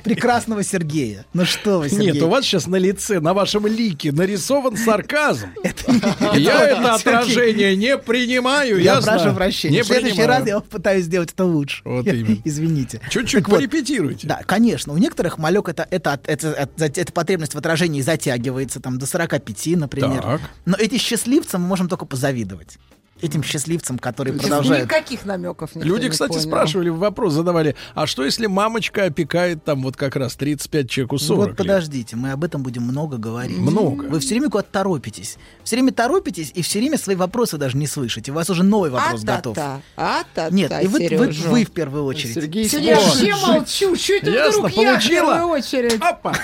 прекрасного 0.05 0.63
Сергея. 0.63 1.25
Ну 1.33 1.45
что 1.45 1.79
вы, 1.79 1.89
Сергей? 1.89 2.13
Нет, 2.13 2.23
у 2.23 2.29
вас 2.29 2.45
сейчас 2.45 2.67
на 2.67 2.77
лице, 2.77 3.21
на 3.21 3.33
вашем 3.33 3.67
лике 3.67 4.13
нарисован 4.13 4.77
сарказм. 4.77 5.49
Я 6.35 6.69
это 6.69 6.95
отражение 6.95 7.77
не 7.77 7.97
принимаю, 7.97 8.79
Я 8.81 9.01
прошу 9.01 9.33
прощения. 9.35 9.83
В 9.83 9.87
следующий 9.87 10.23
раз 10.23 10.47
я 10.47 10.61
попытаюсь 10.61 11.05
сделать 11.05 11.33
это 11.33 11.45
лучше. 11.45 11.83
Вот 11.85 12.07
именно. 12.07 12.37
Извините. 12.45 13.01
Чуть-чуть 13.11 13.47
порепетируйте. 13.47 14.27
Да, 14.27 14.41
конечно. 14.45 14.93
У 14.93 14.99
некоторых 14.99 15.39
малек 15.39 15.69
это, 15.69 15.87
это, 16.07 16.49
это, 16.49 16.49
это, 16.85 17.01
эта 17.01 17.13
потребность 17.13 17.55
в 17.55 17.59
отражении 17.59 18.01
затягивается 18.01 18.81
там, 18.81 18.99
до 18.99 19.07
45, 19.07 19.67
например. 19.77 20.23
Так. 20.23 20.41
Но 20.65 20.77
эти 20.77 20.99
счастливцам 20.99 21.63
мы 21.63 21.69
можем 21.69 21.89
только 21.89 22.05
позавидовать. 22.05 22.79
Этим 23.23 23.43
счастливцам, 23.43 23.99
которые 23.99 24.35
Здесь 24.35 24.49
продолжают... 24.49 24.85
Никаких 24.85 25.25
намеков 25.25 25.75
никто 25.77 25.89
Люди, 25.89 26.05
не 26.05 26.11
кстати, 26.11 26.31
понял. 26.33 26.43
спрашивали, 26.43 26.89
вопрос 26.91 27.33
задавали, 27.33 27.77
а 27.95 28.07
что 28.07 28.25
если 28.25 28.47
мамочка 28.47 29.05
опекает 29.05 29.65
там 29.65 29.83
вот 29.83 29.97
как 29.97 30.17
раз 30.17 30.35
35 30.35 30.91
человеку 30.91 31.19
40 31.19 31.39
Вот 31.39 31.49
лет? 31.51 31.57
подождите, 31.57 32.17
мы 32.17 32.33
об 32.33 32.43
этом 32.45 32.63
будем 32.63 32.83
много 32.83 33.17
говорить. 33.17 33.57
Много. 33.57 34.03
Вы 34.07 34.19
все 34.19 34.31
время 34.31 34.51
куда-то 34.51 34.69
торопитесь. 34.73 35.39
Все 35.63 35.77
время 35.77 35.93
торопитесь 35.93 36.51
и 36.55 36.61
все 36.63 36.81
время 36.81 36.99
свои 36.99 37.15
вопросы 37.17 37.57
даже 37.57 37.77
не 37.77 37.87
слышите. 37.87 38.33
У 38.33 38.35
вас 38.35 38.51
уже 38.51 38.63
новый 38.65 38.91
вопрос 38.91 39.23
готов. 39.23 39.57
А-та-та, 39.57 39.81
а-та-та, 40.21 40.51
Нет, 40.55 40.73
и 40.83 40.87
вы, 40.89 40.99
вы, 40.99 41.09
Серёжа. 41.09 41.49
вы 41.49 41.65
в 41.65 41.71
первую 41.71 42.05
очередь. 42.05 42.35
Сергей 42.35 42.69
Сегодня 42.69 42.91
я 42.91 42.97
вообще 43.01 43.35
молчу. 43.37 43.97
Что 43.97 44.13
это 44.15 44.31
Ясно, 44.31 44.59
вдруг 44.69 44.73
я 44.73 44.91
в 44.91 44.93
получила? 44.95 45.35
первую 45.35 45.49
очередь? 45.49 46.01
Опа! 46.03 46.35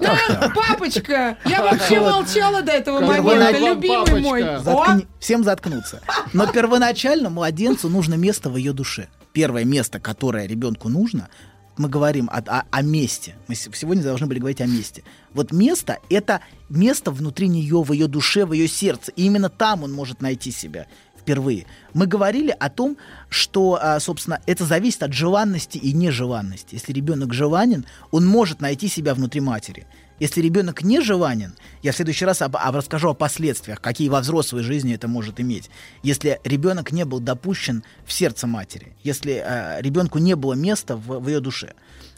А, 0.00 0.48
папочка, 0.50 1.38
я 1.46 1.62
вообще 1.62 2.00
Вот. 2.00 2.12
молчала 2.12 2.62
до 2.62 2.72
этого 2.72 3.00
момента, 3.00 3.58
любимый 3.58 4.20
мой. 4.20 5.06
Всем 5.20 5.44
заткнуться. 5.44 6.00
Но 6.32 6.46
первоначально 6.46 7.30
младенцу 7.30 7.88
нужно 7.88 8.14
место 8.14 8.50
в 8.50 8.56
ее 8.56 8.72
душе. 8.72 9.08
Первое 9.32 9.64
место, 9.64 10.00
которое 10.00 10.46
ребенку 10.46 10.88
нужно, 10.88 11.28
мы 11.76 11.88
говорим 11.88 12.30
о, 12.32 12.38
о- 12.38 12.64
о 12.70 12.82
месте. 12.82 13.34
Мы 13.48 13.54
сегодня 13.54 14.02
должны 14.02 14.26
были 14.26 14.38
говорить 14.38 14.60
о 14.62 14.66
месте. 14.66 15.02
Вот 15.34 15.52
место— 15.52 15.98
это 16.10 16.40
место 16.70 17.10
внутри 17.10 17.48
нее, 17.48 17.82
в 17.82 17.92
ее 17.92 18.06
душе, 18.08 18.46
в 18.46 18.52
ее 18.52 18.66
сердце. 18.66 19.12
И 19.12 19.24
именно 19.24 19.50
там 19.50 19.82
он 19.82 19.92
может 19.92 20.20
найти 20.22 20.50
себя. 20.50 20.86
впервые. 21.20 21.66
Мы 21.92 22.06
говорили 22.06 22.54
о 22.56 22.70
том, 22.70 22.96
что, 23.28 23.78
а, 23.82 23.98
собственно, 23.98 24.40
это 24.46 24.64
зависит 24.64 25.02
от 25.02 25.12
желанности 25.12 25.76
и 25.76 25.92
нежеланности. 25.92 26.76
Если 26.76 26.92
ребенок 26.92 27.34
желанен, 27.34 27.84
он 28.12 28.24
может 28.24 28.60
найти 28.60 28.86
себя 28.86 29.12
внутри 29.12 29.40
матери. 29.40 29.88
Если 30.18 30.40
ребенок 30.40 30.82
не 30.82 31.00
желанен, 31.00 31.54
я 31.82 31.92
в 31.92 31.96
следующий 31.96 32.24
раз 32.24 32.40
об, 32.40 32.56
об- 32.56 32.74
расскажу 32.74 33.10
о 33.10 33.14
последствиях, 33.14 33.80
какие 33.80 34.08
во 34.08 34.20
взрослой 34.20 34.62
жизни 34.62 34.94
это 34.94 35.08
может 35.08 35.40
иметь. 35.40 35.70
Если 36.02 36.40
ребенок 36.44 36.92
не 36.92 37.04
был 37.04 37.20
допущен 37.20 37.84
в 38.06 38.12
сердце 38.12 38.46
матери, 38.46 38.94
если 39.02 39.32
а, 39.32 39.80
ребенку 39.80 40.18
не 40.18 40.34
было 40.34 40.54
места 40.54 40.96
в, 40.96 41.20
в 41.20 41.28
ее 41.28 41.40
душе. 41.40 41.74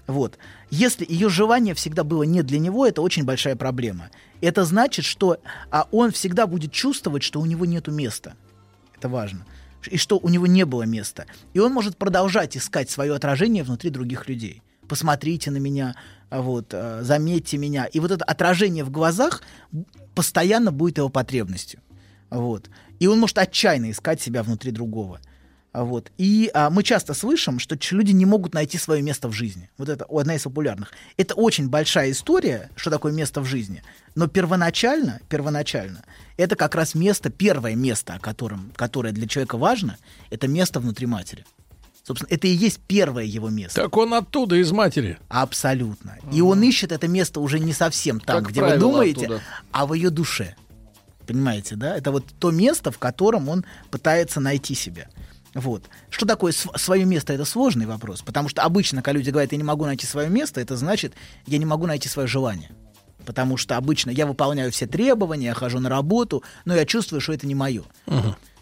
Вот. 0.07 0.39
Если 0.71 1.05
ее 1.09 1.29
желание 1.29 1.75
всегда 1.75 2.05
было 2.05 2.23
не 2.23 2.43
для 2.43 2.59
него, 2.59 2.87
это 2.87 3.03
очень 3.03 3.25
большая 3.25 3.57
проблема. 3.57 4.11
Это 4.41 4.65
значит, 4.65 5.05
что 5.05 5.39
а, 5.71 5.89
он 5.91 6.13
всегда 6.13 6.47
будет 6.47 6.73
чувствовать, 6.73 7.23
что 7.23 7.41
у 7.41 7.47
него 7.47 7.65
нет 7.67 7.89
места. 7.89 8.35
Это 8.97 9.09
важно. 9.09 9.45
И 9.91 9.97
что 9.97 10.19
у 10.19 10.29
него 10.29 10.47
не 10.47 10.65
было 10.65 10.85
места. 10.85 11.27
И 11.53 11.59
он 11.59 11.73
может 11.73 11.97
продолжать 11.97 12.57
искать 12.57 12.91
свое 12.91 13.15
отражение 13.15 13.65
внутри 13.65 13.91
других 13.91 14.29
людей. 14.29 14.63
Посмотрите 14.89 15.51
на 15.51 15.59
меня, 15.59 15.95
вот, 16.31 16.73
а, 16.73 17.01
заметьте 17.03 17.59
меня. 17.59 17.87
И 17.87 18.01
вот 18.01 18.11
это 18.11 18.25
отражение 18.25 18.85
в 18.85 18.91
глазах 18.91 19.43
постоянно 20.15 20.73
будет 20.73 20.99
его 20.99 21.09
потребностью. 21.09 21.81
Вот. 22.31 22.69
И 22.99 23.07
он 23.07 23.21
может 23.21 23.39
отчаянно 23.39 23.91
искать 23.91 24.21
себя 24.21 24.43
внутри 24.43 24.71
другого. 24.71 25.21
Вот. 25.73 26.11
И 26.19 26.51
а, 26.55 26.71
мы 26.71 26.83
часто 26.83 27.15
слышим, 27.15 27.59
что 27.59 27.77
люди 27.93 28.13
не 28.13 28.27
могут 28.27 28.55
найти 28.55 28.79
свое 28.79 29.03
место 29.03 29.29
в 29.29 29.33
жизни. 29.33 29.71
Вот 29.79 29.89
это 29.89 30.07
одна 30.09 30.35
из 30.35 30.43
популярных. 30.43 30.93
Это 31.17 31.35
очень 31.35 31.69
большая 31.69 32.11
история, 32.11 32.71
что 32.75 32.91
такое 32.91 33.13
место 33.13 33.41
в 33.41 33.45
жизни. 33.45 33.83
Но 34.15 34.27
первоначально, 34.27 35.21
первоначально, 35.29 36.05
это 36.37 36.57
как 36.57 36.75
раз 36.75 36.95
место, 36.95 37.31
первое 37.31 37.75
место, 37.75 38.15
о 38.15 38.19
котором, 38.19 38.73
которое 38.77 39.13
для 39.13 39.29
человека 39.29 39.57
важно, 39.57 39.97
это 40.31 40.49
место 40.49 40.81
внутри 40.81 41.07
матери. 41.07 41.45
Собственно, 42.09 42.29
это 42.31 42.47
и 42.47 42.53
есть 42.53 42.81
первое 42.87 43.25
его 43.25 43.51
место. 43.51 43.83
Так 43.83 43.95
он 43.99 44.15
оттуда, 44.15 44.57
из 44.57 44.73
матери. 44.73 45.19
Абсолютно. 45.29 46.17
И 46.33 46.41
он 46.41 46.63
ищет 46.63 46.91
это 46.91 47.07
место 47.07 47.39
уже 47.41 47.59
не 47.59 47.75
совсем 47.75 48.19
там, 48.19 48.39
Как 48.39 48.51
где 48.51 48.63
вы 48.63 48.69
правило, 48.69 48.81
думаете, 48.81 49.27
оттуда. 49.27 49.43
а 49.73 49.85
в 49.85 49.93
ее 49.93 50.09
душе. 50.09 50.57
Понимаете, 51.27 51.77
да? 51.77 51.95
Это 51.95 52.11
вот 52.11 52.25
то 52.39 52.51
место, 52.51 52.91
в 52.91 52.99
котором 52.99 53.51
он 53.51 53.67
пытается 53.91 54.41
найти 54.41 54.75
себя. 54.75 55.09
Вот. 55.53 55.85
Что 56.09 56.25
такое 56.25 56.53
свое 56.53 57.05
место? 57.05 57.35
Это 57.35 57.45
сложный 57.45 57.85
вопрос. 57.85 58.23
Потому 58.23 58.49
что 58.49 58.63
обычно, 58.63 59.03
когда 59.03 59.19
люди 59.19 59.29
говорят, 59.29 59.53
я 59.53 59.59
не 59.59 59.65
могу 59.65 59.85
найти 59.85 60.07
свое 60.07 60.31
место, 60.31 60.63
это 60.63 60.79
значит, 60.79 61.13
я 61.47 61.59
не 61.59 61.67
могу 61.67 61.87
найти 61.87 62.09
свое 62.09 62.27
желание. 62.27 62.71
Потому 63.27 63.59
что 63.59 63.77
обычно 63.77 64.09
я 64.09 64.25
выполняю 64.27 64.73
все 64.73 64.87
требования, 64.87 65.49
я 65.49 65.55
хожу 65.55 65.79
на 65.79 65.91
работу, 65.91 66.43
но 66.65 66.75
я 66.75 66.87
чувствую, 66.87 67.21
что 67.21 67.35
это 67.35 67.47
не 67.47 67.55
мое. 67.55 67.83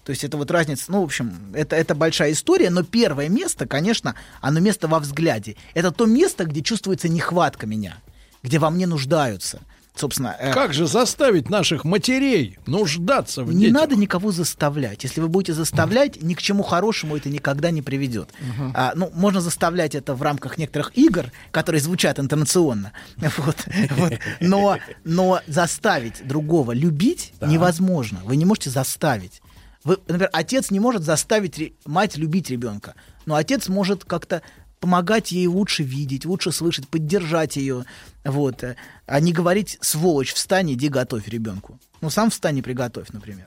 То 0.07 0.11
есть 0.11 0.23
это 0.23 0.37
вот 0.37 0.53
разница, 0.53 0.85
ну, 0.93 1.01
в 1.01 1.05
общем, 1.05 1.33
это, 1.53 1.75
это 1.75 1.97
большая 1.97 2.31
история, 2.31 2.71
но 2.71 2.85
первое 2.85 3.29
место, 3.29 3.67
конечно, 3.67 4.15
оно 4.41 4.61
место 4.61 4.87
во 4.87 5.01
взгляде. 5.01 5.57
Это 5.75 5.91
то 5.91 6.07
место, 6.07 6.45
где 6.45 6.63
чувствуется 6.63 7.09
нехватка 7.09 7.67
меня, 7.67 7.97
где 8.45 8.61
во 8.61 8.71
мне 8.71 8.87
нуждаются. 8.87 9.63
Собственно, 9.97 10.37
э, 10.39 10.53
Как 10.53 10.75
же 10.75 10.87
заставить 10.87 11.51
наших 11.51 11.83
матерей 11.85 12.57
нуждаться 12.67 13.43
в 13.43 13.53
не 13.53 13.63
детях? 13.67 13.81
надо 13.81 13.97
никого 13.97 14.31
заставлять. 14.31 15.03
Если 15.03 15.21
вы 15.21 15.27
будете 15.27 15.55
заставлять, 15.55 16.23
ни 16.23 16.35
к 16.35 16.43
чему 16.43 16.63
хорошему 16.63 17.17
это 17.17 17.29
никогда 17.29 17.73
не 17.73 17.83
приведет. 17.83 18.29
А, 18.75 18.93
ну, 18.95 19.11
можно 19.13 19.41
заставлять 19.41 19.97
это 19.97 20.15
в 20.15 20.23
рамках 20.23 20.57
некоторых 20.57 20.97
игр, 20.97 21.33
которые 21.51 21.81
звучат 21.81 22.21
интонационно. 22.21 22.93
Вот, 23.39 23.57
вот. 23.97 24.13
Но, 24.39 24.79
но 25.03 25.41
заставить 25.49 26.25
другого 26.29 26.71
любить 26.71 27.33
невозможно. 27.41 28.21
Вы 28.23 28.37
не 28.37 28.45
можете 28.45 28.71
заставить. 28.71 29.43
Вы, 29.87 29.99
например, 30.09 30.29
отец 30.33 30.73
не 30.73 30.81
может 30.81 31.05
заставить 31.05 31.73
мать 31.87 32.17
любить 32.17 32.51
ребенка, 32.51 32.95
но 33.25 33.37
отец 33.37 33.69
может 33.69 34.05
как-то 34.05 34.43
помогать 34.81 35.31
ей 35.31 35.47
лучше 35.47 35.85
видеть, 35.85 36.27
лучше 36.27 36.51
слышать, 36.51 36.89
поддержать 36.89 37.55
ее, 37.55 37.85
вот, 38.25 38.65
а 39.07 39.21
не 39.21 39.33
говорить 39.33 39.79
«сволочь, 39.81 40.35
встань, 40.35 40.73
иди 40.73 40.89
готовь 40.89 41.29
ребенку». 41.29 41.79
Ну, 42.01 42.11
сам 42.11 42.31
встань 42.31 42.59
и 42.59 42.63
приготовь, 42.63 43.11
например. 43.13 43.47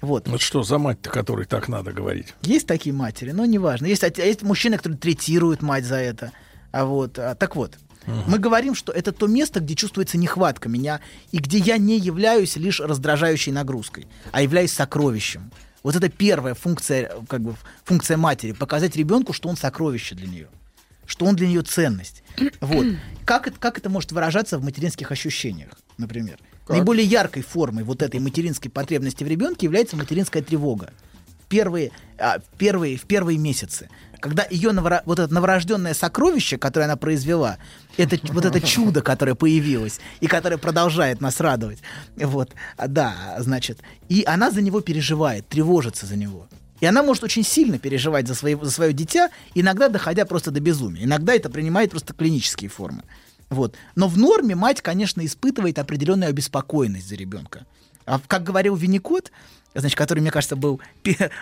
Вот. 0.00 0.28
Вот 0.28 0.40
что 0.40 0.62
за 0.62 0.78
мать-то, 0.78 1.10
которой 1.10 1.46
так 1.46 1.66
надо 1.68 1.92
говорить? 1.92 2.34
Есть 2.42 2.68
такие 2.68 2.94
матери, 2.94 3.32
но 3.32 3.44
неважно. 3.44 3.86
Есть, 3.86 4.04
от- 4.04 4.18
есть 4.18 4.42
мужчины, 4.42 4.76
которые 4.76 4.98
третируют 4.98 5.62
мать 5.62 5.84
за 5.84 5.96
это. 5.96 6.30
А 6.70 6.84
вот, 6.84 7.18
а, 7.18 7.34
так 7.34 7.56
вот, 7.56 7.76
мы 8.06 8.38
говорим, 8.38 8.74
что 8.76 8.92
это 8.92 9.10
то 9.12 9.26
место, 9.26 9.58
где 9.60 9.74
чувствуется 9.74 10.16
нехватка 10.16 10.68
меня, 10.68 11.00
и 11.32 11.38
где 11.38 11.58
я 11.58 11.76
не 11.78 11.98
являюсь 11.98 12.56
лишь 12.56 12.80
раздражающей 12.80 13.52
нагрузкой, 13.52 14.06
а 14.32 14.42
являюсь 14.42 14.72
сокровищем. 14.72 15.50
Вот 15.82 15.96
это 15.96 16.08
первая 16.08 16.54
функция, 16.54 17.10
как 17.28 17.42
бы, 17.42 17.54
функция 17.84 18.16
матери, 18.16 18.52
показать 18.52 18.96
ребенку, 18.96 19.32
что 19.32 19.48
он 19.48 19.56
сокровище 19.56 20.14
для 20.14 20.28
нее, 20.28 20.48
что 21.06 21.26
он 21.26 21.36
для 21.36 21.48
нее 21.48 21.62
ценность. 21.62 22.22
Вот. 22.60 22.86
Как 23.24 23.48
это, 23.48 23.58
как 23.58 23.78
это 23.78 23.88
может 23.90 24.12
выражаться 24.12 24.58
в 24.58 24.64
материнских 24.64 25.10
ощущениях, 25.10 25.72
например? 25.98 26.38
Как? 26.66 26.76
Наиболее 26.76 27.06
яркой 27.06 27.42
формой 27.42 27.84
вот 27.84 28.02
этой 28.02 28.20
материнской 28.20 28.70
потребности 28.70 29.24
в 29.24 29.26
ребенке 29.26 29.66
является 29.66 29.96
материнская 29.96 30.42
тревога 30.42 30.92
первые, 31.52 31.90
а, 32.18 32.38
первые, 32.56 32.96
в 32.96 33.02
первые 33.02 33.36
месяцы. 33.38 33.90
Когда 34.20 34.46
ее 34.50 34.70
новора- 34.70 35.02
вот 35.04 35.18
это 35.18 35.32
новорожденное 35.34 35.92
сокровище, 35.94 36.56
которое 36.56 36.84
она 36.84 36.96
произвела, 36.96 37.58
это 37.98 38.18
вот 38.32 38.44
это 38.44 38.60
чудо, 38.60 39.02
которое 39.02 39.34
появилось 39.34 40.00
и 40.20 40.26
которое 40.28 40.56
продолжает 40.56 41.20
нас 41.20 41.40
радовать. 41.40 41.80
Вот, 42.16 42.50
А, 42.78 42.88
да, 42.88 43.36
значит. 43.40 43.80
И 44.08 44.24
она 44.26 44.50
за 44.50 44.62
него 44.62 44.80
переживает, 44.80 45.46
тревожится 45.48 46.06
за 46.06 46.16
него. 46.16 46.46
И 46.80 46.86
она 46.86 47.02
может 47.02 47.22
очень 47.24 47.44
сильно 47.44 47.78
переживать 47.78 48.26
за, 48.26 48.34
свои, 48.34 48.56
за 48.60 48.70
свое 48.70 48.92
дитя, 48.92 49.28
иногда 49.54 49.88
доходя 49.88 50.24
просто 50.24 50.50
до 50.50 50.60
безумия. 50.60 51.04
Иногда 51.04 51.34
это 51.34 51.50
принимает 51.50 51.90
просто 51.90 52.14
клинические 52.14 52.70
формы. 52.70 53.02
Вот. 53.50 53.74
Но 53.94 54.08
в 54.08 54.16
норме 54.16 54.54
мать, 54.54 54.80
конечно, 54.80 55.24
испытывает 55.24 55.78
определенную 55.78 56.30
обеспокоенность 56.30 57.08
за 57.08 57.16
ребенка. 57.16 57.66
А 58.06 58.20
как 58.26 58.42
говорил 58.42 58.74
Винникот, 58.74 59.30
значит, 59.80 59.96
который, 59.96 60.20
мне 60.20 60.30
кажется, 60.30 60.56
был, 60.56 60.80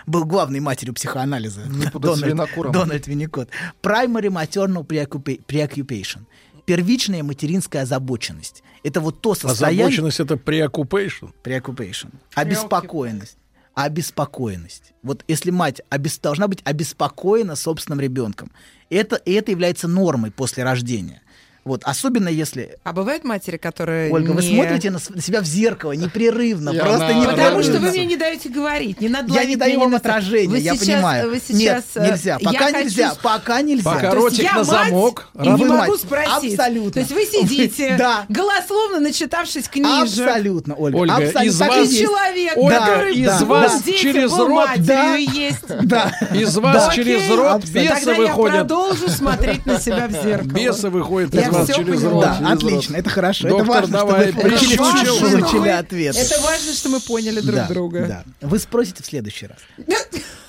был 0.05 0.25
главной 0.25 0.59
матерью 0.59 0.93
психоанализа, 0.93 1.61
с 1.65 2.21
Винокуром. 2.21 2.71
Дональд 2.71 3.07
Винникот, 3.07 3.49
primary 3.81 4.29
maternal 4.29 4.85
preoccupa- 4.85 5.43
preoccupation, 5.45 6.21
первичная 6.65 7.23
материнская 7.23 7.83
озабоченность. 7.83 8.63
Это 8.83 9.01
вот 9.01 9.21
то 9.21 9.35
состояние... 9.35 9.85
Озабоченность 9.85 10.19
это 10.19 10.35
preoccupation. 10.35 11.31
Preoccupation. 11.43 12.11
Обеспокоенность. 12.35 13.37
Обеспокоенность. 13.73 14.93
Вот 15.03 15.23
если 15.27 15.51
мать 15.51 15.81
обес- 15.89 16.19
должна 16.21 16.47
быть 16.47 16.59
обеспокоена 16.63 17.55
собственным 17.55 17.99
ребенком, 17.99 18.51
это, 18.89 19.21
это 19.25 19.51
является 19.51 19.87
нормой 19.87 20.31
после 20.31 20.63
рождения. 20.63 21.21
Вот, 21.63 21.83
особенно 21.83 22.27
если... 22.27 22.77
А 22.83 22.91
бывают 22.91 23.23
матери, 23.23 23.57
которые 23.57 24.11
Ольга, 24.11 24.31
вы 24.31 24.41
не- 24.41 24.55
смотрите 24.55 24.89
на, 24.89 24.97
на 25.09 25.21
себя 25.21 25.41
в 25.41 25.45
зеркало 25.45 25.91
непрерывно, 25.91 26.71
И 26.71 26.79
просто 26.79 27.05
она- 27.05 27.13
непрерывно. 27.13 27.43
Потому 27.43 27.63
что 27.63 27.73
вы 27.79 27.91
мне 27.91 28.05
не 28.05 28.15
даете 28.15 28.49
говорить. 28.49 28.99
Не 28.99 29.09
надо 29.09 29.31
Я 29.33 29.45
не 29.45 29.55
даю 29.55 29.79
вам 29.79 29.91
на- 29.91 29.97
отражение, 29.97 30.49
Вы 30.49 30.57
я 30.57 30.73
сейчас- 30.75 30.87
понимаю. 30.87 31.29
Вы 31.29 31.39
сейчас, 31.39 31.83
Нет, 31.95 32.09
нельзя. 32.09 32.37
э, 32.41 32.43
Пока 32.43 32.69
я 32.69 32.81
нельзя. 32.83 33.13
Пока 33.21 33.61
нельзя. 33.61 33.83
Пока 33.91 33.99
То 33.99 34.07
есть 34.07 34.17
ротик 34.17 34.43
я 34.43 34.51
на 34.53 34.57
мать, 34.57 34.67
замок. 34.67 35.27
И 35.35 35.41
не 35.47 35.49
Вы 35.51 35.65
могу 35.67 35.91
мать. 35.91 35.99
спросить. 36.01 36.53
Абсолютно. 36.59 36.91
То 36.93 36.99
есть 36.99 37.11
вы 37.11 37.25
сидите, 37.25 37.95
Да. 37.99 38.25
голословно 38.27 38.99
начитавшись 38.99 39.67
книжек. 39.67 40.27
Абсолютно, 40.27 40.73
Ольга. 40.75 40.97
Ольга, 40.97 41.13
абсолютно. 41.15 41.43
из 41.43 41.59
вас- 41.59 41.77
есть. 41.89 42.01
Человек, 42.01 42.53
Ольга, 42.57 42.79
который 42.79 43.15
из 43.15 43.39
был 43.39 43.45
вас 43.47 43.83
детям, 43.83 44.01
через 44.01 44.31
рот- 44.33 44.69
Да. 44.79 45.15
есть. 45.15 45.57
Да. 45.83 46.11
Из 46.33 46.57
вас 46.57 46.87
Да. 46.87 46.93
через 46.95 47.29
рот 47.29 47.65
бесы 47.65 47.87
Тогда 47.95 48.11
я 48.13 48.17
выходят. 48.17 48.57
продолжу 48.57 49.09
смотреть 49.09 49.65
на 49.67 49.79
себя 49.79 50.07
в 50.07 50.11
зеркало. 50.11 50.47
Бесы 50.49 50.89
выходят 50.89 51.33
Я 51.35 51.41
из 51.41 51.50
вас 51.51 51.69
всё 51.69 51.75
через 51.77 52.01
поняла. 52.01 52.11
рот. 52.11 52.23
Да, 52.23 52.37
через 52.37 52.51
отлично, 52.63 52.95
рот. 52.95 52.99
это 53.05 53.09
хорошо. 53.09 53.47
Доктор, 53.49 53.65
это 53.65 53.73
важно, 53.73 53.97
давай, 53.97 54.31
вы 54.31 54.41
прищучил. 54.41 54.77
получили- 54.77 55.69
ответ. 55.69 56.15
Это 56.15 56.41
важно, 56.41 56.73
что 56.73 56.89
мы 56.89 56.99
поняли 56.99 57.39
друг 57.41 57.55
да, 57.55 57.67
друга. 57.67 58.05
Да. 58.39 58.47
Вы 58.47 58.59
спросите 58.59 59.03
в 59.03 59.05
следующий 59.05 59.47
раз. 59.47 59.57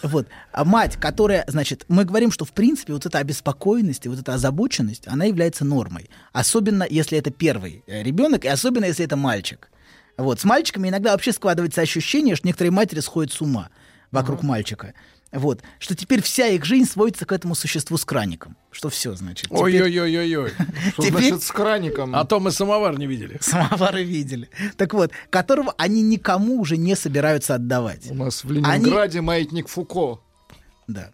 Вот. 0.02 0.26
А 0.50 0.64
мать, 0.64 0.97
которая, 0.97 1.44
значит, 1.47 1.84
мы 1.86 2.05
говорим, 2.05 2.32
что 2.32 2.44
в 2.44 2.50
принципе 2.50 2.92
вот 2.92 3.06
эта 3.06 3.18
обеспокоенность 3.18 4.05
и 4.05 4.08
вот 4.08 4.18
эта 4.18 4.34
озабоченность, 4.34 5.06
она 5.06 5.26
является 5.26 5.64
нормой. 5.64 6.10
Особенно 6.32 6.84
если 6.90 7.18
это 7.18 7.31
первый 7.31 7.84
э, 7.86 8.02
ребенок, 8.02 8.44
и 8.44 8.48
особенно 8.48 8.86
если 8.86 9.05
это 9.05 9.14
мальчик. 9.16 9.70
Вот. 10.16 10.40
С 10.40 10.44
мальчиками 10.44 10.89
иногда 10.89 11.12
вообще 11.12 11.32
складывается 11.32 11.81
ощущение, 11.81 12.34
что 12.34 12.48
некоторые 12.48 12.72
матери 12.72 12.98
сходят 12.98 13.32
с 13.32 13.40
ума 13.40 13.68
вокруг 14.10 14.42
мальчика. 14.42 14.92
Вот. 15.33 15.62
Что 15.78 15.94
теперь 15.94 16.23
вся 16.23 16.47
их 16.49 16.65
жизнь 16.65 16.89
сводится 16.89 17.25
к 17.25 17.33
этому 17.33 17.55
существу 17.55 17.97
с 17.97 18.05
краником. 18.05 18.57
Что 18.70 18.91
все, 18.91 19.15
значит. 19.15 19.47
Ой-ой-ой-ой-ой. 19.51 20.52
Что 20.93 21.02
Теперь- 21.02 21.28
значит 21.28 21.43
с 21.43 21.51
краником? 21.51 22.15
А 22.15 22.25
то 22.27 22.39
мы 22.39 22.51
самовар 22.51 22.99
не 22.99 23.07
видели. 23.07 23.39
Самовары 23.41 24.05
видели. 24.05 24.51
Так 24.77 24.93
вот, 24.93 25.11
которого 25.31 25.75
они 25.78 26.02
никому 26.02 26.61
уже 26.61 26.77
не 26.77 26.94
собираются 26.94 27.55
отдавать. 27.55 28.11
У 28.11 28.15
нас 28.15 28.44
в 28.44 28.52
Ленинграде 28.52 29.23
маятник 29.23 29.69
Фуко. 29.69 30.20
Да. 30.86 31.12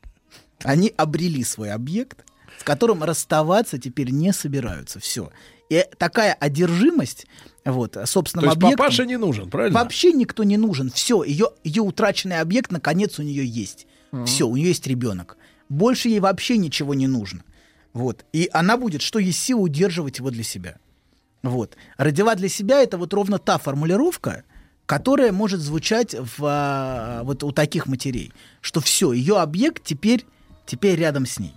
Они 0.64 0.92
обрели 0.96 1.44
свой 1.44 1.70
объект, 1.70 2.24
с 2.58 2.64
которым 2.64 3.04
расставаться 3.04 3.78
теперь 3.78 4.10
не 4.10 4.32
собираются. 4.32 4.98
Все. 4.98 5.30
И 5.70 5.84
такая 5.98 6.32
одержимость 6.32 7.26
вот, 7.64 7.96
собственным 8.06 8.44
То 8.44 8.50
есть 8.50 8.56
объектом... 8.56 8.78
папаша 8.78 9.04
не 9.04 9.16
нужен, 9.16 9.50
правильно? 9.50 9.78
Вообще 9.78 10.12
никто 10.12 10.42
не 10.42 10.56
нужен. 10.56 10.90
Все, 10.90 11.22
ее, 11.22 11.50
ее 11.62 11.82
утраченный 11.82 12.40
объект, 12.40 12.72
наконец, 12.72 13.18
у 13.18 13.22
нее 13.22 13.46
есть. 13.46 13.86
Мгм. 14.12 14.26
Все, 14.26 14.46
у 14.46 14.56
нее 14.56 14.68
есть 14.68 14.86
ребенок. 14.86 15.36
Больше 15.68 16.08
ей 16.08 16.20
вообще 16.20 16.56
ничего 16.56 16.94
не 16.94 17.06
нужно. 17.06 17.42
Вот. 17.92 18.24
И 18.32 18.48
она 18.52 18.76
будет, 18.76 19.02
что 19.02 19.18
есть 19.18 19.40
сила, 19.40 19.60
удерживать 19.60 20.18
его 20.18 20.30
для 20.30 20.44
себя. 20.44 20.78
Вот. 21.42 21.76
Родила 21.96 22.34
для 22.34 22.48
себя 22.48 22.82
это 22.82 22.98
вот 22.98 23.12
ровно 23.14 23.38
та 23.38 23.58
формулировка, 23.58 24.44
которая 24.86 25.32
может 25.32 25.60
звучать 25.60 26.14
в, 26.14 26.38
а, 26.42 27.22
вот 27.24 27.42
у 27.44 27.52
таких 27.52 27.86
матерей, 27.86 28.32
что 28.60 28.80
все, 28.80 29.12
ее 29.12 29.38
объект 29.38 29.84
теперь, 29.84 30.24
теперь 30.66 30.98
рядом 30.98 31.26
с 31.26 31.38
ней. 31.38 31.54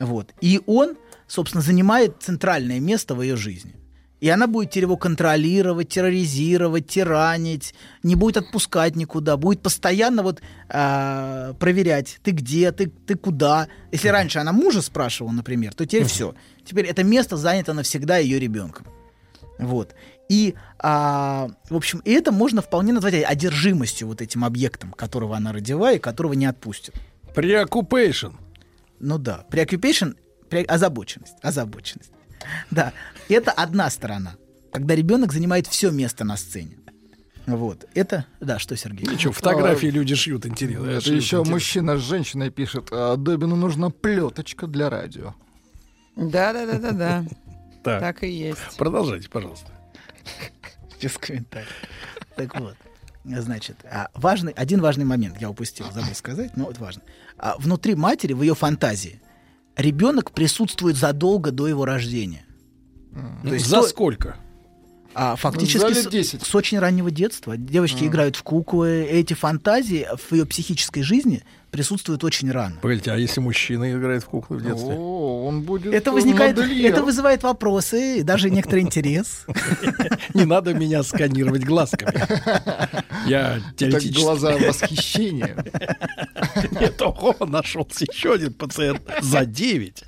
Вот. 0.00 0.34
И 0.40 0.60
он, 0.66 0.96
собственно, 1.28 1.62
занимает 1.62 2.16
центральное 2.20 2.80
место 2.80 3.14
в 3.14 3.22
ее 3.22 3.36
жизни. 3.36 3.74
И 4.22 4.28
она 4.28 4.46
будет 4.46 4.70
теперь 4.70 4.84
его 4.84 4.96
контролировать, 4.96 5.88
терроризировать, 5.88 6.86
тиранить, 6.86 7.74
не 8.04 8.14
будет 8.14 8.36
отпускать 8.36 8.94
никуда, 8.94 9.36
будет 9.36 9.62
постоянно 9.62 10.22
вот 10.22 10.40
а, 10.68 11.54
проверять, 11.54 12.20
ты 12.22 12.30
где, 12.30 12.70
ты, 12.70 12.86
ты 12.86 13.16
куда. 13.16 13.66
Если 13.90 14.06
раньше 14.06 14.38
она 14.38 14.52
мужа 14.52 14.80
спрашивала, 14.80 15.32
например, 15.32 15.74
то 15.74 15.84
теперь 15.86 16.04
все. 16.04 16.36
Теперь 16.64 16.86
это 16.86 17.02
место 17.02 17.36
занято 17.36 17.72
навсегда 17.72 18.18
ее 18.18 18.38
ребенком. 18.38 18.86
Вот. 19.58 19.96
И, 20.28 20.54
а, 20.78 21.48
в 21.68 21.74
общем, 21.74 21.98
и 22.04 22.12
это 22.12 22.30
можно 22.30 22.62
вполне 22.62 22.92
назвать 22.92 23.14
одержимостью 23.24 24.06
вот 24.06 24.22
этим 24.22 24.44
объектом, 24.44 24.92
которого 24.92 25.36
она 25.36 25.52
родила 25.52 25.90
и 25.90 25.98
которого 25.98 26.34
не 26.34 26.46
отпустит. 26.46 26.94
Preoccupation. 27.34 28.34
Ну 29.00 29.18
да, 29.18 29.44
preoccupation, 29.50 30.14
пре- 30.48 30.66
озабоченность, 30.66 31.34
озабоченность. 31.42 32.12
Да, 32.70 32.92
это 33.28 33.50
одна 33.52 33.90
сторона, 33.90 34.36
когда 34.72 34.94
ребенок 34.94 35.32
занимает 35.32 35.66
все 35.66 35.90
место 35.90 36.24
на 36.24 36.36
сцене. 36.36 36.78
Вот, 37.46 37.86
это, 37.94 38.26
да, 38.40 38.58
что, 38.58 38.76
Сергей? 38.76 39.06
Ничего, 39.08 39.32
фотографии 39.32 39.88
люди 39.88 40.14
шьют, 40.14 40.46
интересно. 40.46 40.86
Это 40.86 41.00
шьют, 41.00 41.22
еще 41.22 41.36
интересно. 41.36 41.52
мужчина 41.52 41.96
с 41.96 42.00
женщиной 42.00 42.50
пишет, 42.50 42.88
а 42.92 43.16
Добину 43.16 43.56
нужна 43.56 43.90
плеточка 43.90 44.66
для 44.66 44.88
радио. 44.90 45.34
Да-да-да-да-да. 46.16 47.24
Так. 47.82 48.00
Так 48.00 48.22
и 48.22 48.28
есть. 48.28 48.76
Продолжайте, 48.78 49.28
пожалуйста. 49.28 49.72
Без 51.00 51.18
комментариев. 51.18 51.68
Так 52.36 52.60
вот, 52.60 52.76
значит, 53.24 53.76
а, 53.90 54.08
важный, 54.14 54.52
один 54.52 54.80
важный 54.80 55.04
момент 55.04 55.40
я 55.40 55.50
упустил, 55.50 55.86
забыл 55.90 56.14
сказать, 56.14 56.56
но 56.56 56.66
вот 56.66 56.78
важно. 56.78 57.02
А, 57.38 57.56
внутри 57.58 57.96
матери, 57.96 58.34
в 58.34 58.42
ее 58.42 58.54
фантазии, 58.54 59.20
ребенок 59.76 60.30
присутствует 60.30 60.96
задолго 60.96 61.50
до 61.50 61.66
его 61.66 61.84
рождения. 61.84 62.44
Ну, 63.42 63.58
за 63.58 63.76
то- 63.76 63.88
сколько? 63.88 64.36
А, 65.14 65.36
фактически 65.36 65.86
лет 65.86 66.04
с, 66.04 66.06
10. 66.06 66.42
с 66.42 66.54
очень 66.54 66.78
раннего 66.78 67.10
детства. 67.10 67.56
Девочки 67.58 68.04
А. 68.04 68.06
играют 68.06 68.36
в 68.36 68.42
куклы. 68.42 69.02
Эти 69.04 69.34
фантазии 69.34 70.06
в 70.16 70.32
ее 70.32 70.46
психической 70.46 71.02
жизни 71.02 71.42
присутствуют 71.72 72.22
очень 72.22 72.52
рано. 72.52 72.76
Погодите, 72.82 73.10
а 73.10 73.16
если 73.16 73.40
мужчина 73.40 73.90
играет 73.92 74.22
в 74.22 74.26
куклы 74.26 74.58
в 74.58 74.62
детстве? 74.62 74.94
О, 74.94 75.46
он 75.48 75.62
будет 75.62 75.92
Это 75.92 76.12
возникает, 76.12 76.58
это 76.58 77.02
вызывает 77.02 77.42
вопросы, 77.42 78.18
и 78.18 78.22
даже 78.22 78.50
некоторый 78.50 78.80
интерес. 78.82 79.46
Не 80.34 80.44
надо 80.44 80.74
меня 80.74 81.02
сканировать 81.02 81.64
глазками. 81.64 82.12
Я 83.26 83.54
Так 83.54 83.76
теоретически... 83.76 84.22
глаза 84.22 84.56
восхищения. 84.58 85.56
Нет, 86.80 87.00
ого, 87.00 87.34
нашелся 87.46 88.04
еще 88.04 88.34
один 88.34 88.52
пациент 88.52 89.00
за 89.22 89.46
9. 89.46 90.04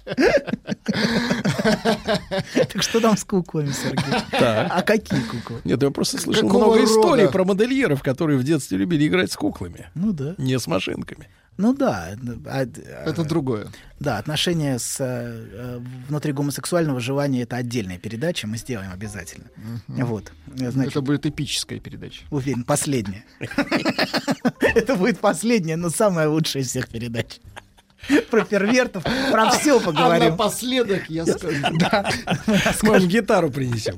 Так 2.73 2.83
что 2.83 3.01
там 3.01 3.17
с 3.17 3.25
куклами, 3.25 3.73
Сергей? 3.73 4.05
А 4.39 4.83
какие 4.83 5.21
куклы? 5.21 5.63
Нет, 5.65 5.83
я 5.83 5.91
просто 5.91 6.19
слышал 6.19 6.47
много 6.47 6.85
историй 6.85 7.29
про 7.29 7.45
модельеров, 7.45 8.03
которые 8.03 8.39
в 8.39 8.45
детстве 8.45 8.77
любили 8.77 9.07
играть 9.07 9.33
с 9.33 9.37
куклами, 9.37 9.89
Ну 9.95 10.13
да. 10.13 10.35
не 10.37 10.59
с 10.59 10.67
машинками. 10.67 11.29
Ну 11.57 11.73
да. 11.73 12.17
а- 12.47 12.61
а- 12.63 13.11
Это 13.11 13.23
другое. 13.25 13.69
Да, 14.01 14.19
отношения 14.19 14.79
с 14.79 14.97
э, 15.01 15.05
э, 15.07 15.81
внутри 16.09 16.33
гомосексуального 16.33 16.99
желания 17.01 17.43
это 17.43 17.57
отдельная 17.57 17.97
передача, 17.99 18.47
мы 18.47 18.57
сделаем 18.57 18.91
обязательно. 18.93 19.47
Вот. 19.87 20.33
Значит, 20.57 20.91
Это 20.93 21.01
будет 21.01 21.27
эпическая 21.27 21.79
передача. 21.79 22.23
Уверен, 22.31 22.65
последняя. 22.65 23.25
Это 24.61 24.97
будет 24.97 25.21
последняя, 25.21 25.77
но 25.77 25.91
самая 25.91 26.29
лучшая 26.29 26.63
из 26.63 26.69
всех 26.71 26.89
передач. 26.89 27.39
Про 28.31 28.45
первертов, 28.45 29.03
про 29.31 29.51
все 29.51 29.79
А 29.79 29.81
поговорим. 29.81 30.31
напоследок 30.31 31.09
я 31.09 31.25
скажу. 31.39 31.57
Да. 31.79 32.11
Мы 32.83 33.07
гитару 33.07 33.51
принесем. 33.51 33.95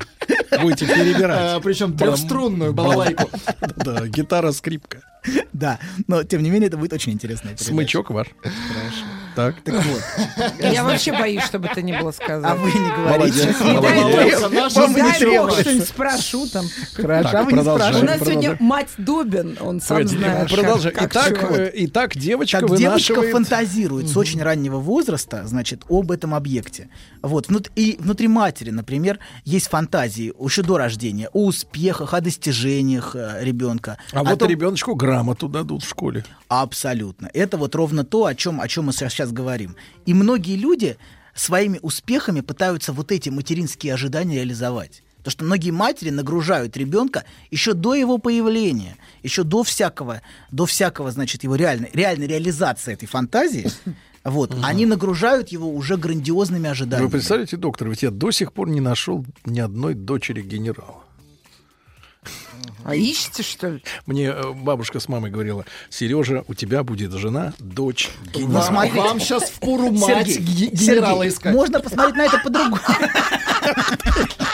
Будете 0.61 0.87
перебирать. 0.87 1.39
А, 1.57 1.61
Причем 1.61 1.97
трехструнную 1.97 2.73
балалайку. 2.73 3.31
Да, 3.77 4.07
гитара, 4.07 4.53
скрипка. 4.53 5.03
Да, 5.53 5.79
но 6.07 6.23
тем 6.23 6.43
не 6.43 6.51
менее 6.51 6.69
это 6.69 6.77
будет 6.77 6.93
очень 6.93 7.19
передача. 7.19 7.63
Смычок 7.63 8.11
ваш. 8.11 8.29
Так. 9.35 9.57
Так 9.65 9.75
вот. 9.85 10.03
Я 10.61 10.83
вообще 10.83 11.13
боюсь, 11.13 11.43
чтобы 11.45 11.67
это 11.69 11.83
не 11.83 11.99
было 11.99 12.11
сказано. 12.11 12.53
А 12.53 12.55
вы 12.55 12.71
не 12.71 12.91
говорите. 12.91 13.55
Молодец, 13.61 14.41
Наша 14.51 14.87
не 14.87 15.39
бог, 15.39 15.53
что-нибудь 15.61 15.89
спрошу 15.89 16.47
там. 16.49 16.65
Хорошо, 16.95 17.23
Так, 17.25 17.35
а 17.35 17.43
вы 17.43 17.53
не 17.53 17.57
продолжаем. 17.57 17.95
У 17.97 17.99
спрашиваете. 17.99 18.19
нас 18.25 18.29
сегодня 18.29 18.57
мать 18.61 18.89
Добин, 18.97 19.59
он 19.61 19.81
сам 19.81 20.07
знает. 20.09 20.51
Продолжай. 20.51 20.93
как- 20.93 21.13
как 21.13 21.33
Итак, 21.33 21.51
э, 21.59 21.71
итак, 21.75 22.17
девочка 22.17 22.61
Как 22.61 22.77
девочка 22.79 23.23
фантазирует 23.31 24.09
с 24.09 24.17
очень 24.17 24.43
раннего 24.43 24.79
возраста, 24.79 25.43
значит, 25.47 25.83
об 25.91 26.13
этом 26.13 26.35
объекте. 26.35 26.89
Вот. 27.27 27.49
И 27.75 27.97
внутри 27.99 28.29
матери, 28.29 28.71
например, 28.71 29.19
есть 29.45 29.69
фантазии 29.69 30.33
еще 30.39 30.63
до 30.63 30.79
рождения 30.79 31.29
о 31.33 31.47
успехах, 31.47 32.15
о 32.15 32.21
достижениях 32.21 33.17
э, 33.17 33.39
ребенка. 33.43 33.99
А 34.13 34.21
о 34.21 34.25
вот 34.25 34.39
том- 34.39 34.49
ребеночку 34.49 34.95
грамоту 34.95 35.49
дадут 35.49 35.83
в 35.83 35.89
школе. 35.89 36.25
Абсолютно. 36.49 37.29
Это 37.35 37.57
вот 37.57 37.75
ровно 37.75 38.05
то, 38.05 38.27
о 38.27 38.35
чем, 38.35 38.61
о 38.61 38.69
чем 38.69 38.87
мы 38.87 38.93
сейчас 38.93 39.33
говорим. 39.33 39.77
И 40.07 40.15
многие 40.15 40.57
люди 40.57 40.97
своими 41.35 41.79
успехами 41.83 42.41
пытаются 42.41 42.93
вот 42.93 43.13
эти 43.13 43.29
материнские 43.29 43.95
ожидания 43.95 44.37
реализовать. 44.37 45.03
Потому 45.19 45.33
что 45.33 45.45
многие 45.45 45.73
матери 45.73 46.11
нагружают 46.11 46.77
ребенка 46.77 47.25
еще 47.51 47.73
до 47.73 47.97
его 47.97 48.19
появления, 48.19 48.97
еще 49.25 49.43
до 49.43 49.65
всякого, 49.65 50.23
до 50.53 50.67
всякого, 50.67 51.11
значит, 51.11 51.43
его 51.43 51.57
реальной, 51.57 51.91
реальной 51.93 52.29
реализации 52.29 52.93
этой 52.93 53.07
фантазии. 53.07 53.69
Вот, 54.31 54.55
они 54.63 54.87
нагружают 54.87 55.49
его 55.51 55.71
уже 55.73 55.97
грандиозными 55.97 56.69
ожиданиями. 56.69 57.07
Вы 57.07 57.13
представляете, 57.13 57.57
доктор, 57.57 57.89
ведь 57.89 58.03
я 58.03 58.11
до 58.11 58.31
сих 58.33 58.53
пор 58.53 58.69
не 58.69 58.81
нашел 58.81 59.25
ни 59.45 59.61
одной 59.61 59.95
дочери 59.95 60.43
генерала. 60.43 61.03
А 62.85 62.95
ищете, 62.95 63.43
что 63.43 63.69
ли? 63.69 63.83
Мне 64.07 64.27
э, 64.27 64.53
бабушка 64.53 64.99
с 65.01 65.09
мамой 65.09 65.31
говорила, 65.31 65.65
Сережа, 65.91 66.45
у 66.49 66.55
тебя 66.55 66.83
будет 66.83 67.13
жена, 67.13 67.53
дочь 67.59 68.11
генерала. 68.35 68.63
смотрите. 68.63 69.01
Вам 69.01 69.21
сейчас 69.21 69.51
в 69.51 69.61
пору 69.61 69.91
мать 69.93 70.29
Сергей, 70.29 70.69
ге- 70.69 70.77
генерала 70.77 71.23
Сергей, 71.23 71.29
искать. 71.35 71.55
Можно 71.55 71.81
посмотреть 71.81 72.17
на 72.17 72.25
это 72.27 72.39
по-другому. 72.39 72.79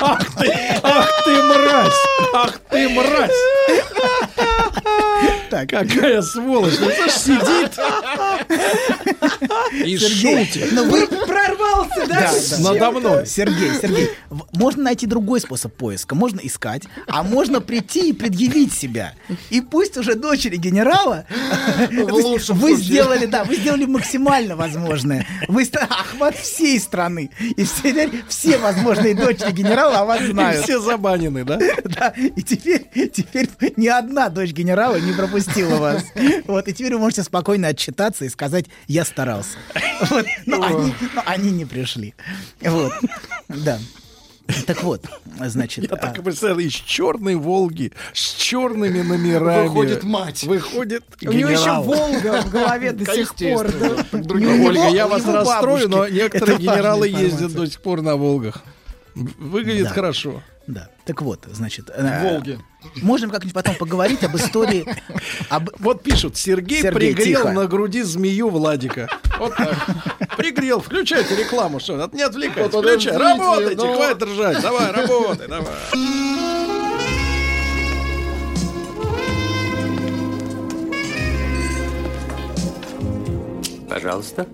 Ах 0.01 0.35
ты, 0.37 0.51
ах 0.83 1.09
ты 1.25 1.43
мразь! 1.43 1.93
Ах 2.35 2.59
ты 2.71 2.89
мразь! 2.89 3.31
Так. 5.53 5.69
Какая 5.69 6.23
сволочь! 6.23 6.79
Ну, 6.81 6.87
слышь, 6.91 7.13
сидит 7.13 7.79
и 9.85 9.99
шутит. 9.99 10.73
но 10.73 10.85
вы 10.85 11.07
Прорвался, 11.07 12.07
да? 12.07 12.33
Надо 12.61 12.91
мной. 12.91 13.27
Сергей, 13.27 13.71
Сергей, 13.81 14.11
можно 14.53 14.85
найти 14.85 15.07
другой 15.07 15.41
способ 15.41 15.75
поиска. 15.75 16.15
Можно 16.15 16.41
искать, 16.43 16.85
а 17.07 17.23
можно 17.23 17.61
прийти 17.61 18.09
и 18.09 18.13
предъявить 18.15 18.73
себя. 18.73 19.13
И 19.51 19.61
пусть 19.61 19.99
уже 19.99 20.15
дочери 20.15 20.57
генерала 20.57 21.27
вы 21.91 22.75
сделали, 22.77 23.27
да, 23.27 23.45
вы 23.45 23.57
сделали 23.57 23.85
максимально 23.85 24.57
возможное. 24.57 25.27
Вы 25.49 25.69
охват 25.75 26.35
всей 26.37 26.81
страны. 26.81 27.31
И 27.41 27.65
теперь 27.67 28.11
все 28.29 28.57
возможные 28.57 29.15
дочери 29.15 29.53
генерала 29.53 29.99
о 29.99 30.05
вас 30.07 30.23
знают. 30.23 30.65
все 30.65 30.81
забанены, 30.81 31.45
да? 31.45 31.59
Да, 31.85 32.09
и 32.17 32.43
теперь, 32.43 32.89
теперь 33.13 33.49
ни 33.77 33.87
одна 33.87 34.29
дочь 34.29 34.53
генерала 34.53 34.97
не 34.97 35.13
пропустила 35.13 35.42
вас. 35.79 36.05
Вот, 36.47 36.69
и 36.69 36.73
теперь 36.73 36.95
вы 36.95 37.01
можете 37.01 37.23
спокойно 37.23 37.69
отчитаться 37.69 38.25
и 38.25 38.29
сказать, 38.29 38.67
я 38.89 39.05
старался. 39.05 39.57
Вот, 40.11 40.27
но, 40.47 40.63
они, 40.63 40.95
но 41.15 41.23
они 41.27 41.51
не 41.51 41.65
пришли. 41.65 42.15
Вот, 42.61 42.93
да. 43.49 43.79
Так 44.67 44.83
вот, 44.83 45.07
значит... 45.41 45.85
Я 45.85 45.97
так 45.97 46.17
а, 46.17 46.21
и 46.21 46.25
представил, 46.25 46.59
из 46.59 46.73
черной 46.73 47.37
Волги 47.37 47.93
с 48.13 48.35
черными 48.35 49.01
номерами. 49.01 49.69
Выходит 49.69 50.03
мать. 50.03 50.43
Выходит 50.43 51.05
У 51.23 51.33
него 51.33 51.51
еще 51.51 51.63
генерал. 51.63 51.83
Волга 51.85 52.43
в 52.43 52.51
голове 52.51 52.93
до 52.93 53.15
сих 53.15 53.35
пор. 53.35 53.71
Так 53.71 54.07
Ольга, 54.13 54.89
я 54.89 55.07
вас 55.07 55.25
расстрою, 55.25 55.89
но 55.89 56.09
некоторые 56.09 56.59
генералы 56.59 57.09
ездят 57.09 57.53
до 57.53 57.67
сих 57.67 57.81
пор 57.81 58.03
на 58.03 58.17
Волгах. 58.17 58.63
Выглядит 59.15 59.89
хорошо. 59.89 60.43
Да, 60.67 60.89
так 61.05 61.23
вот, 61.23 61.47
значит... 61.51 61.91
э, 61.93 62.23
Волги. 62.23 62.59
Можем 63.03 63.31
как-нибудь 63.31 63.55
потом 63.55 63.75
поговорить 63.75 64.23
об 64.23 64.37
истории... 64.37 64.87
Об... 65.49 65.71
Вот 65.79 66.03
пишут, 66.03 66.37
Сергей, 66.37 66.83
Сергей, 66.83 67.15
пригрел 67.15 67.43
тихо. 67.43 67.53
на 67.53 67.67
груди 67.67 68.03
змею 68.03 68.49
Владика. 68.49 69.09
Вот 69.39 69.57
так. 69.57 70.37
Пригрел. 70.37 70.81
Включайте 70.81 71.35
рекламу, 71.37 71.81
что? 71.81 71.97
Не 72.13 72.23
отвлекайтесь. 72.23 72.73
Вот 72.73 72.85
Включай. 72.85 73.17
Работайте, 73.17 73.85
ну. 73.85 73.95
хватит 73.95 74.23
ржать. 74.23 74.63
Давай, 74.63 74.93
работай, 74.93 75.49
давай. 75.49 75.73
Пожалуйста. 83.89 84.47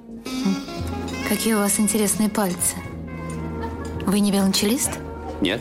Какие 1.28 1.54
у 1.54 1.58
вас 1.58 1.78
интересные 1.78 2.28
пальцы. 2.28 2.76
Вы 4.06 4.20
не 4.20 4.32
велончелист? 4.32 4.98
Нет. 5.40 5.60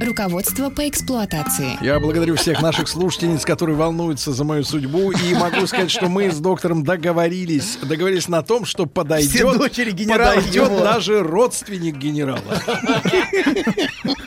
Руководство 0.00 0.70
по 0.70 0.88
эксплуатации. 0.88 1.76
Я 1.84 2.00
благодарю 2.00 2.34
всех 2.36 2.62
наших 2.62 2.88
слушательниц, 2.88 3.44
которые 3.44 3.76
волнуются 3.76 4.32
за 4.32 4.44
мою 4.44 4.64
судьбу. 4.64 5.10
И 5.12 5.34
могу 5.34 5.66
сказать, 5.66 5.90
что 5.90 6.08
мы 6.08 6.30
с 6.30 6.38
доктором 6.38 6.84
договорились. 6.84 7.76
Договорились 7.82 8.26
на 8.28 8.42
том, 8.42 8.64
что 8.64 8.84
Все 8.84 8.88
подойдет, 8.90 9.58
дочери 9.58 9.90
генерала 9.90 10.34
подойдет 10.36 10.68
даже 10.82 11.22
родственник 11.22 11.96
генерала. 11.98 12.40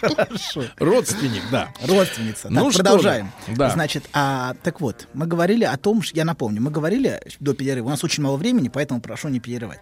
Хорошо. 0.02 0.64
Родственник, 0.77 1.42
да. 1.52 1.69
Родственница. 1.88 2.50
Ну 2.50 2.66
Так, 2.66 2.74
что 2.74 2.84
продолжаем. 2.84 3.32
да. 3.48 3.69
Значит, 3.72 4.03
а, 4.14 4.53
так 4.64 4.80
вот, 4.80 5.08
мы 5.14 5.26
говорили 5.26 5.64
о 5.64 5.77
том, 5.77 6.02
ш- 6.03 6.11
я 6.14 6.24
напомню, 6.26 6.61
мы 6.61 6.69
говорили 6.72 7.19
до 7.40 7.53
перерыва, 7.53 7.88
у 7.88 7.90
нас 7.90 8.03
очень 8.03 8.22
мало 8.24 8.38
времени, 8.38 8.69
поэтому 8.69 9.02
прошу 9.02 9.30
не 9.30 9.40
перерывать. 9.40 9.82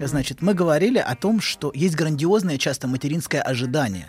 Значит, 0.00 0.42
мы 0.42 0.54
говорили 0.54 0.98
о 0.98 1.14
том, 1.16 1.40
что 1.40 1.70
есть 1.74 1.94
грандиозное 1.96 2.58
часто 2.58 2.86
материнское 2.88 3.40
ожидание, 3.42 4.06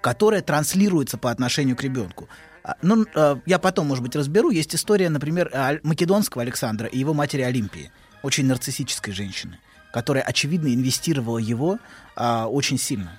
которое 0.00 0.42
транслируется 0.42 1.18
по 1.18 1.30
отношению 1.30 1.76
к 1.76 1.82
ребенку. 1.82 2.28
А, 2.64 2.76
Ну, 2.82 3.06
э, 3.14 3.36
я 3.46 3.58
потом, 3.58 3.86
может 3.86 4.02
быть, 4.04 4.16
разберу. 4.16 4.50
Есть 4.50 4.74
история, 4.74 5.08
например, 5.08 5.50
Аль- 5.54 5.80
македонского 5.82 6.42
Александра 6.42 6.86
и 6.86 6.98
его 6.98 7.14
матери 7.14 7.42
Олимпии, 7.42 7.90
очень 8.22 8.46
нарциссической 8.46 9.12
женщины, 9.12 9.58
которая, 9.92 10.22
очевидно, 10.22 10.68
инвестировала 10.68 11.38
его 11.38 11.78
а, 12.16 12.46
очень 12.46 12.78
сильно. 12.78 13.18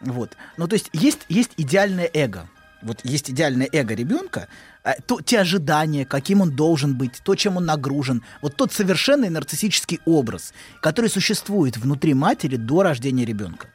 Вот. 0.00 0.36
Ну, 0.56 0.68
то 0.68 0.74
есть 0.74 0.88
есть, 0.92 1.20
есть 1.28 1.50
идеальное 1.56 2.08
эго. 2.12 2.48
Вот 2.82 3.00
есть 3.04 3.30
идеальное 3.30 3.68
эго 3.72 3.94
ребенка, 3.94 4.48
а, 4.84 4.94
то, 5.04 5.20
те 5.20 5.40
ожидания, 5.40 6.04
каким 6.04 6.40
он 6.42 6.50
должен 6.54 6.94
быть, 6.96 7.20
то, 7.24 7.34
чем 7.34 7.56
он 7.56 7.66
нагружен, 7.66 8.22
вот 8.42 8.56
тот 8.56 8.72
совершенный 8.72 9.30
нарциссический 9.30 10.00
образ, 10.04 10.52
который 10.80 11.10
существует 11.10 11.76
внутри 11.76 12.14
матери 12.14 12.56
до 12.56 12.82
рождения 12.82 13.24
ребенка. 13.24 13.68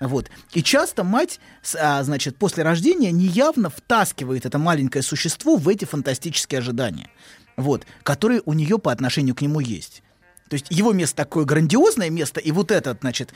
Вот. 0.00 0.30
И 0.52 0.62
часто 0.62 1.04
мать, 1.04 1.40
а, 1.78 2.02
значит, 2.02 2.36
после 2.36 2.62
рождения 2.62 3.12
неявно 3.12 3.70
втаскивает 3.70 4.44
это 4.44 4.58
маленькое 4.58 5.02
существо 5.02 5.56
в 5.56 5.68
эти 5.68 5.84
фантастические 5.84 6.58
ожидания, 6.58 7.08
вот, 7.56 7.86
которые 8.02 8.42
у 8.44 8.52
нее 8.52 8.78
по 8.78 8.92
отношению 8.92 9.34
к 9.34 9.40
нему 9.40 9.60
есть. 9.60 10.02
То 10.48 10.54
есть 10.54 10.66
его 10.70 10.92
место 10.92 11.16
такое 11.16 11.44
грандиозное 11.44 12.10
место, 12.10 12.40
и 12.40 12.52
вот 12.52 12.70
этот, 12.70 13.00
значит, 13.00 13.32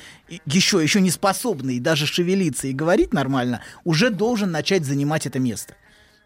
еще, 0.46 0.82
еще 0.82 1.00
не 1.00 1.10
способный 1.10 1.80
даже 1.80 2.06
шевелиться 2.06 2.68
и 2.68 2.72
говорить 2.72 3.12
нормально, 3.12 3.62
уже 3.84 4.10
должен 4.10 4.52
начать 4.52 4.84
занимать 4.84 5.26
это 5.26 5.40
место. 5.40 5.74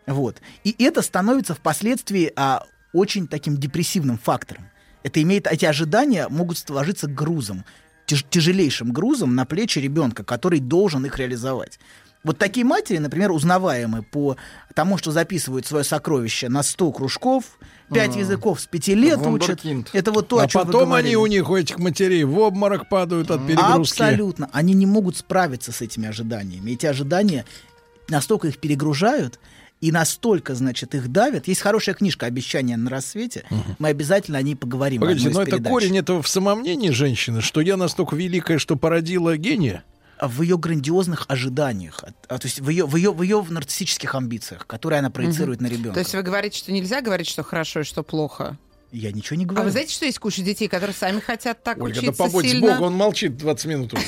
Вот. 0.06 0.42
И 0.64 0.74
это 0.84 1.00
становится 1.00 1.54
впоследствии 1.54 2.30
а, 2.36 2.64
очень 2.92 3.26
таким 3.28 3.56
депрессивным 3.56 4.18
фактором. 4.18 4.68
Это 5.02 5.22
имеет, 5.22 5.46
эти 5.46 5.64
ожидания 5.64 6.28
могут 6.28 6.58
сложиться 6.58 7.06
грузом, 7.06 7.64
тяж- 8.07 8.24
тяжелейшим 8.28 8.92
грузом 8.92 9.34
на 9.34 9.44
плечи 9.44 9.78
ребенка, 9.78 10.24
который 10.24 10.60
должен 10.60 11.05
их 11.07 11.18
реализовать. 11.18 11.78
Вот 12.23 12.39
такие 12.39 12.65
матери, 12.65 12.97
например, 12.97 13.33
узнаваемы 13.33 14.02
по 14.02 14.39
тому, 14.74 14.97
что 14.97 15.10
записывают 15.10 15.66
свое 15.66 15.84
сокровище 15.84 16.49
на 16.49 16.62
100 16.62 16.92
кружков, 16.92 17.44
5 17.92 18.16
А. 18.16 18.18
языков 18.18 18.60
с 18.62 18.66
5 18.66 18.94
лет 18.94 19.18
учат. 19.26 19.60
Это 19.92 20.10
вот 20.10 20.28
то, 20.28 20.39
а 20.39 20.44
о 20.44 20.49
чем 20.49 20.65
потом 20.65 20.94
они 20.94 21.16
у 21.16 21.26
них, 21.26 21.50
у 21.50 21.55
этих 21.57 21.78
матерей, 21.78 22.24
в 22.24 22.39
обморок 22.39 22.89
падают 22.89 23.31
от 23.31 23.47
перегрузки. 23.47 24.00
Абсолютно. 24.00 24.49
Они 24.52 24.73
не 24.73 24.86
могут 24.86 25.18
справиться 25.18 25.70
с 25.70 25.83
этими 25.83 26.08
ожиданиями. 26.08 26.70
Эти 26.70 26.86
ожидания 26.86 27.44
настолько 28.08 28.49
их 28.49 28.57
перегружают 28.58 29.39
и 29.81 29.93
настолько, 29.93 30.55
значит, 30.55 30.94
их 30.94 31.09
давят. 31.12 31.47
Есть 31.49 31.61
хорошая 31.61 31.94
книжка 31.94 32.27
«Обещания 32.27 32.77
на 32.77 32.89
рассвете». 32.91 33.44
Мы 33.78 33.89
обязательно 33.89 34.39
о 34.39 34.43
ней 34.43 34.55
поговорим. 34.57 35.01
Погодите, 35.01 35.28
но 35.31 35.43
это 35.43 35.62
корень 35.62 35.99
этого 35.99 36.23
в 36.23 36.28
самомнении 36.28 36.91
женщины, 36.91 37.41
что 37.43 37.61
я 37.61 37.77
настолько 37.77 38.17
великая, 38.17 38.59
что 38.59 38.77
породила 38.77 39.36
гения? 39.36 39.85
в 40.23 40.43
ее 40.43 40.57
грандиозных 40.57 41.25
ожиданиях, 41.28 42.03
от- 42.05 42.15
а, 42.28 42.39
то 42.39 42.47
есть 42.47 42.61
в 42.61 42.69
ее, 42.69 42.86
в 42.86 42.94
ее, 42.97 43.12
в 43.12 43.20
ее 43.20 43.44
нарциссических 43.47 44.15
амбициях, 44.15 44.65
которые 44.67 45.01
она 45.01 45.11
проецирует 45.11 45.61
на 45.61 45.67
ребенка. 45.67 45.94
То 45.94 45.99
есть 46.01 46.15
вы 46.15 46.23
говорите, 46.23 46.57
что 46.57 46.70
нельзя 46.73 47.03
говорить, 47.03 47.27
что 47.28 47.43
хорошо 47.43 47.81
и 47.81 47.83
что 47.83 48.03
плохо? 48.05 48.57
Я 48.94 49.10
ничего 49.10 49.36
не 49.36 49.44
А 49.44 49.48
говорю. 49.48 49.64
вы 49.64 49.70
знаете, 49.73 49.92
что 49.92 50.05
есть 50.06 50.20
куча 50.20 50.40
детей, 50.42 50.68
которые 50.68 50.94
сами 50.94 51.18
хотят 51.18 51.62
так 51.64 51.78
Ольга, 51.78 51.94
да 51.97 52.00
учиться 52.00 52.23
побудь 52.23 52.44
сильно? 52.48 52.73
Богу, 52.74 52.84
он 52.84 52.94
молчит 52.94 53.36
20 53.36 53.66
минут 53.66 53.92
уже. 53.94 54.05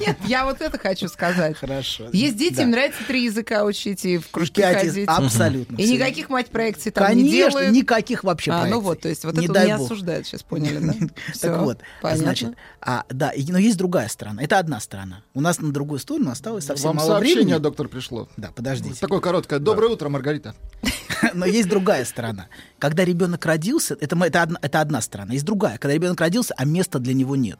Нет, 0.00 0.16
я 0.26 0.46
вот 0.46 0.62
это 0.62 0.78
хочу 0.78 1.08
сказать. 1.08 1.56
Хорошо. 1.58 2.08
Есть 2.12 2.36
дети, 2.38 2.54
Да. 2.54 2.62
им 2.62 2.70
нравится 2.70 3.00
три 3.06 3.24
языка 3.24 3.64
учить 3.64 4.04
и 4.06 4.16
в 4.16 4.30
из- 4.34 4.50
ходить. 4.54 5.06
абсолютно 5.08 5.76
И 5.76 5.90
никаких 5.92 6.30
мать 6.30 6.48
проекций 6.48 6.90
там 6.90 7.06
не 7.14 7.24
Конечно, 7.24 7.50
делают. 7.50 7.72
никаких 7.72 8.24
вообще 8.24 8.50
А, 8.50 8.54
ну 8.54 8.60
проекций. 8.62 8.82
вот, 8.82 9.00
то 9.02 9.08
есть 9.10 9.24
вот 9.24 9.36
Не 9.36 9.44
это 9.46 9.66
не 9.66 9.76
бог. 9.76 9.84
осуждают, 9.84 10.26
сейчас 10.26 10.42
поняли, 10.42 10.78
да? 10.78 10.94
Так 11.40 11.60
вот, 11.60 11.78
понятно. 12.00 12.22
значит, 12.24 12.54
а, 12.80 13.04
да, 13.10 13.28
и- 13.30 13.44
но 13.52 13.58
есть 13.58 13.76
другая 13.76 14.08
сторона. 14.08 14.42
Это 14.42 14.58
одна 14.58 14.80
сторона. 14.80 15.22
У 15.34 15.40
нас 15.42 15.60
на 15.60 15.70
другую 15.70 15.98
сторону 16.00 16.30
осталось 16.30 16.64
совсем 16.64 16.88
Вам 16.88 16.96
мало 16.96 17.08
сообщение, 17.08 17.44
времени. 17.44 17.62
доктор, 17.62 17.88
пришло. 17.88 18.28
Да, 18.38 18.52
подождите. 18.54 18.94
Такое 19.00 19.20
короткое. 19.20 19.58
Доброе 19.58 19.88
утро, 19.92 20.08
Маргарита. 20.08 20.54
Но 21.34 21.44
есть 21.46 21.68
другая 21.68 22.04
сторона. 22.04 22.48
Когда 22.78 23.04
ребенок 23.04 23.44
родился, 23.44 23.96
это, 24.00 24.16
это, 24.24 24.42
одна, 24.42 24.58
это 24.62 24.80
одна 24.80 25.00
сторона. 25.00 25.32
Есть 25.32 25.44
другая. 25.44 25.78
Когда 25.78 25.94
ребенок 25.94 26.20
родился, 26.20 26.54
а 26.56 26.64
места 26.64 26.98
для 26.98 27.14
него 27.14 27.36
нет. 27.36 27.58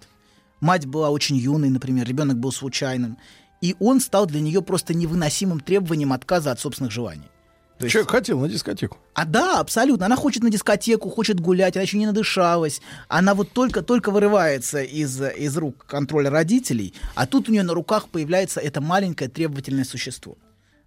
Мать 0.60 0.86
была 0.86 1.10
очень 1.10 1.36
юной, 1.36 1.70
например, 1.70 2.06
ребенок 2.06 2.38
был 2.38 2.52
случайным. 2.52 3.18
И 3.60 3.74
он 3.80 4.00
стал 4.00 4.26
для 4.26 4.40
нее 4.40 4.62
просто 4.62 4.94
невыносимым 4.94 5.60
требованием 5.60 6.12
отказа 6.12 6.52
от 6.52 6.60
собственных 6.60 6.92
желаний. 6.92 7.28
То 7.78 7.84
есть- 7.84 7.92
Человек 7.92 8.10
хотел 8.10 8.40
на 8.40 8.48
дискотеку. 8.48 8.98
А 9.14 9.24
да, 9.24 9.60
абсолютно. 9.60 10.06
Она 10.06 10.16
хочет 10.16 10.42
на 10.42 10.50
дискотеку, 10.50 11.10
хочет 11.10 11.38
гулять, 11.40 11.76
она 11.76 11.82
еще 11.82 11.96
не 11.98 12.06
надышалась. 12.06 12.80
Она 13.08 13.34
вот 13.34 13.52
только-только 13.52 14.10
вырывается 14.10 14.82
из, 14.82 15.20
из 15.20 15.56
рук 15.56 15.86
контроля 15.86 16.30
родителей, 16.30 16.94
а 17.14 17.26
тут 17.26 17.48
у 17.48 17.52
нее 17.52 17.62
на 17.62 17.74
руках 17.74 18.08
появляется 18.08 18.60
это 18.60 18.80
маленькое 18.80 19.30
требовательное 19.30 19.84
существо. 19.84 20.36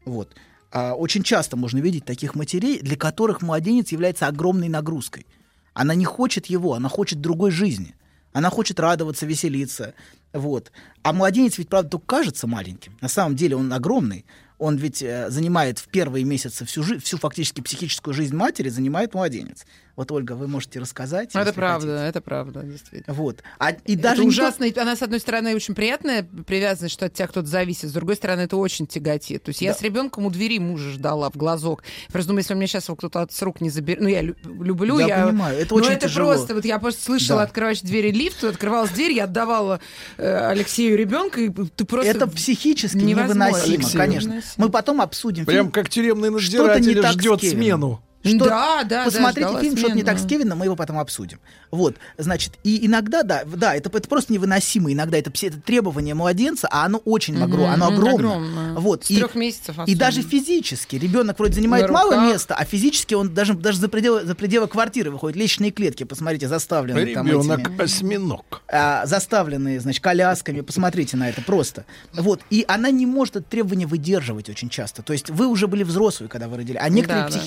Вот. 0.03 0.35
А 0.72 0.93
очень 0.93 1.24
часто 1.24 1.58
можно 1.58 1.80
видеть 1.80 2.06
таких 2.06 2.33
матерей, 2.35 2.80
для 2.80 2.95
которых 2.95 3.41
младенец 3.41 3.91
является 3.91 4.27
огромной 4.27 4.69
нагрузкой. 4.69 5.25
Она 5.74 5.95
не 5.95 6.06
хочет 6.06 6.45
его, 6.48 6.74
она 6.74 6.90
хочет 6.90 7.19
другой 7.19 7.51
жизни. 7.51 7.95
Она 8.33 8.50
хочет 8.50 8.80
радоваться, 8.80 9.25
веселиться. 9.25 9.93
Вот. 10.32 10.72
А 11.03 11.11
младенец 11.11 11.58
ведь, 11.58 11.67
правда, 11.67 11.90
только 11.90 12.06
кажется 12.06 12.48
маленьким. 12.48 12.98
На 13.01 13.09
самом 13.09 13.35
деле 13.35 13.58
он 13.58 13.72
огромный. 13.74 14.25
Он 14.58 14.77
ведь 14.77 15.01
э, 15.01 15.30
занимает 15.30 15.80
в 15.80 15.88
первые 15.88 16.24
месяцы 16.24 16.66
всю, 16.66 16.83
всю 17.00 17.17
фактически 17.17 17.61
психическую 17.61 18.14
жизнь 18.14 18.35
матери, 18.35 18.69
занимает 18.69 19.14
младенец. 19.14 19.66
Вот, 19.95 20.11
Ольга, 20.11 20.34
вы 20.34 20.48
можете 20.48 20.80
рассказать. 20.80 21.32
Ну, 21.34 21.42
Это 21.42 21.53
правда, 21.53 22.03
это 22.06 22.22
правда, 22.22 22.61
действительно. 22.64 23.03
хотите. 23.06 23.22
Вот. 23.22 23.44
А, 23.60 23.72
и 23.72 23.94
Это 23.94 24.02
даже 24.03 24.22
не 24.22 24.28
ужасно. 24.30 24.64
и 24.66 24.80
Она, 24.80 24.95
с 24.95 25.02
одной 25.02 25.20
стороны, 25.20 25.53
очень 25.56 25.76
приятная 25.76 26.24
привязанность, 26.24 26.94
что 26.94 27.06
от 27.08 27.14
тебя 27.14 27.28
кто-то 27.28 27.48
зависит. 27.48 27.90
С 27.90 27.94
другой 27.94 28.16
стороны, 28.16 28.42
это 28.42 28.56
очень 28.58 28.88
тяготит. 28.88 29.44
То 29.44 29.50
есть 29.50 29.61
я 29.61 29.74
Да. 29.74 29.78
с 29.80 29.82
ребенком 29.82 30.26
у 30.26 30.30
двери 30.30 30.60
мужа 30.60 30.92
ждала 30.92 31.30
в 31.30 31.36
глазок. 31.36 31.84
Я 32.08 32.11
просто 32.14 32.30
думаю, 32.30 32.42
если 32.42 32.53
у 32.53 32.58
меня 32.58 32.68
сейчас 32.68 32.88
его 32.88 32.95
кто-то 32.95 33.22
от 33.22 33.32
с 33.32 33.42
рук 33.42 33.61
не 33.61 33.70
заберет. 33.70 34.02
Ну, 34.02 34.08
я 34.08 34.22
лю- 34.22 34.36
люблю. 34.45 35.00
Я 35.00 35.08
я 35.20 35.28
понимаю, 35.28 35.60
это 35.60 35.74
Но 35.76 35.82
очень 35.82 35.92
это 35.94 36.08
тяжело. 36.08 36.34
просто. 36.34 36.56
Вот 36.56 36.66
я 36.66 36.80
просто 36.80 37.03
слышала 37.03 37.40
Да. 37.40 37.44
открывающие 37.44 37.88
двери 37.88 38.11
лифта, 38.11 38.50
открывалась 38.50 38.92
дверь, 38.92 39.11
я 39.11 39.26
отдавала 39.26 39.80
э, 40.18 40.48
Алексею 40.48 40.98
ребенка, 40.98 41.42
и 41.42 41.50
ты 41.50 41.86
просто... 41.86 42.10
Это 42.10 42.28
психически 42.28 42.98
невозможно. 42.98 43.44
невыносимо, 43.45 43.74
Алексей, 43.76 43.98
конечно. 43.98 44.28
невыносимо. 44.30 44.53
Мы 44.66 44.70
потом 44.70 45.02
обсудим. 45.02 45.45
Прям 45.45 45.66
фильм 45.66 45.72
как 45.72 45.90
тюремный 45.90 46.40
«Что-то 46.40 46.80
не 46.80 46.88
надзиратель 46.95 47.20
ждет 47.20 47.40
Кевином». 47.42 47.60
смену. 47.61 48.03
Что- 48.24 48.45
Да, 48.45 48.83
да, 48.83 48.83
да, 48.83 49.06
Посмотрите 49.06 49.48
ждала 49.48 49.61
фильм 49.61 49.77
«Что-то 49.77 49.95
не 49.95 50.03
так 50.03 50.19
с. 50.19 50.25
Кевином», 50.25 50.59
мы 50.59 50.66
его 50.66 50.75
потом 50.75 51.00
обсудим. 51.00 51.40
Вот, 51.72 51.95
значит, 52.17 52.53
и 52.64 52.85
иногда, 52.85 53.24
да, 53.24 53.43
да, 53.45 53.74
это, 53.75 53.90
это 53.98 54.08
просто 54.08 54.32
невыносимо. 54.33 54.91
Иногда 54.91 55.17
это, 55.17 55.32
все- 55.32 55.48
это 55.48 55.59
требование 55.61 56.14
младенца, 56.14 56.67
а 56.69 56.85
оно 56.85 57.00
очень 57.00 57.35
Мгм, 57.35 57.43
огро- 57.53 57.66
оно 57.74 57.88
огромное. 57.88 58.14
огромное. 58.14 58.74
Вот, 58.75 59.06
С 59.06 59.11
и, 59.11 59.16
трех 59.17 59.33
месяцев 59.35 59.77
и 59.77 59.82
особенно. 59.82 60.00
даже 60.00 60.22
физически. 60.22 60.98
Ребенок 60.98 61.40
вроде 61.40 61.53
занимает 61.53 61.88
На 61.88 61.93
мало 61.93 62.11
руках. 62.16 62.33
места, 62.33 62.56
а 62.56 62.66
физически 62.66 63.14
он 63.14 63.33
даже, 63.33 63.53
даже 63.53 63.80
за, 63.80 63.88
пределы, 63.88 64.25
за 64.25 64.35
пределы 64.35 64.67
квартиры 64.67 65.09
выходит. 65.11 65.38
Лестничные 65.38 65.72
клетки, 65.72 66.03
посмотрите, 66.03 66.48
заставленные 66.48 67.14
там 67.14 67.25
этими 67.25 67.32
Ребенок 67.41 67.80
осьминог. 67.80 68.61
а, 68.67 69.06
заставленные, 69.06 69.80
значит, 69.80 70.03
колясками. 70.03 70.61
Посмотрите 70.61 71.17
на 71.17 71.30
это 71.30 71.41
просто. 71.41 71.85
Вот. 72.14 72.41
И 72.50 72.66
она 72.67 72.91
не 72.91 73.06
может 73.06 73.38
это 73.38 73.45
требование 73.50 73.88
выдерживать 73.88 74.50
очень 74.50 74.69
часто. 74.69 75.01
То 75.03 75.14
есть 75.14 75.30
вы 75.30 75.48
уже 75.48 75.67
были 75.67 75.83
взрослые, 75.83 76.30
когда 76.30 76.48
вы 76.48 76.58
родили. 76.58 76.77
А 76.77 76.90
некоторые 76.90 77.24
Да, 77.24 77.30
да. 77.30 77.40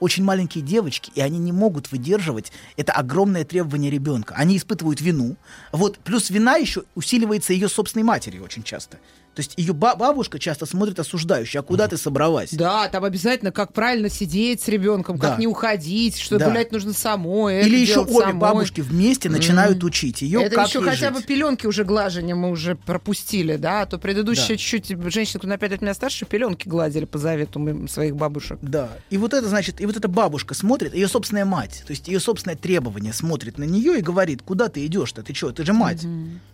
Очень 0.00 0.24
маленькие 0.24 0.62
девочки, 0.62 1.10
и 1.14 1.20
они 1.20 1.38
не 1.38 1.52
могут 1.52 1.90
выдерживать 1.90 2.52
это 2.76 2.92
огромное 2.92 3.44
требование 3.44 3.90
ребенка. 3.90 4.34
Они 4.36 4.56
испытывают 4.56 5.00
вину. 5.00 5.36
Вот 5.72 5.98
плюс 5.98 6.30
вина 6.30 6.56
еще 6.56 6.84
усиливается 6.94 7.52
ее 7.52 7.68
собственной 7.68 8.04
матерью 8.04 8.44
очень 8.44 8.62
часто. 8.62 8.98
То 9.36 9.40
есть 9.40 9.52
ее 9.58 9.74
ба- 9.74 9.94
бабушка 9.96 10.38
часто 10.38 10.64
смотрит 10.64 10.98
осуждающе, 10.98 11.58
а 11.58 11.62
куда 11.62 11.88
ты 11.88 11.98
собралась? 11.98 12.50
Да, 12.52 12.88
там 12.88 13.04
обязательно, 13.04 13.52
как 13.52 13.74
правильно 13.74 14.08
сидеть 14.08 14.62
с 14.62 14.68
ребенком, 14.68 15.18
Да. 15.18 15.28
как 15.28 15.38
не 15.38 15.46
уходить, 15.46 16.18
что 16.18 16.38
Да. 16.38 16.48
гулять 16.48 16.72
нужно 16.72 16.94
самой. 16.94 17.60
Или 17.66 17.78
еще 17.78 18.00
обе 18.00 18.14
самой. 18.14 18.34
бабушки 18.34 18.80
вместе 18.80 19.28
начинают 19.28 19.76
Мгм. 19.76 19.88
учить 19.88 20.22
ее, 20.22 20.42
Это 20.42 20.56
как 20.56 20.68
еще 20.68 20.78
ей 20.78 20.86
хотя 20.86 21.08
жить. 21.10 21.16
бы 21.16 21.22
пеленки 21.22 21.66
уже 21.66 21.84
глажения 21.84 22.34
мы 22.34 22.48
уже 22.50 22.76
пропустили, 22.76 23.56
да, 23.56 23.82
а 23.82 23.86
то 23.86 23.98
предыдущие 23.98 24.48
Да. 24.48 24.56
чуть-чуть 24.56 25.12
женщины, 25.12 25.38
кто 25.38 25.48
на 25.48 25.58
5 25.58 25.70
лет 25.72 25.82
меня 25.82 25.92
старше, 25.92 26.24
пеленки 26.24 26.66
гладили 26.66 27.04
по 27.04 27.18
завету 27.18 27.86
своих 27.90 28.16
бабушек. 28.16 28.58
Да. 28.62 28.88
И 29.10 29.18
вот 29.18 29.34
это 29.34 29.46
значит, 29.48 29.82
и 29.82 29.86
вот 29.86 29.98
эта 29.98 30.08
бабушка 30.08 30.54
смотрит, 30.54 30.94
ее 30.94 31.08
собственная 31.08 31.44
мать, 31.44 31.82
то 31.86 31.90
есть 31.92 32.08
ее 32.08 32.20
собственное 32.20 32.56
требование 32.56 33.12
смотрит 33.12 33.58
на 33.58 33.64
нее 33.64 33.98
и 33.98 34.00
говорит, 34.00 34.40
куда 34.40 34.68
ты 34.68 34.86
идешь-то, 34.86 35.22
ты 35.22 35.34
что, 35.34 35.52
ты 35.52 35.62
же 35.62 35.74
мать, 35.74 36.06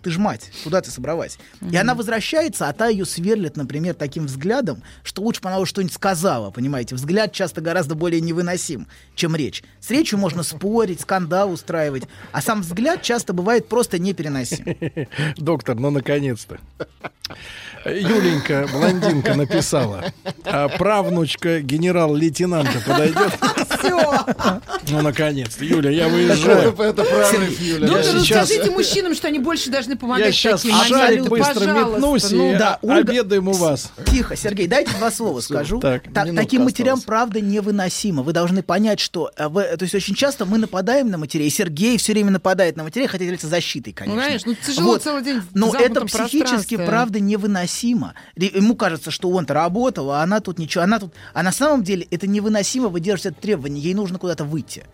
ты 0.02 0.10
же 0.10 0.18
мать, 0.18 0.50
куда 0.64 0.80
ты 0.80 0.90
собралась? 0.90 1.38
И 1.70 1.76
она 1.76 1.94
возвращается, 1.94 2.71
а 2.72 2.74
та 2.74 2.88
ее 2.88 3.04
сверлит, 3.04 3.58
например, 3.58 3.92
таким 3.92 4.24
взглядом, 4.24 4.82
что 5.04 5.20
лучше 5.20 5.42
бы 5.42 5.50
она 5.50 5.64
что-нибудь 5.66 5.92
сказала, 5.94 6.50
понимаете? 6.50 6.94
Взгляд 6.94 7.30
часто 7.30 7.60
гораздо 7.60 7.94
более 7.94 8.22
невыносим, 8.22 8.86
чем 9.14 9.36
речь. 9.36 9.62
С 9.78 9.90
речью 9.90 10.18
можно 10.18 10.42
спорить, 10.42 11.02
скандал 11.02 11.52
устраивать, 11.52 12.04
а 12.32 12.40
сам 12.40 12.62
взгляд 12.62 13.02
часто 13.02 13.34
бывает 13.34 13.68
просто 13.68 13.98
непереносим. 13.98 14.64
Доктор, 15.36 15.76
ну 15.78 15.90
наконец-то. 15.90 16.58
Юленька, 17.84 18.68
блондинка, 18.72 19.34
написала. 19.34 20.04
А 20.44 20.68
правнучка 20.68 21.60
генерал-лейтенанта 21.60 22.80
подойдет? 22.86 23.32
Все. 23.78 24.26
Ну, 24.90 25.02
наконец-то. 25.02 25.64
Юля, 25.64 25.90
я 25.90 26.08
выезжаю. 26.08 26.72
Это- 26.72 26.82
это 26.82 27.04
прорыв, 27.04 27.60
Юля. 27.60 27.86
Я 27.86 27.92
Доктор, 27.92 28.20
сейчас, 28.20 28.48
скажите 28.48 28.70
мужчинам, 28.70 29.14
что 29.14 29.28
они 29.28 29.38
больше 29.40 29.70
должны 29.70 29.96
помогать 29.96 30.26
я 30.26 30.32
сейчас 30.32 30.62
таким. 30.62 30.78
шарик 30.84 31.28
быстро 31.28 31.54
пожалуйста, 31.54 31.94
метнусь 31.94 32.30
ну. 32.30 32.52
и 32.52 32.58
да, 32.62 32.78
Ольга- 32.82 33.12
обедаем 33.12 33.48
у 33.48 33.52
вас. 33.52 33.92
Тихо, 34.10 34.36
Сергей, 34.36 34.66
дайте 34.66 34.92
два 34.96 35.10
слова 35.10 35.40
скажу. 35.40 35.80
так, 35.80 36.04
Та- 36.12 36.26
таким 36.32 36.64
матерям, 36.64 37.00
правда, 37.00 37.40
невыносимо. 37.40 38.22
Вы 38.22 38.32
должны 38.32 38.62
понять, 38.62 39.00
что... 39.00 39.30
э, 39.36 39.48
вы- 39.48 39.64
то 39.64 39.82
есть 39.82 39.94
очень 39.94 40.14
часто 40.14 40.44
мы 40.46 40.58
нападаем 40.58 41.10
на 41.10 41.18
матерей, 41.18 41.50
Сергей 41.50 41.96
все 41.98 42.12
время 42.12 42.30
нападает 42.30 42.76
на 42.76 42.84
матерей, 42.84 43.06
хотя 43.06 43.24
является 43.24 43.48
защитой, 43.48 43.92
конечно. 43.92 44.16
Ну, 44.20 44.26
конечно, 44.26 44.52
ну 44.52 44.56
тяжело 44.66 44.96
целый 44.98 45.22
день 45.22 45.42
Но 45.54 45.74
это 45.74 46.04
психически, 46.04 46.76
правда, 46.76 47.20
невыносимо. 47.20 48.14
Ему 48.36 48.76
кажется, 48.76 49.10
что 49.10 49.30
он-то 49.30 49.54
работал, 49.54 50.10
а 50.12 50.22
она 50.22 50.40
тут 50.40 50.58
ничего. 50.58 50.84
Она 50.84 50.98
тут... 50.98 51.12
А 51.34 51.42
на 51.42 51.52
самом 51.52 51.82
деле 51.82 52.06
это 52.10 52.26
невыносимо 52.26 52.88
выдерживать 52.88 53.34
это 53.34 53.42
требование. 53.42 53.82
Ей 53.82 53.94
нужно 53.94 54.18
куда-то 54.18 54.44
выйти. 54.44 54.84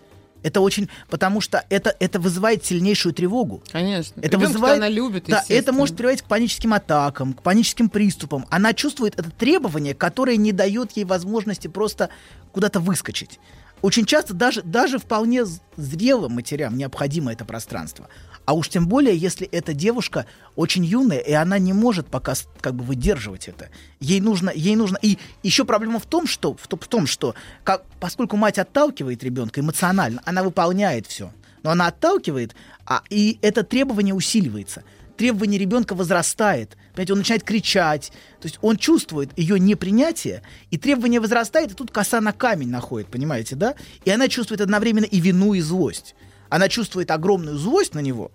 Это 0.42 0.60
очень... 0.60 0.88
Потому 1.08 1.40
что 1.40 1.64
это, 1.68 1.94
это 1.98 2.20
вызывает 2.20 2.64
сильнейшую 2.64 3.12
тревогу. 3.12 3.62
Конечно. 3.70 4.20
Это 4.20 4.38
вызывает... 4.38 4.78
она 4.78 4.88
любит, 4.88 5.24
Да, 5.26 5.44
это 5.48 5.72
может 5.72 5.96
приводить 5.96 6.22
к 6.22 6.26
паническим 6.26 6.74
атакам, 6.74 7.32
к 7.32 7.42
паническим 7.42 7.88
приступам. 7.88 8.46
Она 8.50 8.72
чувствует 8.74 9.18
это 9.18 9.30
требование, 9.30 9.94
которое 9.94 10.36
не 10.36 10.52
дает 10.52 10.92
ей 10.92 11.04
возможности 11.04 11.68
просто 11.68 12.10
куда-то 12.52 12.80
выскочить. 12.80 13.38
Очень 13.80 14.06
часто 14.06 14.34
даже, 14.34 14.62
даже 14.62 14.98
вполне 14.98 15.44
зрелым 15.76 16.32
матерям 16.32 16.76
необходимо 16.76 17.32
это 17.32 17.44
пространство. 17.44 18.08
А 18.48 18.54
уж 18.54 18.70
тем 18.70 18.88
более, 18.88 19.14
если 19.14 19.46
эта 19.46 19.74
девушка 19.74 20.24
очень 20.56 20.82
юная, 20.82 21.18
и 21.18 21.32
она 21.34 21.58
не 21.58 21.74
может 21.74 22.06
пока 22.06 22.32
как 22.62 22.74
бы 22.74 22.82
выдерживать 22.82 23.46
это. 23.46 23.68
Ей 24.00 24.22
нужно, 24.22 24.48
ей 24.48 24.74
нужно. 24.74 24.98
И 25.02 25.18
еще 25.42 25.66
проблема 25.66 25.98
в 25.98 26.06
том, 26.06 26.26
что, 26.26 26.56
в 26.56 26.66
том, 26.66 27.06
что 27.06 27.34
как, 27.62 27.84
поскольку 28.00 28.38
мать 28.38 28.58
отталкивает 28.58 29.22
ребенка 29.22 29.60
эмоционально, 29.60 30.22
она 30.24 30.42
выполняет 30.42 31.06
все. 31.06 31.30
Но 31.62 31.72
она 31.72 31.88
отталкивает, 31.88 32.56
а, 32.86 33.02
и 33.10 33.38
это 33.42 33.64
требование 33.64 34.14
усиливается. 34.14 34.82
Требование 35.18 35.60
ребенка 35.60 35.94
возрастает. 35.94 36.78
Понимаете, 36.92 37.12
он 37.12 37.18
начинает 37.18 37.42
кричать. 37.42 38.12
То 38.40 38.46
есть 38.46 38.58
он 38.62 38.78
чувствует 38.78 39.38
ее 39.38 39.60
непринятие, 39.60 40.40
и 40.70 40.78
требование 40.78 41.20
возрастает, 41.20 41.72
и 41.72 41.74
тут 41.74 41.90
коса 41.90 42.22
на 42.22 42.32
камень 42.32 42.70
находит, 42.70 43.08
понимаете, 43.08 43.56
да? 43.56 43.74
И 44.06 44.10
она 44.10 44.26
чувствует 44.28 44.62
одновременно 44.62 45.04
и 45.04 45.20
вину, 45.20 45.52
и 45.52 45.60
злость. 45.60 46.14
Она 46.50 46.68
чувствует 46.68 47.10
огромную 47.10 47.56
злость 47.58 47.94
на 47.94 48.00
него, 48.00 48.30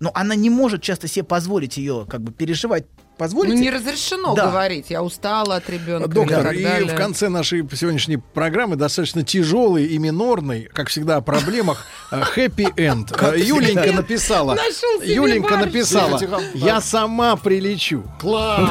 но 0.00 0.10
она 0.14 0.34
не 0.34 0.50
может 0.50 0.82
часто 0.82 1.08
себе 1.08 1.24
позволить 1.24 1.76
ее 1.76 2.06
как 2.08 2.20
бы 2.22 2.32
переживать. 2.32 2.84
Позволите? 3.16 3.54
Ну, 3.54 3.60
не 3.62 3.70
разрешено 3.70 4.34
Да. 4.34 4.46
говорить. 4.50 4.86
Я 4.90 5.00
устала 5.04 5.54
от 5.56 5.70
ребенка. 5.70 6.08
Доктор, 6.08 6.52
и 6.52 6.64
далее. 6.64 6.92
в 6.92 6.96
конце 6.96 7.28
нашей 7.28 7.60
сегодняшней 7.72 8.16
программы 8.16 8.74
достаточно 8.74 9.22
тяжелый 9.22 9.86
и 9.86 9.98
минорный, 9.98 10.64
как 10.64 10.88
всегда, 10.88 11.18
о 11.18 11.20
проблемах 11.20 11.86
хэппи-энд. 12.10 13.12
Юленька 13.36 13.82
всегда. 13.82 13.96
написала. 13.98 14.54
Нашел 14.56 15.00
себе 15.00 15.14
Юленька 15.14 15.56
написала. 15.58 16.18
Тихо, 16.18 16.40
тихо. 16.52 16.66
Я 16.66 16.80
сама 16.80 17.36
прилечу. 17.36 18.02
Класс! 18.20 18.68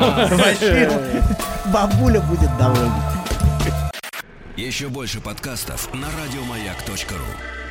Бабуля 1.73 2.19
будет 2.19 2.49
довольна. 2.57 3.23
Еще 4.57 4.89
больше 4.89 5.21
подкастов 5.21 5.89
на 5.93 6.07
радиомаяк.ру. 6.21 7.62